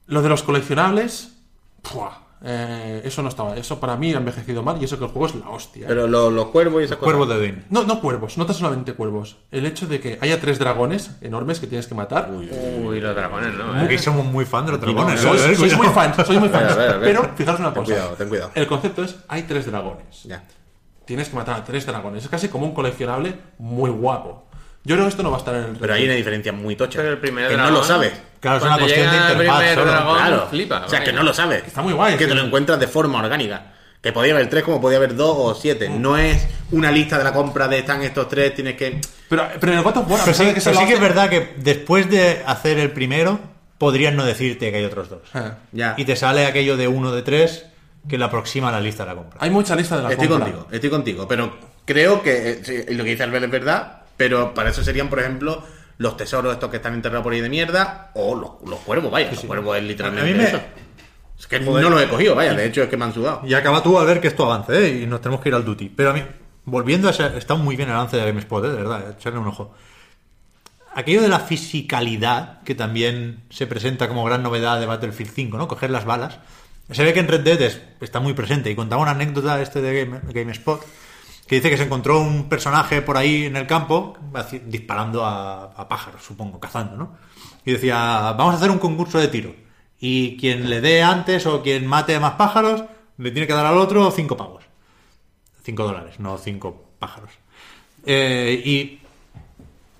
lo 0.07 0.21
de 0.21 0.29
los 0.29 0.43
coleccionables, 0.43 1.33
¡pua! 1.81 2.21
Eh, 2.47 3.01
eso 3.05 3.23
no 3.23 3.29
estaba. 3.29 3.55
Eso 3.55 3.79
para 3.79 3.95
mí 3.95 4.13
ha 4.13 4.17
envejecido 4.17 4.61
mal 4.61 4.77
y 4.79 4.85
eso 4.85 4.99
que 4.99 5.05
el 5.05 5.09
juego 5.09 5.25
es 5.27 5.35
la 5.35 5.49
hostia. 5.49 5.83
¿eh? 5.83 5.87
Pero 5.87 6.05
lo- 6.05 6.29
los 6.29 6.47
cuervos 6.49 6.81
y 6.81 6.85
esas 6.85 6.97
cosas. 6.97 7.15
Cuervo 7.15 7.25
de 7.25 7.39
Odín. 7.39 7.65
No, 7.71 7.85
no 7.85 7.99
cuervos, 8.01 8.37
no 8.37 8.45
tan 8.45 8.53
solamente 8.55 8.93
cuervos. 8.93 9.37
El 9.51 9.65
hecho 9.65 9.87
de 9.87 9.99
que 9.99 10.19
haya 10.21 10.39
tres 10.39 10.59
dragones 10.59 11.11
enormes 11.21 11.59
que 11.59 11.65
tienes 11.65 11.87
que 11.87 11.95
matar. 11.95 12.29
Uy, 12.31 12.99
los 12.99 13.15
dragones, 13.15 13.53
¿no? 13.55 13.73
Aquí 13.73 13.95
¿Eh? 13.95 13.99
somos 13.99 14.25
muy 14.25 14.45
fan 14.45 14.65
de 14.67 14.73
los 14.73 14.81
dragones. 14.81 15.19
Sois, 15.19 15.41
¿eh? 15.43 15.55
sois 15.55 15.75
muy 15.75 15.87
fans, 15.87 16.15
sois 16.23 16.39
muy 16.39 16.49
fans. 16.55 16.75
Pero 17.01 17.31
fijaros 17.35 17.59
una 17.61 17.73
Ten 17.73 17.83
cosa. 17.83 17.95
cuidado, 17.95 18.15
ten 18.15 18.29
cuidado. 18.29 18.51
El 18.53 18.67
concepto 18.67 19.03
es, 19.03 19.15
hay 19.27 19.43
tres 19.43 19.65
dragones. 19.65 20.23
Ya. 20.25 20.43
Tienes 21.05 21.29
que 21.29 21.35
matar 21.37 21.59
a 21.59 21.63
tres 21.63 21.85
dragones. 21.87 22.23
Es 22.25 22.29
casi 22.29 22.49
como 22.49 22.65
un 22.67 22.73
coleccionable 22.75 23.33
muy 23.57 23.89
guapo. 23.89 24.43
Yo 24.83 24.95
creo 24.95 25.05
que 25.05 25.09
esto 25.09 25.23
no 25.23 25.31
va 25.31 25.37
a 25.37 25.39
estar 25.39 25.55
en 25.55 25.63
el... 25.63 25.77
Pero 25.77 25.93
hay 25.95 26.05
una 26.05 26.13
diferencia 26.13 26.51
muy 26.51 26.75
tocha. 26.75 26.99
Pero 26.99 27.13
el 27.13 27.17
primer 27.17 27.49
que 27.49 27.57
no 27.57 27.71
lo 27.71 27.83
sabes. 27.83 28.13
Claro, 28.45 28.57
es 28.57 28.63
una 28.63 28.77
cuestión 28.77 29.09
de 29.09 29.17
el 29.17 29.21
interfaz. 29.23 29.57
primer 29.57 29.75
solo. 29.75 29.91
dragón, 29.91 30.17
Claro. 30.17 30.47
flipa. 30.51 30.83
o 30.85 30.89
sea, 30.89 31.03
que 31.03 31.11
no 31.13 31.23
lo 31.23 31.33
sabes. 31.33 31.63
Está 31.65 31.81
muy 31.81 31.93
guay, 31.93 32.13
Que 32.15 32.25
sí. 32.25 32.29
te 32.29 32.35
lo 32.35 32.43
encuentras 32.43 32.79
de 32.79 32.87
forma 32.87 33.19
orgánica. 33.19 33.71
Que 34.01 34.11
podía 34.13 34.33
haber 34.33 34.47
tres 34.51 34.63
como 34.63 34.79
podía 34.79 34.97
haber 34.97 35.15
dos 35.15 35.35
o 35.35 35.55
siete. 35.55 35.89
No 35.89 36.15
es 36.15 36.47
una 36.71 36.91
lista 36.91 37.17
de 37.17 37.23
la 37.23 37.33
compra 37.33 37.67
de 37.67 37.79
están 37.79 38.03
estos 38.03 38.29
tres, 38.29 38.53
tienes 38.53 38.75
que. 38.75 39.01
Pero, 39.27 39.47
pero 39.59 39.71
en 39.73 39.79
el 39.79 39.83
War, 39.83 39.97
a 39.97 40.05
Pero 40.25 40.33
sí, 40.37 40.53
que 40.53 40.61
se 40.61 40.69
pero 40.69 40.75
lo 40.75 40.81
sí 40.81 40.87
que 40.87 40.93
es 40.93 40.99
verdad 40.99 41.27
que 41.29 41.53
después 41.57 42.07
de 42.07 42.43
hacer 42.45 42.77
el 42.77 42.91
primero, 42.91 43.39
podrían 43.79 44.15
no 44.15 44.23
decirte 44.23 44.69
que 44.69 44.77
hay 44.77 44.85
otros 44.85 45.09
dos. 45.09 45.21
Ah. 45.33 45.55
Ya. 45.71 45.95
Y 45.97 46.05
te 46.05 46.15
sale 46.15 46.45
aquello 46.45 46.77
de 46.77 46.87
uno 46.87 47.11
de 47.13 47.23
tres 47.23 47.65
que 48.07 48.19
lo 48.19 48.25
aproxima 48.25 48.69
a 48.69 48.71
la 48.73 48.79
lista 48.79 49.03
de 49.05 49.09
la 49.09 49.15
compra. 49.15 49.39
Hay 49.41 49.49
mucha 49.49 49.75
lista 49.75 49.97
de 49.97 50.03
la 50.03 50.11
Estoy 50.11 50.27
compra. 50.27 50.45
contigo, 50.51 50.67
estoy 50.71 50.89
contigo. 50.91 51.27
Pero 51.27 51.57
creo 51.85 52.21
que 52.21 52.49
eh, 52.51 52.59
sí, 52.63 52.93
lo 52.93 53.03
que 53.03 53.09
dice 53.09 53.23
Albert 53.23 53.45
es 53.45 53.51
verdad. 53.51 54.01
Pero 54.17 54.53
para 54.53 54.69
eso 54.69 54.83
serían, 54.83 55.09
por 55.09 55.19
ejemplo, 55.19 55.63
los 55.97 56.17
tesoros 56.17 56.53
estos 56.53 56.69
que 56.69 56.77
están 56.77 56.93
enterrados 56.93 57.23
por 57.23 57.33
ahí 57.33 57.41
de 57.41 57.49
mierda. 57.49 58.11
O 58.15 58.35
los, 58.35 58.69
los 58.69 58.79
cuervos, 58.81 59.11
vaya. 59.11 59.29
Los 59.31 59.41
cuervos 59.41 59.77
es 59.77 59.83
literalmente 59.83 60.29
A 60.29 60.33
mí 60.33 60.37
me- 60.37 60.47
eso. 60.47 60.59
Es 61.37 61.47
que 61.47 61.59
no 61.59 61.89
los 61.89 62.01
he 62.01 62.07
cogido, 62.07 62.33
vaya. 62.35 62.53
De 62.53 62.65
hecho, 62.65 62.83
es 62.83 62.89
que 62.89 62.95
me 62.97 63.05
han 63.05 63.13
sudado. 63.13 63.41
Y 63.45 63.53
acaba 63.53 63.83
tú 63.83 63.97
al 63.99 64.05
ver 64.05 64.21
que 64.21 64.27
esto 64.29 64.45
avance, 64.45 64.73
¿eh? 64.87 65.01
Y 65.03 65.05
nos 65.05 65.19
tenemos 65.21 65.41
que 65.41 65.49
ir 65.49 65.55
al 65.55 65.65
duty. 65.65 65.89
Pero 65.89 66.11
a 66.11 66.13
mí, 66.13 66.23
volviendo 66.63 67.07
a 67.07 67.11
ese, 67.11 67.37
está 67.37 67.55
muy 67.55 67.75
bien 67.75 67.89
el 67.89 67.95
avance 67.95 68.15
de 68.17 68.25
GameSpot, 68.25 68.63
¿eh? 68.63 68.69
de 68.69 68.75
verdad, 68.75 69.15
echarle 69.17 69.39
un 69.39 69.47
ojo. 69.47 69.73
Aquello 70.93 71.21
de 71.21 71.27
la 71.27 71.39
fisicalidad, 71.41 72.61
que 72.63 72.73
también 72.73 73.43
se 73.49 73.67
presenta 73.67 74.07
como 74.07 74.23
gran 74.23 74.41
novedad 74.43 74.79
de 74.79 74.85
Battlefield 74.85 75.31
5, 75.33 75.57
¿no? 75.57 75.67
Coger 75.67 75.89
las 75.89 76.05
balas. 76.05 76.39
Se 76.91 77.03
ve 77.03 77.13
que 77.13 77.19
en 77.19 77.27
Red 77.27 77.41
Dead 77.41 77.61
es- 77.61 77.81
está 77.99 78.21
muy 78.21 78.33
presente. 78.33 78.71
Y 78.71 78.75
contaba 78.75 79.01
una 79.01 79.11
anécdota 79.11 79.61
este 79.61 79.81
de 79.81 80.05
Game- 80.05 80.21
GameSpot, 80.31 80.81
que 81.47 81.55
dice 81.55 81.69
que 81.69 81.77
se 81.77 81.83
encontró 81.83 82.19
un 82.19 82.49
personaje 82.49 83.01
por 83.01 83.17
ahí 83.17 83.45
en 83.45 83.55
el 83.55 83.67
campo 83.67 84.17
disparando 84.65 85.25
a, 85.25 85.87
pájaros, 85.87 86.23
supongo, 86.23 86.59
cazando, 86.59 86.97
¿no? 86.97 87.17
Y 87.63 87.73
decía, 87.73 88.33
vamos 88.37 88.53
a 88.53 88.57
hacer 88.57 88.71
un 88.71 88.79
concurso 88.79 89.19
de 89.19 89.27
tiro. 89.27 89.55
Y 89.99 90.37
quien 90.37 90.69
le 90.69 90.81
dé 90.81 91.03
antes 91.03 91.45
o 91.45 91.61
quien 91.61 91.87
mate 91.87 92.19
más 92.19 92.33
pájaros, 92.33 92.83
le 93.17 93.31
tiene 93.31 93.47
que 93.47 93.53
dar 93.53 93.65
al 93.65 93.77
otro 93.77 94.09
cinco 94.11 94.35
pavos. 94.35 94.63
Cinco 95.63 95.83
dólares, 95.83 96.19
no 96.19 96.37
cinco 96.37 96.89
pájaros. 96.99 97.31
Eh, 98.05 98.61
y 98.65 98.99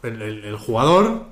el 0.04 0.58
jugador 0.58 1.28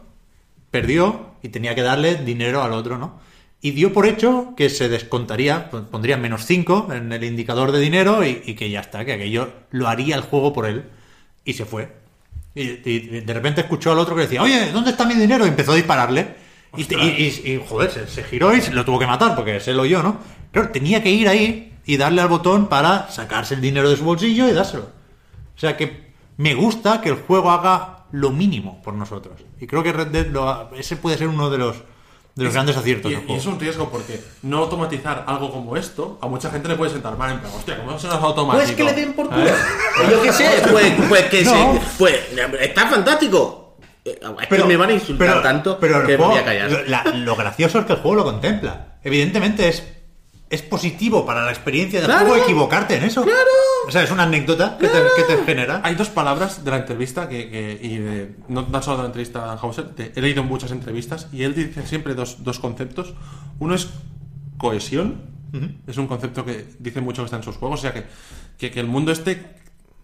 perdió 0.72 1.34
y 1.44 1.50
tenía 1.50 1.76
que 1.76 1.84
darle 1.84 2.16
dinero 2.16 2.64
al 2.64 2.74
otro, 2.74 2.98
¿no? 2.98 3.20
Y 3.64 3.72
dio 3.72 3.94
por 3.94 4.06
hecho 4.06 4.54
que 4.58 4.70
se 4.70 4.90
descontaría, 4.90 5.70
pon- 5.72 5.86
pondría 5.86 6.18
menos 6.18 6.46
5 6.46 6.90
en 6.94 7.12
el 7.14 7.24
indicador 7.24 7.72
de 7.72 7.80
dinero 7.80 8.24
y, 8.24 8.42
y 8.46 8.54
que 8.56 8.70
ya 8.70 8.82
está, 8.82 9.06
que 9.06 9.14
aquello 9.14 9.52
lo 9.72 9.88
haría 9.88 10.16
el 10.18 10.22
juego 10.22 10.52
por 10.54 10.66
él. 10.68 10.84
Y 11.46 11.54
se 11.54 11.66
fue. 11.66 11.92
Y, 12.54 12.62
y 12.88 13.00
de 13.22 13.34
repente 13.34 13.62
escuchó 13.62 13.92
al 13.94 14.00
otro 14.00 14.16
que 14.16 14.24
decía, 14.24 14.44
oye, 14.44 14.72
¿dónde 14.72 14.92
está 14.92 15.06
mi 15.06 15.16
dinero? 15.16 15.46
Y 15.46 15.50
empezó 15.50 15.72
a 15.72 15.76
dispararle. 15.76 16.36
Y, 16.76 17.62
joder, 17.68 17.90
se, 17.92 18.08
se 18.08 18.24
giró 18.24 18.54
y 18.56 18.62
se 18.62 18.74
lo 18.74 18.84
tuvo 18.84 19.00
que 19.00 19.08
matar 19.08 19.36
porque 19.36 19.60
se 19.60 19.74
lo 19.74 19.84
oyó, 19.84 20.04
¿no? 20.04 20.18
Claro, 20.52 20.70
tenía 20.70 21.02
que 21.02 21.10
ir 21.12 21.28
ahí 21.30 21.74
y 21.86 21.98
darle 21.98 22.22
al 22.22 22.28
botón 22.28 22.68
para 22.68 23.10
sacarse 23.12 23.56
el 23.56 23.62
dinero 23.62 23.90
de 23.90 23.96
su 23.96 24.04
bolsillo 24.04 24.48
y 24.50 24.54
dárselo. 24.54 24.90
O 25.56 25.60
sea 25.60 25.78
que 25.78 26.12
me 26.38 26.54
gusta 26.54 27.00
que 27.00 27.10
el 27.10 27.16
juego 27.16 27.52
haga 27.52 28.06
lo 28.12 28.30
mínimo 28.32 28.82
por 28.84 28.94
nosotros. 28.94 29.40
Y 29.62 29.68
creo 29.68 29.84
que 29.84 29.94
Red 29.94 30.08
Dead 30.08 30.28
lo 30.28 30.70
ese 30.76 30.96
puede 30.98 31.18
ser 31.18 31.28
uno 31.30 31.50
de 31.50 31.58
los, 31.60 31.78
de 32.36 32.44
los 32.46 32.54
grandes 32.54 32.76
aciertos 32.76 33.12
Y, 33.12 33.32
y 33.32 33.36
es 33.36 33.46
un 33.46 33.60
riesgo 33.60 33.90
porque 33.90 34.20
no 34.42 34.58
automatizar 34.60 35.24
algo 35.28 35.52
como 35.52 35.78
esto, 35.78 36.18
a 36.22 36.28
mucha 36.28 36.50
gente 36.50 36.68
le 36.68 36.76
puede 36.76 36.92
sentar 36.92 37.16
mal 37.18 37.32
en 37.34 37.40
plan, 37.40 37.52
hostia, 37.56 37.78
¿cómo 37.78 37.96
eso 37.96 38.08
no 38.08 38.14
es 38.16 38.20
automático? 38.24 38.64
Pues 38.66 38.76
que 38.76 38.84
le 38.84 38.94
den 38.94 39.14
por 39.14 39.30
culo. 39.30 39.46
Yo 40.10 40.22
qué 40.24 40.34
sé, 40.34 40.50
pues, 40.72 40.94
pues 41.08 41.24
que 41.26 41.44
No. 41.46 41.52
se. 41.74 41.82
Pues 42.00 42.16
está 42.60 42.88
fantástico. 42.88 43.78
Eh, 44.06 44.20
Es 44.42 44.48
que 44.50 44.64
me 44.66 44.76
van 44.78 44.90
a 44.90 44.94
insultar 44.94 45.42
tanto 45.42 45.78
pero 45.80 46.02
que 46.06 46.18
me 46.18 46.26
voy 46.26 46.38
a 46.38 46.44
callar. 46.44 46.72
lo- 46.72 46.84
la- 46.86 47.04
lo 47.16 47.36
gracioso 47.36 47.80
es 47.80 47.86
que 47.86 47.94
el 47.94 48.00
juego 48.00 48.16
lo 48.18 48.24
contempla. 48.24 48.98
Evidentemente 49.04 49.70
es, 49.70 49.84
es 50.50 50.62
positivo 50.64 51.26
para 51.26 51.44
la 51.46 51.52
experiencia 51.52 52.00
del 52.02 52.10
Claro. 52.10 52.26
juego 52.26 52.44
equivocarte 52.44 52.96
en 52.98 53.04
eso. 53.04 53.24
O 53.88 53.92
sea, 53.92 54.04
es 54.04 54.12
una 54.12 54.24
anécdota 54.24 54.78
que, 54.80 54.88
te, 54.88 54.98
que 55.18 55.36
te 55.36 55.44
genera. 55.46 55.82
Hay 55.84 55.96
dos 55.96 56.10
palabras 56.10 56.64
de 56.64 56.72
la 56.72 56.78
entrevista 56.78 57.28
que, 57.28 57.50
que- 57.50 57.80
y 57.82 57.98
de- 57.98 58.36
no 58.48 58.66
tan 58.66 58.82
solo 58.82 58.98
de 58.98 59.04
la 59.04 59.08
entrevista 59.08 59.52
a 59.52 59.56
Hauser, 59.58 59.94
de- 59.96 60.14
he 60.16 60.22
leído 60.22 60.42
en 60.42 60.48
muchas 60.48 60.72
entrevistas 60.72 61.28
y 61.34 61.44
él 61.44 61.54
dice 61.54 61.86
siempre 61.86 62.14
dos, 62.16 62.44
dos 62.44 62.60
conceptos. 62.60 63.14
Uno 63.60 63.76
es 63.76 63.90
cohesión, 64.58 65.22
es 65.86 65.98
un 65.98 66.08
concepto 66.08 66.46
que 66.46 66.66
dice 66.80 67.00
mucho 67.02 67.22
que 67.22 67.26
está 67.26 67.38
en 67.38 67.44
sus 67.44 67.58
juegos, 67.58 67.80
o 67.80 67.82
sea 67.84 67.94
que, 67.94 68.06
que, 68.58 68.72
que 68.72 68.80
el 68.80 68.88
mundo 68.88 69.12
este 69.12 69.44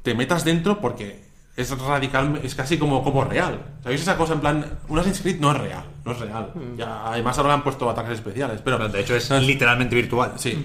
te 0.04 0.14
metas 0.14 0.44
dentro 0.46 0.80
porque 0.80 1.28
es 1.58 1.70
radical, 1.78 2.40
es 2.44 2.54
casi 2.56 2.78
como, 2.78 3.04
como 3.04 3.24
real. 3.26 3.60
¿Sabéis 3.84 4.02
esa 4.02 4.16
cosa 4.16 4.34
en 4.34 4.40
plan, 4.42 4.66
un 4.88 5.00
Assassin's 5.00 5.22
Creed 5.22 5.40
no 5.40 5.52
es 5.52 5.58
real, 5.58 5.84
no 6.06 6.12
es 6.12 6.20
real. 6.20 6.54
Ya, 6.78 7.06
además 7.08 7.38
ahora 7.38 7.50
le 7.50 7.54
han 7.56 7.64
puesto 7.64 7.90
ataques 7.90 8.14
especiales, 8.14 8.62
pero 8.64 8.88
De 8.90 9.00
hecho, 9.02 9.16
es 9.16 9.30
literalmente 9.42 9.96
virtual. 9.96 10.34
Sí, 10.38 10.64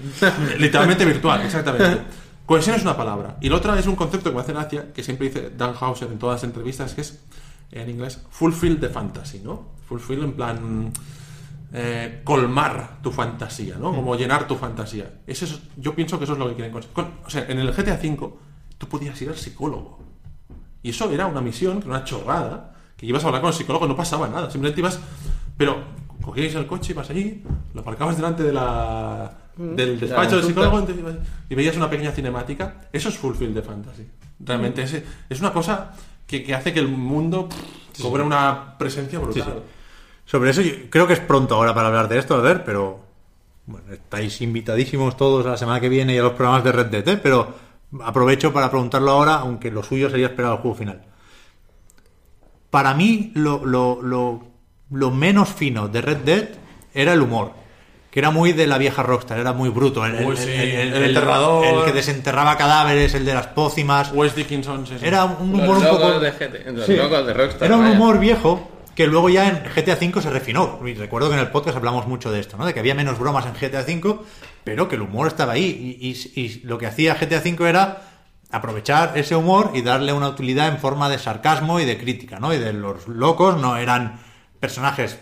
literalmente 0.59 1.03
virtual, 1.05 1.41
exactamente. 1.41 2.01
Cohesión 2.45 2.75
es 2.75 2.81
una 2.83 2.95
palabra. 2.95 3.37
Y 3.41 3.49
la 3.49 3.55
otra 3.57 3.77
es 3.79 3.87
un 3.87 3.95
concepto 3.95 4.29
que 4.29 4.35
me 4.35 4.41
hace 4.41 4.53
gracia, 4.53 4.93
que 4.93 5.03
siempre 5.03 5.27
dice 5.27 5.49
Dan 5.57 5.73
Hauser 5.79 6.11
en 6.11 6.19
todas 6.19 6.35
las 6.41 6.43
entrevistas, 6.43 6.93
que 6.93 7.01
es, 7.01 7.19
en 7.71 7.89
inglés, 7.89 8.21
fulfill 8.29 8.79
the 8.79 8.89
fantasy, 8.89 9.39
¿no? 9.43 9.69
Fulfill 9.87 10.23
en 10.23 10.33
plan... 10.33 10.91
eh, 11.73 12.21
colmar 12.23 12.99
tu 13.01 13.11
fantasía, 13.11 13.75
¿no? 13.77 13.93
Como 13.93 14.15
llenar 14.15 14.47
tu 14.47 14.55
fantasía. 14.55 15.19
Eso 15.27 15.45
es- 15.45 15.59
yo 15.75 15.93
pienso 15.95 16.17
que 16.17 16.23
eso 16.23 16.33
es 16.33 16.39
lo 16.39 16.47
que 16.47 16.53
quieren 16.55 16.71
conseguir. 16.71 16.93
Con- 16.93 17.11
O 17.25 17.29
sea, 17.29 17.45
en 17.49 17.59
el 17.59 17.71
GTA 17.73 17.95
V 18.01 18.29
tú 18.77 18.87
podías 18.87 19.19
ir 19.21 19.29
al 19.29 19.35
psicólogo. 19.37 19.99
Y 20.83 20.91
eso 20.91 21.11
era 21.11 21.25
una 21.25 21.41
misión, 21.41 21.79
que 21.81 21.87
era 21.87 21.97
una 21.97 22.05
chorrada, 22.05 22.75
que 22.95 23.05
ibas 23.07 23.23
a 23.23 23.27
hablar 23.27 23.41
con 23.41 23.49
el 23.49 23.55
psicólogo, 23.55 23.87
no 23.87 23.95
pasaba 23.95 24.27
nada, 24.27 24.49
simplemente 24.51 24.79
ibas... 24.79 24.99
Pero 25.57 25.83
cogíais 26.21 26.55
el 26.55 26.67
coche, 26.67 26.93
ibas 26.93 27.09
allí, 27.09 27.43
lo 27.73 27.81
aparcabas 27.81 28.15
delante 28.15 28.43
de 28.43 28.53
la, 28.53 29.31
del 29.57 29.99
despacho 29.99 30.35
del 30.37 30.45
psicólogo 30.45 30.87
y 31.49 31.55
veías 31.55 31.75
una 31.77 31.89
pequeña 31.89 32.11
cinemática. 32.11 32.81
Eso 32.91 33.09
es 33.09 33.17
fulfill 33.17 33.53
de 33.53 33.61
fantasy. 33.61 34.05
Realmente 34.39 34.83
es, 34.83 35.01
es 35.29 35.39
una 35.39 35.53
cosa 35.53 35.91
que, 36.27 36.43
que 36.43 36.53
hace 36.53 36.73
que 36.73 36.79
el 36.79 36.87
mundo 36.89 37.47
pff, 37.49 38.01
cobre 38.01 38.23
una 38.23 38.77
presencia 38.77 39.19
brutal. 39.19 39.63
Sobre 40.25 40.49
eso 40.49 40.61
yo 40.61 40.73
creo 40.89 41.07
que 41.07 41.13
es 41.13 41.19
pronto 41.19 41.55
ahora 41.55 41.73
para 41.73 41.87
hablar 41.87 42.07
de 42.09 42.17
esto, 42.17 42.35
a 42.35 42.41
ver, 42.41 42.63
pero 42.65 42.99
bueno, 43.67 43.93
estáis 43.93 44.41
invitadísimos 44.41 45.15
todos 45.17 45.45
a 45.45 45.51
la 45.51 45.57
semana 45.57 45.79
que 45.79 45.89
viene 45.89 46.13
y 46.15 46.17
a 46.17 46.23
los 46.23 46.33
programas 46.33 46.63
de 46.63 46.71
Red 46.71 46.87
Dead, 46.87 47.07
¿eh? 47.07 47.17
pero 47.21 47.53
aprovecho 48.03 48.51
para 48.51 48.69
preguntarlo 48.69 49.11
ahora, 49.11 49.35
aunque 49.35 49.71
lo 49.71 49.83
suyo 49.83 50.09
sería 50.09 50.27
esperar 50.27 50.53
al 50.53 50.57
juego 50.57 50.75
final. 50.77 51.01
Para 52.69 52.93
mí, 52.93 53.31
lo, 53.35 53.65
lo- 53.65 54.01
lo- 54.01 54.43
lo 54.91 55.11
menos 55.11 55.49
fino 55.49 55.87
de 55.87 56.01
Red 56.01 56.17
Dead 56.17 56.47
era 56.93 57.13
el 57.13 57.21
humor, 57.21 57.53
que 58.15 58.19
era 58.21 58.31
muy 58.31 58.53
de 58.53 58.65
la 58.65 58.77
vieja 58.77 59.03
Rockstar, 59.03 59.37
era 59.39 59.51
muy 59.51 59.67
bruto. 59.67 60.05
El, 60.05 60.25
Uy, 60.25 60.37
sí, 60.37 60.49
el 60.49 60.93
enterrador. 61.03 61.65
el 61.65 61.83
que 61.83 61.91
desenterraba 61.91 62.55
cadáveres, 62.57 63.13
el 63.13 63.25
de 63.25 63.33
las 63.33 63.47
pócimas. 63.47 64.09
Wes 64.13 64.33
Dickinson, 64.33 64.87
sí, 64.87 64.93
sí. 64.97 65.05
Era 65.05 65.25
un 65.25 65.51
Los 65.51 65.59
humor 65.63 65.77
un 65.79 65.83
locos 65.83 65.99
poco. 65.99 66.19
de 66.21 66.31
GT, 66.31 66.71
los 66.71 66.85
Sí. 66.85 66.95
locos 66.95 67.27
de 67.27 67.33
Rockstar. 67.33 67.65
Era 67.67 67.75
un 67.75 67.83
vaya. 67.83 67.93
humor 67.93 68.19
viejo 68.19 68.71
que 68.95 69.05
luego 69.07 69.27
ya 69.27 69.49
en 69.49 69.63
GTA 69.65 69.97
V 69.99 70.21
se 70.21 70.29
refinó. 70.29 70.79
Y 70.85 70.93
recuerdo 70.93 71.27
que 71.27 71.33
en 71.33 71.41
el 71.41 71.49
podcast 71.49 71.75
hablamos 71.75 72.07
mucho 72.07 72.31
de 72.31 72.39
esto, 72.39 72.55
¿no? 72.55 72.65
De 72.65 72.73
que 72.73 72.79
había 72.79 72.95
menos 72.95 73.19
bromas 73.19 73.45
en 73.47 73.53
GTA 73.53 73.81
V, 73.81 74.19
pero 74.63 74.87
que 74.87 74.95
el 74.95 75.01
humor 75.01 75.27
estaba 75.27 75.51
ahí. 75.51 75.97
Y, 75.99 76.07
y- 76.09 76.41
y 76.41 76.61
lo 76.63 76.77
que 76.77 76.87
hacía 76.87 77.15
GTA 77.15 77.39
V 77.43 77.67
era 77.69 78.01
aprovechar 78.49 79.11
ese 79.17 79.35
humor 79.35 79.71
y 79.73 79.81
darle 79.81 80.13
una 80.13 80.29
utilidad 80.29 80.69
en 80.69 80.77
forma 80.77 81.09
de 81.09 81.19
sarcasmo 81.19 81.81
y 81.81 81.85
de 81.85 81.97
crítica, 81.97 82.39
¿no? 82.39 82.53
Y 82.53 82.59
de 82.59 82.71
los 82.71 83.09
locos 83.09 83.57
no 83.59 83.75
eran 83.75 84.21
personajes 84.61 85.19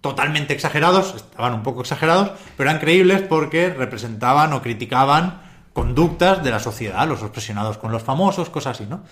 totalmente 0.00 0.52
exagerados, 0.52 1.14
estaban 1.14 1.54
un 1.54 1.62
poco 1.62 1.80
exagerados, 1.80 2.32
pero 2.56 2.70
eran 2.70 2.80
creíbles 2.80 3.22
porque 3.22 3.70
representaban 3.70 4.52
o 4.52 4.62
criticaban 4.62 5.40
conductas 5.72 6.42
de 6.42 6.50
la 6.50 6.60
sociedad, 6.60 7.06
los 7.08 7.22
obsesionados 7.22 7.78
con 7.78 7.92
los 7.92 8.02
famosos, 8.02 8.50
cosas 8.50 8.76
así, 8.76 8.88
¿no? 8.88 9.02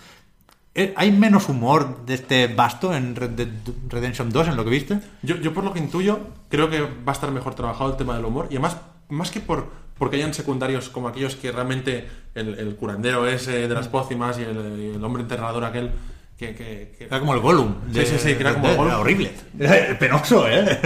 Eh, 0.75 0.93
¿Hay 0.97 1.11
menos 1.11 1.49
humor 1.49 2.05
de 2.05 2.15
este 2.15 2.49
basto 2.49 2.95
en 2.95 3.17
Red 3.17 3.31
Dead 3.31 3.49
Redemption 3.89 4.31
2 4.31 4.49
en 4.49 4.57
lo 4.57 4.65
que 4.65 4.71
viste? 4.71 5.01
Yo, 5.23 5.37
yo 5.37 5.55
por 5.55 5.65
lo 5.65 5.73
que 5.73 5.79
intuyo, 5.79 6.21
creo 6.51 6.69
que 6.69 6.83
va 6.83 6.89
a 7.07 7.13
estar 7.13 7.31
mejor 7.31 7.55
trabajado 7.55 7.91
el 7.91 7.97
tema 7.97 8.15
del 8.15 8.27
humor. 8.27 8.49
Y 8.51 8.57
además, 8.57 8.77
más 9.09 9.31
que 9.31 9.41
por 9.41 9.87
porque 9.99 10.17
hayan 10.17 10.35
secundarios 10.35 10.89
como 10.91 11.09
aquellos 11.09 11.37
que 11.37 11.51
realmente 11.51 12.07
el, 12.35 12.59
el 12.59 12.77
curandero 12.77 13.27
ese 13.27 13.67
de 13.67 13.75
las 13.75 13.89
pócimas 13.89 14.39
y 14.39 14.43
el, 14.43 14.79
y 14.79 14.97
el 14.97 15.03
hombre 15.03 15.23
enterrador 15.23 15.65
aquel 15.65 15.91
que... 16.37 16.55
que- 16.55 16.95
que- 16.99 17.05
Era 17.05 17.19
como 17.21 17.35
el 17.35 17.41
Gollum. 17.41 17.75
Sí, 17.93 18.05
sí, 18.07 18.17
sí, 18.19 18.35
que 18.35 18.41
era 18.41 18.51
Red 18.53 18.55
como 18.61 18.67
el 18.69 18.71
Dead, 18.73 18.77
Gollum. 18.77 18.89
Era 18.91 18.99
horrible. 19.01 19.33
Era 19.59 19.99
penoso, 19.99 20.49
¿eh? 20.49 20.81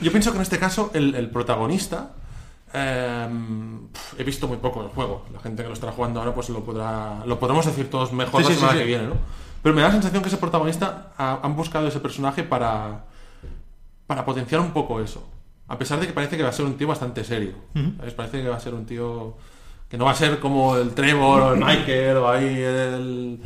Yo 0.00 0.10
pienso 0.10 0.30
que 0.30 0.36
en 0.36 0.42
este 0.42 0.58
caso 0.58 0.90
el, 0.94 1.14
el 1.14 1.30
protagonista... 1.30 2.12
eh, 2.72 3.28
pf, 3.92 4.20
he 4.20 4.24
visto 4.24 4.46
muy 4.48 4.56
poco 4.58 4.82
del 4.82 4.90
juego. 4.92 5.26
La 5.32 5.40
gente 5.40 5.62
que 5.62 5.68
lo 5.68 5.74
estará 5.74 5.92
jugando 5.92 6.20
ahora 6.20 6.34
pues 6.34 6.48
lo 6.50 6.64
podrá 6.64 7.22
lo 7.26 7.38
podremos 7.38 7.66
decir 7.66 7.90
todos 7.90 8.12
mejor 8.12 8.42
Sí, 8.42 8.48
la 8.48 8.54
sí, 8.54 8.60
semana 8.60 8.72
sí, 8.72 8.78
que 8.78 8.84
sí. 8.84 8.88
viene, 8.88 9.08
¿no? 9.08 9.14
Pero 9.62 9.74
me 9.74 9.82
da 9.82 9.88
la 9.88 9.92
sensación 9.94 10.22
que 10.22 10.28
ese 10.28 10.38
protagonista 10.38 11.12
ha- 11.18 11.40
han 11.42 11.54
buscado 11.56 11.86
ese 11.88 12.00
personaje 12.00 12.42
para 12.44 13.04
para 14.06 14.24
potenciar 14.24 14.60
un 14.60 14.70
poco 14.72 15.00
eso. 15.00 15.28
A 15.68 15.78
pesar 15.78 16.00
de 16.00 16.06
que 16.06 16.12
parece 16.12 16.36
que 16.36 16.42
va 16.42 16.48
a 16.48 16.52
ser 16.52 16.64
un 16.66 16.76
tío 16.76 16.88
bastante 16.88 17.22
serio. 17.24 17.52
¿sabes? 17.98 18.14
Parece 18.14 18.42
que 18.42 18.48
va 18.48 18.56
a 18.56 18.60
ser 18.60 18.74
un 18.74 18.86
tío 18.86 19.36
que 19.88 19.96
no 19.98 20.04
va 20.06 20.12
a 20.12 20.14
ser 20.16 20.40
como 20.40 20.76
el 20.76 20.90
Trevor 20.94 21.42
o 21.42 21.52
el 21.54 21.60
Michael 21.60 22.16
o 22.16 22.28
ahí 22.28 22.46
el... 22.60 23.40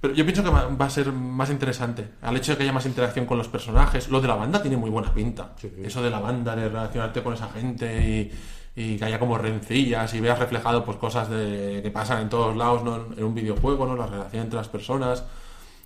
Pero 0.00 0.14
yo 0.14 0.24
pienso 0.24 0.44
que 0.44 0.50
va 0.50 0.84
a 0.84 0.90
ser 0.90 1.10
más 1.12 1.50
interesante. 1.50 2.06
Al 2.22 2.36
hecho 2.36 2.52
de 2.52 2.58
que 2.58 2.62
haya 2.64 2.72
más 2.72 2.86
interacción 2.86 3.26
con 3.26 3.38
los 3.38 3.48
personajes. 3.48 4.08
Lo 4.08 4.20
de 4.20 4.28
la 4.28 4.34
banda 4.34 4.60
tiene 4.60 4.76
muy 4.76 4.90
buena 4.90 5.12
pinta. 5.12 5.52
Eso 5.82 6.02
de 6.02 6.10
la 6.10 6.20
banda, 6.20 6.54
de 6.54 6.68
relacionarte 6.68 7.22
con 7.22 7.32
esa 7.34 7.48
gente 7.48 8.30
y, 8.76 8.80
y 8.80 8.96
que 8.98 9.04
haya 9.06 9.18
como 9.18 9.38
rencillas 9.38 10.12
y 10.14 10.20
veas 10.20 10.38
reflejado 10.38 10.84
pues 10.84 10.98
cosas 10.98 11.30
de, 11.30 11.80
que 11.82 11.90
pasan 11.90 12.20
en 12.22 12.28
todos 12.28 12.54
lados, 12.56 12.84
¿no? 12.84 13.06
En 13.16 13.24
un 13.24 13.34
videojuego, 13.34 13.86
¿no? 13.86 13.96
La 13.96 14.06
relación 14.06 14.42
entre 14.44 14.58
las 14.58 14.68
personas. 14.68 15.24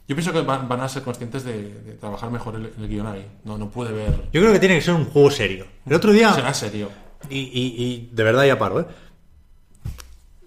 Yo 0.08 0.16
pienso 0.16 0.32
que 0.32 0.40
van, 0.40 0.68
van 0.68 0.80
a 0.80 0.88
ser 0.88 1.04
conscientes 1.04 1.44
de, 1.44 1.72
de 1.82 1.92
trabajar 1.92 2.32
mejor 2.32 2.56
el, 2.56 2.72
el 2.84 3.06
ahí. 3.06 3.24
No, 3.44 3.56
no 3.56 3.70
pude 3.70 3.92
ver. 3.92 4.24
Yo 4.32 4.40
creo 4.40 4.52
que 4.52 4.58
tiene 4.58 4.74
que 4.74 4.80
ser 4.82 4.94
un 4.94 5.04
juego 5.04 5.30
serio. 5.30 5.66
El 5.86 5.94
otro 5.94 6.10
día... 6.10 6.32
Será 6.32 6.52
serio. 6.52 6.88
Y, 7.28 7.38
y- 7.38 7.84
y 7.84 8.10
de 8.12 8.24
verdad 8.24 8.44
ya 8.44 8.58
paro, 8.58 8.80
¿eh? 8.80 8.86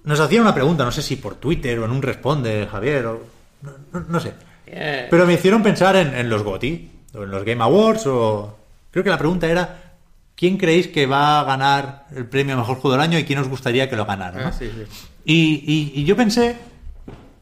Nos 0.04 0.20
hacía 0.20 0.42
una 0.42 0.54
pregunta, 0.54 0.84
no 0.84 0.92
sé 0.92 1.02
si 1.02 1.16
por 1.16 1.36
Twitter 1.36 1.80
o 1.80 1.86
en 1.86 1.92
un 1.92 2.02
responde, 2.02 2.68
Javier, 2.70 3.06
o 3.06 3.22
no, 3.64 3.72
no- 3.92 4.06
no 4.08 4.20
sé. 4.20 4.34
Eh, 4.68 5.08
Pero 5.10 5.26
me 5.26 5.34
hicieron 5.34 5.64
pensar 5.64 5.96
en, 5.96 6.14
en 6.16 6.30
los 6.30 6.44
GOTY, 6.44 6.92
o 7.16 7.24
en 7.24 7.32
los 7.32 7.44
Game 7.44 7.64
Awards, 7.64 8.06
o... 8.08 8.60
Creo 8.92 9.04
que 9.04 9.10
la 9.10 9.18
pregunta 9.18 9.48
era, 9.48 9.94
¿quién 10.36 10.58
creéis 10.58 10.88
que 10.90 11.06
va 11.08 11.40
a 11.40 11.44
ganar 11.46 12.06
el 12.16 12.26
premio 12.28 12.54
a 12.54 12.58
Mejor 12.60 12.76
Juego 12.78 12.92
del 12.92 13.02
Año 13.02 13.18
y 13.18 13.24
quién 13.24 13.40
os 13.40 13.48
gustaría 13.50 13.90
que 13.90 13.96
lo 13.96 14.06
ganara? 14.06 14.40
¿no? 14.42 14.48
ah, 14.48 14.52
sí, 14.52 14.70
sí. 14.70 14.84
Y, 15.26 15.64
y- 15.96 16.02
y 16.02 16.04
yo 16.06 16.16
pensé, 16.16 16.56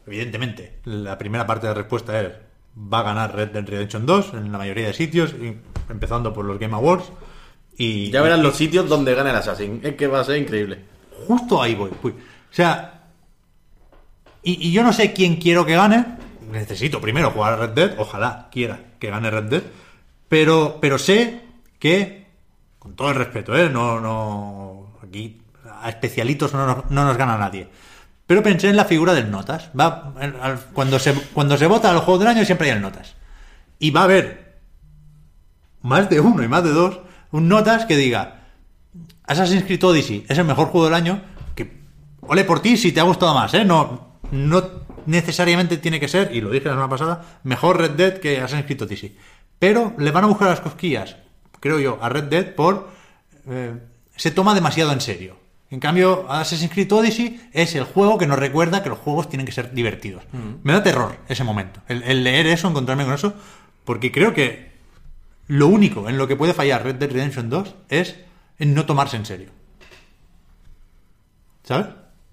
evidentemente, 0.06 0.78
la 0.84 1.18
primera 1.18 1.46
parte 1.46 1.66
de 1.66 1.72
la 1.74 1.78
respuesta 1.78 2.20
es, 2.20 2.28
va 2.92 3.00
a 3.00 3.02
ganar 3.02 3.34
Red 3.34 3.48
Dead 3.50 3.66
Redemption 3.66 4.06
2 4.06 4.34
en 4.34 4.50
la 4.52 4.58
mayoría 4.58 4.86
de 4.86 4.92
sitios, 4.94 5.32
y- 5.34 5.56
empezando 5.90 6.32
por 6.32 6.44
los 6.44 6.58
Game 6.58 6.74
Awards. 6.74 7.04
Y, 7.76 8.10
Ya 8.10 8.22
verás 8.22 8.38
los 8.40 8.56
sitios 8.56 8.88
donde 8.88 9.14
gana 9.14 9.30
el 9.30 9.36
Assassin. 9.36 9.80
Es 9.82 9.94
que 9.96 10.06
va 10.06 10.20
a 10.20 10.24
ser 10.24 10.36
increíble. 10.36 10.78
Justo 11.26 11.60
ahí 11.62 11.74
voy. 11.74 11.90
Uy. 12.02 12.12
O 12.12 12.54
sea, 12.54 12.91
y, 14.42 14.72
yo 14.72 14.82
no 14.82 14.92
sé 14.92 15.12
quién 15.12 15.36
quiero 15.36 15.64
que 15.64 15.76
gane. 15.76 16.04
Necesito 16.50 17.00
primero 17.00 17.30
jugar 17.30 17.54
a 17.54 17.56
Red 17.56 17.70
Dead. 17.70 17.94
Ojalá 17.98 18.48
quiera 18.50 18.80
que 18.98 19.10
gane 19.10 19.30
Red 19.30 19.44
Dead. 19.44 19.62
Pero, 20.28 20.78
pero 20.80 20.98
sé 20.98 21.40
que, 21.78 22.26
con 22.78 22.94
todo 22.94 23.10
el 23.10 23.16
respeto, 23.16 23.56
¿eh? 23.56 23.68
no, 23.68 24.00
no, 24.00 24.98
aquí 25.02 25.42
a 25.80 25.88
especialitos 25.88 26.52
no 26.52 26.66
nos, 26.66 26.90
no 26.90 27.04
nos 27.04 27.16
gana 27.16 27.36
nadie. 27.36 27.68
Pero 28.26 28.42
pensé 28.42 28.68
en 28.68 28.76
la 28.76 28.84
figura 28.84 29.12
del 29.14 29.30
notas. 29.30 29.70
Va, 29.78 30.14
cuando, 30.72 30.98
se, 30.98 31.12
cuando 31.12 31.56
se 31.56 31.66
vota 31.66 31.90
al 31.90 31.98
juego 31.98 32.18
del 32.18 32.28
año 32.28 32.44
siempre 32.44 32.70
hay 32.70 32.76
el 32.76 32.82
notas. 32.82 33.14
Y 33.78 33.90
va 33.90 34.00
a 34.00 34.04
haber 34.04 34.58
más 35.82 36.08
de 36.08 36.20
uno 36.20 36.42
y 36.42 36.48
más 36.48 36.64
de 36.64 36.70
dos, 36.70 37.00
un 37.30 37.48
notas 37.48 37.84
que 37.84 37.96
diga, 37.96 38.46
Assassin's 39.24 39.64
Creed 39.64 39.84
Odyssey 39.84 40.24
es 40.28 40.38
el 40.38 40.44
mejor 40.44 40.68
juego 40.68 40.86
del 40.86 40.94
año, 40.94 41.20
que 41.54 41.80
ole 42.20 42.44
por 42.44 42.60
ti 42.60 42.76
si 42.76 42.92
te 42.92 43.00
ha 43.00 43.04
gustado 43.04 43.34
más, 43.34 43.52
¿eh? 43.54 43.64
No, 43.64 44.11
no 44.32 44.68
necesariamente 45.06 45.76
tiene 45.76 46.00
que 46.00 46.08
ser, 46.08 46.34
y 46.34 46.40
lo 46.40 46.50
dije 46.50 46.64
la 46.66 46.72
semana 46.72 46.88
pasada, 46.88 47.38
mejor 47.44 47.78
Red 47.78 47.92
Dead 47.92 48.14
que 48.18 48.38
Assassin's 48.40 48.66
Creed 48.66 48.82
Odyssey. 48.82 49.16
Pero 49.58 49.94
le 49.98 50.10
van 50.10 50.24
a 50.24 50.26
buscar 50.26 50.48
las 50.48 50.60
cosquillas, 50.60 51.16
creo 51.60 51.78
yo, 51.78 51.98
a 52.02 52.08
Red 52.08 52.24
Dead 52.24 52.54
por... 52.54 52.88
eh, 53.48 53.74
se 54.16 54.30
toma 54.30 54.54
demasiado 54.54 54.92
en 54.92 55.00
serio. 55.00 55.36
En 55.70 55.80
cambio, 55.80 56.30
Assassin's 56.30 56.70
Creed 56.72 56.92
Odyssey 56.92 57.48
es 57.52 57.74
el 57.74 57.84
juego 57.84 58.18
que 58.18 58.26
nos 58.26 58.38
recuerda 58.38 58.82
que 58.82 58.88
los 58.90 58.98
juegos 58.98 59.28
tienen 59.28 59.46
que 59.46 59.52
ser 59.52 59.72
divertidos. 59.72 60.22
Me 60.62 60.72
da 60.74 60.82
terror 60.82 61.16
ese 61.28 61.44
momento. 61.44 61.80
El, 61.88 62.02
el 62.02 62.24
leer 62.24 62.46
eso, 62.46 62.68
encontrarme 62.68 63.04
con 63.04 63.14
eso, 63.14 63.32
porque 63.84 64.12
creo 64.12 64.34
que 64.34 64.72
lo 65.46 65.68
único 65.68 66.08
en 66.08 66.18
lo 66.18 66.28
que 66.28 66.36
puede 66.36 66.52
fallar 66.54 66.84
Red 66.84 66.96
Dead 66.96 67.10
Redemption 67.10 67.48
2 67.48 67.74
es 67.88 68.16
en 68.58 68.74
no 68.74 68.84
tomarse 68.84 69.16
en 69.16 69.24
serio. 69.26 69.48
¿Sabes? 71.64 71.86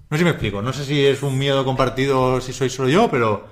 No 0.10 0.18
sé 0.18 0.20
si 0.20 0.24
me 0.24 0.32
explico. 0.32 0.62
No 0.62 0.74
sé 0.74 0.86
si 0.86 1.06
es 1.06 1.22
un 1.24 1.38
miedo 1.38 1.64
compartido, 1.66 2.42
si 2.42 2.54
soy 2.54 2.70
solo 2.70 2.90
yo, 2.90 3.10
pero... 3.10 3.46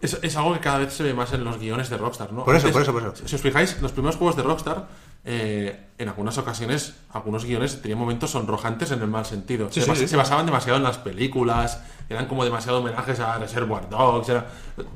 Es, 0.00 0.18
es 0.22 0.36
algo 0.36 0.52
que 0.52 0.60
cada 0.60 0.78
vez 0.78 0.92
se 0.92 1.02
ve 1.02 1.14
más 1.14 1.32
en 1.32 1.42
los 1.42 1.58
guiones 1.58 1.88
de 1.88 1.96
Rockstar, 1.96 2.32
¿no? 2.32 2.44
Por 2.44 2.54
eso, 2.54 2.70
por 2.70 2.82
eso, 2.82 2.92
por 2.92 3.02
eso. 3.02 3.26
Si 3.26 3.34
os 3.34 3.40
fijáis, 3.40 3.80
los 3.80 3.92
primeros 3.92 4.16
juegos 4.16 4.36
de 4.36 4.42
Rockstar, 4.42 4.88
eh, 5.24 5.86
en 5.96 6.08
algunas 6.08 6.36
ocasiones, 6.36 6.94
algunos 7.12 7.44
guiones 7.46 7.80
tenían 7.80 7.98
momentos 7.98 8.30
sonrojantes 8.30 8.90
en 8.90 9.00
el 9.00 9.06
mal 9.08 9.24
sentido. 9.24 9.68
Sí, 9.70 9.80
se, 9.80 9.86
sí, 9.86 9.90
bas- 9.92 9.96
sí. 9.96 10.08
se 10.08 10.16
basaban 10.16 10.44
demasiado 10.44 10.76
en 10.76 10.82
las 10.84 10.98
películas, 10.98 11.80
eran 12.10 12.26
como 12.26 12.44
demasiado 12.44 12.80
homenajes 12.80 13.18
a 13.20 13.38
Reservoir 13.38 13.88
Dogs. 13.88 14.28
era- 14.28 14.46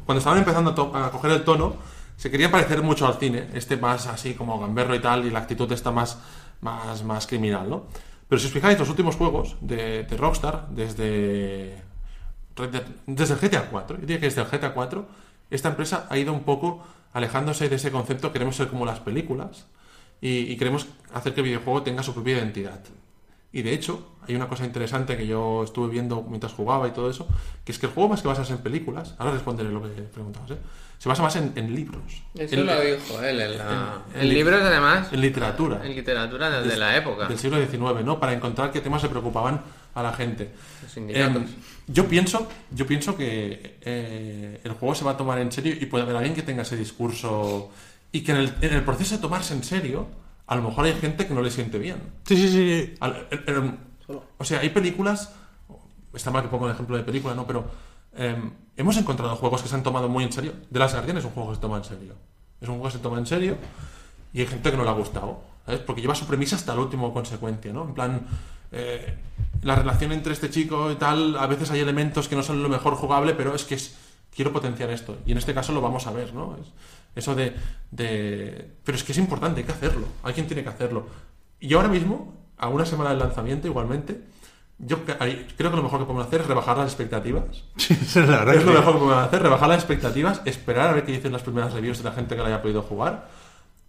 Cuando 0.04 0.18
estaban 0.18 0.38
empezando 0.38 0.90
a, 0.94 1.06
a 1.06 1.10
coger 1.10 1.30
el 1.30 1.44
tono, 1.44 1.76
se 2.18 2.30
quería 2.30 2.50
parecer 2.50 2.82
mucho 2.82 3.06
al 3.06 3.14
cine, 3.14 3.48
este 3.54 3.78
más 3.78 4.06
así 4.06 4.34
como 4.34 4.60
gamberro 4.60 4.94
y 4.94 4.98
tal, 5.00 5.24
y 5.24 5.30
la 5.30 5.38
actitud 5.38 5.72
está 5.72 5.90
más, 5.90 6.18
más, 6.60 7.02
más 7.04 7.26
criminal, 7.26 7.70
¿no? 7.70 7.84
Pero 8.30 8.38
si 8.38 8.46
os 8.46 8.52
fijáis, 8.52 8.78
los 8.78 8.88
últimos 8.88 9.16
juegos 9.16 9.56
de, 9.60 10.04
de 10.04 10.16
Rockstar, 10.16 10.68
desde 10.70 11.82
desde 13.06 13.34
el 13.34 13.40
GTA 13.40 13.70
4, 13.70 13.96
yo 13.96 14.00
diría 14.02 14.20
que 14.20 14.26
desde 14.26 14.42
el 14.42 14.46
GTA 14.46 14.72
4, 14.72 15.06
esta 15.50 15.68
empresa 15.68 16.06
ha 16.08 16.16
ido 16.16 16.32
un 16.32 16.44
poco 16.44 16.82
alejándose 17.12 17.68
de 17.68 17.76
ese 17.76 17.90
concepto, 17.90 18.32
queremos 18.32 18.56
ser 18.56 18.68
como 18.68 18.86
las 18.86 19.00
películas 19.00 19.66
y 20.20 20.56
queremos 20.56 20.86
hacer 21.12 21.34
que 21.34 21.40
el 21.40 21.46
videojuego 21.46 21.82
tenga 21.82 22.02
su 22.02 22.14
propia 22.14 22.38
identidad. 22.38 22.80
Y 23.52 23.62
de 23.62 23.72
hecho, 23.72 24.16
hay 24.28 24.36
una 24.36 24.48
cosa 24.48 24.64
interesante 24.64 25.16
que 25.16 25.26
yo 25.26 25.64
estuve 25.64 25.88
viendo 25.90 26.22
mientras 26.22 26.52
jugaba 26.52 26.86
y 26.86 26.92
todo 26.92 27.10
eso, 27.10 27.26
que 27.64 27.72
es 27.72 27.78
que 27.78 27.86
el 27.86 27.92
juego 27.92 28.08
más 28.10 28.22
que 28.22 28.28
basarse 28.28 28.52
en 28.52 28.58
películas, 28.60 29.14
ahora 29.18 29.32
responderé 29.32 29.70
lo 29.70 29.82
que 29.82 29.88
preguntabas, 30.02 30.52
¿eh? 30.52 30.58
se 30.98 31.08
basa 31.08 31.22
más 31.22 31.34
en, 31.36 31.52
en 31.56 31.74
libros. 31.74 32.22
Eso 32.34 32.54
en, 32.56 32.66
lo 32.66 32.80
dijo 32.80 33.20
él 33.22 33.40
en 33.40 33.58
la... 33.58 34.02
libros, 34.22 34.60
además. 34.62 35.08
en 35.12 35.20
literatura. 35.22 35.80
En 35.84 35.96
literatura 35.96 36.50
desde 36.50 36.68
Des- 36.68 36.78
la 36.78 36.96
época. 36.96 37.26
Del 37.26 37.38
siglo 37.38 37.56
XIX, 37.58 38.04
¿no? 38.04 38.20
Para 38.20 38.34
encontrar 38.34 38.70
qué 38.70 38.80
temas 38.82 39.00
se 39.00 39.08
preocupaban 39.08 39.62
a 39.94 40.02
la 40.02 40.12
gente. 40.12 40.50
Los. 40.82 40.96
Em, 40.98 41.46
yo 41.88 42.06
pienso, 42.06 42.46
yo 42.70 42.86
pienso 42.86 43.16
que 43.16 43.78
eh, 43.80 44.60
el 44.62 44.72
juego 44.72 44.94
se 44.94 45.04
va 45.04 45.12
a 45.12 45.16
tomar 45.16 45.38
en 45.38 45.50
serio 45.50 45.74
y 45.80 45.86
puede 45.86 46.04
haber 46.04 46.16
alguien 46.16 46.34
que 46.34 46.42
tenga 46.42 46.62
ese 46.62 46.76
discurso 46.76 47.70
y 48.12 48.20
que 48.22 48.32
en 48.32 48.38
el, 48.38 48.54
en 48.60 48.74
el 48.74 48.84
proceso 48.84 49.16
de 49.16 49.22
tomarse 49.22 49.54
en 49.54 49.64
serio, 49.64 50.06
a 50.50 50.56
lo 50.56 50.62
mejor 50.62 50.84
hay 50.84 50.94
gente 50.94 51.26
que 51.26 51.32
no 51.34 51.42
le 51.42 51.50
siente 51.50 51.78
bien. 51.78 51.96
Sí, 52.26 52.36
sí, 52.36 52.48
sí. 52.48 52.94
Al- 53.00 53.26
el- 53.30 53.44
el- 53.46 53.78
o 54.38 54.44
sea, 54.44 54.58
hay 54.60 54.70
películas, 54.70 55.32
está 56.12 56.30
mal 56.30 56.42
que 56.42 56.48
pongo 56.48 56.66
el 56.66 56.72
ejemplo 56.74 56.96
de 56.96 57.04
película, 57.04 57.34
¿no? 57.34 57.46
Pero 57.46 57.64
em, 58.16 58.50
hemos 58.76 58.96
encontrado 58.96 59.36
juegos 59.36 59.62
que 59.62 59.68
se 59.68 59.74
han 59.76 59.84
tomado 59.84 60.08
muy 60.08 60.24
en 60.24 60.32
serio. 60.32 60.52
De 60.68 60.78
las 60.80 60.92
Guardian 60.92 61.16
es 61.18 61.24
un 61.24 61.30
juego 61.30 61.50
que 61.50 61.54
se 61.56 61.60
toma 61.62 61.76
en 61.78 61.84
serio. 61.84 62.14
Es 62.60 62.68
un 62.68 62.74
juego 62.74 62.88
que 62.90 62.96
se 62.96 63.02
toma 63.02 63.18
en 63.18 63.26
serio 63.26 63.56
y 64.32 64.40
hay 64.40 64.46
gente 64.48 64.70
que 64.72 64.76
no 64.76 64.82
le 64.82 64.90
ha 64.90 64.94
gustado, 64.94 65.40
¿sabes? 65.64 65.80
Porque 65.82 66.00
lleva 66.02 66.14
su 66.16 66.26
premisa 66.26 66.56
hasta 66.56 66.74
la 66.74 66.80
última 66.80 67.12
consecuencia, 67.12 67.72
¿no? 67.72 67.84
En 67.84 67.94
plan, 67.94 68.26
eh, 68.72 69.14
la 69.62 69.76
relación 69.76 70.10
entre 70.10 70.32
este 70.32 70.50
chico 70.50 70.90
y 70.90 70.96
tal, 70.96 71.36
a 71.38 71.46
veces 71.46 71.70
hay 71.70 71.78
elementos 71.80 72.26
que 72.28 72.34
no 72.34 72.42
son 72.42 72.60
lo 72.62 72.68
mejor 72.68 72.94
jugable, 72.96 73.34
pero 73.34 73.54
es 73.54 73.64
que 73.64 73.76
es- 73.76 73.94
quiero 74.34 74.52
potenciar 74.52 74.90
esto. 74.90 75.16
Y 75.26 75.32
en 75.32 75.38
este 75.38 75.54
caso 75.54 75.72
lo 75.72 75.80
vamos 75.80 76.06
a 76.08 76.12
ver, 76.12 76.34
¿no? 76.34 76.56
Es- 76.60 76.72
eso 77.14 77.34
de, 77.34 77.54
de... 77.90 78.70
Pero 78.84 78.96
es 78.96 79.04
que 79.04 79.12
es 79.12 79.18
importante, 79.18 79.60
hay 79.60 79.66
que 79.66 79.72
hacerlo. 79.72 80.06
Alguien 80.22 80.46
tiene 80.46 80.62
que 80.62 80.68
hacerlo. 80.68 81.06
Y 81.60 81.74
ahora 81.74 81.88
mismo, 81.88 82.34
a 82.58 82.68
una 82.68 82.84
semana 82.86 83.10
del 83.10 83.18
lanzamiento, 83.18 83.66
igualmente, 83.66 84.22
yo 84.78 85.04
creo 85.04 85.70
que 85.70 85.76
lo 85.76 85.82
mejor 85.82 85.98
que 86.00 86.06
podemos 86.06 86.26
hacer 86.26 86.40
es 86.42 86.46
rebajar 86.46 86.78
las 86.78 86.86
expectativas. 86.86 87.44
Sí, 87.76 87.94
es 88.00 88.16
la 88.16 88.38
verdad 88.44 88.54
Es 88.54 88.64
lo 88.64 88.72
mejor 88.72 88.92
que 88.94 88.98
podemos 89.00 89.24
hacer, 89.26 89.42
rebajar 89.42 89.68
las 89.68 89.78
expectativas, 89.78 90.40
esperar 90.44 90.88
a 90.90 90.92
ver 90.92 91.04
qué 91.04 91.12
dicen 91.12 91.32
las 91.32 91.42
primeras 91.42 91.72
reviews 91.74 91.98
de 91.98 92.04
la 92.04 92.12
gente 92.12 92.34
que 92.36 92.42
la 92.42 92.48
haya 92.48 92.62
podido 92.62 92.82
jugar. 92.82 93.28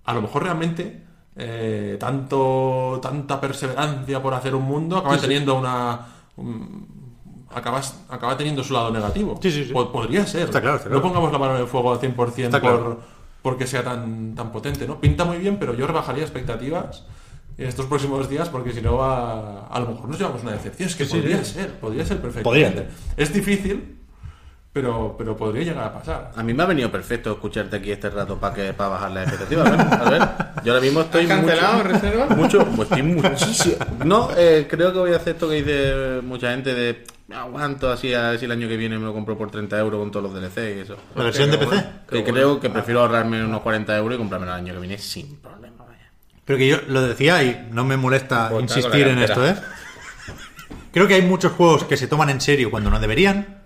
A 0.03 0.13
lo 0.13 0.21
mejor 0.21 0.43
realmente 0.43 1.03
eh, 1.37 1.95
tanto 1.99 2.99
tanta 3.01 3.39
perseverancia 3.39 4.21
por 4.21 4.33
hacer 4.33 4.53
un 4.53 4.63
mundo 4.63 4.97
acaba 4.97 5.13
Sí, 5.15 5.21
sí. 5.21 5.27
teniendo 5.27 5.55
una 5.55 5.99
un- 6.35 7.00
acabas, 7.53 7.99
acaba 8.09 8.35
teniendo 8.37 8.63
su 8.63 8.73
lado 8.73 8.91
negativo. 8.91 9.39
Sí, 9.41 9.51
sí, 9.51 9.65
sí. 9.65 9.73
Po- 9.73 9.91
podría 9.91 10.25
ser. 10.25 10.43
Está 10.43 10.61
claro, 10.61 10.77
está 10.77 10.89
No 10.89 10.95
claro. 10.95 11.07
pongamos 11.07 11.31
la 11.31 11.37
mano 11.37 11.55
en 11.55 11.61
el 11.61 11.67
fuego 11.67 11.91
al 11.91 11.99
100% 11.99 12.37
Está 12.45 12.61
por, 12.61 12.71
claro. 12.71 12.99
porque 13.41 13.67
sea 13.67 13.83
tan, 13.83 14.35
tan 14.35 14.51
potente, 14.51 14.87
¿no? 14.87 14.99
Pinta 14.99 15.25
muy 15.25 15.37
bien, 15.37 15.57
pero 15.59 15.73
yo 15.73 15.87
rebajaría 15.87 16.23
expectativas 16.23 17.05
en 17.57 17.67
estos 17.67 17.85
próximos 17.85 18.29
días 18.29 18.49
porque 18.49 18.71
si 18.73 18.81
no 18.81 18.97
va, 18.97 19.67
a 19.67 19.79
lo 19.79 19.87
mejor 19.87 20.07
nos 20.09 20.17
llevamos 20.17 20.41
una 20.43 20.53
decepción. 20.53 20.89
Es 20.89 20.95
que 20.95 21.05
podría 21.05 21.43
sí. 21.43 21.53
ser, 21.55 21.73
podría 21.79 22.05
ser 22.05 22.21
perfectamente. 22.21 22.81
Podría. 22.81 22.89
Es 23.17 23.33
difícil, 23.33 23.97
pero, 24.73 25.15
pero 25.17 25.35
podría 25.35 25.63
llegar 25.63 25.83
a 25.85 25.93
pasar. 25.93 26.31
A 26.35 26.43
mí 26.43 26.53
me 26.53 26.63
ha 26.63 26.65
venido 26.65 26.89
perfecto 26.91 27.31
escucharte 27.33 27.75
aquí 27.77 27.91
este 27.91 28.09
rato 28.09 28.37
para 28.39 28.53
que 28.55 28.73
para 28.73 28.89
bajar 28.91 29.11
las 29.11 29.27
expectativas. 29.27 29.67
A 29.67 29.75
ver, 29.75 29.93
a 29.93 30.09
ver. 30.09 30.21
Yo 30.63 30.73
ahora 30.73 30.83
mismo 30.85 31.01
estoy 31.01 31.23
¿Has 31.23 31.27
cancelado 31.29 31.73
mucho, 31.77 31.87
reserva? 31.89 32.25
mucho, 32.35 32.65
pues 32.67 32.79
estoy 32.91 33.03
muchísimo. 33.03 33.75
No, 34.05 34.29
eh, 34.37 34.67
creo 34.69 34.93
que 34.93 34.99
voy 34.99 35.13
a 35.13 35.17
hacer 35.17 35.33
esto 35.33 35.49
que 35.49 35.55
dice 35.55 36.21
mucha 36.23 36.51
gente 36.51 36.73
de 36.73 37.03
"Me 37.27 37.35
aguanto 37.35 37.91
así 37.91 38.13
a 38.13 38.29
ver 38.31 38.39
si 38.39 38.45
el 38.45 38.51
año 38.51 38.67
que 38.67 38.77
viene 38.77 38.97
me 38.97 39.05
lo 39.05 39.13
compro 39.13 39.37
por 39.37 39.51
30 39.51 39.77
euros 39.79 39.99
con 39.99 40.11
todos 40.11 40.31
los 40.31 40.33
DLC 40.41 40.77
y 40.77 40.79
eso. 40.81 40.95
La 41.15 41.23
versión 41.25 41.51
de 41.51 41.57
PC. 41.57 41.85
Que 42.09 42.23
creo 42.23 42.59
que 42.59 42.69
prefiero 42.69 43.01
ahorrarme 43.01 43.43
unos 43.43 43.61
40 43.61 43.97
euros 43.97 44.15
y 44.15 44.17
comprarme 44.19 44.47
el 44.47 44.53
año 44.53 44.73
que 44.73 44.79
viene 44.79 44.97
sin 44.97 45.37
problema. 45.41 45.83
Vaya. 45.85 46.11
Pero 46.45 46.57
que 46.57 46.67
yo 46.67 46.77
lo 46.87 47.01
decía 47.01 47.43
y 47.43 47.67
no 47.71 47.83
me 47.83 47.97
molesta 47.97 48.49
Pues 48.49 48.63
insistir 48.63 49.07
en 49.07 49.19
esto, 49.19 49.45
¿eh? 49.45 49.55
Creo 50.93 51.07
que 51.07 51.13
hay 51.15 51.21
muchos 51.21 51.53
juegos 51.53 51.85
que 51.85 51.95
se 51.97 52.07
toman 52.07 52.29
en 52.29 52.41
serio 52.41 52.69
cuando 52.71 52.89
no 52.89 52.99
deberían. 52.99 53.60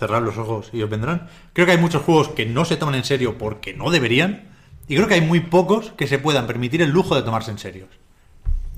Cerrar 0.00 0.22
los 0.22 0.38
ojos 0.38 0.70
y 0.72 0.82
os 0.82 0.88
vendrán. 0.88 1.28
Creo 1.52 1.66
que 1.66 1.72
hay 1.72 1.78
muchos 1.78 2.02
juegos 2.02 2.30
que 2.30 2.46
no 2.46 2.64
se 2.64 2.78
toman 2.78 2.94
en 2.94 3.04
serio 3.04 3.36
porque 3.36 3.74
no 3.74 3.90
deberían. 3.90 4.48
Y 4.88 4.96
creo 4.96 5.06
que 5.06 5.12
hay 5.12 5.20
muy 5.20 5.40
pocos 5.40 5.90
que 5.90 6.06
se 6.06 6.18
puedan 6.18 6.46
permitir 6.46 6.80
el 6.80 6.88
lujo 6.88 7.14
de 7.14 7.20
tomarse 7.20 7.50
en 7.50 7.58
serio. 7.58 7.86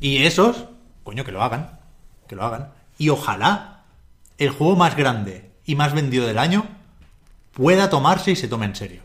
Y 0.01 0.24
esos, 0.24 0.65
coño, 1.05 1.24
que 1.24 1.31
lo 1.31 1.40
hagan. 1.40 1.78
Que 2.27 2.35
lo 2.35 2.43
hagan. 2.43 2.73
Y 2.99 3.11
ojalá 3.11 3.85
el 4.36 4.51
juego 4.51 4.74
más 4.74 4.97
grande 4.97 5.53
y 5.65 5.77
más 5.77 5.94
vendido 5.94 6.27
del 6.27 6.39
año 6.39 6.66
pueda 7.53 7.89
tomarse 7.89 8.32
y 8.32 8.36
se 8.36 8.49
tome 8.49 8.66
en 8.66 8.74
serio. 8.74 9.03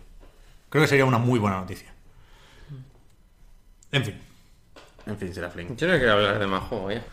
Creo 0.70 0.84
que 0.84 0.88
sería 0.88 1.06
una 1.06 1.20
muy 1.20 1.38
buena 1.38 1.58
noticia. 1.58 1.94
En 3.92 4.04
fin. 4.04 4.16
En 5.06 5.18
fin, 5.20 5.36
será 5.36 5.52
Flink. 5.52 5.78
Yo 5.78 5.88
no 5.88 5.98
quiero 5.98 6.14
hablar 6.14 6.40
de 6.40 6.48
más 6.48 6.64
juegos 6.64 6.96
ya. 6.96 7.04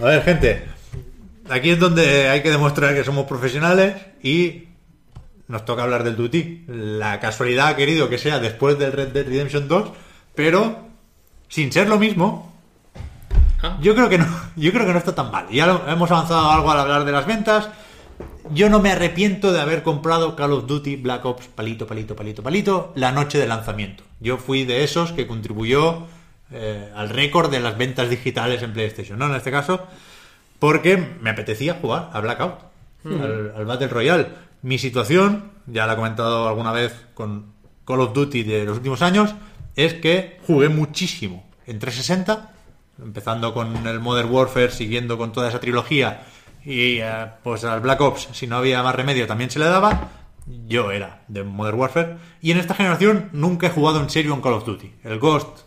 A 0.00 0.08
ver, 0.08 0.24
gente. 0.24 0.81
Aquí 1.50 1.70
es 1.70 1.78
donde 1.78 2.28
hay 2.28 2.42
que 2.42 2.50
demostrar 2.50 2.94
que 2.94 3.04
somos 3.04 3.26
profesionales 3.26 3.94
y 4.22 4.68
nos 5.48 5.64
toca 5.64 5.82
hablar 5.82 6.04
del 6.04 6.16
Duty. 6.16 6.64
La 6.68 7.18
casualidad 7.20 7.68
ha 7.68 7.76
querido 7.76 8.08
que 8.08 8.18
sea 8.18 8.38
después 8.38 8.78
del 8.78 8.92
Red 8.92 9.08
Dead 9.08 9.26
Redemption 9.26 9.68
2, 9.68 9.90
pero 10.34 10.78
sin 11.48 11.72
ser 11.72 11.88
lo 11.88 11.98
mismo, 11.98 12.50
Ah. 13.64 13.78
yo 13.80 13.94
creo 13.94 14.08
que 14.08 14.18
no, 14.18 14.26
yo 14.56 14.72
creo 14.72 14.86
que 14.86 14.92
no 14.92 14.98
está 14.98 15.14
tan 15.14 15.30
mal. 15.30 15.46
Ya 15.50 15.66
lo- 15.66 15.88
hemos 15.88 16.10
avanzado 16.10 16.50
algo 16.50 16.70
al 16.70 16.80
hablar 16.80 17.04
de 17.04 17.12
las 17.12 17.26
ventas. 17.26 17.68
Yo 18.50 18.68
no 18.68 18.80
me 18.80 18.90
arrepiento 18.90 19.52
de 19.52 19.60
haber 19.60 19.82
comprado 19.84 20.34
Call 20.34 20.52
of 20.52 20.66
Duty 20.66 20.96
Black 20.96 21.24
Ops 21.24 21.46
palito, 21.46 21.86
palito, 21.86 22.16
palito, 22.16 22.42
palito 22.42 22.92
la 22.96 23.12
noche 23.12 23.38
de 23.38 23.46
lanzamiento. 23.46 24.02
Yo 24.20 24.36
fui 24.36 24.64
de 24.64 24.82
esos 24.84 25.12
que 25.12 25.26
contribuyó 25.28 26.06
eh, 26.50 26.90
al 26.96 27.08
récord 27.08 27.50
de 27.50 27.60
las 27.60 27.78
ventas 27.78 28.10
digitales 28.10 28.62
en 28.62 28.72
PlayStation, 28.72 29.16
¿no? 29.18 29.26
En 29.26 29.34
este 29.36 29.50
caso, 29.52 29.86
porque 30.62 30.96
me 31.20 31.30
apetecía 31.30 31.74
jugar 31.74 32.10
a 32.12 32.20
Blackout, 32.20 32.60
al, 33.04 33.52
al 33.56 33.64
Battle 33.64 33.88
Royale. 33.88 34.28
Mi 34.62 34.78
situación, 34.78 35.50
ya 35.66 35.88
la 35.88 35.94
he 35.94 35.96
comentado 35.96 36.46
alguna 36.46 36.70
vez 36.70 36.94
con 37.14 37.46
Call 37.84 37.98
of 37.98 38.12
Duty 38.12 38.44
de 38.44 38.64
los 38.64 38.76
últimos 38.76 39.02
años, 39.02 39.34
es 39.74 39.94
que 39.94 40.38
jugué 40.46 40.68
muchísimo 40.68 41.50
en 41.66 41.80
360, 41.80 42.52
empezando 43.02 43.52
con 43.52 43.84
el 43.88 43.98
Modern 43.98 44.30
Warfare, 44.30 44.70
siguiendo 44.70 45.18
con 45.18 45.32
toda 45.32 45.48
esa 45.48 45.58
trilogía, 45.58 46.28
y 46.64 46.98
eh, 47.00 47.26
pues 47.42 47.64
al 47.64 47.80
Black 47.80 48.00
Ops, 48.00 48.28
si 48.30 48.46
no 48.46 48.54
había 48.54 48.84
más 48.84 48.94
remedio, 48.94 49.26
también 49.26 49.50
se 49.50 49.58
le 49.58 49.64
daba. 49.64 50.10
Yo 50.68 50.92
era 50.92 51.24
de 51.26 51.42
Modern 51.42 51.76
Warfare. 51.76 52.16
Y 52.40 52.52
en 52.52 52.58
esta 52.58 52.74
generación 52.74 53.30
nunca 53.32 53.66
he 53.66 53.70
jugado 53.70 54.00
en 54.00 54.08
serio 54.08 54.32
en 54.32 54.40
Call 54.40 54.52
of 54.52 54.64
Duty. 54.64 54.92
El 55.02 55.18
Ghost 55.18 55.62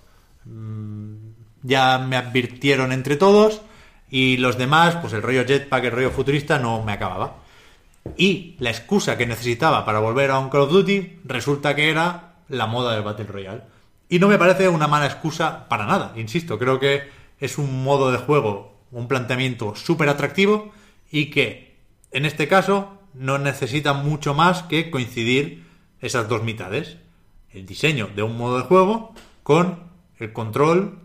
mm, 0.45 1.15
ya 1.63 1.97
me 1.97 2.15
advirtieron 2.15 2.93
entre 2.93 3.17
todos. 3.17 3.61
Y 4.09 4.37
los 4.37 4.57
demás, 4.57 4.95
pues 4.97 5.13
el 5.13 5.21
rollo 5.21 5.45
jetpack, 5.45 5.85
el 5.85 5.91
rollo 5.91 6.11
futurista, 6.11 6.59
no 6.59 6.83
me 6.83 6.93
acababa. 6.93 7.37
Y 8.17 8.55
la 8.59 8.69
excusa 8.69 9.17
que 9.17 9.25
necesitaba 9.25 9.85
para 9.85 9.99
volver 9.99 10.31
a 10.31 10.39
un 10.39 10.49
Call 10.49 10.61
of 10.61 10.71
Duty 10.71 11.19
resulta 11.25 11.75
que 11.75 11.89
era 11.89 12.35
la 12.49 12.67
moda 12.67 12.93
del 12.93 13.03
Battle 13.03 13.25
Royale. 13.25 13.61
Y 14.09 14.19
no 14.19 14.27
me 14.27 14.37
parece 14.37 14.69
una 14.69 14.87
mala 14.87 15.07
excusa 15.07 15.67
para 15.67 15.85
nada, 15.85 16.13
insisto, 16.15 16.59
creo 16.59 16.79
que 16.79 17.09
es 17.39 17.57
un 17.57 17.83
modo 17.83 18.11
de 18.11 18.19
juego, 18.19 18.79
un 18.91 19.07
planteamiento 19.07 19.75
súper 19.75 20.09
atractivo 20.09 20.71
y 21.11 21.31
que 21.31 21.75
en 22.11 22.25
este 22.25 22.47
caso 22.47 22.99
no 23.13 23.37
necesita 23.37 23.93
mucho 23.93 24.33
más 24.33 24.63
que 24.63 24.91
coincidir 24.91 25.65
esas 26.01 26.29
dos 26.29 26.43
mitades. 26.43 26.97
El 27.51 27.65
diseño 27.65 28.09
de 28.15 28.23
un 28.23 28.37
modo 28.37 28.57
de 28.57 28.65
juego 28.65 29.13
con 29.43 29.79
el 30.19 30.33
control 30.33 30.99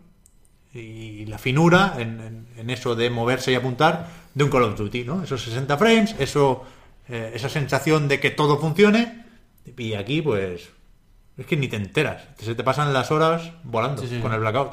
y 0.74 1.26
la 1.26 1.38
finura 1.38 1.94
en, 1.98 2.46
en 2.60 2.70
eso 2.70 2.94
de 2.94 3.10
moverse 3.10 3.52
y 3.52 3.54
apuntar 3.54 4.08
de 4.34 4.44
un 4.44 4.50
Call 4.50 4.62
of 4.64 4.76
Duty, 4.78 5.04
¿no? 5.04 5.22
Esos 5.22 5.42
60 5.42 5.76
frames, 5.78 6.14
eso, 6.18 6.64
eh, 7.08 7.32
esa 7.34 7.48
sensación 7.48 8.08
de 8.08 8.20
que 8.20 8.30
todo 8.30 8.58
funcione 8.58 9.24
y 9.76 9.94
aquí 9.94 10.22
pues 10.22 10.70
es 11.36 11.46
que 11.46 11.56
ni 11.56 11.68
te 11.68 11.76
enteras, 11.76 12.22
se 12.38 12.54
te 12.54 12.62
pasan 12.64 12.92
las 12.92 13.10
horas 13.10 13.52
volando 13.64 14.02
Sí, 14.02 14.08
sí. 14.08 14.18
con 14.20 14.32
el 14.32 14.40
blackout. 14.40 14.72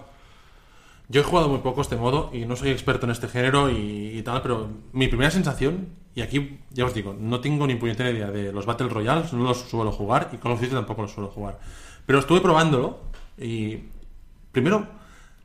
Yo 1.10 1.22
he 1.22 1.24
jugado 1.24 1.48
muy 1.48 1.60
poco 1.60 1.80
este 1.82 1.96
modo 1.96 2.30
y 2.34 2.46
no 2.46 2.58
soy 2.58 2.70
experto 2.72 3.06
en 3.06 3.12
este 3.14 3.30
género 3.30 3.70
y, 3.70 4.18
y 4.18 4.22
tal, 4.24 4.42
pero 4.42 4.70
mi 4.92 5.08
primera 5.08 5.32
sensación, 5.32 5.88
y 6.14 6.22
aquí 6.22 6.60
ya 6.72 6.84
os 6.84 6.94
digo, 6.94 7.16
no 7.18 7.40
tengo 7.40 7.66
ni 7.66 7.76
puñetera 7.76 8.12
idea 8.12 8.30
de 8.30 8.52
los 8.52 8.66
Battle 8.66 8.90
Royales, 8.90 9.32
no 9.32 9.44
los 9.46 9.58
suelo 9.70 9.94
jugar 9.94 10.30
y 10.34 10.38
Call 10.38 10.52
of 10.52 10.60
Duty 10.60 10.74
tampoco 10.74 11.04
los 11.04 11.12
suelo 11.12 11.30
jugar. 11.30 11.60
Pero 12.06 12.20
estuve 12.20 12.42
probándolo 12.42 13.00
y 13.38 13.78
primero 14.52 14.86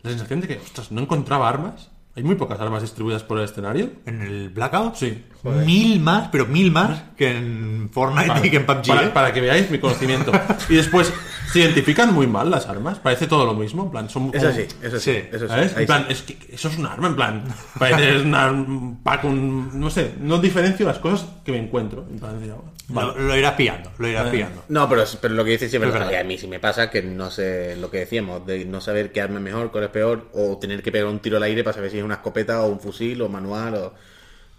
la 0.02 0.10
sensación 0.10 0.40
de 0.40 0.48
que, 0.48 0.56
ostras, 0.56 0.90
no 0.90 1.00
encontraba 1.00 1.48
armas. 1.48 1.90
Hay 2.14 2.22
muy 2.22 2.34
pocas 2.34 2.60
armas 2.60 2.82
distribuidas 2.82 3.22
por 3.22 3.38
el 3.38 3.44
escenario. 3.44 3.90
En 4.06 4.20
el 4.22 4.50
blackout, 4.50 4.94
Sí. 4.96 5.22
Mil 5.44 6.00
más, 6.00 6.28
pero 6.30 6.46
mil 6.46 6.70
más 6.70 7.02
que 7.16 7.36
en 7.36 7.90
Fortnite 7.92 8.46
y 8.46 8.50
que 8.50 8.56
en 8.58 8.66
PUBG. 8.66 8.86
para, 8.86 9.02
¿eh? 9.04 9.10
para 9.10 9.32
que 9.32 9.40
veáis 9.40 9.70
mi 9.70 9.78
conocimiento. 9.78 10.30
y 10.68 10.74
después, 10.76 11.12
se 11.52 11.58
identifican 11.58 12.14
muy 12.14 12.26
mal 12.26 12.50
las 12.50 12.66
armas. 12.66 12.98
Parece 12.98 13.26
todo 13.26 13.44
lo 13.44 13.52
mismo. 13.54 13.82
En 13.84 13.90
plan, 13.90 14.08
son 14.08 14.30
Eso 14.32 14.46
como- 14.46 14.56
sí, 14.58 14.66
eso 14.82 14.98
sí, 15.00 15.22
eso 15.32 15.46
sí. 15.48 15.54
En 15.76 15.86
plan, 15.86 16.04
sí. 16.08 16.12
es 16.12 16.22
que 16.22 16.54
eso 16.54 16.68
es 16.68 16.78
un 16.78 16.86
arma, 16.86 17.08
en 17.08 17.16
plan. 17.16 17.44
Parece 17.78 18.18
una, 18.22 18.50
un 18.50 19.00
pack, 19.02 19.24
un- 19.24 19.78
no 19.78 19.90
sé, 19.90 20.12
no 20.20 20.38
diferencio 20.38 20.86
las 20.86 20.98
cosas 20.98 21.26
que 21.44 21.52
me 21.52 21.58
encuentro. 21.58 22.06
En 22.10 22.18
plan, 22.18 22.38
vale. 22.88 23.12
Lo, 23.18 23.18
lo 23.28 23.36
irás 23.36 23.52
pillando, 23.54 23.90
lo 23.98 24.08
irás 24.08 24.28
Eh. 24.28 24.30
pillando. 24.30 24.64
No, 24.68 24.88
pero, 24.88 25.04
pero 25.20 25.34
lo 25.34 25.44
que 25.44 25.50
dices 25.50 25.70
sí 25.70 25.76
es 25.76 25.82
es 25.82 26.08
que 26.08 26.16
a 26.18 26.24
mí 26.24 26.38
sí 26.38 26.46
me 26.46 26.60
pasa 26.60 26.88
que 26.90 27.02
no 27.02 27.30
sé 27.30 27.76
lo 27.76 27.90
que 27.90 27.98
decíamos, 27.98 28.46
de 28.46 28.64
no 28.64 28.80
saber 28.80 29.12
qué 29.12 29.20
arma 29.20 29.36
es 29.38 29.42
mejor, 29.42 29.70
cuál 29.72 29.84
es 29.84 29.90
peor, 29.90 30.28
o 30.32 30.56
tener 30.58 30.82
que 30.82 30.90
pegar 30.92 31.08
un 31.08 31.18
tiro 31.18 31.36
al 31.36 31.42
aire 31.42 31.62
para 31.64 31.74
saber 31.74 31.90
si 31.90 31.98
es 31.98 32.04
una 32.04 32.14
escopeta 32.14 32.62
o 32.62 32.68
un 32.68 32.80
fusil 32.80 33.20
o 33.22 33.28
manual. 33.28 33.74
O... 33.74 33.94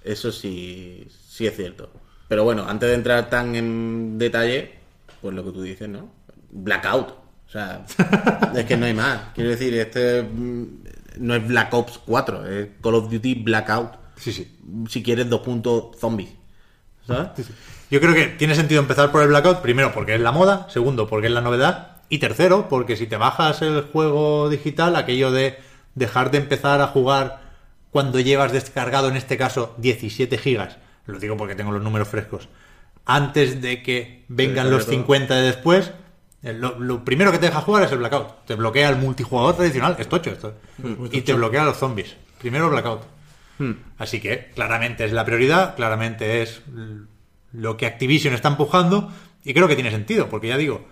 Eso 0.03 0.31
sí, 0.31 1.07
sí 1.27 1.47
es 1.47 1.55
cierto. 1.55 1.89
Pero 2.27 2.43
bueno, 2.43 2.65
antes 2.67 2.89
de 2.89 2.95
entrar 2.95 3.29
tan 3.29 3.55
en 3.55 4.17
detalle, 4.17 4.73
pues 5.21 5.35
lo 5.35 5.43
que 5.43 5.51
tú 5.51 5.61
dices, 5.61 5.87
¿no? 5.87 6.09
Blackout. 6.51 7.09
O 7.09 7.49
sea, 7.51 7.85
es 8.55 8.65
que 8.65 8.77
no 8.77 8.85
hay 8.85 8.93
más. 8.93 9.19
Quiero 9.35 9.49
decir, 9.51 9.73
este 9.75 10.23
mm, 10.23 10.65
no 11.19 11.35
es 11.35 11.47
Black 11.47 11.73
Ops 11.73 11.99
4, 12.05 12.47
es 12.47 12.67
Call 12.81 12.95
of 12.95 13.11
Duty 13.11 13.35
Blackout. 13.35 13.93
Sí, 14.15 14.31
sí. 14.31 14.57
Si 14.89 15.03
quieres, 15.03 15.29
dos 15.29 15.41
puntos 15.41 15.97
zombies. 15.99 16.31
¿Sabes? 17.05 17.47
Yo 17.91 17.99
creo 17.99 18.13
que 18.13 18.27
tiene 18.27 18.55
sentido 18.55 18.81
empezar 18.81 19.11
por 19.11 19.21
el 19.21 19.27
Blackout, 19.27 19.61
primero 19.61 19.91
porque 19.93 20.15
es 20.15 20.21
la 20.21 20.31
moda, 20.31 20.67
segundo 20.69 21.07
porque 21.07 21.27
es 21.27 21.33
la 21.33 21.41
novedad, 21.41 21.97
y 22.09 22.19
tercero 22.19 22.69
porque 22.69 22.95
si 22.95 23.07
te 23.07 23.17
bajas 23.17 23.61
el 23.61 23.81
juego 23.81 24.49
digital, 24.49 24.95
aquello 24.95 25.31
de 25.31 25.57
dejar 25.95 26.31
de 26.31 26.39
empezar 26.39 26.81
a 26.81 26.87
jugar 26.87 27.42
cuando 27.93 28.19
llevas 28.19 28.51
descargado, 28.51 29.07
en 29.07 29.15
este 29.15 29.37
caso, 29.37 29.75
17 29.77 30.39
gigas, 30.39 30.77
lo 31.05 31.19
digo 31.19 31.37
porque 31.37 31.53
tengo 31.53 31.71
los 31.71 31.83
números 31.83 32.07
frescos, 32.07 32.49
antes 33.05 33.61
de 33.61 33.83
que 33.83 34.25
vengan 34.29 34.71
los 34.71 34.87
50 34.87 35.35
de 35.35 35.41
después, 35.43 35.91
eh, 36.41 36.53
lo, 36.53 36.79
lo 36.79 37.05
primero 37.05 37.31
que 37.31 37.37
te 37.37 37.45
deja 37.45 37.61
jugar 37.61 37.83
es 37.83 37.91
el 37.91 37.99
Blackout. 37.99 38.45
Te 38.45 38.55
bloquea 38.55 38.89
el 38.89 38.97
multijugador 38.97 39.55
tradicional, 39.55 39.95
es 39.99 40.09
tocho 40.09 40.31
esto. 40.31 40.55
Y 41.11 41.21
te 41.21 41.33
bloquea 41.33 41.65
los 41.65 41.77
zombies. 41.77 42.15
Primero 42.39 42.65
el 42.65 42.71
Blackout. 42.71 43.03
Así 43.99 44.19
que 44.19 44.49
claramente 44.55 45.05
es 45.05 45.13
la 45.13 45.23
prioridad, 45.23 45.75
claramente 45.75 46.41
es 46.41 46.63
lo 47.51 47.77
que 47.77 47.85
Activision 47.85 48.33
está 48.33 48.49
empujando 48.49 49.13
y 49.43 49.53
creo 49.53 49.67
que 49.67 49.75
tiene 49.75 49.91
sentido, 49.91 50.27
porque 50.29 50.47
ya 50.47 50.57
digo, 50.57 50.87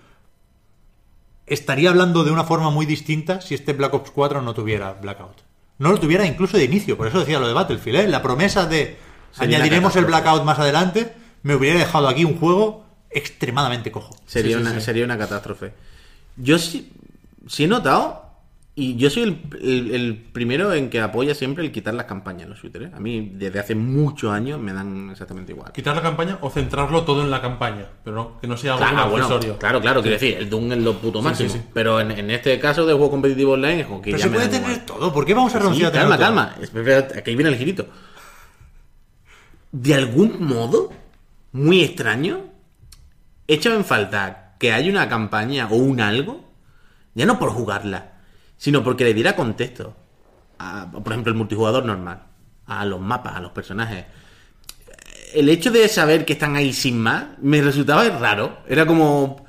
estaría 1.47 1.89
hablando 1.89 2.23
de 2.23 2.31
una 2.31 2.43
forma 2.43 2.69
muy 2.69 2.85
distinta 2.85 3.41
si 3.41 3.55
este 3.55 3.73
Black 3.73 3.95
Ops 3.95 4.11
4 4.11 4.41
no 4.43 4.53
tuviera 4.53 4.93
Blackout. 4.93 5.50
No 5.81 5.89
lo 5.91 5.99
tuviera 5.99 6.27
incluso 6.27 6.57
de 6.57 6.65
inicio, 6.65 6.95
por 6.95 7.07
eso 7.07 7.19
decía 7.19 7.39
lo 7.39 7.47
de 7.47 7.53
Battlefield, 7.55 7.99
¿eh? 8.01 8.07
la 8.07 8.21
promesa 8.21 8.67
de 8.67 8.97
Sería 9.31 9.57
añadiremos 9.57 9.95
el. 9.95 10.05
Blackout 10.05 10.43
más 10.43 10.59
adelante, 10.59 11.11
me 11.41 11.55
hubiera 11.55 11.79
dejado 11.79 12.07
aquí 12.07 12.23
un 12.23 12.37
juego 12.37 12.85
extremadamente 13.09 13.91
cojo. 13.91 14.15
Sería, 14.27 14.57
Sí, 14.57 14.63
sí, 14.63 14.69
una, 14.69 14.79
sí. 14.79 14.85
sería 14.85 15.05
una 15.05 15.17
catástrofe. 15.17 15.73
Yo 16.37 16.59
sí, 16.59 16.91
sí 17.47 17.63
he 17.63 17.67
notado, 17.67 18.30
y 18.83 18.95
yo 18.95 19.09
soy 19.09 19.23
el, 19.23 19.39
el- 19.61 19.91
el 19.93 20.15
primero 20.17 20.73
en 20.73 20.89
que 20.89 20.99
apoya 21.01 21.35
siempre 21.35 21.63
el 21.63 21.71
quitar 21.71 21.93
las 21.93 22.05
campañas 22.05 22.43
en 22.43 22.49
los 22.49 22.59
shooters. 22.59 22.85
¿eh? 22.85 22.91
A 22.95 22.99
mí, 22.99 23.31
desde 23.35 23.59
hace 23.59 23.75
muchos 23.75 24.31
años, 24.31 24.59
me 24.59 24.73
dan 24.73 25.09
exactamente 25.11 25.51
igual. 25.51 25.71
Quitar 25.71 25.95
la 25.95 26.01
campaña 26.01 26.37
o 26.41 26.49
centrarlo 26.49 27.03
todo 27.03 27.21
en 27.21 27.29
la 27.29 27.41
campaña, 27.41 27.85
pero 28.03 28.15
no, 28.15 28.39
que 28.41 28.47
no 28.47 28.57
sea 28.57 28.73
algo 28.73 28.85
Claro, 28.87 29.09
bueno, 29.11 29.25
accesorio. 29.25 29.57
claro, 29.59 29.81
claro, 29.81 30.01
quiero 30.01 30.15
decir, 30.15 30.35
el 30.37 30.49
Doom 30.49 30.71
es 30.71 30.77
lo 30.79 30.97
puto 30.97 31.19
Sí, 31.19 31.25
máximo. 31.25 31.49
sí. 31.49 31.61
Pero 31.73 31.99
en, 31.99 32.11
en 32.11 32.31
este 32.31 32.59
caso 32.59 32.85
de 32.85 32.93
juego 32.93 33.11
competitivo 33.11 33.53
online 33.53 33.81
es 33.81 33.87
que 33.87 33.99
Pero 34.03 34.17
ya 34.17 34.23
se 34.23 34.29
me 34.29 34.35
puede 34.37 34.47
tener 34.49 34.69
igual. 34.71 34.85
todo, 34.85 35.13
¿por 35.13 35.25
qué 35.25 35.33
vamos 35.33 35.53
a 35.55 35.59
renunciar 35.59 35.89
a 35.89 35.91
tener 35.91 36.07
calma, 36.07 36.17
todo? 36.17 36.25
calma. 36.25 36.55
Espera, 36.63 37.07
Aquí 37.19 37.35
viene 37.35 37.49
el 37.51 37.57
girito. 37.57 37.85
De 39.71 39.93
algún 39.95 40.43
modo, 40.45 40.91
muy 41.51 41.81
extraño, 41.81 42.45
he 43.47 43.53
echado 43.55 43.75
en 43.75 43.85
falta 43.85 44.55
que 44.59 44.73
haya 44.73 44.89
una 44.91 45.07
campaña 45.07 45.67
o 45.71 45.75
un 45.75 46.01
algo, 46.01 46.49
ya 47.15 47.25
no 47.25 47.39
por 47.39 47.51
jugarla, 47.51 48.10
sino 48.61 48.83
porque 48.83 49.03
le 49.05 49.15
diera 49.15 49.35
contexto. 49.35 49.95
A, 50.59 50.87
por 50.91 51.11
ejemplo, 51.11 51.31
el 51.31 51.37
multijugador 51.37 51.83
normal, 51.83 52.21
a 52.67 52.85
los 52.85 53.01
mapas, 53.01 53.35
a 53.35 53.39
los 53.41 53.51
personajes. 53.51 54.05
El 55.33 55.49
hecho 55.49 55.71
de 55.71 55.87
saber 55.87 56.25
que 56.25 56.33
están 56.33 56.55
ahí 56.55 56.71
sin 56.71 56.99
más 56.99 57.25
me 57.41 57.59
resultaba 57.59 58.07
raro. 58.07 58.59
Era 58.67 58.85
como. 58.85 59.47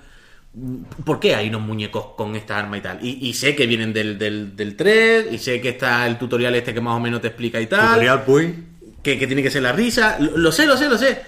¿Por 1.05 1.21
qué 1.21 1.35
hay 1.35 1.51
unos 1.51 1.61
muñecos 1.61 2.07
con 2.17 2.37
esta 2.37 2.59
arma 2.59 2.79
y 2.79 2.81
tal? 2.81 3.05
Y, 3.05 3.29
y 3.29 3.35
sé 3.35 3.55
que 3.55 3.67
vienen 3.67 3.93
del, 3.93 4.19
del, 4.19 4.57
del 4.57 4.77
3, 4.77 5.27
y 5.31 5.37
sé 5.37 5.61
que 5.61 5.71
está 5.71 6.07
el 6.07 6.17
tutorial 6.17 6.55
este 6.55 6.73
que 6.73 6.81
más 6.81 6.97
o 6.97 7.01
menos 7.01 7.21
te 7.21 7.29
explica 7.29 7.61
y 7.61 7.67
tal 7.67 7.89
Tutorial 7.89 8.25
Puy. 8.25 8.65
que, 9.03 9.19
que 9.19 9.27
tiene 9.27 9.43
que 9.43 9.51
ser 9.51 9.63
la 9.63 9.73
risa. 9.73 10.17
Lo, 10.21 10.39
lo 10.39 10.51
sé, 10.51 10.65
lo 10.65 10.79
sé, 10.79 10.89
lo 10.89 10.97
sé. 10.97 11.21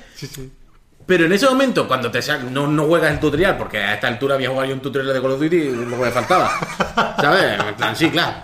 Pero 1.06 1.26
en 1.26 1.32
ese 1.32 1.46
momento, 1.46 1.86
cuando 1.86 2.10
te 2.10 2.22
sa- 2.22 2.38
no, 2.38 2.66
no 2.66 2.84
juegas 2.86 3.12
el 3.12 3.20
tutorial, 3.20 3.58
porque 3.58 3.78
a 3.78 3.94
esta 3.94 4.08
altura 4.08 4.36
había 4.36 4.48
jugado 4.48 4.68
yo 4.68 4.74
un 4.74 4.80
tutorial 4.80 5.12
de 5.12 5.20
Call 5.20 5.30
of 5.32 5.40
Duty 5.40 5.56
y 5.56 5.70
lo 5.74 5.96
que 5.98 6.02
me 6.04 6.10
faltaba. 6.10 6.50
¿Sabes? 7.20 7.60
En 7.68 7.74
plan, 7.74 7.94
sí, 7.94 8.08
claro. 8.10 8.36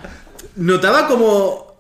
Notaba 0.57 1.07
como. 1.07 1.71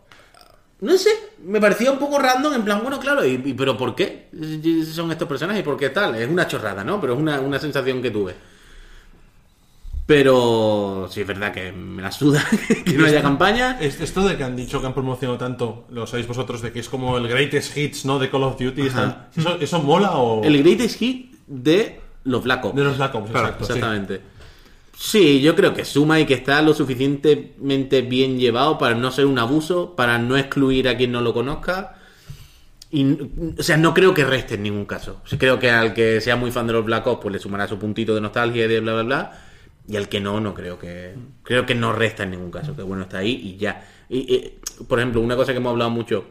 No 0.81 0.97
sé, 0.97 1.11
me 1.44 1.61
parecía 1.61 1.93
un 1.93 1.98
poco 1.98 2.19
random, 2.19 2.55
en 2.55 2.62
plan, 2.65 2.81
bueno, 2.81 2.98
claro, 2.98 3.23
y, 3.27 3.43
y- 3.44 3.52
pero 3.52 3.77
¿por 3.77 3.94
qué 3.94 4.31
son 4.94 5.12
estos 5.12 5.28
personajes 5.28 5.61
y 5.61 5.65
por 5.65 5.77
qué 5.77 5.90
tal? 5.90 6.15
Es 6.15 6.27
una 6.27 6.47
chorrada, 6.47 6.82
¿no? 6.82 6.98
Pero 6.98 7.12
es 7.12 7.19
una, 7.19 7.39
una 7.40 7.59
sensación 7.59 8.01
que 8.01 8.11
tuve. 8.11 8.35
Pero 10.11 11.07
sí 11.09 11.20
es 11.20 11.27
verdad 11.28 11.53
que 11.53 11.70
me 11.70 12.03
la 12.03 12.11
suda 12.11 12.45
que 12.85 12.95
no 12.95 13.07
haya 13.07 13.23
campaña. 13.23 13.78
Es- 13.81 14.01
Esto 14.01 14.27
de 14.27 14.37
que 14.37 14.43
han 14.43 14.57
dicho 14.57 14.81
que 14.81 14.87
han 14.89 14.93
promocionado 14.93 15.39
tanto, 15.39 15.87
lo 15.89 16.05
sabéis 16.05 16.27
vosotros, 16.27 16.61
de 16.62 16.73
que 16.73 16.81
es 16.81 16.89
como 16.89 17.16
el 17.16 17.28
greatest 17.28 17.77
hits, 17.77 18.05
¿no? 18.05 18.19
De 18.19 18.28
Call 18.28 18.43
of 18.43 18.59
Duty. 18.61 18.89
están- 18.89 19.28
¿Eso, 19.37 19.57
¿Eso 19.61 19.78
mola 19.81 20.16
o...? 20.16 20.43
El 20.43 20.59
greatest 20.65 20.99
hit 20.99 21.32
de 21.47 22.01
los 22.24 22.43
Black 22.43 22.65
Ops. 22.65 22.74
De 22.77 22.82
los 22.82 22.97
Black 22.97 23.15
Ops, 23.15 23.31
Claro, 23.31 23.47
exacto. 23.47 23.65
sí. 23.66 23.73
Exactamente. 23.73 24.20
Sí. 24.99 25.41
yo 25.41 25.55
creo 25.55 25.73
que 25.74 25.85
suma 25.85 26.19
y 26.19 26.27
que 26.27 26.35
está 26.35 26.61
lo 26.61 26.74
suficientemente 26.74 28.03
bien 28.03 28.37
llevado 28.37 28.78
para 28.78 28.97
no 28.97 29.12
ser 29.12 29.27
un 29.27 29.39
abuso, 29.39 29.95
para 29.95 30.19
no 30.19 30.37
excluir 30.37 30.89
a 30.89 30.97
quien 30.97 31.12
no 31.12 31.20
lo 31.20 31.32
conozca. 31.32 31.95
Y, 32.91 33.07
o 33.59 33.62
sea, 33.62 33.77
no 33.77 33.95
creo 33.95 34.12
que 34.12 34.24
reste 34.24 34.57
en 34.57 34.65
ningún 34.65 34.87
caso. 34.87 35.20
O 35.24 35.28
sea, 35.28 35.39
creo 35.39 35.61
que 35.61 35.70
al 35.70 35.95
que 35.95 36.20
sea 36.20 36.35
muy 36.35 36.51
fan 36.51 36.66
de 36.66 36.73
los 36.73 36.85
Black 36.85 37.07
Ops, 37.07 37.23
pues 37.23 37.32
le 37.32 37.39
sumará 37.39 37.69
su 37.69 37.78
puntito 37.78 38.12
de 38.12 38.20
nostalgia 38.20 38.65
y 38.65 38.69
de 38.69 38.81
bla, 38.81 38.95
bla, 38.95 39.03
bla. 39.05 39.41
Y 39.91 39.97
al 39.97 40.09
que 40.09 40.21
no, 40.21 40.41
no 40.41 40.55
creo 40.55 40.79
que. 40.79 41.17
Creo 41.43 41.67
que 41.67 41.75
no 41.75 41.93
resta 41.93 42.23
en 42.23 42.31
ningún 42.31 42.53
caso. 42.53 42.77
Que 42.77 42.83
bueno, 42.83 43.03
está 43.03 43.19
ahí 43.19 43.33
y 43.33 43.57
ya. 43.57 43.85
Y, 44.09 44.55
por 44.87 45.01
ejemplo, 45.01 45.21
una 45.21 45.35
cosa 45.35 45.51
que 45.53 45.59
hemos 45.59 45.73
hablado 45.73 45.91
mucho. 45.91 46.25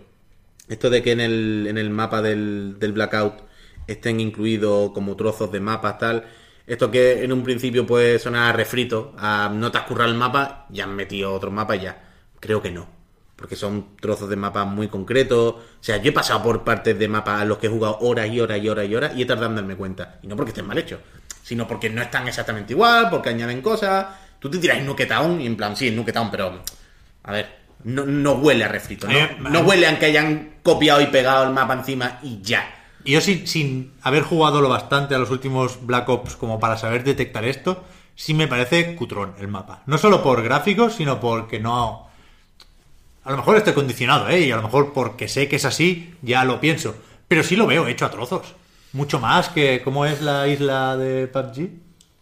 Esto 0.70 0.90
de 0.90 1.04
que 1.04 1.12
en 1.12 1.20
el, 1.20 1.68
en 1.68 1.78
el 1.78 1.90
mapa 1.90 2.22
del, 2.22 2.78
del 2.80 2.94
Blackout 2.94 3.42
estén 3.86 4.22
incluidos 4.22 4.92
como 4.92 5.18
trozos 5.18 5.52
de 5.52 5.60
mapas, 5.60 5.98
tal. 5.98 6.26
Esto 6.68 6.90
que 6.90 7.24
en 7.24 7.34
un 7.34 7.44
principio 7.44 7.86
puede 7.86 8.18
sonar 8.18 8.54
a 8.54 8.54
refrito, 8.56 9.14
a 9.18 9.52
no 9.54 9.72
te 9.72 9.78
has 9.80 9.84
currado 9.86 10.10
el 10.10 10.18
mapa, 10.18 10.68
ya 10.70 10.86
han 10.86 10.96
metido 10.96 11.34
otro 11.34 11.52
mapa 11.52 11.76
ya. 11.76 12.02
Creo 12.40 12.62
que 12.62 12.72
no. 12.72 12.88
Porque 13.36 13.58
son 13.58 13.98
trozos 14.00 14.30
de 14.30 14.38
mapas 14.38 14.68
muy 14.68 14.88
concretos. 14.88 15.56
O 15.56 15.62
sea, 15.82 15.98
yo 15.98 16.12
he 16.12 16.14
pasado 16.14 16.44
por 16.44 16.64
partes 16.64 16.98
de 16.98 17.10
mapas 17.10 17.42
a 17.42 17.46
los 17.46 17.58
que 17.58 17.68
he 17.68 17.70
jugado 17.70 17.98
horas 18.00 18.30
y 18.30 18.40
horas 18.40 18.64
y 18.64 18.70
horas 18.70 18.88
y 18.88 18.96
horas 18.96 19.12
y 19.18 19.24
he 19.24 19.26
tardado 19.26 19.50
en 19.50 19.56
darme 19.58 19.76
cuenta. 19.76 20.20
Y 20.22 20.28
no 20.28 20.38
porque 20.38 20.52
estén 20.52 20.66
mal 20.66 20.78
hechos, 20.78 21.00
sino 21.50 21.68
porque 21.68 21.90
no 21.90 22.00
están 22.00 22.28
exactamente 22.28 22.74
igual, 22.74 23.10
porque 23.10 23.30
añaden 23.30 23.64
cosas. 23.64 24.06
Tú 24.38 24.52
te 24.52 24.60
tiras 24.60 24.78
en 24.78 24.86
Nuketown 24.86 25.42
y 25.42 25.48
en 25.48 25.58
plan, 25.58 25.76
sí, 25.76 25.90
Nuketown, 25.90 26.30
pero. 26.30 26.62
A 27.24 27.32
ver, 27.32 27.58
No, 27.86 28.06
no 28.06 28.34
huele 28.34 28.66
a 28.66 28.68
refrito. 28.68 29.08
No, 29.08 29.18
Eh, 29.18 29.36
no 29.40 29.62
huele 29.62 29.88
a 29.88 29.98
que 29.98 30.06
hayan 30.06 30.58
copiado 30.62 31.02
y 31.02 31.08
pegado 31.08 31.46
el 31.46 31.50
mapa 31.50 31.74
encima 31.74 32.20
y 32.22 32.40
ya. 32.44 32.70
Y 33.04 33.14
yo 33.14 33.22
sin, 33.22 33.48
sin 33.48 33.94
haber 34.04 34.22
jugado 34.22 34.62
lo 34.62 34.70
bastante 34.70 35.16
a 35.16 35.18
los 35.18 35.32
últimos 35.32 35.84
Black 35.88 36.08
Ops 36.08 36.36
como 36.36 36.60
para 36.60 36.78
saber 36.78 37.04
detectar 37.04 37.44
esto, 37.46 37.84
sí 38.16 38.36
me 38.36 38.48
parece 38.48 38.96
cutrón 38.96 39.34
el 39.40 39.48
mapa. 39.48 39.82
No 39.88 39.98
solo 39.98 40.22
por 40.22 40.44
gráficos, 40.44 40.94
sino 40.94 41.20
porque 41.20 41.60
no... 41.60 42.08
A 43.24 43.32
lo 43.32 43.38
mejor 43.38 43.58
estoy 43.58 43.74
condicionado, 43.74 44.30
¿eh? 44.30 44.42
Y 44.42 44.52
a 44.52 44.58
lo 44.58 44.62
mejor 44.62 44.94
porque 44.94 45.28
sé 45.28 45.48
que 45.50 45.56
es 45.56 45.66
así, 45.66 46.14
ya 46.22 46.44
lo 46.46 46.60
pienso. 46.60 46.96
Pero 47.28 47.42
sí 47.42 47.56
lo 47.56 47.66
veo 47.66 47.88
hecho 47.88 48.06
a 48.06 48.12
trozos. 48.12 48.54
Mucho 48.94 49.20
más 49.20 49.50
que 49.50 49.82
cómo 49.84 50.06
es 50.06 50.22
la 50.22 50.48
isla 50.48 50.98
de 50.98 51.28
PUBG. 51.28 51.70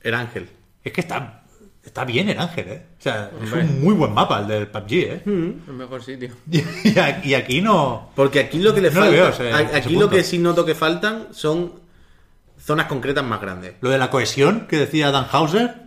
El 0.02 0.14
ángel. 0.14 0.49
Es 0.84 0.91
que 0.94 1.02
está, 1.02 1.44
está 1.84 2.03
bien 2.06 2.30
el 2.30 2.39
ángel, 2.39 2.68
¿eh? 2.68 2.85
O 2.99 3.02
sea, 3.02 3.31
es 3.44 3.52
un 3.52 3.81
muy 3.84 3.94
buen 3.94 4.14
mapa 4.14 4.39
el 4.41 4.48
del 4.48 4.68
PUBG, 4.68 4.91
¿eh? 4.94 5.22
El 5.26 5.73
mejor 5.73 6.03
sitio. 6.03 6.30
Y, 7.23 7.34
aquí 7.34 7.61
no... 7.61 8.10
Porque 8.15 8.39
aquí 8.41 8.60
lo 8.60 8.73
que 8.73 8.81
le 8.81 8.91
No 8.91 9.02
le 9.02 9.07
falta. 9.07 9.11
veo 9.15 9.30
ese- 9.30 9.53
a- 9.53 9.61
ese 9.61 9.76
aquí 9.77 9.94
lo 9.94 10.02
punto. 10.02 10.15
que 10.15 10.23
sí 10.23 10.38
noto 10.39 10.65
que 10.65 10.76
faltan 10.76 11.27
son 11.31 11.73
zonas 12.60 12.88
concretas 12.88 13.23
más 13.23 13.39
grandes. 13.41 13.76
Lo 13.81 13.89
de 13.89 13.98
la 13.98 14.10
cohesión 14.10 14.68
que 14.68 14.77
decía 14.77 15.11
Dan 15.11 15.27
Hauser, 15.31 15.86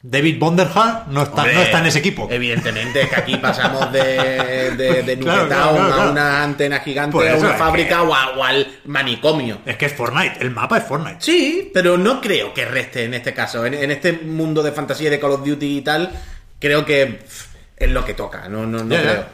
David 0.00 0.38
Bonderhart 0.38 1.08
no 1.08 1.22
está, 1.24 1.36
Hombre, 1.42 1.54
no 1.54 1.60
está 1.62 1.78
en 1.80 1.86
ese 1.86 1.98
equipo. 1.98 2.28
Evidentemente, 2.30 3.02
es 3.02 3.08
que 3.08 3.16
aquí 3.16 3.36
pasamos 3.36 3.90
de, 3.92 4.70
de, 4.76 5.02
de 5.02 5.18
Claro, 5.18 5.42
Nuke 5.42 5.48
claro, 5.48 5.48
Town 5.74 5.86
claro, 5.86 6.02
a 6.02 6.10
una 6.12 6.42
antena 6.44 6.78
gigante, 6.80 7.28
a 7.28 7.36
una 7.36 7.52
que- 7.52 7.58
fábrica 7.58 8.02
o, 8.02 8.14
a- 8.14 8.30
o 8.36 8.44
al 8.44 8.66
manicomio. 8.84 9.58
Es 9.66 9.76
que 9.76 9.86
es 9.86 9.92
Fortnite, 9.94 10.36
el 10.40 10.52
mapa 10.52 10.78
es 10.78 10.84
Fortnite. 10.84 11.16
Sí, 11.20 11.70
pero 11.74 11.98
no 11.98 12.20
creo 12.20 12.54
que 12.54 12.64
reste 12.64 13.04
en 13.04 13.14
este 13.14 13.34
caso. 13.34 13.66
En, 13.66 13.74
en 13.74 13.90
este 13.90 14.12
mundo 14.12 14.62
de 14.62 14.70
fantasía 14.72 15.10
de 15.10 15.18
Call 15.18 15.32
of 15.32 15.44
Duty 15.44 15.78
y 15.78 15.80
tal, 15.82 16.10
creo 16.60 16.84
que 16.84 17.18
es 17.76 17.90
lo 17.90 18.04
que 18.04 18.14
toca. 18.14 18.48
No, 18.48 18.66
no, 18.66 18.84
no 18.84 18.94
creo. 18.94 19.24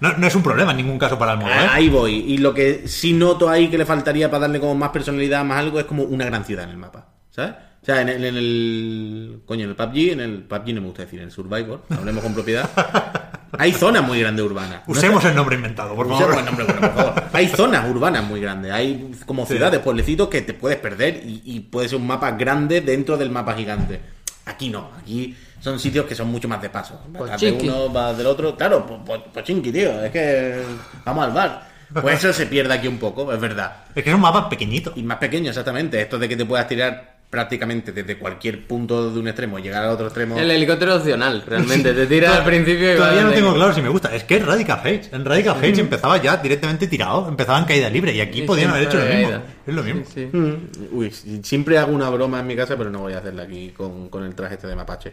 No, 0.00 0.12
no 0.14 0.26
es 0.26 0.34
un 0.34 0.42
problema 0.42 0.70
en 0.72 0.78
ningún 0.78 0.98
caso 0.98 1.18
para 1.18 1.32
el 1.32 1.38
modo, 1.38 1.50
¿eh? 1.50 1.54
Ah, 1.56 1.74
Ahí 1.74 1.88
voy. 1.88 2.14
Y 2.28 2.38
lo 2.38 2.52
que 2.54 2.88
sí 2.88 3.12
noto 3.12 3.48
ahí 3.48 3.68
que 3.68 3.78
le 3.78 3.86
faltaría 3.86 4.30
para 4.30 4.40
darle 4.42 4.58
como 4.58 4.74
más 4.74 4.88
personalidad, 4.90 5.44
más 5.44 5.58
algo, 5.58 5.78
es 5.80 5.84
como 5.86 6.02
una 6.02 6.24
gran 6.24 6.44
ciudad 6.44 6.64
en 6.64 6.70
el 6.70 6.76
mapa. 6.78 7.08
¿Sabes? 7.30 7.52
O 7.84 7.86
sea, 7.86 8.00
en 8.00 8.08
el, 8.08 8.24
en 8.24 8.36
el- 8.36 9.40
Coño, 9.44 9.64
en 9.64 9.70
el 9.70 9.76
PUBG, 9.76 10.12
en 10.12 10.20
el 10.20 10.42
PUBG 10.44 10.68
no 10.74 10.80
me 10.80 10.86
gusta 10.86 11.02
decir, 11.02 11.18
en 11.20 11.26
el 11.26 11.30
Survivor, 11.30 11.82
hablemos 11.90 12.22
con 12.22 12.32
propiedad. 12.32 12.66
Hay 13.58 13.72
zonas 13.72 14.02
muy 14.02 14.18
grandes 14.20 14.42
urbanas. 14.44 14.80
No 14.86 14.92
Usemos 14.92 15.22
el 15.26 15.34
nombre 15.34 15.56
inventado, 15.56 15.94
por 15.94 16.06
Usemos 16.06 16.22
favor. 16.34 16.38
el 16.38 16.44
nombre, 16.46 16.64
bueno, 16.64 16.80
por 16.80 16.94
favor. 16.94 17.22
Hay 17.34 17.48
zonas 17.48 17.88
urbanas 17.90 18.24
muy 18.24 18.40
grandes. 18.40 18.72
Hay 18.72 19.12
como 19.26 19.44
ciudades, 19.44 19.80
pueblecitos 19.80 20.28
que 20.28 20.40
te 20.40 20.54
puedes 20.54 20.78
perder 20.78 21.20
y, 21.26 21.42
y 21.44 21.60
puede 21.60 21.88
ser 21.90 21.98
un 21.98 22.06
mapa 22.06 22.30
grande 22.32 22.80
dentro 22.80 23.18
del 23.18 23.28
mapa 23.30 23.52
gigante. 23.54 24.00
Aquí 24.46 24.70
no. 24.70 24.90
Aquí 24.98 25.36
son 25.60 25.78
sitios 25.78 26.06
que 26.06 26.14
son 26.14 26.28
mucho 26.28 26.48
más 26.48 26.62
de 26.62 26.70
paso. 26.70 27.00
Vas 27.10 27.38
de 27.38 27.52
uno, 27.52 27.90
vas 27.90 28.16
del 28.16 28.26
otro. 28.26 28.56
Claro, 28.56 28.86
po- 28.86 29.04
po- 29.04 29.24
pochinki, 29.24 29.70
tío. 29.70 30.02
Es 30.02 30.10
que 30.10 30.62
vamos 31.04 31.26
al 31.26 31.32
bar. 31.32 31.68
Pues 32.00 32.18
eso 32.24 32.32
se 32.32 32.46
pierde 32.46 32.72
aquí 32.74 32.88
un 32.88 32.98
poco, 32.98 33.30
es 33.32 33.38
verdad. 33.40 33.84
Es 33.94 34.02
que 34.02 34.08
es 34.10 34.14
un 34.16 34.22
mapa 34.22 34.48
pequeñito. 34.48 34.92
Y 34.96 35.02
más 35.02 35.18
pequeño, 35.18 35.50
exactamente. 35.50 36.00
Esto 36.00 36.18
de 36.18 36.28
que 36.28 36.36
te 36.36 36.44
puedas 36.46 36.66
tirar 36.66 37.13
prácticamente 37.34 37.90
desde 37.90 38.16
cualquier 38.16 38.64
punto 38.64 39.10
de 39.10 39.18
un 39.18 39.26
extremo 39.26 39.58
y 39.58 39.62
llegar 39.62 39.82
al 39.82 39.90
otro 39.90 40.06
extremo. 40.06 40.38
El 40.38 40.52
helicóptero 40.52 40.94
opcional, 40.94 41.42
realmente. 41.44 41.92
Te 41.92 42.06
tira 42.06 42.36
al 42.36 42.44
principio 42.44 42.92
y 42.92 42.96
Todavía 42.96 43.22
no 43.24 43.32
tengo 43.32 43.52
claro 43.54 43.74
si 43.74 43.82
me 43.82 43.88
gusta. 43.88 44.14
Es 44.14 44.22
que 44.22 44.36
es 44.36 44.46
Radical 44.46 44.80
Heights. 44.84 45.12
En 45.12 45.24
Radical 45.24 45.56
Heights 45.60 45.80
empezaba 45.80 46.16
ya 46.22 46.36
directamente 46.36 46.86
tirado, 46.86 47.28
empezaba 47.28 47.58
en 47.58 47.64
caída 47.64 47.90
libre 47.90 48.14
y 48.14 48.20
aquí 48.20 48.42
Sí, 48.42 48.46
podían 48.46 48.70
haber 48.70 48.84
hecho 48.84 48.98
lo 48.98 49.04
mismo. 49.06 49.42
Es 49.66 49.74
lo 49.74 49.82
mismo. 49.82 50.04
Sí, 50.04 50.28
sí. 50.30 50.36
Mm, 50.36 50.68
Uy, 50.92 51.10
siempre 51.42 51.76
hago 51.76 51.92
una 51.92 52.08
broma 52.08 52.38
en 52.38 52.46
mi 52.46 52.54
casa, 52.54 52.76
pero 52.76 52.88
no 52.88 53.00
voy 53.00 53.14
a 53.14 53.18
hacerla 53.18 53.42
aquí 53.42 53.70
con, 53.76 54.08
con 54.10 54.22
el 54.22 54.32
traje 54.36 54.54
este 54.54 54.68
de 54.68 54.76
mapache. 54.76 55.12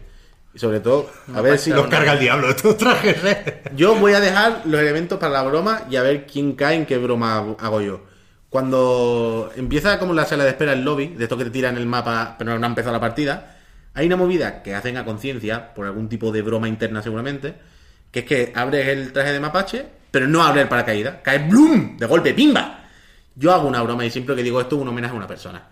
Y 0.54 0.60
sobre 0.60 0.80
todo, 0.80 1.10
a 1.34 1.42
ver 1.42 1.58
si 1.58 1.72
Los 1.72 1.88
carga 1.88 2.14
el 2.14 2.20
diablo 2.20 2.50
estos 2.52 2.78
trajes, 2.78 3.18
¿eh? 3.24 3.64
Yo 3.76 3.96
voy 3.96 4.14
a 4.14 4.20
dejar 4.20 4.62
los 4.66 4.80
elementos 4.80 5.18
para 5.18 5.34
la 5.34 5.44
broma 5.44 5.84
y 5.90 5.96
a 5.96 6.04
ver 6.04 6.28
quién 6.28 6.54
cae 6.54 6.76
en 6.76 6.86
qué 6.86 7.00
broma 7.00 7.56
hago 7.58 7.82
yo. 7.82 8.11
Cuando 8.52 9.50
empieza 9.56 9.98
como 9.98 10.14
la 10.14 10.26
sala 10.26 10.44
de 10.44 10.50
espera 10.50 10.74
el 10.74 10.84
lobby, 10.84 11.08
de 11.08 11.24
esto 11.24 11.38
que 11.38 11.46
te 11.46 11.52
tiran 11.52 11.78
el 11.78 11.86
mapa, 11.86 12.36
pero 12.38 12.60
no 12.60 12.66
ha 12.66 12.70
empezado 12.70 12.92
la 12.92 13.00
partida, 13.00 13.56
hay 13.94 14.08
una 14.08 14.18
movida 14.18 14.62
que 14.62 14.76
hacen 14.76 14.98
a 14.98 15.06
conciencia, 15.06 15.74
por 15.74 15.86
algún 15.86 16.10
tipo 16.10 16.34
de 16.34 16.42
broma 16.42 16.68
interna 16.68 17.02
seguramente, 17.02 17.56
que 18.12 18.20
es 18.20 18.26
que 18.26 18.52
abres 18.54 18.90
el 18.90 19.14
traje 19.14 19.32
de 19.32 19.40
mapache, 19.40 19.86
pero 20.12 20.28
no 20.28 20.44
abres 20.44 20.64
el 20.64 20.68
paracaídas, 20.68 21.20
cae 21.24 21.48
¡blum! 21.48 21.96
de 21.96 22.06
golpe, 22.06 22.34
¡pimba! 22.34 22.90
Yo 23.38 23.54
hago 23.54 23.70
una 23.70 23.82
broma 23.84 24.04
y 24.04 24.12
siempre 24.12 24.36
que 24.36 24.44
digo 24.44 24.60
esto 24.60 24.76
es 24.76 24.82
un 24.82 24.90
homenaje 24.90 25.14
a 25.14 25.18
una 25.18 25.28
persona. 25.28 25.64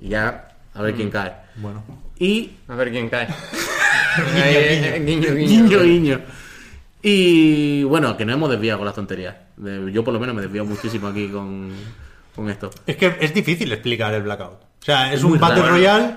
Y 0.00 0.08
ya, 0.08 0.56
a 0.74 0.82
ver 0.82 0.96
quién 0.96 1.10
cae. 1.10 1.32
Bueno. 1.54 1.84
Y 2.18 2.56
A 2.66 2.74
ver 2.74 2.90
quién 2.90 3.08
cae. 3.08 3.28
Guiño, 5.04 5.34
guiño. 5.34 5.34
Guiño, 5.34 5.82
guiño. 5.82 6.20
Y 7.00 7.84
bueno, 7.84 8.16
que 8.16 8.24
no 8.24 8.32
hemos 8.32 8.50
desviado 8.50 8.80
con 8.80 8.86
las 8.86 8.96
tonterías. 8.96 9.36
Yo 9.92 10.02
por 10.02 10.12
lo 10.12 10.18
menos 10.18 10.34
me 10.34 10.42
desvío 10.42 10.64
muchísimo 10.64 11.06
aquí 11.06 11.28
con, 11.28 11.70
con 12.38 12.48
esto. 12.50 12.70
Es 12.86 12.96
que 12.96 13.16
es 13.20 13.34
difícil 13.34 13.70
explicar 13.72 14.14
el 14.14 14.22
Blackout. 14.22 14.62
O 14.62 14.84
sea, 14.84 15.12
es 15.12 15.22
un 15.22 15.38
Battle 15.38 15.60
raro. 15.62 15.74
Royale 15.74 16.14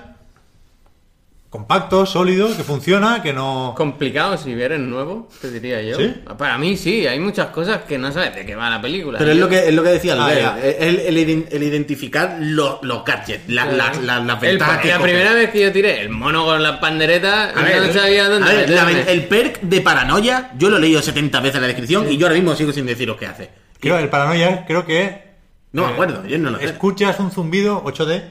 compacto, 1.50 2.06
sólido, 2.06 2.56
que 2.56 2.62
funciona, 2.64 3.20
que 3.22 3.34
no... 3.34 3.74
Complicado 3.76 4.38
si 4.38 4.52
eres 4.52 4.80
nuevo, 4.80 5.28
te 5.42 5.50
diría 5.50 5.82
yo. 5.82 5.98
¿Sí? 5.98 6.14
Para 6.38 6.56
mí 6.56 6.78
sí, 6.78 7.06
hay 7.06 7.18
muchas 7.20 7.48
cosas 7.48 7.82
que 7.82 7.98
no 7.98 8.10
sabes 8.10 8.34
de 8.34 8.46
qué 8.46 8.54
va 8.56 8.70
la 8.70 8.80
película. 8.80 9.18
Pero 9.18 9.32
es 9.32 9.36
lo 9.36 9.50
que, 9.50 9.68
es 9.68 9.74
lo 9.74 9.82
que 9.82 9.90
decía 9.90 10.16
Ah, 10.18 10.32
el, 10.62 10.98
el 11.00 11.46
el 11.50 11.62
identificar 11.62 12.38
lo- 12.40 12.80
los 12.82 13.04
gadgets, 13.04 13.50
la- 13.50 13.66
la- 13.66 13.92
la- 14.02 14.20
las 14.20 14.40
ventajas 14.40 14.76
pa- 14.76 14.80
que 14.82 14.88
la 14.88 14.96
coge. 14.96 15.10
primera 15.10 15.34
vez 15.34 15.50
que 15.50 15.60
yo 15.60 15.70
tiré 15.72 16.00
el 16.00 16.08
mono 16.08 16.42
con 16.46 16.62
las 16.62 16.78
panderetas, 16.78 17.54
A 17.54 17.60
ver, 17.62 17.86
no 17.86 17.92
sabía 17.92 18.30
dónde 18.30 18.50
a 18.50 18.54
ver, 18.54 18.70
la- 18.70 18.90
el 18.90 19.26
perk 19.26 19.60
de 19.60 19.80
paranoia, 19.82 20.52
yo 20.56 20.70
lo 20.70 20.78
he 20.78 20.80
leído 20.80 21.02
70 21.02 21.38
veces 21.40 21.56
en 21.56 21.60
la 21.60 21.66
descripción 21.68 22.10
y 22.10 22.16
yo 22.16 22.24
ahora 22.28 22.36
mismo 22.36 22.54
sigo 22.56 22.72
sin 22.72 22.86
deciros 22.86 23.18
qué 23.18 23.26
hace. 23.26 23.50
Creo, 23.78 23.98
el 23.98 24.08
paranoia, 24.08 24.64
creo 24.66 24.86
que... 24.86 25.31
No 25.72 25.86
me 25.86 25.92
acuerdo, 25.92 26.26
yo 26.26 26.38
no 26.38 26.50
lo 26.50 26.58
sé. 26.58 26.66
Escuchas 26.66 27.18
un 27.20 27.30
zumbido 27.30 27.82
8D 27.84 28.22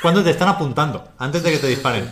cuando 0.00 0.22
te 0.22 0.30
están 0.30 0.48
apuntando, 0.48 1.08
antes 1.18 1.42
de 1.42 1.52
que 1.52 1.58
te 1.58 1.66
disparen. 1.68 2.10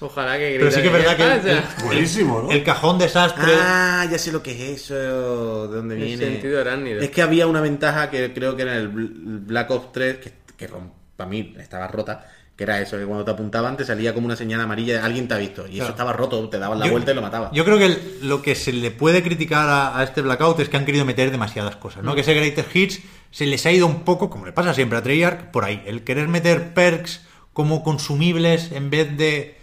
Ojalá 0.00 0.38
que 0.38 0.56
Pero 0.58 0.70
sí 0.72 0.80
que 0.80 0.86
es 0.88 0.92
verdad 0.92 1.16
que 1.16 1.50
el. 1.50 1.62
Buenísimo, 1.84 2.42
¿no? 2.42 2.50
el 2.50 2.64
cajón 2.64 2.98
desastre... 2.98 3.52
Ah, 3.60 4.06
ya 4.10 4.18
sé 4.18 4.32
lo 4.32 4.42
que 4.42 4.50
es 4.52 4.82
eso, 4.82 5.68
de 5.68 5.76
dónde 5.76 5.94
El 5.96 6.02
viene. 6.02 6.24
sentido 6.24 6.60
arácnido. 6.60 7.00
Es 7.00 7.10
que 7.10 7.22
había 7.22 7.46
una 7.46 7.60
ventaja 7.60 8.10
que 8.10 8.32
creo 8.32 8.56
que 8.56 8.62
era 8.62 8.76
el 8.76 8.92
Bl- 8.92 9.46
Black 9.46 9.70
Ops 9.70 9.92
3, 9.92 10.16
que, 10.16 10.32
que 10.56 10.68
para 11.16 11.30
mí 11.30 11.54
estaba 11.60 11.86
rota, 11.86 12.26
que 12.56 12.64
era 12.64 12.80
eso, 12.80 12.98
que 12.98 13.04
cuando 13.04 13.24
te 13.24 13.30
apuntaban 13.30 13.76
te 13.76 13.84
salía 13.84 14.12
como 14.14 14.26
una 14.26 14.34
señal 14.36 14.60
amarilla, 14.60 14.94
de 14.94 15.00
alguien 15.00 15.28
te 15.28 15.34
ha 15.34 15.38
visto, 15.38 15.62
y 15.66 15.74
eso 15.74 15.76
Claro. 15.78 15.90
estaba 15.92 16.12
roto, 16.12 16.48
te 16.48 16.58
daban 16.58 16.80
la 16.80 16.86
Yo- 16.86 16.92
vuelta 16.92 17.12
y 17.12 17.14
lo 17.14 17.22
mataba. 17.22 17.50
Yo 17.52 17.64
creo 17.64 17.78
que 17.78 17.86
el- 17.86 18.18
lo 18.22 18.42
que 18.42 18.56
se 18.56 18.72
le 18.72 18.90
puede 18.90 19.22
criticar 19.22 19.68
a, 19.68 19.96
a 19.96 20.02
este 20.02 20.22
Blackout 20.22 20.58
es 20.60 20.68
que 20.68 20.76
han 20.76 20.86
querido 20.86 21.04
meter 21.04 21.30
demasiadas 21.30 21.76
cosas, 21.76 22.02
¿no? 22.02 22.14
Que 22.16 22.22
ese 22.22 22.34
Greatest 22.34 22.74
Hits 22.74 23.00
se 23.32 23.46
les 23.46 23.66
ha 23.66 23.72
ido 23.72 23.86
un 23.86 24.02
poco, 24.02 24.30
como 24.30 24.46
le 24.46 24.52
pasa 24.52 24.74
siempre 24.74 24.98
a 24.98 25.02
Treyarch, 25.02 25.50
por 25.50 25.64
ahí. 25.64 25.82
El 25.86 26.04
querer 26.04 26.28
meter 26.28 26.74
perks 26.74 27.26
como 27.52 27.82
consumibles 27.82 28.70
en 28.72 28.90
vez 28.90 29.16
de 29.16 29.58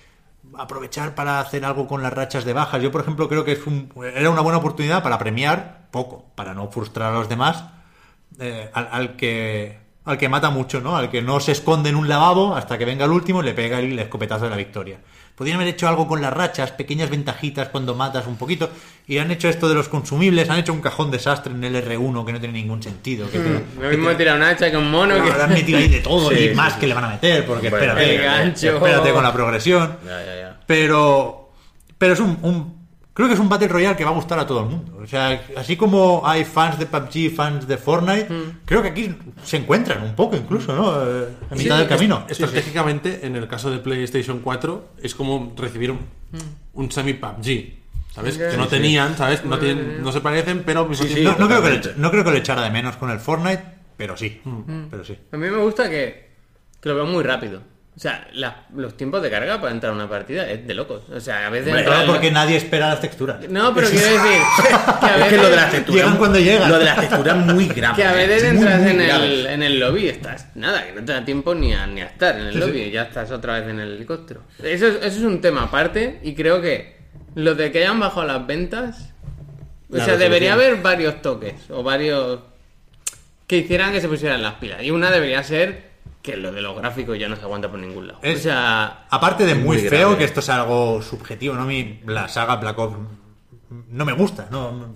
aprovechar 0.58 1.16
para 1.16 1.40
hacer 1.40 1.64
algo 1.64 1.88
con 1.88 2.02
las 2.04 2.12
rachas 2.12 2.44
de 2.44 2.54
bajas. 2.54 2.82
Yo, 2.82 2.92
por 2.92 3.02
ejemplo, 3.02 3.30
creo 3.30 3.46
que 3.46 3.58
era 4.16 4.30
una 4.30 4.42
buena 4.42 4.58
oportunidad 4.58 5.04
para 5.04 5.20
premiar 5.20 5.88
poco, 5.92 6.26
para 6.36 6.54
no 6.54 6.70
frustrar 6.70 7.14
a 7.14 7.18
los 7.18 7.30
demás, 7.30 7.66
eh, 8.40 8.70
al, 8.74 8.90
al 8.92 9.16
que 9.16 9.78
al 10.06 10.18
que 10.18 10.30
mata 10.30 10.50
mucho, 10.50 10.82
¿no? 10.82 10.98
Al 10.98 11.12
que 11.12 11.22
no 11.22 11.40
se 11.40 11.52
esconde 11.52 11.90
en 11.90 11.96
un 11.96 12.10
lavabo 12.10 12.56
hasta 12.56 12.80
que 12.80 12.86
venga 12.86 13.06
el 13.06 13.12
último 13.12 13.44
le 13.44 13.54
pega 13.54 13.80
el 13.80 13.98
escopetazo 14.00 14.46
de 14.46 14.50
la 14.50 14.56
victoria. 14.56 15.00
Podrían 15.40 15.56
haber 15.56 15.70
hecho 15.70 15.88
algo 15.88 16.06
con 16.06 16.22
las 16.22 16.34
rachas, 16.34 16.72
pequeñas 16.74 17.10
ventajitas 17.10 17.70
cuando 17.70 17.96
matas 17.96 18.28
un 18.28 18.36
poquito, 18.36 18.70
y 19.08 19.20
han 19.20 19.32
hecho 19.32 19.48
esto 19.48 19.70
de 19.70 19.74
los 19.76 19.88
consumibles, 19.88 20.50
han 20.50 20.60
hecho 20.60 20.74
un 20.74 20.82
cajón 20.82 21.10
desastre 21.12 21.54
en 21.54 21.64
el 21.64 21.76
R1 21.78 22.26
que 22.26 22.34
no 22.34 22.40
tiene 22.42 22.54
ningún 22.60 22.84
sentido. 22.84 23.32
Que 23.32 23.40
te- 23.40 23.64
Lo 23.82 23.90
mismo 23.90 24.12
tirar 24.18 24.36
un 24.36 24.44
hacha 24.44 24.70
que 24.70 24.76
un 24.76 24.92
mono. 24.92 25.18
no, 25.18 25.24
que... 25.24 25.32
le 25.32 25.42
han 25.42 25.50
metido 25.50 25.78
ahí 25.80 25.88
de 25.88 26.00
todo 26.02 26.30
Sí, 26.36 26.50
y 26.52 26.54
más 26.56 26.74
sí. 26.74 26.80
que 26.82 26.88
le 26.88 26.94
van 26.94 27.06
a 27.06 27.10
meter, 27.12 27.46
porque 27.46 27.70
Bueno, 27.70 27.86
espérate, 27.98 28.56
espérate 28.68 29.12
con 29.14 29.24
la 29.24 29.32
progresión. 29.34 29.98
Ya, 30.06 30.26
ya, 30.26 30.36
ya. 30.42 30.60
Pero, 30.68 31.52
pero 31.98 32.14
es 32.14 32.20
un, 32.20 32.38
un- 32.42 32.79
creo 33.20 33.28
que 33.28 33.34
es 33.34 33.40
un 33.42 33.50
Battle 33.50 33.68
Royale 33.68 33.96
que 33.98 34.06
va 34.06 34.12
a 34.12 34.14
gustar 34.14 34.40
a 34.40 34.48
todo 34.48 34.62
el 34.62 34.66
mundo. 34.68 34.98
O 35.04 35.06
sea, 35.06 35.42
así 35.58 35.76
como 35.76 36.22
hay 36.26 36.46
fans 36.46 36.80
de 36.80 36.86
PUBG, 36.86 37.36
fans 37.36 37.68
de 37.68 37.78
Fortnite, 37.78 38.28
creo 38.66 38.82
que 38.82 38.88
aquí 38.88 39.14
se 39.44 39.58
encuentran 39.58 40.02
un 40.04 40.16
poco 40.16 40.36
incluso, 40.38 40.74
¿no? 40.74 40.92
Eh, 41.06 41.28
a 41.52 41.56
mitad 41.56 41.76
Sí, 41.76 41.80
del 41.82 41.88
camino. 41.90 42.24
es- 42.30 42.40
Estratégicamente, 42.40 43.26
en 43.28 43.36
el 43.36 43.48
caso 43.48 43.70
de 43.70 43.80
PlayStation 43.80 44.40
4, 44.40 44.90
es 45.04 45.14
como 45.16 45.54
recibir 45.58 45.92
un, 45.92 46.00
un 46.74 46.92
semi-PUBG. 46.92 47.78
¿Sabes? 48.16 48.38
Ya, 48.38 48.50
que 48.52 48.58
no 48.58 48.68
tenían, 48.68 49.16
¿sabes? 49.18 49.44
No, 49.46 49.60
tienen- 49.60 50.02
no 50.02 50.12
se 50.12 50.22
parecen, 50.22 50.64
pero 50.66 50.82
al 50.82 50.90
mismo 50.90 51.06
Sí, 51.06 51.14
tiempo- 51.14 51.32
no, 51.34 51.38
no 51.40 51.48
creo 51.48 51.62
que 51.62 51.70
le, 51.70 51.76
totalmente. 51.78 52.02
no 52.02 52.12
creo 52.12 52.24
que 52.24 52.32
le 52.32 52.38
echara 52.40 52.62
de 52.64 52.70
menos 52.72 52.96
con 52.96 53.12
el 53.12 53.20
Fortnite, 53.20 53.64
pero 53.98 54.18
sí. 54.18 54.42
Mm. 54.44 54.86
Pero 54.90 55.04
sí. 55.06 55.18
A 55.32 55.38
mí 55.38 55.48
me 55.50 55.58
gusta 55.58 55.90
que, 55.90 56.30
que 56.82 56.90
lo 56.90 56.96
veo 56.96 57.06
muy 57.06 57.24
rápido. 57.24 57.62
O 58.00 58.02
sea, 58.02 58.26
la- 58.32 58.64
los 58.78 58.96
tiempos 58.96 59.22
de 59.22 59.30
carga 59.30 59.60
para 59.60 59.74
entrar 59.74 59.92
a 59.92 59.96
una 59.96 60.08
partida 60.08 60.50
es 60.50 60.66
de 60.66 60.74
locos. 60.74 61.02
O 61.14 61.20
sea, 61.20 61.48
a 61.48 61.50
veces... 61.50 61.84
Todo 61.84 62.06
porque 62.06 62.32
nadie 62.32 62.56
espera 62.56 62.88
las 62.88 63.02
texturas. 63.02 63.38
No, 63.50 63.76
pero 63.76 63.90
quiero 63.90 64.06
decir 64.06 64.22
que 65.02 65.06
a 65.06 65.10
Es 65.10 65.16
veces... 65.18 65.30
que 65.34 65.38
lo 65.38 65.50
de 65.50 65.56
las 65.58 65.72
texturas. 65.72 66.02
Llegan 66.04 66.18
cuando 66.18 66.40
llegan. 66.40 66.70
Lo 66.72 66.80
de 66.80 66.86
las 66.86 66.98
texturas 67.02 67.38
es 67.46 67.54
muy 67.54 67.68
grave. 67.68 67.96
Que 67.98 68.04
a 68.06 68.14
veces 68.14 68.44
es 68.44 68.54
muy, 68.54 68.62
entras 68.64 68.82
muy 68.82 68.92
en, 68.92 69.02
el, 69.02 69.46
en 69.48 69.64
el 69.64 69.80
lobby 69.82 70.06
y 70.06 70.08
estás, 70.08 70.48
nada, 70.56 70.86
que 70.86 70.94
no 70.94 71.04
te 71.04 71.12
da 71.12 71.26
tiempo 71.26 71.54
ni 71.54 71.74
a, 71.74 71.86
ni 71.88 72.00
a 72.00 72.06
estar 72.06 72.40
en 72.40 72.46
el 72.48 72.58
lobby 72.58 72.84
y 72.84 72.92
ya 72.92 73.02
estás 73.02 73.32
otra 73.32 73.60
vez 73.60 73.68
en 73.70 73.82
el 73.82 73.96
helicóptero. 73.98 74.44
Eso 74.64 74.88
es, 74.88 74.96
eso 74.96 75.06
es 75.06 75.24
un 75.24 75.42
tema 75.42 75.64
aparte 75.64 76.22
y 76.24 76.36
creo 76.36 76.62
que 76.62 76.96
lo 77.36 77.54
de 77.54 77.70
que 77.70 77.80
hayan 77.80 78.00
bajado 78.00 78.26
las 78.26 78.48
ventas 78.48 79.10
O 79.92 79.98
La 79.98 80.06
sea, 80.06 80.16
debería 80.16 80.54
haber 80.54 80.78
varios 80.78 81.22
toques 81.22 81.56
o 81.70 81.84
varios 81.84 82.40
que 83.46 83.58
hicieran 83.58 83.92
que 83.92 84.00
se 84.00 84.08
pusieran 84.08 84.42
las 84.42 84.54
pilas. 84.54 84.82
Y 84.84 84.92
una 84.92 85.12
debería 85.12 85.44
ser 85.44 85.89
que 86.32 86.38
lo 86.38 86.52
de 86.52 86.62
los 86.62 86.76
gráficos 86.78 87.18
ya 87.18 87.28
no 87.30 87.36
se 87.36 87.42
aguanta 87.44 87.70
por 87.70 87.80
ningún 87.80 88.08
lado. 88.08 88.20
Es- 88.22 88.40
O 88.40 88.44
sea, 88.44 89.06
Aparte 89.10 89.46
de 89.46 89.56
muy, 89.56 89.78
Muy 89.78 89.90
feo, 89.90 90.10
grave. 90.10 90.18
que 90.18 90.24
esto 90.26 90.40
es 90.40 90.50
algo 90.50 91.02
subjetivo, 91.02 91.56
¿no? 91.56 91.64
A 91.64 91.66
mí 91.66 92.02
la 92.06 92.28
saga 92.28 92.56
Black 92.58 92.78
Ops 92.80 92.98
no 93.90 94.06
me 94.06 94.14
gusta, 94.14 94.48
no, 94.52 94.72
no, 94.72 94.88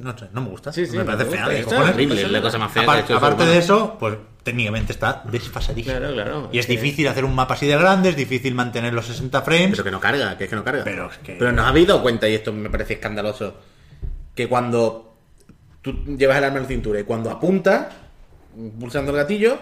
no 0.00 0.18
sé, 0.18 0.28
no 0.32 0.40
me 0.40 0.48
gusta. 0.48 0.72
Sí, 0.72 0.86
sí, 0.86 0.96
me 0.96 1.04
parece 1.04 1.24
no 1.24 1.30
fea 1.30 1.52
es 1.58 1.66
horrible, 1.66 2.22
es 2.22 2.30
la 2.30 2.40
cosa 2.42 2.58
más 2.58 2.72
fea 2.72 3.04
que 3.04 3.12
ha 3.12 3.16
aparte 3.16 3.44
de 3.44 3.58
eso, 3.58 3.96
pues 3.98 4.16
técnicamente 4.42 4.92
está 4.92 5.22
desfasadísimo. 5.30 5.96
Claro, 5.98 6.14
claro. 6.14 6.48
Y 6.52 6.58
es 6.58 6.66
que- 6.66 6.72
difícil 6.72 7.06
hacer 7.08 7.24
un 7.24 7.34
mapa 7.34 7.54
así 7.54 7.66
de 7.66 7.76
grande, 7.76 8.08
es 8.10 8.16
difícil 8.16 8.54
mantener 8.54 8.92
los 8.92 9.06
60 9.06 9.42
frames. 9.42 9.70
Pero 9.72 9.84
que 9.84 9.90
no 9.90 10.00
carga, 10.00 10.36
que 10.36 10.44
es 10.44 10.50
que 10.50 10.56
no 10.56 10.64
carga. 10.64 10.82
Pero 10.84 11.10
es 11.10 11.18
que- 11.18 11.34
Pero 11.38 11.52
nos 11.52 11.66
habéis 11.66 11.86
dado 11.88 12.02
cuenta, 12.02 12.28
y 12.28 12.34
esto 12.34 12.52
me 12.52 12.68
parece 12.70 12.94
escandaloso, 12.94 13.54
que 14.34 14.48
cuando 14.48 15.14
tú 15.82 15.92
llevas 16.16 16.38
el 16.38 16.44
arma 16.44 16.56
en 16.58 16.62
la 16.64 16.68
cintura 16.68 16.98
y 17.00 17.04
cuando 17.04 17.30
apuntas, 17.30 17.88
pulsando 18.80 19.10
el 19.12 19.16
gatillo, 19.18 19.58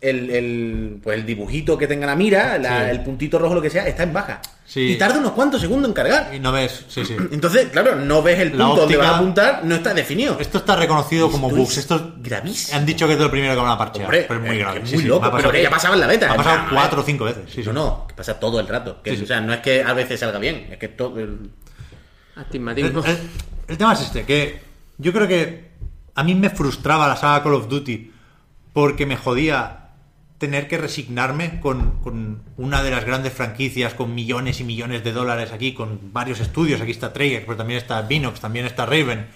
el, 0.00 0.30
el, 0.30 1.00
pues 1.02 1.18
el 1.18 1.26
dibujito 1.26 1.76
que 1.76 1.86
tenga 1.86 2.06
la 2.06 2.16
mira, 2.16 2.56
la- 2.58 2.84
Sí. 2.86 2.90
el 2.90 3.02
puntito 3.02 3.38
rojo, 3.38 3.54
lo 3.54 3.60
que 3.62 3.68
sea, 3.70 3.86
está 3.86 4.02
en 4.02 4.12
baja. 4.14 4.40
Sí. 4.64 4.92
Y 4.92 4.96
tarda 4.98 5.18
unos 5.18 5.32
cuantos 5.32 5.60
segundos 5.60 5.88
en 5.88 5.94
cargar. 5.94 6.32
Y 6.34 6.38
no 6.38 6.52
ves, 6.52 6.84
sí, 6.88 7.04
sí. 7.04 7.16
Entonces, 7.32 7.66
claro, 7.70 7.96
no 7.96 8.22
ves 8.22 8.38
el 8.38 8.50
punto 8.50 8.64
donde 8.76 8.82
óptica- 8.94 8.98
vas 8.98 9.08
a 9.10 9.16
apuntar, 9.16 9.60
no 9.64 9.74
está 9.74 9.92
definido. 9.92 10.38
Esto 10.40 10.58
está 10.58 10.76
reconocido 10.76 11.30
como 11.30 11.50
bugs. 11.50 11.72
es 11.72 11.78
Esto 11.78 11.96
es- 11.96 12.22
gravísimo. 12.22 12.78
Han 12.78 12.86
dicho 12.86 13.06
que 13.06 13.14
es 13.14 13.18
lo 13.18 13.30
primero 13.30 13.54
que 13.54 13.60
van 13.60 13.72
a 13.72 13.76
parchear. 13.78 14.04
Hombre, 14.06 14.24
pero 14.28 14.40
es 14.40 14.46
muy 14.46 14.56
eh, 14.56 14.58
grave. 14.60 14.80
Sí, 14.84 14.94
muy 14.94 15.02
sí, 15.02 15.08
loco, 15.08 15.30
pero 15.36 15.50
que 15.50 15.62
ya 15.62 15.70
pasaba 15.70 15.94
en 15.94 16.00
la 16.00 16.06
beta. 16.06 16.32
Ha 16.32 16.36
pasado 16.36 16.56
Ah, 16.60 16.68
cuatro 16.72 17.00
o 17.00 17.04
cinco 17.04 17.24
veces. 17.24 17.42
Sí, 17.48 17.62
sí. 17.62 17.66
No, 17.66 17.72
no, 17.72 18.06
que 18.06 18.14
pasa 18.14 18.38
todo 18.40 18.60
el 18.60 18.68
rato. 18.68 19.02
Que, 19.02 19.10
Sí, 19.10 19.16
sí. 19.18 19.22
O 19.24 19.26
sea, 19.26 19.40
no 19.40 19.52
es 19.52 19.60
que 19.60 19.82
a 19.82 19.92
veces 19.92 20.20
salga 20.20 20.38
bien, 20.38 20.68
es 20.70 20.78
que 20.78 20.88
todo 20.88 21.18
el... 21.20 21.50
El- 22.36 23.18
el 23.68 23.78
tema 23.78 23.92
es 23.92 24.00
este, 24.00 24.24
que 24.24 24.60
yo 24.98 25.12
creo 25.12 25.28
que 25.28 25.70
a 26.14 26.22
mí 26.24 26.34
me 26.34 26.50
frustraba 26.50 27.06
la 27.08 27.16
saga 27.16 27.42
Call 27.42 27.54
of 27.54 27.68
Duty 27.68 28.12
porque 28.72 29.04
me 29.06 29.16
jodía 29.16 29.79
tener 30.40 30.66
que 30.68 30.78
resignarme 30.78 31.60
con, 31.60 32.00
con 32.00 32.42
una 32.56 32.82
de 32.82 32.90
las 32.90 33.04
grandes 33.04 33.32
franquicias 33.34 33.92
con 33.94 34.14
millones 34.14 34.58
y 34.60 34.64
millones 34.64 35.04
de 35.04 35.12
dólares 35.12 35.52
aquí, 35.52 35.74
con 35.74 36.12
varios 36.12 36.40
estudios, 36.40 36.80
aquí 36.80 36.90
está 36.92 37.12
Treyarch, 37.12 37.44
pero 37.44 37.58
también 37.58 37.76
está 37.78 38.00
Vinox, 38.02 38.40
también 38.40 38.64
está 38.64 38.86
Raven, 38.86 39.26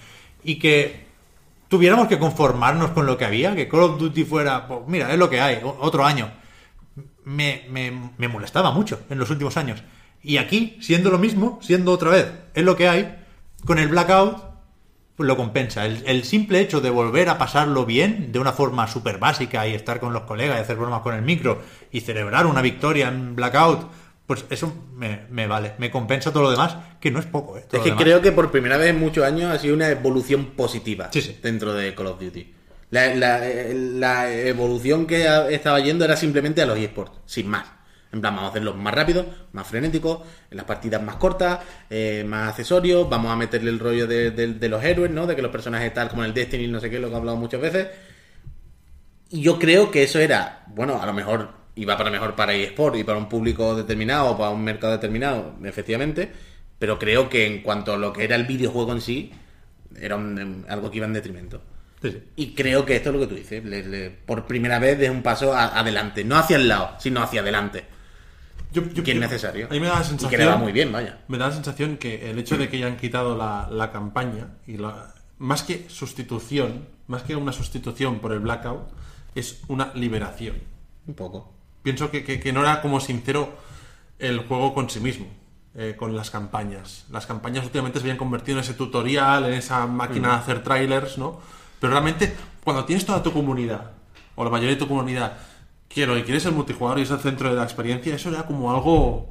y 0.43 0.55
que 0.55 1.05
tuviéramos 1.67 2.07
que 2.07 2.17
conformarnos 2.17 2.89
con 2.89 3.05
lo 3.05 3.17
que 3.19 3.25
había, 3.25 3.55
que 3.55 3.69
Call 3.69 3.81
of 3.81 3.99
Duty 3.99 4.23
fuera, 4.25 4.67
pues 4.67 4.81
mira, 4.87 5.11
es 5.13 5.19
lo 5.19 5.29
que 5.29 5.39
hay, 5.39 5.59
otro 5.63 6.03
año. 6.05 6.31
Me, 7.23 7.65
me- 7.69 8.11
me 8.17 8.27
molestaba 8.27 8.71
mucho 8.71 9.01
en 9.09 9.19
los 9.19 9.29
últimos 9.29 9.57
años. 9.57 9.83
Y 10.23 10.37
aquí, 10.37 10.75
siendo 10.81 11.11
lo 11.11 11.19
mismo, 11.19 11.59
siendo 11.61 11.91
otra 11.91 12.09
vez, 12.09 12.31
es 12.55 12.63
lo 12.63 12.75
que 12.75 12.87
hay, 12.89 13.15
con 13.63 13.77
el 13.77 13.89
Blackout, 13.89 14.43
lo 15.17 15.37
compensa. 15.37 15.85
El, 15.85 16.03
el 16.05 16.23
simple 16.23 16.59
hecho 16.59 16.81
de 16.81 16.89
volver 16.89 17.29
a 17.29 17.37
pasarlo 17.37 17.85
bien, 17.85 18.31
de 18.31 18.39
una 18.39 18.51
forma 18.51 18.87
súper 18.87 19.17
básica, 19.17 19.65
y 19.67 19.73
estar 19.73 19.99
con 19.99 20.11
los 20.13 20.23
colegas, 20.23 20.57
y 20.57 20.61
hacer 20.61 20.75
bromas 20.75 21.01
con 21.01 21.15
el 21.15 21.21
micro, 21.21 21.61
y 21.91 22.01
celebrar 22.01 22.45
una 22.45 22.61
victoria 22.61 23.07
en 23.07 23.35
Blackout, 23.35 23.89
pues 24.27 24.43
eso 24.49 24.73
me, 24.95 25.21
me 25.29 25.45
vale, 25.47 25.73
me 25.77 25.91
compensa 25.91 26.31
todo 26.33 26.43
lo 26.43 26.51
demás, 26.51 26.75
que 26.99 27.11
no 27.11 27.19
es 27.19 27.25
poco, 27.27 27.57
¿eh? 27.57 27.65
Todo 27.69 27.79
Es 27.83 27.87
que 27.87 27.95
creo 27.95 28.21
que 28.21 28.31
por 28.31 28.49
primera 28.51 28.75
vez 28.77 28.89
en 28.89 28.99
muchos 28.99 29.23
años 29.23 29.51
ha 29.53 29.59
sido 29.59 29.75
una 29.75 29.87
evolución 29.89 30.47
positiva 30.57 31.09
Sí, 31.13 31.21
sí. 31.21 31.37
dentro 31.43 31.73
de 31.73 31.93
Call 31.93 32.07
of 32.07 32.19
Duty. 32.19 32.53
La, 32.89 33.13
la- 33.15 33.47
eh, 33.47 33.73
la 33.73 34.31
evolución 34.33 35.05
que 35.05 35.27
estaba 35.51 35.79
yendo 35.79 36.05
era 36.05 36.15
simplemente 36.15 36.61
a 36.61 36.65
los 36.65 36.77
eSports, 36.77 37.19
sin 37.25 37.47
más. 37.47 37.67
En 38.15 38.21
plan, 38.21 38.33
vamos 38.33 38.47
a 38.47 38.51
hacerlos 38.51 38.77
más 38.77 38.93
rápidos, 38.93 39.25
más 39.51 39.67
frenéticos, 39.67 40.19
en 40.49 40.55
las 40.57 40.65
partidas 40.65 41.03
más 41.03 41.17
cortas, 41.17 41.59
eh, 41.89 42.23
más 42.25 42.49
accesorios, 42.49 43.09
vamos 43.09 43.29
a 43.29 43.35
meterle 43.35 43.69
el 43.69 43.77
rollo 43.77 44.07
de, 44.07 44.31
de- 44.31 44.53
de 44.53 44.69
los 44.69 44.81
héroes, 44.83 45.11
¿no? 45.11 45.27
De 45.27 45.35
que 45.35 45.41
los 45.41 45.51
personajes 45.51 45.93
tal 45.93 46.07
como 46.07 46.23
en 46.23 46.29
el 46.29 46.33
Destiny, 46.33 46.67
no 46.67 46.79
sé 46.79 46.89
qué, 46.89 46.97
lo 46.97 47.09
que 47.09 47.13
he 47.13 47.17
hablado 47.17 47.35
muchas 47.35 47.59
veces. 47.59 47.87
Y 49.29 49.41
yo 49.41 49.59
creo 49.59 49.91
que 49.91 50.03
eso 50.03 50.19
era, 50.19 50.63
bueno, 50.67 51.01
a 51.01 51.05
lo 51.05 51.11
mejor 51.13 51.49
iba 51.75 51.97
para 51.97 52.09
mejor 52.09 52.35
para 52.35 52.53
eSport 52.53 52.95
y 52.95 53.03
para 53.03 53.17
un 53.17 53.27
público 53.27 53.75
determinado 53.75 54.31
o 54.31 54.37
para 54.37 54.51
un 54.51 54.63
mercado 54.63 54.93
determinado, 54.93 55.55
efectivamente, 55.65 56.31
pero 56.79 56.97
creo 56.97 57.27
que 57.29 57.45
en 57.45 57.61
cuanto 57.63 57.93
a 57.93 57.97
lo 57.97 58.13
que 58.13 58.23
era 58.23 58.37
el 58.37 58.45
videojuego 58.45 58.93
en 58.93 59.01
sí, 59.01 59.31
era 59.99 60.15
un- 60.15 60.65
algo 60.69 60.89
que 60.89 60.97
iba 60.97 61.05
en 61.05 61.13
detrimento. 61.13 61.61
Sí, 62.01 62.11
sí. 62.11 62.23
Y 62.37 62.53
creo 62.53 62.85
que 62.85 62.95
esto 62.95 63.09
es 63.09 63.13
lo 63.15 63.19
que 63.21 63.27
tú 63.27 63.35
dices, 63.35 63.65
le- 63.65 63.83
le- 63.85 64.09
por 64.11 64.45
primera 64.45 64.79
vez 64.79 64.99
es 65.01 65.09
un 65.09 65.21
paso 65.23 65.53
a- 65.53 65.77
adelante, 65.77 66.23
no 66.23 66.37
hacia 66.37 66.55
el 66.55 66.67
lado, 66.69 66.91
sino 66.99 67.21
hacia 67.21 67.41
adelante, 67.41 67.83
Yo, 68.71 68.83
yo- 68.83 69.03
que 69.03 69.11
es 69.11 69.15
yo- 69.15 69.21
necesario. 69.21 69.67
A 69.67 69.69
mí 69.69 69.79
me 69.79 69.87
da 69.87 69.95
la 69.95 70.01
y 70.01 70.03
sensación. 70.05 70.31
que 70.31 70.37
le 70.37 70.45
va 70.45 70.57
muy 70.57 70.71
bien, 70.71 70.91
vaya. 70.91 71.19
Me 71.27 71.37
da 71.37 71.47
la 71.47 71.53
sensación 71.53 71.97
que 71.97 72.29
el 72.29 72.39
hecho 72.39 72.57
de 72.57 72.69
que 72.69 72.77
hayan 72.77 72.97
quitado 72.97 73.37
la, 73.37 73.67
la 73.71 73.91
campaña 73.91 74.49
y 74.67 74.77
la, 74.77 75.13
más 75.37 75.63
que 75.63 75.85
sustitución, 75.89 76.87
más 77.07 77.23
que 77.23 77.35
una 77.35 77.51
sustitución 77.51 78.19
por 78.19 78.31
el 78.33 78.39
blackout, 78.39 78.87
es 79.35 79.61
una 79.67 79.91
liberación. 79.93 80.57
Un 81.07 81.13
poco. 81.13 81.53
Pienso 81.83 82.09
que, 82.11 82.23
que- 82.23 82.39
que 82.39 82.51
no 82.53 82.61
era 82.61 82.81
como 82.81 82.99
sincero 82.99 83.53
el 84.19 84.39
juego 84.39 84.73
con 84.73 84.89
sí 84.89 84.99
mismo, 84.99 85.27
eh, 85.75 85.95
con 85.97 86.15
las 86.15 86.31
campañas. 86.31 87.05
Las 87.11 87.25
campañas 87.25 87.63
últimamente 87.65 87.99
se 87.99 88.03
habían 88.03 88.17
convertido 88.17 88.57
en 88.57 88.63
ese 88.63 88.73
tutorial, 88.73 89.45
en 89.45 89.53
esa 89.53 89.85
máquina 89.87 90.29
de 90.29 90.35
hacer 90.35 90.63
trailers, 90.63 91.17
¿no? 91.17 91.39
Pero 91.79 91.91
realmente, 91.91 92.33
cuando 92.63 92.85
tienes 92.85 93.05
toda 93.05 93.21
tu 93.21 93.31
comunidad, 93.31 93.91
o 94.35 94.43
la 94.43 94.49
mayoría 94.49 94.73
de 94.75 94.79
tu 94.79 94.87
comunidad, 94.87 95.37
que 95.89 96.05
lo 96.05 96.15
que 96.15 96.23
quieres 96.23 96.43
es 96.43 96.47
el 96.49 96.55
multijugador 96.55 96.99
y 96.99 97.03
es 97.03 97.11
el 97.11 97.19
centro 97.19 97.49
de 97.49 97.55
la 97.55 97.63
experiencia, 97.63 98.13
eso 98.15 98.29
era 98.29 98.43
como 98.43 98.71
algo 98.73 99.29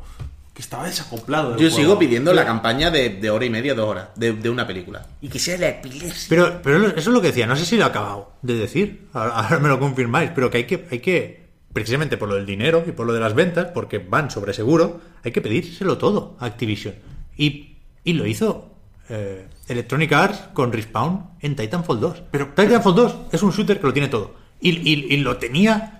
que 0.54 0.62
estaba 0.62 0.86
desacoplado. 0.86 1.52
Yo 1.56 1.68
juego. 1.68 1.76
sigo 1.76 1.98
pidiendo 1.98 2.32
la 2.32 2.44
campaña 2.46 2.90
de, 2.90 3.08
de 3.10 3.30
hora 3.30 3.44
y 3.44 3.50
media, 3.50 3.74
dos 3.74 3.88
horas, 3.88 4.08
de, 4.14 4.32
de 4.34 4.48
una 4.50 4.66
película. 4.66 5.04
Y 5.20 5.28
que 5.28 5.38
sea 5.40 5.58
la 5.58 5.68
epilepsia. 5.68 6.26
Pero, 6.28 6.60
pero 6.62 6.86
eso 6.88 6.96
es 6.96 7.06
lo 7.08 7.20
que 7.20 7.28
decía, 7.28 7.46
no 7.46 7.56
sé 7.56 7.64
si 7.66 7.76
lo 7.76 7.82
he 7.82 7.86
acabado 7.88 8.32
de 8.42 8.54
decir, 8.54 9.08
ahora, 9.12 9.32
ahora 9.34 9.58
me 9.58 9.68
lo 9.68 9.80
confirmáis, 9.80 10.30
pero 10.34 10.50
que 10.50 10.58
hay 10.58 10.64
que, 10.64 10.86
hay 10.90 11.00
que, 11.00 11.44
precisamente 11.72 12.16
por 12.16 12.28
lo 12.28 12.36
del 12.36 12.46
dinero 12.46 12.84
y 12.86 12.92
por 12.92 13.04
lo 13.04 13.12
de 13.12 13.20
las 13.20 13.34
ventas, 13.34 13.66
porque 13.74 13.98
van 13.98 14.30
sobre 14.30 14.54
seguro, 14.54 15.00
hay 15.24 15.32
que 15.32 15.40
pedírselo 15.42 15.98
todo 15.98 16.36
a 16.38 16.46
Activision. 16.46 16.94
Y, 17.36 17.76
y 18.04 18.12
lo 18.12 18.24
hizo 18.24 18.70
eh, 19.08 19.48
Electronic 19.66 20.12
Arts 20.12 20.38
con 20.52 20.72
Respawn 20.72 21.30
en 21.40 21.56
Titanfall 21.56 21.98
2. 21.98 22.22
Pero 22.30 22.50
Titanfall 22.54 22.94
2 22.94 23.16
es 23.32 23.42
un 23.42 23.50
shooter 23.50 23.80
que 23.80 23.86
lo 23.88 23.92
tiene 23.92 24.06
todo. 24.08 24.36
Y, 24.60 24.70
y- 24.88 25.06
y 25.12 25.16
lo 25.16 25.36
tenía 25.36 25.93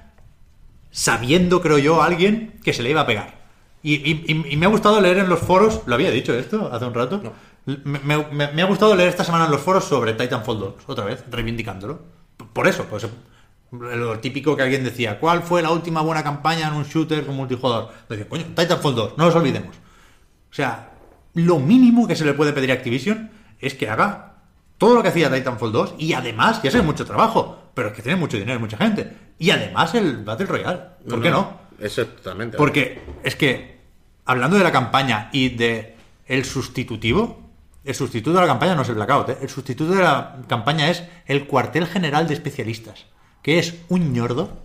sabiendo, 0.95 1.61
creo 1.61 1.79
yo, 1.79 2.01
a 2.01 2.07
alguien 2.07 2.55
que 2.63 2.73
se 2.73 2.83
le 2.85 2.91
iba 2.91 3.01
a 3.01 3.07
pegar. 3.07 3.43
Y, 3.83 3.95
y- 3.97 4.57
me 4.57 4.65
ha 4.65 4.69
gustado 4.69 5.01
leer 5.01 5.19
en 5.19 5.29
los 5.29 5.41
foros, 5.41 5.83
lo 5.87 5.95
había 5.97 6.11
dicho 6.13 6.33
esto 6.33 6.71
hace 6.73 6.85
un 6.85 6.95
rato, 6.95 7.21
me, 7.67 7.99
me- 7.99 8.27
me- 8.31 8.53
me 8.53 8.63
ha 8.63 8.67
gustado 8.67 8.95
leer 8.95 9.09
esta 9.09 9.25
semana 9.25 9.47
en 9.47 9.51
los 9.51 9.61
foros 9.61 9.85
sobre 9.85 10.13
Titanfall 10.15 10.59
2, 10.61 10.75
otra 10.87 11.05
vez, 11.05 11.25
reivindicándolo. 11.31 12.01
Por 12.53 12.69
eso, 12.69 12.85
pues 12.89 13.07
lo 13.73 14.21
típico 14.21 14.57
que 14.57 14.63
alguien 14.63 14.85
decía, 14.85 15.19
¿cuál 15.19 15.43
fue 15.43 15.61
la 15.63 15.71
última 15.73 16.01
buena 16.01 16.23
campaña 16.23 16.69
en 16.69 16.75
un 16.75 16.85
shooter 16.85 17.27
con 17.27 17.35
multijugador? 17.35 17.91
Decía, 18.09 18.29
coño, 18.29 18.45
Titanfall 18.57 18.95
2, 18.95 19.15
no 19.19 19.27
nos 19.27 19.35
olvidemos. 19.35 19.75
O 19.77 20.55
sea, 20.55 20.93
lo 21.35 21.59
mínimo 21.59 22.07
que 22.07 22.15
se 22.15 22.25
le 22.25 22.35
puede 22.35 22.53
pedir 22.53 22.71
a 22.71 22.75
Activision 22.75 23.31
es 23.59 23.75
que 23.75 23.91
haga 23.91 24.35
todo 24.79 24.95
lo 24.95 25.03
que 25.03 25.09
hacía 25.09 25.31
Titanfall 25.33 25.73
2 25.73 25.95
y 25.99 26.13
además, 26.13 26.61
que 26.61 26.69
eso 26.69 26.79
es 26.79 26.85
mucho 26.85 27.05
trabajo, 27.05 27.59
pero 27.75 27.89
es 27.89 27.95
que 27.95 28.03
tiene 28.03 28.17
mucho 28.19 28.37
dinero, 28.37 28.61
mucha 28.61 28.77
gente. 28.77 29.13
Y 29.39 29.51
además 29.51 29.95
el 29.95 30.25
Battle 30.25 30.47
Royale. 30.47 30.81
¿Por 31.09 31.21
qué 31.21 31.31
no? 31.31 31.65
Eso 31.79 32.03
es 32.03 32.17
totalmente. 32.17 32.57
Porque 32.57 33.03
es 33.23 33.37
que, 33.37 33.81
hablando 34.25 34.57
de 34.57 34.65
la 34.65 34.73
campaña 34.73 35.29
y 35.33 35.51
de 35.51 35.97
el 36.27 36.45
sustitutivo, 36.45 37.45
el 37.85 37.95
sustituto 37.95 38.35
de 38.35 38.41
la 38.41 38.47
campaña 38.47 38.75
no 38.75 38.83
es 38.83 38.89
el 38.89 38.95
Blackout, 38.95 39.29
¿eh? 39.29 39.39
el 39.43 39.51
sustituto 39.51 39.93
de 39.93 40.03
la 40.03 40.37
campaña 40.49 40.89
es 40.89 41.05
el 41.27 41.47
cuartel 41.47 41.87
general 41.87 42.27
de 42.27 42.35
especialistas, 42.35 43.07
que 43.43 43.59
es 43.59 43.75
un 43.89 44.13
ñordo 44.13 44.59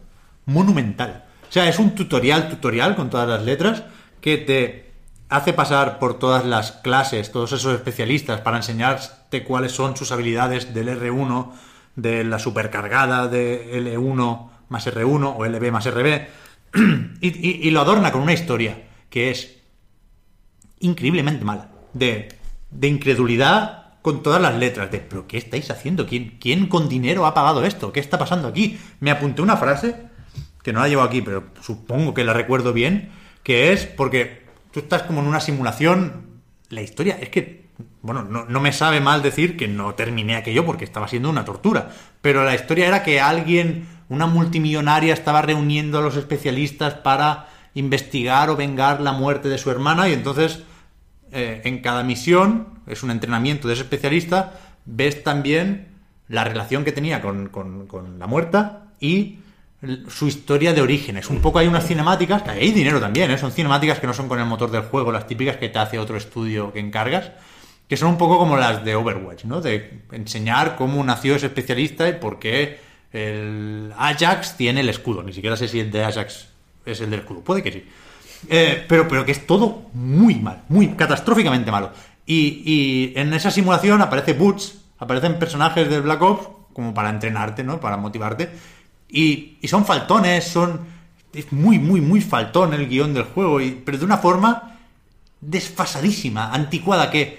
monumental. 0.46 1.26
O 1.50 1.52
sea, 1.52 1.68
es 1.68 1.80
un 1.80 1.96
tutorial, 1.96 2.50
tutorial 2.50 2.96
con 2.96 3.10
todas 3.10 3.28
las 3.28 3.44
letras, 3.44 3.84
que 4.22 4.38
te 4.38 4.91
hace 5.28 5.54
pasar 5.54 6.00
por 6.00 6.18
todas 6.18 6.46
las 6.46 6.72
clases, 6.72 7.32
todos 7.32 7.52
esos 7.52 7.74
especialistas, 7.74 8.41
para 8.41 8.58
enseñarte 8.58 9.44
cuáles 9.44 9.74
son 9.74 9.98
sus 9.98 10.12
habilidades 10.12 10.74
del 10.74 10.88
R1, 10.90 11.52
de 11.96 12.24
la 12.24 12.40
supercargada 12.40 13.28
de 13.28 13.82
L1 13.82 14.50
más 14.70 14.88
R1 14.88 15.34
o 15.38 15.46
LB 15.46 15.72
más 15.72 15.86
RB, 15.90 16.28
y, 17.22 17.28
y- 17.28 17.68
y 17.68 17.72
lo 17.72 17.82
adorna 17.82 18.12
con 18.12 18.22
una 18.22 18.34
historia 18.34 18.84
que 19.10 19.32
es 19.32 19.58
increíblemente 20.80 21.44
mala, 21.44 21.70
de, 21.94 22.30
de 22.72 22.88
incredulidad 22.88 23.94
con 24.02 24.24
todas 24.24 24.41
las 24.41 24.56
letras, 24.56 24.90
de 24.91 25.00
¿pero 25.00 25.28
qué 25.28 25.38
estáis 25.38 25.70
haciendo? 25.72 26.08
¿Quién, 26.08 26.38
¿Quién 26.40 26.68
con 26.68 26.88
dinero 26.88 27.26
ha 27.26 27.34
pagado 27.34 27.66
esto? 27.66 27.91
¿Qué 27.91 28.00
está 28.00 28.18
pasando 28.18 28.48
aquí? 28.48 28.80
Me 29.02 29.12
apunté 29.12 29.41
una 29.41 29.58
frase, 29.58 29.96
que 30.64 30.72
no 30.72 30.80
la 30.80 30.88
llevo 30.88 31.02
aquí, 31.02 31.22
pero 31.22 31.44
supongo 31.62 32.14
que 32.14 32.24
la 32.24 32.34
recuerdo 32.34 32.72
bien, 32.72 33.12
que 33.44 33.74
es 33.74 33.86
porque 33.86 34.46
tú 34.72 34.80
estás 34.80 35.04
como 35.04 35.20
en 35.22 35.28
una 35.28 35.41
simulación, 35.41 36.28
la 36.70 36.82
historia 36.82 37.18
es 37.20 37.30
que, 37.30 37.68
bueno, 38.02 38.24
no, 38.24 38.46
no 38.46 38.60
me 38.62 38.72
sabe 38.72 39.02
mal 39.02 39.22
decir 39.22 39.58
que 39.58 39.68
no 39.68 39.96
terminé 39.96 40.36
aquello 40.38 40.66
porque 40.66 40.86
estaba 40.86 41.08
siendo 41.08 41.30
una 41.30 41.44
tortura, 41.44 41.91
pero 42.22 42.46
la 42.46 42.56
historia 42.56 42.88
era 42.88 43.04
que 43.04 43.20
alguien, 43.20 43.86
una 44.10 44.26
multimillonaria, 44.27 45.14
estaba 45.14 45.41
reuniendo 45.41 45.99
a 45.99 46.02
los 46.02 46.15
especialistas 46.18 46.95
para 46.95 47.48
investigar 47.76 48.49
o 48.49 48.56
vengar 48.56 48.99
la 49.02 49.11
muerte 49.14 49.48
de 49.49 49.57
su 49.57 49.69
hermana 49.72 50.10
y 50.10 50.14
entonces 50.14 50.64
eh, 51.31 51.61
en 51.64 51.81
cada 51.81 52.03
misión, 52.03 52.80
es 52.88 53.03
un 53.03 53.11
entrenamiento 53.11 53.68
de 53.68 53.76
ese 53.76 53.84
especialista, 53.84 54.53
ves 54.86 55.23
también 55.23 55.90
la 56.27 56.44
relación 56.44 56.84
que 56.84 56.91
tenía 56.91 57.22
con, 57.22 57.49
con- 57.49 58.19
la 58.19 58.27
muerta 58.27 58.88
y 58.99 59.40
su 60.10 60.27
historia 60.27 60.73
de 60.73 60.81
orígenes. 60.81 61.30
Un 61.30 61.40
poco 61.41 61.60
hay 61.60 61.68
unas 61.68 61.86
cinemáticas, 61.88 62.45
hay 62.48 62.72
dinero 62.72 62.99
también, 62.99 63.31
¿eh? 63.31 63.38
son 63.38 63.52
cinemáticas 63.52 63.99
que 63.99 64.07
no 64.07 64.14
son 64.14 64.27
con 64.27 64.40
el 64.40 64.45
motor 64.45 64.72
del 64.72 64.81
juego, 64.84 65.11
las 65.11 65.26
típicas 65.27 65.57
que 65.57 65.69
te 65.69 65.80
hace 65.80 65.99
otro 65.99 66.18
estudio 66.18 66.73
que 66.73 66.80
encargas, 66.80 67.31
que 67.88 67.95
son 67.95 68.10
un 68.10 68.18
poco 68.18 68.38
como 68.38 68.57
las 68.57 68.84
de 68.84 68.95
Overwatch, 68.95 69.45
¿no? 69.45 69.61
De 69.61 70.02
enseñar 70.11 70.76
cómo 70.76 71.03
nació 71.03 71.36
ese 71.36 71.45
especialista 71.48 72.10
y 72.10 72.14
por 72.14 72.38
qué 72.40 72.80
el 73.11 73.94
Ajax 73.98 74.56
tiene 74.57 74.81
el 74.81 74.90
escudo. 74.90 75.23
Ni 75.23 75.34
siquiera 75.34 75.57
sé 75.57 75.68
si 75.68 75.80
el 75.80 75.91
de 75.91 76.03
Ajax 76.03 76.48
es 76.86 77.02
el 77.02 77.10
del 77.10 77.22
escudo, 77.22 77.41
puede 77.41 77.64
que 77.64 77.72
sí. 77.72 77.86
Eh, 78.48 78.86
pero, 78.88 79.07
pero 79.07 79.26
que 79.26 79.31
es 79.34 79.45
todo 79.45 79.90
muy 79.94 80.36
mal, 80.36 80.64
muy 80.69 80.90
catastróficamente 80.90 81.72
malo. 81.72 81.91
Y, 82.26 82.61
y 82.65 83.14
en 83.15 83.34
esa 83.34 83.52
simulación 83.52 84.02
aparece 84.02 84.34
Boots, 84.34 84.80
aparecen 84.99 85.40
personajes 85.40 85.90
del 85.90 86.03
Black 86.03 86.22
Ops 86.22 86.48
como 86.73 86.94
para 86.94 87.10
entrenarte, 87.10 87.64
¿no? 87.64 87.80
Para 87.80 87.98
motivarte. 87.98 88.49
Y, 89.10 89.57
y 89.61 89.68
son 89.68 89.86
faltones, 89.86 90.45
son... 90.45 90.99
Es 91.34 91.52
muy, 91.52 91.77
muy, 91.77 92.02
muy 92.02 92.22
faltón 92.22 92.73
el 92.73 92.88
guion 92.88 93.14
del 93.14 93.23
juego, 93.23 93.60
pero 93.86 93.98
de 93.99 94.06
una 94.06 94.18
forma 94.18 94.77
desfasadísima, 95.41 96.52
anticuada, 96.52 97.11
que 97.11 97.38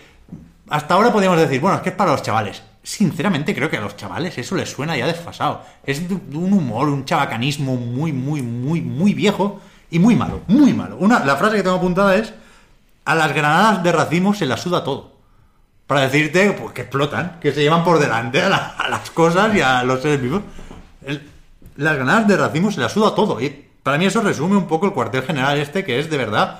hasta 0.69 0.95
ahora 0.95 1.13
podríamos 1.13 1.41
decir, 1.41 1.61
bueno, 1.61 1.79
es 1.79 1.83
que 1.83 1.89
es 1.89 1.95
para 1.97 2.13
los 2.13 2.23
chavales. 2.23 2.63
Sinceramente 2.91 3.55
creo 3.55 3.71
que 3.71 3.77
a 3.77 3.81
los 3.81 3.97
chavales 3.97 4.37
eso 4.37 4.57
les 4.57 4.69
suena 4.69 4.97
ya 4.97 5.07
desfasado. 5.07 5.63
Es 5.85 6.01
un 6.11 6.53
humor, 6.53 6.89
un 6.89 7.05
chabacanismo 7.05 7.77
muy, 7.77 8.13
muy, 8.13 8.43
muy, 8.43 8.81
muy 8.81 9.15
viejo 9.15 9.61
y 9.93 10.01
muy 10.01 10.17
malo, 10.17 10.41
muy 10.49 10.73
malo. 10.75 10.97
Una, 10.99 11.25
la 11.25 11.37
frase 11.37 11.55
que 11.59 11.63
tengo 11.63 11.77
apuntada 11.77 12.17
es, 12.17 12.35
a 13.05 13.15
las 13.15 13.33
granadas 13.33 13.85
de 13.85 13.93
racimo 13.93 14.35
se 14.35 14.45
las 14.45 14.63
suda 14.63 14.83
todo. 14.83 15.13
Para 15.87 16.01
decirte 16.01 16.51
pues, 16.51 16.73
que 16.73 16.81
explotan, 16.81 17.39
que 17.41 17.53
se 17.53 17.63
llevan 17.63 17.85
por 17.85 18.01
delante 18.01 18.43
a, 18.43 18.49
la- 18.49 18.75
a 18.77 18.89
las 18.89 19.09
cosas 19.13 19.55
y 19.55 19.61
a 19.61 19.85
los 19.85 20.03
seres 20.03 20.21
vivos. 20.21 20.43
El- 21.07 21.31
las 21.77 21.95
granadas 21.95 22.27
de 22.27 22.37
racimo 22.39 22.73
se 22.73 22.81
las 22.81 22.91
suda 22.91 23.15
todo. 23.15 23.41
Y 23.41 23.67
para 23.85 23.99
mí 23.99 24.07
eso 24.07 24.21
resume 24.21 24.57
un 24.57 24.67
poco 24.67 24.87
el 24.87 24.93
cuartel 24.93 25.23
general 25.23 25.57
este, 25.61 25.85
que 25.85 26.01
es 26.01 26.11
de 26.11 26.17
verdad 26.17 26.59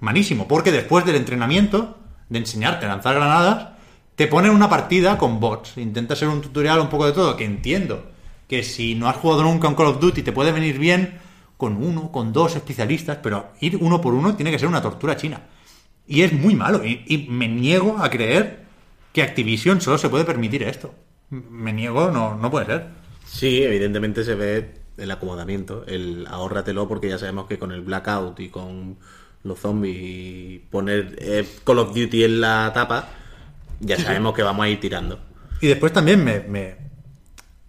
malísimo. 0.00 0.48
Porque 0.48 0.72
después 0.72 1.04
del 1.04 1.16
entrenamiento, 1.16 1.98
de 2.30 2.38
enseñarte 2.38 2.86
a 2.86 2.88
lanzar 2.88 3.14
granadas, 3.14 3.75
te 4.16 4.26
ponen 4.26 4.50
una 4.50 4.68
partida 4.68 5.18
con 5.18 5.38
bots. 5.38 5.76
Intenta 5.76 6.16
ser 6.16 6.28
un 6.28 6.40
tutorial 6.40 6.80
un 6.80 6.88
poco 6.88 7.06
de 7.06 7.12
todo, 7.12 7.36
que 7.36 7.44
entiendo 7.44 8.10
que 8.48 8.62
si 8.62 8.94
no 8.94 9.08
has 9.08 9.16
jugado 9.16 9.42
nunca 9.42 9.68
un 9.68 9.74
Call 9.74 9.86
of 9.86 10.00
Duty 10.00 10.22
te 10.22 10.32
puede 10.32 10.52
venir 10.52 10.78
bien 10.78 11.18
con 11.56 11.82
uno, 11.82 12.10
con 12.10 12.32
dos 12.32 12.56
especialistas, 12.56 13.18
pero 13.22 13.50
ir 13.60 13.76
uno 13.80 14.00
por 14.00 14.14
uno 14.14 14.34
tiene 14.34 14.50
que 14.50 14.58
ser 14.58 14.68
una 14.68 14.82
tortura 14.82 15.16
china. 15.16 15.42
Y 16.06 16.22
es 16.22 16.32
muy 16.32 16.54
malo. 16.54 16.82
Y, 16.84 17.26
me 17.30 17.48
niego 17.48 17.98
a 17.98 18.08
creer 18.10 18.64
que 19.12 19.22
Activision 19.22 19.80
solo 19.80 19.98
se 19.98 20.08
puede 20.08 20.24
permitir 20.24 20.62
esto. 20.62 20.94
Me 21.30 21.72
niego, 21.72 22.10
no, 22.10 22.36
no 22.36 22.50
puede 22.50 22.66
ser. 22.66 22.86
Sí, 23.26 23.62
evidentemente 23.62 24.24
se 24.24 24.34
ve 24.34 24.74
el 24.96 25.10
acomodamiento, 25.10 25.84
el 25.86 26.26
ahórratelo 26.28 26.88
porque 26.88 27.08
ya 27.08 27.18
sabemos 27.18 27.46
que 27.46 27.58
con 27.58 27.72
el 27.72 27.82
blackout 27.82 28.38
y 28.40 28.48
con 28.48 28.96
los 29.42 29.58
zombies 29.58 30.62
poner 30.70 31.16
eh, 31.18 31.46
Call 31.64 31.80
of 31.80 31.94
Duty 31.94 32.24
en 32.24 32.40
la 32.40 32.70
tapa, 32.72 33.08
ya 33.80 33.98
sabemos 33.98 34.34
que 34.34 34.42
vamos 34.42 34.64
a 34.64 34.68
ir 34.68 34.80
tirando. 34.80 35.18
Y 35.60 35.66
después 35.68 35.92
también 35.92 36.22
me, 36.24 36.40
me, 36.40 36.76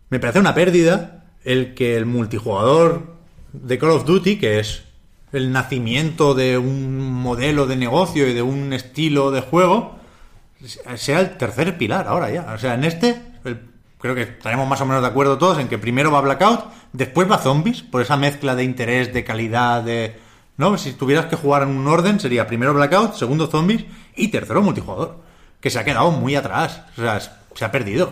me 0.09 0.19
parece 0.19 0.39
una 0.39 0.53
pérdida 0.53 1.25
el 1.43 1.73
que 1.73 1.95
el 1.95 2.05
multijugador 2.05 3.15
de 3.53 3.77
Call 3.77 3.91
of 3.91 4.05
Duty, 4.05 4.37
que 4.37 4.59
es 4.59 4.83
el 5.31 5.51
nacimiento 5.51 6.33
de 6.33 6.57
un 6.57 6.99
modelo 7.11 7.65
de 7.67 7.75
negocio 7.75 8.27
y 8.27 8.33
de 8.33 8.41
un 8.41 8.73
estilo 8.73 9.31
de 9.31 9.41
juego, 9.41 9.97
sea 10.95 11.19
el 11.19 11.37
tercer 11.37 11.77
pilar 11.77 12.07
ahora 12.07 12.29
ya. 12.31 12.53
O 12.53 12.57
sea, 12.57 12.73
en 12.73 12.83
este, 12.83 13.21
el- 13.45 13.59
creo 13.99 14.15
que 14.15 14.23
estaremos 14.23 14.67
más 14.67 14.81
o 14.81 14.85
menos 14.85 15.01
de 15.01 15.07
acuerdo 15.07 15.37
todos 15.37 15.59
en 15.59 15.67
que 15.67 15.77
primero 15.77 16.11
va 16.11 16.21
Blackout, 16.21 16.65
después 16.93 17.29
va 17.29 17.37
Zombies, 17.37 17.81
por 17.83 18.01
esa 18.01 18.17
mezcla 18.17 18.55
de 18.55 18.63
interés, 18.63 19.13
de 19.13 19.23
calidad, 19.23 19.83
de... 19.83 20.15
¿No? 20.57 20.75
Si 20.79 20.93
tuvieras 20.93 21.27
que 21.27 21.35
jugar 21.35 21.61
en 21.63 21.69
un 21.69 21.87
orden, 21.87 22.19
sería 22.19 22.47
primero 22.47 22.73
Blackout, 22.73 23.13
segundo 23.13 23.45
Zombies 23.47 23.85
y 24.15 24.29
tercero 24.29 24.61
multijugador. 24.63 25.19
Que 25.59 25.69
se 25.69 25.79
ha 25.79 25.83
quedado 25.85 26.11
muy 26.11 26.35
atrás. 26.35 26.81
O 26.97 27.01
sea, 27.01 27.19
se 27.19 27.65
ha 27.65 27.71
perdido. 27.71 28.11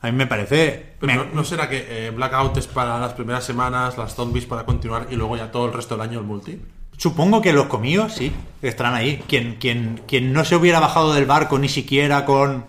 A 0.00 0.06
mí 0.10 0.12
me 0.12 0.26
parece... 0.26 0.94
Pero 1.00 1.12
me- 1.12 1.18
no, 1.18 1.24
¿no 1.34 1.44
será 1.44 1.68
que 1.68 2.06
eh, 2.06 2.10
Blackout 2.10 2.56
es 2.58 2.66
para 2.66 2.98
las 2.98 3.12
primeras 3.14 3.44
semanas, 3.44 3.96
las 3.98 4.14
zombies 4.14 4.44
para 4.46 4.64
continuar 4.64 5.06
y 5.10 5.16
luego 5.16 5.36
ya 5.36 5.50
todo 5.50 5.66
el 5.66 5.72
resto 5.72 5.96
del 5.96 6.08
año 6.08 6.18
el 6.20 6.24
multi? 6.24 6.60
Supongo 6.96 7.42
que 7.42 7.52
los 7.52 7.66
comíos 7.66 8.14
sí, 8.14 8.32
estarán 8.62 8.94
ahí. 8.94 9.22
Quien, 9.28 9.56
quien, 9.56 10.00
quien 10.06 10.32
no 10.32 10.44
se 10.44 10.56
hubiera 10.56 10.80
bajado 10.80 11.12
del 11.12 11.26
barco 11.26 11.58
ni 11.58 11.68
siquiera 11.68 12.24
con, 12.24 12.64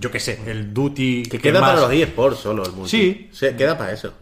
yo 0.00 0.10
qué 0.10 0.20
sé, 0.20 0.40
el 0.46 0.72
duty. 0.72 1.24
Que 1.24 1.38
queda 1.40 1.60
más- 1.60 1.70
para 1.70 1.82
los 1.82 1.92
eSports 1.92 2.38
solo 2.40 2.64
el 2.64 2.72
multi. 2.72 2.90
Sí. 2.90 3.28
Se, 3.32 3.56
queda 3.56 3.76
para 3.76 3.92
eso. 3.92 4.12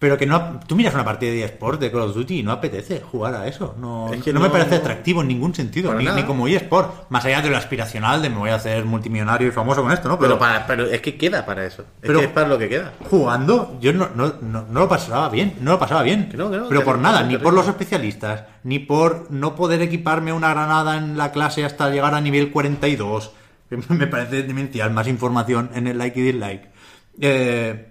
Pero 0.00 0.16
que 0.16 0.26
no. 0.26 0.60
Tú 0.64 0.76
miras 0.76 0.94
una 0.94 1.04
partida 1.04 1.32
de 1.32 1.42
eSport 1.42 1.80
de 1.80 1.90
Call 1.90 2.02
of 2.02 2.14
Duty 2.14 2.38
y 2.38 2.42
no 2.44 2.52
apetece 2.52 3.00
jugar 3.00 3.34
a 3.34 3.48
eso. 3.48 3.74
No, 3.80 4.12
Es 4.12 4.22
que 4.22 4.32
no 4.32 4.38
me 4.38 4.48
parece 4.48 4.76
atractivo 4.76 5.22
en 5.22 5.28
ningún 5.28 5.52
sentido, 5.56 5.92
ni, 5.92 6.04
ni 6.06 6.22
como 6.22 6.46
eSport. 6.46 7.10
Más 7.10 7.24
allá 7.24 7.42
de 7.42 7.50
lo 7.50 7.56
aspiracional 7.56 8.22
de 8.22 8.30
me 8.30 8.36
voy 8.36 8.50
a 8.50 8.54
hacer 8.54 8.84
multimillonario 8.84 9.48
y 9.48 9.50
famoso 9.50 9.82
con 9.82 9.90
esto, 9.90 10.08
¿no? 10.08 10.16
Pero, 10.16 10.38
para, 10.38 10.64
pero 10.68 10.84
es 10.86 11.00
que 11.00 11.16
queda 11.16 11.44
para 11.44 11.66
eso. 11.66 11.82
Es 11.82 11.88
Pero- 12.02 12.20
que 12.20 12.26
es 12.26 12.30
para 12.30 12.46
lo 12.46 12.56
que 12.58 12.68
queda. 12.68 12.92
jugando, 13.10 13.76
yo 13.80 13.92
no, 13.92 14.08
no, 14.14 14.34
no, 14.40 14.66
no 14.70 14.80
lo 14.80 14.88
pasaba 14.88 15.28
bien, 15.30 15.54
no 15.62 15.72
lo 15.72 15.78
pasaba 15.80 16.04
bien. 16.04 16.28
Que 16.28 16.36
no, 16.36 16.48
que 16.48 16.58
no, 16.58 16.68
pero 16.68 16.84
por 16.84 16.98
nada, 16.98 17.24
ni 17.24 17.36
por 17.36 17.52
los 17.52 17.66
especialistas, 17.66 18.44
ni 18.62 18.78
por 18.78 19.26
no 19.32 19.56
poder 19.56 19.82
equiparme 19.82 20.32
una 20.32 20.50
granada 20.50 20.96
en 20.96 21.18
la 21.18 21.32
clase 21.32 21.64
hasta 21.64 21.90
llegar 21.90 22.14
a 22.14 22.20
nivel 22.20 22.52
42. 22.52 23.32
que 23.68 23.76
Me 23.92 24.06
parece 24.06 24.44
demencial, 24.44 24.92
más 24.92 25.08
información 25.08 25.70
en 25.74 25.88
el 25.88 25.98
like 25.98 26.20
y 26.20 26.22
dislike. 26.22 26.68
Eh, 27.20 27.87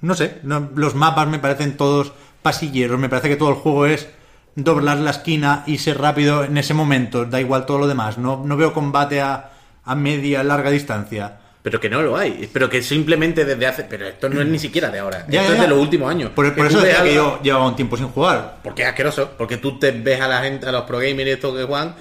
no 0.00 0.14
sé, 0.14 0.38
no- 0.42 0.70
los 0.74 0.94
mapas 0.94 1.28
me 1.28 1.38
parecen 1.38 1.76
todos 1.76 2.12
pasilleros, 2.42 2.98
me 2.98 3.08
parece 3.08 3.28
que 3.28 3.36
todo 3.36 3.50
el 3.50 3.56
juego 3.56 3.86
es 3.86 4.08
doblar 4.54 4.98
la 4.98 5.10
esquina 5.10 5.62
y 5.66 5.78
ser 5.78 5.98
rápido 5.98 6.44
en 6.44 6.56
ese 6.58 6.74
momento, 6.74 7.24
da 7.24 7.40
igual 7.40 7.66
todo 7.66 7.78
lo 7.78 7.86
demás, 7.86 8.18
no, 8.18 8.42
no 8.44 8.56
veo 8.56 8.72
combate 8.72 9.20
a, 9.20 9.50
a 9.84 9.94
media, 9.94 10.42
larga 10.42 10.70
distancia. 10.70 11.38
Pero 11.60 11.80
que 11.80 11.90
no 11.90 12.00
lo 12.00 12.16
hay. 12.16 12.48
Pero 12.52 12.70
que 12.70 12.80
simplemente 12.82 13.44
desde 13.44 13.66
hace. 13.66 13.82
Pero 13.84 14.06
esto 14.06 14.28
no 14.28 14.40
es 14.40 14.46
ni 14.46 14.58
siquiera 14.60 14.88
de 14.90 15.00
ahora. 15.00 15.26
Ya, 15.28 15.40
esto 15.42 15.52
ya, 15.52 15.56
es 15.56 15.60
de 15.60 15.66
ya. 15.66 15.68
los 15.74 15.78
últimos 15.82 16.08
años. 16.08 16.30
Por, 16.30 16.54
por 16.54 16.66
eso 16.66 16.80
decía 16.80 17.02
que 17.02 17.14
yo 17.14 17.40
llevaba 17.42 17.66
un 17.66 17.76
tiempo 17.76 17.96
sin 17.96 18.08
jugar. 18.08 18.58
Porque 18.62 18.82
es 18.82 18.88
asqueroso. 18.88 19.32
Porque 19.36 19.56
tú 19.58 19.76
te 19.78 19.90
ves 19.90 20.20
a 20.20 20.28
la 20.28 20.40
gente, 20.40 20.66
a 20.66 20.72
los 20.72 20.82
pro 20.84 20.98
gamers 20.98 21.28
estos 21.30 21.54
que 21.56 21.64
juegan. 21.64 21.94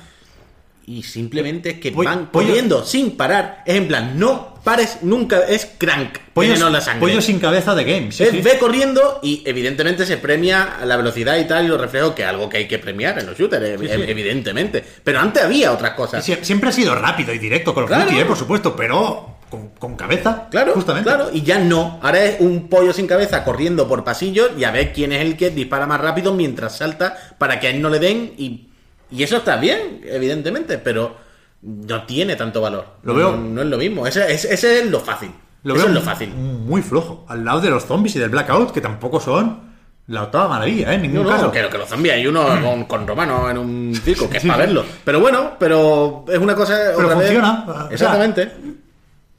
Y 0.85 1.03
simplemente 1.03 1.71
es 1.71 1.79
que 1.79 1.91
van 1.91 2.29
pollo- 2.31 2.47
corriendo 2.47 2.85
sin 2.85 3.17
parar. 3.17 3.63
Es 3.65 3.75
en 3.75 3.87
plan, 3.89 4.17
no 4.17 4.56
pares 4.67 4.97
nunca. 5.01 5.39
Es 5.47 5.65
crank. 5.77 6.17
Pollo, 6.33 6.53
en 6.53 6.73
la 6.73 6.81
sangre. 6.81 6.99
pollo 6.99 7.21
sin 7.21 7.39
cabeza 7.39 7.73
de 7.73 7.83
game. 7.85 8.11
sí, 8.11 8.25
sí. 8.29 8.41
ve 8.41 8.57
corriendo 8.59 9.19
y 9.23 9.41
evidentemente 9.45 10.05
se 10.05 10.17
premia 10.17 10.75
la 10.85 10.97
velocidad 10.97 11.37
y 11.37 11.45
tal 11.45 11.63
y 11.65 11.67
los 11.69 11.79
reflejos, 11.79 12.11
que 12.13 12.23
es 12.23 12.27
algo 12.27 12.49
que 12.49 12.57
hay 12.57 12.67
que 12.67 12.77
premiar 12.79 13.17
en 13.17 13.25
los 13.25 13.37
shooters, 13.37 13.79
Sí, 13.79 13.87
evidentemente. 14.05 14.83
Pero 15.03 15.19
antes 15.19 15.41
había 15.43 15.71
otras 15.71 15.91
cosas. 15.91 16.27
Sie- 16.27 16.43
Siempre 16.43 16.69
ha 16.69 16.71
sido 16.73 16.93
rápido 16.95 17.33
y 17.33 17.39
directo 17.39 17.73
con 17.73 17.83
los 17.83 17.89
Claro. 17.89 18.05
Duty, 18.09 18.19
eh, 18.19 18.25
por 18.25 18.37
supuesto, 18.37 18.75
pero 18.75 19.37
con, 19.49 19.69
con 19.69 19.95
cabeza. 19.95 20.47
Claro, 20.51 20.73
justamente. 20.73 21.09
claro, 21.09 21.29
y 21.33 21.41
ya 21.43 21.57
no. 21.59 21.99
Ahora 22.03 22.23
es 22.25 22.41
un 22.41 22.67
pollo 22.67 22.91
sin 22.91 23.07
cabeza 23.07 23.43
corriendo 23.45 23.87
por 23.87 24.03
pasillos 24.03 24.49
y 24.57 24.65
a 24.65 24.71
ver 24.71 24.91
quién 24.91 25.13
es 25.13 25.21
el 25.21 25.37
que 25.37 25.49
dispara 25.49 25.85
más 25.87 26.01
rápido 26.01 26.33
mientras 26.33 26.77
salta 26.77 27.15
para 27.37 27.59
que 27.59 27.67
a 27.67 27.69
él 27.69 27.81
no 27.81 27.89
le 27.89 27.99
den. 27.99 28.33
Y, 28.37 28.67
y 29.09 29.23
eso 29.23 29.37
está 29.37 29.55
bien, 29.55 30.01
evidentemente, 30.05 30.77
pero 30.77 31.25
no 31.61 32.03
tiene 32.03 32.35
tanto 32.35 32.61
valor. 32.61 32.85
Lo 33.03 33.13
veo- 33.13 33.31
No, 33.31 33.37
no 33.37 33.61
es 33.61 33.67
lo 33.67 33.77
mismo. 33.77 34.05
Ese, 34.07 34.31
ese- 34.31 34.53
ese 34.53 34.79
es 34.81 34.89
lo 34.91 34.99
fácil. 34.99 35.31
Lo 35.63 35.73
eso 35.75 35.83
veo 35.85 35.89
es 35.89 35.95
lo 35.95 36.01
fácil. 36.01 36.29
Muy 36.33 36.81
flojo. 36.81 37.25
Al 37.27 37.43
lado 37.43 37.61
de 37.61 37.69
los 37.69 37.85
zombies 37.85 38.15
y 38.15 38.19
del 38.19 38.29
blackout, 38.29 38.71
que 38.71 38.79
tampoco 38.81 39.19
son 39.19 39.67
la 40.07 40.23
octava 40.23 40.47
maravilla, 40.47 40.91
¿eh? 40.91 40.95
En 40.95 41.01
ningún 41.01 41.23
No, 41.23 41.29
caso. 41.29 41.45
no, 41.47 41.51
que, 41.51 41.67
que 41.67 41.77
los 41.77 41.89
zombies 41.89 42.13
hay 42.13 42.27
uno 42.27 42.45
con, 42.63 42.85
con 42.85 43.07
Romano 43.07 43.49
en 43.49 43.57
un 43.57 43.95
circo, 44.01 44.29
que 44.29 44.37
es 44.37 44.43
para 44.45 44.59
verlo. 44.59 44.85
Pero 45.03 45.19
bueno, 45.19 45.51
pero 45.59 46.23
es 46.29 46.37
una 46.37 46.55
cosa. 46.55 46.77
Pero 46.95 47.07
otra 47.07 47.17
vez- 47.19 47.27
funciona. 47.27 47.65
O 47.67 47.73
sea, 47.73 47.87
Exactamente. 47.91 48.51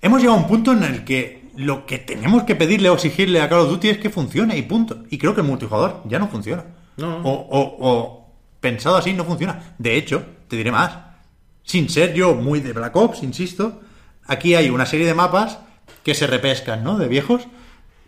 Hemos 0.02 0.20
llegado 0.20 0.38
a 0.38 0.42
un 0.42 0.48
punto 0.48 0.72
en 0.72 0.82
el 0.84 1.04
que 1.04 1.48
lo 1.56 1.86
que 1.86 1.98
tenemos 1.98 2.44
que 2.44 2.54
pedirle 2.54 2.88
o 2.90 2.94
exigirle 2.94 3.40
a 3.40 3.48
Call 3.48 3.60
of 3.60 3.70
Duty 3.70 3.88
es 3.88 3.98
que 3.98 4.10
funcione 4.10 4.56
y 4.56 4.62
punto. 4.62 4.98
Y 5.10 5.18
creo 5.18 5.34
que 5.34 5.40
el 5.40 5.46
multijugador 5.46 6.02
ya 6.04 6.18
no 6.18 6.28
funciona. 6.28 6.64
No. 6.98 7.18
O, 7.22 7.30
o- 7.32 7.76
o 7.80 8.28
pensado 8.60 8.96
así 8.96 9.12
no 9.14 9.24
funciona. 9.24 9.74
De 9.78 9.96
hecho, 9.96 10.22
te 10.48 10.56
diré 10.56 10.70
más. 10.70 11.07
Sin 11.68 11.90
ser 11.90 12.14
yo 12.14 12.34
muy 12.34 12.60
de 12.60 12.72
Black 12.72 12.96
Ops, 12.96 13.22
insisto, 13.22 13.82
aquí 14.26 14.54
hay 14.54 14.70
una 14.70 14.86
serie 14.86 15.06
de 15.06 15.12
mapas 15.12 15.58
que 16.02 16.14
se 16.14 16.26
repescan, 16.26 16.82
¿no? 16.82 16.96
De 16.98 17.08
viejos. 17.08 17.46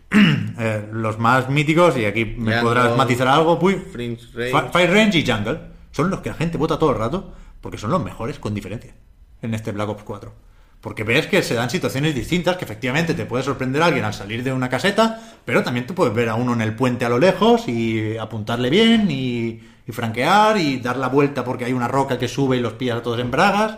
Eh, 0.59 0.89
los 0.91 1.17
más 1.17 1.49
míticos, 1.49 1.95
y 1.97 2.03
aquí 2.05 2.25
me 2.25 2.51
Jungle, 2.51 2.61
podrás 2.61 2.97
matizar 2.97 3.27
algo, 3.29 3.57
Puy. 3.57 3.75
Range. 3.93 4.17
Fi- 4.17 4.69
Fire 4.73 4.91
Range 4.91 5.17
y 5.17 5.25
Jungle 5.25 5.59
son 5.91 6.09
los 6.09 6.19
que 6.19 6.29
la 6.29 6.35
gente 6.35 6.57
vota 6.57 6.77
todo 6.77 6.91
el 6.91 6.97
rato 6.97 7.33
porque 7.61 7.77
son 7.77 7.89
los 7.91 8.03
mejores 8.03 8.37
con 8.37 8.53
diferencia 8.53 8.93
en 9.41 9.53
este 9.53 9.71
Black 9.71 9.87
Ops 9.89 10.03
4. 10.03 10.33
Porque 10.81 11.03
ves 11.03 11.27
que 11.27 11.43
se 11.43 11.53
dan 11.53 11.69
situaciones 11.69 12.15
distintas, 12.15 12.57
que 12.57 12.65
efectivamente 12.65 13.13
te 13.13 13.25
puede 13.25 13.43
sorprender 13.43 13.83
a 13.83 13.85
alguien 13.85 14.03
al 14.03 14.15
salir 14.15 14.43
de 14.43 14.51
una 14.51 14.67
caseta, 14.67 15.21
pero 15.45 15.61
también 15.63 15.85
tú 15.85 15.93
puedes 15.93 16.13
ver 16.13 16.27
a 16.29 16.35
uno 16.35 16.53
en 16.53 16.61
el 16.61 16.75
puente 16.75 17.05
a 17.05 17.09
lo 17.09 17.19
lejos 17.19 17.67
y 17.67 18.17
apuntarle 18.17 18.69
bien 18.71 19.09
y, 19.11 19.61
y 19.87 19.91
franquear 19.91 20.57
y 20.57 20.77
dar 20.79 20.97
la 20.97 21.07
vuelta 21.07 21.43
porque 21.43 21.65
hay 21.65 21.73
una 21.73 21.87
roca 21.87 22.17
que 22.17 22.27
sube 22.27 22.57
y 22.57 22.61
los 22.61 22.73
pillas 22.73 22.97
a 22.97 23.03
todos 23.03 23.19
en 23.19 23.29
bragas. 23.29 23.77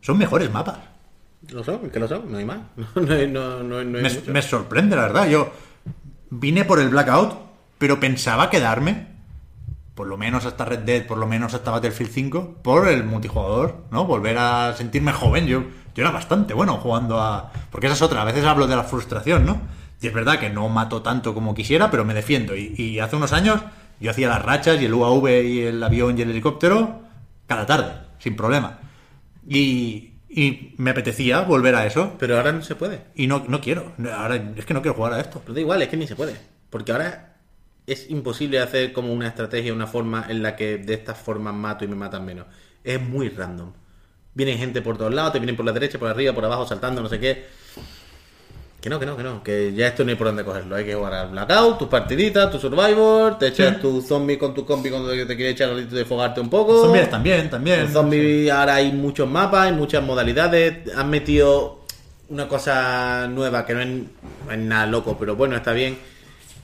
Son 0.00 0.18
mejores 0.18 0.50
mapas. 0.52 0.78
Lo 1.50 1.62
son, 1.62 1.90
que 1.90 2.00
lo 2.00 2.08
son, 2.08 2.30
no 2.30 2.38
hay 2.38 2.44
más. 2.44 2.58
No, 2.96 3.12
hay- 3.14 3.28
no, 3.30 3.62
no, 3.62 3.84
no 3.84 3.98
hay 3.98 4.02
Me, 4.02 4.10
mucho. 4.10 4.32
me 4.32 4.42
sorprende, 4.42 4.96
la 4.96 5.02
verdad. 5.02 5.28
Yo 5.28 5.52
vine 6.30 6.64
por 6.64 6.80
el 6.80 6.88
Blackout, 6.88 7.36
pero 7.78 8.00
pensaba 8.00 8.50
quedarme, 8.50 9.06
por 9.96 10.06
lo 10.06 10.18
menos 10.18 10.44
hasta 10.44 10.66
Red 10.66 10.80
Dead, 10.80 11.06
por 11.06 11.16
lo 11.16 11.26
menos 11.26 11.54
hasta 11.54 11.70
Battlefield 11.70 12.12
5, 12.12 12.58
por 12.62 12.86
el 12.86 13.02
multijugador, 13.02 13.86
¿no? 13.90 14.04
Volver 14.04 14.36
a 14.36 14.74
sentirme 14.76 15.10
joven. 15.10 15.46
Yo, 15.46 15.62
yo 15.94 16.02
era 16.02 16.10
bastante 16.10 16.52
bueno 16.52 16.76
jugando 16.76 17.18
a... 17.18 17.50
Porque 17.70 17.86
esa 17.86 17.96
es 17.96 18.02
otra, 18.02 18.20
a 18.20 18.26
veces 18.26 18.44
hablo 18.44 18.66
de 18.66 18.76
la 18.76 18.84
frustración, 18.84 19.46
¿no? 19.46 19.62
Y 20.02 20.06
es 20.06 20.12
verdad 20.12 20.38
que 20.38 20.50
no 20.50 20.68
mato 20.68 21.00
tanto 21.00 21.32
como 21.32 21.54
quisiera, 21.54 21.90
pero 21.90 22.04
me 22.04 22.12
defiendo. 22.12 22.54
Y, 22.54 22.74
y 22.76 23.00
hace 23.00 23.16
unos 23.16 23.32
años 23.32 23.62
yo 23.98 24.10
hacía 24.10 24.28
las 24.28 24.44
rachas 24.44 24.78
y 24.82 24.84
el 24.84 24.92
UAV 24.92 25.28
y 25.42 25.60
el 25.62 25.82
avión 25.82 26.18
y 26.18 26.22
el 26.22 26.30
helicóptero 26.30 27.00
cada 27.46 27.64
tarde, 27.64 27.94
sin 28.18 28.36
problema. 28.36 28.78
Y, 29.48 30.12
y 30.28 30.74
me 30.76 30.90
apetecía 30.90 31.40
volver 31.40 31.74
a 31.74 31.86
eso. 31.86 32.16
Pero 32.18 32.36
ahora 32.36 32.52
no 32.52 32.60
se 32.60 32.74
puede. 32.74 33.04
Y 33.14 33.28
no, 33.28 33.46
no 33.48 33.62
quiero. 33.62 33.94
Ahora 34.14 34.36
es 34.36 34.66
que 34.66 34.74
no 34.74 34.82
quiero 34.82 34.94
jugar 34.94 35.14
a 35.14 35.20
esto. 35.20 35.40
Pero 35.40 35.54
da 35.54 35.60
igual, 35.60 35.80
es 35.80 35.88
que 35.88 35.96
ni 35.96 36.06
se 36.06 36.16
puede. 36.16 36.36
Porque 36.68 36.92
ahora 36.92 37.35
es 37.86 38.10
imposible 38.10 38.58
hacer 38.58 38.92
como 38.92 39.12
una 39.12 39.28
estrategia, 39.28 39.72
una 39.72 39.86
forma 39.86 40.26
en 40.28 40.42
la 40.42 40.56
que 40.56 40.78
de 40.78 40.94
estas 40.94 41.18
formas 41.18 41.54
mato 41.54 41.84
y 41.84 41.88
me 41.88 41.96
matan 41.96 42.24
menos. 42.24 42.46
Es 42.82 43.00
muy 43.00 43.28
random. 43.28 43.72
Vienen 44.34 44.58
gente 44.58 44.82
por 44.82 44.98
todos 44.98 45.14
lados, 45.14 45.32
te 45.32 45.38
vienen 45.38 45.56
por 45.56 45.64
la 45.64 45.72
derecha, 45.72 45.98
por 45.98 46.08
arriba, 46.08 46.32
por 46.32 46.44
abajo, 46.44 46.66
saltando, 46.66 47.00
no 47.02 47.08
sé 47.08 47.18
qué. 47.18 47.46
Que 48.80 48.90
no, 48.90 49.00
que 49.00 49.06
no, 49.06 49.16
que 49.16 49.22
no. 49.22 49.42
Que 49.42 49.72
ya 49.72 49.88
esto 49.88 50.04
no 50.04 50.10
hay 50.10 50.16
por 50.16 50.26
dónde 50.28 50.44
cogerlo. 50.44 50.76
Hay 50.76 50.84
que 50.84 50.94
jugar 50.94 51.14
al 51.14 51.30
Blackout, 51.30 51.78
tus 51.78 51.88
partiditas, 51.88 52.50
tu 52.50 52.58
Survivor, 52.58 53.38
te 53.38 53.48
echas 53.48 53.76
Sí. 53.76 53.80
tu 53.80 54.00
zombie 54.02 54.38
con 54.38 54.54
tu 54.54 54.64
compi 54.64 54.90
cuando 54.90 55.10
te 55.10 55.26
quiere 55.34 55.50
echar 55.50 55.70
el 55.70 55.88
de 55.88 56.04
fogarte 56.04 56.40
un 56.40 56.50
poco. 56.50 56.84
Zombies 56.84 57.10
también, 57.10 57.48
también. 57.50 57.80
El 57.80 57.88
zombie 57.88 58.50
ahora 58.50 58.76
hay 58.76 58.92
muchos 58.92 59.28
mapas, 59.28 59.66
hay 59.66 59.72
muchas 59.72 60.04
modalidades. 60.04 60.94
Han 60.94 61.08
metido 61.10 61.80
una 62.28 62.46
cosa 62.46 63.26
nueva 63.28 63.64
que 63.64 63.74
no 63.74 63.80
es, 63.80 63.88
no 63.88 64.52
es 64.52 64.58
nada 64.58 64.86
loco, 64.86 65.16
pero 65.18 65.34
bueno, 65.34 65.56
está 65.56 65.72
bien. 65.72 65.98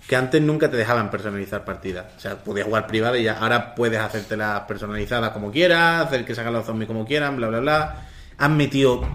Que 0.09 0.17
antes 0.17 0.43
nunca 0.43 0.71
te 0.71 0.77
dejaban 0.77 1.11
personalizar 1.11 1.65
partidas. 1.65 2.07
O 2.17 2.21
sea, 2.21 2.37
podías 2.37 2.67
jugar 2.67 2.87
privada 2.87 3.17
y 3.19 3.23
ya 3.25 3.39
ahora 3.39 3.75
puedes 3.75 3.99
hacértelas 4.01 4.63
personalizadas 4.63 5.31
como 5.31 5.51
quieras, 5.51 6.07
hacer 6.07 6.25
que 6.25 6.35
salgan 6.35 6.53
los 6.55 6.67
zombies 6.67 6.89
como 6.89 7.07
quieran, 7.07 7.37
bla, 7.37 7.49
bla, 7.49 7.61
bla. 7.61 8.07
Han 8.39 8.57
metido 8.57 9.07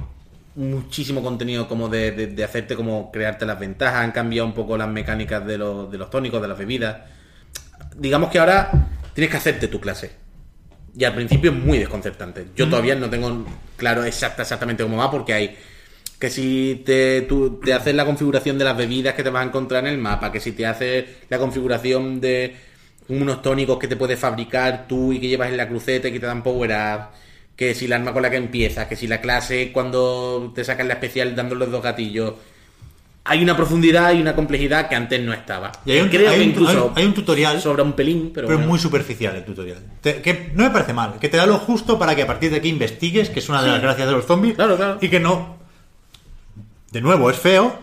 muchísimo 0.55 1.21
contenido 1.21 1.67
como 1.67 1.87
de, 1.89 2.11
de- 2.11 2.27
de 2.27 2.43
hacerte 2.43 2.75
como 2.75 3.11
crearte 3.11 3.45
las 3.45 3.59
ventajas. 3.59 4.01
Han 4.01 4.11
cambiado 4.11 4.47
un 4.47 4.53
poco 4.53 4.77
las 4.77 4.87
mecánicas 4.87 5.45
de 5.45 5.57
los, 5.57 5.91
de 5.91 5.97
los 5.97 6.09
tónicos, 6.09 6.41
de 6.41 6.47
las 6.47 6.57
bebidas. 6.57 6.97
Digamos 7.95 8.29
que 8.31 8.39
ahora 8.39 8.71
tienes 9.13 9.29
que 9.29 9.37
hacerte 9.37 9.67
tu 9.67 9.79
clase. 9.79 10.11
Y 10.95 11.03
al 11.03 11.13
principio 11.13 11.51
es 11.51 11.57
muy 11.57 11.77
desconcertante. 11.77 12.47
Yo 12.55 12.67
todavía 12.67 12.95
no 12.95 13.07
tengo 13.09 13.45
claro 13.75 14.03
exacta, 14.03 14.41
exactamente 14.41 14.81
cómo 14.83 14.97
va, 14.97 15.11
porque 15.11 15.33
hay 15.33 15.57
que 16.19 16.29
si 16.29 16.81
te, 16.85 17.21
tú, 17.21 17.59
te 17.63 17.73
haces 17.73 17.93
la 17.93 18.05
configuración 18.05 18.57
de 18.57 18.65
las 18.65 18.75
bebidas 18.75 19.13
que 19.13 19.23
te 19.23 19.29
vas 19.29 19.43
a 19.43 19.47
encontrar 19.47 19.85
en 19.85 19.93
el 19.93 19.99
mapa, 19.99 20.31
que 20.31 20.39
si 20.39 20.51
te 20.53 20.65
haces 20.65 21.05
la 21.29 21.37
configuración 21.37 22.19
de 22.19 22.55
unos 23.09 23.41
tónicos 23.41 23.77
que 23.77 23.87
te 23.87 23.95
puedes 23.95 24.19
fabricar 24.19 24.85
tú 24.87 25.13
y 25.13 25.19
que 25.19 25.27
llevas 25.27 25.49
en 25.49 25.57
la 25.57 25.67
cruceta 25.67 26.07
y 26.07 26.11
que 26.11 26.19
te 26.19 26.25
dan 26.25 26.41
power 26.43 26.71
up, 26.71 27.01
que 27.55 27.73
si 27.75 27.87
la 27.87 27.95
arma 27.97 28.13
con 28.13 28.21
la 28.21 28.29
que 28.29 28.37
empiezas, 28.37 28.87
que 28.87 28.95
si 28.95 29.07
la 29.07 29.21
clase 29.21 29.71
cuando 29.71 30.51
te 30.55 30.63
sacas 30.63 30.85
la 30.87 30.93
especial 30.93 31.35
dando 31.35 31.55
los 31.55 31.71
dos 31.71 31.81
gatillos. 31.83 32.33
Hay 33.29 33.43
una 33.43 33.57
profundidad 33.57 34.13
y 34.13 34.21
una 34.21 34.33
complejidad 34.35 34.87
que 34.87 34.95
antes 34.95 35.21
no 35.21 35.33
estaba. 35.33 35.71
Y 35.85 35.91
hay 35.91 35.99
un- 35.99 36.07
Creo 36.09 36.29
hay 36.29 36.37
que 36.37 36.43
un- 36.43 36.49
incluso 36.49 36.93
hay 36.95 37.05
un 37.05 37.13
tutorial, 37.13 37.59
sobra 37.61 37.83
un 37.83 37.91
pelín, 37.93 38.31
pero, 38.33 38.47
Pero 38.47 38.59
es 38.61 38.65
muy 38.65 38.79
superficial 38.79 39.35
el 39.35 39.43
tutorial. 39.43 39.79
Te- 39.99 40.21
que 40.21 40.49
no 40.53 40.63
me 40.63 40.69
parece 40.69 40.93
mal. 40.93 41.19
Que 41.19 41.27
te 41.27 41.35
da 41.35 41.45
lo 41.45 41.57
justo 41.57 41.99
para 41.99 42.15
que 42.15 42.21
a 42.21 42.27
partir 42.27 42.51
de 42.51 42.57
aquí 42.57 42.69
investigues, 42.69 43.29
que 43.29 43.39
es 43.39 43.49
una 43.49 43.61
de 43.61 43.69
las 43.71 43.81
gracias 43.81 44.07
de 44.07 44.13
los 44.13 44.25
zombies. 44.25 44.55
Claro, 44.55 44.77
claro. 44.77 44.97
Y 45.01 45.09
que 45.09 45.19
no. 45.19 45.57
De 46.91 47.01
nuevo, 47.01 47.29
es 47.29 47.37
feo, 47.37 47.77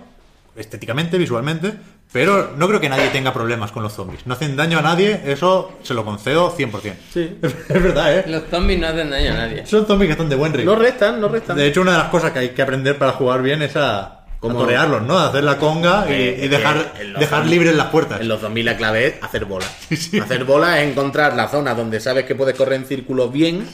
estéticamente, 0.57 1.19
visualmente. 1.19 1.73
Pero 2.13 2.53
no 2.57 2.69
creo 2.69 2.81
que 2.81 2.89
nadie 2.89 3.09
tenga 3.09 3.33
problemas 3.33 3.73
con 3.73 3.83
los 3.83 3.93
zombies. 3.93 4.25
No 4.25 4.35
hacen 4.35 4.55
daño 4.57 4.79
a 4.79 4.83
nadie, 4.83 5.21
eso 5.27 5.73
se 5.83 5.95
lo 5.95 6.05
concedo 6.05 6.57
100%. 6.57 6.95
Sí. 7.13 7.39
Es 7.43 7.83
verdad, 7.83 8.19
¿eh? 8.19 8.25
Los 8.29 8.45
zombies 8.51 8.79
no 8.79 8.87
hacen 8.87 9.11
daño 9.11 9.33
a 9.33 9.35
nadie. 9.35 9.67
Son 9.67 9.85
zombies 9.85 10.09
que 10.09 10.13
están 10.13 10.29
de 10.29 10.37
buen 10.37 10.53
ritmo. 10.53 10.73
No 10.73 10.79
restan, 10.79 11.21
no 11.21 11.27
restan. 11.29 11.57
De 11.57 11.67
hecho, 11.67 11.81
una 11.81 11.93
de 11.93 11.99
las 11.99 12.09
cosas 12.11 12.31
que 12.31 12.39
hay 12.39 12.49
que 12.51 12.63
aprender 12.63 12.97
para 12.99 13.13
jugar 13.13 13.43
bien 13.43 13.63
es 13.63 13.75
a, 13.75 14.21
Como- 14.39 14.61
torearlos, 14.61 15.03
¿no? 15.03 15.19
Hacer 15.19 15.43
la 15.43 15.59
conga 15.59 16.05
y, 16.09 16.13
Eh, 16.13 16.41
y 16.45 16.49
dejar, 16.49 16.93
dejar 17.19 17.43
zombies- 17.43 17.51
libres 17.51 17.75
las 17.75 17.87
puertas. 17.87 18.21
En 18.21 18.29
los 18.29 18.41
zombies 18.41 18.65
la 18.67 18.77
clave 18.77 19.07
es 19.09 19.15
hacer 19.21 19.45
bola. 19.47 19.67
sí. 19.91 20.21
Hacer 20.21 20.45
bola 20.45 20.81
es 20.81 20.89
encontrar 20.93 21.35
la 21.35 21.49
zona 21.49 21.75
donde 21.75 21.99
sabes 21.99 22.27
que 22.27 22.37
puedes 22.37 22.55
correr 22.55 22.75
en 22.75 22.85
círculos 22.87 23.33
bien 23.33 23.67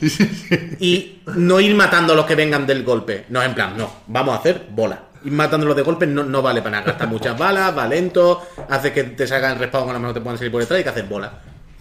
y 0.81 1.21
no 1.37 1.61
ir 1.61 1.75
matando 1.75 2.15
a 2.15 2.17
los 2.17 2.25
que 2.25 2.37
vengan 2.37 2.67
del 2.67 2.85
golpe. 2.85 3.27
No, 3.29 3.43
en 3.43 3.55
plan, 3.55 3.77
no, 3.77 3.91
vamos 4.07 4.35
a 4.35 4.39
hacer 4.39 4.67
bola 4.71 5.03
y 5.25 5.31
matándolo 5.31 5.75
de 5.75 5.83
golpe 5.83 6.07
no, 6.07 6.25
no 6.25 6.43
vale 6.43 6.63
para 6.63 6.79
nada. 6.79 6.93
Gasta 6.93 7.07
muchas 7.09 7.37
balas, 7.37 7.77
va 7.77 7.87
lento, 7.87 8.47
hace 8.69 8.93
que 8.93 9.05
te 9.05 9.27
salgan 9.27 9.59
respawn 9.59 9.93
lo 9.93 9.99
mejor 9.99 10.15
te 10.15 10.21
puedan 10.21 10.39
salir 10.39 10.53
por 10.53 10.61
detrás 10.61 10.81
y 10.81 10.83
que 10.83 10.89
haces 10.89 11.09
bola. 11.09 11.33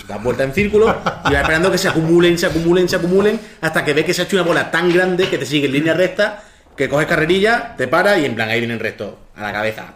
Das 0.08 0.24
vuelta 0.24 0.44
en 0.44 0.54
círculo 0.54 0.88
y 1.30 1.34
va 1.34 1.42
esperando 1.42 1.72
que 1.72 1.78
se 1.78 1.88
acumulen, 1.88 2.38
se 2.38 2.48
acumulen, 2.48 2.90
se 2.90 2.96
acumulen, 2.96 3.40
hasta 3.62 3.86
que 3.86 3.94
ve 3.94 4.04
que 4.04 4.14
se 4.14 4.24
ha 4.24 4.26
hecho 4.26 4.38
una 4.38 4.46
bola 4.46 4.72
tan 4.72 4.92
grande 4.92 5.30
que 5.30 5.38
te 5.38 5.46
sigue 5.46 5.68
en 5.68 5.74
línea 5.74 5.94
recta, 5.94 6.42
que 6.76 6.90
coges 6.90 7.06
carrerilla, 7.06 7.76
te 7.78 7.88
para 7.88 8.18
y 8.18 8.26
en 8.26 8.34
plan 8.34 8.50
ahí 8.50 8.60
viene 8.60 8.74
el 8.74 8.80
resto, 8.80 9.20
a 9.36 9.44
la 9.44 9.52
cabeza. 9.52 9.94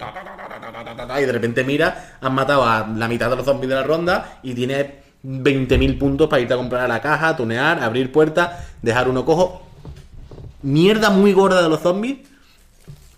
Y 1.20 1.26
de 1.26 1.32
repente 1.32 1.64
mira, 1.64 2.18
has 2.22 2.32
matado 2.32 2.64
a 2.64 2.88
la 2.96 3.08
mitad 3.08 3.30
de 3.30 3.38
los 3.38 3.46
zombies 3.46 3.70
de 3.70 3.76
la 3.76 3.84
ronda 3.84 4.40
y 4.44 4.54
tienes 4.54 4.86
20.000 5.26 5.98
puntos 5.98 6.28
para 6.28 6.42
irte 6.42 6.54
a 6.54 6.58
comprar 6.58 6.84
a 6.84 6.88
la 6.88 7.02
caja, 7.02 7.36
tunear, 7.36 7.82
abrir 7.82 8.12
puertas, 8.12 8.52
dejar 8.84 9.10
uno 9.10 9.26
cojo. 9.26 9.66
Mierda 10.62 11.10
muy 11.10 11.34
gorda 11.34 11.64
de 11.64 11.70
los 11.70 11.80
zombies 11.80 12.20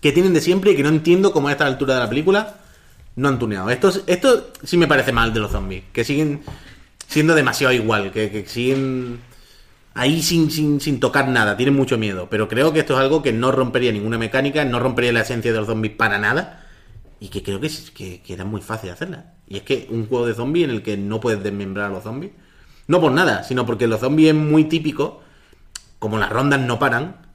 que 0.06 0.12
tienen 0.12 0.32
de 0.34 0.40
siempre 0.40 0.70
y 0.70 0.76
que 0.76 0.84
no 0.84 0.88
entiendo 0.88 1.32
cómo 1.32 1.48
a 1.48 1.52
esta 1.52 1.66
altura 1.66 1.94
de 1.94 2.00
la 2.00 2.08
película 2.08 2.58
no 3.16 3.26
han 3.28 3.40
tuneado. 3.40 3.70
Esto, 3.70 3.88
es- 3.88 4.04
esto 4.06 4.52
sí 4.62 4.76
me 4.76 4.86
parece 4.86 5.10
mal 5.10 5.34
de 5.34 5.40
los 5.40 5.50
zombies, 5.50 5.82
que 5.92 6.04
siguen 6.04 6.42
siendo 7.08 7.34
demasiado 7.34 7.72
igual, 7.74 8.12
que, 8.12 8.44
siguen 8.46 9.18
ahí 9.94 10.22
sin, 10.22 10.50
sin, 10.52 10.80
sin 10.80 11.00
tocar 11.00 11.26
nada, 11.28 11.56
tienen 11.56 11.74
mucho 11.74 11.98
miedo. 11.98 12.28
Pero 12.30 12.46
creo 12.46 12.72
que 12.72 12.80
esto 12.80 12.94
es 12.94 13.00
algo 13.00 13.20
que 13.20 13.32
no 13.32 13.50
rompería 13.50 13.90
ninguna 13.90 14.16
mecánica, 14.16 14.64
no 14.64 14.78
rompería 14.78 15.12
la 15.12 15.22
esencia 15.22 15.50
de 15.52 15.58
los 15.58 15.66
zombies 15.66 15.94
para 15.96 16.18
nada. 16.18 16.64
Y 17.18 17.28
que 17.28 17.42
creo 17.42 17.60
que, 17.60 17.68
que, 17.92 18.20
que 18.22 18.32
era 18.32 18.44
muy 18.44 18.60
fácil 18.60 18.90
hacerla. 18.90 19.32
Y 19.48 19.56
es 19.56 19.62
que 19.62 19.88
un 19.90 20.06
juego 20.06 20.24
de 20.26 20.34
zombies 20.34 20.68
en 20.68 20.70
el 20.70 20.82
que 20.84 20.96
no 20.96 21.18
puedes 21.18 21.42
desmembrar 21.42 21.86
a 21.86 21.94
los 21.94 22.04
zombies, 22.04 22.30
no 22.86 23.00
por 23.00 23.10
nada, 23.10 23.42
sino 23.42 23.66
porque 23.66 23.88
los 23.88 23.98
zombies 23.98 24.28
es 24.28 24.34
muy 24.36 24.64
típico, 24.66 25.20
como 25.98 26.16
las 26.18 26.30
rondas 26.30 26.60
no 26.60 26.78
paran, 26.78 27.25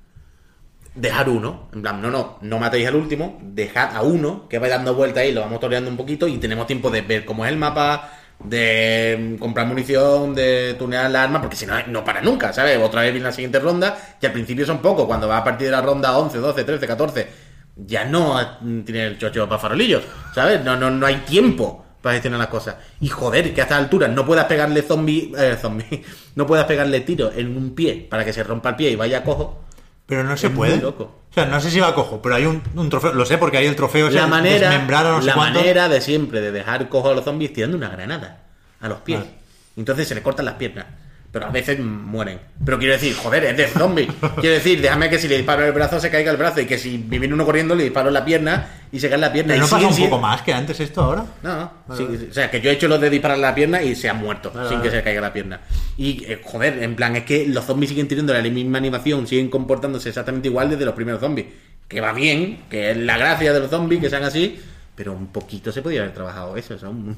dejar 0.95 1.29
uno. 1.29 1.69
En 1.73 1.81
plan, 1.81 2.01
no, 2.01 2.11
no, 2.11 2.37
no 2.41 2.59
matéis 2.59 2.87
al 2.87 2.95
último, 2.95 3.39
dejad 3.41 3.95
a 3.95 4.01
uno 4.01 4.47
que 4.49 4.59
va 4.59 4.67
dando 4.67 4.95
vueltas 4.95 5.23
ahí, 5.23 5.31
lo 5.31 5.41
vamos 5.41 5.59
toreando 5.59 5.89
un 5.89 5.97
poquito 5.97 6.27
y 6.27 6.37
tenemos 6.37 6.67
tiempo 6.67 6.89
de 6.89 7.01
ver 7.01 7.25
cómo 7.25 7.45
es 7.45 7.51
el 7.51 7.57
mapa, 7.57 8.11
de 8.43 9.35
mm, 9.35 9.39
comprar 9.39 9.67
munición, 9.67 10.35
de 10.35 10.75
tunear 10.77 11.09
la 11.11 11.23
arma, 11.23 11.41
porque 11.41 11.55
si 11.55 11.65
no, 11.65 11.75
no 11.87 12.03
para 12.03 12.21
nunca, 12.21 12.53
¿sabes? 12.53 12.77
Otra 12.79 13.01
vez 13.01 13.11
viene 13.11 13.25
la 13.25 13.31
siguiente 13.31 13.59
ronda, 13.59 13.97
y 14.21 14.25
al 14.25 14.31
principio 14.31 14.65
son 14.65 14.79
pocos, 14.79 15.05
cuando 15.05 15.27
va 15.27 15.37
a 15.37 15.43
partir 15.43 15.67
de 15.67 15.71
la 15.71 15.81
ronda 15.81 16.17
11, 16.17 16.37
12, 16.37 16.63
13, 16.63 16.87
14, 16.87 17.27
ya 17.75 18.05
no 18.05 18.39
tiene 18.85 19.07
el 19.07 19.17
chocho 19.17 19.47
para 19.47 19.59
farolillos, 19.59 20.03
¿sabes? 20.33 20.63
No, 20.63 20.75
no, 20.75 20.89
no 20.91 21.05
hay 21.05 21.17
tiempo 21.17 21.85
para 22.01 22.13
gestionar 22.13 22.39
las 22.39 22.49
cosas. 22.49 22.75
Y 22.99 23.07
joder, 23.07 23.53
que 23.53 23.61
a 23.61 23.63
estas 23.65 23.77
alturas 23.77 24.09
no 24.09 24.25
puedas 24.25 24.45
pegarle 24.45 24.81
zombie, 24.81 25.31
eh, 25.37 25.55
zombie, 25.59 26.03
no 26.35 26.45
puedas 26.47 26.65
pegarle 26.65 27.01
tiro 27.01 27.31
en 27.31 27.55
un 27.55 27.75
pie 27.75 28.07
para 28.09 28.25
que 28.25 28.33
se 28.33 28.43
rompa 28.43 28.69
el 28.69 28.75
pie 28.75 28.91
y 28.91 28.95
vaya 28.95 29.23
cojo. 29.23 29.65
Pero 30.11 30.25
no 30.25 30.35
se 30.35 30.47
Es 30.47 30.53
puede. 30.53 30.73
muy 30.73 30.81
loco. 30.81 31.03
O 31.31 31.33
sea, 31.33 31.45
no 31.45 31.61
sé 31.61 31.71
si 31.71 31.79
va 31.79 31.95
cojo, 31.95 32.21
pero 32.21 32.35
hay 32.35 32.45
un, 32.45 32.61
un 32.75 32.89
trofeo. 32.89 33.13
Lo 33.13 33.25
sé 33.25 33.37
porque 33.37 33.55
hay 33.55 33.65
el 33.65 33.77
trofeo 33.77 34.09
la 34.09 34.27
manera, 34.27 34.77
no 34.77 35.21
sé 35.21 35.27
la 35.27 35.33
cuánto. 35.35 35.59
manera 35.59 35.87
de 35.87 36.01
siempre 36.01 36.41
de 36.41 36.51
dejar 36.51 36.89
cojo 36.89 37.11
a 37.11 37.13
los 37.13 37.23
zombies 37.23 37.53
tirando 37.53 37.77
una 37.77 37.87
granada 37.87 38.39
a 38.81 38.89
los 38.89 38.97
pies. 38.99 39.19
Vale. 39.19 39.31
Entonces 39.77 40.09
se 40.09 40.15
le 40.15 40.21
cortan 40.21 40.43
las 40.43 40.55
piernas. 40.55 40.87
Pero 41.31 41.45
a 41.45 41.49
veces 41.49 41.79
mueren. 41.79 42.39
Pero 42.65 42.77
quiero 42.77 42.93
decir, 42.93 43.15
joder, 43.15 43.45
es 43.45 43.55
de 43.55 43.67
zombie. 43.67 44.05
quiero 44.41 44.55
decir, 44.55 44.81
déjame 44.81 45.09
que 45.09 45.17
si 45.17 45.29
le 45.29 45.37
disparo 45.37 45.65
el 45.65 45.71
brazo 45.71 45.97
se 45.99 46.09
caiga 46.09 46.29
el 46.29 46.35
brazo 46.35 46.59
y 46.59 46.65
que 46.65 46.77
si 46.77 46.97
me 46.97 47.19
viene 47.19 47.33
uno 47.33 47.45
corriendo 47.45 47.73
le 47.73 47.83
disparo 47.85 48.11
la 48.11 48.25
pierna 48.25 48.67
y 48.91 48.99
se 48.99 49.07
cae 49.09 49.17
la 49.17 49.31
pierna. 49.31 49.53
Pero 49.53 49.59
y 49.59 49.59
no 49.61 49.69
pasa 49.69 49.87
siguen 49.89 50.03
un 50.03 50.09
poco 50.09 50.21
más 50.21 50.41
que 50.41 50.53
antes 50.53 50.77
esto 50.81 51.01
ahora. 51.01 51.25
No, 51.41 51.71
no. 51.87 51.95
Sí, 51.95 52.05
o 52.29 52.33
sea, 52.33 52.51
que 52.51 52.59
yo 52.59 52.69
he 52.69 52.73
hecho 52.73 52.89
los 52.89 52.99
de 52.99 53.09
disparar 53.09 53.37
la 53.39 53.55
pierna 53.55 53.81
y 53.81 53.95
se 53.95 54.09
han 54.09 54.17
muerto 54.17 54.51
sin 54.67 54.81
que 54.81 54.91
se 54.91 55.01
caiga 55.03 55.21
la 55.21 55.31
pierna. 55.31 55.61
Y, 55.95 56.21
eh, 56.25 56.41
joder, 56.43 56.83
en 56.83 56.95
plan, 56.97 57.15
es 57.15 57.23
que 57.23 57.47
los 57.47 57.63
zombies 57.63 57.89
siguen 57.91 58.09
teniendo 58.09 58.33
la 58.33 58.41
misma 58.41 58.79
animación, 58.79 59.25
siguen 59.25 59.49
comportándose 59.49 60.09
exactamente 60.09 60.49
igual 60.49 60.69
desde 60.69 60.83
los 60.83 60.93
primeros 60.95 61.21
zombies. 61.21 61.47
Que 61.87 62.01
va 62.01 62.11
bien, 62.11 62.63
que 62.69 62.91
es 62.91 62.97
la 62.97 63.17
gracia 63.17 63.53
de 63.53 63.59
los 63.61 63.69
zombies, 63.69 64.01
que 64.01 64.09
sean 64.09 64.23
así, 64.23 64.59
pero 64.95 65.13
un 65.13 65.27
poquito 65.27 65.71
se 65.71 65.81
podría 65.81 66.01
haber 66.01 66.13
trabajado 66.13 66.57
eso, 66.57 66.75
o 66.75 66.77
sea, 66.77 66.89
un- 66.89 67.15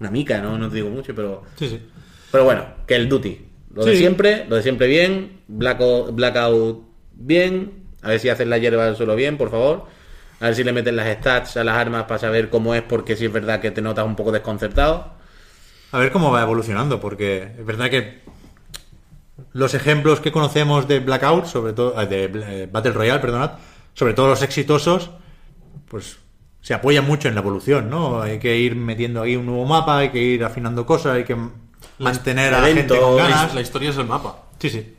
una 0.00 0.10
mica, 0.12 0.38
¿no? 0.38 0.56
No 0.56 0.68
te 0.68 0.76
digo 0.76 0.88
mucho, 0.90 1.12
pero... 1.16 1.42
Sí, 1.58 1.68
sí. 1.68 1.80
Pero 2.30 2.44
bueno, 2.44 2.64
que 2.86 2.94
el 2.96 3.08
Duty. 3.08 3.40
Lo 3.76 3.84
de 3.84 3.96
siempre, 3.96 4.46
lo 4.48 4.56
de 4.56 4.62
siempre 4.62 4.86
bien. 4.86 5.42
Blackout, 5.48 6.14
Blackout 6.14 6.82
bien. 7.12 7.84
A 8.02 8.08
ver 8.08 8.20
si 8.20 8.28
hacen 8.30 8.48
la 8.48 8.58
hierba 8.58 8.86
del 8.86 8.96
suelo 8.96 9.14
bien, 9.14 9.36
por 9.36 9.50
favor. 9.50 9.84
A 10.40 10.46
ver 10.46 10.54
si 10.54 10.64
le 10.64 10.72
meten 10.72 10.96
las 10.96 11.14
stats 11.18 11.56
a 11.58 11.64
las 11.64 11.76
armas 11.76 12.04
para 12.04 12.18
saber 12.18 12.48
cómo 12.48 12.74
es, 12.74 12.82
porque 12.82 13.16
si 13.16 13.26
es 13.26 13.32
verdad 13.32 13.60
que 13.60 13.70
te 13.70 13.82
notas 13.82 14.06
un 14.06 14.16
poco 14.16 14.32
desconcertado. 14.32 15.12
A 15.92 15.98
ver 15.98 16.10
cómo 16.10 16.30
va 16.30 16.42
evolucionando, 16.42 17.00
porque 17.00 17.52
es 17.58 17.66
verdad 17.66 17.90
que 17.90 18.20
los 19.52 19.74
ejemplos 19.74 20.20
que 20.20 20.32
conocemos 20.32 20.88
de 20.88 21.00
Blackout, 21.00 21.46
sobre 21.46 21.72
todo 21.72 22.00
eh, 22.00 22.06
de 22.06 22.24
eh, 22.24 22.68
Battle 22.70 22.92
Royale, 22.92 23.20
perdonad, 23.20 23.52
sobre 23.92 24.14
todo 24.14 24.28
los 24.28 24.42
exitosos, 24.42 25.10
pues 25.88 26.18
se 26.60 26.74
apoyan 26.74 27.06
mucho 27.06 27.28
en 27.28 27.34
la 27.34 27.40
evolución, 27.42 27.90
¿no? 27.90 28.22
Hay 28.22 28.38
que 28.38 28.56
ir 28.56 28.74
metiendo 28.74 29.22
ahí 29.22 29.36
un 29.36 29.46
nuevo 29.46 29.66
mapa, 29.66 29.98
hay 29.98 30.08
que 30.08 30.22
ir 30.22 30.44
afinando 30.44 30.84
cosas, 30.84 31.16
hay 31.16 31.24
que 31.24 31.36
mantener 31.98 32.54
a 32.54 32.60
la 32.60 32.68
gente 32.68 32.98
con 32.98 33.16
ganas. 33.16 33.54
La 33.54 33.60
historia 33.60 33.90
es 33.90 33.96
el 33.96 34.06
mapa. 34.06 34.44
Sí, 34.58 34.70
sí. 34.70 34.94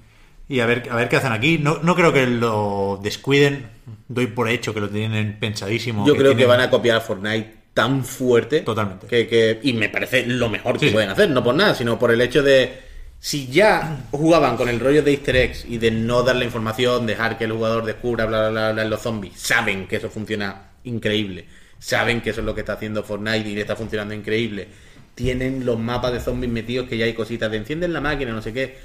Y 0.50 0.60
a 0.62 0.66
ver, 0.66 0.88
a 0.90 0.96
ver 0.96 1.10
qué 1.10 1.18
hacen 1.18 1.32
aquí. 1.34 1.58
No, 1.58 1.80
no 1.84 1.96
creo 1.96 2.14
que 2.14 2.26
lo 2.28 3.00
descuiden. 3.04 3.68
Doy 4.08 4.28
por 4.28 4.50
hecho 4.50 4.74
que 4.74 4.80
lo 4.80 4.90
tienen 4.90 5.38
pensadísimo. 5.40 6.06
Yo 6.08 6.16
creo 6.16 6.36
que 6.36 6.46
van 6.46 6.62
a 6.62 6.70
copiar 6.70 6.98
a 6.98 7.02
Fortnite 7.02 7.54
tan 7.74 8.04
fuerte. 8.06 8.62
Totalmente. 8.62 9.08
Que, 9.08 9.28
que- 9.28 9.60
y 9.64 9.74
me 9.74 9.90
parece 9.90 10.26
lo 10.26 10.50
mejor 10.50 10.74
que 10.74 10.80
Sí, 10.80 10.88
sí. 10.88 10.94
pueden 10.94 11.10
hacer, 11.10 11.30
no 11.30 11.44
por 11.44 11.54
nada, 11.56 11.76
sino 11.76 12.00
por 12.00 12.12
el 12.12 12.22
hecho 12.22 12.42
de. 12.44 12.86
Si 13.20 13.48
ya 13.48 14.06
jugaban 14.12 14.58
con 14.58 14.70
el 14.70 14.80
rollo 14.80 15.02
de 15.02 15.12
easter 15.12 15.36
eggs 15.36 15.66
y 15.68 15.80
de 15.80 15.90
no 15.92 16.22
dar 16.24 16.36
la 16.36 16.46
información, 16.46 17.06
dejar 17.08 17.38
que 17.38 17.46
el 17.46 17.52
jugador 17.52 17.84
descubra 17.84 18.26
bla 18.28 18.42
bla 18.42 18.50
bla, 18.52 18.72
bla 18.74 18.86
los 18.86 19.02
zombies, 19.02 19.34
saben 19.40 19.88
que 19.88 19.96
eso 19.98 20.10
funciona 20.10 20.70
increíble. 20.84 21.46
Saben 21.80 22.22
que 22.22 22.30
eso 22.30 22.42
es 22.42 22.46
lo 22.46 22.54
que 22.56 22.62
está 22.62 22.74
haciendo 22.74 23.04
Fortnite 23.04 23.50
y 23.50 23.56
le 23.56 23.62
está 23.62 23.76
funcionando 23.76 24.14
increíble. 24.14 24.68
Tienen 25.18 25.66
los 25.66 25.80
mapas 25.80 26.14
de 26.14 26.20
zombies 26.20 26.52
metidos 26.54 26.88
que 26.88 26.96
ya 26.96 27.06
hay 27.06 27.14
cositas 27.16 27.50
de 27.50 27.58
encienden 27.58 27.92
la 27.92 28.02
máquina, 28.02 28.32
no 28.34 28.42
sé 28.44 28.54
qué. 28.54 28.78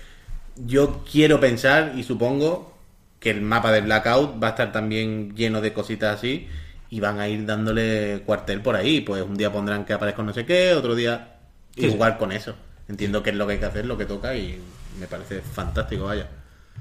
Yo 0.57 1.05
quiero 1.05 1.39
pensar 1.41 1.93
y 1.94 2.05
supongo 2.05 2.73
que 3.20 3.28
el 3.28 3.43
mapa 3.43 3.70
de 3.70 3.83
Blackout 3.83 4.43
va 4.43 4.47
a 4.47 4.51
estar 4.52 4.73
también 4.73 5.36
lleno 5.36 5.61
de 5.61 5.75
cositas 5.75 6.17
así 6.17 6.49
y 6.89 7.01
van 7.01 7.20
a 7.20 7.28
ir 7.28 7.44
dándole 7.44 8.23
cuartel 8.25 8.62
por 8.62 8.77
ahí. 8.77 9.02
Pues 9.02 9.23
un 9.23 9.36
día 9.36 9.52
pondrán 9.52 9.85
que 9.85 9.93
aparezca 9.93 10.23
no 10.23 10.33
sé 10.33 10.47
qué, 10.47 10.73
otro 10.73 10.94
día 10.94 11.36
y 11.77 11.83
Sí, 11.83 11.91
sí. 11.91 11.93
jugar 11.93 12.17
con 12.17 12.33
eso. 12.33 12.55
Entiendo 12.89 13.23
que 13.23 13.28
es 13.28 13.36
lo 13.36 13.47
que 13.47 13.52
hay 13.52 13.59
que 13.59 13.67
hacer, 13.67 13.85
lo 13.85 13.99
que 13.99 14.07
toca 14.07 14.35
y 14.35 14.59
me 14.99 15.07
parece 15.07 15.43
fantástico, 15.43 16.05
vaya. 16.05 16.28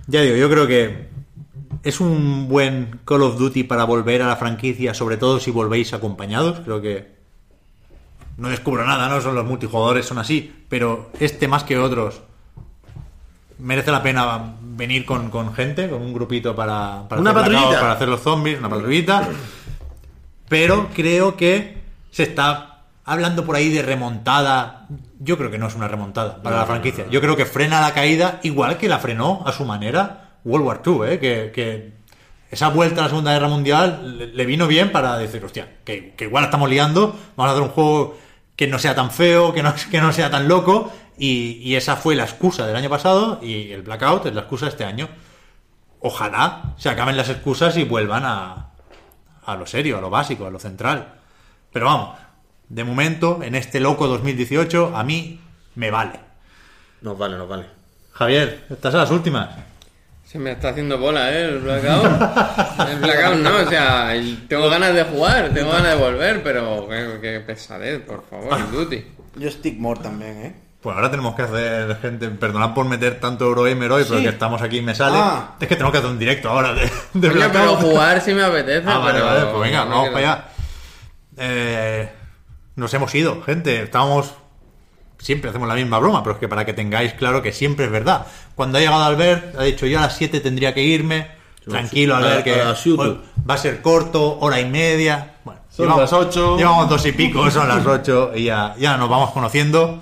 Ya 0.07 0.21
digo, 0.21 0.37
yo 0.37 0.49
creo 0.49 0.65
que 0.65 1.07
es 1.83 1.99
un 1.99 2.47
buen 2.47 3.01
Call 3.05 3.23
of 3.23 3.37
Duty 3.37 3.63
para 3.65 3.83
volver 3.83 4.21
a 4.21 4.27
la 4.27 4.37
franquicia, 4.37 4.93
sobre 4.93 5.17
todo 5.17 5.41
si 5.41 5.51
volvéis 5.51 5.93
acompañados. 5.93 6.61
Creo 6.61 6.81
que 6.81 7.19
no 8.41 8.49
descubro 8.49 8.83
nada, 8.85 9.07
¿no? 9.07 9.21
Son 9.21 9.35
los 9.35 9.45
multijugadores, 9.45 10.05
son 10.05 10.17
así. 10.17 10.51
Pero 10.67 11.11
este 11.19 11.47
más 11.47 11.63
que 11.63 11.77
otros 11.77 12.21
merece 13.59 13.91
la 13.91 14.01
pena 14.01 14.55
venir 14.61 15.05
con, 15.05 15.29
con 15.29 15.53
gente, 15.53 15.87
con 15.87 16.01
un 16.01 16.11
grupito 16.11 16.55
para, 16.55 17.03
para, 17.07 17.21
Una 17.21 17.31
hacer 17.31 17.79
para 17.79 17.91
hacer 17.91 18.07
los 18.07 18.21
zombies, 18.21 18.57
una 18.57 18.67
patrullita. 18.67 19.29
Pero 20.49 20.89
creo 20.93 21.37
que 21.37 21.83
se 22.09 22.23
está 22.23 22.79
hablando 23.05 23.45
por 23.45 23.55
ahí 23.55 23.69
de 23.69 23.83
remontada. 23.83 24.87
Yo 25.19 25.37
creo 25.37 25.51
que 25.51 25.59
no 25.59 25.67
es 25.67 25.75
una 25.75 25.87
remontada 25.87 26.41
para 26.41 26.57
la 26.57 26.65
franquicia. 26.65 27.05
Yo 27.11 27.21
creo 27.21 27.37
que 27.37 27.45
frena 27.45 27.79
la 27.79 27.93
caída 27.93 28.39
igual 28.41 28.79
que 28.79 28.89
la 28.89 28.97
frenó 28.97 29.43
a 29.45 29.51
su 29.51 29.65
manera 29.65 30.31
World 30.43 30.65
War 30.65 30.81
II, 30.83 30.99
¿eh? 31.05 31.19
que, 31.19 31.51
que 31.53 31.93
esa 32.49 32.69
vuelta 32.69 33.01
a 33.01 33.03
la 33.03 33.09
Segunda 33.09 33.33
Guerra 33.33 33.49
Mundial 33.49 34.17
le, 34.17 34.27
le 34.27 34.45
vino 34.47 34.65
bien 34.65 34.91
para 34.91 35.15
decir, 35.19 35.45
hostia, 35.45 35.77
que, 35.85 36.15
que 36.17 36.25
igual 36.25 36.45
estamos 36.45 36.67
liando, 36.71 37.15
vamos 37.37 37.49
a 37.49 37.51
hacer 37.51 37.61
un 37.61 37.69
juego 37.69 38.17
que 38.55 38.67
no 38.67 38.79
sea 38.79 38.95
tan 38.95 39.11
feo, 39.11 39.53
que 39.53 39.63
no, 39.63 39.73
que 39.89 40.01
no 40.01 40.11
sea 40.11 40.29
tan 40.29 40.47
loco. 40.47 40.91
Y, 41.17 41.59
y 41.61 41.75
esa 41.75 41.95
fue 41.95 42.15
la 42.15 42.23
excusa 42.23 42.65
del 42.65 42.75
año 42.75 42.89
pasado 42.89 43.39
y 43.41 43.71
el 43.71 43.83
Blackout 43.83 44.25
es 44.25 44.33
la 44.33 44.41
excusa 44.41 44.65
de 44.65 44.71
este 44.71 44.85
año. 44.85 45.09
Ojalá 45.99 46.73
se 46.77 46.89
acaben 46.89 47.17
las 47.17 47.29
excusas 47.29 47.77
y 47.77 47.83
vuelvan 47.83 48.23
a, 48.25 48.71
a 49.45 49.55
lo 49.55 49.65
serio, 49.67 49.97
a 49.97 50.01
lo 50.01 50.09
básico, 50.09 50.45
a 50.45 50.49
lo 50.49 50.59
central. 50.59 51.13
Pero 51.71 51.85
vamos, 51.85 52.17
de 52.69 52.83
momento, 52.83 53.41
en 53.43 53.55
este 53.55 53.79
loco 53.79 54.07
2018, 54.07 54.95
a 54.95 55.03
mí 55.03 55.39
me 55.75 55.91
vale. 55.91 56.19
Nos 57.01 57.17
vale, 57.17 57.37
nos 57.37 57.47
vale. 57.47 57.65
Javier, 58.13 58.65
estás 58.69 58.93
a 58.95 58.99
las 58.99 59.11
últimas. 59.11 59.49
Se 60.31 60.39
me 60.39 60.51
está 60.53 60.69
haciendo 60.69 60.97
bola, 60.97 61.29
¿eh? 61.31 61.43
El 61.45 61.59
blackout. 61.59 62.05
El 62.89 62.97
blackout 62.99 63.35
no, 63.39 63.57
o 63.57 63.69
sea, 63.69 64.13
tengo 64.47 64.69
ganas 64.69 64.93
de 64.93 65.03
jugar, 65.03 65.49
tengo 65.53 65.71
ganas 65.71 65.89
de 65.89 65.95
volver, 66.01 66.41
pero 66.41 66.87
qué, 66.87 67.17
qué 67.21 67.39
pesadez, 67.41 67.99
por 68.01 68.23
favor, 68.29 68.57
el 68.57 68.71
Duty. 68.71 69.05
Yo 69.35 69.51
stick 69.51 69.77
more 69.77 69.99
también, 69.99 70.37
¿eh? 70.45 70.55
Pues 70.81 70.95
ahora 70.95 71.11
tenemos 71.11 71.35
que 71.35 71.41
hacer, 71.41 71.97
gente, 72.01 72.29
perdonad 72.29 72.73
por 72.73 72.85
meter 72.85 73.19
tanto 73.19 73.45
Eurogamer 73.45 73.91
hoy, 73.91 74.03
pero 74.05 74.17
Sí. 74.19 74.23
que 74.23 74.29
estamos 74.29 74.61
aquí 74.61 74.77
y 74.77 74.81
me 74.81 74.95
sale. 74.95 75.17
Ah. 75.19 75.55
Es 75.59 75.67
que 75.67 75.75
tenemos 75.75 75.91
que 75.91 75.97
hacer 75.99 76.09
un 76.09 76.17
directo 76.17 76.49
ahora 76.49 76.73
de, 76.73 76.89
de 77.13 77.29
Coño, 77.29 77.49
pero 77.51 77.75
jugar 77.75 78.21
sí 78.21 78.33
me 78.33 78.43
apetece, 78.43 78.87
Ah, 78.89 78.97
vale, 78.99 79.13
pero... 79.19 79.25
vale, 79.25 79.45
pues 79.47 79.61
venga, 79.69 79.83
no 79.85 79.91
vamos 79.91 80.09
para 80.11 80.17
allá. 80.33 80.45
Eh, 81.37 82.09
nos 82.77 82.93
hemos 82.93 83.13
ido, 83.13 83.41
gente. 83.43 83.83
Estábamos. 83.83 84.33
Siempre 85.19 85.51
hacemos 85.51 85.67
la 85.67 85.75
misma 85.75 85.99
broma, 85.99 86.23
pero 86.23 86.33
es 86.33 86.39
que 86.39 86.47
para 86.47 86.65
que 86.65 86.73
tengáis 86.73 87.13
claro 87.13 87.43
que 87.43 87.51
siempre 87.53 87.85
es 87.85 87.91
verdad. 87.91 88.25
Cuando 88.61 88.77
ha 88.77 88.81
llegado 88.81 89.03
Albert, 89.03 89.55
ha 89.57 89.63
dicho 89.63 89.87
yo 89.87 89.97
a 89.97 90.03
las 90.03 90.17
7 90.17 90.39
tendría 90.39 90.71
que 90.71 90.83
irme. 90.83 91.29
Tranquilo, 91.67 92.15
Albert, 92.15 92.43
que 92.43 92.61
va 92.61 93.53
a 93.55 93.57
ser 93.57 93.81
corto, 93.81 94.37
hora 94.39 94.61
y 94.61 94.65
media. 94.65 95.37
Bueno, 95.43 95.61
Son 95.67 95.87
las 95.87 96.13
ocho. 96.13 96.57
Llevamos 96.57 96.87
dos 96.87 97.03
y 97.07 97.11
pico, 97.11 97.49
son 97.49 97.67
las 97.67 97.83
8 97.83 98.33
y 98.35 98.43
ya, 98.43 98.75
ya 98.77 98.97
nos 98.97 99.09
vamos 99.09 99.31
conociendo. 99.31 99.99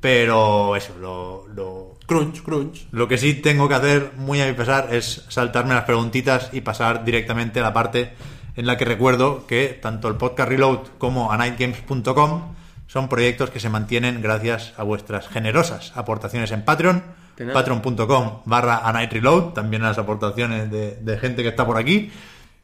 Pero 0.00 0.74
eso, 0.74 0.94
lo, 1.00 1.46
lo, 1.54 1.94
Crunch, 2.04 2.42
crunch. 2.42 2.88
lo 2.90 3.06
que 3.06 3.18
sí 3.18 3.34
tengo 3.34 3.68
que 3.68 3.76
hacer, 3.76 4.14
muy 4.16 4.40
a 4.40 4.46
mi 4.46 4.54
pesar, 4.54 4.88
es 4.92 5.24
saltarme 5.28 5.72
las 5.72 5.84
preguntitas 5.84 6.50
y 6.52 6.62
pasar 6.62 7.04
directamente 7.04 7.60
a 7.60 7.62
la 7.62 7.72
parte 7.72 8.14
en 8.56 8.66
la 8.66 8.76
que 8.78 8.84
recuerdo 8.84 9.46
que 9.46 9.78
tanto 9.80 10.08
el 10.08 10.16
podcast 10.16 10.48
Reload 10.48 10.80
como 10.98 11.30
anightgames.com 11.30 12.56
son 12.88 13.08
proyectos 13.08 13.50
que 13.50 13.60
se 13.60 13.68
mantienen 13.68 14.22
gracias 14.22 14.74
a 14.76 14.82
vuestras 14.82 15.28
generosas 15.28 15.92
aportaciones 15.94 16.50
en 16.50 16.64
Patreon, 16.64 17.21
patreon.com 17.36 18.42
barra 18.44 18.88
anightreload, 18.88 19.52
también 19.52 19.82
las 19.82 19.98
aportaciones 19.98 20.70
de, 20.70 20.96
de 20.96 21.18
gente 21.18 21.42
que 21.42 21.48
está 21.48 21.66
por 21.66 21.78
aquí, 21.78 22.10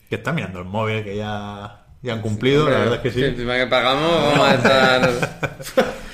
que 0.09 0.17
está 0.17 0.33
mirando 0.33 0.59
el 0.61 0.65
móvil, 0.65 1.05
que 1.05 1.17
ya, 1.17 1.87
ya 2.03 2.13
han 2.13 2.21
cumplido, 2.21 2.69
la 2.69 2.79
verdad 2.79 2.95
es 2.97 3.01
que 3.01 3.11
sí. 3.11 3.25
encima 3.25 3.57
que 3.57 3.67
pagamos, 3.67 4.11
vamos 4.11 4.49
a 4.49 4.55
estar... 4.55 5.95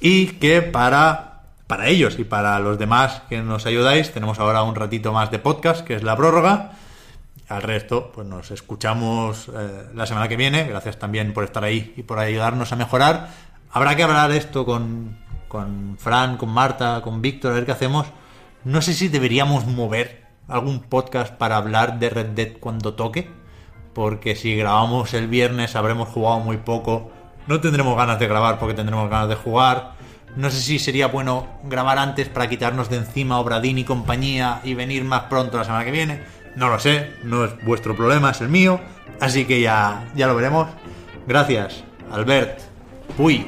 Y 0.00 0.26
que 0.34 0.62
para, 0.62 1.40
para 1.66 1.88
ellos 1.88 2.18
y 2.18 2.24
para 2.24 2.58
los 2.60 2.78
demás 2.78 3.22
que 3.28 3.42
nos 3.42 3.66
ayudáis, 3.66 4.12
tenemos 4.12 4.38
ahora 4.38 4.62
un 4.62 4.74
ratito 4.74 5.12
más 5.12 5.30
de 5.30 5.38
podcast, 5.38 5.84
que 5.84 5.94
es 5.94 6.02
la 6.02 6.16
prórroga. 6.16 6.72
Al 7.48 7.62
resto, 7.62 8.12
pues 8.14 8.26
nos 8.26 8.50
escuchamos 8.50 9.48
eh, 9.48 9.86
la 9.94 10.06
semana 10.06 10.28
que 10.28 10.36
viene. 10.36 10.64
Gracias 10.68 10.98
también 10.98 11.32
por 11.32 11.44
estar 11.44 11.64
ahí 11.64 11.94
y 11.96 12.02
por 12.02 12.18
ayudarnos 12.18 12.72
a 12.72 12.76
mejorar. 12.76 13.30
Habrá 13.72 13.96
que 13.96 14.02
hablar 14.02 14.30
esto 14.32 14.64
con, 14.64 15.16
con 15.48 15.96
Fran, 15.98 16.36
con 16.36 16.50
Marta, 16.50 17.00
con 17.02 17.20
Víctor, 17.22 17.52
a 17.52 17.54
ver 17.54 17.66
qué 17.66 17.72
hacemos. 17.72 18.06
No 18.64 18.82
sé 18.82 18.94
si 18.94 19.08
deberíamos 19.08 19.66
mover 19.66 20.26
algún 20.46 20.80
podcast 20.80 21.34
para 21.34 21.56
hablar 21.56 21.98
de 21.98 22.10
Red 22.10 22.26
Dead 22.28 22.52
cuando 22.60 22.94
toque. 22.94 23.30
Porque 23.94 24.36
si 24.36 24.54
grabamos 24.54 25.14
el 25.14 25.26
viernes 25.26 25.74
habremos 25.74 26.08
jugado 26.08 26.40
muy 26.40 26.58
poco. 26.58 27.10
No 27.46 27.60
tendremos 27.60 27.96
ganas 27.96 28.18
de 28.18 28.28
grabar 28.28 28.58
porque 28.58 28.74
tendremos 28.74 29.10
ganas 29.10 29.28
de 29.28 29.34
jugar. 29.34 29.94
No 30.36 30.50
sé 30.50 30.60
si 30.60 30.78
sería 30.78 31.08
bueno 31.08 31.46
grabar 31.64 31.98
antes 31.98 32.28
para 32.28 32.48
quitarnos 32.48 32.90
de 32.90 32.98
encima 32.98 33.40
Obradín 33.40 33.78
y 33.78 33.84
compañía 33.84 34.60
y 34.62 34.74
venir 34.74 35.04
más 35.04 35.22
pronto 35.22 35.56
la 35.56 35.64
semana 35.64 35.84
que 35.84 35.90
viene. 35.90 36.22
No 36.54 36.68
lo 36.68 36.78
sé, 36.78 37.14
no 37.24 37.44
es 37.44 37.64
vuestro 37.64 37.96
problema, 37.96 38.30
es 38.30 38.40
el 38.40 38.48
mío. 38.48 38.78
Así 39.20 39.46
que 39.46 39.60
ya, 39.60 40.08
ya 40.14 40.26
lo 40.26 40.36
veremos. 40.36 40.68
Gracias, 41.26 41.82
Albert, 42.12 42.60
Puy 43.16 43.46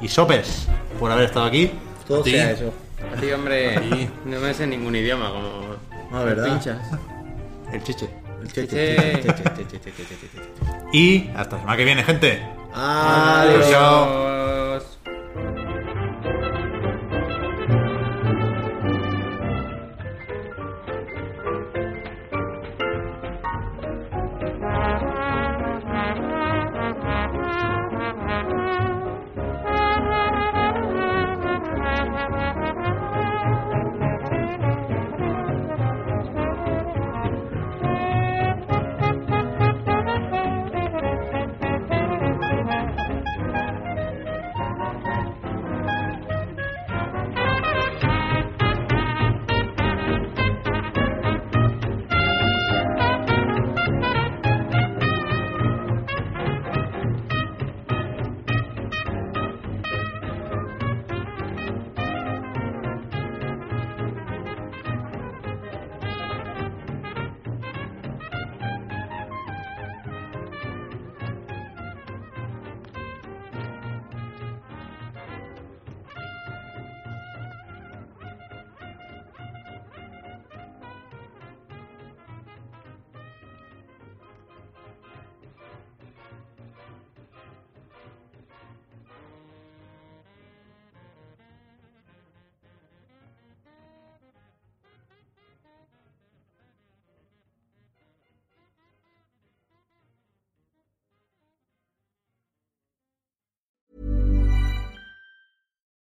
y 0.00 0.08
Sopes 0.08 0.68
por 0.98 1.10
haber 1.10 1.26
estado 1.26 1.46
aquí. 1.46 1.70
Todo 2.06 2.24
sea 2.24 2.50
eso. 2.50 2.72
A 3.12 3.20
ti, 3.20 3.30
hombre, 3.32 4.08
no 4.24 4.40
me 4.40 4.54
sé 4.54 4.66
ningún 4.66 4.94
idioma 4.96 5.30
como. 5.30 5.76
Ah, 6.12 6.24
¿verdad? 6.24 6.44
Pinchas. 6.46 6.78
El 7.72 7.82
chiche. 7.82 8.08
El 8.42 8.52
chiche. 8.52 9.22
Y 10.92 11.30
hasta 11.34 11.56
la 11.56 11.60
semana 11.60 11.76
que 11.76 11.84
viene, 11.84 12.04
gente. 12.04 12.42
Adiós. 12.74 13.70
Chao. 13.70 14.61